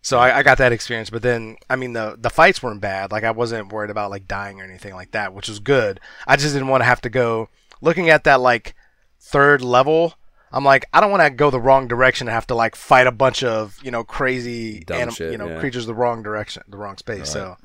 So 0.00 0.18
I, 0.18 0.38
I 0.38 0.42
got 0.42 0.56
that 0.58 0.72
experience, 0.72 1.10
but 1.10 1.22
then 1.22 1.56
I 1.70 1.76
mean 1.76 1.92
the 1.92 2.16
the 2.18 2.30
fights 2.30 2.62
weren't 2.62 2.80
bad. 2.80 3.12
Like 3.12 3.22
I 3.22 3.30
wasn't 3.30 3.72
worried 3.72 3.90
about 3.90 4.10
like 4.10 4.26
dying 4.26 4.60
or 4.60 4.64
anything 4.64 4.94
like 4.94 5.12
that, 5.12 5.32
which 5.32 5.48
was 5.48 5.60
good. 5.60 6.00
I 6.26 6.36
just 6.36 6.54
didn't 6.54 6.68
want 6.68 6.80
to 6.80 6.86
have 6.86 7.02
to 7.02 7.10
go 7.10 7.50
looking 7.82 8.08
at 8.08 8.24
that 8.24 8.40
like 8.40 8.74
third 9.20 9.60
level. 9.60 10.14
I'm 10.50 10.64
like 10.64 10.86
I 10.92 11.00
don't 11.00 11.10
want 11.10 11.22
to 11.22 11.30
go 11.30 11.50
the 11.50 11.60
wrong 11.60 11.88
direction 11.88 12.28
and 12.28 12.34
have 12.34 12.46
to 12.46 12.54
like 12.54 12.76
fight 12.76 13.06
a 13.06 13.12
bunch 13.12 13.42
of 13.42 13.78
you 13.82 13.90
know 13.90 14.04
crazy 14.04 14.84
anim- 14.90 15.10
shit, 15.10 15.32
you 15.32 15.38
know 15.38 15.48
yeah. 15.48 15.60
creatures 15.60 15.84
the 15.86 15.94
wrong 15.94 16.22
direction, 16.22 16.62
the 16.68 16.76
wrong 16.76 16.96
space. 16.96 17.30
So 17.30 17.56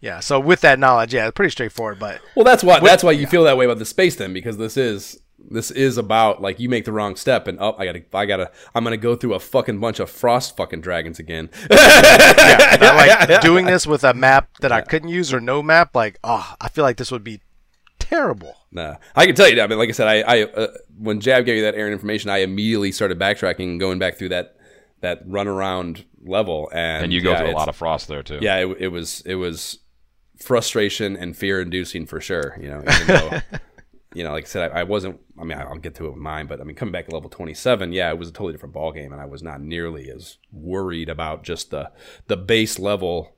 yeah, 0.00 0.18
so 0.18 0.40
with 0.40 0.60
that 0.62 0.80
knowledge, 0.80 1.14
yeah, 1.14 1.28
it's 1.28 1.34
pretty 1.34 1.50
straightforward. 1.50 1.98
But 1.98 2.20
Well, 2.34 2.44
that's 2.44 2.64
why 2.64 2.80
that's 2.80 3.04
why 3.04 3.12
you 3.12 3.26
feel 3.26 3.44
that 3.44 3.56
way 3.56 3.64
about 3.64 3.78
the 3.78 3.84
space 3.84 4.16
then, 4.16 4.32
because 4.32 4.56
this 4.56 4.76
is 4.76 5.20
this 5.50 5.70
is 5.70 5.98
about 5.98 6.42
like 6.42 6.58
you 6.58 6.68
make 6.68 6.84
the 6.84 6.92
wrong 6.92 7.16
step 7.16 7.46
and 7.48 7.58
oh, 7.60 7.74
I 7.78 7.84
gotta 7.84 8.02
I 8.12 8.26
gotta 8.26 8.50
I'm 8.74 8.84
gonna 8.84 8.96
go 8.96 9.14
through 9.14 9.34
a 9.34 9.40
fucking 9.40 9.78
bunch 9.78 10.00
of 10.00 10.10
frost 10.10 10.56
fucking 10.56 10.80
dragons 10.80 11.18
again. 11.20 11.50
I 11.70 13.18
like 13.28 13.40
doing 13.42 13.66
this 13.66 13.86
with 13.86 14.02
a 14.02 14.14
map 14.14 14.48
that 14.60 14.72
I 14.72 14.80
couldn't 14.80 15.08
use 15.08 15.32
or 15.32 15.40
no 15.40 15.62
map. 15.62 15.94
Like, 15.94 16.18
oh, 16.24 16.54
I 16.60 16.68
feel 16.68 16.82
like 16.82 16.96
this 16.96 17.12
would 17.12 17.24
be 17.24 17.40
terrible. 18.12 18.54
Nah, 18.70 18.96
I 19.14 19.26
can 19.26 19.34
tell 19.34 19.48
you. 19.48 19.56
That. 19.56 19.64
I 19.64 19.66
mean, 19.66 19.78
like 19.78 19.88
I 19.88 19.92
said, 19.92 20.08
I, 20.08 20.20
I 20.20 20.42
uh, 20.44 20.68
when 20.98 21.20
Jab 21.20 21.44
gave 21.44 21.56
you 21.56 21.62
that 21.62 21.74
errant 21.74 21.92
information, 21.92 22.30
I 22.30 22.38
immediately 22.38 22.92
started 22.92 23.18
backtracking 23.18 23.64
and 23.64 23.80
going 23.80 23.98
back 23.98 24.16
through 24.16 24.30
that 24.30 24.56
that 25.00 25.22
run 25.26 25.48
around 25.48 26.04
level, 26.24 26.70
and 26.72 27.04
and 27.04 27.12
you 27.12 27.20
go 27.20 27.32
yeah, 27.32 27.38
through 27.38 27.50
a 27.50 27.52
lot 27.52 27.68
of 27.68 27.76
frost 27.76 28.08
there 28.08 28.22
too. 28.22 28.38
yeah, 28.40 28.56
it, 28.58 28.76
it 28.78 28.88
was 28.88 29.22
it 29.22 29.36
was 29.36 29.78
frustration 30.38 31.16
and 31.16 31.36
fear 31.36 31.60
inducing 31.60 32.06
for 32.06 32.20
sure. 32.20 32.56
You 32.60 32.68
know, 32.68 32.80
even 32.80 33.06
though 33.06 33.40
you 34.14 34.24
know, 34.24 34.32
like 34.32 34.44
I 34.44 34.48
said, 34.48 34.72
I, 34.72 34.80
I 34.80 34.82
wasn't. 34.84 35.20
I 35.40 35.44
mean, 35.44 35.58
I'll 35.58 35.76
get 35.76 35.94
to 35.96 36.06
it 36.06 36.10
with 36.10 36.18
mine, 36.18 36.46
but 36.46 36.60
I 36.60 36.64
mean, 36.64 36.76
coming 36.76 36.92
back 36.92 37.06
to 37.06 37.14
level 37.14 37.30
twenty 37.30 37.54
seven, 37.54 37.92
yeah, 37.92 38.10
it 38.10 38.18
was 38.18 38.28
a 38.28 38.32
totally 38.32 38.52
different 38.52 38.74
ball 38.74 38.92
game, 38.92 39.12
and 39.12 39.20
I 39.20 39.26
was 39.26 39.42
not 39.42 39.60
nearly 39.60 40.10
as 40.10 40.38
worried 40.50 41.08
about 41.08 41.42
just 41.42 41.70
the 41.70 41.90
the 42.26 42.36
base 42.36 42.78
level 42.78 43.36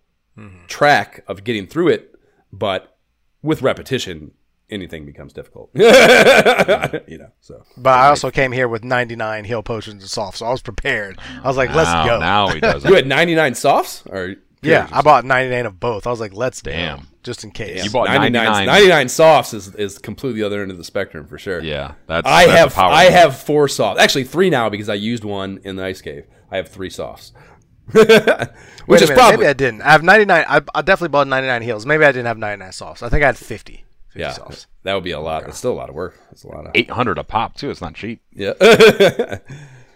track 0.67 1.23
of 1.29 1.45
getting 1.45 1.67
through 1.67 1.89
it, 1.89 2.15
but 2.53 2.99
with 3.43 3.63
repetition. 3.63 4.33
Anything 4.71 5.05
becomes 5.05 5.33
difficult, 5.35 5.73
mm-hmm. 5.75 7.11
you 7.11 7.19
know. 7.19 7.31
So 7.41 7.63
But 7.77 7.99
I 7.99 8.09
also 8.09 8.31
came 8.31 8.51
here 8.51 8.67
with 8.67 8.83
99 8.83 9.45
heal 9.45 9.63
potions 9.63 10.03
and 10.03 10.11
softs, 10.11 10.39
so 10.39 10.47
I 10.47 10.51
was 10.51 10.63
prepared. 10.63 11.19
I 11.43 11.47
was 11.47 11.57
like, 11.57 11.75
let's 11.75 11.91
now, 11.91 12.07
go. 12.07 12.19
Now 12.19 12.49
he 12.49 12.61
does. 12.61 12.85
you 12.87 12.95
had 12.95 13.07
ninety 13.07 13.35
nine 13.35 13.55
softs, 13.55 14.03
or 14.07 14.37
yeah, 14.65 14.89
I 14.93 15.03
bought 15.03 15.25
99 15.25 15.67
of 15.67 15.81
both. 15.81 16.07
I 16.07 16.11
was 16.11 16.21
like, 16.21 16.33
let's 16.33 16.63
Damn. 16.63 16.99
go, 16.99 17.05
just 17.23 17.45
in 17.45 17.51
case. 17.51 17.85
You 17.85 17.91
bought 17.91 18.09
99, 18.09 18.33
99. 18.33 18.67
99 18.67 19.09
softs 19.09 19.55
is 19.55 19.75
is 19.75 19.99
completely 19.99 20.41
the 20.41 20.47
other 20.47 20.63
end 20.63 20.71
of 20.71 20.79
the 20.79 20.85
spectrum 20.85 21.27
for 21.27 21.39
sure. 21.39 21.63
Yeah, 21.63 21.95
that's. 22.07 22.27
I 22.27 22.47
that's 22.47 22.57
a 22.57 22.59
have 22.59 22.75
power 22.75 22.93
I 22.93 23.05
move. 23.05 23.13
have 23.13 23.39
four 23.39 23.69
softs. 23.69 24.01
Actually, 24.01 24.25
three 24.25 24.51
now 24.51 24.69
because 24.69 24.89
I 24.89 24.95
used 24.95 25.25
one 25.25 25.61
in 25.65 25.77
the 25.77 25.85
ice 25.85 26.01
cave. 26.01 26.27
I 26.51 26.57
have 26.57 26.69
three 26.69 26.91
softs, 26.91 27.33
which 27.93 28.07
Wait 28.07 28.09
is 28.09 29.09
minute, 29.09 29.15
probably 29.15 29.37
maybe 29.39 29.49
I 29.49 29.53
didn't. 29.53 29.83
I 29.83 29.93
have 29.93 30.03
99. 30.03 30.45
I, 30.47 30.61
I 30.75 30.83
definitely 30.83 31.09
bought 31.09 31.27
99 31.27 31.63
heals. 31.63 31.87
Maybe 31.87 32.05
I 32.05 32.13
didn't 32.13 32.27
have 32.27 32.39
99 32.39 32.73
softs. 32.73 33.03
I 33.03 33.09
think 33.09 33.23
I 33.23 33.27
had 33.27 33.37
50. 33.37 33.85
50 34.15 34.21
yeah. 34.21 34.33
softs. 34.33 34.67
That 34.85 34.95
would 34.95 35.05
be 35.05 35.11
a 35.11 35.21
lot. 35.21 35.47
It's 35.49 35.59
still 35.59 35.73
a 35.73 35.75
lot 35.75 35.89
of 35.89 35.95
work. 35.95 36.19
It's 36.31 36.45
a 36.45 36.49
lot 36.49 36.67
of 36.67 36.73
eight 36.75 36.91
hundred 36.91 37.19
a 37.19 37.25
pop 37.25 37.55
too. 37.57 37.71
It's 37.71 37.81
not 37.81 37.95
cheap. 37.95 38.23
yeah. 38.33 38.55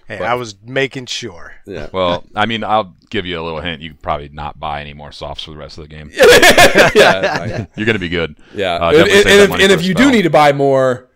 Hey, 0.09 0.25
I 0.25 0.33
was 0.35 0.57
making 0.65 1.05
sure. 1.05 1.53
yeah. 1.67 1.89
Well, 1.93 2.25
I 2.35 2.47
mean, 2.47 2.65
I'll 2.65 2.97
give 3.11 3.27
you 3.27 3.39
a 3.39 3.45
little 3.45 3.61
hint. 3.61 3.83
You 3.83 3.91
could 3.91 4.01
probably 4.01 4.31
not 4.31 4.59
buy 4.59 4.81
any 4.81 4.95
more 4.95 5.13
softs 5.13 5.45
for 5.45 5.51
the 5.51 5.59
rest 5.59 5.77
of 5.77 5.85
the 5.87 5.89
game. 5.89 6.11
yeah. 6.95 7.67
You're 7.77 7.85
gonna 7.85 7.99
be 7.99 8.09
good. 8.09 8.37
Yeah. 8.55 8.77
Uh, 8.77 8.89
and 8.93 8.97
and- 9.01 9.11
and 9.11 9.27
if, 9.27 9.51
and 9.61 9.71
if 9.73 9.81
a 9.81 9.83
you 9.85 9.93
do 9.93 10.11
need 10.11 10.23
to 10.23 10.31
buy 10.31 10.55
more, 10.55 11.11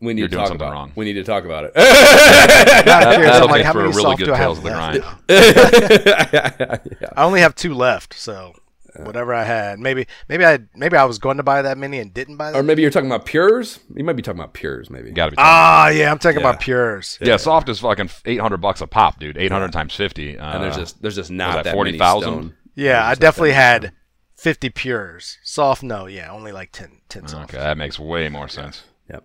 we 0.00 0.14
need 0.14 0.20
You're 0.20 0.28
to 0.28 0.32
doing 0.34 0.40
talk 0.42 0.48
something 0.48 0.64
about. 0.64 0.74
wrong. 0.74 0.92
We 0.94 1.04
need 1.06 1.14
to 1.14 1.24
talk 1.24 1.44
about 1.44 1.64
it. 1.64 1.72
Now 1.74 1.82
I'm 1.82 3.14
curious, 3.14 3.32
That'll 3.32 3.48
I'm 3.48 3.50
like, 3.50 3.58
make 3.58 3.66
how 3.66 3.72
for 3.72 3.80
a 3.80 3.82
many 3.88 3.96
really 3.96 4.16
good 4.16 4.24
do 4.26 4.34
Tales 4.36 4.58
of 4.58 4.64
the 4.64 4.70
left? 4.70 5.00
Grind. 5.28 6.80
I 7.16 7.24
only 7.24 7.40
have 7.40 7.56
two 7.56 7.74
left, 7.74 8.14
so 8.14 8.54
whatever 8.96 9.32
I 9.34 9.44
had. 9.44 9.78
Maybe 9.78 10.06
maybe 10.28 10.44
I 10.44 10.58
maybe 10.74 10.96
I 10.96 11.04
was 11.04 11.18
going 11.18 11.38
to 11.38 11.42
buy 11.42 11.62
that 11.62 11.78
many 11.78 11.98
and 11.98 12.12
didn't 12.12 12.36
buy 12.36 12.50
That 12.52 12.58
or 12.58 12.62
maybe 12.62 12.82
you're 12.82 12.90
talking 12.90 13.10
about 13.10 13.26
pures. 13.26 13.80
You 13.94 14.04
might 14.04 14.14
be 14.16 14.22
talking 14.22 14.40
about 14.40 14.52
pures. 14.54 14.90
Maybe. 14.90 15.10
Gotta 15.12 15.32
be. 15.32 15.36
Ah, 15.38 15.88
yeah, 15.88 16.10
I'm 16.10 16.18
talking 16.18 16.40
Yeah. 16.40 16.48
about 16.48 16.60
pures. 16.60 17.18
yeah, 17.20 17.36
soft 17.36 17.68
is 17.68 17.80
fucking 17.80 18.10
eight 18.26 18.40
hundred 18.40 18.58
bucks 18.58 18.80
a 18.80 18.86
pop, 18.86 19.18
dude. 19.18 19.36
Eight 19.38 19.52
hundred 19.52 19.72
times 19.72 19.94
fifty. 19.94 20.38
Uh, 20.38 20.54
and 20.54 20.62
there's 20.64 20.76
just 20.76 21.00
there's 21.02 21.16
just 21.16 21.30
not 21.30 21.54
that 21.54 21.64
that, 21.64 21.74
40,000? 21.74 22.54
Yeah, 22.74 23.06
I 23.06 23.14
definitely 23.14 23.52
had 23.52 23.92
50 24.36 24.70
pures. 24.70 25.38
Soft, 25.42 25.82
no, 25.82 26.06
yeah, 26.06 26.30
only 26.32 26.52
like 26.52 26.72
10, 26.72 27.02
10 27.08 27.28
soft. 27.28 27.50
okay. 27.54 27.58
That 27.62 27.76
makes 27.76 27.98
way 27.98 28.28
more 28.28 28.48
sense. 28.48 28.82
Yep. 29.10 29.24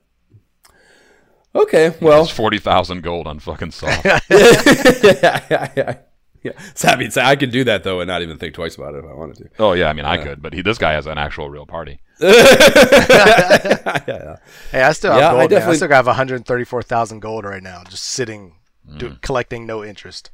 Okay, 1.55 1.95
well, 2.01 2.21
It's 2.23 2.31
forty 2.31 2.59
thousand 2.59 3.01
gold 3.01 3.25
on 3.25 3.39
fucking 3.39 3.71
soft. 3.71 4.05
yeah, 4.05 4.19
yeah, 4.29 5.71
yeah. 5.75 5.97
Yeah. 6.47 6.61
So, 6.75 6.87
I 6.89 6.95
mean, 6.95 7.11
so 7.11 7.21
I 7.21 7.35
could 7.35 7.51
do 7.51 7.63
that 7.65 7.83
though, 7.83 7.99
and 8.01 8.07
not 8.07 8.21
even 8.21 8.37
think 8.37 8.53
twice 8.53 8.75
about 8.75 8.95
it 8.95 8.99
if 8.99 9.05
I 9.05 9.13
wanted 9.13 9.37
to. 9.37 9.49
oh 9.59 9.73
yeah, 9.73 9.89
I 9.89 9.93
mean 9.93 10.05
I 10.05 10.17
could, 10.17 10.41
but 10.41 10.53
he 10.53 10.61
this 10.61 10.77
guy 10.77 10.93
has 10.93 11.05
an 11.05 11.17
actual 11.17 11.49
real 11.49 11.65
party. 11.65 11.99
yeah, 12.19 12.29
yeah. 14.07 14.35
Hey, 14.71 14.81
I 14.81 14.91
still 14.93 15.13
Yeah, 15.15 15.21
have 15.21 15.31
gold. 15.31 15.37
man. 15.37 15.43
I, 15.43 15.47
definitely- 15.47 15.75
still 15.77 15.89
have 15.89 16.07
134,000 16.07 17.19
gold 17.19 17.45
right 17.45 17.61
now, 17.63 17.83
just 17.89 18.03
sitting, 18.05 18.55
do, 18.97 19.09
Mm. 19.09 19.21
collecting 19.21 19.65
no 19.67 19.83
interest. 19.83 20.31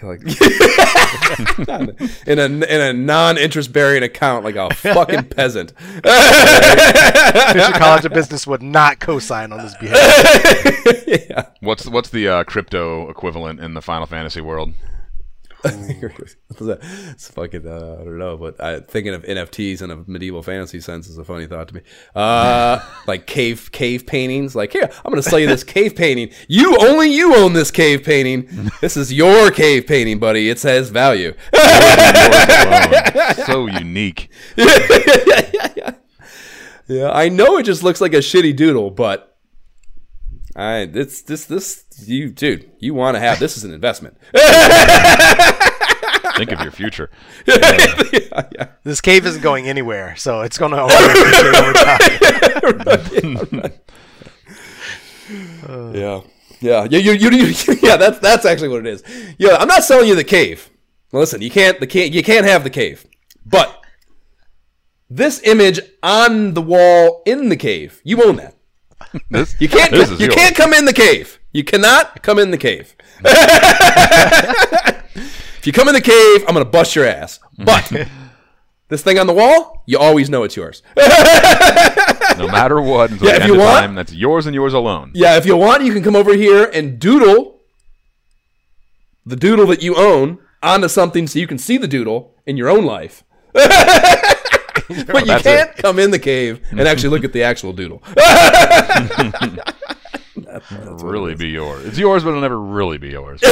Like- 0.00 0.20
in 2.26 2.38
a 2.38 2.44
in 2.44 2.80
a 2.80 2.92
non-interest 2.92 3.72
bearing 3.72 4.04
account 4.04 4.44
like 4.44 4.54
a 4.54 4.72
fucking 4.74 5.24
peasant. 5.24 5.72
Fisher 5.78 6.02
College 7.72 8.04
of 8.04 8.12
Business 8.12 8.46
would 8.46 8.62
not 8.62 9.00
co-sign 9.00 9.50
on 9.52 9.58
this 9.58 9.74
behavior. 9.76 11.26
yeah. 11.30 11.46
What's 11.60 11.86
what's 11.88 12.10
the 12.10 12.28
uh, 12.28 12.44
crypto 12.44 13.10
equivalent 13.10 13.58
in 13.58 13.74
the 13.74 13.82
Final 13.82 14.06
Fantasy 14.06 14.40
world? 14.40 14.72
it's 15.64 17.30
fucking 17.30 17.66
uh, 17.66 17.96
I 18.00 18.04
don't 18.04 18.18
know, 18.18 18.36
but 18.36 18.60
I, 18.60 18.80
thinking 18.80 19.14
of 19.14 19.22
NFTs 19.22 19.82
in 19.82 19.90
a 19.90 19.96
medieval 20.06 20.42
fantasy 20.42 20.80
sense 20.80 21.08
is 21.08 21.18
a 21.18 21.24
funny 21.24 21.46
thought 21.46 21.68
to 21.68 21.74
me. 21.74 21.80
Uh, 22.14 22.80
like 23.06 23.26
cave 23.26 23.70
cave 23.72 24.06
paintings. 24.06 24.54
Like 24.54 24.72
here, 24.72 24.88
I'm 25.04 25.10
going 25.10 25.22
to 25.22 25.28
sell 25.28 25.38
you 25.38 25.46
this 25.46 25.64
cave 25.64 25.96
painting. 25.96 26.30
You 26.46 26.76
only 26.80 27.12
you 27.12 27.34
own 27.36 27.54
this 27.54 27.70
cave 27.70 28.04
painting. 28.04 28.70
This 28.80 28.96
is 28.96 29.12
your 29.12 29.50
cave 29.50 29.86
painting, 29.86 30.18
buddy. 30.18 30.48
It 30.48 30.62
has 30.62 30.90
value. 30.90 31.34
so 33.46 33.66
unique. 33.66 34.30
Yeah, 36.88 37.10
I 37.10 37.28
know 37.28 37.58
it 37.58 37.64
just 37.64 37.82
looks 37.82 38.00
like 38.00 38.14
a 38.14 38.18
shitty 38.18 38.56
doodle, 38.56 38.90
but 38.90 39.37
I 40.58 40.86
this 40.86 41.22
this 41.22 41.44
this 41.44 41.84
you 42.04 42.30
dude, 42.30 42.68
you 42.80 42.92
want 42.92 43.14
to 43.14 43.20
have 43.20 43.38
this 43.38 43.56
is 43.56 43.62
an 43.62 43.72
investment. 43.72 44.16
Think 46.36 46.50
of 46.52 46.60
your 46.60 46.72
future. 46.72 47.10
This 48.84 49.00
cave 49.00 49.26
isn't 49.26 49.42
going 49.42 49.68
anywhere, 49.68 50.16
so 50.16 50.40
it's 50.40 50.56
going 50.56 50.70
to 50.72 50.84
appreciate 50.84 51.54
over 51.54 51.72
time. 53.60 53.72
Yeah. 55.94 56.22
Yeah. 56.60 56.84
You, 56.90 56.98
you, 56.98 57.12
you, 57.12 57.30
you, 57.30 57.54
yeah, 57.82 57.98
that's 57.98 58.18
that's 58.18 58.46
actually 58.46 58.68
what 58.68 58.86
it 58.86 58.86
is. 58.86 59.02
Yeah, 59.36 59.56
I'm 59.56 59.68
not 59.68 59.84
selling 59.84 60.08
you 60.08 60.14
the 60.14 60.24
cave. 60.24 60.70
Listen, 61.12 61.42
you 61.42 61.50
can't 61.50 61.78
the 61.80 61.86
can't 61.86 62.14
you 62.14 62.22
can't 62.22 62.46
have 62.46 62.64
the 62.64 62.70
cave. 62.70 63.06
But 63.44 63.78
this 65.10 65.42
image 65.42 65.80
on 66.02 66.54
the 66.54 66.62
wall 66.62 67.22
in 67.26 67.50
the 67.50 67.56
cave, 67.56 68.00
you 68.04 68.24
own 68.24 68.36
that. 68.36 68.57
This, 69.30 69.54
You 69.60 69.68
can't 69.68 69.90
This 69.90 70.18
you 70.20 70.28
can't 70.28 70.54
come 70.56 70.72
in 70.74 70.84
the 70.84 70.92
cave. 70.92 71.38
You 71.52 71.64
cannot 71.64 72.22
come 72.22 72.38
in 72.38 72.50
the 72.50 72.58
cave. 72.58 72.94
if 75.58 75.66
you 75.66 75.72
come 75.72 75.88
in 75.88 75.94
the 75.94 76.00
cave, 76.00 76.44
I'm 76.46 76.54
gonna 76.54 76.64
bust 76.64 76.94
your 76.94 77.06
ass. 77.06 77.40
But 77.58 77.90
this 78.88 79.02
thing 79.02 79.18
on 79.18 79.26
the 79.26 79.32
wall, 79.32 79.82
you 79.86 79.98
always 79.98 80.28
know 80.30 80.42
it's 80.44 80.56
yours. 80.56 80.82
No 80.96 82.46
matter 82.48 82.80
what, 82.80 83.10
until 83.10 83.28
Yeah, 83.28 83.38
the 83.38 83.44
if 83.44 83.50
you 83.50 83.58
want- 83.58 83.80
time, 83.80 83.94
that's 83.94 84.12
yours 84.12 84.46
and 84.46 84.54
yours 84.54 84.74
alone. 84.74 85.10
Yeah, 85.14 85.36
if 85.36 85.46
you 85.46 85.56
want, 85.56 85.82
you 85.84 85.92
can 85.92 86.02
come 86.02 86.14
over 86.16 86.34
here 86.34 86.70
and 86.72 86.98
doodle 86.98 87.60
the 89.26 89.36
doodle 89.36 89.66
that 89.66 89.82
you 89.82 89.96
own 89.96 90.38
onto 90.62 90.88
something 90.88 91.26
so 91.26 91.38
you 91.38 91.46
can 91.46 91.58
see 91.58 91.76
the 91.78 91.88
doodle 91.88 92.34
in 92.46 92.56
your 92.56 92.68
own 92.68 92.84
life. 92.84 93.24
but 95.06 95.26
you 95.26 95.36
can't 95.38 95.74
come 95.76 95.98
in 95.98 96.10
the 96.10 96.18
cave 96.18 96.60
and 96.70 96.80
actually 96.80 97.10
look 97.10 97.24
at 97.24 97.32
the 97.32 97.42
actual 97.42 97.72
doodle. 97.72 98.02
It'll 100.70 100.96
really 100.98 101.34
be 101.34 101.48
yours. 101.48 101.84
It's 101.84 101.98
yours, 101.98 102.22
but 102.24 102.30
it'll 102.30 102.40
never 102.40 102.58
really 102.58 102.98
be 102.98 103.08
yours. 103.10 103.40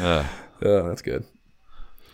Uh, 0.00 0.24
Oh, 0.64 0.88
that's 0.88 1.02
good. 1.02 1.24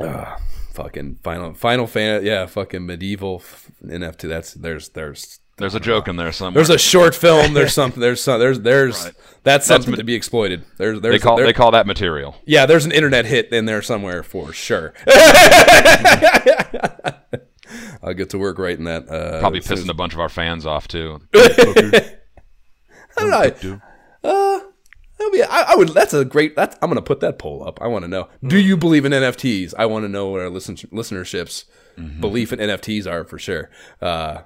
Ah, 0.00 0.38
fucking 0.72 1.18
final 1.22 1.52
final 1.52 1.86
fan 1.86 2.24
yeah, 2.24 2.46
fucking 2.46 2.86
medieval 2.86 3.42
f- 3.44 3.70
NFT. 3.84 4.26
That's 4.28 4.54
there's 4.54 4.88
there's 4.90 5.40
there's 5.58 5.74
a 5.74 5.80
joke 5.80 6.08
in 6.08 6.16
there 6.16 6.32
somewhere. 6.32 6.54
there's 6.64 6.70
a 6.74 6.78
short 6.78 7.14
film, 7.14 7.52
there's 7.54 7.72
something 7.74 8.00
there's 8.00 8.22
some 8.22 8.38
there's 8.40 8.60
there's 8.60 9.04
Right. 9.04 9.12
that's 9.42 9.66
something 9.66 9.90
ma- 9.92 9.96
to 9.96 10.04
be 10.04 10.14
exploited. 10.14 10.64
There's 10.78 11.00
there's 11.00 11.14
they 11.14 11.18
call 11.18 11.36
there- 11.36 11.46
they 11.46 11.52
call 11.52 11.70
that 11.72 11.86
material. 11.86 12.36
Yeah, 12.46 12.66
there's 12.66 12.84
an 12.84 12.92
internet 12.92 13.26
hit 13.26 13.52
in 13.52 13.64
there 13.66 13.82
somewhere 13.82 14.22
for 14.22 14.52
sure. 14.52 14.94
I'll 18.02 18.14
get 18.14 18.30
to 18.30 18.38
work 18.38 18.58
writing 18.58 18.84
that. 18.84 19.08
Uh, 19.10 19.40
Probably 19.40 19.58
as 19.58 19.66
soon 19.66 19.78
as- 19.78 19.84
pissing 19.84 19.90
a 19.90 19.94
bunch 19.94 20.14
of 20.14 20.20
our 20.20 20.28
fans 20.28 20.64
off 20.64 20.88
too. 20.88 21.20
I 21.34 21.48
don't 23.16 23.30
know. 23.30 23.80
Uh, 24.24 24.60
that'll 25.18 25.32
be, 25.32 25.42
I, 25.42 25.72
I 25.72 25.74
would. 25.74 25.88
That's 25.90 26.14
a 26.14 26.24
great. 26.24 26.54
That's, 26.56 26.76
I'm 26.80 26.88
gonna 26.90 27.02
put 27.02 27.20
that 27.20 27.38
poll 27.38 27.66
up. 27.66 27.80
I 27.82 27.86
want 27.88 28.04
to 28.04 28.08
know. 28.08 28.28
Do 28.46 28.58
you 28.58 28.76
believe 28.76 29.04
in 29.04 29.12
NFTs? 29.12 29.74
I 29.78 29.86
want 29.86 30.04
to 30.04 30.08
know 30.08 30.28
what 30.28 30.40
our 30.40 30.48
listen, 30.50 30.76
listenership's 30.76 31.64
belief 32.20 32.52
in 32.52 32.58
NFTs 32.60 33.06
are 33.10 33.24
for 33.24 33.38
sure. 33.38 33.70
Uh, 34.00 34.42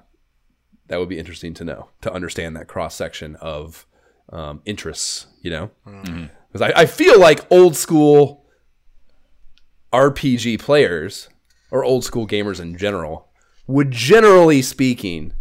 that 0.89 0.99
would 0.99 1.09
be 1.09 1.19
interesting 1.19 1.55
to 1.55 1.65
know 1.65 1.89
to 2.02 2.12
understand 2.12 2.57
that 2.57 2.69
cross 2.69 2.94
section 2.94 3.36
of 3.36 3.86
um, 4.31 4.62
interests. 4.65 5.27
You 5.41 5.51
know, 5.51 5.70
because 6.52 6.62
I, 6.62 6.83
I 6.83 6.86
feel 6.86 7.19
like 7.19 7.51
old 7.51 7.77
school 7.77 8.44
RPG 9.93 10.61
players 10.61 11.28
or 11.70 11.85
old 11.85 12.05
school 12.05 12.27
gamers 12.27 12.61
in 12.61 12.77
general 12.77 13.28
would 13.67 13.91
generally 13.91 14.62
speaking 14.62 15.33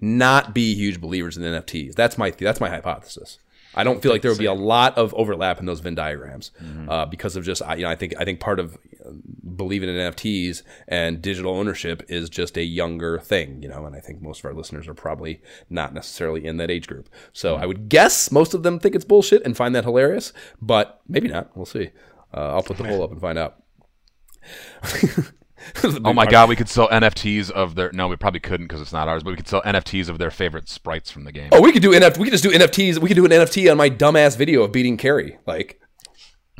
not 0.00 0.54
be 0.54 0.74
huge 0.74 1.00
believers 1.00 1.36
in 1.36 1.42
NFTs. 1.42 1.94
That's 1.94 2.16
my 2.16 2.30
that's 2.30 2.60
my 2.60 2.70
hypothesis. 2.70 3.38
I 3.74 3.84
don't 3.84 4.02
feel 4.02 4.10
like 4.10 4.22
there 4.22 4.30
would 4.32 4.38
be 4.38 4.46
a 4.46 4.52
lot 4.54 4.98
of 4.98 5.14
overlap 5.14 5.60
in 5.60 5.66
those 5.66 5.80
Venn 5.80 5.94
diagrams 5.94 6.50
uh, 6.88 7.06
because 7.06 7.36
of 7.36 7.44
just 7.44 7.62
I- 7.62 7.76
you 7.76 7.82
know 7.84 7.90
I 7.90 7.94
think 7.96 8.14
I 8.18 8.24
think 8.24 8.40
part 8.40 8.58
of 8.58 8.74
uh, 9.04 9.10
believing 9.56 9.88
in 9.88 9.94
NFTs 9.94 10.62
and 10.88 11.22
digital 11.22 11.54
ownership 11.54 12.02
is 12.08 12.28
just 12.28 12.56
a 12.56 12.64
younger 12.64 13.18
thing, 13.20 13.62
you 13.62 13.68
know, 13.68 13.84
and 13.86 13.94
I 13.94 14.00
think 14.00 14.20
most 14.22 14.40
of 14.40 14.44
our 14.46 14.54
listeners 14.54 14.88
are 14.88 14.94
probably 14.94 15.40
not 15.68 15.94
necessarily 15.94 16.44
in 16.46 16.56
that 16.56 16.70
age 16.70 16.86
group. 16.88 17.08
So 17.32 17.56
I 17.56 17.66
would 17.66 17.88
guess 17.88 18.32
most 18.32 18.54
of 18.54 18.62
them 18.64 18.78
think 18.80 18.94
it's 18.94 19.04
bullshit 19.04 19.42
and 19.44 19.56
find 19.56 19.74
that 19.74 19.84
hilarious, 19.84 20.32
but 20.60 21.00
maybe 21.06 21.28
not. 21.28 21.56
We'll 21.56 21.66
see. 21.66 21.90
Uh, 22.34 22.54
I'll 22.54 22.62
put 22.62 22.76
the 22.76 22.84
poll 22.84 23.02
up 23.02 23.12
and 23.12 23.20
find 23.20 23.38
out. 23.38 23.62
Oh 26.04 26.12
my 26.12 26.26
god, 26.26 26.48
we 26.48 26.56
could 26.56 26.68
sell 26.68 26.88
NFTs 26.88 27.50
of 27.50 27.74
their. 27.74 27.90
No, 27.92 28.08
we 28.08 28.16
probably 28.16 28.40
couldn't 28.40 28.66
because 28.66 28.80
it's 28.80 28.92
not 28.92 29.08
ours. 29.08 29.22
But 29.22 29.30
we 29.30 29.36
could 29.36 29.48
sell 29.48 29.62
NFTs 29.62 30.08
of 30.08 30.18
their 30.18 30.30
favorite 30.30 30.68
sprites 30.68 31.10
from 31.10 31.24
the 31.24 31.32
game. 31.32 31.50
Oh, 31.52 31.60
we 31.60 31.72
could 31.72 31.82
do 31.82 31.92
NFT. 31.92 32.18
We 32.18 32.24
could 32.24 32.32
just 32.32 32.44
do 32.44 32.50
NFTs. 32.50 32.98
We 32.98 33.08
could 33.08 33.16
do 33.16 33.24
an 33.24 33.30
NFT 33.30 33.70
on 33.70 33.76
my 33.76 33.90
dumbass 33.90 34.36
video 34.36 34.62
of 34.62 34.72
beating 34.72 34.96
Kary, 34.96 35.38
like, 35.46 35.80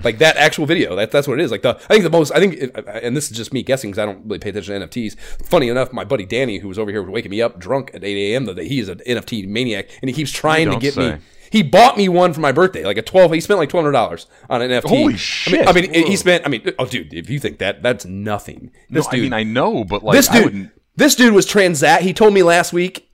like 0.05 0.19
that 0.19 0.37
actual 0.37 0.67
video. 0.67 0.97
That, 0.97 1.11
that's 1.11 1.27
what 1.27 1.39
it 1.39 1.43
is. 1.43 1.51
Like 1.51 1.62
the, 1.62 1.77
I 1.77 1.89
think 1.89 2.05
the 2.05 2.11
most. 2.11 2.33
I 2.33 2.41
think, 2.41 2.55
it, 2.55 2.73
and 3.03 3.17
this 3.17 3.31
is 3.31 3.37
just 3.37 3.53
me 3.53 3.62
guessing 3.62 3.91
because 3.91 3.99
I 4.03 4.07
don't 4.07 4.25
really 4.27 4.39
pay 4.39 4.51
attention 4.51 4.81
to 4.81 4.87
NFTs. 4.87 5.19
Funny 5.47 5.69
enough, 5.69 5.93
my 5.93 6.05
buddy 6.05 6.27
Danny, 6.27 6.59
who 6.59 6.69
was 6.69 6.79
over 6.79 6.91
here 6.91 7.03
was 7.03 7.11
waking 7.11 7.31
me 7.31 7.43
up 7.43 7.59
drunk 7.59 7.91
at 7.95 8.05
8 8.05 8.33
a.m. 8.33 8.45
the 8.45 8.55
day 8.55 8.69
he 8.69 8.81
is 8.81 8.89
an 8.89 9.01
NFT 9.07 9.49
maniac, 9.49 9.89
and 10.03 10.09
he 10.09 10.15
keeps 10.15 10.31
trying 10.31 10.70
to 10.70 10.79
get 10.79 10.95
say. 10.95 11.12
me. 11.12 11.19
He 11.51 11.62
bought 11.62 11.97
me 11.99 12.09
one 12.09 12.33
for 12.33 12.41
my 12.41 12.53
birthday, 12.53 12.85
like 12.85 12.97
a 12.97 13.03
twelve. 13.03 13.33
He 13.33 13.41
spent 13.41 13.59
like 13.59 13.69
twelve 13.69 13.85
hundred 13.85 13.93
dollars 13.93 14.27
on 14.49 14.62
an 14.62 14.70
NFT. 14.70 14.89
Holy 14.89 15.15
I 15.15 15.17
shit. 15.17 15.53
mean, 15.61 15.69
I 15.69 15.73
mean, 15.73 15.93
he 16.07 16.17
spent. 16.17 16.47
I 16.47 16.49
mean, 16.49 16.62
oh, 16.79 16.87
dude, 16.87 17.12
if 17.12 17.29
you 17.29 17.39
think 17.41 17.59
that, 17.59 17.83
that's 17.83 18.05
nothing. 18.05 18.70
no, 18.89 18.95
This 19.01 19.09
I 19.09 19.11
dude, 19.11 19.23
mean 19.25 19.33
I 19.33 19.43
know, 19.43 19.83
but 19.85 20.03
like 20.05 20.15
this 20.17 20.29
dude, 20.29 20.70
this 20.97 21.15
dude 21.17 21.35
was 21.35 21.47
transact. 21.47 22.05
He 22.05 22.12
told 22.12 22.33
me 22.35 22.43
last 22.43 22.73
week 22.73 23.11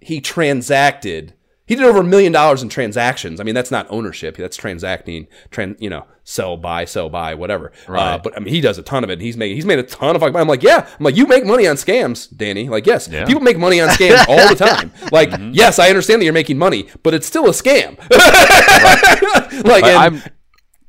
he 0.00 0.20
transacted. 0.20 1.32
He 1.68 1.76
did 1.76 1.84
over 1.84 2.00
a 2.00 2.04
million 2.04 2.32
dollars 2.32 2.62
in 2.62 2.68
transactions. 2.70 3.38
I 3.40 3.44
mean, 3.44 3.54
that's 3.54 3.70
not 3.70 3.86
ownership. 3.90 4.36
That's 4.36 4.56
transacting. 4.56 5.28
Tran, 5.50 5.76
you 5.78 5.90
know, 5.90 6.06
sell, 6.24 6.56
buy, 6.56 6.86
sell, 6.86 7.08
buy, 7.10 7.34
whatever. 7.34 7.72
Uh, 7.86 7.92
Right. 7.92 8.22
but 8.22 8.34
I 8.36 8.40
mean, 8.40 8.52
he 8.54 8.60
does 8.60 8.78
a 8.78 8.82
ton 8.82 9.04
of 9.04 9.10
it. 9.10 9.20
He's 9.20 9.36
made 9.36 9.54
he's 9.54 9.66
made 9.66 9.78
a 9.78 9.82
ton 9.82 10.16
of. 10.16 10.22
Money. 10.22 10.34
I'm 10.36 10.48
like, 10.48 10.62
yeah. 10.62 10.88
I'm 10.98 11.04
like, 11.04 11.16
you 11.16 11.26
make 11.26 11.44
money 11.44 11.66
on 11.68 11.76
scams, 11.76 12.34
Danny. 12.36 12.68
Like, 12.68 12.86
yes, 12.86 13.06
Yeah. 13.08 13.26
people 13.26 13.42
make 13.42 13.58
money 13.58 13.80
on 13.80 13.88
scams 13.90 14.26
all 14.28 14.48
the 14.48 14.54
time. 14.56 14.92
Like, 15.12 15.30
yes, 15.52 15.78
I 15.78 15.88
understand 15.90 16.20
that 16.20 16.24
you're 16.24 16.32
making 16.34 16.58
money, 16.58 16.88
but 17.02 17.12
it's 17.14 17.26
still 17.26 17.46
a 17.46 17.50
scam. 17.50 17.98
like, 19.64 19.84
I, 19.84 20.06
and- 20.06 20.16
I'm. 20.16 20.22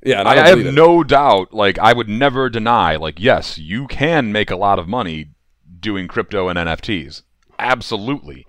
yeah, 0.03 0.21
I, 0.23 0.41
I 0.43 0.47
have 0.49 0.59
it. 0.59 0.73
no 0.73 1.03
doubt. 1.03 1.53
Like 1.53 1.77
I 1.79 1.93
would 1.93 2.07
never 2.09 2.49
deny. 2.49 2.95
Like 2.95 3.19
yes, 3.19 3.57
you 3.57 3.87
can 3.87 4.31
make 4.31 4.49
a 4.51 4.55
lot 4.55 4.79
of 4.79 4.87
money 4.87 5.31
doing 5.79 6.07
crypto 6.07 6.47
and 6.47 6.57
NFTs. 6.57 7.23
Absolutely, 7.57 8.45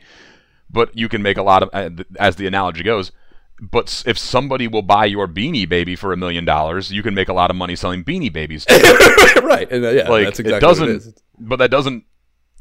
but 0.71 0.97
you 0.97 1.09
can 1.09 1.23
make 1.23 1.37
a 1.37 1.43
lot 1.43 1.63
of, 1.63 1.71
uh, 1.73 1.91
as 2.19 2.37
the 2.37 2.47
analogy 2.47 2.83
goes. 2.83 3.13
But 3.61 4.03
if 4.07 4.17
somebody 4.17 4.69
will 4.69 4.83
buy 4.83 5.05
your 5.05 5.29
Beanie 5.29 5.69
Baby 5.69 5.95
for 5.95 6.13
a 6.13 6.17
million 6.17 6.47
dollars, 6.47 6.91
you 6.91 7.03
can 7.03 7.15
make 7.15 7.29
a 7.29 7.35
lot 7.35 7.51
of 7.51 7.57
money 7.57 7.77
selling 7.77 8.05
Beanie 8.05 8.33
Babies. 8.33 8.65
right. 9.43 9.71
And, 9.71 9.85
uh, 9.85 9.91
yeah, 9.91 10.09
like 10.09 10.25
that's 10.25 10.41
exactly 10.41 10.57
it 10.57 10.61
doesn't. 10.61 10.87
What 10.87 10.95
it 10.95 10.97
is. 10.97 11.15
But 11.39 11.57
that 11.57 11.71
doesn't 11.71 12.05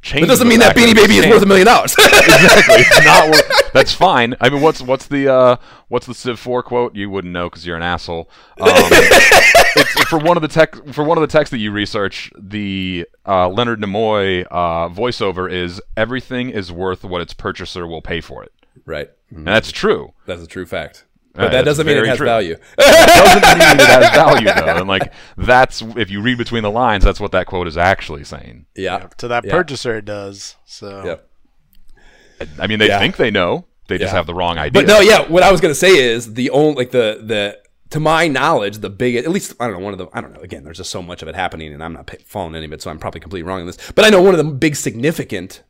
change. 0.02 0.24
It 0.24 0.28
doesn't 0.28 0.48
mean 0.48 0.60
that 0.60 0.76
Beanie 0.76 0.96
Baby 0.96 1.18
is 1.18 1.28
worth 1.28 1.44
a 1.44 1.46
million 1.46 1.68
dollars. 1.68 1.94
exactly. 2.00 2.76
It's 2.78 3.06
not 3.06 3.30
worth. 3.30 3.72
That's 3.74 3.94
fine. 3.94 4.36
I 4.42 4.50
mean, 4.50 4.62
what's 4.62 4.82
what's 4.82 5.08
the 5.08 5.32
uh, 5.32 5.58
what's 5.88 6.06
the 6.06 6.14
Civ 6.14 6.40
Four 6.40 6.64
quote? 6.64 6.96
You 6.96 7.10
wouldn't 7.10 7.34
know 7.34 7.50
because 7.50 7.66
you're 7.66 7.78
an 7.78 7.84
asshole. 7.84 8.30
Um, 8.60 8.70
it's, 8.72 10.10
for 10.10 10.20
one 10.20 10.38
of 10.38 10.42
the 10.42 10.48
tech 10.48 10.76
for 10.94 11.04
one 11.04 11.18
of 11.18 11.22
the 11.22 11.28
texts 11.28 11.52
that 11.52 11.60
you 11.60 11.72
research, 11.72 12.32
the 12.38 13.08
uh, 13.28 13.50
Leonard 13.50 13.80
Nimoy 13.80 14.46
uh, 14.50 14.90
voiceover 14.90 15.52
is 15.52 15.82
everything 15.96 16.50
is 16.50 16.72
worth 16.72 17.04
what 17.04 17.22
its 17.22 17.34
purchaser 17.34 17.86
will 17.86 18.02
pay 18.02 18.22
for 18.22 18.44
it. 18.44 18.54
Right. 18.86 19.10
And 19.30 19.46
that's 19.46 19.72
true. 19.72 20.14
That's 20.26 20.42
a 20.42 20.48
true 20.48 20.66
fact. 20.66 21.06
Yeah, 21.36 21.42
But 21.44 21.52
that 21.52 21.66
doesn't 21.66 21.86
mean 21.86 21.98
it 21.98 22.06
has 22.08 22.18
true. 22.18 22.26
value. 22.26 22.56
It 22.78 23.42
doesn't 23.44 23.60
mean 23.60 23.80
it 23.80 23.82
has 23.82 24.16
value 24.16 24.46
though. 24.46 24.78
And 24.80 24.88
like 24.88 25.14
that's 25.38 25.82
if 25.96 26.10
you 26.10 26.22
read 26.22 26.38
between 26.38 26.64
the 26.64 26.72
lines, 26.72 27.04
that's 27.04 27.20
what 27.20 27.32
that 27.34 27.46
quote 27.46 27.68
is 27.68 27.78
actually 27.78 28.24
saying. 28.24 28.66
yeah. 28.76 29.08
To 29.18 29.28
that 29.28 29.46
Yeah. 29.46 29.52
purchaser, 29.52 29.96
it 29.98 30.06
does. 30.06 30.56
So 30.66 31.04
Yeah. 31.06 32.46
I 32.60 32.68
mean, 32.68 32.80
they 32.80 32.88
Yeah. 32.88 33.00
think 33.00 33.18
they 33.18 33.32
know. 33.32 33.66
They 33.88 33.98
just 33.98 34.14
have 34.14 34.28
the 34.28 34.34
wrong 34.36 34.58
idea. 34.58 34.72
But 34.84 34.88
no, 34.88 35.00
yeah. 35.00 35.28
What 35.28 35.42
I 35.44 35.52
was 35.52 35.62
gonna 35.62 35.74
say 35.76 35.98
is 35.98 36.34
the 36.36 36.50
only 36.52 36.76
like 36.76 36.92
the 36.92 37.22
the 37.24 37.58
to 37.92 38.00
my 38.00 38.28
knowledge 38.28 38.78
the 38.80 38.90
biggest 38.90 39.26
at 39.26 39.32
least 39.32 39.56
I 39.60 39.66
don't 39.66 39.74
know 39.80 39.84
one 39.84 39.94
of 39.94 39.98
the 40.00 40.08
I 40.14 40.22
don't 40.22 40.32
know 40.34 40.42
again 40.42 40.64
there's 40.64 40.78
just 40.78 40.92
so 40.92 41.02
much 41.02 41.24
of 41.24 41.28
it 41.28 41.36
happening 41.36 41.74
and 41.74 41.84
I'm 41.84 41.94
not 41.94 42.06
pa- 42.06 42.18
following 42.26 42.54
any 42.56 42.66
of 42.66 42.74
it 42.74 42.84
so 42.84 42.92
I'm 42.92 43.00
probably 43.00 43.20
completely 43.20 43.48
wrong 43.50 43.62
on 43.62 43.66
this 43.66 43.80
but 43.96 44.06
I 44.06 44.10
know 44.10 44.22
one 44.22 44.36
of 44.36 44.38
the 44.38 44.44
big 44.44 44.76
significant 44.76 45.64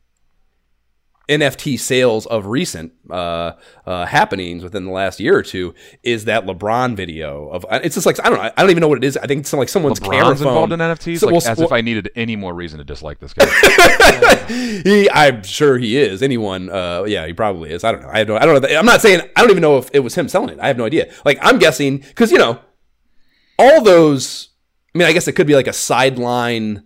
NFT 1.28 1.78
sales 1.78 2.26
of 2.26 2.46
recent 2.46 2.92
uh, 3.08 3.52
uh, 3.86 4.04
happenings 4.06 4.64
within 4.64 4.84
the 4.84 4.90
last 4.90 5.20
year 5.20 5.36
or 5.36 5.42
two 5.42 5.74
is 6.02 6.24
that 6.24 6.44
LeBron 6.44 6.96
video 6.96 7.48
of 7.50 7.64
it's 7.70 7.94
just 7.94 8.04
like 8.04 8.18
I 8.24 8.28
don't 8.28 8.38
know 8.38 8.50
I 8.56 8.60
don't 8.60 8.70
even 8.70 8.80
know 8.80 8.88
what 8.88 8.98
it 8.98 9.04
is 9.04 9.16
I 9.16 9.26
think 9.28 9.42
it's 9.42 9.52
like 9.52 9.68
someone's 9.68 10.00
camera 10.00 10.34
phone. 10.34 10.48
involved 10.48 10.72
in 10.72 10.80
NFTs, 10.80 11.18
So- 11.18 11.26
like, 11.26 11.32
well, 11.34 11.46
as 11.52 11.58
well, 11.58 11.66
if 11.68 11.72
I 11.72 11.82
needed 11.82 12.10
any 12.16 12.34
more 12.34 12.52
reason 12.52 12.78
to 12.78 12.84
dislike 12.84 13.20
this 13.20 13.32
guy. 13.32 13.46
he, 14.48 15.08
I'm 15.10 15.42
sure 15.44 15.78
he 15.78 15.96
is. 15.96 16.22
Anyone, 16.22 16.68
uh, 16.68 17.04
yeah, 17.06 17.26
he 17.26 17.32
probably 17.32 17.70
is. 17.70 17.84
I 17.84 17.92
don't 17.92 18.02
know. 18.02 18.08
I 18.08 18.24
no. 18.24 18.36
I 18.36 18.44
don't 18.46 18.60
know. 18.60 18.78
I'm 18.78 18.86
not 18.86 19.00
saying. 19.00 19.20
I 19.36 19.40
don't 19.40 19.50
even 19.50 19.62
know 19.62 19.78
if 19.78 19.88
it 19.92 20.00
was 20.00 20.14
him 20.16 20.28
selling 20.28 20.50
it. 20.50 20.58
I 20.60 20.66
have 20.66 20.76
no 20.78 20.84
idea. 20.84 21.12
Like 21.24 21.38
I'm 21.42 21.58
guessing 21.58 21.98
because 21.98 22.32
you 22.32 22.38
know, 22.38 22.58
all 23.58 23.82
those. 23.82 24.48
I 24.94 24.98
mean, 24.98 25.06
I 25.06 25.12
guess 25.12 25.28
it 25.28 25.32
could 25.32 25.46
be 25.46 25.54
like 25.54 25.68
a 25.68 25.72
sideline 25.72 26.84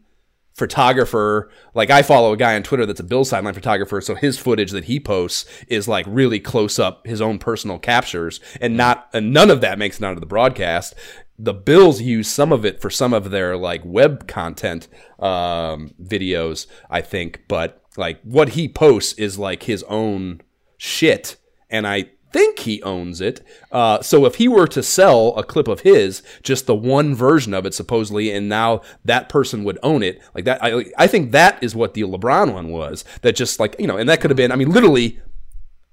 photographer. 0.55 1.51
Like 1.75 1.91
I 1.91 2.03
follow 2.03 2.33
a 2.33 2.37
guy 2.37 2.55
on 2.55 2.63
Twitter 2.63 2.87
that's 2.87 3.01
a 3.01 3.05
Bill 3.05 3.25
sideline 3.25 3.55
photographer, 3.55 4.01
so 4.01 4.15
his 4.15 4.39
footage 4.39 4.71
that 4.71 4.85
he 4.85 4.99
posts 5.01 5.45
is 5.69 5.89
like 5.89 6.07
really 6.09 6.41
close 6.41 6.79
up 6.79 7.07
his 7.07 7.21
own 7.21 7.39
personal 7.39 7.79
captures, 7.79 8.41
and 8.61 8.77
not 8.77 9.09
and 9.13 9.33
none 9.33 9.51
of 9.51 9.61
that 9.61 9.79
makes 9.79 9.99
it 9.99 10.05
onto 10.05 10.21
the 10.21 10.27
broadcast. 10.27 10.95
The 11.37 11.55
Bills 11.55 12.01
use 12.01 12.29
some 12.29 12.53
of 12.53 12.65
it 12.65 12.81
for 12.81 12.91
some 12.91 13.13
of 13.13 13.31
their 13.31 13.57
like 13.57 13.83
web 13.85 14.29
content 14.29 14.87
um, 15.19 15.93
videos, 16.01 16.69
I 16.89 17.01
think, 17.01 17.43
but 17.49 17.83
like 17.97 18.21
what 18.23 18.51
he 18.51 18.69
posts 18.69 19.15
is 19.15 19.39
like 19.39 19.65
his 19.65 19.83
own 19.85 20.43
shit, 20.77 21.37
and 21.69 21.87
I 21.87 22.11
think 22.35 22.59
he 22.59 22.83
owns 22.83 23.21
it. 23.21 23.47
Uh, 23.71 24.03
so 24.03 24.27
if 24.27 24.35
he 24.35 24.49
were 24.49 24.67
to 24.67 24.83
sell 24.83 25.29
a 25.37 25.45
clip 25.45 25.69
of 25.69 25.81
his, 25.81 26.21
just 26.43 26.67
the 26.67 26.75
one 26.75 27.15
version 27.15 27.55
of 27.55 27.65
it 27.65 27.73
supposedly, 27.73 28.33
and 28.33 28.49
now 28.49 28.81
that 29.05 29.29
person 29.29 29.63
would 29.63 29.79
own 29.85 30.03
it, 30.03 30.21
like 30.35 30.45
that, 30.45 30.59
I, 30.61 30.87
I 30.99 31.07
think 31.07 31.31
that 31.31 31.63
is 31.63 31.77
what 31.77 31.95
the 31.95 32.03
LeBron 32.03 32.53
one 32.53 32.71
was. 32.71 33.05
That 33.23 33.37
just 33.37 33.61
like 33.61 33.77
you 33.79 33.87
know, 33.87 33.97
and 33.97 34.09
that 34.09 34.21
could 34.21 34.33
have 34.33 34.37
been, 34.37 34.51
I 34.51 34.57
mean, 34.57 34.73
literally, 34.73 35.21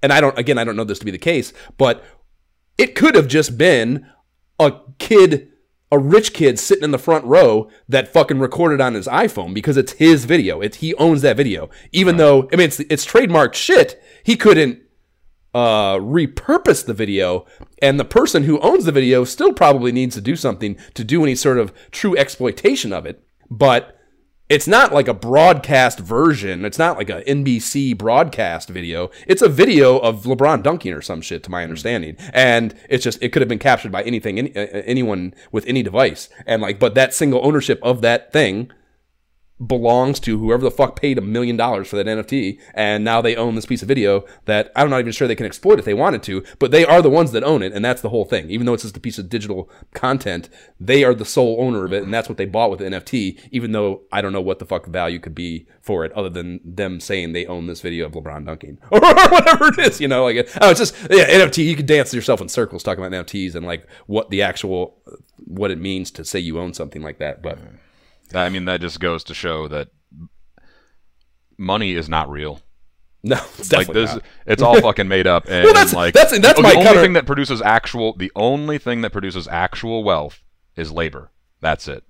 and 0.01 0.11
I 0.11 0.19
don't, 0.19 0.35
again, 0.35 0.57
I 0.57 0.63
don't 0.63 0.75
know 0.75 0.83
this 0.83 0.97
to 0.97 1.05
be 1.05 1.11
the 1.11 1.19
case, 1.19 1.53
but 1.77 2.03
it 2.79 2.95
could 2.95 3.13
have 3.13 3.27
just 3.27 3.55
been 3.55 4.07
a 4.59 4.73
kid. 4.97 5.47
A 5.93 5.99
rich 5.99 6.33
kid 6.33 6.57
sitting 6.57 6.85
in 6.85 6.91
the 6.91 6.97
front 6.97 7.25
row 7.25 7.69
that 7.89 8.07
fucking 8.07 8.39
recorded 8.39 8.79
on 8.79 8.93
his 8.93 9.07
iPhone 9.07 9.53
because 9.53 9.75
it's 9.75 9.91
his 9.91 10.23
video. 10.23 10.61
It's 10.61 10.77
he 10.77 10.95
owns 10.95 11.21
that 11.21 11.35
video. 11.35 11.69
Even 11.91 12.15
though 12.15 12.47
I 12.53 12.55
mean 12.55 12.67
it's 12.67 12.79
it's 12.79 13.05
trademarked 13.05 13.55
shit, 13.55 14.01
he 14.23 14.37
couldn't 14.37 14.79
uh, 15.53 15.95
repurpose 15.97 16.85
the 16.85 16.93
video, 16.93 17.45
and 17.81 17.99
the 17.99 18.05
person 18.05 18.43
who 18.43 18.59
owns 18.59 18.85
the 18.85 18.91
video 18.91 19.23
still 19.23 19.53
probably 19.53 19.91
needs 19.91 20.15
to 20.15 20.21
do 20.21 20.35
something 20.35 20.77
to 20.93 21.03
do 21.03 21.23
any 21.23 21.35
sort 21.35 21.57
of 21.57 21.73
true 21.91 22.15
exploitation 22.17 22.93
of 22.93 23.05
it. 23.05 23.23
But 23.49 23.97
it's 24.51 24.67
not 24.67 24.93
like 24.93 25.07
a 25.07 25.13
broadcast 25.13 25.99
version. 25.99 26.65
It's 26.65 26.77
not 26.77 26.97
like 26.97 27.09
a 27.09 27.23
NBC 27.23 27.97
broadcast 27.97 28.67
video. 28.67 29.09
It's 29.25 29.41
a 29.41 29.47
video 29.47 29.97
of 29.97 30.23
LeBron 30.23 30.61
dunking 30.61 30.91
or 30.91 31.01
some 31.01 31.21
shit, 31.21 31.41
to 31.43 31.51
my 31.51 31.63
understanding. 31.63 32.17
And 32.33 32.75
it's 32.89 33.03
just 33.03 33.23
it 33.23 33.29
could 33.29 33.41
have 33.41 33.47
been 33.47 33.59
captured 33.59 33.93
by 33.93 34.03
anything, 34.03 34.37
any, 34.37 34.53
uh, 34.53 34.83
anyone 34.85 35.33
with 35.53 35.65
any 35.67 35.83
device. 35.83 36.27
And 36.45 36.61
like, 36.61 36.79
but 36.79 36.95
that 36.95 37.13
single 37.13 37.45
ownership 37.45 37.79
of 37.81 38.01
that 38.01 38.33
thing 38.33 38.71
belongs 39.65 40.19
to 40.21 40.37
whoever 40.39 40.63
the 40.63 40.71
fuck 40.71 40.99
paid 40.99 41.17
a 41.17 41.21
million 41.21 41.55
dollars 41.55 41.87
for 41.87 41.95
that 41.95 42.07
NFT, 42.07 42.59
and 42.73 43.03
now 43.03 43.21
they 43.21 43.35
own 43.35 43.55
this 43.55 43.65
piece 43.65 43.81
of 43.81 43.87
video 43.87 44.25
that 44.45 44.71
I'm 44.75 44.89
not 44.89 44.99
even 44.99 45.11
sure 45.11 45.27
they 45.27 45.35
can 45.35 45.45
exploit 45.45 45.79
if 45.79 45.85
they 45.85 45.93
wanted 45.93 46.23
to, 46.23 46.43
but 46.59 46.71
they 46.71 46.85
are 46.85 47.01
the 47.01 47.09
ones 47.09 47.31
that 47.31 47.43
own 47.43 47.61
it, 47.61 47.73
and 47.73 47.83
that's 47.83 48.01
the 48.01 48.09
whole 48.09 48.25
thing. 48.25 48.49
Even 48.49 48.65
though 48.65 48.73
it's 48.73 48.83
just 48.83 48.97
a 48.97 49.01
piece 49.01 49.19
of 49.19 49.29
digital 49.29 49.69
content, 49.93 50.49
they 50.79 51.03
are 51.03 51.13
the 51.13 51.25
sole 51.25 51.57
owner 51.59 51.85
of 51.85 51.93
it, 51.93 52.03
and 52.03 52.13
that's 52.13 52.27
what 52.27 52.37
they 52.37 52.45
bought 52.45 52.71
with 52.71 52.79
the 52.79 52.85
NFT, 52.85 53.39
even 53.51 53.71
though 53.71 54.01
I 54.11 54.21
don't 54.21 54.33
know 54.33 54.41
what 54.41 54.59
the 54.59 54.65
fuck 54.65 54.87
value 54.87 55.19
could 55.19 55.35
be 55.35 55.67
for 55.81 56.05
it 56.05 56.11
other 56.13 56.29
than 56.29 56.59
them 56.63 56.99
saying 56.99 57.33
they 57.33 57.45
own 57.45 57.67
this 57.67 57.81
video 57.81 58.05
of 58.05 58.13
LeBron 58.13 58.45
dunking 58.45 58.79
or 58.91 58.99
whatever 58.99 59.67
it 59.67 59.79
is, 59.79 60.01
you 60.01 60.07
know, 60.07 60.23
like, 60.23 60.49
oh, 60.61 60.71
it's 60.71 60.79
just, 60.79 60.95
yeah, 61.09 61.25
NFT, 61.25 61.65
you 61.65 61.75
could 61.75 61.85
dance 61.85 62.13
yourself 62.13 62.41
in 62.41 62.49
circles 62.49 62.83
talking 62.83 63.03
about 63.03 63.27
NFTs 63.27 63.55
and 63.55 63.65
like 63.65 63.87
what 64.07 64.29
the 64.29 64.41
actual, 64.41 64.97
what 65.37 65.71
it 65.71 65.79
means 65.79 66.11
to 66.11 66.25
say 66.25 66.39
you 66.39 66.59
own 66.59 66.73
something 66.73 67.01
like 67.01 67.19
that, 67.19 67.41
but 67.41 67.59
I 68.33 68.49
mean, 68.49 68.65
that 68.65 68.81
just 68.81 68.99
goes 68.99 69.23
to 69.25 69.33
show 69.33 69.67
that 69.67 69.89
money 71.57 71.93
is 71.93 72.09
not 72.09 72.29
real. 72.29 72.61
no, 73.23 73.37
it's 73.59 73.71
Like 73.71 73.87
this, 73.93 74.13
not. 74.13 74.23
it's 74.47 74.61
all 74.63 74.79
fucking 74.81 75.07
made 75.07 75.27
up. 75.27 75.45
And, 75.47 75.63
Well, 75.63 75.73
that's- 75.73 75.93
like 75.93 76.13
that's- 76.13 76.39
that's 76.39 76.55
the 76.57 76.63
my 76.63 76.71
only 76.73 76.83
counter- 76.83 77.01
thing 77.01 77.13
that 77.13 77.25
produces 77.27 77.61
actual. 77.61 78.15
The 78.15 78.31
only 78.35 78.77
thing 78.77 79.01
that 79.01 79.11
produces 79.11 79.47
actual 79.47 80.03
wealth 80.03 80.41
is 80.75 80.91
labor. 80.91 81.29
That's 81.59 81.87
it. 81.87 82.03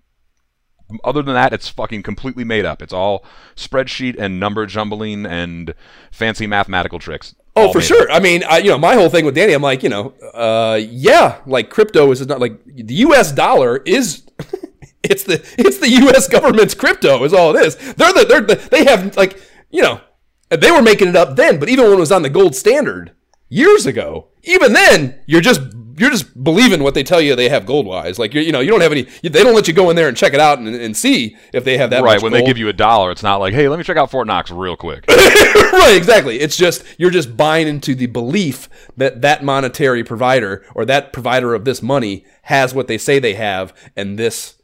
Other 1.06 1.22
than 1.22 1.34
that, 1.36 1.54
it's 1.54 1.70
fucking 1.70 2.04
completely 2.04 2.44
made 2.44 2.66
up. 2.66 2.82
It's 2.82 2.92
all 2.94 3.24
spreadsheet 3.56 4.18
and 4.20 4.40
number 4.40 4.66
jumbling 4.66 5.26
and 5.26 5.74
fancy 6.12 6.48
mathematical 6.48 7.00
tricks. 7.00 7.34
Oh, 7.56 7.72
for 7.74 7.80
sure. 7.82 8.10
I 8.12 8.20
mean, 8.20 8.44
I, 8.50 8.58
you 8.60 8.70
know, 8.70 8.78
my 8.78 8.96
whole 8.96 9.10
thing 9.10 9.24
with 9.26 9.36
Danny, 9.36 9.54
I'm 9.54 9.62
like, 9.62 9.84
you 9.84 9.90
know, 9.90 10.14
uh, 10.34 10.80
yeah, 10.82 11.40
like 11.46 11.70
crypto 11.70 12.12
is 12.12 12.26
not 12.28 12.40
like 12.42 12.64
the 12.66 12.94
U.S. 12.96 13.32
dollar 13.34 13.78
is. 13.86 14.24
it's 15.04 15.24
the 15.24 15.44
it's 15.58 15.80
the 15.80 15.90
U.S. 15.90 16.28
government's 16.28 16.74
crypto 16.74 17.24
is 17.24 17.34
all 17.34 17.56
it 17.56 17.66
is. 17.66 17.76
They're 17.76 18.14
the 18.14 18.26
they're 18.28 18.42
the, 18.42 18.56
they 18.56 18.86
have 18.86 19.16
like 19.18 19.42
you 19.70 19.82
know 19.82 20.02
they 20.50 20.72
were 20.72 20.82
making 20.82 21.08
it 21.08 21.16
up 21.16 21.36
then, 21.36 21.60
but 21.60 21.70
even 21.70 21.86
when 21.86 21.94
it 21.94 22.00
was 22.00 22.12
on 22.12 22.22
the 22.22 22.30
gold 22.30 22.56
standard 22.56 23.14
years 23.50 23.86
ago, 23.86 24.28
even 24.44 24.74
then 24.74 25.20
you're 25.26 25.42
just 25.42 25.62
you're 25.98 26.10
just 26.10 26.44
believing 26.44 26.82
what 26.82 26.94
they 26.94 27.04
tell 27.04 27.22
you 27.22 27.36
they 27.36 27.50
have 27.50 27.66
gold 27.66 27.86
wise. 27.86 28.18
Like 28.20 28.34
you 28.34 28.42
you 28.42 28.52
know 28.52 28.60
you 28.60 28.70
don't 28.70 28.82
have 28.82 28.92
any 28.92 29.04
they 29.04 29.44
don't 29.44 29.56
let 29.56 29.68
you 29.68 29.74
go 29.74 29.90
in 29.90 29.96
there 29.96 30.08
and 30.08 30.18
check 30.18 30.34
it 30.34 30.40
out 30.40 30.60
and, 30.60 30.68
and 30.68 30.96
see 30.96 31.38
if 31.54 31.64
they 31.64 31.78
have 31.78 31.90
that 31.92 32.04
right 32.04 32.22
when 32.22 32.32
gold. 32.32 32.42
they 32.42 32.46
give 32.46 32.58
you 32.58 32.68
a 32.70 32.74
dollar, 32.74 33.12
it's 33.12 33.24
not 33.24 33.38
like, 33.38 33.54
hey, 33.54 33.70
let 33.70 33.78
me 33.78 33.84
check 33.84 33.98
out 33.98 34.12
Fort 34.12 34.28
Knox 34.28 34.52
real 34.52 34.76
quick. 34.76 35.06
right, 35.10 35.94
exactly. 35.96 36.40
It's 36.40 36.58
just 36.58 36.84
you're 36.98 37.12
just 37.12 37.38
buying 37.38 37.68
into 37.68 37.96
the 37.96 38.08
belief 38.08 38.70
that 38.98 39.22
that 39.22 39.44
monetary 39.44 40.04
provider 40.04 40.66
or 40.76 40.86
that 40.86 41.14
provider 41.14 41.54
of 41.54 41.66
this 41.66 41.82
money 41.82 42.26
has 42.44 42.74
what 42.74 42.88
they 42.88 42.98
say 42.98 43.20
they 43.20 43.36
have, 43.36 43.74
and 43.96 44.18
this 44.18 44.61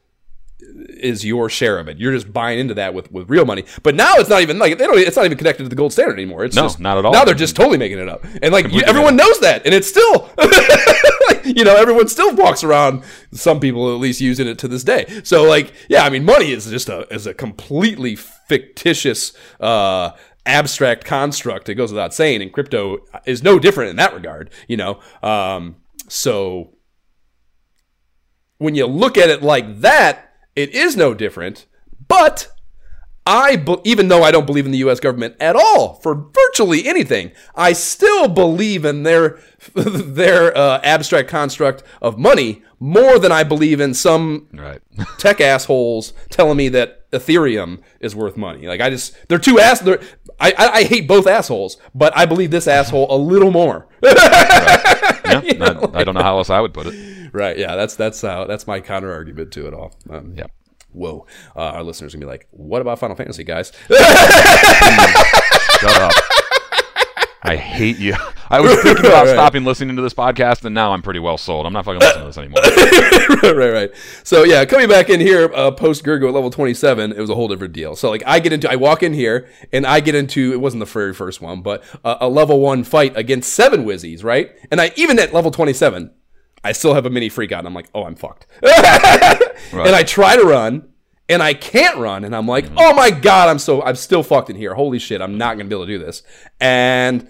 is 0.89 1.25
your 1.25 1.49
share 1.49 1.80
of 1.80 1.88
it. 1.88 1.97
You're 1.97 2.14
just 2.14 2.31
buying 2.31 2.59
into 2.59 2.73
that 2.75 2.93
with, 2.93 3.11
with 3.11 3.30
real 3.30 3.45
money. 3.45 3.65
But 3.83 3.95
now 3.95 4.15
it's 4.17 4.30
not 4.30 4.41
even 4.41 4.59
like 4.59 4.77
they 4.77 4.85
don't. 4.85 4.97
It's 4.97 5.15
not 5.15 5.25
even 5.25 5.38
connected 5.38 5.64
to 5.64 5.69
the 5.69 5.75
gold 5.75 5.93
standard 5.93 6.14
anymore. 6.14 6.45
It's 6.45 6.56
No, 6.56 6.64
just, 6.64 6.80
not 6.80 6.97
at 6.97 7.06
all. 7.06 7.14
Now 7.14 7.25
they're 7.25 7.35
just 7.35 7.56
totally 7.56 7.77
making 7.77 7.99
it 7.99 8.09
up, 8.09 8.23
and 8.41 8.51
like 8.51 8.72
you, 8.72 8.81
everyone 8.81 9.15
knows 9.15 9.39
that, 9.39 9.65
and 9.65 9.73
it's 9.73 9.88
still. 9.88 10.30
you 11.45 11.64
know, 11.64 11.75
everyone 11.75 12.07
still 12.07 12.35
walks 12.35 12.64
around. 12.64 13.03
Some 13.31 13.59
people, 13.59 13.93
at 13.93 13.99
least, 13.99 14.22
using 14.22 14.47
it 14.47 14.57
to 14.59 14.67
this 14.67 14.83
day. 14.83 15.22
So, 15.23 15.43
like, 15.43 15.73
yeah, 15.89 16.03
I 16.03 16.09
mean, 16.09 16.25
money 16.25 16.51
is 16.51 16.69
just 16.69 16.89
a 16.89 17.11
is 17.14 17.25
a 17.27 17.33
completely 17.33 18.15
fictitious, 18.15 19.33
uh, 19.59 20.11
abstract 20.45 21.06
construct. 21.06 21.69
It 21.69 21.75
goes 21.75 21.91
without 21.91 22.14
saying, 22.14 22.41
and 22.41 22.51
crypto 22.51 22.99
is 23.25 23.43
no 23.43 23.59
different 23.59 23.91
in 23.91 23.95
that 23.97 24.14
regard. 24.14 24.49
You 24.67 24.77
know, 24.77 24.99
um, 25.23 25.77
so 26.07 26.73
when 28.57 28.75
you 28.75 28.88
look 28.88 29.17
at 29.17 29.30
it 29.30 29.41
like 29.43 29.81
that, 29.81 30.26
it 30.58 30.72
is 30.72 30.98
no 30.98 31.14
different. 31.14 31.68
But 32.08 32.52
I, 33.26 33.64
even 33.84 34.08
though 34.08 34.24
I 34.24 34.32
don't 34.32 34.45
believe 34.45 34.66
in 34.66 34.72
the 34.72 34.77
U.S. 34.80 35.00
government 35.00 35.36
at 35.40 35.56
all 35.56 35.95
for 35.95 36.30
virtually 36.34 36.88
anything, 36.88 37.32
I 37.56 37.74
still 37.74 38.27
believe 38.27 38.84
in 38.84 39.03
their 39.03 39.40
their 39.76 40.58
uh, 40.58 40.80
abstract 40.82 41.30
construct 41.30 41.84
of 42.02 42.18
money 42.18 42.64
more 42.80 43.19
than 43.19 43.32
I 43.32 43.44
believe 43.44 43.80
in 43.80 43.94
some 43.94 44.48
right. 44.53 44.82
tech 45.18 45.42
assholes 45.42 46.14
telling 46.30 46.58
me 46.58 46.69
that 46.69 46.97
Ethereum 47.11 47.80
is 48.00 48.16
worth 48.16 48.38
money. 48.38 48.68
Like 48.68 48.82
I 48.82 48.90
just 48.90 49.16
they're 49.30 49.40
two 49.40 49.60
ass. 49.60 49.80
They're, 49.80 50.02
I, 50.40 50.53
I 50.58 50.68
I 50.80 50.84
hate 50.84 51.08
both 51.08 51.27
assholes, 51.27 51.77
but 51.95 52.16
I 52.18 52.26
believe 52.26 52.52
this 52.52 52.68
asshole 52.68 53.08
a 53.14 53.18
little 53.18 53.52
more. 53.52 53.88
Yeah, 55.27 55.42
I, 55.60 56.00
I 56.00 56.03
don't 56.06 56.16
know 56.16 56.24
how 56.24 56.38
else 56.38 56.50
I 56.50 56.61
would 56.61 56.74
put 56.74 56.88
it. 56.88 57.30
right? 57.34 57.58
Yeah, 57.58 57.76
that's 57.76 57.95
that's 57.98 58.24
uh, 58.24 58.45
that's 58.45 58.66
my 58.66 58.80
counter 58.80 59.11
argument 59.11 59.52
to 59.53 59.68
it 59.68 59.74
all. 59.74 59.94
Um, 60.10 60.36
Yeah. 60.38 60.45
Whoa, 60.94 61.27
uh, 61.53 61.60
our 61.60 61.84
listeners 61.84 62.14
are 62.14 62.18
gonna 62.18 62.27
be 62.27 62.32
like, 62.32 62.48
"What 62.52 62.82
about 62.82 62.98
Final 62.98 63.18
Fantasy, 63.18 63.44
guys?" 63.44 63.74
Shut 63.90 64.00
up. 66.02 66.14
I 67.48 67.56
hate 67.77 67.98
you. 67.98 68.16
I 68.50 68.61
was 68.61 68.76
thinking 68.82 69.06
about 69.06 69.26
Right. 69.26 69.34
stopping 69.34 69.66
listening 69.66 69.95
to 69.98 70.01
this 70.01 70.14
podcast, 70.14 70.64
and 70.64 70.74
now 70.74 70.93
I'm 70.93 71.01
pretty 71.01 71.19
well 71.19 71.38
sold. 71.38 71.66
I'm 71.66 71.74
not 71.74 71.84
fucking 71.84 72.00
listening 72.00 72.22
to 72.22 72.27
this 72.27 72.38
anymore. 72.38 72.61
right, 73.43 73.56
right, 73.58 73.74
right. 73.74 73.92
So 74.24 74.43
yeah, 74.43 74.64
coming 74.64 74.88
back 74.88 75.09
in 75.09 75.19
here, 75.19 75.51
uh, 75.53 75.72
post 75.72 76.06
Gurgu 76.06 76.27
at 76.30 76.34
level 76.34 76.50
twenty 76.50 76.74
seven, 76.74 77.11
it 77.11 77.19
was 77.19 77.30
a 77.30 77.35
whole 77.35 77.50
different 77.50 77.74
deal. 77.74 77.95
So 77.98 78.09
like, 78.09 78.24
I 78.26 78.40
get 78.40 78.53
into, 78.53 78.72
I 78.72 78.77
walk 78.77 79.03
in 79.03 79.14
here, 79.14 79.50
and 79.74 79.85
I 79.85 80.00
get 80.00 80.16
into, 80.16 80.53
it 80.53 80.61
wasn't 80.61 80.80
the 80.80 80.85
very 80.85 81.14
first 81.14 81.42
one, 81.42 81.61
but 81.61 81.84
uh, 82.06 82.17
a 82.22 82.30
level 82.30 82.61
one 82.61 82.85
fight 82.85 83.17
against 83.17 83.51
seven 83.51 83.84
Wizzies, 83.85 84.24
right? 84.24 84.51
And 84.72 84.80
I 84.80 84.92
even 84.95 85.19
at 85.19 85.34
level 85.34 85.51
twenty 85.51 85.74
seven, 85.74 86.11
I 86.64 86.72
still 86.72 86.93
have 86.93 87.06
a 87.06 87.09
mini 87.09 87.27
freak 87.27 87.51
out, 87.51 87.59
and 87.59 87.67
I'm 87.67 87.74
like, 87.74 87.90
oh, 87.93 88.06
I'm 88.06 88.16
fucked. 88.16 88.48
And 88.61 89.95
I 89.95 90.03
try 90.03 90.35
to 90.38 90.43
run. 90.43 90.90
And 91.30 91.43
I 91.43 91.53
can't 91.56 91.98
run, 91.98 92.24
and 92.24 92.34
I'm 92.34 92.48
like, 92.48 92.67
"Oh 92.77 92.93
my 92.93 93.11
god, 93.11 93.50
I'm 93.50 93.59
so 93.59 93.84
I'm 93.84 93.98
still 93.98 94.24
fucked 94.24 94.50
in 94.50 94.56
here. 94.56 94.74
Holy 94.74 94.98
shit, 94.98 95.19
I'm 95.22 95.38
not 95.38 95.58
gonna 95.58 95.67
be 95.67 95.76
able 95.76 95.85
to 95.85 95.92
do 95.92 96.00
this." 96.00 96.24
And 96.61 97.27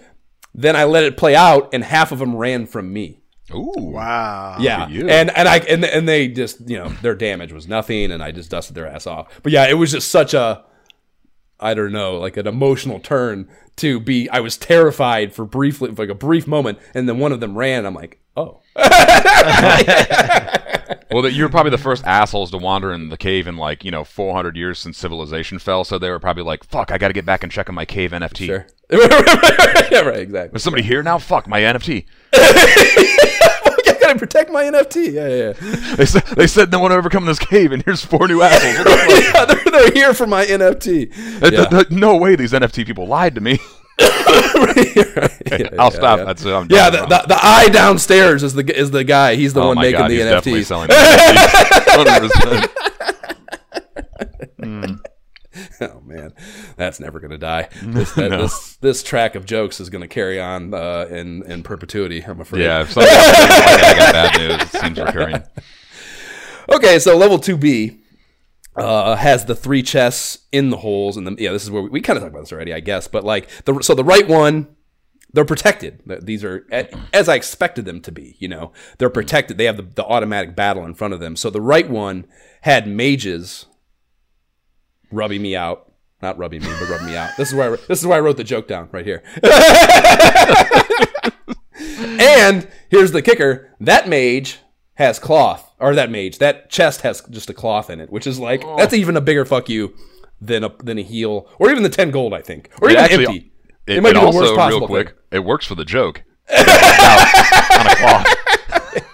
then 0.58 0.74
I 0.74 0.84
let 0.84 1.04
it 1.04 1.16
play 1.16 1.36
out, 1.36 1.72
and 1.72 1.84
half 1.84 2.10
of 2.10 2.18
them 2.18 2.34
ran 2.34 2.66
from 2.66 2.92
me. 2.92 3.20
Ooh. 3.54 3.72
Wow. 3.76 4.56
Yeah, 4.60 4.86
and 4.88 5.30
and 5.30 5.48
I 5.48 5.58
and 5.58 5.84
and 5.84 6.08
they 6.08 6.28
just 6.28 6.68
you 6.68 6.76
know 6.76 6.88
their 7.00 7.14
damage 7.14 7.52
was 7.52 7.68
nothing, 7.68 8.10
and 8.10 8.22
I 8.22 8.32
just 8.32 8.50
dusted 8.50 8.74
their 8.74 8.86
ass 8.86 9.06
off. 9.06 9.40
But 9.42 9.52
yeah, 9.52 9.68
it 9.68 9.74
was 9.74 9.92
just 9.92 10.10
such 10.10 10.34
a 10.34 10.64
I 11.60 11.74
don't 11.74 11.92
know, 11.92 12.18
like 12.18 12.36
an 12.36 12.46
emotional 12.46 13.00
turn 13.00 13.48
to 13.76 14.00
be. 14.00 14.28
I 14.30 14.40
was 14.40 14.56
terrified 14.56 15.32
for 15.32 15.44
briefly, 15.44 15.90
like 15.90 16.08
a 16.08 16.14
brief 16.14 16.46
moment, 16.46 16.78
and 16.92 17.08
then 17.08 17.18
one 17.18 17.32
of 17.32 17.40
them 17.40 17.56
ran. 17.56 17.86
I'm 17.86 17.94
like, 17.94 18.20
oh, 18.36 18.60
Well, 21.10 21.22
that 21.22 21.32
you're 21.32 21.48
probably 21.48 21.70
the 21.70 21.78
first 21.78 22.04
assholes 22.04 22.50
to 22.50 22.58
wander 22.58 22.92
in 22.92 23.08
the 23.08 23.16
cave 23.16 23.46
in 23.46 23.56
like 23.56 23.84
you 23.84 23.90
know 23.90 24.04
400 24.04 24.56
years 24.56 24.78
since 24.78 24.98
civilization 24.98 25.58
fell. 25.58 25.84
So 25.84 25.98
they 25.98 26.10
were 26.10 26.18
probably 26.18 26.42
like, 26.42 26.64
"Fuck, 26.64 26.90
I 26.90 26.98
got 26.98 27.08
to 27.08 27.14
get 27.14 27.24
back 27.24 27.42
and 27.42 27.50
check 27.50 27.68
on 27.68 27.74
my 27.74 27.84
cave 27.84 28.12
NFT." 28.12 28.46
sure, 28.46 28.66
yeah, 28.90 30.00
right, 30.00 30.20
exactly. 30.20 30.56
Is 30.56 30.62
somebody 30.62 30.82
here 30.82 31.02
now? 31.02 31.18
Fuck 31.18 31.46
my 31.46 31.60
NFT. 31.60 32.04
I 32.34 33.96
gotta 34.00 34.18
protect 34.18 34.50
my 34.50 34.64
NFT. 34.64 35.12
Yeah, 35.12 35.28
yeah. 35.28 35.52
yeah. 35.60 35.96
They 35.96 36.06
said 36.06 36.22
they 36.36 36.46
said 36.46 36.70
no 36.70 36.80
one 36.80 36.92
ever 36.92 37.10
come 37.10 37.24
in 37.24 37.28
this 37.28 37.38
cave, 37.38 37.72
and 37.72 37.82
here's 37.82 38.04
four 38.04 38.28
new 38.28 38.42
assholes. 38.42 38.78
What 38.86 39.08
the 39.08 39.14
fuck? 39.14 39.34
yeah, 39.34 39.44
they're, 39.44 39.72
they're 39.82 39.92
here 39.92 40.14
for 40.14 40.26
my 40.26 40.44
NFT. 40.44 41.50
Yeah. 41.52 41.82
no 41.90 42.16
way, 42.16 42.36
these 42.36 42.52
NFT 42.52 42.86
people 42.86 43.06
lied 43.06 43.34
to 43.34 43.40
me. 43.40 43.58
Yeah, 45.50 45.68
I'll 45.78 45.86
yeah, 45.86 45.96
stop. 45.96 46.18
yeah. 46.18 46.24
That's 46.24 46.44
it. 46.44 46.52
I'm 46.52 46.66
Yeah, 46.70 46.90
the, 46.90 46.98
the, 47.06 47.24
the 47.28 47.38
eye 47.40 47.68
downstairs 47.70 48.42
is 48.42 48.52
the 48.54 48.62
is 48.78 48.90
the 48.90 49.02
guy. 49.02 49.34
He's 49.34 49.54
the 49.54 49.62
oh 49.62 49.68
one 49.68 49.76
my 49.76 49.82
making 49.82 49.98
god, 50.00 50.10
the 50.10 50.14
he's 50.16 50.24
definitely 50.24 50.60
NFT. 50.60 50.66
selling. 50.66 50.88
NFTs. 50.90 52.60
100%. 54.60 55.00
Oh 55.80 56.00
man, 56.04 56.32
that's 56.76 56.98
never 57.00 57.20
gonna 57.20 57.38
die. 57.38 57.68
This, 57.82 58.12
that, 58.14 58.30
this 58.30 58.76
this 58.76 59.02
track 59.02 59.34
of 59.36 59.44
jokes 59.44 59.80
is 59.80 59.90
gonna 59.90 60.08
carry 60.08 60.40
on 60.40 60.72
uh, 60.74 61.06
in 61.10 61.42
in 61.50 61.62
perpetuity. 61.62 62.22
I'm 62.24 62.40
afraid. 62.40 62.62
Yeah, 62.62 62.82
if 62.82 62.92
somebody 62.92 63.14
else 63.14 63.26
like 63.28 63.84
I 63.84 63.98
got 63.98 64.12
bad 64.12 64.38
news. 64.40 64.62
It 64.74 64.80
seems 64.80 64.98
recurring. 65.00 65.42
Okay, 66.72 66.98
so 66.98 67.16
level 67.16 67.38
two 67.38 67.56
B 67.56 67.98
uh, 68.78 69.16
has 69.16 69.44
the 69.44 69.54
three 69.54 69.82
chests 69.82 70.38
in 70.52 70.70
the 70.70 70.78
holes, 70.78 71.16
and 71.16 71.26
the 71.26 71.36
yeah, 71.42 71.52
this 71.52 71.64
is 71.64 71.70
where 71.70 71.82
we, 71.82 71.90
we 71.90 72.00
kind 72.00 72.16
of 72.16 72.22
talked 72.22 72.32
about 72.32 72.40
this 72.40 72.52
already, 72.52 72.72
I 72.72 72.80
guess. 72.80 73.08
But 73.08 73.24
like 73.24 73.48
the 73.64 73.80
so 73.82 73.94
the 73.94 74.04
right 74.04 74.26
one, 74.28 74.68
they're 75.32 75.44
protected. 75.44 76.02
These 76.22 76.44
are 76.44 76.66
as 77.12 77.28
I 77.28 77.34
expected 77.34 77.84
them 77.84 78.00
to 78.02 78.12
be. 78.12 78.36
You 78.38 78.48
know, 78.48 78.72
they're 78.98 79.10
protected. 79.10 79.58
They 79.58 79.64
have 79.64 79.76
the, 79.76 79.82
the 79.82 80.04
automatic 80.04 80.56
battle 80.56 80.84
in 80.84 80.94
front 80.94 81.14
of 81.14 81.20
them. 81.20 81.36
So 81.36 81.50
the 81.50 81.60
right 81.60 81.88
one 81.88 82.26
had 82.62 82.86
mages 82.86 83.66
rubbing 85.10 85.42
me 85.42 85.56
out. 85.56 85.84
Not 86.20 86.36
rubbing 86.36 86.62
me, 86.62 86.68
but 86.80 86.88
rubbing 86.88 87.06
me 87.06 87.16
out. 87.16 87.30
This 87.36 87.48
is 87.48 87.54
where 87.54 87.74
I, 87.74 87.76
this 87.86 88.00
is 88.00 88.06
where 88.06 88.18
I 88.18 88.20
wrote 88.20 88.36
the 88.36 88.44
joke 88.44 88.66
down 88.66 88.88
right 88.90 89.06
here. 89.06 89.22
and 92.18 92.66
here's 92.88 93.12
the 93.12 93.22
kicker: 93.22 93.76
that 93.78 94.08
mage 94.08 94.58
has 94.98 95.18
cloth, 95.18 95.72
or 95.78 95.94
that 95.94 96.10
mage, 96.10 96.38
that 96.38 96.68
chest 96.70 97.00
has 97.02 97.22
just 97.30 97.48
a 97.48 97.54
cloth 97.54 97.88
in 97.88 98.00
it, 98.00 98.10
which 98.10 98.26
is 98.26 98.38
like 98.38 98.62
that's 98.76 98.92
even 98.92 99.16
a 99.16 99.20
bigger 99.20 99.44
fuck 99.44 99.68
you 99.68 99.94
than 100.40 100.62
a 100.64 100.70
than 100.82 100.98
a 100.98 101.02
heal, 101.02 101.48
or 101.58 101.70
even 101.70 101.82
the 101.84 101.88
ten 101.88 102.10
gold, 102.10 102.34
I 102.34 102.42
think, 102.42 102.68
or 102.82 102.88
It 102.88 102.92
even 102.92 103.04
actually, 103.04 103.26
empty. 103.26 103.52
it, 103.86 104.02
might 104.02 104.10
it 104.10 104.14
be 104.14 104.20
the 104.20 104.26
also 104.26 104.56
worst 104.56 104.68
real 104.70 104.86
quick. 104.86 105.08
thing. 105.08 105.16
It 105.32 105.38
works 105.44 105.66
for 105.66 105.74
the 105.76 105.84
joke. 105.84 106.22
on 106.50 106.64
a 107.86 107.96
cloth. 107.96 108.26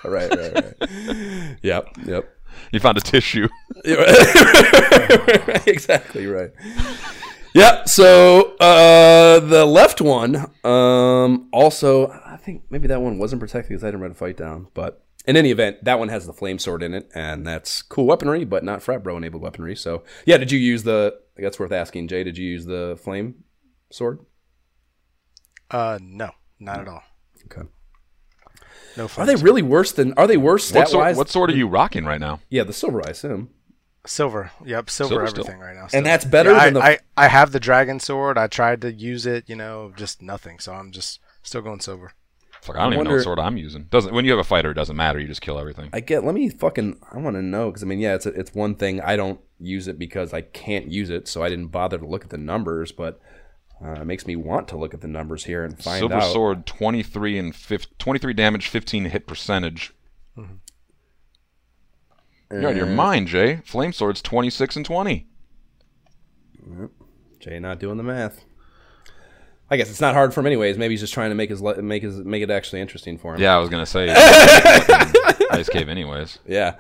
Right, 0.04 0.30
right, 0.30 0.54
right. 0.54 1.56
yep, 1.62 1.88
yep. 2.04 2.28
You 2.72 2.78
found 2.80 2.98
a 2.98 3.00
tissue. 3.00 3.48
exactly 5.66 6.26
right. 6.26 6.50
Yeah. 7.54 7.84
So 7.84 8.54
uh, 8.56 9.40
the 9.40 9.64
left 9.64 10.00
one, 10.02 10.36
um, 10.64 11.48
also, 11.52 12.08
I 12.08 12.36
think 12.36 12.64
maybe 12.70 12.86
that 12.88 13.00
one 13.00 13.18
wasn't 13.18 13.40
protected 13.40 13.70
because 13.70 13.82
I 13.84 13.88
didn't 13.88 14.00
write 14.02 14.10
a 14.10 14.14
fight 14.14 14.36
down. 14.36 14.68
But 14.74 15.03
in 15.27 15.36
any 15.36 15.51
event, 15.51 15.85
that 15.85 15.99
one 15.99 16.09
has 16.09 16.27
the 16.27 16.33
flame 16.33 16.59
sword 16.59 16.83
in 16.83 16.94
it, 16.94 17.11
and 17.15 17.47
that's 17.47 17.83
cool 17.83 18.07
weaponry, 18.07 18.44
but 18.44 18.65
not 18.65 18.83
frat 18.83 19.03
bro 19.03 19.17
enabled 19.17 19.43
weaponry. 19.43 19.77
So 19.77 20.03
yeah, 20.27 20.36
did 20.36 20.53
you 20.53 20.59
use 20.59 20.83
the? 20.83 21.19
That's 21.36 21.59
worth 21.59 21.73
asking, 21.73 22.09
Jay. 22.09 22.23
Did 22.25 22.39
you 22.39 22.49
use 22.49 22.65
the 22.67 22.99
flame 23.03 23.44
sword? 23.91 24.20
Uh, 25.70 25.99
no, 26.01 26.31
not 26.61 26.81
at 26.81 26.89
all. 26.89 27.03
Okay. 27.47 27.69
No 28.97 29.09
Are 29.17 29.27
they 29.27 29.35
really 29.36 29.62
worse 29.62 29.91
than? 29.93 30.12
Are 30.15 30.27
they 30.27 30.36
worse 30.36 30.65
What 30.73 30.86
stat 30.86 30.89
sword, 30.89 31.03
wise? 31.05 31.17
what 31.17 31.28
sword 31.28 31.51
are 31.51 31.57
you 31.57 31.67
rocking 31.67 32.05
right 32.05 32.20
now? 32.20 32.41
Yeah, 32.49 32.62
the 32.62 32.73
silver, 32.73 33.03
I 33.05 33.11
assume. 33.11 33.51
Silver. 34.07 34.53
Yep, 34.65 34.91
silver 34.91 35.09
Silver 35.15 35.27
still. 35.27 35.41
everything 35.44 35.61
right 35.61 35.75
now. 35.75 35.89
And 35.93 36.05
that's 36.07 36.25
better 36.25 36.53
Yeah, 36.53 36.65
than 36.67 36.75
the. 36.75 36.81
I, 36.85 36.91
I, 37.17 37.25
I 37.25 37.28
have 37.28 37.53
the 37.53 37.59
dragon 37.59 37.99
sword. 37.99 38.39
I 38.39 38.47
tried 38.47 38.83
to 38.83 38.93
use 38.93 39.27
it, 39.27 39.49
you 39.49 39.57
know, 39.57 39.93
just 39.97 40.23
nothing. 40.23 40.59
So 40.61 40.75
I'm 40.75 40.93
just 40.93 41.19
still 41.43 41.62
going 41.62 41.81
silver. 41.81 42.12
Fuck, 42.65 42.76
I 42.76 42.84
don't 42.84 42.94
even 42.94 43.05
know 43.05 43.10
what 43.10 43.23
sword 43.23 43.39
I'm 43.39 43.59
using. 43.59 43.84
Doesn't 43.91 44.15
when 44.15 44.25
you 44.25 44.31
have 44.31 44.41
a 44.41 44.44
fighter, 44.44 44.70
it 44.70 44.75
doesn't 44.75 44.97
matter. 44.97 45.20
You 45.20 45.26
just 45.26 45.43
kill 45.43 45.59
everything. 45.59 45.91
I 45.93 46.01
get. 46.01 46.25
Let 46.25 46.34
me 46.34 46.49
fucking. 46.49 46.99
I 47.12 47.18
want 47.18 47.36
to 47.36 47.43
know 47.43 47.68
because 47.68 47.83
I 47.83 47.86
mean, 47.86 47.99
yeah, 47.99 48.15
it's 48.15 48.25
a, 48.25 48.31
it's 48.31 48.55
one 48.55 48.75
thing. 48.75 49.02
I 49.02 49.17
don't 49.17 49.39
use 49.60 49.86
it 49.86 49.99
because 49.99 50.33
I 50.33 50.41
can't 50.41 50.91
use 50.91 51.10
it, 51.10 51.28
so 51.28 51.43
I 51.43 51.51
didn't 51.51 51.67
bother 51.67 51.99
to 51.99 52.07
look 52.07 52.25
at 52.25 52.31
the 52.31 52.39
numbers. 52.39 52.91
But 52.91 53.20
uh, 53.84 54.01
it 54.01 54.07
makes 54.07 54.26
me 54.26 54.34
want 54.34 54.67
to 54.68 54.78
look 54.78 54.94
at 54.94 55.02
the 55.02 55.09
numbers 55.09 55.44
here 55.44 55.62
and 55.62 55.78
find 55.78 55.99
Silver 55.99 56.15
out. 56.15 56.33
sword, 56.33 56.65
23 56.65 57.39
and 57.39 57.55
5, 57.55 57.86
23 57.99 58.33
damage, 58.33 58.68
15 58.68 59.05
hit 59.05 59.26
percentage. 59.26 59.93
You're 62.51 62.65
out 62.65 62.70
of 62.70 62.76
your 62.78 62.86
mind, 62.86 63.28
Jay. 63.28 63.60
Flame 63.67 63.93
sword's 63.93 64.23
26 64.23 64.76
and 64.76 64.86
20. 64.86 65.26
Jay 67.41 67.59
not 67.59 67.78
doing 67.78 67.99
the 67.99 68.02
math. 68.02 68.47
I 69.70 69.76
guess 69.76 69.89
it's 69.91 70.01
not 70.01 70.15
hard 70.15 70.34
for 70.34 70.41
him 70.41 70.47
anyways. 70.47 70.76
Maybe 70.78 70.93
he's 70.94 71.01
just 71.01 71.15
trying 71.15 71.31
to 71.31 71.34
make 71.34 71.51
his 71.51 71.60
le- 71.62 71.81
make 71.83 72.02
his 72.02 72.17
make 72.18 72.43
it 72.43 72.51
actually 72.51 72.81
interesting 72.83 73.17
for 73.18 73.34
him. 73.34 73.41
Yeah, 73.41 73.57
I 73.57 73.59
was 73.59 73.68
gonna 73.70 73.86
say 73.86 74.09
ice 75.51 75.68
cave, 75.68 75.89
anyways. 75.89 76.39
Yeah. 76.47 76.75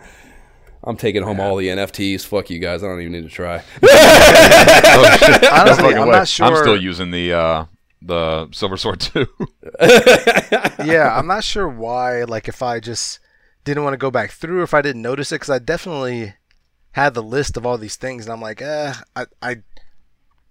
I'm 0.86 0.98
taking 0.98 1.22
home 1.22 1.40
all 1.40 1.56
the 1.56 1.68
NFTs. 1.68 2.26
Fuck 2.26 2.50
you 2.50 2.58
guys. 2.58 2.84
I 2.84 2.88
don't 2.88 3.00
even 3.00 3.12
need 3.12 3.22
to 3.22 3.30
try. 3.30 3.62
Oh, 3.82 5.16
shit. 5.18 5.42
No 5.42 5.48
Honestly, 5.52 5.82
fucking 5.82 5.98
I'm 5.98 6.08
way. 6.08 6.12
not 6.16 6.28
sure- 6.28 6.46
I'm 6.46 6.56
still 6.56 6.80
using 6.80 7.10
the 7.10 7.32
uh, 7.32 7.64
the 8.02 8.48
silver 8.52 8.76
sword 8.76 9.00
too. 9.00 9.26
yeah, 10.84 11.14
I'm 11.16 11.26
not 11.26 11.44
sure 11.44 11.68
why. 11.68 12.24
Like, 12.24 12.48
if 12.48 12.62
I 12.62 12.80
just 12.80 13.18
didn't 13.64 13.82
want 13.84 13.94
to 13.94 13.98
go 13.98 14.10
back 14.10 14.30
through, 14.32 14.62
if 14.62 14.74
I 14.74 14.82
didn't 14.82 15.02
notice 15.02 15.32
it, 15.32 15.36
because 15.36 15.50
I 15.50 15.58
definitely 15.58 16.34
had 16.92 17.14
the 17.14 17.22
list 17.22 17.56
of 17.56 17.64
all 17.66 17.78
these 17.78 17.96
things, 17.96 18.26
and 18.26 18.32
I'm 18.32 18.40
like, 18.40 18.60
eh, 18.62 18.94
I, 19.16 19.26
I 19.42 19.56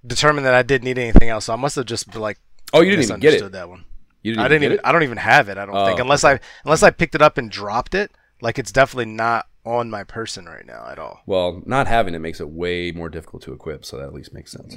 determined 0.06 0.46
that 0.46 0.54
I 0.54 0.64
didn't 0.64 0.86
need 0.86 0.98
anything 0.98 1.30
else, 1.30 1.46
so 1.46 1.54
I 1.54 1.58
must 1.58 1.76
have 1.76 1.86
just 1.86 2.16
like 2.16 2.40
Oh, 2.74 2.82
you 2.82 2.92
didn't 2.92 3.06
even 3.06 3.20
get 3.20 3.36
it. 3.36 3.52
that 3.52 3.70
one. 3.70 3.86
You 4.24 4.32
didn't 4.34 4.46
I 4.46 4.48
didn't 4.48 4.62
get 4.62 4.72
even. 4.74 4.86
I 4.86 4.92
don't 4.92 5.04
even 5.04 5.18
have 5.18 5.50
it. 5.50 5.58
I 5.58 5.66
don't 5.66 5.86
think 5.86 6.00
Oh, 6.00 6.04
unless 6.04 6.24
I 6.24 6.40
unless 6.66 6.82
I 6.84 6.90
picked 6.92 7.16
it 7.16 7.22
up 7.22 7.38
and 7.38 7.52
dropped 7.52 7.94
it. 7.96 8.12
Like, 8.42 8.60
it's 8.60 8.72
definitely 8.74 9.06
not 9.14 9.48
on 9.66 9.90
my 9.90 10.04
person 10.04 10.46
right 10.46 10.66
now 10.66 10.86
at 10.92 11.00
all. 11.00 11.22
Well, 11.26 11.62
not 11.66 11.88
having 11.88 12.14
it 12.14 12.20
makes 12.20 12.42
it 12.42 12.50
way 12.50 12.92
more 12.92 13.08
difficult 13.08 13.42
to 13.44 13.54
equip, 13.54 13.86
so 13.86 13.98
that 13.98 14.04
at 14.08 14.14
least 14.14 14.34
makes 14.34 14.52
sense. 14.52 14.76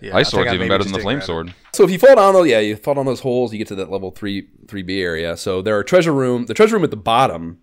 Yeah, 0.00 0.14
I 0.14 0.20
ice 0.20 0.30
think 0.30 0.42
sword's 0.44 0.54
even 0.54 0.68
better 0.68 0.82
than 0.82 0.92
the 0.94 0.98
flame 0.98 1.20
sword. 1.20 1.54
So 1.74 1.84
if 1.84 1.90
you 1.90 1.98
fall 1.98 2.16
down, 2.16 2.32
though, 2.32 2.42
yeah, 2.44 2.60
you 2.60 2.76
fall 2.76 2.94
down 2.94 3.04
those 3.06 3.20
holes, 3.20 3.52
you 3.52 3.58
get 3.58 3.68
to 3.68 3.74
that 3.76 3.90
level 3.90 4.10
three 4.10 4.48
three 4.68 4.82
B 4.82 5.00
area. 5.02 5.36
So 5.36 5.60
there 5.60 5.76
are 5.76 5.84
treasure 5.84 6.12
room. 6.14 6.46
The 6.46 6.54
treasure 6.54 6.76
room 6.76 6.84
at 6.84 6.90
the 6.90 6.96
bottom 6.96 7.58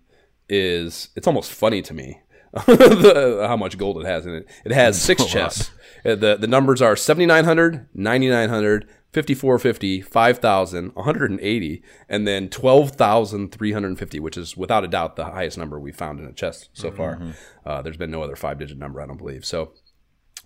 is 0.48 1.08
it's 1.16 1.26
almost 1.26 1.52
funny 1.52 1.82
to 1.82 1.94
me 1.94 2.20
the, 2.66 3.44
how 3.46 3.56
much 3.56 3.76
gold 3.78 3.98
it 4.02 4.06
has 4.06 4.26
in 4.26 4.34
it. 4.34 4.48
It 4.64 4.72
has 4.72 5.00
six 5.00 5.20
a 5.22 5.24
lot. 5.24 5.32
chests. 5.32 5.70
Uh, 6.04 6.14
The 6.14 6.36
the 6.36 6.46
numbers 6.46 6.80
are 6.82 6.96
7900, 6.96 7.88
9900, 7.94 8.88
5450, 9.12 10.00
5000, 10.02 10.94
180, 10.94 11.82
and 12.08 12.26
then 12.28 12.48
12350, 12.48 14.20
which 14.20 14.36
is 14.36 14.56
without 14.56 14.84
a 14.84 14.88
doubt 14.88 15.16
the 15.16 15.24
highest 15.24 15.58
number 15.58 15.78
we 15.80 15.92
found 15.92 16.20
in 16.20 16.26
a 16.26 16.32
chest 16.32 16.70
so 16.72 16.90
far. 16.90 17.20
Uh, 17.66 17.82
there's 17.82 17.96
been 17.96 18.10
no 18.10 18.22
other 18.22 18.36
five 18.36 18.58
digit 18.58 18.78
number, 18.78 19.00
I 19.00 19.06
don't 19.06 19.16
believe. 19.18 19.44
So 19.44 19.72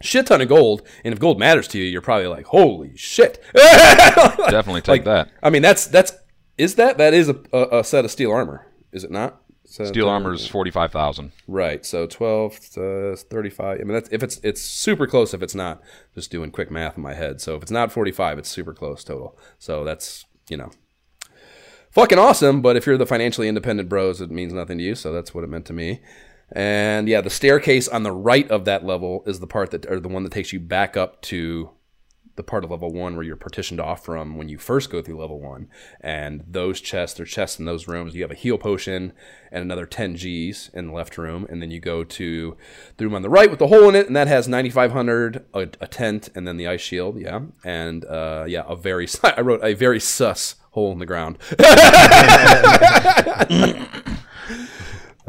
shit 0.00 0.26
ton 0.26 0.40
of 0.40 0.48
gold. 0.48 0.82
And 1.04 1.12
if 1.12 1.20
gold 1.20 1.38
matters 1.38 1.68
to 1.68 1.78
you, 1.78 1.84
you're 1.84 2.00
probably 2.00 2.26
like, 2.26 2.46
holy 2.46 2.96
shit. 2.96 3.42
Definitely 3.54 4.80
take 4.80 4.88
like 4.88 5.04
that. 5.04 5.28
I 5.42 5.50
mean, 5.50 5.62
that's 5.62 5.86
that's 5.86 6.12
is 6.56 6.76
that 6.76 6.98
that 6.98 7.14
is 7.14 7.28
a, 7.28 7.36
a, 7.52 7.80
a 7.80 7.84
set 7.84 8.04
of 8.04 8.10
steel 8.10 8.30
armor, 8.32 8.66
is 8.92 9.04
it 9.04 9.10
not? 9.10 9.40
Set 9.74 9.88
Steel 9.88 10.08
armor 10.08 10.34
is 10.34 10.46
45,000. 10.46 11.32
right. 11.48 11.84
So 11.84 12.06
12, 12.06 12.76
uh, 12.76 13.16
35. 13.16 13.80
I 13.80 13.82
mean, 13.82 13.92
that's 13.92 14.08
if 14.12 14.22
it's 14.22 14.38
it's 14.44 14.62
super 14.62 15.08
close. 15.08 15.34
If 15.34 15.42
it's 15.42 15.54
not, 15.56 15.82
just 16.14 16.30
doing 16.30 16.52
quick 16.52 16.70
math 16.70 16.96
in 16.96 17.02
my 17.02 17.12
head. 17.12 17.40
So 17.40 17.56
if 17.56 17.62
it's 17.62 17.72
not 17.72 17.90
45, 17.90 18.38
it's 18.38 18.48
super 18.48 18.72
close 18.72 19.02
total. 19.02 19.36
So 19.58 19.82
that's 19.82 20.26
you 20.48 20.56
know 20.56 20.70
fucking 21.90 22.20
awesome. 22.20 22.62
But 22.62 22.76
if 22.76 22.86
you're 22.86 22.96
the 22.96 23.04
financially 23.04 23.48
independent 23.48 23.88
bros, 23.88 24.20
it 24.20 24.30
means 24.30 24.52
nothing 24.52 24.78
to 24.78 24.84
you. 24.84 24.94
So 24.94 25.12
that's 25.12 25.34
what 25.34 25.42
it 25.42 25.50
meant 25.50 25.66
to 25.66 25.72
me. 25.72 26.02
And 26.52 27.08
yeah, 27.08 27.20
the 27.20 27.28
staircase 27.28 27.88
on 27.88 28.04
the 28.04 28.12
right 28.12 28.48
of 28.52 28.66
that 28.66 28.86
level 28.86 29.24
is 29.26 29.40
the 29.40 29.48
part 29.48 29.72
that, 29.72 29.86
or 29.86 29.98
the 29.98 30.08
one 30.08 30.22
that 30.22 30.30
takes 30.30 30.52
you 30.52 30.60
back 30.60 30.96
up 30.96 31.20
to 31.22 31.70
the 32.36 32.42
part 32.42 32.64
of 32.64 32.70
level 32.70 32.92
one 32.92 33.14
where 33.14 33.24
you're 33.24 33.36
partitioned 33.36 33.80
off 33.80 34.04
from 34.04 34.36
when 34.36 34.48
you 34.48 34.58
first 34.58 34.90
go 34.90 35.00
through 35.00 35.18
level 35.18 35.40
one. 35.40 35.68
And 36.00 36.44
those 36.48 36.80
chests, 36.80 37.20
or 37.20 37.24
chests 37.24 37.58
in 37.58 37.64
those 37.64 37.86
rooms, 37.86 38.14
you 38.14 38.22
have 38.22 38.30
a 38.30 38.36
heal 38.36 38.58
potion 38.58 39.12
and 39.52 39.62
another 39.62 39.86
10 39.86 40.14
Gs 40.14 40.70
in 40.74 40.88
the 40.88 40.92
left 40.92 41.16
room. 41.16 41.46
And 41.48 41.62
then 41.62 41.70
you 41.70 41.80
go 41.80 42.02
to 42.02 42.56
the 42.96 43.04
room 43.04 43.14
on 43.14 43.22
the 43.22 43.30
right 43.30 43.50
with 43.50 43.60
the 43.60 43.68
hole 43.68 43.88
in 43.88 43.94
it, 43.94 44.06
and 44.06 44.16
that 44.16 44.26
has 44.26 44.48
9,500, 44.48 45.44
a, 45.54 45.60
a 45.60 45.86
tent, 45.86 46.28
and 46.34 46.46
then 46.46 46.56
the 46.56 46.66
ice 46.66 46.80
shield. 46.80 47.20
Yeah. 47.20 47.40
And 47.64 48.04
uh, 48.04 48.44
yeah, 48.48 48.64
a 48.66 48.74
very, 48.74 49.06
I 49.22 49.40
wrote 49.40 49.62
a 49.62 49.74
very 49.74 50.00
sus 50.00 50.56
hole 50.72 50.92
in 50.92 50.98
the 50.98 51.06
ground. 51.06 51.38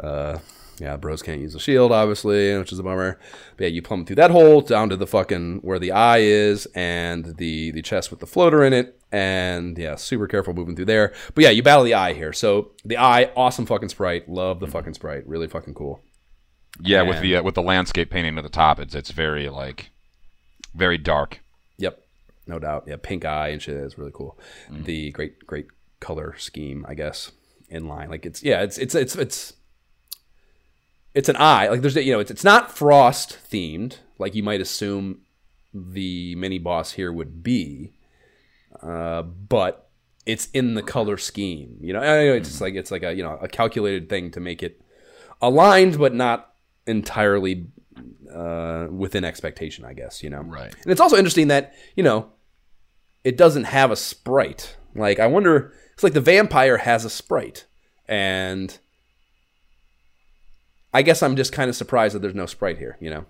uh, 0.00 0.38
yeah, 0.78 0.96
bros 0.96 1.22
can't 1.22 1.40
use 1.40 1.54
a 1.54 1.58
shield, 1.58 1.92
obviously, 1.92 2.56
which 2.58 2.72
is 2.72 2.78
a 2.78 2.82
bummer. 2.82 3.18
But 3.56 3.64
yeah, 3.64 3.70
you 3.70 3.82
plumb 3.82 4.04
through 4.04 4.16
that 4.16 4.30
hole 4.30 4.60
down 4.60 4.88
to 4.90 4.96
the 4.96 5.06
fucking 5.06 5.60
where 5.62 5.78
the 5.78 5.92
eye 5.92 6.18
is 6.18 6.66
and 6.74 7.36
the 7.36 7.70
the 7.70 7.82
chest 7.82 8.10
with 8.10 8.20
the 8.20 8.26
floater 8.26 8.62
in 8.62 8.72
it. 8.72 9.00
And 9.10 9.78
yeah, 9.78 9.94
super 9.94 10.26
careful 10.26 10.52
moving 10.52 10.76
through 10.76 10.86
there. 10.86 11.14
But 11.34 11.44
yeah, 11.44 11.50
you 11.50 11.62
battle 11.62 11.84
the 11.84 11.94
eye 11.94 12.12
here. 12.12 12.32
So 12.32 12.72
the 12.84 12.98
eye, 12.98 13.30
awesome 13.36 13.64
fucking 13.64 13.88
sprite. 13.88 14.28
Love 14.28 14.60
the 14.60 14.66
fucking 14.66 14.94
sprite. 14.94 15.26
Really 15.26 15.46
fucking 15.46 15.74
cool. 15.74 16.02
Yeah, 16.80 17.02
with 17.02 17.20
the 17.20 17.36
uh, 17.36 17.42
with 17.42 17.54
the 17.54 17.62
landscape 17.62 18.10
painting 18.10 18.36
at 18.36 18.44
the 18.44 18.50
top, 18.50 18.78
it's 18.78 18.94
it's 18.94 19.10
very 19.10 19.48
like 19.48 19.90
very 20.74 20.98
dark. 20.98 21.40
Yep, 21.78 22.04
no 22.46 22.58
doubt. 22.58 22.84
Yeah, 22.86 22.96
pink 23.02 23.24
eye 23.24 23.48
and 23.48 23.62
shit 23.62 23.76
is 23.76 23.96
really 23.96 24.12
cool. 24.12 24.38
The 24.70 25.10
great 25.12 25.46
great 25.46 25.68
color 26.00 26.34
scheme, 26.36 26.84
I 26.86 26.92
guess, 26.92 27.32
in 27.70 27.88
line. 27.88 28.10
Like 28.10 28.26
it's 28.26 28.42
yeah, 28.42 28.62
it's 28.62 28.76
it's 28.76 28.94
it's 28.94 29.16
it's 29.16 29.54
it's 31.16 31.30
an 31.30 31.36
eye. 31.36 31.68
Like 31.68 31.80
there's 31.80 31.96
you 31.96 32.12
know, 32.12 32.20
it's 32.20 32.30
it's 32.30 32.44
not 32.44 32.70
frost 32.70 33.38
themed 33.50 33.96
like 34.18 34.34
you 34.34 34.42
might 34.42 34.60
assume 34.60 35.22
the 35.72 36.34
mini 36.36 36.58
boss 36.58 36.92
here 36.92 37.10
would 37.10 37.42
be, 37.42 37.94
uh, 38.82 39.22
but 39.22 39.88
it's 40.26 40.48
in 40.52 40.74
the 40.74 40.82
color 40.82 41.16
scheme. 41.16 41.78
You 41.80 41.94
know, 41.94 42.02
it's 42.02 42.50
just 42.50 42.60
like 42.60 42.74
it's 42.74 42.90
like 42.90 43.02
a 43.02 43.14
you 43.14 43.22
know 43.22 43.38
a 43.40 43.48
calculated 43.48 44.10
thing 44.10 44.30
to 44.32 44.40
make 44.40 44.62
it 44.62 44.82
aligned, 45.40 45.98
but 45.98 46.14
not 46.14 46.52
entirely 46.86 47.66
uh, 48.32 48.88
within 48.90 49.24
expectation. 49.24 49.86
I 49.86 49.94
guess 49.94 50.22
you 50.22 50.28
know. 50.28 50.42
Right. 50.42 50.74
And 50.82 50.92
it's 50.92 51.00
also 51.00 51.16
interesting 51.16 51.48
that 51.48 51.74
you 51.94 52.02
know 52.02 52.30
it 53.24 53.38
doesn't 53.38 53.64
have 53.64 53.90
a 53.90 53.96
sprite. 53.96 54.76
Like 54.94 55.18
I 55.18 55.28
wonder, 55.28 55.72
it's 55.94 56.02
like 56.02 56.12
the 56.12 56.20
vampire 56.20 56.76
has 56.76 57.06
a 57.06 57.10
sprite, 57.10 57.64
and 58.06 58.78
I 60.94 61.02
guess 61.02 61.22
I'm 61.22 61.36
just 61.36 61.52
kind 61.52 61.68
of 61.68 61.76
surprised 61.76 62.14
that 62.14 62.20
there's 62.20 62.34
no 62.34 62.46
sprite 62.46 62.78
here. 62.78 62.96
You 63.00 63.10
know, 63.10 63.24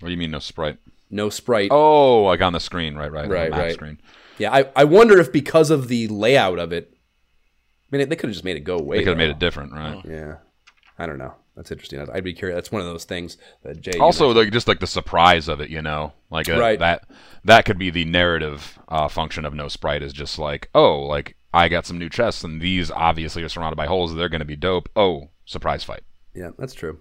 What 0.00 0.08
do 0.08 0.10
you 0.10 0.16
mean 0.18 0.30
no 0.30 0.38
sprite? 0.38 0.78
no 1.10 1.28
sprite. 1.30 1.68
Oh, 1.70 2.24
like 2.24 2.40
on 2.40 2.52
the 2.54 2.60
screen, 2.60 2.96
right, 2.96 3.12
right, 3.12 3.24
on 3.24 3.28
the 3.28 3.34
Right, 3.34 3.50
map 3.50 3.60
right. 3.60 3.74
screen. 3.74 3.98
Yeah, 4.38 4.52
I, 4.52 4.64
I 4.74 4.84
wonder 4.84 5.18
if 5.20 5.30
because 5.30 5.70
of 5.70 5.88
the 5.88 6.08
layout 6.08 6.58
of 6.58 6.72
it, 6.72 6.94
I 7.92 7.96
mean, 7.96 8.08
they 8.08 8.16
could 8.16 8.28
have 8.28 8.32
just 8.34 8.44
made 8.44 8.56
it 8.56 8.60
go 8.64 8.78
away. 8.78 8.96
They 8.96 9.02
could 9.04 9.10
have 9.10 9.18
made 9.18 9.28
it 9.30 9.38
different, 9.38 9.72
right? 9.74 10.00
Yeah, 10.06 10.36
I 10.98 11.04
don't 11.06 11.18
know. 11.18 11.34
That's 11.54 11.70
interesting. 11.70 12.00
I'd, 12.00 12.08
I'd 12.08 12.24
be 12.24 12.32
curious. 12.32 12.56
That's 12.56 12.72
one 12.72 12.80
of 12.80 12.86
those 12.88 13.04
things 13.04 13.36
that 13.62 13.82
Jay. 13.82 13.92
you 13.96 14.02
Also, 14.02 14.32
like 14.32 14.50
just 14.50 14.66
like 14.66 14.80
the 14.80 14.86
surprise 14.86 15.48
of 15.48 15.60
it, 15.60 15.68
you 15.68 15.82
know, 15.82 16.14
like 16.30 16.48
uh 16.48 16.58
Right. 16.58 16.78
that 16.78 17.04
that 17.44 17.66
could 17.66 17.78
be 17.78 17.90
the 17.90 18.06
narrative 18.06 18.78
uh, 18.88 19.06
function 19.08 19.44
of 19.44 19.52
no 19.52 19.68
sprite 19.68 20.02
is 20.02 20.14
just 20.14 20.38
like, 20.38 20.70
oh, 20.74 21.00
like 21.00 21.36
I 21.52 21.68
got 21.68 21.84
some 21.84 21.98
new 21.98 22.08
chests, 22.08 22.42
and 22.42 22.62
these 22.62 22.90
obviously 22.90 23.42
are 23.42 23.50
surrounded 23.50 23.76
by 23.76 23.84
holes. 23.86 24.14
They're 24.14 24.30
going 24.30 24.38
to 24.40 24.46
be 24.46 24.56
dope. 24.56 24.88
Oh, 24.96 25.28
surprise 25.44 25.84
fight. 25.84 26.04
Yeah, 26.34 26.50
that's 26.58 26.74
true. 26.74 26.98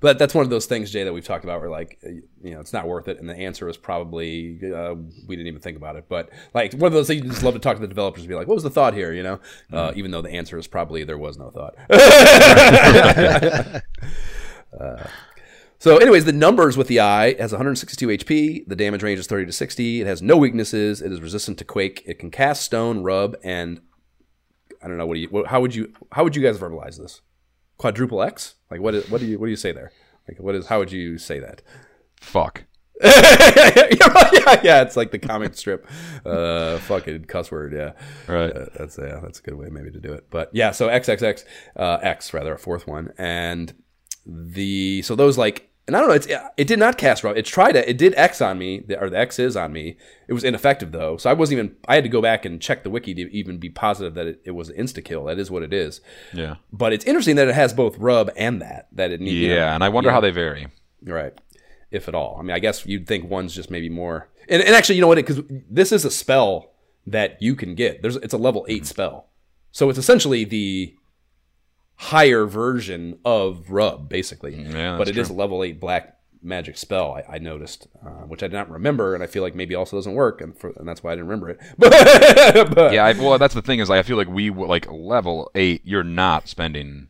But 0.00 0.18
that's 0.18 0.34
one 0.34 0.44
of 0.44 0.50
those 0.50 0.64
things, 0.64 0.90
Jay, 0.90 1.04
that 1.04 1.12
we've 1.12 1.24
talked 1.24 1.44
about. 1.44 1.60
Where 1.60 1.68
like, 1.68 1.98
uh, 2.04 2.08
you 2.42 2.54
know, 2.54 2.60
it's 2.60 2.72
not 2.72 2.88
worth 2.88 3.06
it, 3.08 3.18
and 3.20 3.28
the 3.28 3.36
answer 3.36 3.68
is 3.68 3.76
probably 3.76 4.58
uh, 4.74 4.94
we 5.26 5.36
didn't 5.36 5.48
even 5.48 5.60
think 5.60 5.76
about 5.76 5.96
it. 5.96 6.06
But 6.08 6.30
like, 6.54 6.72
one 6.72 6.86
of 6.86 6.94
those 6.94 7.06
things 7.06 7.22
you 7.22 7.28
just 7.28 7.42
love 7.42 7.52
to 7.52 7.60
talk 7.60 7.76
to 7.76 7.82
the 7.82 7.86
developers 7.86 8.22
and 8.22 8.28
be 8.28 8.34
like, 8.34 8.48
"What 8.48 8.54
was 8.54 8.62
the 8.62 8.70
thought 8.70 8.94
here?" 8.94 9.12
You 9.12 9.22
know, 9.22 9.40
uh, 9.72 9.92
even 9.94 10.10
though 10.10 10.22
the 10.22 10.30
answer 10.30 10.56
is 10.58 10.66
probably 10.66 11.04
there 11.04 11.18
was 11.18 11.38
no 11.38 11.50
thought. 11.50 11.74
Uh, 14.78 15.04
so, 15.80 15.96
anyways, 15.96 16.26
the 16.26 16.32
numbers 16.32 16.76
with 16.76 16.86
the 16.86 17.00
eye 17.00 17.34
has 17.40 17.50
162 17.50 18.06
HP. 18.06 18.68
The 18.68 18.76
damage 18.76 19.02
range 19.02 19.18
is 19.18 19.26
30 19.26 19.46
to 19.46 19.52
60. 19.52 20.02
It 20.02 20.06
has 20.06 20.22
no 20.22 20.36
weaknesses. 20.36 21.02
It 21.02 21.10
is 21.10 21.20
resistant 21.20 21.58
to 21.58 21.64
quake. 21.64 22.04
It 22.06 22.20
can 22.20 22.30
cast 22.30 22.62
stone, 22.62 23.02
rub, 23.02 23.36
and 23.42 23.80
I 24.80 24.86
don't 24.86 24.96
know 24.96 25.06
what 25.06 25.14
do 25.14 25.20
you. 25.20 25.28
What, 25.28 25.48
how 25.48 25.60
would 25.60 25.74
you? 25.74 25.92
How 26.12 26.22
would 26.22 26.36
you 26.36 26.42
guys 26.42 26.56
verbalize 26.58 26.98
this? 26.98 27.20
Quadruple 27.78 28.22
X? 28.22 28.54
Like 28.70 28.80
what? 28.80 28.94
Is, 28.94 29.10
what 29.10 29.20
do 29.20 29.26
you? 29.26 29.38
What 29.38 29.46
do 29.46 29.50
you 29.50 29.56
say 29.56 29.72
there? 29.72 29.92
Like 30.28 30.38
what 30.38 30.54
is? 30.54 30.66
How 30.66 30.78
would 30.78 30.92
you 30.92 31.18
say 31.18 31.40
that? 31.40 31.62
Fuck. 32.20 32.64
yeah, 33.02 34.60
yeah, 34.62 34.82
it's 34.82 34.94
like 34.94 35.10
the 35.10 35.18
comic 35.18 35.54
strip, 35.54 35.86
uh, 36.26 36.76
fucking 36.80 37.24
cuss 37.24 37.50
word. 37.50 37.72
Yeah, 37.72 37.92
Right. 38.30 38.54
Uh, 38.54 38.66
that's 38.76 38.98
yeah, 38.98 39.20
that's 39.22 39.38
a 39.38 39.42
good 39.42 39.54
way 39.54 39.68
maybe 39.70 39.90
to 39.90 40.00
do 40.00 40.12
it. 40.12 40.26
But 40.28 40.50
yeah, 40.52 40.70
so 40.72 40.88
XXX, 40.88 41.44
uh, 41.76 41.98
X 42.02 42.34
rather, 42.34 42.52
a 42.52 42.58
fourth 42.58 42.86
one, 42.86 43.14
and 43.16 43.72
the 44.26 45.00
so 45.00 45.16
those 45.16 45.38
like, 45.38 45.69
and 45.90 45.96
I 45.96 46.00
don't 46.00 46.08
know, 46.08 46.14
it's 46.14 46.28
it 46.56 46.68
did 46.68 46.78
not 46.78 46.98
cast 46.98 47.24
rub. 47.24 47.36
It 47.36 47.44
tried 47.44 47.74
it. 47.74 47.88
It 47.88 47.98
did 47.98 48.14
X 48.16 48.40
on 48.40 48.58
me, 48.58 48.84
or 48.96 49.10
the 49.10 49.18
X 49.18 49.40
is 49.40 49.56
on 49.56 49.72
me. 49.72 49.96
It 50.28 50.32
was 50.32 50.44
ineffective 50.44 50.92
though, 50.92 51.16
so 51.16 51.28
I 51.28 51.32
wasn't 51.32 51.58
even. 51.58 51.76
I 51.88 51.96
had 51.96 52.04
to 52.04 52.08
go 52.08 52.22
back 52.22 52.44
and 52.44 52.62
check 52.62 52.84
the 52.84 52.90
wiki 52.90 53.12
to 53.14 53.22
even 53.34 53.58
be 53.58 53.70
positive 53.70 54.14
that 54.14 54.28
it, 54.28 54.40
it 54.44 54.52
was 54.52 54.68
an 54.68 54.76
insta 54.76 55.04
kill. 55.04 55.24
That 55.24 55.40
is 55.40 55.50
what 55.50 55.64
it 55.64 55.72
is. 55.72 56.00
Yeah. 56.32 56.56
But 56.72 56.92
it's 56.92 57.04
interesting 57.06 57.34
that 57.34 57.48
it 57.48 57.56
has 57.56 57.74
both 57.74 57.98
rub 57.98 58.30
and 58.36 58.62
that 58.62 58.86
that 58.92 59.10
it 59.10 59.20
needs. 59.20 59.48
Yeah, 59.48 59.74
and 59.74 59.82
I 59.82 59.88
wonder 59.88 60.12
how 60.12 60.20
they 60.20 60.30
vary. 60.30 60.68
Right. 61.02 61.36
If 61.90 62.06
at 62.06 62.14
all. 62.14 62.36
I 62.38 62.42
mean, 62.42 62.52
I 62.52 62.60
guess 62.60 62.86
you'd 62.86 63.08
think 63.08 63.28
one's 63.28 63.52
just 63.52 63.68
maybe 63.68 63.88
more. 63.88 64.28
And, 64.48 64.62
and 64.62 64.76
actually, 64.76 64.94
you 64.94 65.00
know 65.00 65.08
what? 65.08 65.16
Because 65.16 65.42
this 65.68 65.90
is 65.90 66.04
a 66.04 66.10
spell 66.12 66.70
that 67.04 67.42
you 67.42 67.56
can 67.56 67.74
get. 67.74 68.00
There's 68.00 68.14
it's 68.14 68.32
a 68.32 68.38
level 68.38 68.64
eight 68.68 68.82
mm-hmm. 68.82 68.86
spell, 68.86 69.26
so 69.72 69.90
it's 69.90 69.98
essentially 69.98 70.44
the 70.44 70.94
higher 72.00 72.46
version 72.46 73.18
of 73.26 73.70
rub, 73.70 74.08
basically. 74.08 74.54
Yeah, 74.54 74.96
but 74.96 75.06
it 75.06 75.18
is 75.18 75.28
a 75.28 75.34
level 75.34 75.62
eight 75.62 75.78
black 75.78 76.16
magic 76.42 76.78
spell. 76.78 77.12
I, 77.12 77.34
I 77.34 77.38
noticed, 77.38 77.88
uh, 78.02 78.22
which 78.22 78.42
I 78.42 78.46
did 78.46 78.54
not 78.54 78.70
remember, 78.70 79.14
and 79.14 79.22
I 79.22 79.26
feel 79.26 79.42
like 79.42 79.54
maybe 79.54 79.74
also 79.74 79.98
doesn't 79.98 80.14
work, 80.14 80.40
and, 80.40 80.58
for, 80.58 80.70
and 80.76 80.88
that's 80.88 81.02
why 81.02 81.12
I 81.12 81.16
didn't 81.16 81.28
remember 81.28 81.50
it. 81.50 81.60
But, 82.74 82.94
Yeah, 82.94 83.04
I, 83.04 83.12
well, 83.12 83.36
that's 83.38 83.52
the 83.52 83.60
thing 83.60 83.80
is, 83.80 83.90
like, 83.90 83.98
I 83.98 84.02
feel 84.02 84.16
like 84.16 84.28
we 84.28 84.48
like 84.48 84.90
level 84.90 85.50
eight. 85.54 85.82
You're 85.84 86.02
not 86.02 86.48
spending. 86.48 87.08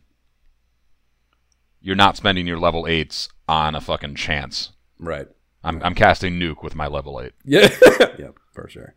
You're 1.79 1.95
not 1.95 2.17
spending 2.17 2.45
your 2.45 2.59
level 2.59 2.85
eights 2.85 3.29
on 3.47 3.75
a 3.75 3.81
fucking 3.81 4.15
chance. 4.15 4.71
right. 4.99 5.27
I'm, 5.63 5.79
I'm 5.83 5.93
casting 5.93 6.39
nuke 6.39 6.63
with 6.63 6.73
my 6.73 6.87
level 6.87 7.21
eight. 7.21 7.33
Yeah, 7.45 7.69
yeah, 8.17 8.29
for 8.51 8.67
sure. 8.67 8.95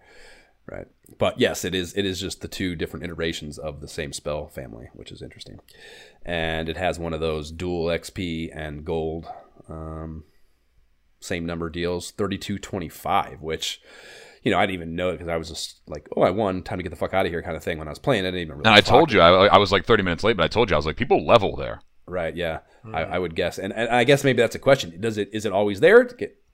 Right, 0.67 0.87
but 1.19 1.39
yes, 1.39 1.65
it 1.65 1.75
is. 1.75 1.95
It 1.95 2.07
is 2.07 2.19
just 2.19 2.41
the 2.41 2.49
two 2.49 2.75
different 2.75 3.05
iterations 3.05 3.59
of 3.59 3.81
the 3.81 3.89
same 3.89 4.15
spell 4.15 4.47
family, 4.47 4.89
which 4.95 5.13
is 5.13 5.21
interesting. 5.21 5.61
And 6.25 6.71
it 6.71 6.79
has 6.79 6.99
one 6.99 7.13
of 7.13 7.21
those 7.21 7.51
dual 7.51 7.87
XP 7.87 8.51
and 8.55 8.83
gold, 8.83 9.27
um, 9.69 10.25
same 11.21 11.45
number 11.45 11.69
deals, 11.69 12.13
thirty 12.13 12.39
two 12.39 12.59
twenty 12.59 12.89
five, 12.89 13.41
which. 13.41 13.81
You 14.43 14.51
know, 14.51 14.59
I 14.59 14.67
didn't 14.67 14.75
even 14.75 14.95
know 14.95 15.09
it 15.09 15.13
because 15.13 15.29
I 15.29 15.39
was 15.39 15.49
just 15.49 15.81
like, 15.87 16.07
"Oh, 16.15 16.21
I 16.21 16.29
won! 16.29 16.63
Time 16.63 16.77
to 16.77 16.83
get 16.83 16.91
the 16.91 16.97
fuck 16.97 17.15
out 17.15 17.25
of 17.25 17.33
here," 17.33 17.41
kind 17.41 17.57
of 17.57 17.65
thing. 17.65 17.79
When 17.79 17.89
I 17.89 17.91
was 17.91 17.99
playing, 17.99 18.25
I 18.25 18.29
didn't 18.29 18.41
even. 18.41 18.59
Really 18.59 18.67
And 18.67 18.75
I 18.75 18.83
told 18.83 19.11
you, 19.11 19.23
I, 19.23 19.47
I 19.47 19.57
was 19.57 19.73
like 19.73 19.87
30 19.87 20.03
minutes 20.03 20.23
late, 20.23 20.37
but 20.37 20.45
I 20.45 20.49
told 20.49 20.69
you 20.69 20.77
I 20.77 20.79
was 20.79 20.85
like, 20.85 20.99
people 20.99 21.27
level 21.27 21.57
there. 21.57 21.81
Right. 22.07 22.37
Yeah. 22.37 22.59
I, 22.93 23.05
I 23.05 23.19
would 23.19 23.35
guess, 23.35 23.59
and, 23.59 23.73
and 23.73 23.89
I 23.89 24.05
guess 24.05 24.23
maybe 24.25 24.43
that's 24.43 24.55
a 24.55 24.59
question. 24.59 25.01
Does 25.01 25.17
it 25.17 25.31
is 25.33 25.47
it 25.47 25.53
always 25.53 25.81
there? 25.81 26.05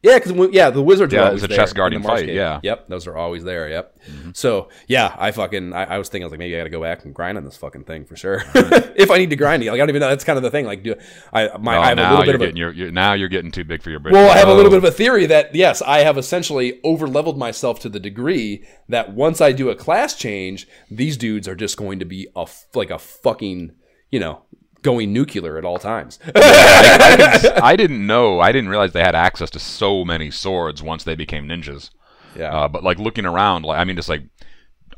Yeah, 0.03 0.19
because 0.19 0.49
yeah, 0.53 0.71
the 0.71 0.83
wizards 0.83 1.13
Yeah, 1.13 1.33
it's 1.33 1.43
a 1.43 1.49
chest 1.49 1.75
guardian 1.75 2.03
fight, 2.03 2.09
Marsh 2.09 2.21
Cave. 2.23 2.35
yeah. 2.35 2.61
Yep, 2.63 2.89
those 2.89 3.07
are 3.07 3.17
always 3.17 3.45
there. 3.45 3.69
Yep. 3.69 3.99
Mm-hmm. 4.09 4.31
So 4.33 4.71
yeah, 4.89 5.15
I 5.19 5.31
fucking 5.31 5.75
I, 5.75 5.85
I 5.85 5.99
was 5.99 6.09
thinking 6.09 6.25
I 6.25 6.27
was 6.27 6.33
like 6.33 6.39
maybe 6.39 6.57
I 6.57 6.61
got 6.61 6.65
to 6.65 6.71
go 6.71 6.81
back 6.81 7.05
and 7.05 7.15
grind 7.15 7.37
on 7.37 7.45
this 7.45 7.59
fucking 7.59 7.85
thing 7.85 8.07
for 8.07 8.17
sure. 8.17 8.43
if 8.55 9.11
I 9.11 9.19
need 9.19 9.29
to 9.31 9.37
grind 9.37 9.63
it, 9.63 9.67
like 9.67 9.75
I 9.75 9.79
don't 9.79 9.91
even 9.91 10.01
know. 10.01 10.09
That's 10.09 10.25
kind 10.25 10.39
of 10.39 10.43
the 10.43 10.51
thing. 10.51 10.65
Like, 10.65 10.83
do 10.83 10.95
I 11.35 11.51
my 11.59 11.77
Oh, 11.77 11.81
I 11.81 11.89
have 11.89 11.99
a 11.99 12.03
now 12.03 12.11
little 12.19 12.25
bit 12.25 12.27
you're 12.27 12.35
of 12.37 12.41
a 12.41 12.45
getting 12.45 12.57
you're, 12.57 12.73
you're, 12.73 12.91
now 12.91 13.13
you're 13.13 13.29
getting 13.29 13.51
too 13.51 13.65
big 13.65 13.83
for 13.83 13.91
your 13.91 14.01
britches. 14.01 14.17
well, 14.17 14.31
I 14.31 14.39
have 14.39 14.49
a 14.49 14.55
little 14.55 14.71
bit 14.71 14.79
of 14.79 14.85
a 14.85 14.91
theory 14.91 15.27
that 15.27 15.55
yes, 15.55 15.83
I 15.83 15.99
have 15.99 16.17
essentially 16.17 16.81
over 16.83 17.07
leveled 17.07 17.37
myself 17.37 17.79
to 17.81 17.91
the 17.91 18.01
degree 18.01 18.65
that 18.89 19.13
once 19.13 19.43
I 19.43 19.53
do 19.53 19.69
a 19.69 19.75
class 19.75 20.15
change, 20.17 20.67
these 20.91 21.19
dudes 21.19 21.47
are 21.47 21.55
just 21.55 21.77
going 21.77 21.99
to 21.99 22.07
be 22.07 22.27
a 22.35 22.47
like 22.75 22.91
a 22.91 22.99
fucking 22.99 23.73
you 24.11 24.19
know 24.19 24.45
going 24.83 25.13
nuclear 25.13 25.59
at 25.59 25.65
all 25.65 25.79
times. 25.79 26.19
I, 26.35 27.17
didn't, 27.43 27.63
I 27.63 27.77
didn't 27.77 28.07
know. 28.07 28.41
I 28.41 28.53
didn't 28.53 28.71
realize 28.71 28.93
they 28.93 29.01
had 29.03 29.15
access 29.15 29.51
to 29.51 29.59
so 29.59 30.05
many 30.05 30.31
swords 30.31 30.83
once 30.83 31.05
they 31.05 31.15
became 31.15 31.47
ninjas. 31.47 31.91
yeah. 32.37 32.55
Uh, 32.55 32.69
but 32.69 32.83
like 32.83 32.99
looking 32.99 33.27
around, 33.27 33.65
like 33.65 33.79
I 33.79 33.85
mean, 33.85 33.97
just 33.97 34.09
like 34.09 34.23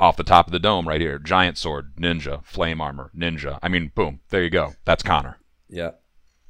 off 0.00 0.16
the 0.16 0.24
top 0.24 0.46
of 0.46 0.52
the 0.52 0.58
dome 0.58 0.86
right 0.88 1.00
here, 1.00 1.18
giant 1.18 1.56
sword, 1.58 1.92
ninja, 1.96 2.44
flame 2.44 2.80
armor, 2.80 3.10
ninja. 3.16 3.58
I 3.62 3.68
mean, 3.68 3.92
boom, 3.94 4.20
there 4.30 4.42
you 4.42 4.50
go. 4.50 4.74
That's 4.84 5.02
Connor. 5.02 5.38
yeah. 5.68 5.92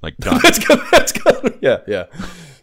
Like 0.00 0.16
done. 0.18 0.40
That's 0.42 0.58
good. 0.58 0.80
That's 0.90 1.12
good. 1.12 1.58
Yeah, 1.62 1.78
yeah, 1.86 2.06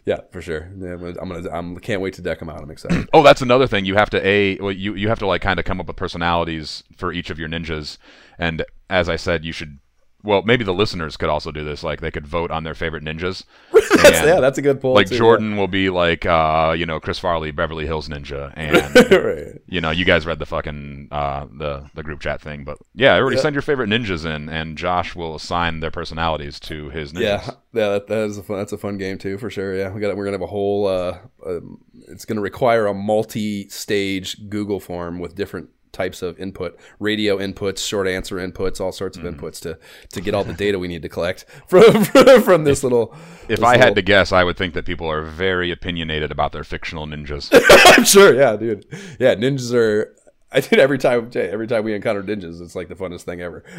Yeah, 0.04 0.20
for 0.30 0.42
sure. 0.42 0.70
Yeah, 0.78 0.92
I'm 0.92 0.98
gonna, 1.00 1.14
I'm 1.22 1.28
gonna, 1.30 1.50
I'm 1.50 1.78
can't 1.78 2.02
wait 2.02 2.12
to 2.14 2.22
deck 2.22 2.38
them 2.38 2.50
out. 2.50 2.60
I'm 2.62 2.70
excited. 2.70 3.08
Oh, 3.14 3.22
that's 3.22 3.40
another 3.40 3.66
thing. 3.66 3.86
You 3.86 3.94
have 3.94 4.10
to 4.10 4.26
a 4.26 4.58
well, 4.58 4.70
you 4.72 4.94
you 4.94 5.08
have 5.08 5.18
to 5.20 5.26
like 5.26 5.40
kind 5.40 5.58
of 5.58 5.64
come 5.64 5.80
up 5.80 5.86
with 5.86 5.96
personalities 5.96 6.84
for 6.98 7.12
each 7.14 7.30
of 7.30 7.38
your 7.38 7.48
ninjas, 7.48 7.96
and 8.38 8.62
as 8.90 9.08
I 9.08 9.16
said, 9.16 9.42
you 9.44 9.52
should. 9.52 9.78
Well, 10.22 10.42
maybe 10.42 10.64
the 10.64 10.74
listeners 10.74 11.16
could 11.16 11.28
also 11.30 11.50
do 11.50 11.64
this. 11.64 11.82
Like 11.82 12.00
they 12.00 12.10
could 12.10 12.26
vote 12.26 12.50
on 12.50 12.64
their 12.64 12.74
favorite 12.74 13.02
ninjas. 13.04 13.44
That's- 13.72 14.18
And, 14.20 14.26
yeah, 14.28 14.40
that's 14.40 14.58
a 14.58 14.62
good 14.62 14.80
poll. 14.80 14.94
Like 14.94 15.08
too, 15.08 15.16
Jordan 15.18 15.56
will 15.56 15.68
be 15.68 15.90
like, 15.90 16.24
uh, 16.26 16.74
you 16.76 16.86
know, 16.86 17.00
Chris 17.00 17.18
Farley, 17.18 17.50
Beverly 17.50 17.86
Hills 17.86 18.08
Ninja, 18.08 18.52
and 18.56 18.76
right. 19.10 19.60
you 19.66 19.80
know, 19.80 19.90
you 19.90 20.04
guys 20.04 20.26
read 20.26 20.38
the 20.38 20.46
fucking 20.46 21.08
uh, 21.10 21.46
the 21.52 21.88
the 21.94 22.02
group 22.02 22.20
chat 22.20 22.40
thing, 22.40 22.64
but 22.64 22.78
yeah, 22.94 23.14
everybody 23.14 23.36
Yeah. 23.36 23.42
send 23.42 23.54
your 23.54 23.62
favorite 23.62 23.88
ninjas 23.90 24.24
in, 24.24 24.48
and 24.48 24.76
Josh 24.78 25.14
will 25.14 25.34
assign 25.34 25.80
their 25.80 25.90
personalities 25.90 26.58
to 26.60 26.90
his 26.90 27.12
ninjas. 27.12 27.20
Yeah, 27.22 27.50
yeah, 27.72 27.88
that, 27.90 28.06
that 28.08 28.18
is 28.28 28.38
a 28.38 28.42
fun, 28.42 28.58
that's 28.58 28.72
a 28.72 28.78
fun 28.78 28.96
game 28.98 29.18
too, 29.18 29.38
for 29.38 29.50
sure. 29.50 29.74
Yeah, 29.76 29.90
we 29.92 30.00
got 30.00 30.16
we're 30.16 30.24
gonna 30.24 30.34
have 30.36 30.42
a 30.42 30.46
whole. 30.46 30.86
Uh, 30.86 31.18
um, 31.46 31.78
it's 32.08 32.24
gonna 32.24 32.40
require 32.40 32.86
a 32.86 32.94
multi-stage 32.94 34.48
Google 34.48 34.80
form 34.80 35.18
with 35.18 35.34
different 35.34 35.70
types 35.92 36.22
of 36.22 36.38
input, 36.38 36.78
radio 36.98 37.38
inputs, 37.38 37.86
short 37.86 38.06
answer 38.08 38.36
inputs, 38.36 38.80
all 38.80 38.92
sorts 38.92 39.16
of 39.16 39.24
Mm-hmm. 39.24 39.44
inputs 39.44 39.60
to 39.62 39.78
to 40.12 40.20
get 40.20 40.34
all 40.34 40.44
the 40.44 40.54
data 40.54 40.78
we 40.78 40.88
need 40.88 41.02
to 41.02 41.08
collect 41.08 41.44
from 41.68 42.04
from, 42.04 42.42
from 42.42 42.64
this 42.64 42.82
little. 42.84 43.14
If 43.48 43.58
this 43.58 43.62
I 43.62 43.72
little- 43.72 43.86
had 43.86 43.94
to 43.96 44.02
guess, 44.02 44.32
I 44.32 44.44
would 44.44 44.56
think 44.56 44.74
that 44.74 44.84
people 44.84 45.10
are 45.10 45.22
very 45.22 45.70
opinionated 45.70 46.30
about 46.30 46.52
their 46.52 46.64
fictional 46.64 47.06
ninjas. 47.06 47.50
I'm 47.96 48.04
sure, 48.04 48.34
yeah, 48.34 48.56
dude. 48.56 48.86
Yeah, 49.18 49.34
ninjas 49.34 49.72
are. 49.74 50.14
I 50.52 50.60
did 50.60 50.78
every 50.80 50.98
time. 50.98 51.30
Every 51.34 51.66
time 51.68 51.84
we 51.84 51.94
encounter 51.94 52.22
ninjas, 52.22 52.60
it's 52.60 52.74
like 52.74 52.88
the 52.88 52.96
funnest 52.96 53.22
thing 53.22 53.40
ever. 53.40 53.60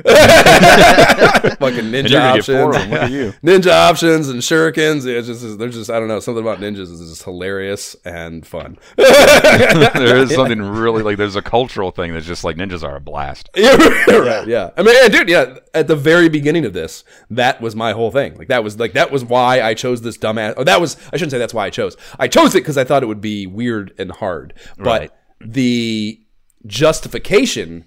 Fucking 1.59 1.85
ninja 1.91 1.99
and 1.99 2.09
you're 2.09 2.19
gonna 2.21 2.35
get 2.37 2.45
four 2.45 2.69
of 2.69 2.75
options. 2.75 2.91
Look 2.91 3.01
at 3.01 3.11
you. 3.11 3.33
ninja 3.43 3.71
options, 3.71 4.29
and 4.29 4.39
shurikens. 4.41 5.05
It's 5.05 5.27
just, 5.27 5.59
there's 5.59 5.75
just, 5.75 5.89
I 5.89 5.99
don't 5.99 6.07
know, 6.07 6.19
something 6.19 6.41
about 6.41 6.59
ninjas 6.59 6.91
is 6.91 6.99
just 6.99 7.23
hilarious 7.23 7.95
and 8.05 8.45
fun. 8.45 8.77
there 8.95 10.17
is 10.17 10.33
something 10.33 10.61
really 10.61 11.03
like 11.03 11.17
there's 11.17 11.35
a 11.35 11.41
cultural 11.41 11.91
thing 11.91 12.13
that's 12.13 12.25
just 12.25 12.43
like 12.43 12.55
ninjas 12.55 12.83
are 12.83 12.95
a 12.95 13.01
blast. 13.01 13.49
Yeah, 13.55 13.75
right. 14.07 14.47
Yeah. 14.47 14.69
I 14.77 14.83
mean, 14.83 14.95
yeah, 15.01 15.07
dude. 15.09 15.29
Yeah. 15.29 15.57
At 15.73 15.87
the 15.87 15.95
very 15.95 16.29
beginning 16.29 16.65
of 16.65 16.73
this, 16.73 17.03
that 17.29 17.61
was 17.61 17.75
my 17.75 17.91
whole 17.91 18.11
thing. 18.11 18.37
Like 18.37 18.47
that 18.47 18.63
was 18.63 18.79
like 18.79 18.93
that 18.93 19.11
was 19.11 19.25
why 19.25 19.61
I 19.61 19.73
chose 19.73 20.01
this 20.01 20.17
dumbass. 20.17 20.53
Or 20.57 20.63
that 20.65 20.79
was 20.79 20.95
I 21.11 21.17
shouldn't 21.17 21.31
say 21.31 21.37
that's 21.37 21.53
why 21.53 21.65
I 21.65 21.69
chose. 21.69 21.97
I 22.17 22.27
chose 22.27 22.55
it 22.55 22.59
because 22.59 22.77
I 22.77 22.83
thought 22.85 23.03
it 23.03 23.07
would 23.07 23.21
be 23.21 23.45
weird 23.45 23.93
and 23.97 24.11
hard. 24.11 24.53
But 24.77 24.85
Right. 24.85 25.11
the 25.41 26.20
justification 26.65 27.85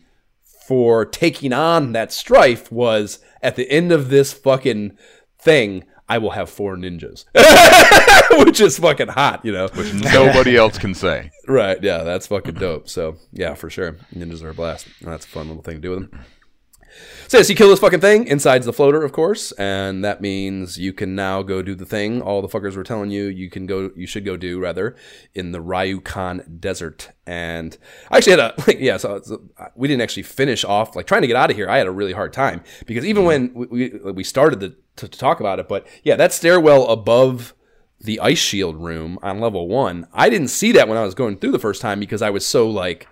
for 0.67 1.05
taking 1.05 1.53
on 1.53 1.93
that 1.93 2.13
strife 2.13 2.73
was 2.73 3.19
at 3.43 3.57
the 3.57 3.71
end 3.71 3.93
of 3.93 4.09
this 4.09 4.33
fucking 4.33 4.97
thing. 5.39 5.85
I 6.07 6.19
will 6.19 6.31
have 6.33 6.51
four 6.51 6.77
ninjas, 6.77 7.25
which 8.45 8.61
is 8.61 8.79
fucking 8.79 9.09
hot, 9.09 9.43
you 9.43 9.53
know. 9.53 9.69
Which 9.69 9.95
nobody 9.95 10.55
else 10.59 10.77
can 10.77 10.95
say. 10.95 11.31
Right. 11.49 11.83
Yeah, 11.83 12.03
that's 12.03 12.27
fucking 12.27 12.57
dope. 12.57 12.91
So 12.91 13.17
yeah, 13.33 13.55
for 13.55 13.71
sure. 13.71 13.93
Ninjas 14.15 14.43
are 14.43 14.51
a 14.51 14.55
blast. 14.55 14.87
That's 15.01 15.25
a 15.25 15.29
fun 15.29 15.49
little 15.49 15.63
thing 15.63 15.77
to 15.77 15.81
do 15.81 15.91
with 15.91 16.11
them. 16.11 16.21
So 17.29 17.39
yes, 17.39 17.49
you 17.49 17.57
kill 17.57 17.71
this 17.71 17.81
fucking 17.81 18.01
thing. 18.01 18.27
Inside's 18.27 18.67
the 18.67 18.73
floater, 18.73 19.03
of 19.03 19.13
course, 19.13 19.53
and 19.53 20.05
that 20.05 20.21
means 20.21 20.79
you 20.79 20.93
can 20.93 21.15
now 21.15 21.43
go 21.43 21.63
do 21.63 21.75
the 21.75 21.87
thing. 21.87 22.21
All 22.21 22.43
the 22.43 22.49
fuckers 22.49 22.77
were 22.77 22.85
telling 22.85 23.11
you 23.11 23.25
you 23.25 23.51
can 23.51 23.67
go, 23.67 23.91
you 23.97 24.07
should 24.07 24.25
go 24.25 24.37
do 24.37 24.61
rather 24.61 24.95
in 25.35 25.53
the 25.53 25.59
Ryukahn 25.59 26.61
Desert. 26.61 27.11
And 27.27 27.77
I 28.11 28.19
actually 28.19 28.33
had 28.33 28.41
a 28.41 28.55
like, 28.67 28.79
yeah. 28.79 28.99
So, 28.99 29.21
so 29.23 29.43
we 29.75 29.89
didn't 29.89 30.03
actually 30.03 30.25
finish 30.25 30.65
off 30.65 30.95
like 30.95 31.07
trying 31.07 31.23
to 31.23 31.27
get 31.27 31.37
out 31.37 31.51
of 31.51 31.57
here. 31.57 31.69
I 31.69 31.79
had 31.79 31.87
a 31.87 31.93
really 31.93 32.13
hard 32.13 32.33
time 32.33 32.63
because 32.87 33.05
even 33.05 33.23
hmm. 33.23 33.27
when 33.27 33.55
we 33.55 33.67
we, 33.67 34.13
we 34.13 34.25
started 34.25 34.61
the, 34.61 34.77
to, 34.97 35.09
to 35.09 35.19
talk 35.19 35.41
about 35.41 35.59
it, 35.59 35.69
but 35.69 35.87
yeah, 36.03 36.17
that 36.17 36.33
stairwell 36.33 36.87
above 36.89 37.55
the 38.01 38.21
ice 38.21 38.39
shield 38.39 38.77
room 38.77 39.19
on 39.23 39.41
level 39.41 39.67
one. 39.67 40.07
I 40.13 40.29
didn't 40.29 40.49
see 40.49 40.73
that 40.73 40.89
when 40.89 40.99
I 40.99 41.05
was 41.05 41.15
going 41.15 41.39
through 41.39 41.53
the 41.53 41.59
first 41.59 41.81
time 41.81 41.99
because 41.99 42.23
I 42.23 42.31
was 42.31 42.47
so 42.47 42.69
like, 42.69 43.09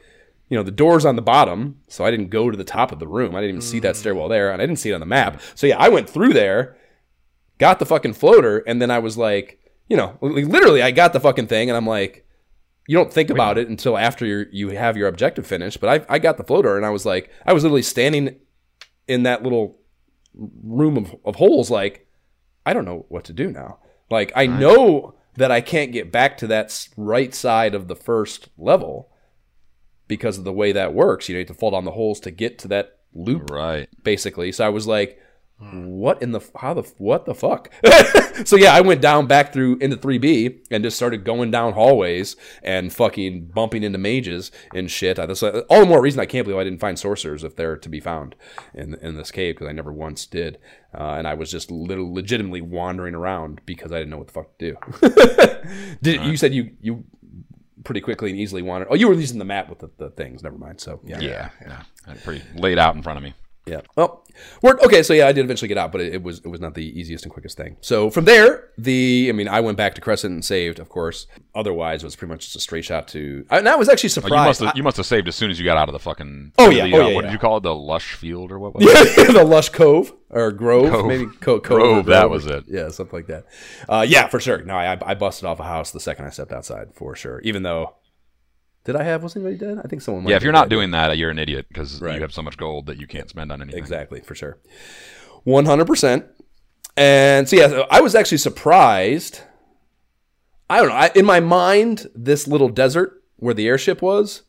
you 0.53 0.59
know, 0.59 0.63
the 0.63 0.71
door's 0.71 1.07
on 1.07 1.17
the 1.17 1.23
bottom, 1.23 1.79
so 1.89 2.05
I 2.05 2.11
didn't 2.11 2.29
go 2.29 2.51
to 2.51 2.59
the 2.59 2.63
top 2.63 2.93
of 2.93 2.99
the 2.99 3.09
room. 3.09 3.35
I 3.35 3.41
didn't 3.41 3.57
even 3.57 3.61
see 3.63 3.81
that 3.81 3.95
mm. 3.95 3.99
stairwell 3.99 4.29
there, 4.29 4.53
and 4.53 4.61
I 4.61 4.67
didn't 4.67 4.81
see 4.81 4.91
it 4.91 4.93
on 4.93 5.01
the 5.01 5.07
map. 5.07 5.41
So 5.55 5.67
yeah, 5.67 5.79
I 5.79 5.89
went 5.89 6.11
through 6.11 6.35
there, 6.35 6.77
got 7.57 7.79
the 7.79 7.87
fucking 7.87 8.13
floater, 8.13 8.59
and 8.59 8.81
then 8.83 8.91
I 8.91 8.99
was 8.99 9.17
like, 9.17 9.59
you 9.89 9.97
know, 9.97 10.19
literally, 10.21 10.83
I 10.83 10.91
got 10.91 11.15
the 11.15 11.21
fucking 11.21 11.47
thing, 11.47 11.71
and 11.71 11.77
I'm 11.79 11.87
like, 11.87 12.27
you 12.87 12.99
don't 12.99 13.11
think 13.11 13.31
about 13.31 13.57
it 13.57 13.71
until 13.71 13.97
after 13.97 14.27
you 14.27 14.45
you 14.53 14.69
have 14.77 14.95
your 14.95 15.09
objective 15.09 15.47
finished. 15.47 15.81
But 15.81 16.03
I 16.11 16.17
I 16.17 16.19
got 16.19 16.37
the 16.37 16.45
floater, 16.45 16.77
and 16.77 16.85
I 16.85 16.91
was 16.91 17.07
like, 17.07 17.31
I 17.47 17.55
was 17.55 17.63
literally 17.63 17.81
standing 17.81 18.37
in 19.09 19.23
that 19.23 19.43
little 19.43 19.79
room 20.35 20.99
of, 20.99 21.17
of 21.25 21.37
holes, 21.37 21.71
like, 21.71 22.07
I 22.67 22.75
don't 22.75 22.85
know 22.85 23.07
what 23.09 23.25
to 23.25 23.33
do 23.33 23.51
now. 23.51 23.79
Like 24.11 24.33
I 24.37 24.47
know 24.47 25.15
that 25.37 25.51
I 25.51 25.63
can't 25.63 25.93
get 25.93 26.13
back 26.13 26.37
to 26.39 26.47
that 26.49 26.89
right 26.99 27.35
side 27.35 27.75
of 27.75 27.89
the 27.89 27.97
first 27.97 28.51
level 28.59 29.12
because 30.17 30.37
of 30.39 30.45
the 30.45 30.53
way 30.53 30.73
that 30.73 30.93
works. 30.93 31.29
You, 31.29 31.35
know, 31.35 31.39
you 31.39 31.47
have 31.47 31.55
to 31.57 31.59
fall 31.61 31.71
down 31.71 31.85
the 31.87 31.91
holes 31.93 32.21
to 32.21 32.31
get 32.31 32.59
to 32.61 32.69
that 32.69 32.99
loop, 33.15 33.51
Right. 33.51 33.89
basically. 34.03 34.53
So 34.53 34.67
I 34.67 34.69
was 34.69 34.87
like, 34.87 35.19
"What 35.59 36.21
in 36.23 36.33
the 36.33 36.41
how 36.57 36.75
the 36.75 36.83
what 36.99 37.25
the 37.25 37.35
fuck?" 37.35 37.71
so 38.45 38.57
yeah, 38.57 38.75
I 38.75 38.81
went 38.83 39.01
down 39.01 39.27
back 39.27 39.53
through 39.53 39.79
into 39.79 39.97
3B 39.97 40.67
and 40.71 40.85
just 40.85 40.97
started 40.97 41.25
going 41.25 41.51
down 41.51 41.73
hallways 41.73 42.37
and 42.63 42.93
fucking 42.93 43.47
bumping 43.55 43.83
into 43.85 43.99
mages 43.99 44.51
and 44.75 44.91
shit. 44.91 45.19
I, 45.19 45.25
that's 45.27 45.43
all 45.43 45.81
the 45.81 45.87
more 45.87 46.03
reason 46.03 46.21
I 46.21 46.27
can't 46.27 46.45
believe 46.45 46.61
I 46.61 46.65
didn't 46.65 46.81
find 46.81 46.99
sorcerers 46.99 47.43
if 47.45 47.57
they're 47.57 47.77
to 47.79 47.89
be 47.89 48.01
found 48.01 48.35
in 48.75 48.95
in 48.97 49.15
this 49.17 49.31
cave 49.31 49.55
because 49.55 49.69
I 49.69 49.73
never 49.73 49.93
once 49.93 50.27
did. 50.27 50.59
Uh, 50.95 51.15
and 51.19 51.27
I 51.27 51.33
was 51.33 51.51
just 51.51 51.71
little, 51.71 52.13
legitimately 52.13 52.61
wandering 52.61 53.15
around 53.15 53.63
because 53.65 53.93
I 53.93 53.99
didn't 53.99 54.11
know 54.11 54.19
what 54.19 54.27
the 54.27 54.33
fuck 54.35 54.59
to 54.59 54.73
do. 54.73 54.77
did 56.03 56.23
you 56.27 56.37
said 56.37 56.53
you 56.53 56.73
you 56.83 57.05
pretty 57.85 58.01
quickly 58.01 58.31
and 58.31 58.39
easily 58.39 58.63
wanted. 58.63 58.89
Oh, 58.91 58.95
you 58.95 59.09
were 59.09 59.15
using 59.15 59.39
the 59.39 59.45
map 59.45 59.69
with 59.69 59.79
the, 59.81 59.91
the 59.99 60.11
things. 60.11 60.43
Never 60.43 60.59
mind. 60.59 60.81
So 60.81 61.01
yeah, 61.05 61.21
Yeah. 61.21 61.51
Yeah. 61.61 61.83
Pretty 62.25 62.43
laid 62.55 62.79
out 62.79 62.95
in 62.95 63.03
front 63.03 63.17
of 63.19 63.23
me. 63.23 63.35
Yeah. 63.67 63.81
Well, 63.97 64.25
we're, 64.63 64.79
okay. 64.81 65.03
So 65.03 65.13
yeah, 65.13 65.29
I 65.29 65.33
did 65.33 65.45
eventually 65.45 65.69
get 65.69 65.79
out, 65.79 65.93
but 65.93 66.01
it, 66.01 66.15
it 66.15 66.23
was 66.23 66.39
it 66.41 66.49
was 66.49 66.61
not 66.61 66.75
the 66.75 66.99
easiest 66.99 67.25
and 67.25 67.33
quickest 67.33 67.57
thing. 67.57 67.77
So 67.81 68.11
from 68.11 68.25
there, 68.25 68.71
the 68.79 69.27
I 69.29 69.33
mean, 69.33 69.47
I 69.47 69.61
went 69.61 69.77
back 69.77 69.95
to 69.95 70.01
Crescent 70.01 70.33
and 70.33 70.45
saved, 70.45 70.79
of 70.79 70.89
course. 70.89 71.27
Otherwise, 71.55 72.03
it 72.03 72.07
was 72.07 72.17
pretty 72.17 72.33
much 72.33 72.45
just 72.45 72.57
a 72.57 72.61
straight 72.61 72.85
shot 72.85 73.09
to. 73.09 73.45
I, 73.51 73.59
and 73.59 73.69
I 73.69 73.77
was 73.77 73.89
actually 73.89 74.09
Oh, 74.09 74.15
you 74.17 74.23
surprised. 74.23 74.47
must 74.49 74.61
have 74.63 74.77
you 74.77 74.83
must 74.83 74.97
have 74.97 75.07
saved 75.07 75.29
as 75.29 75.37
soon 75.37 75.51
as 75.51 75.59
you 75.59 75.65
got 75.65 75.77
out 75.77 75.89
of 75.89 75.93
the 75.93 75.99
fucking. 75.99 76.53
Oh, 76.59 76.71
yeah. 76.71 76.87
the, 76.87 76.95
Oh, 76.95 77.03
uh, 77.05 77.09
yeah, 77.09 77.15
What 77.15 77.25
yeah. 77.25 77.31
did 77.31 77.33
you 77.35 77.39
call 77.39 77.59
it? 77.59 77.63
The 77.63 77.75
lush 77.75 78.15
field 78.15 78.51
or 78.53 78.59
what? 78.59 78.75
was 78.75 78.85
it? 78.87 79.33
the 79.33 79.45
Lush 79.45 79.69
Cove 79.69 80.13
or 80.31 80.51
Grove, 80.51 80.91
Cove. 80.91 81.07
maybe 81.07 81.27
Co- 81.41 81.61
Cove. 81.61 81.79
Grove, 81.81 82.07
that 82.07 82.31
was 82.31 82.47
it. 82.47 82.65
Yeah, 82.67 82.89
something 82.89 83.17
like 83.19 83.27
that. 83.27 83.45
Uh, 83.89 84.05
yeah, 84.09 84.29
for 84.29 84.41
sure. 84.41 84.63
No, 84.63 84.75
I, 84.75 84.99
I 85.05 85.15
busted 85.15 85.45
off 85.45 85.61
a 85.61 85.65
house 85.65 85.91
the 85.93 86.01
second 86.01 86.25
I 86.25 86.31
stepped 86.31 86.53
outside, 86.53 86.89
for 86.95 87.15
sure. 87.15 87.41
Even 87.43 87.63
though, 87.63 87.95
did 88.85 88.97
I 88.97 89.05
have 89.05 89.23
was 89.23 89.37
anybody 89.37 89.57
dead? 89.57 89.79
I 89.79 89.89
think 89.89 90.03
someone. 90.03 90.25
might 90.25 90.31
Yeah. 90.31 90.37
If 90.37 90.43
you're 90.43 90.53
not 90.53 90.69
dead. 90.69 90.77
doing 90.77 90.91
that, 90.91 91.17
you're 91.17 91.31
an 91.31 91.39
idiot 91.39 91.67
because 91.69 92.01
Right. 92.01 92.15
you 92.15 92.21
have 92.23 92.33
so 92.33 92.43
much 92.43 92.57
gold 92.57 92.87
that 92.87 92.99
you 92.99 93.07
can't 93.07 93.29
spend 93.29 93.53
on 93.53 93.63
anything. 93.63 93.79
Exactly, 93.79 94.21
for 94.21 94.35
sure. 94.35 94.59
100%. 95.47 96.25
And 96.97 97.49
so, 97.49 97.57
yeah, 97.57 97.85
I 97.91 98.01
was 98.01 98.15
actually 98.15 98.39
surprised. 98.39 99.41
I 100.69 100.79
don't 100.79 100.89
know. 100.89 100.95
I, 100.95 101.11
in 101.15 101.25
my 101.25 101.41
mind, 101.41 102.09
this 102.15 102.47
little 102.47 102.69
desert 102.69 103.23
where 103.37 103.55
the 103.55 103.67
airship 103.67 104.03
was 104.03 104.43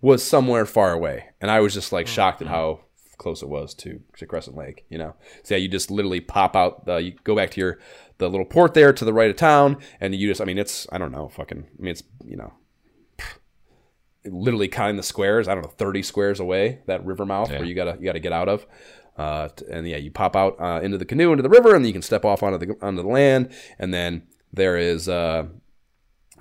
was 0.00 0.22
somewhere 0.22 0.66
far 0.66 0.92
away. 0.92 1.26
And 1.40 1.50
I 1.50 1.60
was 1.60 1.74
just 1.74 1.92
like 1.92 2.06
mm-hmm. 2.06 2.14
shocked 2.14 2.42
at 2.42 2.48
how 2.48 2.80
close 3.18 3.42
it 3.42 3.48
was 3.48 3.74
to, 3.74 4.00
to 4.16 4.26
Crescent 4.26 4.56
Lake, 4.56 4.84
you 4.88 4.98
know? 4.98 5.14
So, 5.42 5.54
yeah, 5.54 5.60
you 5.60 5.68
just 5.68 5.90
literally 5.90 6.20
pop 6.20 6.56
out, 6.56 6.84
you 7.02 7.12
go 7.24 7.36
back 7.36 7.50
to 7.52 7.60
your, 7.60 7.78
the 8.18 8.28
little 8.28 8.46
port 8.46 8.74
there 8.74 8.92
to 8.92 9.04
the 9.04 9.12
right 9.12 9.30
of 9.30 9.36
town, 9.36 9.78
and 10.00 10.14
you 10.14 10.28
just, 10.28 10.40
I 10.40 10.44
mean, 10.44 10.58
it's, 10.58 10.86
I 10.90 10.98
don't 10.98 11.12
know, 11.12 11.28
fucking, 11.28 11.66
I 11.78 11.82
mean, 11.82 11.92
it's, 11.92 12.02
you 12.24 12.36
know, 12.36 12.52
literally 14.24 14.68
counting 14.68 14.96
the 14.96 15.02
squares. 15.02 15.48
I 15.48 15.54
don't 15.54 15.62
know, 15.64 15.70
thirty 15.70 16.02
squares 16.02 16.40
away. 16.40 16.80
That 16.86 17.04
river 17.04 17.24
mouth 17.26 17.50
Yeah. 17.50 17.58
where 17.58 17.66
you 17.66 17.74
gotta 17.74 17.96
you 17.98 18.04
gotta 18.04 18.20
get 18.20 18.32
out 18.32 18.48
of. 18.48 18.66
Uh, 19.16 19.48
and 19.70 19.86
yeah, 19.86 19.96
you 19.98 20.10
pop 20.10 20.34
out 20.36 20.56
uh, 20.60 20.80
into 20.82 20.96
the 20.96 21.04
canoe 21.04 21.30
into 21.30 21.42
the 21.42 21.48
river, 21.50 21.74
and 21.74 21.86
you 21.86 21.92
can 21.92 22.02
step 22.02 22.24
off 22.24 22.42
onto 22.42 22.58
the 22.64 22.74
onto 22.80 23.02
the 23.02 23.08
land. 23.08 23.52
And 23.78 23.92
then 23.92 24.22
there 24.52 24.76
is 24.76 25.08
uh, 25.08 25.46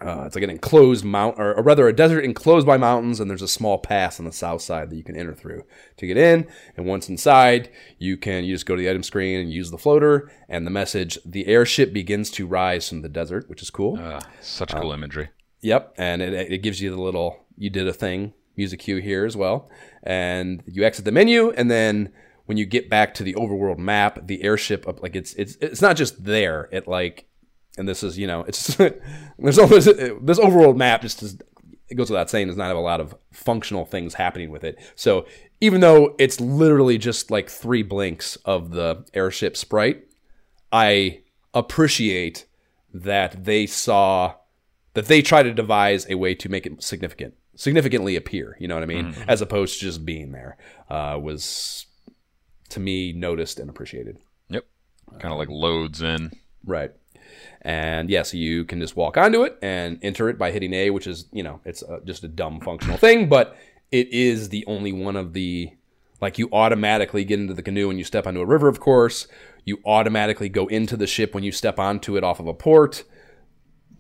uh, 0.02 0.24
it's 0.26 0.36
like 0.36 0.44
an 0.46 0.50
enclosed 0.50 1.04
mount, 1.04 1.38
or, 1.38 1.54
or 1.56 1.62
rather 1.64 1.86
a 1.90 1.94
desert 1.94 2.24
enclosed 2.24 2.66
by 2.66 2.78
mountains, 2.78 3.20
and 3.20 3.30
there's 3.30 3.42
a 3.42 3.50
small 3.50 3.78
pass 3.78 4.18
on 4.18 4.26
the 4.26 4.32
south 4.32 4.62
side 4.62 4.90
that 4.90 4.96
you 4.96 5.04
can 5.04 5.18
enter 5.18 5.34
through 5.34 5.64
to 5.98 6.08
get 6.08 6.16
in. 6.16 6.48
And 6.78 6.86
once 6.86 7.10
inside, 7.10 7.70
you 7.98 8.16
can 8.16 8.46
you 8.46 8.56
just 8.56 8.66
go 8.66 8.78
to 8.78 8.82
the 8.82 8.90
item 8.90 9.04
screen 9.04 9.42
and 9.42 9.52
use 9.52 9.72
the 9.72 9.78
floater, 9.78 10.32
and 10.48 10.66
the 10.66 10.72
message: 10.72 11.18
the 11.26 11.48
airship 11.48 11.92
begins 11.92 12.32
to 12.32 12.48
rise 12.48 12.88
from 12.88 13.02
the 13.02 13.10
desert, 13.10 13.50
which 13.50 13.62
is 13.62 13.70
cool. 13.70 13.98
Uh, 14.00 14.22
such 14.40 14.74
cool 14.74 14.94
imagery. 14.94 15.30
Yep, 15.62 15.96
and 15.98 16.22
it, 16.22 16.34
it 16.54 16.60
gives 16.60 16.80
you 16.82 16.92
the 16.92 17.02
little 17.02 17.46
you 17.60 17.70
did 17.70 17.88
a 17.88 17.94
thing 17.94 18.34
music 18.56 18.80
cue 18.80 18.98
here 18.98 19.26
as 19.26 19.38
well, 19.38 19.70
and 20.04 20.64
you 20.66 20.84
exit 20.84 21.06
the 21.06 21.12
menu, 21.12 21.52
and 21.52 21.70
then 21.70 22.12
when 22.46 22.58
you 22.58 22.66
get 22.66 22.90
back 22.90 23.14
to 23.14 23.24
the 23.24 23.36
overworld 23.36 23.78
map, 23.78 24.26
the 24.26 24.42
airship 24.44 24.88
up 24.88 25.04
like 25.04 25.16
it's 25.16 25.34
it's 25.34 25.56
it's 25.62 25.84
not 25.84 25.96
just 25.96 26.24
there. 26.26 26.68
It 26.72 26.88
like, 26.88 27.28
and 27.78 27.88
this 27.88 28.02
is 28.02 28.18
you 28.18 28.26
know 28.26 28.42
it's 28.42 28.76
there's 29.40 29.60
always 29.60 29.86
this 29.86 30.40
overworld 30.40 30.76
map 30.76 31.04
just 31.04 31.22
is, 31.22 31.38
it 31.90 31.96
goes 31.96 32.10
without 32.10 32.30
saying 32.30 32.48
does 32.48 32.58
not 32.58 32.68
have 32.68 32.78
a 32.78 32.82
lot 32.82 33.02
of 33.02 33.16
functional 33.32 33.86
things 33.86 34.16
happening 34.16 34.50
with 34.50 34.64
it. 34.64 34.78
So 34.96 35.26
even 35.62 35.82
though 35.82 36.16
it's 36.20 36.40
literally 36.40 36.98
just 36.98 37.32
like 37.32 37.50
three 37.50 37.84
blinks 37.84 38.36
of 38.38 38.72
the 38.72 39.06
airship 39.14 39.58
sprite, 39.58 40.06
I 40.72 41.22
appreciate 41.54 42.46
that 42.94 43.44
they 43.44 43.66
saw 43.66 44.36
that 44.94 45.06
they 45.06 45.22
try 45.22 45.44
to 45.44 45.54
devise 45.54 46.10
a 46.10 46.16
way 46.16 46.36
to 46.36 46.50
make 46.50 46.66
it 46.66 46.82
significant, 46.84 47.36
significantly 47.60 48.16
appear. 48.16 48.56
You 48.58 48.70
know 48.70 48.76
what 48.76 48.84
I 48.84 48.88
mean? 48.88 49.14
As 49.28 49.42
opposed 49.42 49.76
to 49.76 49.86
just 49.86 50.06
being 50.06 50.32
there 50.32 50.56
uh, 50.90 51.20
was 51.22 51.86
to 52.70 52.80
me 52.80 53.12
noticed 53.12 53.60
and 53.60 53.70
appreciated. 53.70 54.18
Yep. 54.50 54.66
Kind 55.20 55.34
of 55.34 55.38
like 55.38 55.50
loads 55.50 56.02
in. 56.02 56.32
Right. 56.66 56.92
And 57.62 58.10
yeah, 58.10 58.24
so 58.24 58.38
you 58.38 58.64
can 58.64 58.80
just 58.80 58.96
walk 58.96 59.18
onto 59.18 59.44
it 59.44 59.58
and 59.62 60.00
enter 60.02 60.30
it 60.30 60.38
by 60.38 60.52
hitting 60.52 60.74
A, 60.74 60.90
which 60.90 61.06
is, 61.06 61.26
you 61.34 61.44
know, 61.44 61.60
it's 61.66 61.84
uh 61.84 62.00
just 62.06 62.24
a 62.24 62.30
dumb 62.30 62.62
functional 62.62 62.98
thing, 62.98 63.28
but 63.28 63.58
it 63.92 64.08
is 64.14 64.50
the 64.50 64.66
only 64.66 64.94
one 64.94 65.18
of 65.18 65.34
the, 65.34 65.72
like, 66.22 66.38
you 66.38 66.48
automatically 66.54 67.26
get 67.26 67.40
into 67.40 67.54
the 67.54 67.62
canoe 67.62 67.88
when 67.88 67.98
you 67.98 68.06
step 68.06 68.26
onto 68.26 68.40
a 68.40 68.46
river, 68.46 68.70
of 68.70 68.80
course. 68.80 69.28
You 69.66 69.80
automatically 69.86 70.48
go 70.48 70.68
into 70.68 70.96
the 70.96 71.08
ship 71.08 71.34
when 71.34 71.44
you 71.44 71.52
step 71.52 71.78
onto 71.78 72.16
it 72.16 72.24
off 72.24 72.40
of 72.40 72.48
a 72.48 72.54
port. 72.54 73.04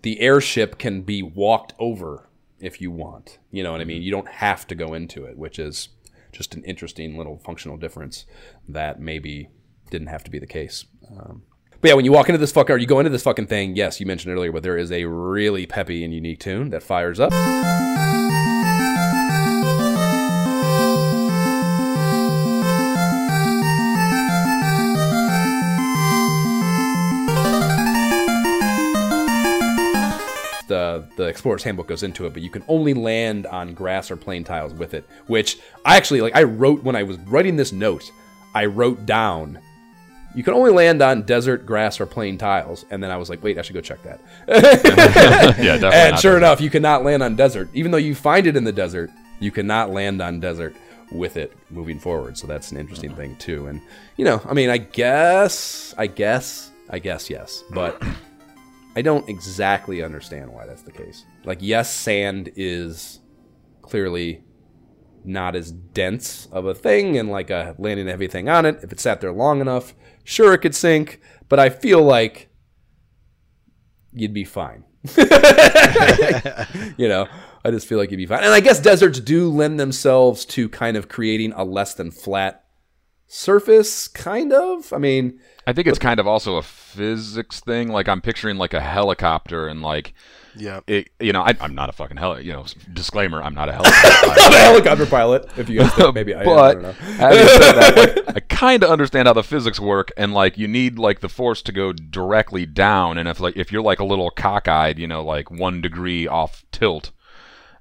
The 0.04 0.22
airship 0.22 0.78
can 0.78 1.02
be 1.02 1.22
walked 1.22 1.74
over 1.78 2.29
if 2.60 2.82
you 2.82 2.92
want. 2.92 3.40
You 3.52 3.64
know 3.64 3.72
what 3.72 3.82
I 3.82 3.86
mean? 3.86 4.02
You 4.02 4.12
don't 4.12 4.28
have 4.28 4.68
to 4.68 4.76
go 4.76 4.94
into 4.94 5.26
it, 5.26 5.38
which 5.38 5.60
is 5.60 5.90
just 6.32 6.56
an 6.56 6.64
interesting 6.64 7.18
little 7.18 7.38
functional 7.38 7.78
difference 7.78 8.26
that 8.68 9.00
maybe 9.00 9.50
didn't 9.90 10.08
have 10.08 10.24
to 10.24 10.32
be 10.32 10.40
the 10.40 10.48
case. 10.48 10.86
Um, 11.10 11.44
but 11.82 11.90
yeah, 11.90 11.96
when 11.96 12.06
you 12.06 12.12
walk 12.12 12.30
into 12.30 12.40
this 12.40 12.52
fucker, 12.52 12.80
you 12.80 12.86
go 12.86 13.00
into 13.00 13.10
this 13.10 13.24
fucking 13.24 13.48
thing. 13.48 13.76
Yes, 13.76 14.00
you 14.00 14.06
mentioned 14.06 14.34
earlier, 14.34 14.52
but 14.52 14.64
there 14.64 14.78
is 14.78 14.92
a 14.92 15.06
really 15.06 15.66
peppy 15.66 16.04
and 16.04 16.14
unique 16.14 16.40
tune 16.40 16.70
that 16.72 16.84
fires 16.84 17.20
up. 17.20 17.32
Explorer's 31.30 31.64
handbook 31.64 31.88
goes 31.88 32.04
into 32.04 32.26
it, 32.26 32.34
but 32.34 32.42
you 32.42 32.50
can 32.50 32.64
only 32.68 32.94
land 32.94 33.46
on 33.48 33.74
grass 33.74 34.12
or 34.12 34.16
plain 34.16 34.44
tiles 34.44 34.74
with 34.74 34.94
it. 34.94 35.08
Which 35.28 35.60
I 35.86 35.98
actually 35.98 36.22
like. 36.22 36.36
I 36.36 36.44
wrote 36.44 36.84
when 36.84 36.96
I 36.96 37.04
was 37.04 37.18
writing 37.20 37.56
this 37.56 37.72
note. 37.72 38.12
I 38.54 38.66
wrote 38.66 39.06
down 39.06 39.60
you 40.36 40.44
can 40.44 40.54
only 40.54 40.72
land 40.72 41.02
on 41.02 41.24
desert, 41.24 41.66
grass, 41.66 42.00
or 42.00 42.06
plain 42.06 42.38
tiles. 42.38 42.86
And 42.92 43.02
then 43.02 43.10
I 43.10 43.18
was 43.18 43.30
like, 43.30 43.42
wait, 43.42 43.58
I 43.58 43.62
should 43.62 43.74
go 43.74 43.82
check 43.82 44.02
that. 44.04 44.22
yeah, 44.48 45.78
definitely. 45.78 45.90
and 45.90 46.20
sure 46.20 46.38
enough, 46.38 46.62
you 46.62 46.70
cannot 46.70 47.04
land 47.04 47.24
on 47.24 47.36
desert. 47.36 47.70
Even 47.74 47.92
though 47.92 47.98
you 47.98 48.14
find 48.14 48.46
it 48.46 48.56
in 48.56 48.64
the 48.64 48.72
desert, 48.72 49.10
you 49.40 49.52
cannot 49.52 49.90
land 49.90 50.22
on 50.22 50.40
desert 50.40 50.76
with 51.12 51.38
it 51.38 51.58
moving 51.72 52.00
forward. 52.00 52.38
So 52.38 52.46
that's 52.46 52.72
an 52.72 52.78
interesting 52.78 53.12
uh-huh. 53.12 53.22
thing 53.22 53.36
too. 53.38 53.68
And 53.68 53.82
you 54.18 54.26
know, 54.26 54.42
I 54.46 54.54
mean, 54.54 54.70
I 54.70 54.78
guess, 54.78 55.96
I 55.98 56.06
guess, 56.06 56.70
I 56.90 57.00
guess 57.00 57.30
yes, 57.30 57.64
but 57.72 58.02
I 58.96 59.02
don't 59.02 59.28
exactly 59.30 60.04
understand 60.04 60.52
why 60.52 60.66
that's 60.66 60.82
the 60.82 60.92
case. 60.92 61.26
Like, 61.46 61.60
yes, 61.62 61.94
sand 61.94 62.52
is 62.56 63.20
clearly 63.82 64.44
not 65.24 65.56
as 65.56 65.72
dense 65.72 66.48
of 66.52 66.66
a 66.66 66.74
thing 66.74 67.18
and 67.18 67.30
like 67.30 67.50
a 67.50 67.76
landing 67.78 68.08
heavy 68.08 68.28
thing 68.28 68.50
on 68.50 68.66
it. 68.66 68.80
If 68.84 68.92
it 68.92 69.00
sat 69.00 69.22
there 69.22 69.32
long 69.32 69.62
enough, 69.62 69.94
sure 70.24 70.54
it 70.54 70.60
could 70.60 70.76
sink, 70.76 71.22
but 71.48 71.60
I 71.60 71.70
feel 71.70 72.02
like 72.02 72.50
you'd 74.12 74.34
be 74.34 74.44
fine. 74.44 74.86
you 76.98 77.08
know, 77.08 77.28
I 77.64 77.72
just 77.72 77.88
feel 77.88 77.98
like 77.98 78.12
you'd 78.12 78.18
be 78.18 78.26
fine. 78.26 78.44
And 78.44 78.54
I 78.54 78.60
guess 78.60 78.80
deserts 78.80 79.20
do 79.20 79.50
lend 79.50 79.80
themselves 79.80 80.46
to 80.46 80.70
kind 80.70 80.98
of 80.98 81.08
creating 81.08 81.54
a 81.54 81.64
less 81.64 81.94
than 81.94 82.12
flat 82.12 82.66
surface, 83.30 84.08
kind 84.10 84.52
of. 84.52 84.92
I 84.92 84.98
mean, 84.98 85.40
I 85.66 85.72
think 85.72 85.88
it's 85.88 86.00
kind 86.00 86.20
of 86.20 86.28
also 86.28 86.56
a 86.58 86.62
physics 86.64 87.60
thing. 87.62 87.88
Like 87.90 88.10
I'm 88.10 88.20
picturing 88.22 88.58
like 88.58 88.74
a 88.74 88.82
helicopter 88.82 89.68
and 89.68 89.82
like 89.84 90.14
Yeah. 90.56 90.80
it. 90.88 91.10
You 91.20 91.32
know, 91.32 91.42
I, 91.44 91.56
I'm 91.62 91.76
not 91.76 91.90
a 91.90 91.92
fucking 91.94 92.18
heli. 92.18 92.44
You 92.44 92.54
know, 92.54 92.66
disclaimer: 92.92 93.42
I'm 93.42 93.54
not 93.54 93.70
a 93.70 93.72
helicopter. 93.78 94.10
pilot. 94.10 94.40
I'm 94.42 94.54
a 94.54 94.58
helicopter 94.58 95.06
pilot. 95.06 95.50
If 95.58 95.70
you 95.70 95.80
guys 95.80 95.94
think 95.94 96.16
maybe 96.16 96.34
I 96.34 96.42
am, 96.42 96.50
I 96.50 96.74
don't 96.74 96.82
know. 96.82 96.92
that, 96.92 97.96
like, 98.26 98.36
I 98.36 98.40
kind 98.42 98.84
of 98.84 98.90
understand 98.90 99.28
how 99.28 99.34
the 99.34 99.44
physics 99.44 99.80
work, 99.80 100.12
and 100.18 100.34
like 100.34 100.58
you 100.58 100.68
need 100.68 100.98
like 100.98 101.20
the 101.20 101.30
force 101.30 101.62
to 101.62 101.72
go 101.72 101.94
directly 101.94 102.66
down, 102.66 103.18
and 103.20 103.30
if 103.30 103.40
like 103.40 103.56
if 103.56 103.72
you're 103.72 103.84
like 103.84 104.00
a 104.00 104.06
little 104.06 104.32
cockeyed, 104.32 104.98
you 104.98 105.08
know, 105.08 105.24
like 105.24 105.52
one 105.52 105.82
degree 105.82 106.28
off 106.28 106.64
tilt, 106.72 107.12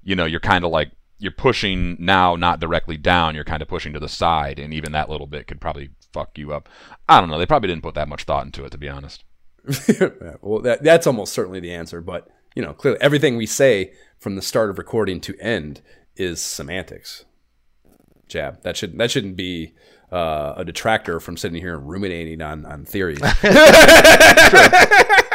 you 0.02 0.14
know, 0.14 0.26
you're 0.26 0.40
kind 0.40 0.64
of 0.64 0.70
like 0.70 0.90
you're 1.18 1.32
pushing 1.32 1.96
now, 1.98 2.36
not 2.36 2.60
directly 2.60 2.96
down. 2.96 3.34
You're 3.34 3.44
kind 3.44 3.62
of 3.62 3.68
pushing 3.68 3.92
to 3.92 4.00
the 4.00 4.08
side, 4.08 4.58
and 4.58 4.72
even 4.72 4.92
that 4.92 5.10
little 5.10 5.26
bit 5.26 5.46
could 5.46 5.60
probably 5.60 5.90
fuck 6.12 6.38
you 6.38 6.52
up. 6.52 6.68
I 7.08 7.20
don't 7.20 7.28
know. 7.28 7.38
They 7.38 7.46
probably 7.46 7.68
didn't 7.68 7.82
put 7.82 7.94
that 7.94 8.08
much 8.08 8.24
thought 8.24 8.46
into 8.46 8.64
it, 8.64 8.70
to 8.70 8.78
be 8.78 8.88
honest. 8.88 9.24
Well, 10.40 10.62
that, 10.62 10.82
that's 10.82 11.06
almost 11.06 11.32
certainly 11.32 11.60
the 11.60 11.74
answer. 11.74 12.00
But 12.00 12.28
you 12.54 12.62
know, 12.62 12.72
clearly 12.72 13.00
everything 13.00 13.36
we 13.36 13.46
say 13.46 13.92
from 14.18 14.36
the 14.36 14.42
start 14.42 14.70
of 14.70 14.78
recording 14.78 15.20
to 15.22 15.36
end 15.40 15.80
is 16.16 16.40
semantics. 16.40 17.24
Jab. 18.28 18.62
That 18.62 18.76
should 18.76 18.96
that 18.98 19.10
shouldn't 19.10 19.36
be 19.36 19.74
uh, 20.12 20.54
a 20.56 20.64
detractor 20.64 21.20
from 21.20 21.36
sitting 21.36 21.60
here 21.60 21.76
and 21.76 21.88
ruminating 21.88 22.40
on 22.40 22.64
on 22.64 22.84
theories. 22.84 23.20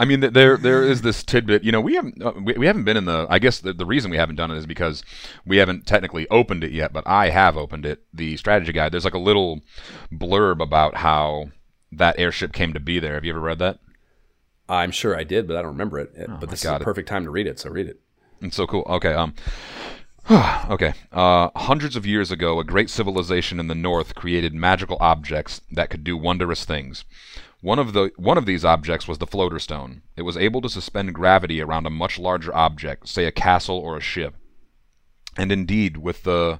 I 0.00 0.04
mean, 0.04 0.20
there 0.20 0.56
there 0.56 0.82
is 0.82 1.02
this 1.02 1.22
tidbit. 1.22 1.64
You 1.64 1.72
know, 1.72 1.80
we 1.80 1.94
haven't 1.94 2.22
uh, 2.22 2.32
we, 2.42 2.54
we 2.54 2.66
haven't 2.66 2.84
been 2.84 2.96
in 2.96 3.04
the. 3.04 3.26
I 3.30 3.38
guess 3.38 3.60
the, 3.60 3.72
the 3.72 3.86
reason 3.86 4.10
we 4.10 4.16
haven't 4.16 4.36
done 4.36 4.50
it 4.50 4.56
is 4.56 4.66
because 4.66 5.02
we 5.46 5.58
haven't 5.58 5.86
technically 5.86 6.28
opened 6.28 6.64
it 6.64 6.72
yet. 6.72 6.92
But 6.92 7.06
I 7.06 7.30
have 7.30 7.56
opened 7.56 7.86
it. 7.86 8.02
The 8.12 8.36
strategy 8.36 8.72
guide. 8.72 8.92
There's 8.92 9.04
like 9.04 9.14
a 9.14 9.18
little 9.18 9.60
blurb 10.12 10.60
about 10.62 10.96
how 10.96 11.50
that 11.92 12.18
airship 12.18 12.52
came 12.52 12.72
to 12.72 12.80
be 12.80 12.98
there. 12.98 13.14
Have 13.14 13.24
you 13.24 13.32
ever 13.32 13.40
read 13.40 13.58
that? 13.60 13.78
I'm 14.68 14.90
sure 14.90 15.16
I 15.16 15.24
did, 15.24 15.46
but 15.46 15.56
I 15.56 15.62
don't 15.62 15.72
remember 15.72 15.98
it. 15.98 16.12
but 16.40 16.48
this 16.48 16.60
is 16.60 16.64
got 16.64 16.78
the 16.78 16.84
perfect 16.84 17.08
time 17.08 17.24
to 17.24 17.30
read 17.30 17.46
it, 17.46 17.58
so 17.58 17.70
read 17.70 17.88
it. 17.88 18.00
It's 18.40 18.56
so 18.56 18.66
cool. 18.66 18.84
Okay. 18.88 19.12
Um. 19.12 19.34
okay. 20.70 20.94
Uh, 21.10 21.50
hundreds 21.56 21.96
of 21.96 22.06
years 22.06 22.30
ago, 22.30 22.58
a 22.58 22.64
great 22.64 22.90
civilization 22.90 23.58
in 23.58 23.68
the 23.68 23.74
north 23.74 24.14
created 24.14 24.54
magical 24.54 24.96
objects 25.00 25.60
that 25.70 25.90
could 25.90 26.04
do 26.04 26.16
wondrous 26.16 26.64
things. 26.64 27.04
One 27.62 27.78
of 27.78 27.92
the 27.92 28.10
one 28.16 28.38
of 28.38 28.44
these 28.44 28.64
objects 28.64 29.06
was 29.06 29.18
the 29.18 29.26
floater 29.26 29.60
stone. 29.60 30.02
It 30.16 30.22
was 30.22 30.36
able 30.36 30.60
to 30.62 30.68
suspend 30.68 31.14
gravity 31.14 31.60
around 31.60 31.86
a 31.86 31.90
much 31.90 32.18
larger 32.18 32.52
object, 32.52 33.08
say 33.08 33.24
a 33.24 33.30
castle 33.30 33.78
or 33.78 33.96
a 33.96 34.00
ship. 34.00 34.34
And 35.36 35.52
indeed, 35.52 35.96
with 35.96 36.24
the 36.24 36.58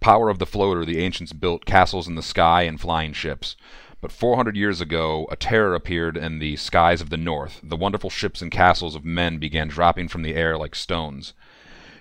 power 0.00 0.28
of 0.28 0.38
the 0.38 0.44
floater, 0.44 0.84
the 0.84 0.98
ancients 0.98 1.32
built 1.32 1.64
castles 1.64 2.06
in 2.06 2.16
the 2.16 2.22
sky 2.22 2.64
and 2.64 2.78
flying 2.78 3.14
ships. 3.14 3.56
But 4.02 4.12
400 4.12 4.54
years 4.54 4.82
ago, 4.82 5.26
a 5.30 5.36
terror 5.36 5.74
appeared 5.74 6.18
in 6.18 6.38
the 6.38 6.56
skies 6.56 7.00
of 7.00 7.08
the 7.08 7.16
north. 7.16 7.60
The 7.62 7.74
wonderful 7.74 8.10
ships 8.10 8.42
and 8.42 8.50
castles 8.50 8.94
of 8.94 9.06
men 9.06 9.38
began 9.38 9.68
dropping 9.68 10.08
from 10.08 10.20
the 10.20 10.34
air 10.34 10.58
like 10.58 10.74
stones. 10.74 11.32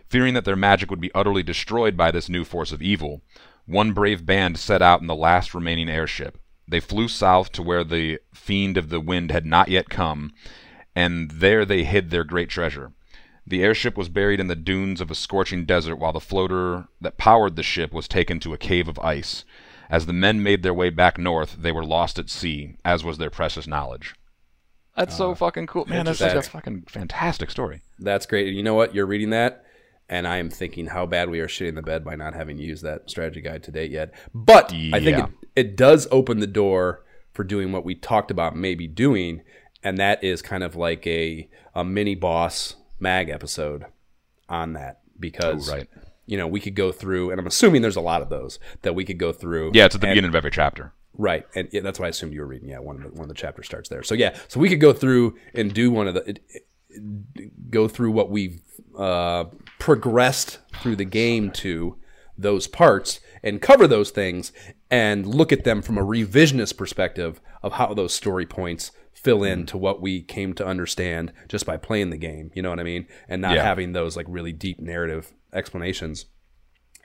Fearing 0.10 0.34
that 0.34 0.44
their 0.44 0.58
magic 0.58 0.90
would 0.90 1.00
be 1.00 1.14
utterly 1.16 1.42
destroyed 1.42 1.96
by 1.96 2.12
this 2.12 2.28
new 2.28 2.44
force 2.44 2.74
of 2.74 2.82
evil, 2.82 3.22
one 3.66 3.94
brave 3.94 4.26
band 4.26 4.60
set 4.60 4.82
out 4.82 5.00
in 5.00 5.08
the 5.08 5.16
last 5.16 5.54
remaining 5.54 5.88
airship. 5.88 6.38
They 6.72 6.80
flew 6.80 7.10
south 7.10 7.52
to 7.52 7.62
where 7.62 7.84
the 7.84 8.20
fiend 8.34 8.78
of 8.78 8.88
the 8.88 9.02
wind 9.02 9.30
had 9.30 9.46
not 9.46 9.68
yet 9.68 9.90
come, 9.90 10.32
and 10.96 11.30
there 11.30 11.66
they 11.66 11.84
hid 11.84 12.10
their 12.10 12.24
great 12.24 12.48
treasure. 12.48 12.94
The 13.46 13.62
airship 13.62 13.98
was 13.98 14.08
buried 14.08 14.40
in 14.40 14.48
the 14.48 14.56
dunes 14.56 15.02
of 15.02 15.12
a 15.12 15.16
scorching 15.16 15.66
desert, 15.66 15.98
while 15.98 16.14
the 16.14 16.22
floater 16.22 16.88
that 17.02 17.18
powered 17.18 17.58
the 17.58 17.62
ship 17.62 17.92
was 17.92 18.08
taken 18.08 18.40
to 18.40 18.54
a 18.54 18.58
cave 18.58 18.88
of 18.88 18.98
ice. 19.00 19.44
As 19.90 20.06
the 20.06 20.14
men 20.14 20.42
made 20.42 20.64
their 20.64 20.74
way 20.74 20.90
back 20.90 21.18
north, 21.18 21.58
they 21.60 21.74
were 21.74 21.84
lost 21.84 22.18
at 22.18 22.30
sea, 22.30 22.78
as 22.86 23.04
was 23.04 23.18
their 23.18 23.30
precious 23.30 23.68
knowledge. 23.68 24.16
That's 24.96 25.18
so 25.18 25.32
uh, 25.32 25.36
fucking 25.36 25.68
cool, 25.68 25.86
man. 25.88 26.06
That's 26.06 26.20
such 26.20 26.36
a 26.36 26.42
fucking 26.42 26.84
fantastic 26.84 27.52
story. 27.52 27.82
That's 28.00 28.26
great. 28.26 28.48
And 28.48 28.56
you 28.56 28.64
know 28.64 28.76
what? 28.76 28.96
You're 28.96 29.06
reading 29.06 29.32
that, 29.32 29.66
and 30.12 30.28
I 30.28 30.38
am 30.38 30.50
thinking 30.52 30.88
how 30.88 31.08
bad 31.08 31.30
we 31.32 31.40
are 31.40 31.48
shitting 31.48 31.74
the 31.76 31.82
bed 31.82 32.04
by 32.06 32.16
not 32.16 32.36
having 32.36 32.60
used 32.60 32.84
that 32.84 33.10
strategy 33.10 33.42
guide 33.42 33.64
to 33.64 33.72
date 33.72 33.90
yet. 33.90 34.14
But 34.36 34.72
I 34.72 35.00
think 35.04 35.18
it, 35.18 35.26
it 35.56 35.76
does 35.76 36.08
open 36.12 36.40
the 36.40 36.46
door 36.48 37.04
for 37.34 37.44
doing 37.44 37.72
what 37.72 37.86
we 37.86 37.96
talked 37.96 38.30
about 38.30 38.56
maybe 38.56 38.88
doing, 38.88 39.42
and 39.82 39.98
that 39.98 40.24
is 40.24 40.42
kind 40.44 40.64
of 40.64 40.76
like 40.76 41.08
a, 41.08 41.50
a 41.74 41.84
mini 41.84 42.14
boss 42.14 42.76
mag 43.00 43.30
episode 43.30 43.86
on 44.50 44.74
that 44.74 45.00
because 45.20 45.70
Oh, 45.70 45.74
right. 45.78 45.88
you 46.26 46.38
know 46.38 46.46
we 46.46 46.60
could 46.60 46.76
go 46.76 46.92
through, 46.92 47.32
and 47.32 47.40
I'm 47.40 47.48
assuming 47.48 47.82
there's 47.82 47.96
a 47.96 48.02
lot 48.02 48.22
of 48.22 48.30
those 48.30 48.60
that 48.82 48.94
we 48.96 49.06
could 49.06 49.18
go 49.18 49.32
through. 49.32 49.72
Yeah, 49.74 49.86
it's 49.86 49.96
at 49.96 50.02
the 50.02 50.08
and- 50.08 50.14
beginning 50.16 50.30
of 50.30 50.36
every 50.36 50.52
chapter. 50.52 50.94
Right, 51.18 51.46
and 51.56 51.68
yeah, 51.72 51.82
that's 51.82 52.00
why 52.00 52.06
I 52.06 52.10
assumed 52.10 52.34
you 52.34 52.40
were 52.40 52.48
reading. 52.48 52.70
Yeah, 52.70 52.80
one 52.80 52.96
of 52.98 53.04
the 53.04 53.10
one 53.10 53.24
of 53.24 53.28
the 53.28 53.34
chapters 53.34 53.66
starts 53.66 53.90
there. 53.90 54.02
So 54.04 54.14
yeah, 54.16 54.38
so 54.48 54.60
we 54.60 54.70
could 54.70 54.80
go 54.80 54.92
through 54.94 55.36
and 55.54 55.74
do 55.74 55.90
one 55.92 56.08
of 56.08 56.14
the 56.16 56.22
it, 56.30 56.40
it- 56.50 56.68
go 57.70 57.88
through 57.88 58.12
what 58.12 58.30
we've 58.30 58.60
uh, 59.02 59.46
progressed 59.80 60.60
through 60.82 60.96
the 60.96 61.06
game 61.06 61.50
to 61.52 61.98
those 62.38 62.68
parts 62.68 63.20
and 63.44 63.62
cover 63.62 63.88
those 63.88 64.12
things 64.12 64.52
and 64.90 65.26
look 65.26 65.52
at 65.52 65.64
them 65.64 65.82
from 65.82 65.98
a 65.98 66.04
revisionist 66.06 66.78
perspective 66.78 67.42
of 67.64 67.74
how 67.74 67.94
those 67.94 68.14
story 68.14 68.46
points 68.46 68.92
fill 69.14 69.44
in 69.44 69.66
to 69.68 69.78
what 69.78 70.02
we 70.02 70.22
came 70.22 70.54
to 70.54 70.66
understand 70.66 71.32
just 71.48 71.66
by 71.66 71.78
playing 71.78 72.10
the 72.10 72.18
game. 72.18 72.52
You 72.54 72.62
know 72.62 72.70
what 72.70 72.80
I 72.80 72.84
mean? 72.84 73.08
And 73.28 73.42
not 73.42 73.56
Yeah. 73.56 73.64
having 73.64 73.94
those 73.94 74.16
like 74.16 74.26
really 74.30 74.52
deep 74.54 74.80
narrative 74.80 75.32
explanations 75.54 76.26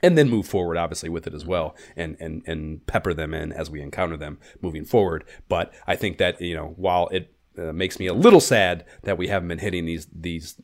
and 0.03 0.17
then 0.17 0.29
move 0.29 0.47
forward 0.47 0.77
obviously 0.77 1.09
with 1.09 1.25
it 1.27 1.33
as 1.33 1.43
well 1.45 1.75
and 1.95 2.15
and 2.19 2.43
and 2.45 2.85
pepper 2.87 3.13
them 3.13 3.33
in 3.33 3.51
as 3.51 3.69
we 3.69 3.81
encounter 3.81 4.15
them 4.15 4.37
moving 4.61 4.85
forward 4.85 5.25
but 5.49 5.73
i 5.87 5.95
think 5.97 6.17
that 6.17 6.39
you 6.39 6.55
know 6.55 6.73
while 6.77 7.07
it 7.09 7.33
uh, 7.57 7.73
makes 7.73 7.99
me 7.99 8.05
a 8.07 8.13
little 8.13 8.39
sad 8.39 8.85
that 9.03 9.17
we 9.17 9.27
haven't 9.27 9.49
been 9.49 9.57
hitting 9.59 9.85
these 9.85 10.07
these 10.13 10.61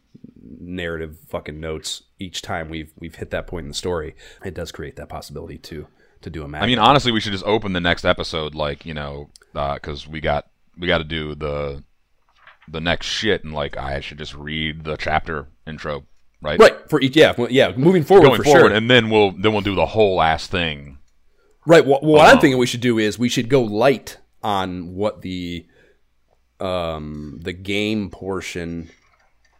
narrative 0.60 1.18
fucking 1.30 1.60
notes 1.60 2.04
each 2.20 2.42
time 2.42 2.70
we've 2.70 2.92
we've 3.00 3.16
hit 3.16 3.30
that 3.32 3.48
point 3.48 3.64
in 3.66 3.70
the 3.70 3.74
story. 3.76 4.16
It 4.44 4.54
does 4.54 4.72
create 4.72 4.96
that 4.98 5.10
possibility 5.10 5.58
to 5.60 5.88
to 6.22 6.30
do 6.30 6.44
a 6.44 6.48
mag. 6.48 6.64
I 6.64 6.66
mean, 6.68 6.80
honestly, 6.80 7.12
we 7.12 7.20
should 7.20 7.34
just 7.34 7.46
open 7.46 7.74
the 7.74 7.80
next 7.82 8.06
episode 8.06 8.56
like 8.56 8.86
you 8.86 8.94
know, 8.94 9.30
because 9.54 10.08
we 10.08 10.22
got 10.22 10.48
we 10.78 10.88
got 10.88 11.00
to 11.00 11.04
do 11.04 11.36
the 11.36 11.84
the 12.68 12.80
next 12.82 13.08
shit, 13.08 13.44
and 13.44 13.54
like 13.54 13.76
I 13.78 14.00
should 14.00 14.18
just 14.18 14.34
read 14.34 14.84
the 14.86 14.96
chapter 14.96 15.48
intro, 15.68 16.06
right? 16.42 16.58
right 16.60 16.90
for 16.90 17.02
each 17.02 17.16
yeah 17.16 17.34
well, 17.38 17.52
yeah 17.52 17.74
moving 17.76 18.04
forward 18.04 18.28
Going 18.28 18.38
for 18.38 18.44
forward, 18.46 18.70
sure. 18.70 18.74
and 18.74 18.90
then 18.90 19.10
we'll 19.10 19.32
then 19.32 19.52
we'll 19.52 19.62
do 19.62 19.76
the 19.76 19.86
whole 19.88 20.22
ass 20.22 20.48
thing. 20.48 20.98
Right. 21.66 21.86
What, 21.86 22.04
what 22.04 22.22
I'm 22.28 22.38
Oh. 22.38 22.42
thinking 22.42 22.58
we 22.58 22.66
should 22.66 22.82
do 22.82 22.98
is 22.98 23.18
we 23.20 23.30
should 23.30 23.48
go 23.50 23.62
light 23.62 24.18
on 24.42 24.96
what 24.96 25.22
the 25.22 25.66
um 26.60 27.40
the 27.44 27.54
game 27.54 28.10
portion 28.10 28.90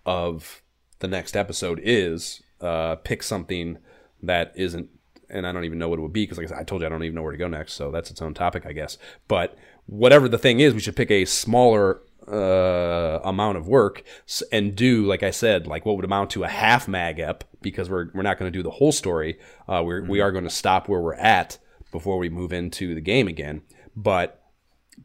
of 0.06 0.62
the 1.04 1.08
next 1.10 1.36
episode 1.36 1.80
is. 1.84 2.42
Uh, 2.60 2.96
pick 2.96 3.22
something 3.22 3.78
that 4.22 4.54
isn't, 4.56 4.90
and 5.30 5.46
I 5.46 5.52
don't 5.52 5.66
even 5.66 5.78
know 5.78 5.90
what 5.90 6.00
it 6.00 6.02
would 6.02 6.14
be 6.14 6.24
because, 6.24 6.38
like 6.38 6.48
I 6.48 6.50
said, 6.50 6.60
I 6.60 6.64
told 6.64 6.82
you 6.82 6.88
I 6.88 6.90
don't 6.90 7.04
even 7.04 7.16
know 7.16 7.22
where 7.22 7.34
to 7.34 7.38
go 7.38 7.50
next. 7.50 7.74
So 7.74 7.92
that's 7.92 8.10
its 8.10 8.22
own 8.22 8.34
topic, 8.34 8.66
I 8.66 8.72
guess. 8.72 8.98
But 9.28 9.58
whatever 9.86 10.30
the 10.30 10.38
thing 10.38 10.62
is, 10.62 10.74
we 10.74 10.80
should 10.80 10.96
pick 10.96 11.12
a 11.12 11.26
smaller 11.26 12.00
uh, 12.26 13.20
amount 13.26 13.58
of 13.58 13.68
work 13.68 14.04
and 14.50 14.74
do, 14.78 15.06
like 15.06 15.24
I 15.24 15.32
said, 15.32 15.68
like 15.68 15.86
what 15.86 15.98
would 15.98 16.06
amount 16.06 16.30
to 16.32 16.46
a 16.46 16.48
half 16.48 16.88
mag 16.88 17.20
ep 17.20 17.44
because 17.62 17.90
we're 17.90 18.08
we're 18.14 18.22
not 18.22 18.40
going 18.40 18.50
to 18.50 18.58
do 18.58 18.64
the 18.64 18.72
whole 18.72 18.94
story. 18.94 19.38
Uh, 19.68 19.84
we're 19.86 20.06
we 20.06 20.22
are 20.22 20.32
going 20.32 20.46
to 20.46 20.50
stop 20.50 20.88
where 20.88 21.02
we're 21.02 21.16
at 21.16 21.58
before 21.92 22.18
we 22.18 22.30
move 22.30 22.54
into 22.54 22.96
the 22.96 23.02
game 23.02 23.28
again. 23.28 23.62
But 23.94 24.42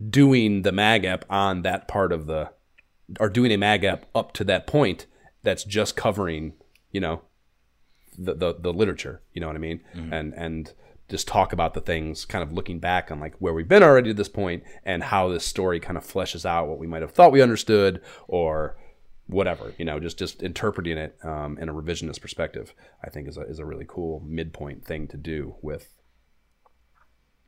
doing 0.09 0.63
the 0.63 0.73
mag 0.73 1.05
ep 1.05 1.25
on 1.29 1.63
that 1.63 1.89
part 1.89 2.13
of 2.13 2.27
the 2.27 2.51
or 3.19 3.29
doing 3.29 3.51
a 3.51 3.57
mag 3.57 3.83
ep 3.83 4.07
up 4.15 4.33
to 4.35 4.45
that 4.45 4.69
point 4.69 5.07
that's 5.49 5.65
just 5.65 5.97
covering 5.97 6.53
you 6.93 7.01
know 7.01 7.23
the 8.19 8.35
the, 8.35 8.55
the 8.59 8.73
literature 8.73 9.23
you 9.33 9.41
know 9.41 9.47
what 9.47 9.57
i 9.57 9.61
mean? 9.61 9.81
And 10.13 10.35
and 10.35 10.73
just 11.09 11.27
talk 11.27 11.55
about 11.55 11.73
the 11.73 11.81
things 11.81 12.27
kind 12.27 12.43
of 12.43 12.53
looking 12.53 12.79
back 12.79 13.11
on 13.11 13.19
like 13.19 13.35
where 13.39 13.55
we've 13.55 13.69
been 13.69 13.83
already 13.83 14.11
to 14.11 14.15
this 14.15 14.29
point 14.29 14.63
and 14.85 15.03
how 15.05 15.29
this 15.29 15.45
story 15.45 15.81
kind 15.81 15.97
of 15.97 16.05
fleshes 16.05 16.45
out 16.45 16.69
what 16.69 16.79
we 16.79 16.87
might 16.87 17.01
have 17.01 17.13
thought 17.13 17.33
we 17.33 17.41
understood 17.41 18.03
or 18.27 18.77
whatever 19.27 19.73
you 19.79 19.85
know 19.85 19.99
just 19.99 20.19
just 20.19 20.43
interpreting 20.43 20.99
it 20.99 21.17
um, 21.23 21.57
in 21.59 21.69
a 21.69 21.73
revisionist 21.73 22.21
perspective 22.21 22.75
i 23.03 23.09
think 23.09 23.27
is 23.29 23.39
a, 23.39 23.43
is 23.43 23.59
a 23.59 23.65
really 23.65 23.87
cool 23.89 24.23
midpoint 24.27 24.85
thing 24.85 25.09
to 25.09 25.17
do 25.17 25.55
with 25.63 25.95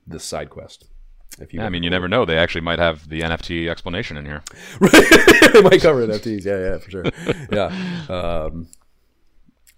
this 0.06 0.24
side 0.24 0.48
quest 0.48 0.86
if 1.38 1.52
you 1.52 1.60
Yeah, 1.60 1.66
I 1.66 1.68
mean, 1.68 1.82
you 1.82 1.90
never 1.90 2.08
know. 2.08 2.24
They 2.24 2.36
actually 2.38 2.62
might 2.62 2.78
have 2.78 3.08
the 3.08 3.20
NFT 3.20 3.68
explanation 3.68 4.16
in 4.16 4.24
here. 4.26 4.42
they 4.80 5.62
might 5.62 5.80
cover 5.80 6.06
NFTs. 6.06 6.44
Yeah, 6.44 6.58
yeah, 6.58 6.78
for 6.78 6.90
sure. 6.90 7.04
Yeah, 7.52 7.70
um, 8.08 8.68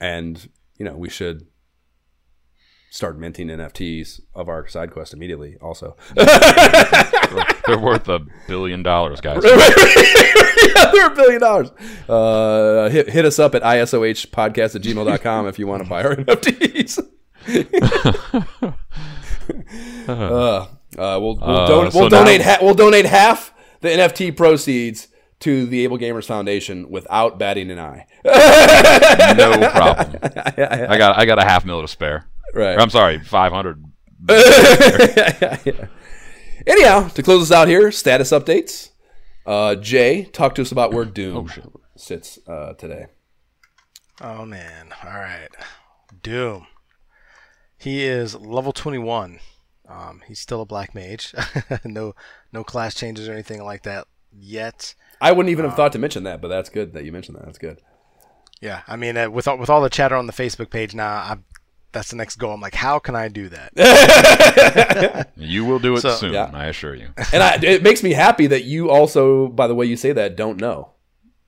and 0.01 0.49
you 0.79 0.85
know 0.85 0.97
we 0.97 1.09
should 1.09 1.47
start 2.91 3.19
minting 3.19 3.49
NFTs 3.49 4.21
of 4.35 4.49
our 4.49 4.67
side 4.69 4.91
quest 4.91 5.15
immediately. 5.15 5.57
Also, 5.63 5.97
They're 7.67 7.79
worth 7.79 8.09
a 8.09 8.21
billion 8.49 8.83
dollars, 8.83 9.21
guys. 9.21 9.43
yeah, 9.45 10.91
they're 10.93 11.07
a 11.13 11.15
billion 11.15 11.41
dollars. 11.41 11.71
Uh, 12.09 12.91
hit, 12.91 13.09
hit 13.09 13.25
us 13.25 13.39
up 13.39 13.55
at 13.55 13.63
isohpodcast 13.63 14.75
at 14.77 14.83
gmail.com 14.83 15.47
if 15.49 15.59
you 15.59 15.67
want 15.67 15.83
to 15.85 15.89
buy 15.89 16.03
our 16.05 16.17
NFTs. 16.17 16.99
uh, 20.09 20.67
uh, 20.99 21.19
we'll 21.21 21.37
we'll, 21.37 21.43
Uh, 21.43 21.67
don- 21.69 21.91
so 21.91 21.99
we'll 22.01 22.09
donate 22.09 22.41
now- 22.41 22.47
ha- 22.47 22.59
we'll 22.63 22.75
donate 22.75 23.07
half 23.07 23.53
the 23.81 23.89
NFT 23.89 24.37
proceeds 24.37 25.09
to 25.41 25.67
the 25.67 25.83
Able 25.85 25.99
Gamers 25.99 26.27
Foundation 26.27 26.89
without 26.91 27.39
batting 27.39 27.71
an 27.71 27.79
eye. 27.79 28.07
No 28.25 29.71
problem. 29.71 30.19
I 30.23 30.97
got 30.99 31.19
I 31.19 31.25
got 31.27 31.39
a 31.39 31.45
half 31.45 31.65
mil 31.65 31.81
to 31.83 31.89
spare. 31.89 32.27
Right. 32.55 32.77
Or, 32.77 32.81
I'm 32.81 32.91
sorry, 32.91 33.19
five 33.19 33.51
hundred. 33.53 33.83
Anyhow, 36.67 37.09
to 37.09 37.23
close 37.23 37.43
us 37.43 37.53
out 37.53 37.67
here, 37.69 37.91
status 37.91 38.31
updates. 38.31 38.91
Uh, 39.45 39.75
Jay, 39.75 40.25
talk 40.27 40.55
to 40.55 40.63
us 40.63 40.71
about 40.71 40.93
where 40.93 41.05
Doom 41.05 41.51
sits 41.97 42.39
uh, 42.47 42.75
today. 42.75 43.07
Oh 44.21 44.45
man. 44.47 44.93
All 45.05 45.11
right. 45.11 45.49
Doom. 46.23 46.67
He 47.79 48.05
is 48.05 48.37
level 48.37 48.73
21. 48.73 49.41
Um, 49.89 50.23
he's 50.27 50.39
still 50.41 50.61
a 50.63 50.67
black 50.67 50.95
mage. 50.95 51.35
no 51.85 52.15
no 52.53 52.65
class 52.65 52.95
changes 52.95 53.29
or 53.29 53.33
anything 53.33 53.63
like 53.63 53.83
that 53.83 54.07
yet. 54.39 54.95
I 55.21 55.33
wouldn't 55.33 55.51
even 55.51 55.65
have 55.65 55.75
thought 55.77 55.93
to 55.93 55.99
mention 55.99 56.25
that, 56.25 56.41
but 56.41 56.49
that's 56.49 56.69
good 56.71 56.93
that 56.95 57.05
you 57.05 57.13
mentioned 57.13 57.37
that. 57.39 57.45
That's 57.47 57.59
good. 57.59 57.81
Yeah, 58.61 58.83
I 58.87 58.97
mean, 58.97 59.17
uh, 59.17 59.29
with 59.31 59.49
all, 59.49 59.59
with 59.59 59.69
all 59.71 59.81
the 59.83 59.91
chatter 59.91 60.15
on 60.17 60.27
the 60.27 60.33
Facebook 60.33 60.71
page 60.71 60.95
now, 60.95 61.09
I, 61.11 61.37
that's 61.91 62.11
the 62.11 62.17
next 62.17 62.37
goal. 62.37 62.53
I'm 62.53 62.61
like, 62.61 62.75
how 62.77 62.99
can 63.01 63.15
I 63.17 63.27
do 63.29 63.49
that? 63.51 65.29
You 65.37 65.65
will 65.65 65.79
do 65.79 65.95
it 65.97 66.01
So- 66.01 66.11
soon, 66.15 66.33
Yeah. 66.33 66.51
I 66.53 66.67
assure 66.67 66.95
you. 66.95 67.09
And 67.33 67.43
I, 67.43 67.59
it 67.63 67.83
makes 67.83 68.03
me 68.03 68.13
happy 68.13 68.47
that 68.49 68.65
you 68.65 68.91
also, 68.91 69.49
by 69.49 69.67
the 69.67 69.75
way 69.75 69.87
you 69.87 69.97
say 69.97 70.13
that, 70.13 70.37
don't 70.37 70.61
know. 70.61 70.91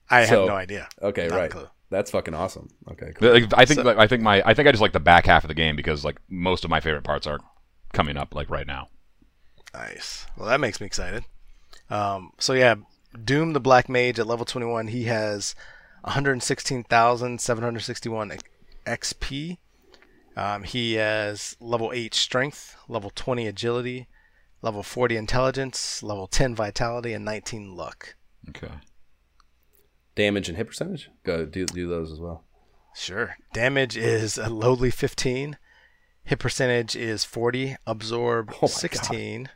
I 0.09 0.25
So- 0.25 0.39
have 0.41 0.47
no 0.49 0.55
idea. 0.55 0.87
Okay, 1.01 1.27
Not 1.27 1.35
a 1.35 1.39
right. 1.39 1.51
clue. 1.51 1.67
That's 1.89 2.11
fucking 2.11 2.33
awesome. 2.33 2.67
Okay, 2.91 3.13
cool. 3.15 3.35
I 3.55 3.65
think 3.65 3.83
like, 3.83 3.97
I 3.97 4.07
think 4.07 4.21
my 4.21 4.41
I 4.45 4.53
think 4.53 4.67
I 4.67 4.71
just 4.71 4.81
like 4.81 4.91
the 4.91 4.99
back 4.99 5.25
half 5.25 5.43
of 5.43 5.47
the 5.49 5.53
game 5.53 5.75
because 5.75 6.03
like 6.03 6.17
most 6.29 6.63
of 6.65 6.69
my 6.69 6.79
favorite 6.81 7.03
parts 7.03 7.27
are 7.27 7.39
coming 7.95 8.17
up 8.17 8.35
like 8.35 8.49
right 8.49 8.67
now. 8.67 8.89
Nice. 9.73 10.27
Well, 10.37 10.49
that 10.49 10.59
makes 10.59 10.79
me 10.79 10.85
excited. 10.85 11.23
Um, 11.89 12.33
so 12.37 12.53
yeah, 12.53 12.75
Doom 13.23 13.53
the 13.53 13.59
Black 13.59 13.89
Mage 13.89 14.19
at 14.19 14.27
level 14.27 14.45
21. 14.45 14.85
He 14.87 15.05
has 15.05 15.55
116,761 16.01 18.33
XP. 18.85 19.57
Um, 20.37 20.63
he 20.63 20.95
has 20.95 21.55
level 21.61 21.93
8 21.93 22.13
Strength, 22.13 22.75
level 22.89 23.09
20 23.15 23.47
Agility, 23.47 24.07
level 24.61 24.83
40 24.83 25.15
Intelligence, 25.15 26.03
level 26.03 26.27
10 26.27 26.53
Vitality, 26.55 27.13
and 27.13 27.23
19 27.23 27.73
Luck. 27.75 28.15
Okay. 28.49 28.73
Damage 30.15 30.49
and 30.49 30.57
hit 30.57 30.67
percentage. 30.67 31.09
Go 31.23 31.45
do 31.45 31.65
do 31.65 31.87
those 31.89 32.11
as 32.11 32.19
well. 32.19 32.43
Sure. 32.93 33.37
Damage 33.53 33.95
is 33.97 34.37
a 34.37 34.49
lowly 34.49 34.91
15. 34.91 35.57
Hit 36.25 36.39
percentage 36.39 36.95
is 36.95 37.23
40. 37.23 37.75
Absorb 37.87 38.51
Oh 38.55 38.57
my 38.63 38.67
16. 38.67 39.49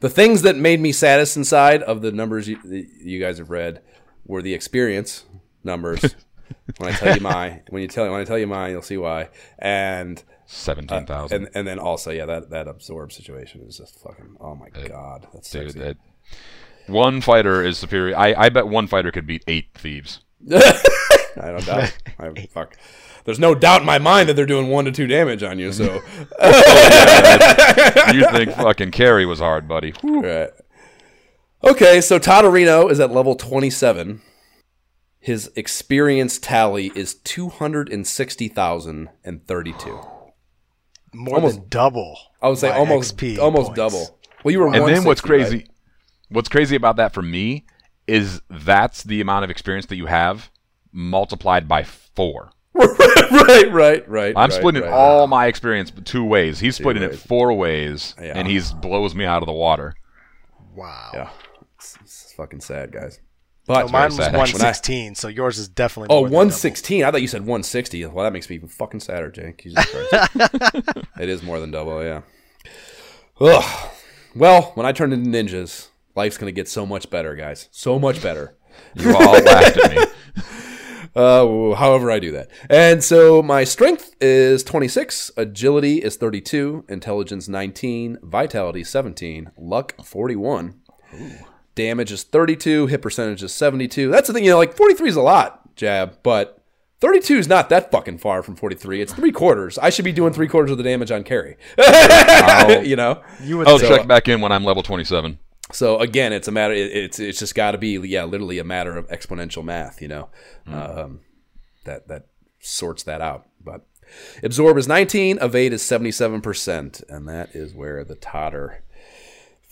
The 0.00 0.10
things 0.10 0.42
that 0.42 0.56
made 0.56 0.80
me 0.80 0.92
saddest 0.92 1.36
inside 1.36 1.82
of 1.82 2.02
the 2.02 2.12
numbers 2.12 2.48
you, 2.48 2.58
you 2.64 3.20
guys 3.20 3.38
have 3.38 3.50
read 3.50 3.80
were 4.26 4.42
the 4.42 4.54
experience 4.54 5.24
numbers. 5.62 6.14
when 6.78 6.90
I 6.92 6.96
tell 6.96 7.14
you 7.14 7.20
my, 7.20 7.62
when 7.70 7.82
you 7.82 7.88
tell 7.88 8.10
when 8.10 8.20
I 8.20 8.24
tell 8.24 8.38
you 8.38 8.46
mine, 8.46 8.70
you'll 8.72 8.82
see 8.82 8.96
why. 8.96 9.28
And 9.58 10.18
uh, 10.18 10.22
Seventeen 10.46 11.06
thousand. 11.06 11.44
and 11.46 11.56
and 11.56 11.66
then 11.66 11.78
also, 11.78 12.10
yeah, 12.10 12.26
that 12.26 12.50
that 12.50 12.68
absorb 12.68 13.12
situation 13.12 13.62
is 13.66 13.78
just 13.78 13.98
fucking. 14.00 14.36
Oh 14.40 14.54
my 14.54 14.68
god, 14.70 15.26
that's 15.32 15.50
Dude, 15.50 15.72
sexy. 15.72 15.78
that, 15.80 15.96
One 16.86 17.20
fighter 17.20 17.62
is 17.64 17.78
superior. 17.78 18.16
I, 18.16 18.34
I 18.36 18.48
bet 18.50 18.66
one 18.68 18.86
fighter 18.86 19.10
could 19.10 19.26
beat 19.26 19.42
eight 19.48 19.68
thieves. 19.74 20.20
I 20.52 20.72
don't 21.36 21.64
doubt. 21.64 21.96
I, 22.18 22.46
fuck. 22.52 22.76
There's 23.24 23.38
no 23.38 23.54
doubt 23.54 23.80
in 23.80 23.86
my 23.86 23.98
mind 23.98 24.28
that 24.28 24.34
they're 24.34 24.44
doing 24.44 24.68
one 24.68 24.84
to 24.84 24.92
two 24.92 25.06
damage 25.06 25.42
on 25.42 25.58
you. 25.58 25.72
So, 25.72 26.02
oh, 26.40 28.10
You 28.12 28.30
think 28.30 28.52
fucking 28.52 28.90
Kary 28.90 29.24
was 29.24 29.38
hard, 29.38 29.66
buddy? 29.66 29.94
Right. 30.02 30.50
Okay, 31.64 32.02
so 32.02 32.18
Todorino 32.18 32.90
is 32.90 33.00
at 33.00 33.10
level 33.10 33.34
27. 33.34 34.20
His 35.24 35.50
experience 35.56 36.38
tally 36.38 36.92
is 36.94 37.14
260,032. 37.14 40.00
More 41.14 41.36
Almost- 41.36 41.56
than 41.60 41.68
double. 41.70 42.18
I 42.42 42.48
would 42.48 42.58
say 42.58 42.68
my 42.68 42.76
almost 42.76 43.16
XP 43.16 43.38
almost 43.38 43.68
points. 43.68 43.76
double. 43.78 44.18
Well, 44.44 44.52
you 44.52 44.60
were 44.60 44.66
And 44.74 44.86
then 44.86 45.04
what's 45.04 45.22
crazy, 45.22 45.56
right? 45.56 45.68
what's 46.28 46.50
crazy 46.50 46.76
about 46.76 46.96
that 46.96 47.14
for 47.14 47.22
me 47.22 47.64
is 48.06 48.42
that's 48.50 49.02
the 49.04 49.22
amount 49.22 49.44
of 49.44 49.50
experience 49.50 49.86
that 49.86 49.96
you 49.96 50.04
have 50.06 50.50
multiplied 50.92 51.66
by 51.68 51.84
four. 51.84 52.50
right, 52.74 53.70
right, 53.72 54.06
right. 54.08 54.34
I'm 54.36 54.50
right, 54.50 54.52
splitting 54.52 54.82
right. 54.82 54.92
all 54.92 55.26
my 55.26 55.46
experience 55.46 55.90
two 56.04 56.22
ways. 56.24 56.60
He's 56.60 56.76
splitting 56.76 57.02
it 57.02 57.16
four 57.16 57.54
ways, 57.54 58.14
Yeah. 58.20 58.34
and 58.36 58.46
he's 58.46 58.74
blows 58.74 59.14
me 59.14 59.24
out 59.24 59.42
of 59.42 59.46
the 59.46 59.54
water. 59.54 59.94
Wow. 60.74 61.10
Yeah, 61.14 61.30
it's, 61.78 61.96
it's 62.02 62.34
fucking 62.34 62.60
sad, 62.60 62.92
guys. 62.92 63.20
But 63.66 63.86
So 63.86 63.92
mine 63.92 64.04
was 64.06 64.16
sad, 64.16 64.26
actually. 64.26 64.58
116, 64.58 65.14
so 65.14 65.28
yours 65.28 65.58
is 65.58 65.68
definitely 65.68 66.14
Oh, 66.14 66.20
more 66.20 66.28
than 66.28 66.34
116. 66.34 67.02
I 67.04 67.10
thought 67.10 67.22
you 67.22 67.28
said 67.28 67.40
160. 67.42 68.04
Well, 68.06 68.24
that 68.24 68.32
makes 68.32 68.50
me 68.50 68.56
even 68.56 68.68
fucking 68.68 69.00
sadder, 69.00 69.30
Jake. 69.30 69.62
Jesus 69.62 69.84
Christ. 69.86 70.30
it 71.20 71.28
is 71.28 71.42
more 71.42 71.60
than 71.60 71.70
double, 71.70 72.02
yeah. 72.02 72.22
Ugh. 73.40 73.90
Well, 74.34 74.72
when 74.74 74.84
I 74.84 74.92
turn 74.92 75.12
into 75.12 75.30
ninjas, 75.30 75.88
life's 76.14 76.36
going 76.36 76.52
to 76.52 76.54
get 76.54 76.68
so 76.68 76.84
much 76.84 77.08
better, 77.08 77.34
guys. 77.34 77.68
So 77.70 77.98
much 77.98 78.22
better. 78.22 78.56
You 78.96 79.14
all 79.14 79.32
laughed 79.40 79.76
at 79.78 79.90
me. 79.90 80.04
Uh, 81.16 81.74
however, 81.76 82.10
I 82.10 82.18
do 82.18 82.32
that. 82.32 82.50
And 82.68 83.04
so 83.04 83.40
my 83.40 83.62
strength 83.62 84.16
is 84.20 84.64
26, 84.64 85.30
agility 85.36 85.98
is 85.98 86.16
32, 86.16 86.86
intelligence 86.88 87.46
19, 87.46 88.18
vitality 88.20 88.82
17, 88.82 89.52
luck 89.56 89.94
41. 90.04 90.80
Damage 91.74 92.12
is 92.12 92.22
32, 92.22 92.86
hit 92.86 93.02
percentage 93.02 93.42
is 93.42 93.52
72. 93.52 94.10
That's 94.10 94.28
the 94.28 94.34
thing, 94.34 94.44
you 94.44 94.50
know, 94.50 94.58
like 94.58 94.76
43 94.76 95.08
is 95.08 95.16
a 95.16 95.22
lot, 95.22 95.74
jab, 95.76 96.18
but 96.22 96.60
32 97.00 97.36
is 97.36 97.48
not 97.48 97.68
that 97.68 97.90
fucking 97.90 98.18
far 98.18 98.42
from 98.42 98.56
43. 98.56 99.00
It's 99.02 99.12
three 99.12 99.32
quarters. 99.32 99.76
I 99.78 99.90
should 99.90 100.04
be 100.04 100.12
doing 100.12 100.32
three 100.32 100.48
quarters 100.48 100.70
of 100.70 100.78
the 100.78 100.84
damage 100.84 101.10
on 101.10 101.24
Kary. 101.24 101.56
you 102.86 102.96
know? 102.96 103.22
You 103.42 103.58
would 103.58 103.68
I'll 103.68 103.78
think- 103.78 103.92
check 103.92 104.06
back 104.06 104.28
in 104.28 104.40
when 104.40 104.52
I'm 104.52 104.64
level 104.64 104.82
27. 104.82 105.38
So 105.72 105.98
again, 105.98 106.32
it's 106.32 106.46
a 106.46 106.52
matter. 106.52 106.74
It's 106.74 107.18
it's 107.18 107.38
just 107.38 107.54
got 107.54 107.70
to 107.70 107.78
be 107.78 107.96
yeah, 108.06 108.24
literally 108.24 108.58
a 108.58 108.64
matter 108.64 108.96
of 108.96 109.08
exponential 109.08 109.64
math. 109.64 110.02
You 110.02 110.08
know, 110.08 110.28
um, 110.66 111.20
that 111.84 112.06
that 112.08 112.26
sorts 112.60 113.02
that 113.04 113.22
out. 113.22 113.46
But 113.62 113.86
absorb 114.42 114.76
is 114.76 114.86
nineteen, 114.86 115.38
evade 115.40 115.72
is 115.72 115.80
seventy 115.80 116.10
seven 116.10 116.42
percent, 116.42 117.02
and 117.08 117.26
that 117.28 117.54
is 117.56 117.72
where 117.72 118.04
the 118.04 118.14
totter 118.14 118.84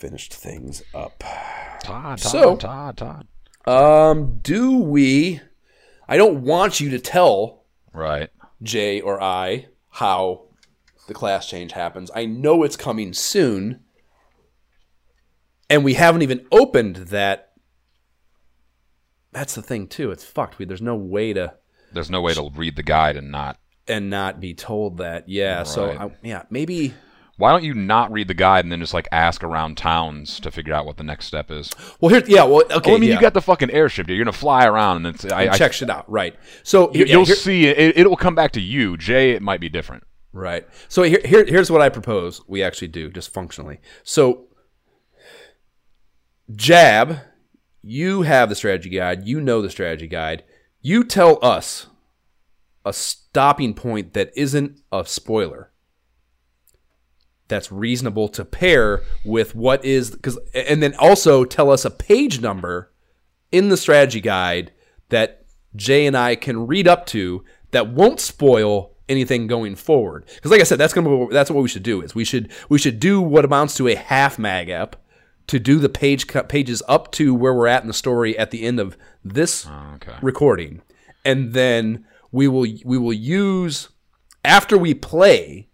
finished 0.02 0.34
things 0.34 0.82
up. 0.94 1.20
Todd, 1.20 2.18
Todd, 2.18 2.20
So- 2.20 2.56
Todd, 2.56 2.96
Todd. 2.96 3.26
Um, 3.64 4.40
do 4.42 4.78
we? 4.78 5.40
I 6.08 6.16
don't 6.16 6.42
want 6.42 6.80
you 6.80 6.90
to 6.90 6.98
tell 6.98 7.62
Right. 7.94 8.30
Jay 8.62 9.00
or 9.00 9.22
I 9.22 9.68
how 9.90 10.46
the 11.06 11.14
class 11.14 11.48
change 11.48 11.70
happens. 11.72 12.10
I 12.14 12.24
know 12.26 12.64
it's 12.64 12.76
coming 12.76 13.12
soon. 13.12 13.80
And 15.70 15.84
we 15.84 15.94
haven't 15.94 16.22
even 16.22 16.44
opened 16.50 16.96
that. 16.96 17.52
That's 19.30 19.54
the 19.54 19.62
thing 19.62 19.86
too. 19.86 20.10
It's 20.10 20.24
fucked. 20.24 20.58
We, 20.58 20.64
there's 20.64 20.82
no 20.82 20.96
way 20.96 21.32
to 21.32 21.54
There's 21.92 22.10
no 22.10 22.20
way 22.20 22.34
to 22.34 22.50
read 22.54 22.74
the 22.76 22.82
guide 22.82 23.16
and 23.16 23.30
not. 23.30 23.58
and 23.86 24.10
not 24.10 24.40
be 24.40 24.54
told 24.54 24.98
that. 24.98 25.28
Yeah. 25.28 25.62
So 25.62 25.90
I, 25.90 26.10
yeah, 26.22 26.42
maybe. 26.50 26.94
Why 27.38 27.50
don't 27.50 27.64
you 27.64 27.74
not 27.74 28.12
read 28.12 28.28
the 28.28 28.34
guide 28.34 28.64
and 28.64 28.70
then 28.70 28.80
just 28.80 28.94
like 28.94 29.08
ask 29.10 29.42
around 29.42 29.76
towns 29.76 30.38
to 30.40 30.50
figure 30.50 30.74
out 30.74 30.84
what 30.86 30.96
the 30.96 31.02
next 31.02 31.26
step 31.26 31.50
is? 31.50 31.70
Well, 32.00 32.10
here's 32.10 32.28
yeah. 32.28 32.44
Well, 32.44 32.62
okay. 32.70 32.90
well, 32.90 32.96
I 32.96 32.98
mean, 32.98 33.08
yeah. 33.08 33.16
you 33.16 33.20
got 33.20 33.34
the 33.34 33.40
fucking 33.40 33.70
airship. 33.70 34.06
Dude. 34.06 34.16
You're 34.16 34.24
gonna 34.24 34.36
fly 34.36 34.66
around 34.66 35.06
and 35.06 35.14
it's. 35.14 35.24
I, 35.24 35.48
I, 35.48 35.56
check 35.56 35.72
shit 35.72 35.90
out. 35.90 36.08
Right. 36.10 36.36
So 36.62 36.92
you, 36.92 37.04
yeah, 37.06 37.16
will 37.16 37.24
here- 37.24 37.34
see 37.34 37.66
it, 37.66 37.78
it. 37.78 37.98
It'll 37.98 38.16
come 38.16 38.34
back 38.34 38.52
to 38.52 38.60
you. 38.60 38.96
Jay, 38.96 39.32
it 39.32 39.42
might 39.42 39.60
be 39.60 39.68
different. 39.68 40.04
Right. 40.32 40.66
So 40.88 41.02
here, 41.02 41.20
here, 41.24 41.44
here's 41.44 41.70
what 41.70 41.82
I 41.82 41.88
propose 41.88 42.40
we 42.46 42.62
actually 42.62 42.88
do, 42.88 43.10
just 43.10 43.32
functionally. 43.32 43.80
So, 44.02 44.46
Jab, 46.54 47.18
you 47.82 48.22
have 48.22 48.48
the 48.48 48.54
strategy 48.54 48.90
guide. 48.90 49.26
You 49.26 49.40
know 49.40 49.60
the 49.60 49.70
strategy 49.70 50.06
guide. 50.06 50.44
You 50.80 51.04
tell 51.04 51.38
us 51.42 51.88
a 52.84 52.92
stopping 52.92 53.74
point 53.74 54.14
that 54.14 54.32
isn't 54.36 54.80
a 54.90 55.04
spoiler. 55.04 55.71
That's 57.52 57.70
reasonable 57.70 58.28
to 58.30 58.44
pair 58.44 59.02
with 59.24 59.54
what 59.54 59.84
is 59.84 60.10
because, 60.10 60.38
and 60.54 60.82
then 60.82 60.94
also 60.98 61.44
tell 61.44 61.70
us 61.70 61.84
a 61.84 61.90
page 61.90 62.40
number 62.40 62.90
in 63.50 63.68
the 63.68 63.76
strategy 63.76 64.20
guide 64.20 64.72
that 65.10 65.44
Jay 65.76 66.06
and 66.06 66.16
I 66.16 66.34
can 66.34 66.66
read 66.66 66.88
up 66.88 67.04
to 67.06 67.44
that 67.70 67.88
won't 67.90 68.20
spoil 68.20 68.94
anything 69.08 69.46
going 69.46 69.76
forward. 69.76 70.24
Because, 70.34 70.50
like 70.50 70.60
I 70.60 70.64
said, 70.64 70.78
that's 70.78 70.94
gonna 70.94 71.26
be, 71.26 71.32
that's 71.32 71.50
what 71.50 71.62
we 71.62 71.68
should 71.68 71.82
do. 71.82 72.00
Is 72.00 72.14
we 72.14 72.24
should 72.24 72.50
we 72.70 72.78
should 72.78 72.98
do 72.98 73.20
what 73.20 73.44
amounts 73.44 73.76
to 73.76 73.88
a 73.88 73.94
half 73.94 74.38
mag 74.38 74.70
app 74.70 74.96
to 75.48 75.58
do 75.58 75.78
the 75.78 75.88
page 75.88 76.26
cut 76.26 76.48
pages 76.48 76.82
up 76.88 77.12
to 77.12 77.34
where 77.34 77.52
we're 77.52 77.66
at 77.66 77.82
in 77.82 77.88
the 77.88 77.94
story 77.94 78.38
at 78.38 78.50
the 78.50 78.62
end 78.62 78.80
of 78.80 78.96
this 79.24 79.66
ah, 79.68 79.94
Okay. 79.96 80.14
recording, 80.22 80.80
and 81.24 81.52
then 81.52 82.06
we 82.30 82.48
will 82.48 82.66
we 82.84 82.96
will 82.96 83.12
use 83.12 83.90
after 84.44 84.78
we 84.78 84.94
play 84.94 85.68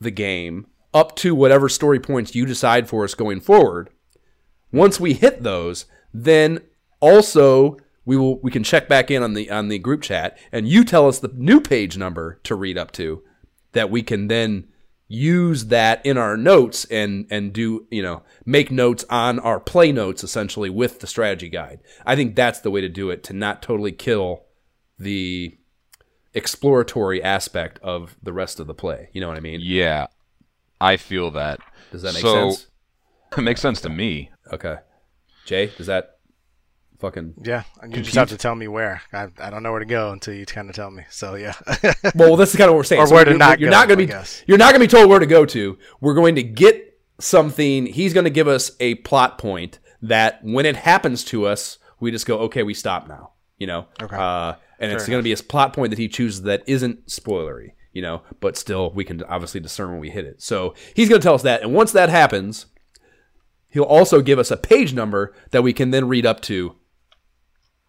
the 0.00 0.10
game 0.10 0.66
up 0.94 1.14
to 1.16 1.34
whatever 1.34 1.68
story 1.68 2.00
points 2.00 2.34
you 2.34 2.46
decide 2.46 2.88
for 2.88 3.04
us 3.04 3.14
going 3.14 3.40
forward. 3.40 3.90
Once 4.72 4.98
we 4.98 5.12
hit 5.14 5.42
those, 5.42 5.86
then 6.12 6.60
also 7.00 7.76
we 8.04 8.16
will 8.16 8.40
we 8.40 8.50
can 8.50 8.64
check 8.64 8.88
back 8.88 9.10
in 9.10 9.22
on 9.22 9.34
the 9.34 9.50
on 9.50 9.68
the 9.68 9.78
group 9.78 10.02
chat 10.02 10.38
and 10.50 10.66
you 10.66 10.82
tell 10.84 11.06
us 11.06 11.18
the 11.18 11.30
new 11.34 11.60
page 11.60 11.96
number 11.98 12.40
to 12.42 12.54
read 12.54 12.78
up 12.78 12.90
to 12.92 13.22
that 13.72 13.90
we 13.90 14.02
can 14.02 14.28
then 14.28 14.66
use 15.08 15.66
that 15.66 16.04
in 16.04 16.18
our 16.18 16.36
notes 16.36 16.84
and 16.86 17.26
and 17.30 17.52
do 17.52 17.86
you 17.90 18.02
know 18.02 18.22
make 18.44 18.70
notes 18.70 19.04
on 19.08 19.38
our 19.38 19.60
play 19.60 19.92
notes 19.92 20.24
essentially 20.24 20.70
with 20.70 21.00
the 21.00 21.06
strategy 21.06 21.48
guide. 21.48 21.80
I 22.04 22.16
think 22.16 22.34
that's 22.34 22.60
the 22.60 22.70
way 22.70 22.80
to 22.80 22.88
do 22.88 23.10
it 23.10 23.22
to 23.24 23.32
not 23.32 23.62
totally 23.62 23.92
kill 23.92 24.44
the 24.98 25.56
exploratory 26.34 27.22
aspect 27.22 27.78
of 27.80 28.16
the 28.22 28.32
rest 28.32 28.60
of 28.60 28.66
the 28.66 28.74
play. 28.74 29.08
You 29.12 29.20
know 29.20 29.28
what 29.28 29.36
I 29.36 29.40
mean? 29.40 29.60
Yeah, 29.62 30.06
I 30.80 30.96
feel 30.96 31.30
that. 31.32 31.60
Does 31.92 32.02
that 32.02 32.14
make 32.14 32.22
So- 32.22 32.50
sense? 32.50 32.66
It 33.36 33.42
makes 33.42 33.60
sense 33.60 33.82
to 33.82 33.90
me. 33.90 34.30
Okay. 34.54 34.76
Jay, 35.44 35.66
does 35.76 35.86
that 35.88 36.16
fucking 36.98 37.34
Yeah, 37.44 37.64
and 37.82 37.94
you 37.94 38.02
just 38.02 38.16
have 38.16 38.30
to 38.30 38.38
tell 38.38 38.54
me 38.54 38.68
where. 38.68 39.02
I, 39.12 39.28
I 39.38 39.50
don't 39.50 39.62
know 39.62 39.70
where 39.70 39.80
to 39.80 39.84
go 39.86 40.12
until 40.12 40.32
you 40.32 40.46
kind 40.46 40.70
of 40.70 40.74
tell 40.74 40.90
me. 40.90 41.04
So 41.10 41.34
yeah. 41.34 41.52
Well, 42.14 42.36
this 42.36 42.50
is 42.50 42.56
kind 42.56 42.68
of 42.70 42.72
what 42.74 42.78
we're 42.78 42.84
saying. 42.84 43.02
Or 43.02 43.10
where 43.12 43.24
to 43.26 43.32
you're, 43.32 43.38
not 43.38 43.60
you're 43.60 43.70
go, 43.70 43.76
not 43.76 43.86
going 43.86 43.98
to 43.98 44.06
be 44.06 44.10
guess. 44.10 44.42
you're 44.46 44.56
not 44.56 44.72
going 44.72 44.80
to 44.80 44.86
be 44.86 44.90
told 44.90 45.10
where 45.10 45.18
to 45.18 45.26
go 45.26 45.44
to. 45.44 45.78
We're 46.00 46.14
going 46.14 46.36
to 46.36 46.42
get 46.42 46.98
something. 47.20 47.84
He's 47.84 48.14
going 48.14 48.24
to 48.24 48.30
give 48.30 48.48
us 48.48 48.70
a 48.80 48.94
plot 48.96 49.36
point 49.36 49.78
that 50.00 50.40
when 50.42 50.64
it 50.64 50.76
happens 50.76 51.22
to 51.24 51.44
us, 51.46 51.76
we 52.00 52.10
just 52.10 52.24
go, 52.24 52.38
okay, 52.40 52.62
we 52.62 52.72
stop 52.72 53.08
now. 53.08 53.32
You 53.58 53.66
know. 53.66 53.86
Okay. 54.00 54.16
Uh, 54.16 54.54
and 54.80 54.92
it's 54.92 55.06
going 55.06 55.18
to 55.18 55.24
be 55.24 55.32
a 55.32 55.36
plot 55.36 55.72
point 55.72 55.90
that 55.90 55.98
he 55.98 56.08
chooses 56.08 56.42
that 56.42 56.62
isn't 56.66 57.06
spoilery. 57.06 57.72
You 57.92 58.02
know, 58.02 58.22
but 58.40 58.56
still, 58.56 58.92
we 58.92 59.04
can 59.04 59.22
obviously 59.24 59.60
discern 59.60 59.90
when 59.90 59.98
we 59.98 60.10
hit 60.10 60.24
it. 60.24 60.40
So 60.40 60.74
he's 60.94 61.08
going 61.08 61.20
to 61.20 61.24
tell 61.24 61.34
us 61.34 61.42
that, 61.42 61.62
and 61.62 61.74
once 61.74 61.90
that 61.92 62.10
happens, 62.10 62.66
he'll 63.70 63.82
also 63.82 64.20
give 64.20 64.38
us 64.38 64.50
a 64.50 64.56
page 64.56 64.92
number 64.94 65.34
that 65.50 65.62
we 65.62 65.72
can 65.72 65.90
then 65.90 66.06
read 66.06 66.24
up 66.24 66.40
to 66.42 66.76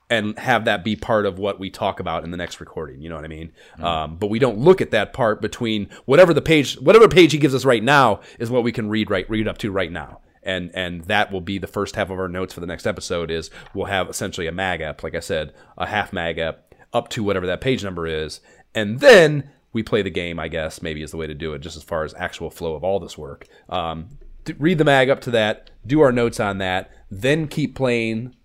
and 0.09 0.37
have 0.39 0.65
that 0.65 0.83
be 0.83 0.95
part 0.95 1.25
of 1.25 1.37
what 1.37 1.59
we 1.59 1.69
talk 1.69 1.99
about 1.99 2.23
in 2.23 2.31
the 2.31 2.37
next 2.37 2.59
recording. 2.59 3.01
You 3.01 3.09
know 3.09 3.15
what 3.15 3.25
I 3.25 3.27
mean? 3.27 3.51
Um, 3.79 4.15
but 4.15 4.27
we 4.27 4.39
don't 4.39 4.57
look 4.57 4.81
at 4.81 4.91
that 4.91 5.13
part 5.13 5.41
between 5.41 5.89
whatever 6.05 6.33
the 6.33 6.41
page, 6.41 6.79
whatever 6.79 7.07
page 7.07 7.31
he 7.31 7.37
gives 7.37 7.53
us 7.53 7.63
right 7.63 7.83
now 7.83 8.21
is 8.39 8.49
what 8.49 8.63
we 8.63 8.71
can 8.71 8.89
read 8.89 9.11
right 9.11 9.29
read 9.29 9.47
up 9.47 9.59
to 9.59 9.71
right 9.71 9.91
now. 9.91 10.21
And 10.43 10.71
and 10.73 11.05
that 11.05 11.31
will 11.31 11.41
be 11.41 11.57
the 11.57 11.67
first 11.67 11.95
half 11.95 12.09
of 12.09 12.19
our 12.19 12.27
notes 12.27 12.53
for 12.53 12.59
the 12.59 12.67
next 12.67 12.87
episode. 12.87 13.31
Is 13.31 13.49
we'll 13.73 13.87
have 13.87 14.09
essentially 14.09 14.47
a 14.47 14.51
mag 14.51 14.81
app, 14.81 15.03
like 15.03 15.15
I 15.15 15.19
said, 15.19 15.53
a 15.77 15.87
half 15.87 16.13
mag 16.13 16.37
app 16.37 16.73
up 16.93 17.09
to 17.09 17.23
whatever 17.23 17.45
that 17.47 17.61
page 17.61 17.83
number 17.83 18.07
is, 18.07 18.39
and 18.73 18.99
then 18.99 19.49
we 19.73 19.83
play 19.83 20.01
the 20.01 20.09
game. 20.09 20.39
I 20.39 20.47
guess 20.47 20.81
maybe 20.81 21.03
is 21.03 21.11
the 21.11 21.17
way 21.17 21.27
to 21.27 21.33
do 21.33 21.53
it, 21.53 21.59
just 21.59 21.77
as 21.77 21.83
far 21.83 22.03
as 22.03 22.13
actual 22.15 22.49
flow 22.49 22.75
of 22.75 22.83
all 22.83 22.99
this 22.99 23.17
work. 23.17 23.47
Um, 23.67 24.17
read 24.57 24.77
the 24.77 24.85
mag 24.85 25.09
up 25.09 25.21
to 25.21 25.31
that, 25.31 25.69
do 25.85 26.01
our 26.01 26.11
notes 26.11 26.39
on 26.39 26.57
that, 26.59 26.91
then 27.11 27.47
keep 27.47 27.75
playing 27.75 28.35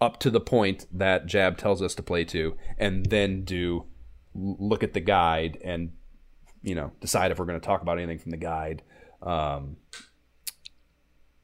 up 0.00 0.18
to 0.20 0.30
the 0.30 0.40
point 0.40 0.86
that 0.92 1.26
Jab 1.26 1.58
tells 1.58 1.82
us 1.82 1.94
to 1.94 2.02
play 2.02 2.24
to, 2.24 2.56
and 2.78 3.06
then 3.06 3.44
do 3.44 3.86
look 4.34 4.82
at 4.82 4.92
the 4.92 5.00
guide 5.00 5.58
and 5.64 5.92
you 6.62 6.74
know 6.74 6.92
decide 7.00 7.30
if 7.30 7.38
we're 7.38 7.46
going 7.46 7.60
to 7.60 7.66
talk 7.66 7.82
about 7.82 7.98
anything 7.98 8.18
from 8.18 8.30
the 8.30 8.36
guide. 8.36 8.82
Um, 9.22 9.76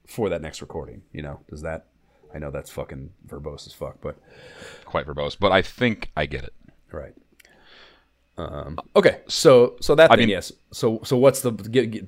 for 0.06 0.28
that 0.28 0.42
next 0.42 0.60
recording. 0.60 1.02
You 1.12 1.22
know, 1.22 1.40
does 1.50 1.62
that? 1.62 1.86
I 2.34 2.38
know 2.38 2.50
that's 2.50 2.70
fucking 2.70 3.10
verbose 3.26 3.66
as 3.66 3.72
fuck, 3.72 3.96
but 4.00 4.16
Quite 4.84 5.06
verbose, 5.06 5.36
but 5.38 5.52
I 5.52 5.62
think 5.62 6.10
I 6.16 6.26
get 6.26 6.44
it. 6.44 6.52
right. 6.92 7.14
Um, 8.38 8.78
okay, 8.94 9.20
so 9.28 9.76
so 9.80 9.94
that 9.94 10.10
I 10.10 10.16
then 10.16 10.24
mean- 10.24 10.28
yes. 10.30 10.52
So 10.70 11.00
so 11.04 11.16
what's 11.16 11.40
the 11.40 11.52
get, 11.52 11.90
get, 11.90 12.06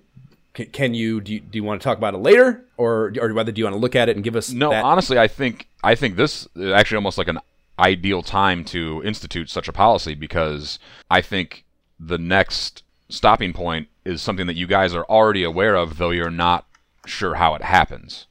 can- 0.52 0.66
can 0.66 0.94
you 0.94 1.20
do, 1.22 1.34
you 1.34 1.40
do 1.40 1.56
you 1.56 1.64
want 1.64 1.80
to 1.80 1.84
talk 1.84 1.96
about 1.96 2.12
it 2.14 2.18
later 2.18 2.66
or 2.76 3.12
or 3.18 3.32
whether 3.32 3.50
do 3.50 3.58
you 3.60 3.64
want 3.64 3.74
to 3.74 3.80
look 3.80 3.96
at 3.96 4.08
it 4.10 4.16
and 4.16 4.22
give 4.24 4.36
us 4.36 4.50
No, 4.50 4.68
that? 4.70 4.84
honestly, 4.84 5.18
I 5.18 5.26
think 5.28 5.68
I 5.82 5.94
think 5.94 6.16
this 6.16 6.46
is 6.54 6.70
actually 6.72 6.96
almost 6.96 7.16
like 7.16 7.28
an 7.28 7.38
ideal 7.78 8.22
time 8.22 8.62
to 8.66 9.00
institute 9.06 9.48
such 9.48 9.68
a 9.68 9.72
policy 9.72 10.14
because 10.14 10.78
I 11.10 11.22
think 11.22 11.64
the 11.98 12.18
next 12.18 12.82
stopping 13.08 13.54
point 13.54 13.88
is 14.04 14.20
something 14.20 14.46
that 14.48 14.56
you 14.56 14.66
guys 14.66 14.94
are 14.94 15.04
already 15.04 15.44
aware 15.44 15.76
of, 15.76 15.96
though 15.96 16.10
you're 16.10 16.30
not 16.30 16.66
sure 17.08 17.34
how 17.36 17.54
it 17.54 17.62
happens. 17.62 18.26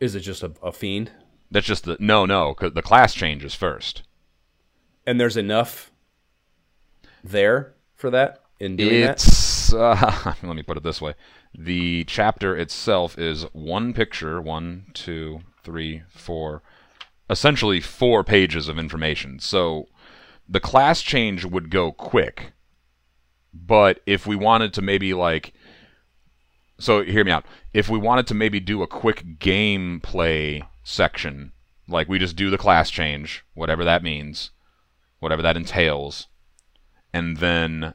is 0.00 0.14
it 0.14 0.20
just 0.20 0.42
a, 0.42 0.52
a 0.62 0.72
fiend? 0.72 1.10
That's 1.50 1.66
just 1.66 1.84
the 1.84 1.96
no, 2.00 2.26
no, 2.26 2.54
'cause 2.54 2.72
the 2.74 2.82
class 2.82 3.14
changes 3.14 3.54
first. 3.54 4.02
And 5.06 5.20
there's 5.20 5.36
enough 5.36 5.90
there 7.22 7.74
for 7.94 8.10
that 8.10 8.40
in 8.60 8.76
doing 8.76 9.00
that. 9.02 9.12
It's 9.12 9.72
uh, 9.72 10.34
let 10.42 10.56
me 10.56 10.62
put 10.62 10.76
it 10.76 10.82
this 10.82 11.00
way: 11.00 11.14
the 11.56 12.04
chapter 12.04 12.56
itself 12.56 13.18
is 13.18 13.42
one 13.52 13.92
picture, 13.92 14.40
one, 14.40 14.86
two, 14.94 15.40
three, 15.62 16.02
four, 16.08 16.62
essentially 17.30 17.80
four 17.80 18.24
pages 18.24 18.68
of 18.68 18.78
information. 18.78 19.38
So 19.38 19.88
the 20.48 20.60
class 20.60 21.00
change 21.02 21.44
would 21.44 21.70
go 21.70 21.92
quick, 21.92 22.52
but 23.52 24.00
if 24.06 24.26
we 24.26 24.36
wanted 24.36 24.72
to 24.74 24.82
maybe 24.82 25.14
like, 25.14 25.54
so 26.78 27.02
hear 27.02 27.24
me 27.24 27.30
out. 27.30 27.44
If 27.72 27.88
we 27.88 27.98
wanted 27.98 28.26
to 28.28 28.34
maybe 28.34 28.60
do 28.60 28.82
a 28.82 28.86
quick 28.86 29.38
gameplay 29.38 30.66
section, 30.82 31.52
like 31.88 32.08
we 32.08 32.18
just 32.18 32.36
do 32.36 32.50
the 32.50 32.58
class 32.58 32.90
change, 32.90 33.44
whatever 33.54 33.84
that 33.84 34.02
means, 34.02 34.50
whatever 35.20 35.42
that 35.42 35.56
entails, 35.56 36.28
and 37.12 37.36
then 37.38 37.94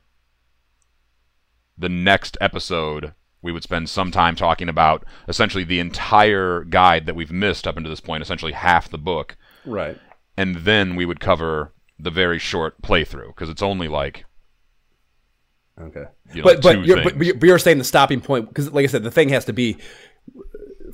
the 1.78 1.90
next 1.90 2.38
episode 2.42 3.14
we 3.42 3.52
would 3.54 3.64
spend 3.64 3.90
some 3.90 4.12
time 4.12 4.36
talking 4.36 4.68
about 4.68 5.06
essentially 5.30 5.64
the 5.64 5.80
entire 5.80 6.66
guide 6.66 7.06
that 7.06 7.16
we've 7.16 7.32
missed 7.32 7.66
up 7.66 7.78
until 7.78 7.90
this 7.90 8.02
point, 8.02 8.22
essentially 8.22 8.52
half 8.52 8.90
the 8.90 8.98
book, 8.98 9.38
Right. 9.66 9.98
and 10.36 10.58
then 10.58 10.96
we 10.98 11.06
would 11.06 11.22
cover 11.22 11.74
the 11.98 12.12
very 12.12 12.38
short 12.38 12.82
playthrough 12.82 13.28
because 13.28 13.50
it's 13.50 13.62
only 13.62 13.88
like 13.88 14.26
Okay. 15.80 16.06
You 16.34 16.42
know, 16.42 16.44
but 16.44 16.62
but 16.62 16.86
you're, 16.86 16.98
but 17.04 17.14
things. 17.14 17.26
you're- 17.26 17.38
but 17.40 17.48
you're 17.48 17.60
saying 17.60 17.78
the 17.78 17.84
stopping 17.84 18.22
point 18.22 18.48
because, 18.50 18.72
like 18.72 18.84
I 18.84 18.88
said, 18.88 19.04
the 19.04 19.12
thing 19.12 19.30
has 19.30 19.46
to 19.46 19.54
be 19.54 19.78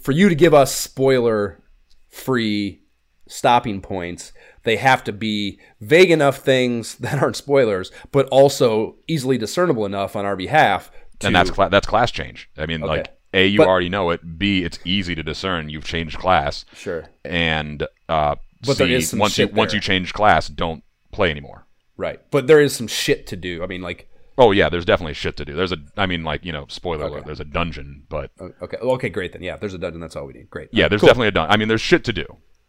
for 0.02 0.12
you 0.12 0.30
to 0.30 0.36
give 0.36 0.54
us 0.54 0.74
spoiler 0.74 1.62
free 2.10 2.82
stopping 3.28 3.82
points. 3.82 4.32
They 4.64 4.78
have 4.78 5.04
to 5.06 5.12
be 5.12 5.60
vague 5.82 6.12
enough 6.12 6.38
things 6.38 6.96
that 7.00 7.22
aren't 7.22 7.36
spoilers, 7.36 7.92
but 8.12 8.28
also 8.30 8.98
easily 9.08 9.38
discernible 9.38 9.86
enough 9.86 10.16
on 10.16 10.26
our 10.26 10.36
behalf. 10.36 10.92
To, 11.20 11.28
and 11.28 11.36
that's 11.36 11.50
cla- 11.52 11.70
that's 11.70 11.88
class 11.88 12.12
change. 12.12 12.50
I 12.58 12.66
mean, 12.66 12.82
like 12.82 13.08
a 13.34 13.46
you 13.48 13.60
But- 13.60 13.68
already 13.68 13.90
know 13.90 14.10
it. 14.12 14.38
B 14.38 14.64
it's 14.64 14.80
easy 14.86 15.16
to 15.16 15.24
discern. 15.24 15.70
You've 15.70 15.86
changed 15.86 16.18
class, 16.20 16.66
sure 16.74 17.06
and 17.24 17.82
uh, 18.10 18.36
But 18.66 18.78
there 18.78 18.88
C, 18.88 18.94
is 18.96 19.10
some 19.10 19.20
once 19.20 19.38
you 19.38 19.46
shit 19.48 19.54
once 19.56 19.74
you 19.74 19.80
change 19.80 20.14
class, 20.14 20.48
don't 20.48 20.84
play 21.12 21.32
anymore. 21.32 21.66
right, 21.98 22.20
but 22.32 22.48
there 22.48 22.60
is 22.62 22.76
some 22.76 22.88
shit 22.88 23.28
to 23.28 23.36
do. 23.38 23.64
I 23.64 23.68
mean, 23.68 23.82
like 23.82 24.10
Oh 24.38 24.52
yeah, 24.52 24.68
there's 24.70 24.84
definitely 24.86 25.14
shit 25.14 25.38
to 25.38 25.46
do. 25.46 25.54
There's 25.56 25.72
a, 25.72 25.78
I 25.96 26.06
mean, 26.06 26.24
like 26.24 26.44
you 26.44 26.52
know, 26.52 26.66
spoiler 26.68 27.06
alert. 27.08 27.26
There's 27.26 27.40
a 27.40 27.46
dungeon, 27.46 28.04
but 28.10 28.32
okay, 28.62 28.78
okay, 28.78 29.10
great 29.10 29.32
then. 29.34 29.42
Yeah, 29.42 29.56
there's 29.56 29.74
a 29.74 29.78
dungeon. 29.78 30.02
That's 30.02 30.16
all 30.16 30.26
we 30.26 30.34
need. 30.34 30.50
Great. 30.50 30.70
yeah, 30.72 30.88
there's 30.90 31.02
Cool. 31.02 31.08
definitely 31.08 31.30
a 31.30 31.32
dun. 31.32 31.50
I 31.50 31.56
mean, 31.58 31.68
there's 31.70 31.82
shit 31.82 32.04
to 32.06 32.14
do. 32.14 32.26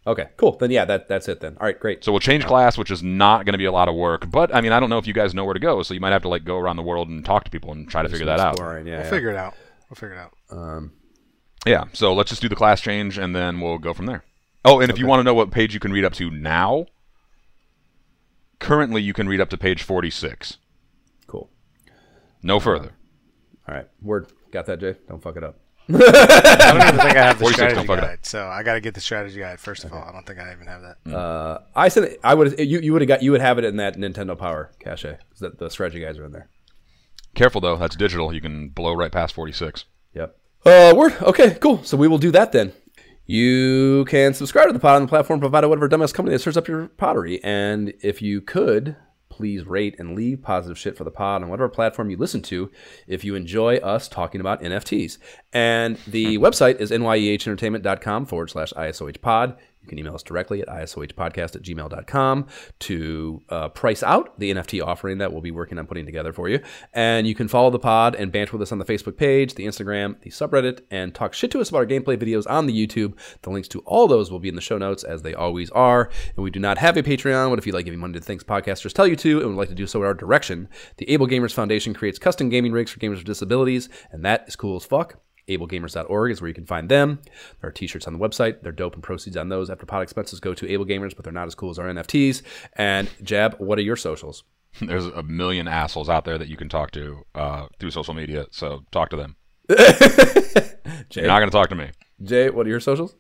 Okay, 0.07 0.29
cool. 0.37 0.57
Then 0.57 0.71
yeah, 0.71 0.85
that 0.85 1.09
that's 1.09 1.27
it 1.29 1.41
then. 1.41 1.57
All 1.61 1.67
right, 1.67 1.79
great. 1.81 2.05
So 2.05 2.13
we'll 2.13 2.21
change 2.21 2.47
class, 2.47 2.79
which 2.79 2.93
is 2.93 3.03
not 3.03 3.45
going 3.45 3.55
to 3.55 3.59
be 3.59 3.65
a 3.65 3.73
lot 3.73 3.89
of 3.89 3.97
work. 3.97 4.31
But 4.31 4.55
I 4.55 4.61
mean, 4.61 4.71
I 4.71 4.79
don't 4.79 4.89
know 4.91 4.99
if 4.99 5.09
you 5.09 5.13
guys 5.13 5.35
know 5.35 5.45
where 5.45 5.55
to 5.55 5.59
go, 5.61 5.83
so 5.83 5.95
you 5.95 5.99
might 6.01 6.13
have 6.13 6.23
to 6.23 6.29
like 6.29 6.45
go 6.45 6.57
around 6.57 6.77
the 6.77 6.83
world 6.85 7.09
and 7.09 7.25
talk 7.25 7.43
to 7.45 7.51
people 7.51 7.73
and 7.73 7.89
try 7.91 8.03
to 8.03 8.09
figure 8.09 8.27
that 8.27 8.39
out. 8.39 8.53
Exploring, 8.53 8.87
Yeah, 8.87 8.97
We'll 8.99 9.05
yeah. 9.05 9.11
figure 9.11 9.31
it 9.31 9.37
out. 9.37 9.55
We'll 9.91 9.97
figure 9.97 10.15
it 10.15 10.19
out. 10.19 10.33
Um, 10.57 10.93
Yeah. 11.67 11.87
So 11.93 12.15
let's 12.15 12.31
just 12.31 12.41
do 12.43 12.49
the 12.49 12.55
class 12.55 12.81
change, 12.81 13.19
and 13.19 13.35
then 13.35 13.61
we'll 13.61 13.79
go 13.79 13.93
from 13.93 14.07
there. 14.07 14.23
Oh, 14.65 14.79
and 14.81 14.91
if 14.93 14.99
you 15.01 15.07
want 15.09 15.19
to 15.21 15.25
know 15.25 15.35
what 15.35 15.51
page 15.51 15.75
you 15.75 15.81
can 15.81 15.93
read 15.93 16.05
up 16.05 16.13
to 16.15 16.31
now, 16.31 16.87
currently 18.61 19.03
you 19.03 19.13
can 19.13 19.29
read 19.29 19.41
up 19.41 19.49
to 19.51 19.59
page 19.59 19.83
46. 19.83 20.59
Cool. 22.47 22.57
No 22.57 22.61
further. 22.61 22.93
All 23.69 23.75
right, 23.75 23.89
word. 24.03 24.29
Got 24.53 24.67
that, 24.67 24.79
Jay? 24.81 24.95
Don't 25.09 25.23
fuck 25.23 25.37
it 25.37 25.45
up. 25.45 25.59
I 25.89 25.93
don't 25.93 26.83
even 26.89 27.01
think 27.01 27.17
I 27.17 27.25
have 27.27 27.39
the 27.39 27.45
46, 27.45 27.55
strategy 27.55 27.75
don't 27.77 27.87
fuck 27.87 27.99
it 27.99 28.03
guide, 28.03 28.27
so 28.27 28.47
I 28.49 28.63
got 28.65 28.75
to 28.75 28.81
get 28.81 28.95
the 28.95 29.01
strategy 29.01 29.39
guide 29.39 29.61
first 29.61 29.85
of 29.85 29.93
all. 29.93 30.03
I 30.03 30.11
don't 30.13 30.27
think 30.27 30.39
I 30.41 30.53
even 30.53 30.67
have 30.67 30.83
that. 30.83 31.15
Uh, 31.17 31.59
I 31.77 31.89
said 31.89 32.17
I 32.25 32.35
would. 32.35 32.59
You 32.59 32.81
you 32.81 32.93
would 32.93 33.03
have 33.03 33.09
got. 33.09 33.23
You 33.23 33.31
would 33.33 33.41
have 33.41 33.59
it 33.59 33.65
in 33.65 33.77
that 33.77 33.97
Nintendo 33.97 34.37
Power 34.37 34.73
cache. 34.81 35.03
'cause 35.05 35.39
That 35.41 35.59
the 35.59 35.71
strategy 35.71 36.01
guys 36.01 36.19
are 36.19 36.25
in 36.25 36.33
there. 36.33 36.49
Careful 37.35 37.61
though, 37.61 37.77
that's 37.77 37.95
digital. 37.97 38.33
You 38.35 38.41
can 38.41 38.71
blow 38.71 38.95
right 38.95 39.13
past 39.13 39.35
46. 39.35 39.85
Yep. 40.15 40.37
Uh, 40.65 40.95
word. 40.97 41.15
Okay, 41.23 41.55
cool. 41.61 41.83
So 41.85 41.97
we 41.97 42.09
will 42.09 42.19
do 42.19 42.31
that 42.33 42.51
then. 42.53 42.73
You 43.27 44.05
can 44.09 44.35
subscribe 44.35 44.69
to 44.69 44.73
the 44.73 44.79
pod 44.79 44.97
on 44.97 45.03
the 45.03 45.09
platform 45.09 45.39
provided 45.41 45.69
whatever 45.69 45.89
dumbass 45.89 46.15
company 46.15 46.35
that 46.35 46.41
serves 46.41 46.57
up 46.57 46.67
your 46.69 46.87
pottery. 46.89 47.41
And 47.45 47.93
if 48.03 48.23
you 48.23 48.41
could, 48.41 48.97
please 49.37 49.67
rate 49.67 49.95
and 49.99 50.17
leave 50.17 50.43
positive 50.43 50.79
shit 50.79 50.97
for 50.97 51.05
the 51.05 51.11
pod 51.11 51.43
on 51.43 51.49
whatever 51.51 51.69
platform 51.69 52.09
you 52.09 52.17
listen 52.17 52.41
to 52.41 52.71
if 53.07 53.23
you 53.23 53.35
enjoy 53.35 53.77
us 53.77 54.09
talking 54.09 54.41
about 54.41 54.63
NFTs. 54.63 55.19
And 55.53 55.97
the 56.07 56.39
website 56.39 56.81
is 56.81 56.91
nyehentertainment.com 56.91 58.27
forward 58.27 58.51
slash 58.51 58.73
ISOH 58.73 59.21
pod. 59.21 59.59
You 59.87 59.91
can 59.91 59.99
email 60.01 60.17
us 60.17 60.25
directly 60.25 60.61
at 60.61 60.67
isohpodcast 60.67 61.55
at 61.55 61.63
gmail.com 61.63 62.47
to 62.81 63.43
uh, 63.49 63.69
price 63.69 64.03
out 64.03 64.37
the 64.41 64.53
NFT 64.53 64.85
offering 64.85 65.19
that 65.19 65.33
we'll 65.33 65.43
be 65.43 65.53
working 65.53 65.79
on 65.79 65.87
putting 65.87 66.05
together 66.07 66.33
for 66.33 66.49
you. 66.49 66.61
And 66.93 67.25
you 67.25 67.37
can 67.37 67.47
follow 67.47 67.71
the 67.71 67.79
pod 67.79 68.17
and 68.17 68.33
banter 68.33 68.53
with 68.53 68.63
us 68.63 68.73
on 68.73 68.79
the 68.79 68.85
Facebook 68.85 69.17
page, 69.17 69.55
the 69.55 69.65
Instagram, 69.65 70.21
the 70.23 70.31
subreddit, 70.31 70.81
and 70.91 71.15
talk 71.15 71.35
shit 71.35 71.53
to 71.53 71.61
us 71.61 71.69
about 71.69 71.79
our 71.79 71.87
gameplay 71.87 72.17
videos 72.17 72.51
on 72.51 72.67
the 72.67 72.87
YouTube. 72.87 73.15
The 73.43 73.51
links 73.51 73.69
to 73.69 73.81
all 73.81 74.09
those 74.09 74.29
will 74.29 74.41
be 74.41 74.49
in 74.49 74.57
the 74.57 74.61
show 74.61 74.77
notes, 74.77 75.05
as 75.05 75.23
they 75.23 75.35
always 75.35 75.71
are. 75.71 76.11
And 76.35 76.43
we 76.43 76.51
do 76.51 76.59
not 76.59 76.79
have 76.79 76.97
a 76.97 77.03
Patreon, 77.05 77.51
but 77.51 77.61
if 77.61 77.67
you'd 77.67 77.75
like 77.75 77.85
giving 77.85 78.01
money 78.01 78.15
to 78.15 78.21
things 78.21 78.43
podcasters 78.43 78.93
tell 78.93 79.07
you 79.07 79.15
to 79.17 79.39
and 79.39 79.51
would 79.51 79.57
like 79.57 79.69
to 79.69 79.75
do 79.77 79.87
so 79.87 80.03
at 80.03 80.07
our 80.07 80.15
direction, 80.15 80.69
the 80.97 81.09
Able 81.11 81.29
Gamers 81.29 81.53
Foundation 81.53 81.95
creates 81.95 82.19
custom 82.19 82.49
gaming 82.49 82.73
rigs 82.73 82.91
for 82.91 82.99
gamers 82.99 83.19
with 83.19 83.25
disabilities, 83.25 83.89
and 84.11 84.25
that 84.25 84.45
is 84.49 84.57
cool 84.57 84.77
as 84.77 84.85
fuck 84.85 85.21
ablegamers.org 85.49 86.33
is 86.33 86.41
where 86.41 86.49
you 86.49 86.55
can 86.55 86.67
find 86.67 86.89
them. 86.89 87.21
There 87.61 87.69
are 87.69 87.73
t-shirts 87.73 88.07
on 88.07 88.13
the 88.13 88.19
website. 88.19 88.63
They're 88.63 88.73
dope 88.73 88.95
and 88.95 89.03
proceeds 89.03 89.37
on 89.37 89.49
those 89.49 89.71
after 89.71 89.87
pod 89.87 90.03
expenses 90.03 90.41
go 90.41 90.55
to 90.55 90.71
Able 90.71 90.85
Gamers, 90.85 91.15
but 91.15 91.25
they're 91.25 91.33
not 91.33 91.47
as 91.47 91.55
cool 91.55 91.71
as 91.71 91.79
our 91.79 91.87
NFTs. 91.87 92.43
And 92.75 93.09
Jab, 93.23 93.57
what 93.59 93.79
are 93.79 93.83
your 93.83 93.97
socials? 93.97 94.45
There's 94.81 95.07
a 95.07 95.23
million 95.23 95.69
assholes 95.69 96.09
out 96.09 96.25
there 96.25 96.39
that 96.39 96.49
you 96.49 96.57
can 96.57 96.69
talk 96.69 96.91
to 96.93 97.25
uh, 97.35 97.67
through 97.79 97.91
social 97.91 98.15
media, 98.15 98.47
so 98.51 98.85
talk 98.91 99.11
to 99.11 99.17
them. 99.17 99.37
Jay, 101.09 101.23
You're 101.23 101.27
not 101.27 101.39
going 101.39 101.51
to 101.51 101.57
talk 101.57 101.69
to 101.71 101.75
me. 101.75 101.91
Jay, 102.23 102.51
what 102.51 102.67
are 102.67 102.71
your 102.71 102.81
socials? 102.81 103.15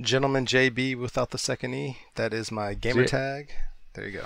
Gentleman 0.00 0.46
JB 0.46 0.98
without 0.98 1.30
the 1.30 1.38
second 1.38 1.74
E. 1.74 1.98
That 2.16 2.34
is 2.34 2.50
my 2.50 2.74
gamer 2.74 3.04
tag. 3.04 3.52
There 3.94 4.06
you 4.06 4.18
go. 4.18 4.24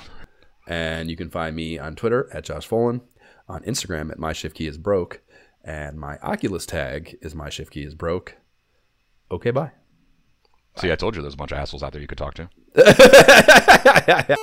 And 0.67 1.11
you 1.11 1.17
can 1.17 1.31
find 1.31 1.55
me 1.55 1.79
on 1.79 1.95
Twitter 1.95 2.29
at 2.33 2.45
Josh 2.45 2.69
Folan, 2.69 3.03
on 3.49 3.63
Instagram 3.63 4.11
at 4.11 4.19
my 4.19 4.33
shift 4.33 4.57
key 4.57 4.67
is 4.67 4.79
broke, 4.79 5.21
and 5.67 5.99
my 5.99 6.17
Oculus 6.23 6.65
tag 6.65 7.19
is 7.21 7.35
my 7.35 7.51
shift 7.51 7.73
key 7.73 7.83
is 7.83 7.95
broke. 7.95 8.37
Okay, 9.31 9.51
bye. 9.51 9.73
See, 10.77 10.93
I 10.93 10.95
told 10.95 11.17
you 11.17 11.23
there's 11.23 11.35
a 11.35 11.39
bunch 11.39 11.53
of 11.53 11.59
assholes 11.59 11.83
out 11.83 11.93
there 11.93 12.01
you 12.01 12.07
could 12.07 12.19
talk 12.19 12.35
to. 12.35 12.49